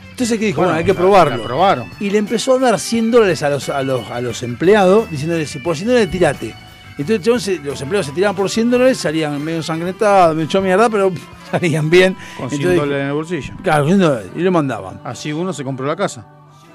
Entonces, 0.10 0.38
¿qué 0.38 0.46
dijo? 0.48 0.58
Bueno, 0.58 0.74
Bueno, 0.74 0.80
hay 0.80 0.86
que 0.86 0.94
probarlo. 0.94 1.38
la 1.38 1.44
probaron. 1.44 1.90
Y 2.00 2.10
le 2.10 2.18
empezó 2.18 2.56
a 2.56 2.60
dar 2.60 2.78
100 2.80 3.12
dólares 3.12 3.42
a 3.44 3.50
los, 3.50 3.70
a 3.70 3.82
los, 3.84 4.12
a 4.12 4.20
los 4.22 4.44
empleados, 4.44 5.10
diciéndole, 5.10 5.46
si 5.48 5.60
por 5.60 5.76
100 5.78 5.88
dólares 5.88 6.12
tirate. 6.12 6.54
Entonces 6.98 7.60
los 7.64 7.82
empleados 7.82 8.08
se 8.08 8.12
tiraban 8.12 8.36
por 8.36 8.50
100 8.50 8.70
dólares, 8.72 8.98
salían 8.98 9.42
medio 9.44 9.60
ensangrentados, 9.60 10.36
medio 10.36 10.46
hecho 10.48 10.62
mierda, 10.62 10.90
pero 10.90 11.12
salían 11.52 11.90
bien. 11.90 12.16
Con 12.38 12.50
100 12.50 12.62
Entonces, 12.62 12.80
dólares 12.80 13.02
en 13.02 13.08
el 13.08 13.14
bolsillo. 13.14 13.54
Claro, 13.64 13.86
100 13.86 14.00
dólares. 14.00 14.28
Y 14.36 14.40
le 14.40 14.52
mandaban. 14.52 15.02
Así 15.04 15.32
uno 15.34 15.54
se 15.54 15.64
compró 15.64 15.86
la 15.86 15.96
casa. 15.96 16.26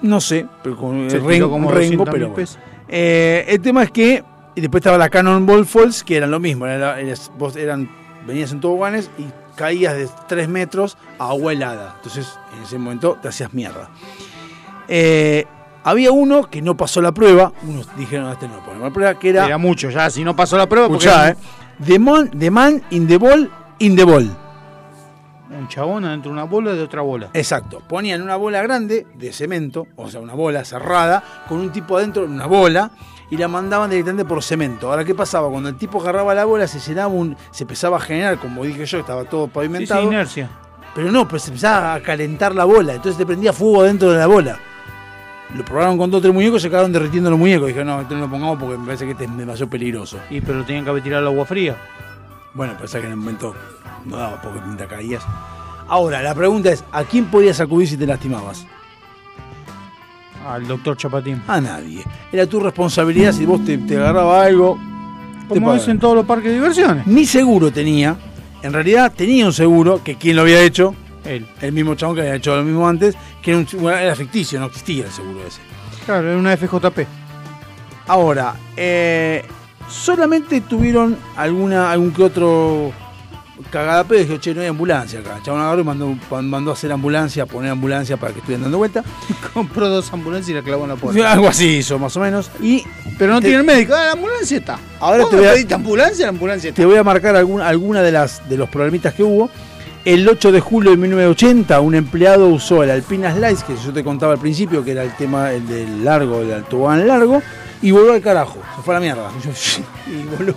No 0.03 0.21
sé, 0.21 0.47
pero 0.63 0.77
con 0.77 1.11
Se 1.11 1.19
rengo, 1.19 1.49
como 1.51 1.71
rengo, 1.71 2.05
200.000 2.05 2.11
pero 2.13 2.29
bueno. 2.31 2.47
Eh, 2.89 3.45
el 3.49 3.61
tema 3.61 3.83
es 3.83 3.91
que 3.91 4.23
y 4.55 4.61
después 4.61 4.81
estaba 4.81 4.97
la 4.99 5.09
Cannonball 5.11 5.67
Falls, 5.67 6.03
que 6.05 6.17
eran 6.17 6.31
lo 6.31 6.41
mismo. 6.41 6.67
era- 6.67 6.97
vos 7.39 7.57
eran, 7.57 7.91
venías 8.27 8.53
en 8.53 8.61
toboganes 8.61 9.11
y 9.19 9.25
caías 9.55 9.95
de 9.97 10.09
3 10.29 10.49
metros 10.49 10.97
a 11.19 11.29
agua 11.29 11.53
helada. 11.53 11.95
Entonces, 11.97 12.39
en 12.57 12.63
ese 12.63 12.79
momento 12.79 13.19
te 13.21 13.29
hacías 13.29 13.53
mierda. 13.53 13.91
Eh, 14.89 15.47
había 15.85 16.11
uno 16.13 16.45
que 16.49 16.63
no 16.63 16.77
pasó 16.77 17.01
la 17.03 17.13
prueba. 17.13 17.53
Unos 17.63 17.89
dijeron, 17.97 18.31
este 18.33 18.49
no 18.49 18.61
ponemos 18.65 18.89
la 18.89 18.93
prueba, 18.95 19.19
que 19.19 19.29
era. 19.31 19.47
Era 19.47 19.59
mucho, 19.59 19.91
ya 19.91 20.09
si 20.11 20.25
no 20.25 20.35
pasó 20.35 20.57
la 20.57 20.67
prueba, 20.69 20.89
porque 20.89 21.05
Escuchá, 21.07 21.29
era 21.31 21.39
eh. 21.39 21.43
The 21.85 21.99
man, 21.99 22.31
the 22.39 22.51
man 22.51 22.83
in 22.91 23.07
the 23.07 23.19
ball, 23.19 23.51
in 23.79 23.97
the 23.97 24.05
ball. 24.05 24.27
Un 25.51 25.69
chabón 25.69 26.05
adentro 26.05 26.31
de 26.31 26.35
una 26.35 26.45
bola 26.45 26.73
de 26.75 26.83
otra 26.83 27.03
bola. 27.03 27.31
Exacto. 27.33 27.81
Ponían 27.89 28.23
una 28.23 28.37
bola 28.37 28.63
grande 28.63 29.07
de 29.15 29.33
cemento, 29.33 29.87
o 29.97 30.11
sea, 30.11 30.21
una 30.21 30.35
bola 30.35 30.65
cerrada, 30.65 31.23
con 31.49 31.59
un 31.59 31.71
tipo 31.71 31.97
adentro 31.97 32.23
de 32.23 32.29
una 32.29 32.47
bola, 32.47 32.91
y 33.31 33.37
la 33.37 33.49
mandaban 33.49 33.91
directamente 33.91 34.25
por 34.25 34.43
cemento. 34.43 34.89
Ahora, 34.91 35.05
¿qué 35.05 35.15
pasaba? 35.15 35.49
Cuando 35.51 35.69
el 35.69 35.77
tipo 35.77 36.01
agarraba 36.01 36.35
la 36.35 36.45
bola, 36.45 36.67
se 36.69 36.79
llenaba 36.81 37.09
un. 37.09 37.37
se 37.51 37.65
empezaba 37.65 37.97
a 37.97 38.01
generar, 38.01 38.39
como 38.39 38.65
dije 38.65 38.87
yo, 38.87 38.99
estaba 39.01 39.25
todo 39.25 39.45
Sí, 39.47 39.51
sí, 39.51 39.55
pavimentado. 39.55 40.03
inercia. 40.03 40.49
pero 40.95 41.11
no, 41.13 41.27
pero 41.27 41.39
se 41.39 41.49
empezaba 41.51 41.95
a 41.95 42.01
calentar 42.01 42.55
la 42.55 42.65
bola, 42.65 42.95
entonces 42.95 43.19
te 43.19 43.27
prendía 43.27 43.53
fuego 43.53 43.83
dentro 43.83 44.11
de 44.13 44.19
la 44.19 44.27
bola. 44.27 44.59
Lo 45.55 45.65
probaron 45.65 45.97
con 45.97 46.11
dos 46.11 46.19
o 46.19 46.23
tres 46.23 46.35
muñecos, 46.35 46.61
se 46.61 46.69
quedaron 46.69 46.93
derritiendo 46.93 47.31
los 47.31 47.39
muñecos. 47.39 47.69
Dije, 47.69 47.85
no, 47.85 48.01
esto 48.01 48.15
no 48.15 48.23
lo 48.23 48.31
pongamos 48.31 48.59
porque 48.59 48.77
me 48.79 48.85
parece 48.87 49.05
que 49.05 49.13
este 49.13 49.25
es 49.25 49.37
demasiado 49.37 49.71
peligroso. 49.71 50.19
Y 50.29 50.41
pero 50.41 50.65
tenían 50.65 50.83
que 50.85 50.91
haber 50.91 51.03
tirado 51.05 51.23
el 51.23 51.29
agua 51.29 51.47
fría. 51.47 51.77
Bueno, 52.53 52.75
pensé 52.79 52.99
que 53.01 53.07
en 53.07 53.13
el 53.13 53.17
momento 53.19 53.55
no 54.07 54.17
daba 54.17 54.41
porque 54.41 54.61
te 54.77 54.87
caías. 54.87 55.23
Ahora, 55.89 56.23
la 56.23 56.35
pregunta 56.35 56.71
es, 56.71 56.85
¿a 56.93 57.05
quién 57.05 57.27
podías 57.27 57.61
acudir 57.61 57.89
si 57.89 57.97
te 57.97 58.07
lastimabas? 58.07 58.67
Al 60.49 60.67
doctor 60.67 60.97
Chapatín. 60.97 61.43
A 61.49 61.61
nadie. 61.61 62.05
Era 62.33 62.47
tu 62.47 62.61
responsabilidad 62.61 63.33
si 63.33 63.45
vos 63.47 63.65
te, 63.65 63.79
te 63.79 63.97
agarraba 63.97 64.43
algo. 64.45 64.79
Como 65.49 65.73
es 65.73 65.81
pagaban. 65.83 65.91
en 65.91 65.99
todos 66.01 66.15
los 66.17 66.27
parques 66.27 66.49
de 66.49 66.55
diversiones. 66.55 67.07
Ni 67.07 67.25
seguro 67.27 67.71
tenía. 67.73 68.17
En 68.63 68.73
realidad 68.73 69.13
tenía 69.15 69.47
un 69.47 69.53
seguro, 69.53 70.03
que 70.03 70.17
quién 70.17 70.37
lo 70.37 70.43
había 70.43 70.61
hecho, 70.61 70.95
Él. 71.25 71.47
el 71.61 71.73
mismo 71.73 71.95
chabón 71.95 72.17
que 72.17 72.23
había 72.23 72.35
hecho 72.37 72.57
lo 72.57 72.65
mismo 72.65 72.89
antes, 72.89 73.17
que 73.43 73.51
era, 73.53 73.59
un- 73.61 73.67
bueno, 73.81 73.99
era 73.99 74.15
ficticio, 74.17 74.59
no 74.59 74.67
existía 74.67 75.05
el 75.05 75.11
seguro 75.13 75.41
ese. 75.47 75.61
Claro, 76.05 76.29
era 76.29 76.39
una 76.39 76.57
FJP. 76.57 77.07
Ahora, 78.09 78.55
eh, 78.77 79.45
solamente 79.89 80.61
tuvieron 80.63 81.17
alguna, 81.37 81.91
algún 81.93 82.13
que 82.13 82.23
otro 82.25 82.93
cagada 83.77 84.05
pedo. 84.05 84.21
Dijo, 84.21 84.37
che, 84.39 84.55
no 84.55 84.61
hay 84.61 84.67
ambulancia 84.69 85.21
acá. 85.21 85.39
Chabón 85.43 85.61
agarró 85.61 85.81
y 85.81 85.85
mandó, 85.85 86.17
mandó 86.43 86.71
a 86.71 86.75
hacer 86.75 86.91
ambulancia, 86.93 87.43
a 87.43 87.47
poner 87.47 87.71
ambulancia 87.71 88.17
para 88.17 88.33
que 88.33 88.39
estuvieran 88.39 88.63
dando 88.65 88.79
vuelta. 88.79 89.03
Compró 89.55 89.89
dos 89.89 90.13
ambulancias 90.13 90.51
y 90.51 90.55
la 90.55 90.63
clavó 90.63 90.85
en 90.85 90.91
la 90.91 90.97
puerta. 90.97 91.33
Algo 91.33 91.49
así 91.49 91.77
hizo, 91.79 91.99
más 91.99 92.17
o 92.17 92.21
menos. 92.21 92.51
Y 92.61 92.85
Pero 93.19 93.33
no 93.35 93.41
Te- 93.41 93.49
tiene 93.49 93.61
el 93.61 93.67
médico. 93.67 93.95
Ah, 93.95 94.05
la 94.07 94.13
ambulancia 94.13 94.57
está. 94.59 94.79
Ahora 95.01 95.23
¿Vos 95.23 95.31
te 95.31 95.37
voy 95.37 95.47
a- 95.47 95.75
ambulancia? 95.75 96.25
La 96.27 96.31
ambulancia 96.31 96.69
está. 96.71 96.83
te 96.83 96.87
voy 96.87 96.97
a 96.97 97.05
marcar 97.05 97.37
alguna, 97.37 97.69
alguna 97.69 98.03
de 98.03 98.13
las 98.13 98.49
de 98.49 98.57
los 98.57 98.69
problemitas 98.69 99.15
que 99.15 99.23
hubo. 99.23 99.51
El 100.05 100.29
8 100.29 100.53
de 100.53 100.61
julio 100.61 100.93
de 100.93 100.97
1980, 100.99 101.81
un 101.81 101.97
empleado 101.97 102.47
usó 102.47 102.85
el 102.85 102.91
Alpina 102.93 103.35
Slice, 103.35 103.65
que 103.67 103.75
yo 103.77 103.93
te 103.93 104.05
contaba 104.05 104.35
al 104.35 104.39
principio, 104.39 104.85
que 104.85 104.93
era 104.93 105.03
el 105.03 105.13
tema 105.17 105.51
el 105.51 105.67
del 105.67 106.05
largo, 106.05 106.43
el 106.43 106.63
tobogán 106.65 107.09
largo, 107.09 107.43
y 107.83 107.91
voló 107.91 108.13
al 108.13 108.21
carajo. 108.23 108.57
Se 108.77 108.83
fue 108.83 108.95
a 108.95 109.01
la 109.01 109.01
mierda. 109.01 109.31
Y 110.07 110.23
voló. 110.37 110.55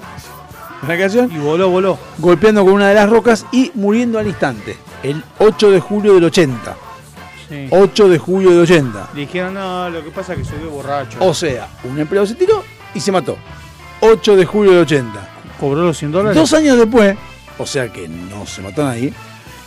Embarcación. 0.81 1.31
Y 1.33 1.37
voló, 1.39 1.69
voló. 1.69 1.97
Golpeando 2.17 2.63
con 2.63 2.73
una 2.73 2.89
de 2.89 2.95
las 2.95 3.09
rocas 3.09 3.45
y 3.51 3.71
muriendo 3.75 4.19
al 4.19 4.27
instante. 4.27 4.77
El 5.03 5.23
8 5.39 5.71
de 5.71 5.79
julio 5.79 6.13
del 6.15 6.23
80. 6.25 6.75
Sí. 7.47 7.67
8 7.71 8.09
de 8.09 8.17
julio 8.19 8.51
del 8.51 8.59
80. 8.61 9.09
Le 9.15 9.21
dijeron, 9.21 9.53
no, 9.53 9.89
lo 9.89 10.03
que 10.03 10.11
pasa 10.11 10.33
es 10.33 10.39
que 10.39 10.45
subió 10.45 10.69
borracho. 10.69 11.17
O 11.21 11.33
sea, 11.33 11.67
un 11.83 11.97
empleado 11.99 12.27
se 12.27 12.35
tiró 12.35 12.63
y 12.93 12.99
se 12.99 13.11
mató. 13.11 13.37
8 14.01 14.35
de 14.35 14.45
julio 14.45 14.71
del 14.71 14.81
80. 14.81 15.29
Cobró 15.59 15.83
los 15.83 15.97
100 15.97 16.11
dólares. 16.11 16.35
Dos 16.37 16.53
años 16.53 16.77
después, 16.77 17.17
o 17.57 17.65
sea 17.65 17.91
que 17.91 18.07
no 18.07 18.45
se 18.45 18.61
mató 18.61 18.83
nadie, 18.83 19.11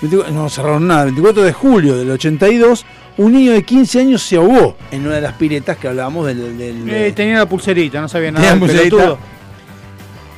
24 0.00 0.32
no 0.34 0.49
cerraron 0.49 0.86
nada, 0.89 1.05
24 1.05 1.42
de 1.42 1.52
julio 1.52 1.97
del 1.97 2.10
82, 2.12 2.86
un 3.18 3.32
niño 3.32 3.52
de 3.52 3.62
15 3.62 4.00
años 4.00 4.23
se 4.23 4.36
ahogó 4.36 4.76
en 4.91 5.05
una 5.07 5.16
de 5.16 5.20
las 5.20 5.34
piletas 5.34 5.76
que 5.76 5.89
hablábamos 5.89 6.26
del... 6.26 6.57
del- 6.57 6.89
Eh, 6.89 7.12
tenía 7.15 7.39
la 7.39 7.47
pulserita, 7.47 8.00
no 8.00 8.08
sabía 8.08 8.32
nada. 8.32 8.41
Tenía 8.47 8.52
del 8.52 8.60
pulserita. 8.91 9.16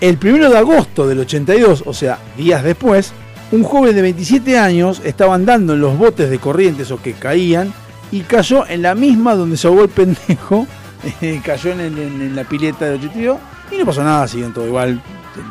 El 0.00 0.18
primero 0.18 0.50
de 0.50 0.58
agosto 0.58 1.06
del 1.06 1.20
82, 1.20 1.84
o 1.86 1.94
sea, 1.94 2.18
días 2.36 2.62
después, 2.62 3.12
un 3.52 3.62
joven 3.62 3.94
de 3.94 4.02
27 4.02 4.58
años 4.58 5.00
estaba 5.04 5.34
andando 5.34 5.74
en 5.74 5.80
los 5.80 5.96
botes 5.96 6.28
de 6.30 6.38
corrientes 6.38 6.90
o 6.90 7.00
que 7.00 7.14
caían 7.14 7.72
y 8.10 8.20
cayó 8.20 8.66
en 8.66 8.82
la 8.82 8.94
misma 8.94 9.34
donde 9.34 9.56
se 9.56 9.66
ahogó 9.66 9.82
el 9.82 9.88
pendejo, 9.88 10.66
eh, 11.20 11.40
cayó 11.44 11.72
en, 11.72 12.34
la 12.34 12.44
pileta 12.44 12.86
del 12.86 12.98
82 12.98 13.38
y 13.70 13.76
no 13.78 13.86
pasó 13.86 14.02
nada, 14.02 14.28
siguieron 14.28 14.52
todo 14.52 14.66
igual, 14.66 15.00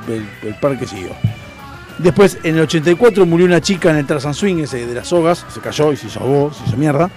el 0.07 0.55
parque 0.59 0.85
siguió. 0.85 1.11
Después, 1.99 2.39
en 2.43 2.55
el 2.55 2.61
84 2.61 3.25
murió 3.25 3.45
una 3.45 3.61
chica 3.61 3.91
en 3.91 3.97
el 3.97 4.05
Tarzan 4.05 4.33
Swing 4.33 4.57
ese 4.57 4.85
de 4.85 4.93
las 4.93 5.07
sogas, 5.07 5.45
se 5.53 5.59
cayó 5.59 5.91
y 5.91 5.97
se 5.97 6.07
ahogó, 6.19 6.51
se 6.51 6.63
hizo 6.67 6.77
mierda. 6.77 7.09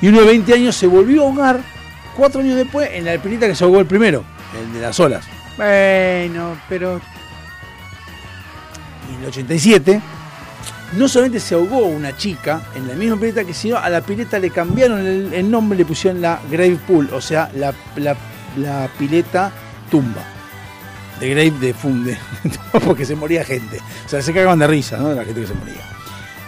Y 0.00 0.08
uno 0.08 0.20
de 0.20 0.26
20 0.26 0.54
años 0.54 0.76
se 0.76 0.86
volvió 0.86 1.22
a 1.22 1.26
ahogar 1.26 1.60
cuatro 2.16 2.40
años 2.40 2.56
después 2.56 2.88
en 2.92 3.04
la 3.04 3.18
pileta 3.18 3.48
que 3.48 3.54
se 3.54 3.64
ahogó 3.64 3.80
el 3.80 3.86
primero, 3.86 4.24
el 4.58 4.72
de 4.72 4.80
las 4.80 4.98
olas. 5.00 5.24
Bueno, 5.56 6.56
pero 6.68 7.00
Y 9.10 9.14
en 9.14 9.20
el 9.22 9.26
87, 9.28 10.00
no 10.94 11.08
solamente 11.08 11.40
se 11.40 11.54
ahogó 11.54 11.86
una 11.86 12.16
chica 12.16 12.62
en 12.74 12.88
la 12.88 12.94
misma 12.94 13.16
pileta 13.16 13.44
que 13.44 13.54
sino 13.54 13.76
a 13.78 13.88
la 13.88 14.00
pileta 14.00 14.38
le 14.38 14.50
cambiaron 14.50 15.00
el, 15.00 15.32
el 15.32 15.50
nombre, 15.50 15.76
le 15.78 15.84
pusieron 15.84 16.20
la 16.20 16.40
Grave 16.50 16.78
Pool, 16.86 17.10
o 17.12 17.20
sea, 17.20 17.50
la, 17.54 17.72
la- 17.96 18.16
la 18.56 18.88
pileta 18.98 19.50
tumba. 19.90 20.22
De 21.20 21.28
Grave 21.30 21.50
de 21.52 21.74
funde, 21.74 22.18
porque 22.84 23.04
se 23.04 23.14
moría 23.14 23.44
gente. 23.44 23.78
O 24.04 24.08
sea, 24.08 24.20
se 24.22 24.32
cagaban 24.32 24.58
de 24.58 24.66
risa, 24.66 24.96
¿no? 24.96 25.10
De 25.10 25.14
la 25.16 25.24
gente 25.24 25.40
que 25.40 25.46
se 25.46 25.54
moría. 25.54 25.80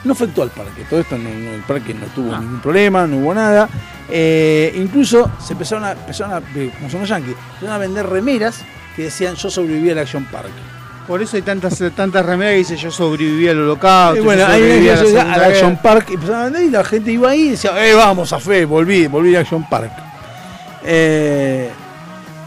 No 0.04 0.12
afectó 0.12 0.42
al 0.42 0.50
parque, 0.50 0.84
todo 0.88 1.00
esto 1.00 1.16
no, 1.18 1.28
el 1.28 1.62
parque 1.66 1.92
no 1.94 2.06
tuvo 2.06 2.36
ningún 2.36 2.60
problema, 2.60 3.06
no 3.06 3.16
hubo 3.18 3.34
nada. 3.34 3.68
Eh, 4.08 4.72
incluso 4.76 5.30
se 5.44 5.52
empezaron 5.54 5.84
a, 5.84 5.92
empezaron 5.92 6.34
a, 6.34 6.38
eh, 6.58 6.70
como 6.76 6.88
son 6.90 7.00
los 7.00 7.08
yankees, 7.08 7.34
empezaron 7.54 7.74
a 7.74 7.78
vender 7.78 8.06
remeras 8.08 8.60
que 8.96 9.04
decían 9.04 9.34
yo 9.36 9.50
sobreviví 9.50 9.90
al 9.90 9.98
Action 9.98 10.24
Park. 10.24 10.48
por 11.06 11.22
eso 11.22 11.36
hay 11.36 11.42
tantas, 11.42 11.80
tantas 11.94 12.26
remeras 12.26 12.52
que 12.54 12.58
dice 12.58 12.76
yo 12.76 12.90
sobreviví 12.90 13.46
al 13.48 13.60
holocausto. 13.60 14.20
Y 14.22 14.24
bueno, 14.24 14.42
yo 14.42 14.48
ahí 14.48 14.88
a 14.88 14.96
la 15.02 15.32
al 15.34 15.44
Action. 15.44 15.76
Park 15.82 16.10
y 16.10 16.70
la 16.70 16.82
gente 16.82 17.12
iba 17.12 17.30
ahí 17.30 17.42
y 17.42 17.50
decía, 17.50 17.70
eh, 17.86 17.94
vamos 17.94 18.32
a 18.32 18.40
fe, 18.40 18.64
volví, 18.64 19.06
volví 19.06 19.36
a 19.36 19.40
Action 19.40 19.68
Park. 19.68 19.92
Eh, 20.84 21.70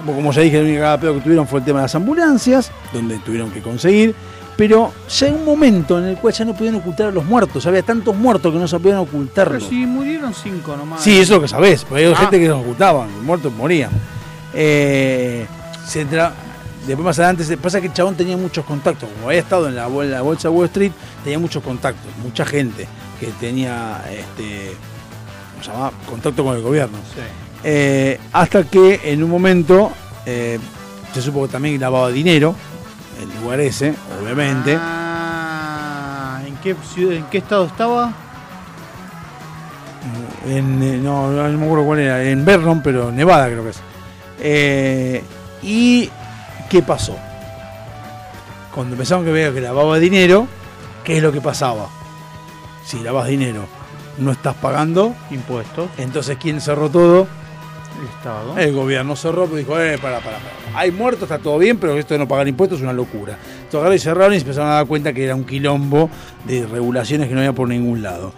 como- 0.05 0.31
ya 0.31 0.41
dije, 0.41 0.57
el 0.59 0.65
único 0.65 0.99
pedo 0.99 1.13
que 1.15 1.21
tuvieron 1.21 1.47
fue 1.47 1.59
el 1.59 1.65
tema 1.65 1.79
de 1.79 1.83
las 1.83 1.95
ambulancias, 1.95 2.71
donde 2.93 3.17
tuvieron 3.19 3.51
que 3.51 3.61
conseguir. 3.61 4.15
Pero 4.57 4.91
ya 5.07 5.27
hay 5.27 5.33
un 5.33 5.45
momento 5.45 5.97
en 5.99 6.05
el 6.05 6.17
cual 6.17 6.33
ya 6.33 6.43
no 6.43 6.53
podían 6.53 6.75
ocultar 6.75 7.07
a 7.07 7.11
los 7.11 7.23
muertos. 7.23 7.65
Había 7.65 7.81
tantos 7.81 8.13
muertos 8.13 8.51
que 8.51 8.59
no 8.59 8.67
se 8.67 8.77
podían 8.77 8.97
ocultarlos. 8.99 9.63
Pero 9.63 9.69
si 9.69 9.85
murieron 9.85 10.33
cinco 10.33 10.75
nomás. 10.75 11.01
Sí, 11.01 11.13
eso 11.13 11.21
es 11.21 11.29
lo 11.29 11.41
que 11.41 11.47
sabés. 11.47 11.85
Porque 11.85 12.05
hay 12.05 12.11
Ah. 12.13 12.15
gente 12.17 12.39
que 12.41 12.47
los 12.49 12.59
ocultaban, 12.59 13.07
los 13.13 13.23
muertos 13.23 13.53
morían. 13.53 13.89
Eh, 14.53 15.45
se 15.89 16.01
entra- 16.01 16.31
después 16.87 17.05
más 17.05 17.19
adelante, 17.19 17.43
se 17.43 17.57
pasa 17.57 17.81
que 17.81 17.87
el 17.87 17.93
chabón 17.93 18.15
tenía 18.15 18.37
muchos 18.37 18.63
contactos. 18.65 19.09
Como 19.09 19.27
había 19.27 19.39
estado 19.41 19.67
en 19.67 19.75
la, 19.75 19.87
bol- 19.87 20.09
la 20.09 20.21
bolsa 20.21 20.47
de 20.49 20.53
Wall 20.55 20.65
Street, 20.67 20.91
tenía 21.23 21.39
muchos 21.39 21.63
contactos, 21.63 22.05
mucha 22.23 22.45
gente 22.45 22.87
que 23.19 23.27
tenía 23.39 24.01
este, 24.09 24.71
¿cómo 25.53 25.63
se 25.63 25.71
llama? 25.71 25.91
contacto 26.09 26.43
con 26.43 26.55
el 26.55 26.61
gobierno. 26.61 26.97
Eh, 27.63 28.17
hasta 28.31 28.63
que 28.63 29.01
en 29.03 29.21
un 29.23 29.29
momento 29.29 29.91
eh, 30.25 30.57
se 31.13 31.21
supo 31.21 31.45
que 31.45 31.51
también 31.51 31.79
lavaba 31.81 32.09
dinero, 32.09 32.55
el 33.21 33.41
lugar 33.43 33.59
ese, 33.59 33.93
obviamente. 34.21 34.77
Ah, 34.79 36.41
¿en 36.47 36.55
qué, 36.57 36.75
ciudad, 36.93 37.15
¿En 37.17 37.25
qué 37.25 37.39
estado 37.39 37.65
estaba? 37.65 38.13
En, 40.47 40.81
eh, 40.81 40.97
no, 41.03 41.29
no 41.31 41.57
me 41.57 41.65
acuerdo 41.65 41.85
cuál 41.85 41.99
era, 41.99 42.23
en 42.23 42.45
Vernon, 42.45 42.81
pero 42.81 43.11
Nevada 43.11 43.47
creo 43.47 43.63
que 43.63 43.69
es. 43.71 43.79
Eh, 44.39 45.23
¿Y 45.61 46.09
qué 46.69 46.81
pasó? 46.81 47.15
Cuando 48.73 48.93
empezaron 48.93 49.25
que 49.25 49.31
veía 49.31 49.53
que 49.53 49.61
lavaba 49.61 49.97
dinero, 49.99 50.47
¿qué 51.03 51.17
es 51.17 51.23
lo 51.23 51.31
que 51.31 51.41
pasaba? 51.41 51.89
Si 52.85 52.99
lavas 52.99 53.27
dinero, 53.27 53.65
no 54.17 54.31
estás 54.31 54.55
pagando 54.55 55.15
impuestos. 55.31 55.89
Entonces, 55.97 56.37
¿quién 56.39 56.61
cerró 56.61 56.89
todo? 56.89 57.27
El 57.99 58.07
Estado. 58.07 58.57
El 58.57 58.73
gobierno 58.73 59.15
cerró, 59.15 59.45
pero 59.45 59.57
dijo, 59.57 59.79
eh, 59.79 59.97
para, 59.97 60.19
para, 60.19 60.37
para. 60.37 60.79
Hay 60.79 60.91
muertos, 60.91 61.23
está 61.23 61.39
todo 61.39 61.57
bien, 61.57 61.77
pero 61.77 61.97
esto 61.97 62.13
de 62.13 62.19
no 62.19 62.27
pagar 62.27 62.47
impuestos 62.47 62.79
es 62.79 62.83
una 62.83 62.93
locura. 62.93 63.37
Entonces 63.63 63.75
agarraron 63.75 63.95
y 63.95 63.99
cerraron 63.99 64.33
y 64.33 64.35
se 64.37 64.41
empezaron 64.43 64.69
a 64.69 64.75
dar 64.75 64.85
cuenta 64.85 65.11
que 65.11 65.25
era 65.25 65.35
un 65.35 65.43
quilombo 65.43 66.09
de 66.45 66.65
regulaciones 66.65 67.27
que 67.27 67.33
no 67.33 67.41
había 67.41 67.53
por 67.53 67.67
ningún 67.67 68.01
lado. 68.01 68.33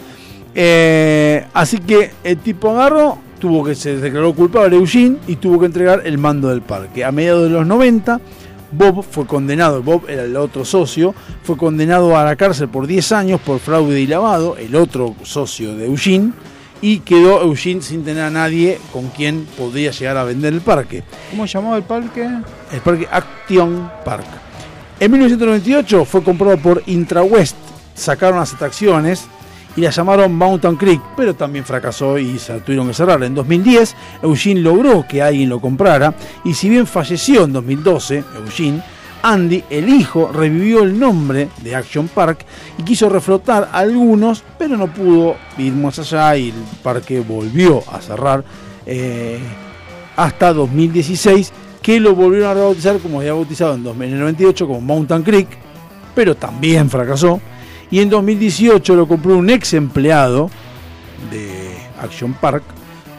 Eh, 0.56 1.46
así 1.54 1.78
que 1.78 2.12
el 2.24 2.38
tipo 2.38 2.72
agarró, 2.72 3.18
tuvo 3.42 3.64
que 3.66 3.76
se 3.76 3.98
declaró 3.98 4.34
culpable 4.34 4.78
Eugene 4.78 5.18
y 5.28 5.36
tuvo 5.36 5.60
que 5.60 5.66
entregar 5.66 6.04
el 6.06 6.18
mando 6.18 6.48
del 6.48 6.62
parque. 6.62 7.04
A 7.04 7.12
mediados 7.12 7.44
de 7.44 7.50
los 7.50 7.66
90, 7.66 8.22
Bob 8.72 9.04
fue 9.04 9.26
condenado, 9.26 9.82
Bob 9.82 10.04
era 10.08 10.24
el 10.24 10.38
otro 10.38 10.64
socio, 10.64 11.14
fue 11.44 11.58
condenado 11.58 12.16
a 12.16 12.24
la 12.24 12.36
cárcel 12.38 12.70
por 12.70 12.88
10 12.88 13.12
años 13.12 13.42
por 13.42 13.60
fraude 13.60 14.00
y 14.00 14.08
lavado, 14.08 14.56
el 14.56 14.76
otro 14.76 15.16
socio 15.24 15.76
de 15.76 15.88
Eugene, 15.88 16.32
y 16.82 17.00
quedó 17.00 17.42
Eugene 17.42 17.82
sin 17.82 18.04
tener 18.06 18.24
a 18.24 18.30
nadie 18.30 18.80
con 18.94 19.10
quien 19.10 19.46
podría 19.58 19.92
llegar 19.92 20.18
a 20.18 20.24
vender 20.24 20.54
el 20.54 20.62
parque. 20.62 21.04
¿Cómo 21.32 21.46
se 21.48 21.54
llamaba 21.54 21.78
el 21.78 21.84
parque? 21.84 22.30
El 22.72 22.82
parque 22.82 23.08
Action 23.12 23.92
Park. 24.06 24.26
En 25.00 25.12
1998 25.12 26.06
fue 26.06 26.24
comprado 26.24 26.58
por 26.58 26.84
IntraWest. 26.86 27.58
Sacaron 27.96 28.40
las 28.40 28.54
atracciones 28.54 29.26
y 29.76 29.82
la 29.82 29.90
llamaron 29.90 30.36
Mountain 30.36 30.76
Creek, 30.76 31.02
pero 31.16 31.34
también 31.34 31.66
fracasó 31.66 32.18
y 32.18 32.38
se 32.40 32.60
tuvieron 32.62 32.88
que 32.88 32.94
cerrar. 32.94 33.24
En 33.24 33.36
2010, 33.36 33.96
Eugene 34.24 34.62
logró 34.62 35.06
que 35.08 35.22
alguien 35.22 35.50
lo 35.50 35.60
comprara 35.60 36.14
y 36.44 36.54
si 36.54 36.70
bien 36.70 36.86
falleció 36.86 37.46
en 37.46 37.54
2012, 37.54 38.24
Eugene, 38.46 38.84
Andy, 39.24 39.64
el 39.70 39.90
hijo, 39.90 40.32
revivió 40.34 40.84
el 40.84 41.00
nombre 41.00 41.50
de 41.62 41.76
Action 41.76 42.08
Park 42.08 42.46
y 42.78 42.84
quiso 42.84 43.08
reflotar 43.08 43.70
algunos, 43.72 44.44
pero 44.58 44.78
no 44.78 44.88
pudo 44.88 45.36
ir 45.58 45.74
más 45.74 46.00
allá 46.00 46.36
y 46.38 46.50
el 46.50 46.56
parque 46.82 47.20
volvió 47.20 47.84
a 47.92 48.02
cerrar 48.02 48.44
eh, 48.86 49.40
hasta 50.16 50.54
2016, 50.54 51.54
que 51.82 52.00
lo 52.00 52.16
volvieron 52.16 52.50
a 52.50 52.54
rebautizar 52.56 52.98
como 52.98 53.20
había 53.20 53.34
bautizado 53.34 53.76
en 53.76 53.84
2098 53.84 54.68
como 54.68 54.82
Mountain 54.82 55.24
Creek, 55.24 55.48
pero 56.16 56.36
también 56.36 56.90
fracasó. 56.90 57.40
Y 57.92 58.00
en 58.00 58.10
2018 58.10 58.96
lo 58.96 59.08
compró 59.08 59.38
un 59.38 59.50
ex 59.50 59.74
empleado 59.74 60.50
de 61.30 61.78
Action 62.02 62.34
Park 62.34 62.64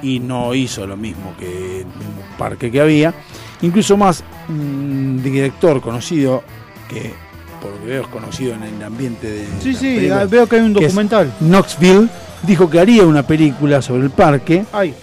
y 0.02 0.18
no 0.18 0.54
hizo 0.54 0.86
lo 0.86 0.96
mismo 0.96 1.34
que 1.38 1.80
el 1.80 1.86
mismo 1.86 2.22
parque 2.38 2.70
que 2.70 2.80
había. 2.80 3.14
Incluso 3.60 3.96
más 3.96 4.24
un 4.48 5.20
director 5.22 5.80
conocido 5.80 6.42
que 6.88 7.12
por 7.60 7.70
lo 7.70 7.80
que 7.80 7.86
veo 7.86 8.02
es 8.02 8.08
conocido 8.08 8.54
en 8.54 8.64
el 8.64 8.82
ambiente 8.82 9.30
de 9.30 9.46
Sí, 9.60 9.74
sí, 9.74 9.94
películas, 9.94 10.30
veo 10.30 10.48
que 10.48 10.56
hay 10.56 10.62
un 10.62 10.72
documental. 10.72 11.32
Knoxville 11.38 12.08
dijo 12.42 12.68
que 12.68 12.80
haría 12.80 13.04
una 13.04 13.24
película 13.24 13.80
sobre 13.80 14.02
el 14.04 14.10
parque. 14.10 14.64
Ay. 14.72 14.94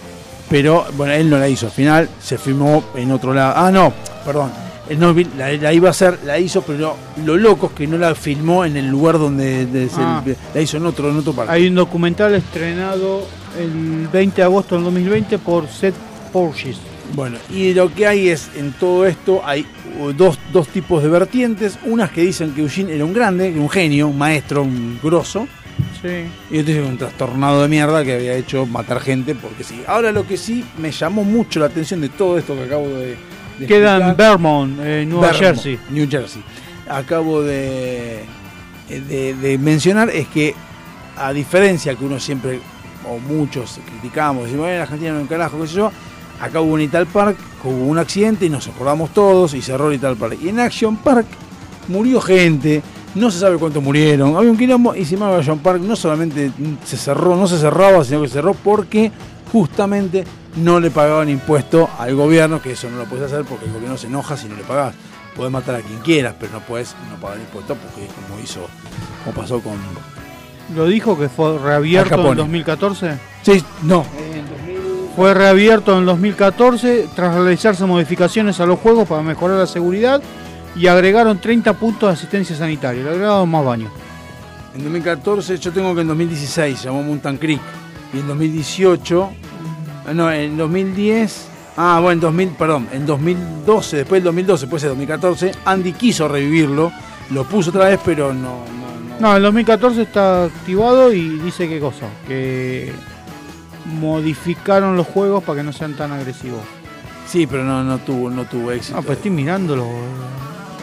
Pero 0.50 0.84
bueno, 0.96 1.14
él 1.14 1.30
no 1.30 1.38
la 1.38 1.48
hizo. 1.48 1.66
Al 1.66 1.72
final 1.72 2.08
se 2.20 2.36
filmó 2.36 2.84
en 2.96 3.12
otro 3.12 3.32
lado. 3.32 3.54
Ah, 3.56 3.70
no, 3.70 3.92
perdón. 4.26 4.50
El 4.90 4.98
Knoxville 4.98 5.30
la, 5.38 5.52
la 5.52 5.72
iba 5.72 5.88
a 5.88 5.92
hacer, 5.92 6.18
la 6.26 6.38
hizo, 6.38 6.62
pero 6.62 6.96
lo 7.24 7.36
loco 7.36 7.68
es 7.68 7.72
que 7.72 7.86
no 7.86 7.96
la 7.96 8.14
filmó 8.14 8.64
en 8.64 8.76
el 8.76 8.88
lugar 8.88 9.18
donde 9.18 9.64
de- 9.66 9.88
Ah. 9.96 10.22
la 10.54 10.60
hizo 10.60 10.76
en 10.76 10.84
otro, 10.86 11.08
en 11.10 11.16
otro 11.16 11.32
parque. 11.32 11.52
Hay 11.52 11.68
un 11.68 11.76
documental 11.76 12.34
estrenado 12.34 13.26
el 13.58 14.08
20 14.12 14.36
de 14.36 14.42
agosto 14.42 14.74
del 14.74 14.84
2020 14.84 15.38
por 15.38 15.68
Seth 15.68 15.94
Porges. 16.32 16.76
Bueno, 17.14 17.38
y 17.52 17.72
lo 17.74 17.92
que 17.92 18.06
hay 18.06 18.28
es, 18.28 18.48
en 18.56 18.72
todo 18.72 19.04
esto, 19.06 19.42
hay 19.44 19.66
uh, 20.00 20.12
dos, 20.12 20.38
dos 20.52 20.68
tipos 20.68 21.02
de 21.02 21.08
vertientes. 21.08 21.78
Unas 21.86 22.10
que 22.10 22.20
dicen 22.22 22.52
que 22.52 22.60
Eugene 22.60 22.94
era 22.94 23.04
un 23.04 23.12
grande, 23.12 23.50
un 23.56 23.68
genio, 23.68 24.06
un 24.08 24.18
maestro, 24.18 24.62
un 24.62 24.98
grosso. 25.02 25.46
Sí. 26.02 26.08
Y 26.50 26.62
dicen 26.62 26.84
que 26.84 26.88
un 26.88 26.98
trastornado 26.98 27.62
de 27.62 27.68
mierda 27.68 28.04
que 28.04 28.14
había 28.14 28.34
hecho 28.34 28.64
matar 28.66 29.00
gente 29.00 29.34
porque 29.34 29.64
sí. 29.64 29.82
Ahora 29.86 30.12
lo 30.12 30.26
que 30.26 30.36
sí 30.36 30.64
me 30.78 30.92
llamó 30.92 31.24
mucho 31.24 31.58
la 31.60 31.66
atención 31.66 32.00
de 32.00 32.08
todo 32.10 32.38
esto 32.38 32.54
que 32.54 32.62
acabo 32.64 32.88
de... 32.88 33.16
Queda 33.68 34.10
en 34.10 34.16
Vermont, 34.16 34.78
eh, 34.80 35.04
Nueva 35.06 35.28
Vermont, 35.28 35.44
Jersey. 35.44 35.78
New 35.90 36.08
Jersey. 36.08 36.42
Acabo 36.88 37.42
de, 37.42 38.24
de, 38.88 39.34
de 39.34 39.58
mencionar 39.58 40.10
es 40.10 40.26
que, 40.28 40.54
a 41.16 41.32
diferencia 41.32 41.94
que 41.94 42.04
uno 42.04 42.18
siempre, 42.18 42.60
o 43.08 43.18
muchos 43.18 43.78
criticamos, 43.86 44.44
decimos, 44.44 44.64
bueno, 44.64 44.76
la 44.76 44.82
Argentina 44.82 45.12
no 45.12 45.18
es 45.18 45.22
un 45.22 45.28
carajo, 45.28 45.60
qué 45.60 45.66
sé 45.66 45.74
yo, 45.74 45.92
acá 46.40 46.60
hubo 46.60 46.72
un 46.72 46.80
Ital 46.80 47.06
Park, 47.06 47.36
hubo 47.64 47.86
un 47.86 47.98
accidente 47.98 48.46
y 48.46 48.48
nos 48.48 48.66
acordamos 48.66 49.10
todos 49.10 49.54
y 49.54 49.62
cerró 49.62 49.88
el 49.88 49.96
Ital 49.96 50.16
Park. 50.16 50.38
Y 50.42 50.48
en 50.48 50.60
Action 50.60 50.96
Park 50.96 51.26
murió 51.88 52.20
gente, 52.20 52.82
no 53.14 53.30
se 53.30 53.38
sabe 53.40 53.58
cuántos 53.58 53.82
murieron, 53.82 54.36
había 54.36 54.50
un 54.50 54.56
quilombo 54.56 54.94
y 54.94 55.04
Simón 55.04 55.42
John 55.44 55.58
Park 55.58 55.80
no 55.80 55.96
solamente 55.96 56.50
se 56.84 56.96
cerró, 56.96 57.36
no 57.36 57.46
se 57.46 57.58
cerraba, 57.58 58.04
sino 58.04 58.22
que 58.22 58.28
se 58.28 58.34
cerró 58.34 58.54
porque 58.54 59.10
justamente 59.52 60.24
no 60.56 60.80
le 60.80 60.90
pagaban 60.90 61.28
impuesto 61.28 61.88
al 61.98 62.14
gobierno, 62.14 62.60
que 62.60 62.72
eso 62.72 62.90
no 62.90 62.98
lo 62.98 63.04
puedes 63.04 63.26
hacer 63.26 63.44
porque 63.44 63.66
el 63.66 63.72
gobierno 63.72 63.96
se 63.96 64.08
enoja 64.08 64.36
si 64.36 64.48
no 64.48 64.56
le 64.56 64.62
pagas. 64.62 64.94
Podés 65.36 65.52
matar 65.52 65.76
a 65.76 65.80
quien 65.80 66.00
quieras, 66.00 66.34
pero 66.38 66.52
no 66.52 66.60
puedes 66.60 66.94
no 67.10 67.16
pagar 67.20 67.38
impuestos 67.38 67.78
porque 67.78 68.06
es 68.06 68.12
como 68.12 68.40
hizo, 68.40 68.66
como 69.24 69.36
pasó 69.36 69.60
con 69.60 69.78
¿Lo 70.74 70.86
dijo 70.86 71.18
que 71.18 71.28
fue 71.28 71.58
reabierto 71.58 72.14
en 72.14 72.20
Capone. 72.20 72.36
2014? 72.36 73.18
Sí, 73.42 73.64
no. 73.82 74.04
Fue 75.16 75.34
reabierto 75.34 75.98
en 75.98 76.06
2014 76.06 77.08
tras 77.14 77.34
realizarse 77.34 77.84
modificaciones 77.84 78.60
a 78.60 78.66
los 78.66 78.78
juegos 78.78 79.08
para 79.08 79.22
mejorar 79.22 79.58
la 79.58 79.66
seguridad 79.66 80.22
y 80.76 80.86
agregaron 80.86 81.40
30 81.40 81.72
puntos 81.74 82.08
de 82.08 82.12
asistencia 82.14 82.56
sanitaria. 82.56 83.02
Le 83.02 83.10
agregaron 83.10 83.48
más 83.48 83.64
baños. 83.64 83.92
En 84.74 84.82
2014, 84.84 85.58
yo 85.58 85.72
tengo 85.72 85.94
que 85.94 86.02
en 86.02 86.08
2016 86.08 86.78
se 86.78 86.84
llamó 86.84 87.02
Mountain 87.02 87.38
Creek. 87.38 87.60
Y 88.14 88.18
en 88.20 88.28
2018, 88.28 89.30
ah, 89.32 89.49
no, 90.14 90.30
en 90.32 90.56
2010, 90.56 91.48
ah, 91.76 91.98
bueno, 92.02 92.14
en 92.14 92.20
2000, 92.20 92.48
perdón, 92.50 92.88
en 92.92 93.06
2012, 93.06 93.96
después 93.98 94.18
del 94.20 94.24
2012, 94.24 94.60
después 94.66 94.82
del 94.82 94.90
2014, 94.90 95.52
Andy 95.64 95.92
quiso 95.92 96.26
revivirlo, 96.28 96.92
lo 97.30 97.44
puso 97.44 97.70
otra 97.70 97.86
vez, 97.86 98.00
pero 98.04 98.32
no, 98.34 98.64
no, 98.64 99.20
No, 99.20 99.36
el 99.36 99.42
2014 99.42 100.02
está 100.02 100.44
activado 100.44 101.12
y 101.12 101.38
dice 101.40 101.68
qué 101.68 101.78
cosa, 101.78 102.06
que 102.26 102.92
modificaron 104.00 104.96
los 104.96 105.06
juegos 105.06 105.42
para 105.44 105.58
que 105.58 105.62
no 105.64 105.72
sean 105.72 105.94
tan 105.94 106.12
agresivos. 106.12 106.60
Sí, 107.26 107.46
pero 107.46 107.64
no, 107.64 107.84
no 107.84 107.98
tuvo, 107.98 108.28
no 108.30 108.44
tuvo 108.44 108.72
éxito. 108.72 108.98
Ah, 108.98 109.02
pues 109.02 109.18
estoy 109.18 109.30
mirándolo. 109.30 109.86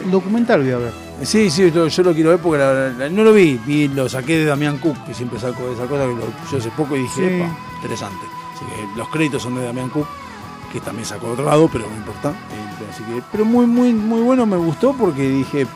El 0.04 0.10
documental 0.10 0.62
voy 0.62 0.72
a 0.72 0.78
ver. 0.78 0.92
Sí, 1.22 1.50
sí, 1.50 1.70
yo, 1.72 1.88
yo 1.88 2.02
lo 2.04 2.12
quiero 2.14 2.30
ver 2.30 2.38
porque 2.38 2.58
la- 2.58 2.90
la- 2.90 3.08
no 3.08 3.24
lo 3.24 3.32
vi, 3.32 3.58
vi, 3.66 3.88
lo 3.88 4.08
saqué 4.08 4.38
de 4.38 4.44
Damián 4.44 4.78
Cook, 4.78 5.04
que 5.04 5.12
siempre 5.14 5.38
saco 5.40 5.70
esa 5.72 5.86
cosa 5.86 6.02
que 6.04 6.14
lo 6.14 6.28
yo 6.50 6.58
hace 6.58 6.70
poco 6.70 6.96
y 6.96 7.00
dije, 7.00 7.14
Sí. 7.28 7.34
"Epa, 7.34 7.56
interesante. 7.82 8.24
Los 8.96 9.08
créditos 9.08 9.42
son 9.42 9.54
de 9.56 9.64
Damián 9.64 9.88
Cook, 9.90 10.06
que 10.72 10.80
también 10.80 11.06
sacó 11.06 11.28
otro 11.28 11.44
lado, 11.44 11.68
pero 11.72 11.86
no 11.88 11.96
importa. 11.96 12.30
Eh, 12.30 12.86
así 12.92 13.02
que, 13.04 13.22
pero 13.32 13.44
muy, 13.44 13.66
muy, 13.66 13.92
muy 13.92 14.20
bueno, 14.20 14.46
me 14.46 14.56
gustó 14.56 14.92
porque 14.94 15.28
dije, 15.28 15.66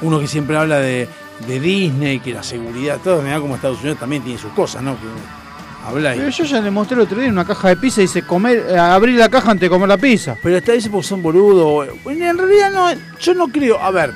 uno 0.00 0.18
que 0.20 0.26
siempre 0.26 0.56
habla 0.56 0.78
de, 0.78 1.08
de 1.46 1.60
Disney, 1.60 2.20
que 2.20 2.32
la 2.32 2.42
seguridad, 2.42 2.98
todo, 3.02 3.22
da 3.22 3.40
como 3.40 3.54
Estados 3.56 3.80
Unidos 3.80 3.98
también 3.98 4.22
tiene 4.22 4.38
sus 4.38 4.52
cosas, 4.52 4.82
¿no? 4.82 4.94
Que 4.94 5.06
habla 5.86 6.12
Pero 6.14 6.28
yo 6.28 6.44
ya 6.44 6.60
le 6.60 6.70
mostré 6.70 6.96
el 6.96 7.02
otro 7.02 7.18
día 7.18 7.26
en 7.26 7.32
una 7.32 7.44
caja 7.46 7.68
de 7.68 7.76
pizza 7.76 8.00
y 8.00 8.04
dice 8.04 8.22
comer, 8.22 8.66
eh, 8.68 8.78
abrir 8.78 9.18
la 9.18 9.28
caja 9.28 9.50
antes 9.52 9.62
de 9.62 9.70
comer 9.70 9.88
la 9.88 9.96
pizza. 9.96 10.36
Pero 10.42 10.56
hasta 10.58 10.74
ese 10.74 10.90
porque 10.90 11.06
son 11.06 11.22
boludos. 11.22 11.88
Bueno, 12.04 12.26
en 12.26 12.36
realidad 12.38 12.70
no, 12.72 13.00
yo 13.20 13.34
no 13.34 13.48
creo. 13.48 13.80
A 13.80 13.90
ver, 13.90 14.12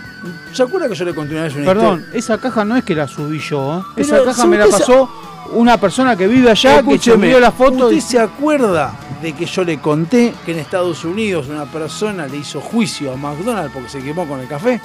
¿se 0.53 0.63
acuerda 0.63 0.89
que 0.89 0.95
yo 0.95 1.05
le 1.05 1.15
conté 1.15 1.35
una 1.35 1.45
vez 1.45 1.55
una 1.55 1.65
Perdón, 1.65 2.01
historia? 2.01 2.19
esa 2.19 2.39
caja 2.39 2.65
no 2.65 2.77
es 2.77 2.85
que 2.85 2.95
la 2.95 3.09
subí 3.09 3.39
yo, 3.39 3.79
¿eh? 3.79 3.83
Esa 4.01 4.23
caja 4.25 4.47
me 4.47 4.59
la 4.59 4.67
pasó 4.67 5.09
una 5.55 5.79
persona 5.79 6.17
que 6.17 6.27
vive 6.27 6.51
allá, 6.51 6.75
que 6.75 6.79
Escúcheme, 6.95 7.27
subió 7.27 7.41
la 7.41 7.53
foto. 7.53 7.85
¿Usted 7.87 7.97
y- 7.97 8.01
se 8.01 8.19
acuerda 8.19 8.95
de 9.23 9.33
que 9.35 9.47
yo 9.47 9.65
le 9.65 9.79
conté 9.79 10.33
que 10.45 10.53
en 10.53 10.59
Estados 10.59 11.05
Unidos 11.05 11.49
una 11.49 11.65
persona 11.67 12.27
le 12.27 12.39
hizo 12.39 12.61
juicio 12.61 13.13
a 13.13 13.17
McDonald's 13.17 13.73
porque 13.73 13.89
se 13.89 14.03
quemó 14.03 14.27
con 14.27 14.41
el 14.41 14.49
café? 14.49 14.81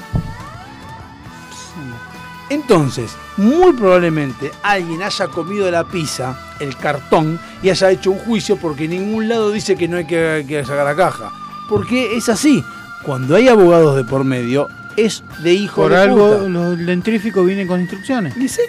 Entonces, 2.49 3.11
muy 3.35 3.73
probablemente 3.73 4.51
alguien 4.63 5.03
haya 5.03 5.27
comido 5.27 5.69
la 5.69 5.83
pizza, 5.83 6.37
el 6.61 6.77
cartón, 6.77 7.37
y 7.61 7.69
haya 7.69 7.91
hecho 7.91 8.11
un 8.11 8.19
juicio 8.19 8.55
porque 8.55 8.85
en 8.85 8.91
ningún 8.91 9.27
lado 9.27 9.51
dice 9.51 9.75
que 9.75 9.87
no 9.89 9.97
hay 9.97 10.05
que, 10.07 10.45
que 10.47 10.63
sacar 10.63 10.85
la 10.85 10.95
caja. 10.95 11.31
Porque 11.67 12.15
es 12.15 12.29
así. 12.29 12.63
Cuando 13.03 13.35
hay 13.35 13.49
abogados 13.49 13.97
de 13.97 14.05
por 14.05 14.23
medio, 14.23 14.69
es 14.95 15.23
de 15.43 15.53
hijo 15.53 15.81
Por 15.83 15.91
de 15.91 15.97
algo 16.01 16.37
puta. 16.37 16.47
los 16.49 16.77
dentífricos 16.79 17.45
vienen 17.45 17.67
con 17.67 17.81
instrucciones. 17.81 18.35
¿Y 18.37 18.47
sí? 18.47 18.61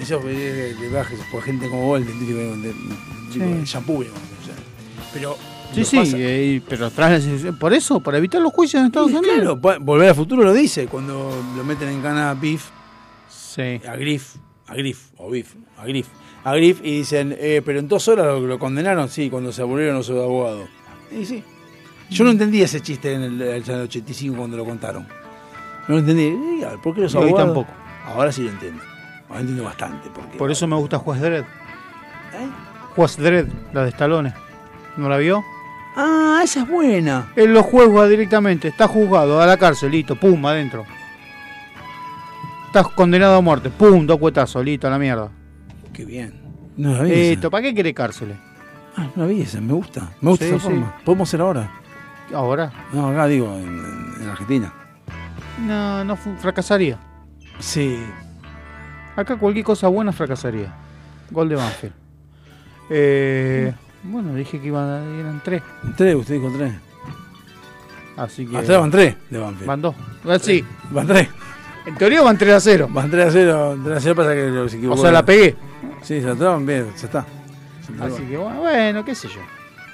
Eso 0.00 0.18
de, 0.20 0.74
de 0.74 0.88
bajes 0.90 1.18
por 1.30 1.42
gente 1.42 1.68
como 1.68 1.86
vos, 1.86 2.00
el 2.00 2.06
dentífrico 2.06 2.38
de, 2.38 3.46
de, 3.58 3.64
shampoo, 3.64 4.00
digamos, 4.02 4.20
o 4.42 4.44
sea. 4.44 4.54
Pero 5.12 5.36
Sí, 5.74 5.84
sí, 5.84 6.00
eh, 6.14 6.62
pero 6.68 6.90
tras 6.90 7.24
por 7.58 7.74
eso, 7.74 8.00
para 8.00 8.18
evitar 8.18 8.40
los 8.40 8.52
juicios 8.52 8.80
en 8.80 8.86
Estados 8.86 9.10
Unidos. 9.10 9.58
Claro, 9.60 9.80
Volver 9.80 10.08
al 10.10 10.14
futuro 10.14 10.42
lo 10.44 10.52
dice 10.54 10.86
cuando 10.86 11.30
lo 11.56 11.64
meten 11.64 11.88
en 11.88 12.00
cana 12.00 12.30
a 12.30 12.34
Biff, 12.34 12.70
Sí. 13.28 13.80
a 13.86 13.96
Griff, 13.96 14.36
a 14.68 14.74
Griff, 14.74 15.10
o 15.18 15.30
Biff, 15.30 15.54
a 15.76 15.84
Griff, 15.84 16.06
a 16.44 16.54
Griff 16.54 16.80
y 16.82 16.98
dicen, 16.98 17.34
eh, 17.38 17.62
pero 17.64 17.80
en 17.80 17.88
dos 17.88 18.06
horas 18.08 18.26
lo, 18.26 18.40
lo 18.40 18.58
condenaron, 18.58 19.08
sí, 19.08 19.28
cuando 19.28 19.52
se 19.52 19.62
aburrieron 19.62 19.96
los 19.96 20.08
abogados. 20.08 20.68
Y 21.10 21.24
sí. 21.26 21.42
Yo 22.10 22.24
no 22.24 22.30
entendí 22.30 22.62
ese 22.62 22.80
chiste 22.80 23.12
en 23.14 23.22
el, 23.22 23.42
el 23.42 23.62
año 23.64 23.82
85 23.82 24.36
cuando 24.36 24.56
lo 24.56 24.64
contaron. 24.64 25.02
No 25.88 25.94
lo 25.94 25.98
entendí. 25.98 26.60
Y, 26.60 26.64
a 26.64 26.70
ver, 26.70 26.78
¿Por 26.80 26.94
qué 26.94 27.02
los 27.02 27.14
abogados? 27.14 27.38
tampoco. 27.38 27.70
Ahora 28.06 28.30
sí 28.30 28.42
lo 28.42 28.50
entiendo. 28.50 28.82
Ahora 29.28 29.40
entiendo 29.40 29.64
bastante. 29.64 30.08
Porque, 30.14 30.38
Por 30.38 30.50
eso 30.50 30.66
me 30.66 30.76
gusta 30.76 30.98
Juez 30.98 31.20
Dredd. 31.20 31.42
¿Eh? 31.42 32.48
Juez 32.94 33.16
Dredd, 33.16 33.48
la 33.72 33.82
de 33.84 33.88
Stallone. 33.90 34.32
¿No 34.96 35.08
la 35.08 35.16
vio? 35.18 35.42
Ah, 35.96 36.40
esa 36.44 36.60
es 36.60 36.68
buena. 36.68 37.32
Él 37.36 37.52
lo 37.54 37.62
juega 37.62 38.06
directamente, 38.06 38.68
está 38.68 38.86
juzgado 38.88 39.40
a 39.40 39.46
la 39.46 39.56
cárcel, 39.56 39.90
listo, 39.92 40.16
pum, 40.16 40.44
adentro. 40.46 40.84
Estás 42.66 42.88
condenado 42.88 43.36
a 43.36 43.40
muerte, 43.40 43.70
pum, 43.70 44.06
dos 44.06 44.18
cuetazos, 44.18 44.62
listo, 44.64 44.86
a 44.86 44.90
la 44.90 44.98
mierda. 44.98 45.30
Qué 45.92 46.04
bien. 46.04 46.42
No 46.76 46.92
la 46.92 47.02
vi. 47.04 47.12
esa. 47.12 47.20
Listo, 47.30 47.50
¿para 47.50 47.62
qué 47.62 47.74
quiere 47.74 47.94
cárceles? 47.94 48.36
Ah, 48.96 49.08
no 49.16 49.22
la 49.24 49.28
vi 49.28 49.40
esa, 49.42 49.60
me 49.60 49.72
gusta. 49.72 50.10
Me 50.20 50.30
gusta 50.30 50.44
Sí, 50.44 50.50
esa 50.50 50.58
sí. 50.60 50.64
forma. 50.64 50.94
¿Podemos 51.04 51.28
hacer 51.28 51.40
ahora? 51.40 51.70
Ahora. 52.34 52.70
No, 52.92 53.08
acá 53.08 53.26
digo, 53.26 53.54
en, 53.56 53.64
en- 53.64 54.22
en 54.22 54.28
Argentina. 54.28 54.72
No, 55.60 56.04
no 56.04 56.16
fu- 56.16 56.36
fracasaría. 56.36 56.98
Sí. 57.58 57.98
Acá 59.16 59.36
cualquier 59.36 59.64
cosa 59.64 59.88
buena 59.88 60.12
fracasaría. 60.12 60.72
Gol 61.30 61.48
de 61.48 61.56
Banfield. 61.56 61.94
Eh, 62.90 63.72
bueno, 64.04 64.34
dije 64.34 64.60
que 64.60 64.66
iban, 64.68 65.18
eran 65.18 65.40
tres. 65.44 65.62
Tres, 65.96 66.14
usted 66.14 66.34
dijo 66.34 66.52
tres. 66.56 66.72
Así 68.16 68.46
que. 68.46 68.56
Hasta 68.56 68.78
van 68.78 68.90
tres 68.90 69.16
de 69.30 69.38
Banfield. 69.38 69.66
Van 69.66 69.82
dos. 69.82 69.94
Ah, 70.28 70.38
sí. 70.38 70.64
Van 70.90 71.06
tres. 71.06 71.28
En 71.86 71.94
teoría 71.94 72.20
van 72.20 72.36
3 72.36 72.52
a 72.52 72.58
0. 72.58 72.88
Van 72.90 73.08
3 73.08 73.26
a 73.26 73.30
0. 73.30 73.78
3 73.84 73.96
a 73.96 74.00
0 74.00 74.14
pasa 74.16 74.34
que. 74.34 74.88
O 74.88 74.96
sea, 74.96 75.12
la 75.12 75.24
pegué. 75.24 75.54
Sí, 76.02 76.20
se 76.20 76.26
la 76.26 76.34
traban 76.34 76.66
bien, 76.66 76.86
ya 76.98 77.06
está. 77.06 77.24
Se 77.86 78.02
Así 78.02 78.22
que 78.24 78.36
bueno, 78.36 78.58
bueno, 78.58 79.04
qué 79.04 79.14
sé 79.14 79.28
yo. 79.28 79.38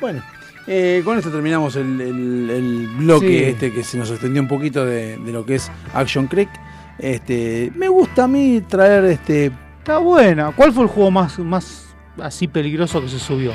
Bueno, 0.01 0.23
eh, 0.67 1.03
con 1.05 1.19
esto 1.19 1.31
terminamos 1.31 1.77
el, 1.77 2.01
el- 2.01 2.49
el 2.51 2.89
bloque 2.97 3.29
Sí. 3.29 3.45
este 3.45 3.73
que 3.75 3.85
se 3.85 3.99
nos 3.99 4.11
extendió 4.11 4.41
un 4.41 4.49
poquito 4.49 4.87
de, 4.87 5.19
de 5.19 5.33
lo 5.33 5.45
que 5.45 5.57
es 5.57 5.71
Action 5.93 6.29
Creek. 6.29 6.49
Este, 6.99 7.73
me 7.75 7.89
gusta 7.89 8.25
a 8.25 8.29
mí 8.29 8.63
traer 8.69 9.05
este. 9.07 9.51
Está 9.79 9.99
buena. 9.99 10.53
¿Cuál 10.53 10.73
fue 10.73 10.85
el 10.85 10.89
juego 10.91 11.11
más, 11.11 11.39
más 11.39 11.87
así 12.21 12.47
peligroso 12.47 13.01
que 13.01 13.09
se 13.09 13.19
subió? 13.19 13.53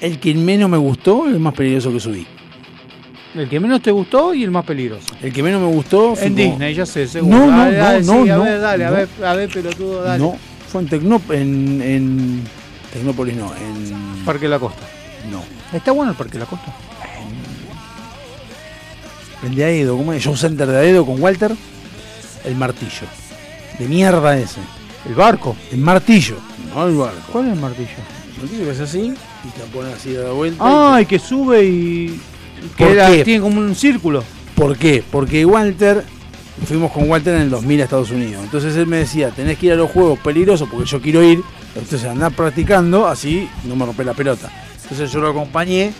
El 0.00 0.20
que 0.20 0.34
menos 0.34 0.68
me 0.68 0.76
gustó, 0.76 1.26
el 1.26 1.40
más 1.40 1.54
peligroso 1.54 1.92
que 1.92 2.00
subí. 2.00 2.26
El 3.34 3.48
que 3.48 3.60
menos 3.60 3.80
te 3.82 3.90
gustó 3.90 4.34
y 4.34 4.42
el 4.44 4.50
más 4.50 4.64
peligroso. 4.64 5.06
El 5.22 5.32
que 5.32 5.42
menos 5.42 5.60
me 5.60 5.68
gustó 5.68 6.14
fue 6.16 6.26
En 6.26 6.34
Disney, 6.34 6.74
ya 6.74 6.86
sé, 6.86 7.06
seguro. 7.06 7.36
No, 7.38 7.46
no, 7.50 7.58
Dale, 7.58 7.76
dale, 7.76 8.04
no, 8.04 8.22
sí, 8.22 8.28
no, 8.28 8.34
a 8.34 8.38
ver, 8.38 8.60
dale, 8.60 8.84
a 8.84 8.90
no. 8.90 8.96
ver, 8.96 9.08
a 9.24 9.34
ver, 9.34 9.48
pelotudo, 9.50 10.02
dale. 10.02 10.22
No, 10.24 10.36
fue 10.68 10.82
en 10.82 10.88
Tecnop 10.88 11.30
en, 11.32 11.82
en 11.82 12.44
Tecnópolis 12.92 13.36
no, 13.36 13.52
en 13.54 14.24
Parque 14.24 14.46
de 14.46 14.48
la 14.50 14.58
Costa. 14.58 14.82
no. 15.30 15.42
Está 15.76 15.92
bueno 15.92 16.10
el 16.12 16.16
Parque 16.16 16.34
de 16.34 16.38
la 16.40 16.46
Costa. 16.46 16.74
El 19.44 19.54
de 19.54 19.64
Aedo, 19.64 19.96
¿cómo 19.96 20.12
es? 20.12 20.22
Show 20.22 20.36
Center 20.36 20.66
de 20.66 20.76
Aedo 20.78 21.06
con 21.06 21.20
Walter. 21.22 21.52
El 22.48 22.56
martillo. 22.56 23.06
De 23.78 23.86
mierda 23.86 24.36
ese. 24.38 24.60
El 25.08 25.14
barco. 25.14 25.54
El 25.70 25.78
martillo, 25.78 26.36
no 26.74 26.86
el 26.88 26.96
barco. 26.96 27.20
¿Cuál 27.32 27.46
es 27.46 27.52
el 27.52 27.60
martillo? 27.60 27.88
El 28.36 28.42
martillo 28.42 28.64
que 28.64 28.70
es 28.72 28.80
así 28.80 28.98
y 29.44 29.48
te 29.50 29.60
pones 29.72 29.94
así 29.94 30.10
de 30.10 30.28
vuelta. 30.30 30.94
Ay, 30.96 31.06
que 31.06 31.18
sube 31.18 31.64
y. 31.64 32.20
Que 32.76 32.84
¿Por 32.84 32.92
era- 32.94 33.10
qué? 33.10 33.24
tiene 33.24 33.40
como 33.40 33.60
un 33.60 33.74
círculo. 33.74 34.24
¿Por 34.56 34.76
qué? 34.76 35.04
Porque 35.08 35.44
Walter, 35.46 36.02
fuimos 36.66 36.90
con 36.90 37.08
Walter 37.08 37.34
en 37.36 37.42
el 37.42 37.50
2000 37.50 37.80
a 37.80 37.84
Estados 37.84 38.10
Unidos. 38.10 38.42
Entonces 38.42 38.74
él 38.76 38.86
me 38.88 38.96
decía, 38.96 39.30
tenés 39.30 39.58
que 39.58 39.66
ir 39.66 39.72
a 39.72 39.76
los 39.76 39.90
juegos 39.90 40.18
peligrosos 40.18 40.68
porque 40.68 40.86
yo 40.90 41.00
quiero 41.00 41.22
ir. 41.22 41.40
Entonces 41.76 42.04
andar 42.08 42.32
practicando, 42.32 43.06
así 43.06 43.48
no 43.64 43.76
me 43.76 43.86
rompe 43.86 44.04
la 44.04 44.14
pelota. 44.14 44.50
Entonces 44.82 45.12
yo 45.12 45.20
lo 45.20 45.28
acompañé 45.30 45.92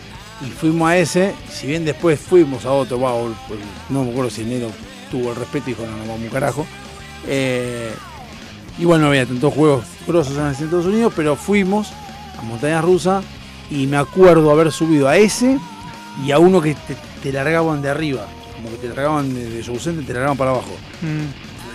y 0.44 0.50
fuimos 0.50 0.88
a 0.90 0.96
ese. 0.96 1.34
Si 1.52 1.68
bien 1.68 1.84
después 1.84 2.18
fuimos 2.18 2.64
a 2.64 2.72
otro, 2.72 2.98
va, 2.98 3.12
o- 3.12 3.32
pues, 3.46 3.60
no 3.90 4.02
me 4.02 4.10
acuerdo 4.10 4.30
si 4.30 4.42
enero 4.42 4.70
tuvo 5.10 5.30
el 5.30 5.36
respeto 5.36 5.70
y 5.70 5.74
dijo, 5.74 5.86
no, 5.86 5.92
no 5.96 6.00
vamos 6.00 6.20
un 6.20 6.28
carajo. 6.28 6.66
Eh, 7.26 7.92
y 8.78 8.84
bueno, 8.84 9.06
había 9.06 9.26
tantos 9.26 9.52
juegos 9.52 9.84
grosos 10.06 10.36
en 10.36 10.46
Estados 10.46 10.86
Unidos, 10.86 11.12
pero 11.16 11.36
fuimos 11.36 11.88
a 12.38 12.42
Montaña 12.42 12.80
Rusa 12.80 13.22
y 13.70 13.86
me 13.86 13.96
acuerdo 13.96 14.50
haber 14.50 14.70
subido 14.72 15.08
a 15.08 15.16
ese 15.16 15.58
y 16.24 16.30
a 16.30 16.38
uno 16.38 16.60
que 16.60 16.74
te, 16.74 16.96
te 17.22 17.32
largaban 17.32 17.82
de 17.82 17.90
arriba, 17.90 18.26
como 18.56 18.70
que 18.70 18.76
te 18.76 18.88
largaban 18.88 19.34
de, 19.34 19.50
de 19.50 19.62
Show 19.62 19.78
Center, 19.78 20.06
te 20.06 20.12
largaban 20.12 20.36
para 20.36 20.50
abajo, 20.50 20.70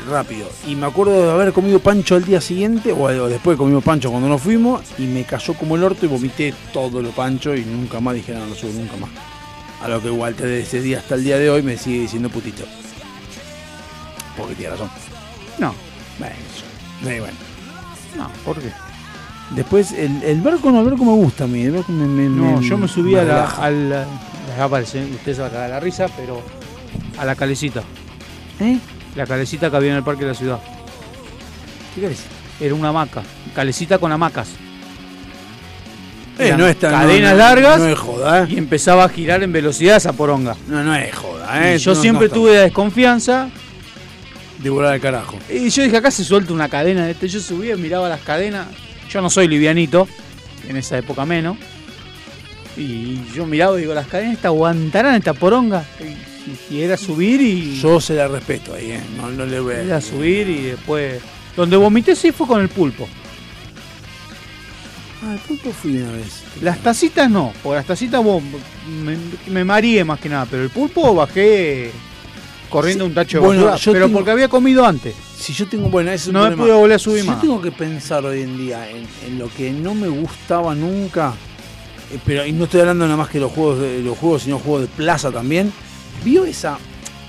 rápido. 0.10 0.50
Y 0.68 0.76
me 0.76 0.86
acuerdo 0.86 1.26
de 1.26 1.32
haber 1.32 1.54
comido 1.54 1.80
pancho 1.80 2.16
al 2.16 2.26
día 2.26 2.42
siguiente, 2.42 2.92
o, 2.92 3.04
o 3.04 3.30
después 3.30 3.58
comimos 3.58 3.84
pancho 3.84 4.10
cuando 4.10 4.30
nos 4.30 4.42
fuimos, 4.42 4.82
y 4.98 5.04
me 5.04 5.24
cayó 5.24 5.54
como 5.54 5.76
el 5.76 5.84
orto 5.84 6.06
y 6.06 6.10
vomité 6.10 6.54
todo 6.72 7.02
lo 7.02 7.12
pancho 7.12 7.56
y 7.56 7.64
nunca 7.66 8.00
más 8.00 8.16
dije, 8.16 8.34
no, 8.34 8.46
no 8.46 8.56
subo 8.56 8.72
nunca 8.74 8.98
más. 8.98 9.10
A 9.82 9.90
lo 9.90 10.02
que 10.02 10.10
Walter 10.10 10.48
de 10.48 10.62
ese 10.62 10.82
día 10.82 11.00
hasta 11.00 11.16
el 11.16 11.26
día 11.26 11.38
de 11.38 11.50
hoy 11.50 11.62
me 11.62 11.78
sigue 11.78 12.02
diciendo 12.02 12.30
putito. 12.30 12.64
Porque 14.38 14.56
tiene 14.56 14.72
razón. 14.72 14.90
No. 15.60 15.74
Bueno, 16.20 16.36
eso. 16.56 16.66
Bueno. 17.04 17.38
No, 18.18 18.30
¿por 18.46 18.60
qué? 18.60 18.72
Después, 19.52 19.92
el, 19.92 20.24
el 20.24 20.42
barco 20.42 20.72
no, 20.72 20.80
el 20.82 20.86
barco 20.90 21.06
me 21.06 21.12
gusta 21.12 21.44
a 21.44 21.48
mí. 21.48 21.64
El 21.64 21.74
barco 21.74 21.92
me, 21.92 22.06
me- 22.08 22.30
No, 22.30 22.60
me- 22.60 22.68
yo 22.68 22.78
me 22.78 22.88
subí 22.88 23.16
a 23.16 23.24
la, 23.24 23.46
a 23.46 23.70
la- 23.70 24.06
aparece, 24.62 25.04
usted 25.06 25.36
se 25.36 25.42
va 25.42 25.48
a 25.48 25.52
cagar 25.52 25.70
la 25.70 25.80
risa, 25.80 26.08
pero 26.18 26.42
a 27.18 27.26
la 27.26 27.36
calecita. 27.36 27.82
¿Eh? 28.60 28.78
La 29.16 29.26
calecita 29.28 29.70
que 29.70 29.76
había 29.78 29.92
en 29.92 29.98
el 29.98 30.04
parque 30.04 30.22
de 30.24 30.30
la 30.32 30.36
ciudad. 30.38 30.60
¿Qué 31.94 32.02
calecita? 32.02 32.30
Era 32.60 32.74
una 32.76 32.90
hamaca. 32.90 33.22
Calecita 33.56 33.98
con 33.98 34.12
hamacas. 34.12 34.50
Eh, 36.40 36.56
no 36.58 36.66
es 36.66 36.80
tan- 36.80 36.92
cadenas 36.92 37.32
no, 37.34 37.38
no, 37.38 37.44
largas 37.44 37.80
no 37.80 37.88
es 37.90 38.00
joda, 38.00 38.44
¿eh? 38.44 38.48
y 38.50 38.58
empezaba 38.58 39.04
a 39.04 39.10
girar 39.10 39.44
en 39.44 39.52
velocidad 39.52 39.98
esa 39.98 40.14
poronga. 40.14 40.56
No, 40.68 40.84
no 40.84 40.96
es 40.96 41.14
joda, 41.16 41.70
¿eh? 41.72 41.76
Y 41.76 41.78
yo 41.80 41.94
siempre 41.94 42.26
está- 42.26 42.36
tuve 42.36 42.56
la 42.56 42.62
desconfianza 42.62 43.50
De 44.64 44.70
volar 44.70 44.94
al 44.94 45.02
carajo. 45.02 45.38
y 45.50 45.70
yo 45.70 45.84
dije, 45.84 45.98
acá 45.98 46.10
se 46.10 46.24
suelta 46.24 46.54
una 46.54 46.70
cadena 46.70 47.06
de 47.06 47.12
este. 47.12 47.28
Yo 47.28 47.42
subía, 47.42 47.76
miraba 47.76 48.08
las 48.08 48.22
cadenas. 48.22 48.68
Yo 49.10 49.22
no 49.22 49.30
soy 49.30 49.48
livianito, 49.48 50.08
en 50.68 50.78
esa 50.78 50.98
época 50.98 51.26
menos. 51.26 51.58
Y 52.78 53.20
yo 53.36 53.46
miraba 53.46 53.78
y 53.78 53.82
digo, 53.82 53.94
las 53.94 54.08
cadenas 54.08 54.36
esta 54.36 54.48
aguantarán 54.48 55.16
esta 55.16 55.34
poronga. 55.34 55.86
Y, 56.70 56.76
y 56.76 56.82
era 56.82 56.96
subir 56.96 57.42
y. 57.42 57.80
Yo 57.80 58.00
se 58.00 58.16
la 58.16 58.28
respeto 58.30 58.74
ahí, 58.74 58.92
¿eh? 58.92 59.02
No, 59.18 59.30
no 59.30 59.46
le 59.46 59.60
voy 59.60 59.76
a. 59.76 59.82
Era 59.82 60.02
subir 60.02 60.50
y 60.50 60.62
después. 60.62 61.22
Donde 61.58 61.76
vomité 61.76 62.16
sí 62.16 62.32
fue 62.32 62.48
con 62.48 62.62
el 62.62 62.70
pulpo. 62.70 63.08
Ah, 65.26 65.34
el 65.34 65.40
pulpo 65.40 65.72
fui 65.72 65.98
una 65.98 66.14
vez. 66.14 66.44
Las 66.62 66.80
tacitas 66.80 67.30
no, 67.30 67.54
porque 67.62 67.76
las 67.76 67.86
tacitas 67.86 68.24
vos, 68.24 68.42
me, 69.04 69.18
me 69.52 69.64
mareé 69.64 70.04
más 70.04 70.20
que 70.20 70.30
nada, 70.30 70.48
pero 70.50 70.64
el 70.64 70.70
pulpo 70.70 71.14
bajé 71.14 71.92
corriendo 72.74 73.06
Sí, 73.06 73.10
un 73.10 73.16
tacho 73.16 73.40
de 73.40 73.46
bueno, 73.46 73.62
basura, 73.66 73.78
yo 73.78 73.92
pero 73.94 74.06
tengo- 74.08 74.18
porque 74.18 74.32
había 74.32 74.48
comido 74.50 74.86
antes. 74.86 75.16
Si 75.38 75.54
yo 75.54 75.68
tengo, 75.68 75.90
bueno, 75.90 76.10
ese 76.12 76.24
es 76.24 76.28
un 76.28 76.34
No 76.34 76.40
me 76.42 76.46
problema. 76.48 76.64
pude 76.66 76.74
volver 76.82 76.96
a 76.96 77.00
subir 77.00 77.22
Si 77.22 77.28
más. 77.28 77.36
Yo 77.38 77.42
tengo 77.42 77.62
que 77.62 77.72
pensar 77.72 78.26
hoy 78.26 78.42
en 78.42 78.58
día 78.58 78.90
en, 78.90 79.06
en 79.28 79.40
lo 79.40 79.50
que 79.50 79.72
no 79.72 79.94
me 79.96 80.08
gustaba 80.08 80.74
nunca, 80.76 81.34
eh, 82.12 82.20
pero 82.26 82.46
y 82.46 82.52
no 82.52 82.66
estoy 82.66 82.82
hablando 82.82 83.06
nada 83.06 83.18
más 83.18 83.30
que 83.30 83.40
los 83.40 83.52
juegos 83.52 83.80
de 83.80 84.02
los 84.02 84.18
juegos, 84.18 84.44
sino 84.44 84.60
juegos 84.60 84.82
de 84.82 84.88
plaza 84.88 85.32
también. 85.32 85.72
¿Vio 86.26 86.46
esa 86.46 86.78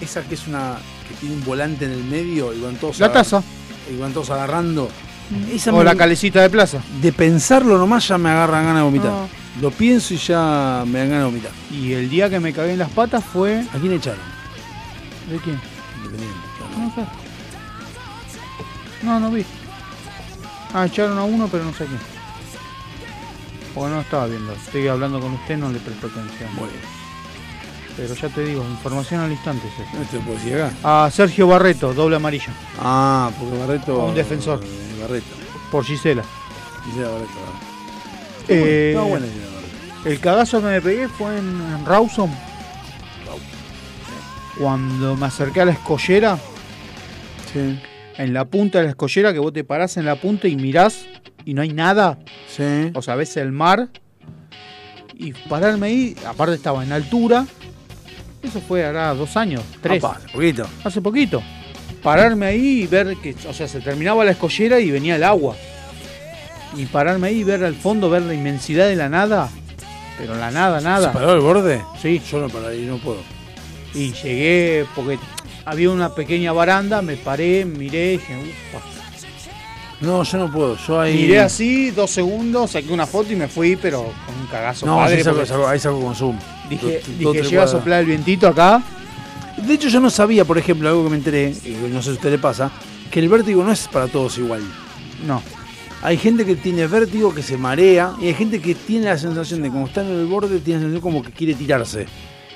esa 0.01 0.23
que 0.23 0.35
es 0.35 0.47
una 0.47 0.77
que 1.09 1.15
tiene 1.17 1.35
un 1.37 1.45
volante 1.45 1.85
en 1.85 1.93
el 1.93 2.05
medio 2.05 2.53
y 2.55 2.61
van 2.61 2.77
todos 2.77 2.99
La 3.01 3.07
agar- 3.07 3.19
taza. 3.23 3.43
y 3.93 3.97
van 3.99 4.13
todos 4.13 4.31
agarrando? 4.31 4.89
Esa 5.53 5.73
O 5.73 5.79
me- 5.79 5.85
la 5.85 5.95
calecita 5.95 6.43
de 6.43 6.51
plaza. 6.51 6.81
de 7.01 7.13
pensarlo 7.13 7.79
nomás 7.79 8.07
ya 8.09 8.19
me 8.19 8.29
agarran 8.31 8.65
ganas 8.65 8.81
de 8.81 8.85
vomitar. 8.85 9.11
No. 9.11 9.29
Lo 9.63 9.71
pienso 9.71 10.13
y 10.15 10.19
ya 10.19 10.85
me 10.87 10.99
dan 10.99 11.09
ganas 11.11 11.25
de 11.25 11.31
vomitar. 11.31 11.51
Y 11.73 11.93
el 11.93 12.11
día 12.11 12.29
que 12.29 12.41
me 12.41 12.53
cagué 12.53 12.73
en 12.73 12.79
las 12.81 12.91
patas 12.91 13.25
fue. 13.25 13.61
¿A 13.73 13.79
quién 13.79 13.93
echaron? 13.95 14.34
¿De 15.31 15.39
quién? 15.39 15.61
Independiente. 15.97 16.39
No 16.79 16.95
sé. 16.95 17.05
No, 19.03 19.21
no 19.21 19.31
vi. 19.31 19.45
Ah, 20.73 20.87
echaron 20.87 21.19
a 21.19 21.25
uno, 21.25 21.49
pero 21.51 21.65
no 21.65 21.73
sé 21.73 21.87
quién. 21.87 22.01
Porque 23.75 23.91
no 23.95 24.01
estaba 24.01 24.27
viendo. 24.27 24.53
Estoy 24.53 24.89
hablando 24.89 25.21
con 25.21 25.33
usted, 25.35 25.57
no 25.57 25.71
le 25.71 25.79
presto 25.79 26.07
atención. 26.07 26.55
Muy 26.55 26.69
bien. 26.69 26.81
Pero 27.97 28.15
ya 28.15 28.29
te 28.29 28.45
digo, 28.45 28.65
información 28.65 29.21
al 29.21 29.31
instante. 29.33 29.69
esto. 29.69 29.83
No 29.97 30.05
te 30.05 30.19
puedo 30.19 30.65
acá. 30.65 31.05
A 31.07 31.11
Sergio 31.11 31.47
Barreto, 31.47 31.95
doble 31.95 32.17
amarilla. 32.17 32.53
Ah, 32.81 33.31
porque 33.39 33.57
Barreto. 33.57 34.01
A 34.01 34.05
un 34.07 34.15
defensor. 34.15 34.61
eh, 34.65 35.01
Barreto. 35.01 35.27
Por 35.71 35.85
Gisela. 35.85 36.25
Gisela 36.85 37.09
Barreto. 37.09 37.31
Eh, 38.49 38.91
Está 38.95 39.03
buena 39.05 39.27
Gisela 39.27 39.47
Barreto. 39.55 40.09
El 40.11 40.21
cagazo 40.21 40.61
que 40.61 40.67
me 40.67 40.81
pegué 40.83 41.09
fue 41.09 41.39
en, 41.39 41.47
en 41.49 41.87
Rawson. 41.87 42.31
Cuando 44.59 45.17
me 45.17 45.27
acerqué 45.27 45.61
a 45.63 45.65
la 45.65 45.73
escollera, 45.73 46.39
Sí. 47.53 47.79
en 48.19 48.33
la 48.35 48.45
punta 48.45 48.79
de 48.79 48.85
la 48.85 48.91
escollera, 48.91 49.33
que 49.33 49.39
vos 49.39 49.53
te 49.53 49.65
parás 49.65 49.97
en 49.97 50.05
la 50.07 50.17
punta 50.17 50.49
y 50.49 50.57
mirás 50.57 51.07
y 51.45 51.55
no 51.55 51.63
hay 51.63 51.71
nada. 51.73 52.19
Sí. 52.49 52.91
O 52.95 53.03
sea, 53.03 53.15
ves 53.17 53.37
el 53.37 53.53
mar. 53.53 53.89
Y 55.17 55.33
pararme 55.33 55.87
ahí, 55.89 56.17
aparte 56.27 56.55
estaba 56.57 56.83
en 56.85 56.93
altura. 56.93 57.47
Eso 58.43 58.61
fue 58.61 58.85
hará 58.85 59.15
dos 59.15 59.37
años, 59.37 59.63
tres. 59.81 60.03
Apa, 60.03 60.17
hace 60.19 60.29
poquito. 60.29 60.67
Hace 60.85 61.01
poquito. 61.01 61.43
Pararme 62.03 62.47
ahí 62.47 62.83
y 62.83 62.87
ver 62.87 63.17
que, 63.23 63.35
o 63.49 63.55
sea, 63.55 63.67
se 63.69 63.81
terminaba 63.81 64.25
la 64.25 64.33
escollera 64.33 64.79
y 64.81 64.91
venía 64.91 65.17
el 65.17 65.25
agua. 65.25 65.57
Y 66.77 66.87
pararme 66.87 67.29
ahí 67.29 67.41
y 67.41 67.45
ver 67.45 67.65
al 67.65 67.75
fondo, 67.75 68.11
ver 68.11 68.23
la 68.23 68.35
inmensidad 68.35 68.87
de 68.89 68.97
la 68.97 69.09
nada. 69.09 69.49
Pero 70.19 70.35
la 70.35 70.51
nada, 70.51 70.81
nada. 70.81 71.09
¿Se 71.09 71.15
paró 71.19 71.33
el 71.35 71.41
borde? 71.41 71.81
Sí. 72.03 72.21
Yo 72.31 72.41
no 72.41 72.49
paré 72.49 72.79
y 72.79 72.87
no 72.87 72.99
puedo. 72.99 73.19
Y 73.95 74.13
llegué 74.13 74.87
porque 74.95 75.19
había 75.65 75.91
una 75.91 76.15
pequeña 76.15 76.53
baranda, 76.53 77.01
me 77.03 77.17
paré, 77.17 77.65
miré, 77.65 78.13
dije, 78.13 78.37
ufa. 78.37 78.85
No, 80.01 80.23
yo 80.25 80.39
no 80.39 80.53
puedo. 80.53 80.77
Yo 80.77 81.01
ahí. 81.01 81.15
Miré 81.17 81.41
así, 81.41 81.91
dos 81.91 82.11
segundos, 82.11 82.73
saqué 82.73 82.93
una 82.93 83.07
foto 83.07 83.33
y 83.33 83.37
me 83.37 83.49
fui, 83.49 83.77
pero 83.77 84.03
con 84.27 84.35
un 84.41 84.47
cagazo 84.51 84.85
No, 84.85 84.97
padre. 84.97 85.19
sí, 85.19 85.23
saco- 85.25 85.37
porque 85.37 85.49
saco- 85.49 85.67
ahí 85.69 85.79
saco 85.79 86.01
con 86.01 86.15
zoom. 86.15 86.39
dije, 86.69 87.01
Do- 87.21 87.33
dije, 87.33 87.49
llega 87.49 87.63
a 87.65 87.69
soplar 87.69 88.01
el 88.01 88.07
vientito 88.07 88.49
acá. 88.49 88.83
De 89.57 89.73
hecho, 89.75 89.89
yo 89.89 90.01
no 90.01 90.11
sabía, 90.11 90.45
por 90.45 90.59
ejemplo, 90.59 90.89
algo 90.89 91.05
que 91.05 91.11
me 91.11 91.17
enteré, 91.17 91.55
y 91.65 91.71
no 91.91 91.99
sé 92.03 92.07
si 92.07 92.11
a 92.11 92.13
usted 92.15 92.31
le 92.33 92.39
pasa, 92.39 92.71
que 93.11 93.21
el 93.21 93.29
vértigo 93.29 93.63
no 93.63 93.71
es 93.73 93.87
para 93.87 94.09
todos 94.09 94.37
igual. 94.39 94.63
No. 95.27 95.41
Hay 96.03 96.19
gente 96.19 96.45
que 96.45 96.57
tiene 96.57 96.87
vértigo, 96.89 97.33
que 97.33 97.43
se 97.43 97.57
marea, 97.57 98.13
y 98.21 98.27
hay 98.27 98.35
gente 98.35 98.61
que 98.61 98.75
tiene 98.75 99.07
la 99.07 99.17
sensación 99.17 99.63
de 99.63 99.71
como 99.71 99.87
está 99.87 100.03
en 100.03 100.09
el 100.11 100.27
borde, 100.27 100.59
tiene 100.59 100.81
la 100.81 100.87
sensación 100.87 101.01
como 101.01 101.23
que 101.23 101.31
quiere 101.31 101.55
tirarse. 101.55 102.07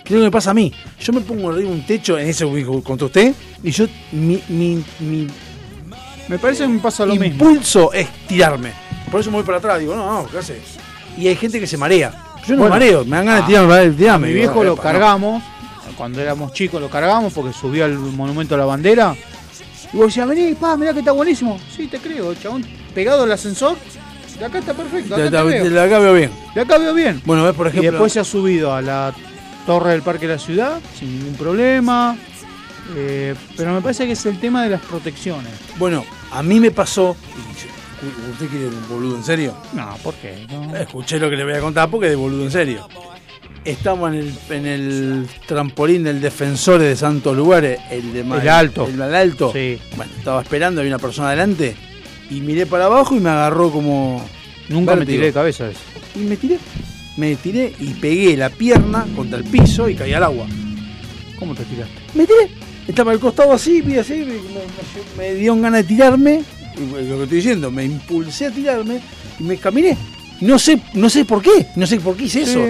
¿Qué 0.08 0.14
es 0.14 0.18
lo 0.18 0.18
que 0.20 0.24
me 0.24 0.30
pasa 0.30 0.52
a 0.52 0.54
mí? 0.54 0.72
Yo 1.00 1.12
me 1.12 1.20
pongo 1.20 1.50
arriba 1.50 1.68
de 1.68 1.74
un 1.76 1.84
techo, 1.86 2.18
en 2.18 2.28
eso 2.28 2.50
que 2.54 2.64
contó 2.82 3.06
usted, 3.06 3.34
y 3.62 3.70
yo, 3.70 3.84
mi, 4.12 4.42
mi, 4.48 4.82
mi 5.00 5.26
Me 6.28 6.38
parece 6.38 6.62
que 6.62 6.68
me 6.70 6.78
pasa 6.78 7.04
lo 7.04 7.12
mismo. 7.14 7.26
impulso 7.26 7.92
es 7.92 8.08
tirarme. 8.26 8.72
Por 9.10 9.20
eso 9.20 9.30
me 9.30 9.36
voy 9.36 9.44
para 9.44 9.58
atrás, 9.58 9.78
digo, 9.80 9.94
no, 9.94 10.22
no, 10.22 10.28
¿qué 10.30 10.38
haces? 10.38 10.62
Y 11.18 11.28
hay 11.28 11.36
gente 11.36 11.60
que 11.60 11.66
se 11.66 11.76
marea. 11.76 12.10
Yo 12.46 12.54
no 12.54 12.60
Bueno, 12.62 12.74
me 12.76 12.80
mareo, 12.80 13.04
me 13.04 13.16
dan 13.16 13.26
ganas 13.26 13.40
de 13.42 13.46
tirarme, 13.48 13.90
tirarme. 13.90 14.26
mi 14.28 14.34
viejo 14.34 14.64
lo 14.64 14.76
no. 14.76 14.82
cargamos, 14.82 15.42
cuando 15.96 16.20
éramos 16.22 16.52
chicos 16.52 16.80
lo 16.80 16.88
cargamos 16.88 17.32
porque 17.32 17.52
subió 17.52 17.84
al 17.84 17.98
monumento 17.98 18.54
a 18.54 18.58
la 18.58 18.64
bandera. 18.64 19.14
Y 19.92 19.96
vos 19.96 20.06
decías, 20.06 20.26
vení, 20.28 20.54
pa, 20.54 20.76
mirá 20.76 20.92
que 20.94 21.00
está 21.00 21.12
buenísimo. 21.12 21.58
Sí, 21.74 21.86
te 21.86 21.98
creo, 21.98 22.34
chabón. 22.34 22.64
Pegado 22.94 23.24
al 23.24 23.32
ascensor, 23.32 23.76
de 24.38 24.44
acá 24.44 24.58
está 24.58 24.72
perfecto. 24.74 25.16
De, 25.16 25.22
Acá 25.28 25.30
te 25.30 25.36
de- 25.36 25.42
veo. 25.54 25.64
de 25.64 25.70
la 25.70 25.82
acá 25.84 25.98
veo 25.98 26.14
bien. 26.14 26.30
De 26.54 26.60
acá 26.62 26.78
veo 26.78 26.94
bien. 26.94 27.20
Bueno, 27.26 27.44
ves, 27.44 27.54
por 27.54 27.66
Y 27.66 27.70
ejemplo. 27.70 27.90
después 27.92 28.12
se 28.12 28.20
ha 28.20 28.24
subido 28.24 28.72
a 28.74 28.80
la 28.82 29.12
torre 29.68 29.90
del 29.90 30.00
Parque 30.00 30.26
de 30.26 30.32
la 30.32 30.38
Ciudad 30.38 30.80
sin 30.98 31.18
ningún 31.18 31.34
problema. 31.34 32.16
Eh, 32.96 33.34
pero 33.54 33.74
me 33.74 33.82
parece 33.82 34.06
que 34.06 34.12
es 34.12 34.24
el 34.24 34.40
tema 34.40 34.62
de 34.64 34.70
las 34.70 34.80
protecciones. 34.80 35.52
Bueno, 35.78 36.06
a 36.32 36.42
mí 36.42 36.58
me 36.58 36.70
pasó. 36.70 37.14
¿Usted 38.32 38.46
quiere 38.48 38.68
un 38.68 38.88
boludo 38.88 39.16
en 39.16 39.24
serio? 39.24 39.54
No, 39.74 39.94
¿por 40.02 40.14
qué? 40.14 40.46
No. 40.50 40.74
Escuché 40.74 41.18
lo 41.18 41.28
que 41.28 41.36
le 41.36 41.44
voy 41.44 41.52
a 41.52 41.60
contar 41.60 41.90
porque 41.90 42.06
es 42.06 42.12
de 42.12 42.16
boludo 42.16 42.44
en 42.44 42.50
serio. 42.50 42.88
Estamos 43.62 44.10
en 44.14 44.18
el, 44.20 44.34
en 44.48 44.66
el 44.66 45.28
trampolín 45.46 46.02
del 46.04 46.18
Defensores 46.22 46.88
de 46.88 46.96
Santos 46.96 47.36
Lugares, 47.36 47.78
el 47.90 48.10
de 48.14 48.24
Ma- 48.24 48.40
El 48.40 48.48
alto. 48.48 48.86
El, 48.86 48.94
el 49.02 49.14
alto. 49.14 49.50
Sí. 49.52 49.78
Bueno, 49.96 50.10
estaba 50.16 50.40
esperando, 50.40 50.80
había 50.80 50.94
una 50.94 51.02
persona 51.02 51.28
adelante 51.28 51.76
y 52.30 52.40
miré 52.40 52.64
para 52.64 52.86
abajo 52.86 53.14
y 53.14 53.20
me 53.20 53.28
agarró 53.28 53.70
como. 53.70 54.24
Nunca 54.70 54.96
me 54.96 55.04
tiré 55.04 55.26
de 55.26 55.32
cabeza 55.34 55.68
eso. 55.68 55.80
Y 56.14 56.20
me 56.20 56.36
tiré. 56.38 56.58
Me 57.18 57.34
tiré 57.34 57.72
y 57.80 57.94
pegué 57.94 58.36
la 58.36 58.48
pierna 58.48 59.04
contra 59.16 59.38
el 59.38 59.44
piso 59.44 59.88
y 59.88 59.96
caí 59.96 60.12
al 60.12 60.22
agua. 60.22 60.46
¿Cómo 61.36 61.52
te 61.52 61.64
tiraste? 61.64 61.94
Me 62.14 62.24
tiré. 62.24 62.48
Estaba 62.86 63.10
al 63.10 63.18
costado 63.18 63.52
así, 63.52 63.80
vi 63.80 63.98
así, 63.98 64.24
me, 64.24 65.24
me, 65.24 65.34
me 65.34 65.60
ganas 65.60 65.82
de 65.82 65.84
tirarme. 65.84 66.44
Lo 66.78 67.16
que 67.16 67.22
estoy 67.24 67.38
diciendo, 67.38 67.72
me 67.72 67.84
impulsé 67.84 68.46
a 68.46 68.50
tirarme 68.52 69.00
y 69.40 69.42
me 69.42 69.56
caminé. 69.56 69.96
No 70.42 70.60
sé, 70.60 70.80
no 70.94 71.10
sé 71.10 71.24
por 71.24 71.42
qué, 71.42 71.66
no 71.74 71.88
sé 71.88 71.98
por 71.98 72.16
qué 72.16 72.26
hice 72.26 72.42
eso. 72.42 72.60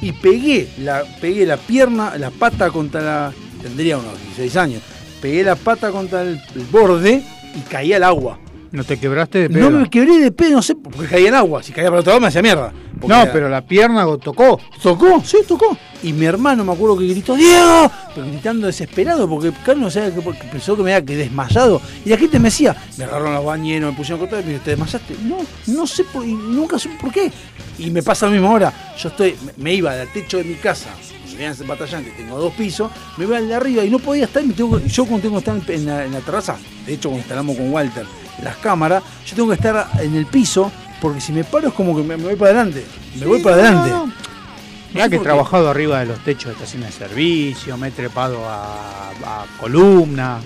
Y 0.00 0.12
pegué 0.12 0.66
la, 0.78 1.04
pegué 1.20 1.44
la 1.44 1.58
pierna, 1.58 2.16
la 2.16 2.30
pata 2.30 2.70
contra 2.70 3.02
la. 3.02 3.32
Tendría 3.62 3.98
unos 3.98 4.18
16 4.22 4.56
años. 4.56 4.82
Pegué 5.20 5.44
la 5.44 5.56
pata 5.56 5.90
contra 5.90 6.22
el, 6.22 6.40
el 6.54 6.62
borde 6.72 7.22
y 7.54 7.60
caí 7.68 7.92
al 7.92 8.04
agua. 8.04 8.38
¿No 8.72 8.84
te 8.84 8.98
quebraste 9.00 9.38
de 9.40 9.50
pedo? 9.50 9.68
No 9.70 9.80
me 9.80 9.90
quebré 9.90 10.18
de 10.18 10.30
pedo, 10.30 10.52
no 10.52 10.62
sé, 10.62 10.76
porque 10.76 11.06
caí 11.08 11.26
al 11.26 11.34
agua. 11.34 11.60
Si 11.62 11.72
caía 11.72 11.88
para 11.88 12.00
otro 12.00 12.10
lado 12.12 12.20
me 12.20 12.28
hacía 12.28 12.40
mierda. 12.40 12.72
Porque 13.00 13.08
No, 13.08 13.22
era- 13.22 13.32
pero 13.32 13.48
la 13.48 13.62
pierna 13.66 14.04
tocó. 14.22 14.60
Tocó, 14.80 15.22
sí, 15.24 15.38
tocó. 15.46 15.76
Y 16.02 16.12
mi 16.12 16.24
hermano 16.26 16.64
me 16.64 16.72
acuerdo 16.72 16.96
que 16.98 17.06
gritó, 17.08 17.34
¡Diego! 17.34 17.90
Pero 18.14 18.26
gritando 18.28 18.66
desesperado, 18.68 19.28
porque 19.28 19.52
Carlos 19.64 19.84
no 19.86 19.90
sabía 19.90 20.14
que 20.14 20.20
porque 20.22 20.44
pensó 20.44 20.76
que 20.76 20.82
me 20.84 20.94
había 20.94 21.04
que 21.04 21.16
desmayado. 21.16 21.82
Y 22.04 22.10
la 22.10 22.16
gente 22.16 22.38
me 22.38 22.44
decía, 22.44 22.76
me 22.96 23.04
agarraron 23.04 23.34
la 23.34 23.40
bañera, 23.40 23.86
me 23.86 23.92
pusieron 23.92 24.18
a 24.18 24.20
cortar 24.20 24.40
y 24.42 24.46
me 24.46 24.52
dijo, 24.52 24.64
¿te 24.64 24.70
desmayaste? 24.70 25.16
No, 25.24 25.38
no 25.66 25.86
sé, 25.86 26.04
por, 26.04 26.24
y 26.24 26.32
nunca 26.32 26.78
sé 26.78 26.90
por 27.00 27.10
qué. 27.10 27.30
Y 27.78 27.90
me 27.90 28.02
pasa 28.02 28.26
lo 28.26 28.32
mismo 28.32 28.48
ahora. 28.48 28.72
Yo 28.98 29.08
estoy, 29.08 29.34
me, 29.56 29.74
iba 29.74 29.94
del 29.94 30.08
techo 30.12 30.36
de 30.38 30.44
mi 30.44 30.54
casa, 30.54 30.90
me 31.32 31.38
vean 31.38 31.52
ese 31.52 31.64
batallán 31.64 32.04
que 32.04 32.10
tengo 32.12 32.38
dos 32.38 32.52
pisos, 32.54 32.90
me 33.16 33.24
iba 33.24 33.36
al 33.36 33.48
de 33.48 33.54
arriba 33.54 33.84
y 33.84 33.90
no 33.90 33.98
podía 33.98 34.24
estar. 34.26 34.44
me 34.44 34.52
tengo 34.54 34.78
yo 34.78 35.04
cuando 35.06 35.22
tengo 35.22 35.42
que 35.42 35.50
estar 35.60 35.74
en 35.74 35.86
la, 35.86 36.04
en 36.04 36.12
la 36.12 36.20
terraza, 36.20 36.56
de 36.86 36.94
hecho 36.94 37.08
cuando 37.08 37.20
instalamos 37.22 37.56
con 37.56 37.72
Walter 37.72 38.04
las 38.42 38.56
cámaras, 38.56 39.02
yo 39.26 39.36
tengo 39.36 39.48
que 39.48 39.54
estar 39.54 39.88
en 40.00 40.14
el 40.14 40.26
piso, 40.26 40.70
porque 41.00 41.20
si 41.20 41.32
me 41.32 41.44
paro 41.44 41.68
es 41.68 41.74
como 41.74 41.96
que 41.96 42.02
me, 42.02 42.16
me 42.16 42.24
voy 42.24 42.36
para 42.36 42.50
adelante. 42.50 42.86
Me 43.18 43.26
voy 43.26 43.42
para 43.42 43.56
no, 43.56 43.62
adelante. 43.62 43.90
no. 43.90 44.06
No 44.06 44.94
Mirá 44.94 45.04
sé 45.04 45.10
que 45.10 45.16
he 45.16 45.20
trabajado 45.20 45.70
arriba 45.70 46.00
de 46.00 46.06
los 46.06 46.18
techos 46.24 46.46
de 46.46 46.52
estaciones 46.52 46.98
de 46.98 47.06
servicio, 47.06 47.76
me 47.76 47.88
he 47.88 47.90
trepado 47.92 48.44
a, 48.48 49.10
a 49.10 49.46
columna. 49.60 50.40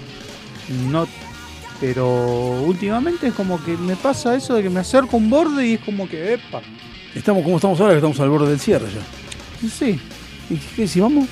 No, 0.90 1.06
pero 1.80 2.62
últimamente 2.62 3.28
es 3.28 3.34
como 3.34 3.62
que 3.64 3.76
me 3.76 3.96
pasa 3.96 4.34
eso 4.34 4.54
de 4.54 4.62
que 4.62 4.70
me 4.70 4.80
acerco 4.80 5.16
a 5.16 5.20
un 5.20 5.30
borde 5.30 5.66
y 5.66 5.74
es 5.74 5.80
como 5.80 6.08
que, 6.08 6.34
epa. 6.34 6.60
Estamos 7.14 7.42
como 7.42 7.56
estamos 7.56 7.80
ahora, 7.80 7.92
que 7.92 7.98
estamos 7.98 8.18
al 8.20 8.28
borde 8.28 8.50
del 8.50 8.60
cierre 8.60 8.86
ya. 8.86 9.68
Sí. 9.68 9.98
¿Y 10.50 10.56
qué 10.76 10.86
si 10.86 11.00
vamos? 11.00 11.26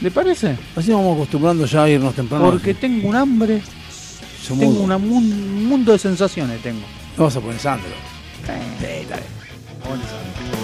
¿Le 0.00 0.10
parece? 0.10 0.56
Así 0.74 0.90
nos 0.90 0.98
vamos 0.98 1.16
acostumbrando 1.16 1.64
ya 1.66 1.84
a 1.84 1.88
irnos 1.88 2.14
temprano. 2.14 2.50
Porque 2.50 2.74
tengo 2.74 3.08
un 3.08 3.16
hambre. 3.16 3.62
Tengo 4.48 4.84
un 4.84 5.66
mundo 5.68 5.92
de 5.92 5.98
sensaciones, 5.98 6.62
tengo. 6.62 6.84
Vas 7.16 7.36
a 7.36 7.40
poner 7.40 7.58
Sandro. 7.58 7.88
Sí, 8.44 9.06
dale. 9.08 9.22
Tengo 9.82 10.63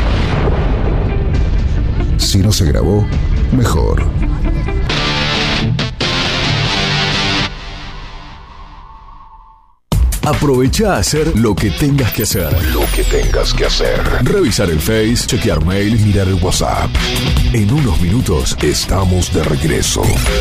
Si 2.31 2.37
no 2.37 2.53
se 2.53 2.63
grabó, 2.63 3.05
mejor. 3.51 4.05
Aprovecha 10.21 10.95
a 10.95 10.99
hacer 10.99 11.37
lo 11.37 11.53
que 11.53 11.71
tengas 11.71 12.13
que 12.13 12.23
hacer. 12.23 12.47
Lo 12.67 12.85
que 12.95 13.03
tengas 13.03 13.53
que 13.53 13.65
hacer. 13.65 14.01
Revisar 14.23 14.69
el 14.69 14.79
Face, 14.79 15.27
chequear 15.27 15.65
mail, 15.65 15.99
Mirar 15.99 16.29
el 16.29 16.35
WhatsApp. 16.35 16.89
En 17.51 17.69
unos 17.69 17.99
minutos 17.99 18.55
Estamos 18.61 19.33
de 19.33 19.43
regreso. 19.43 20.01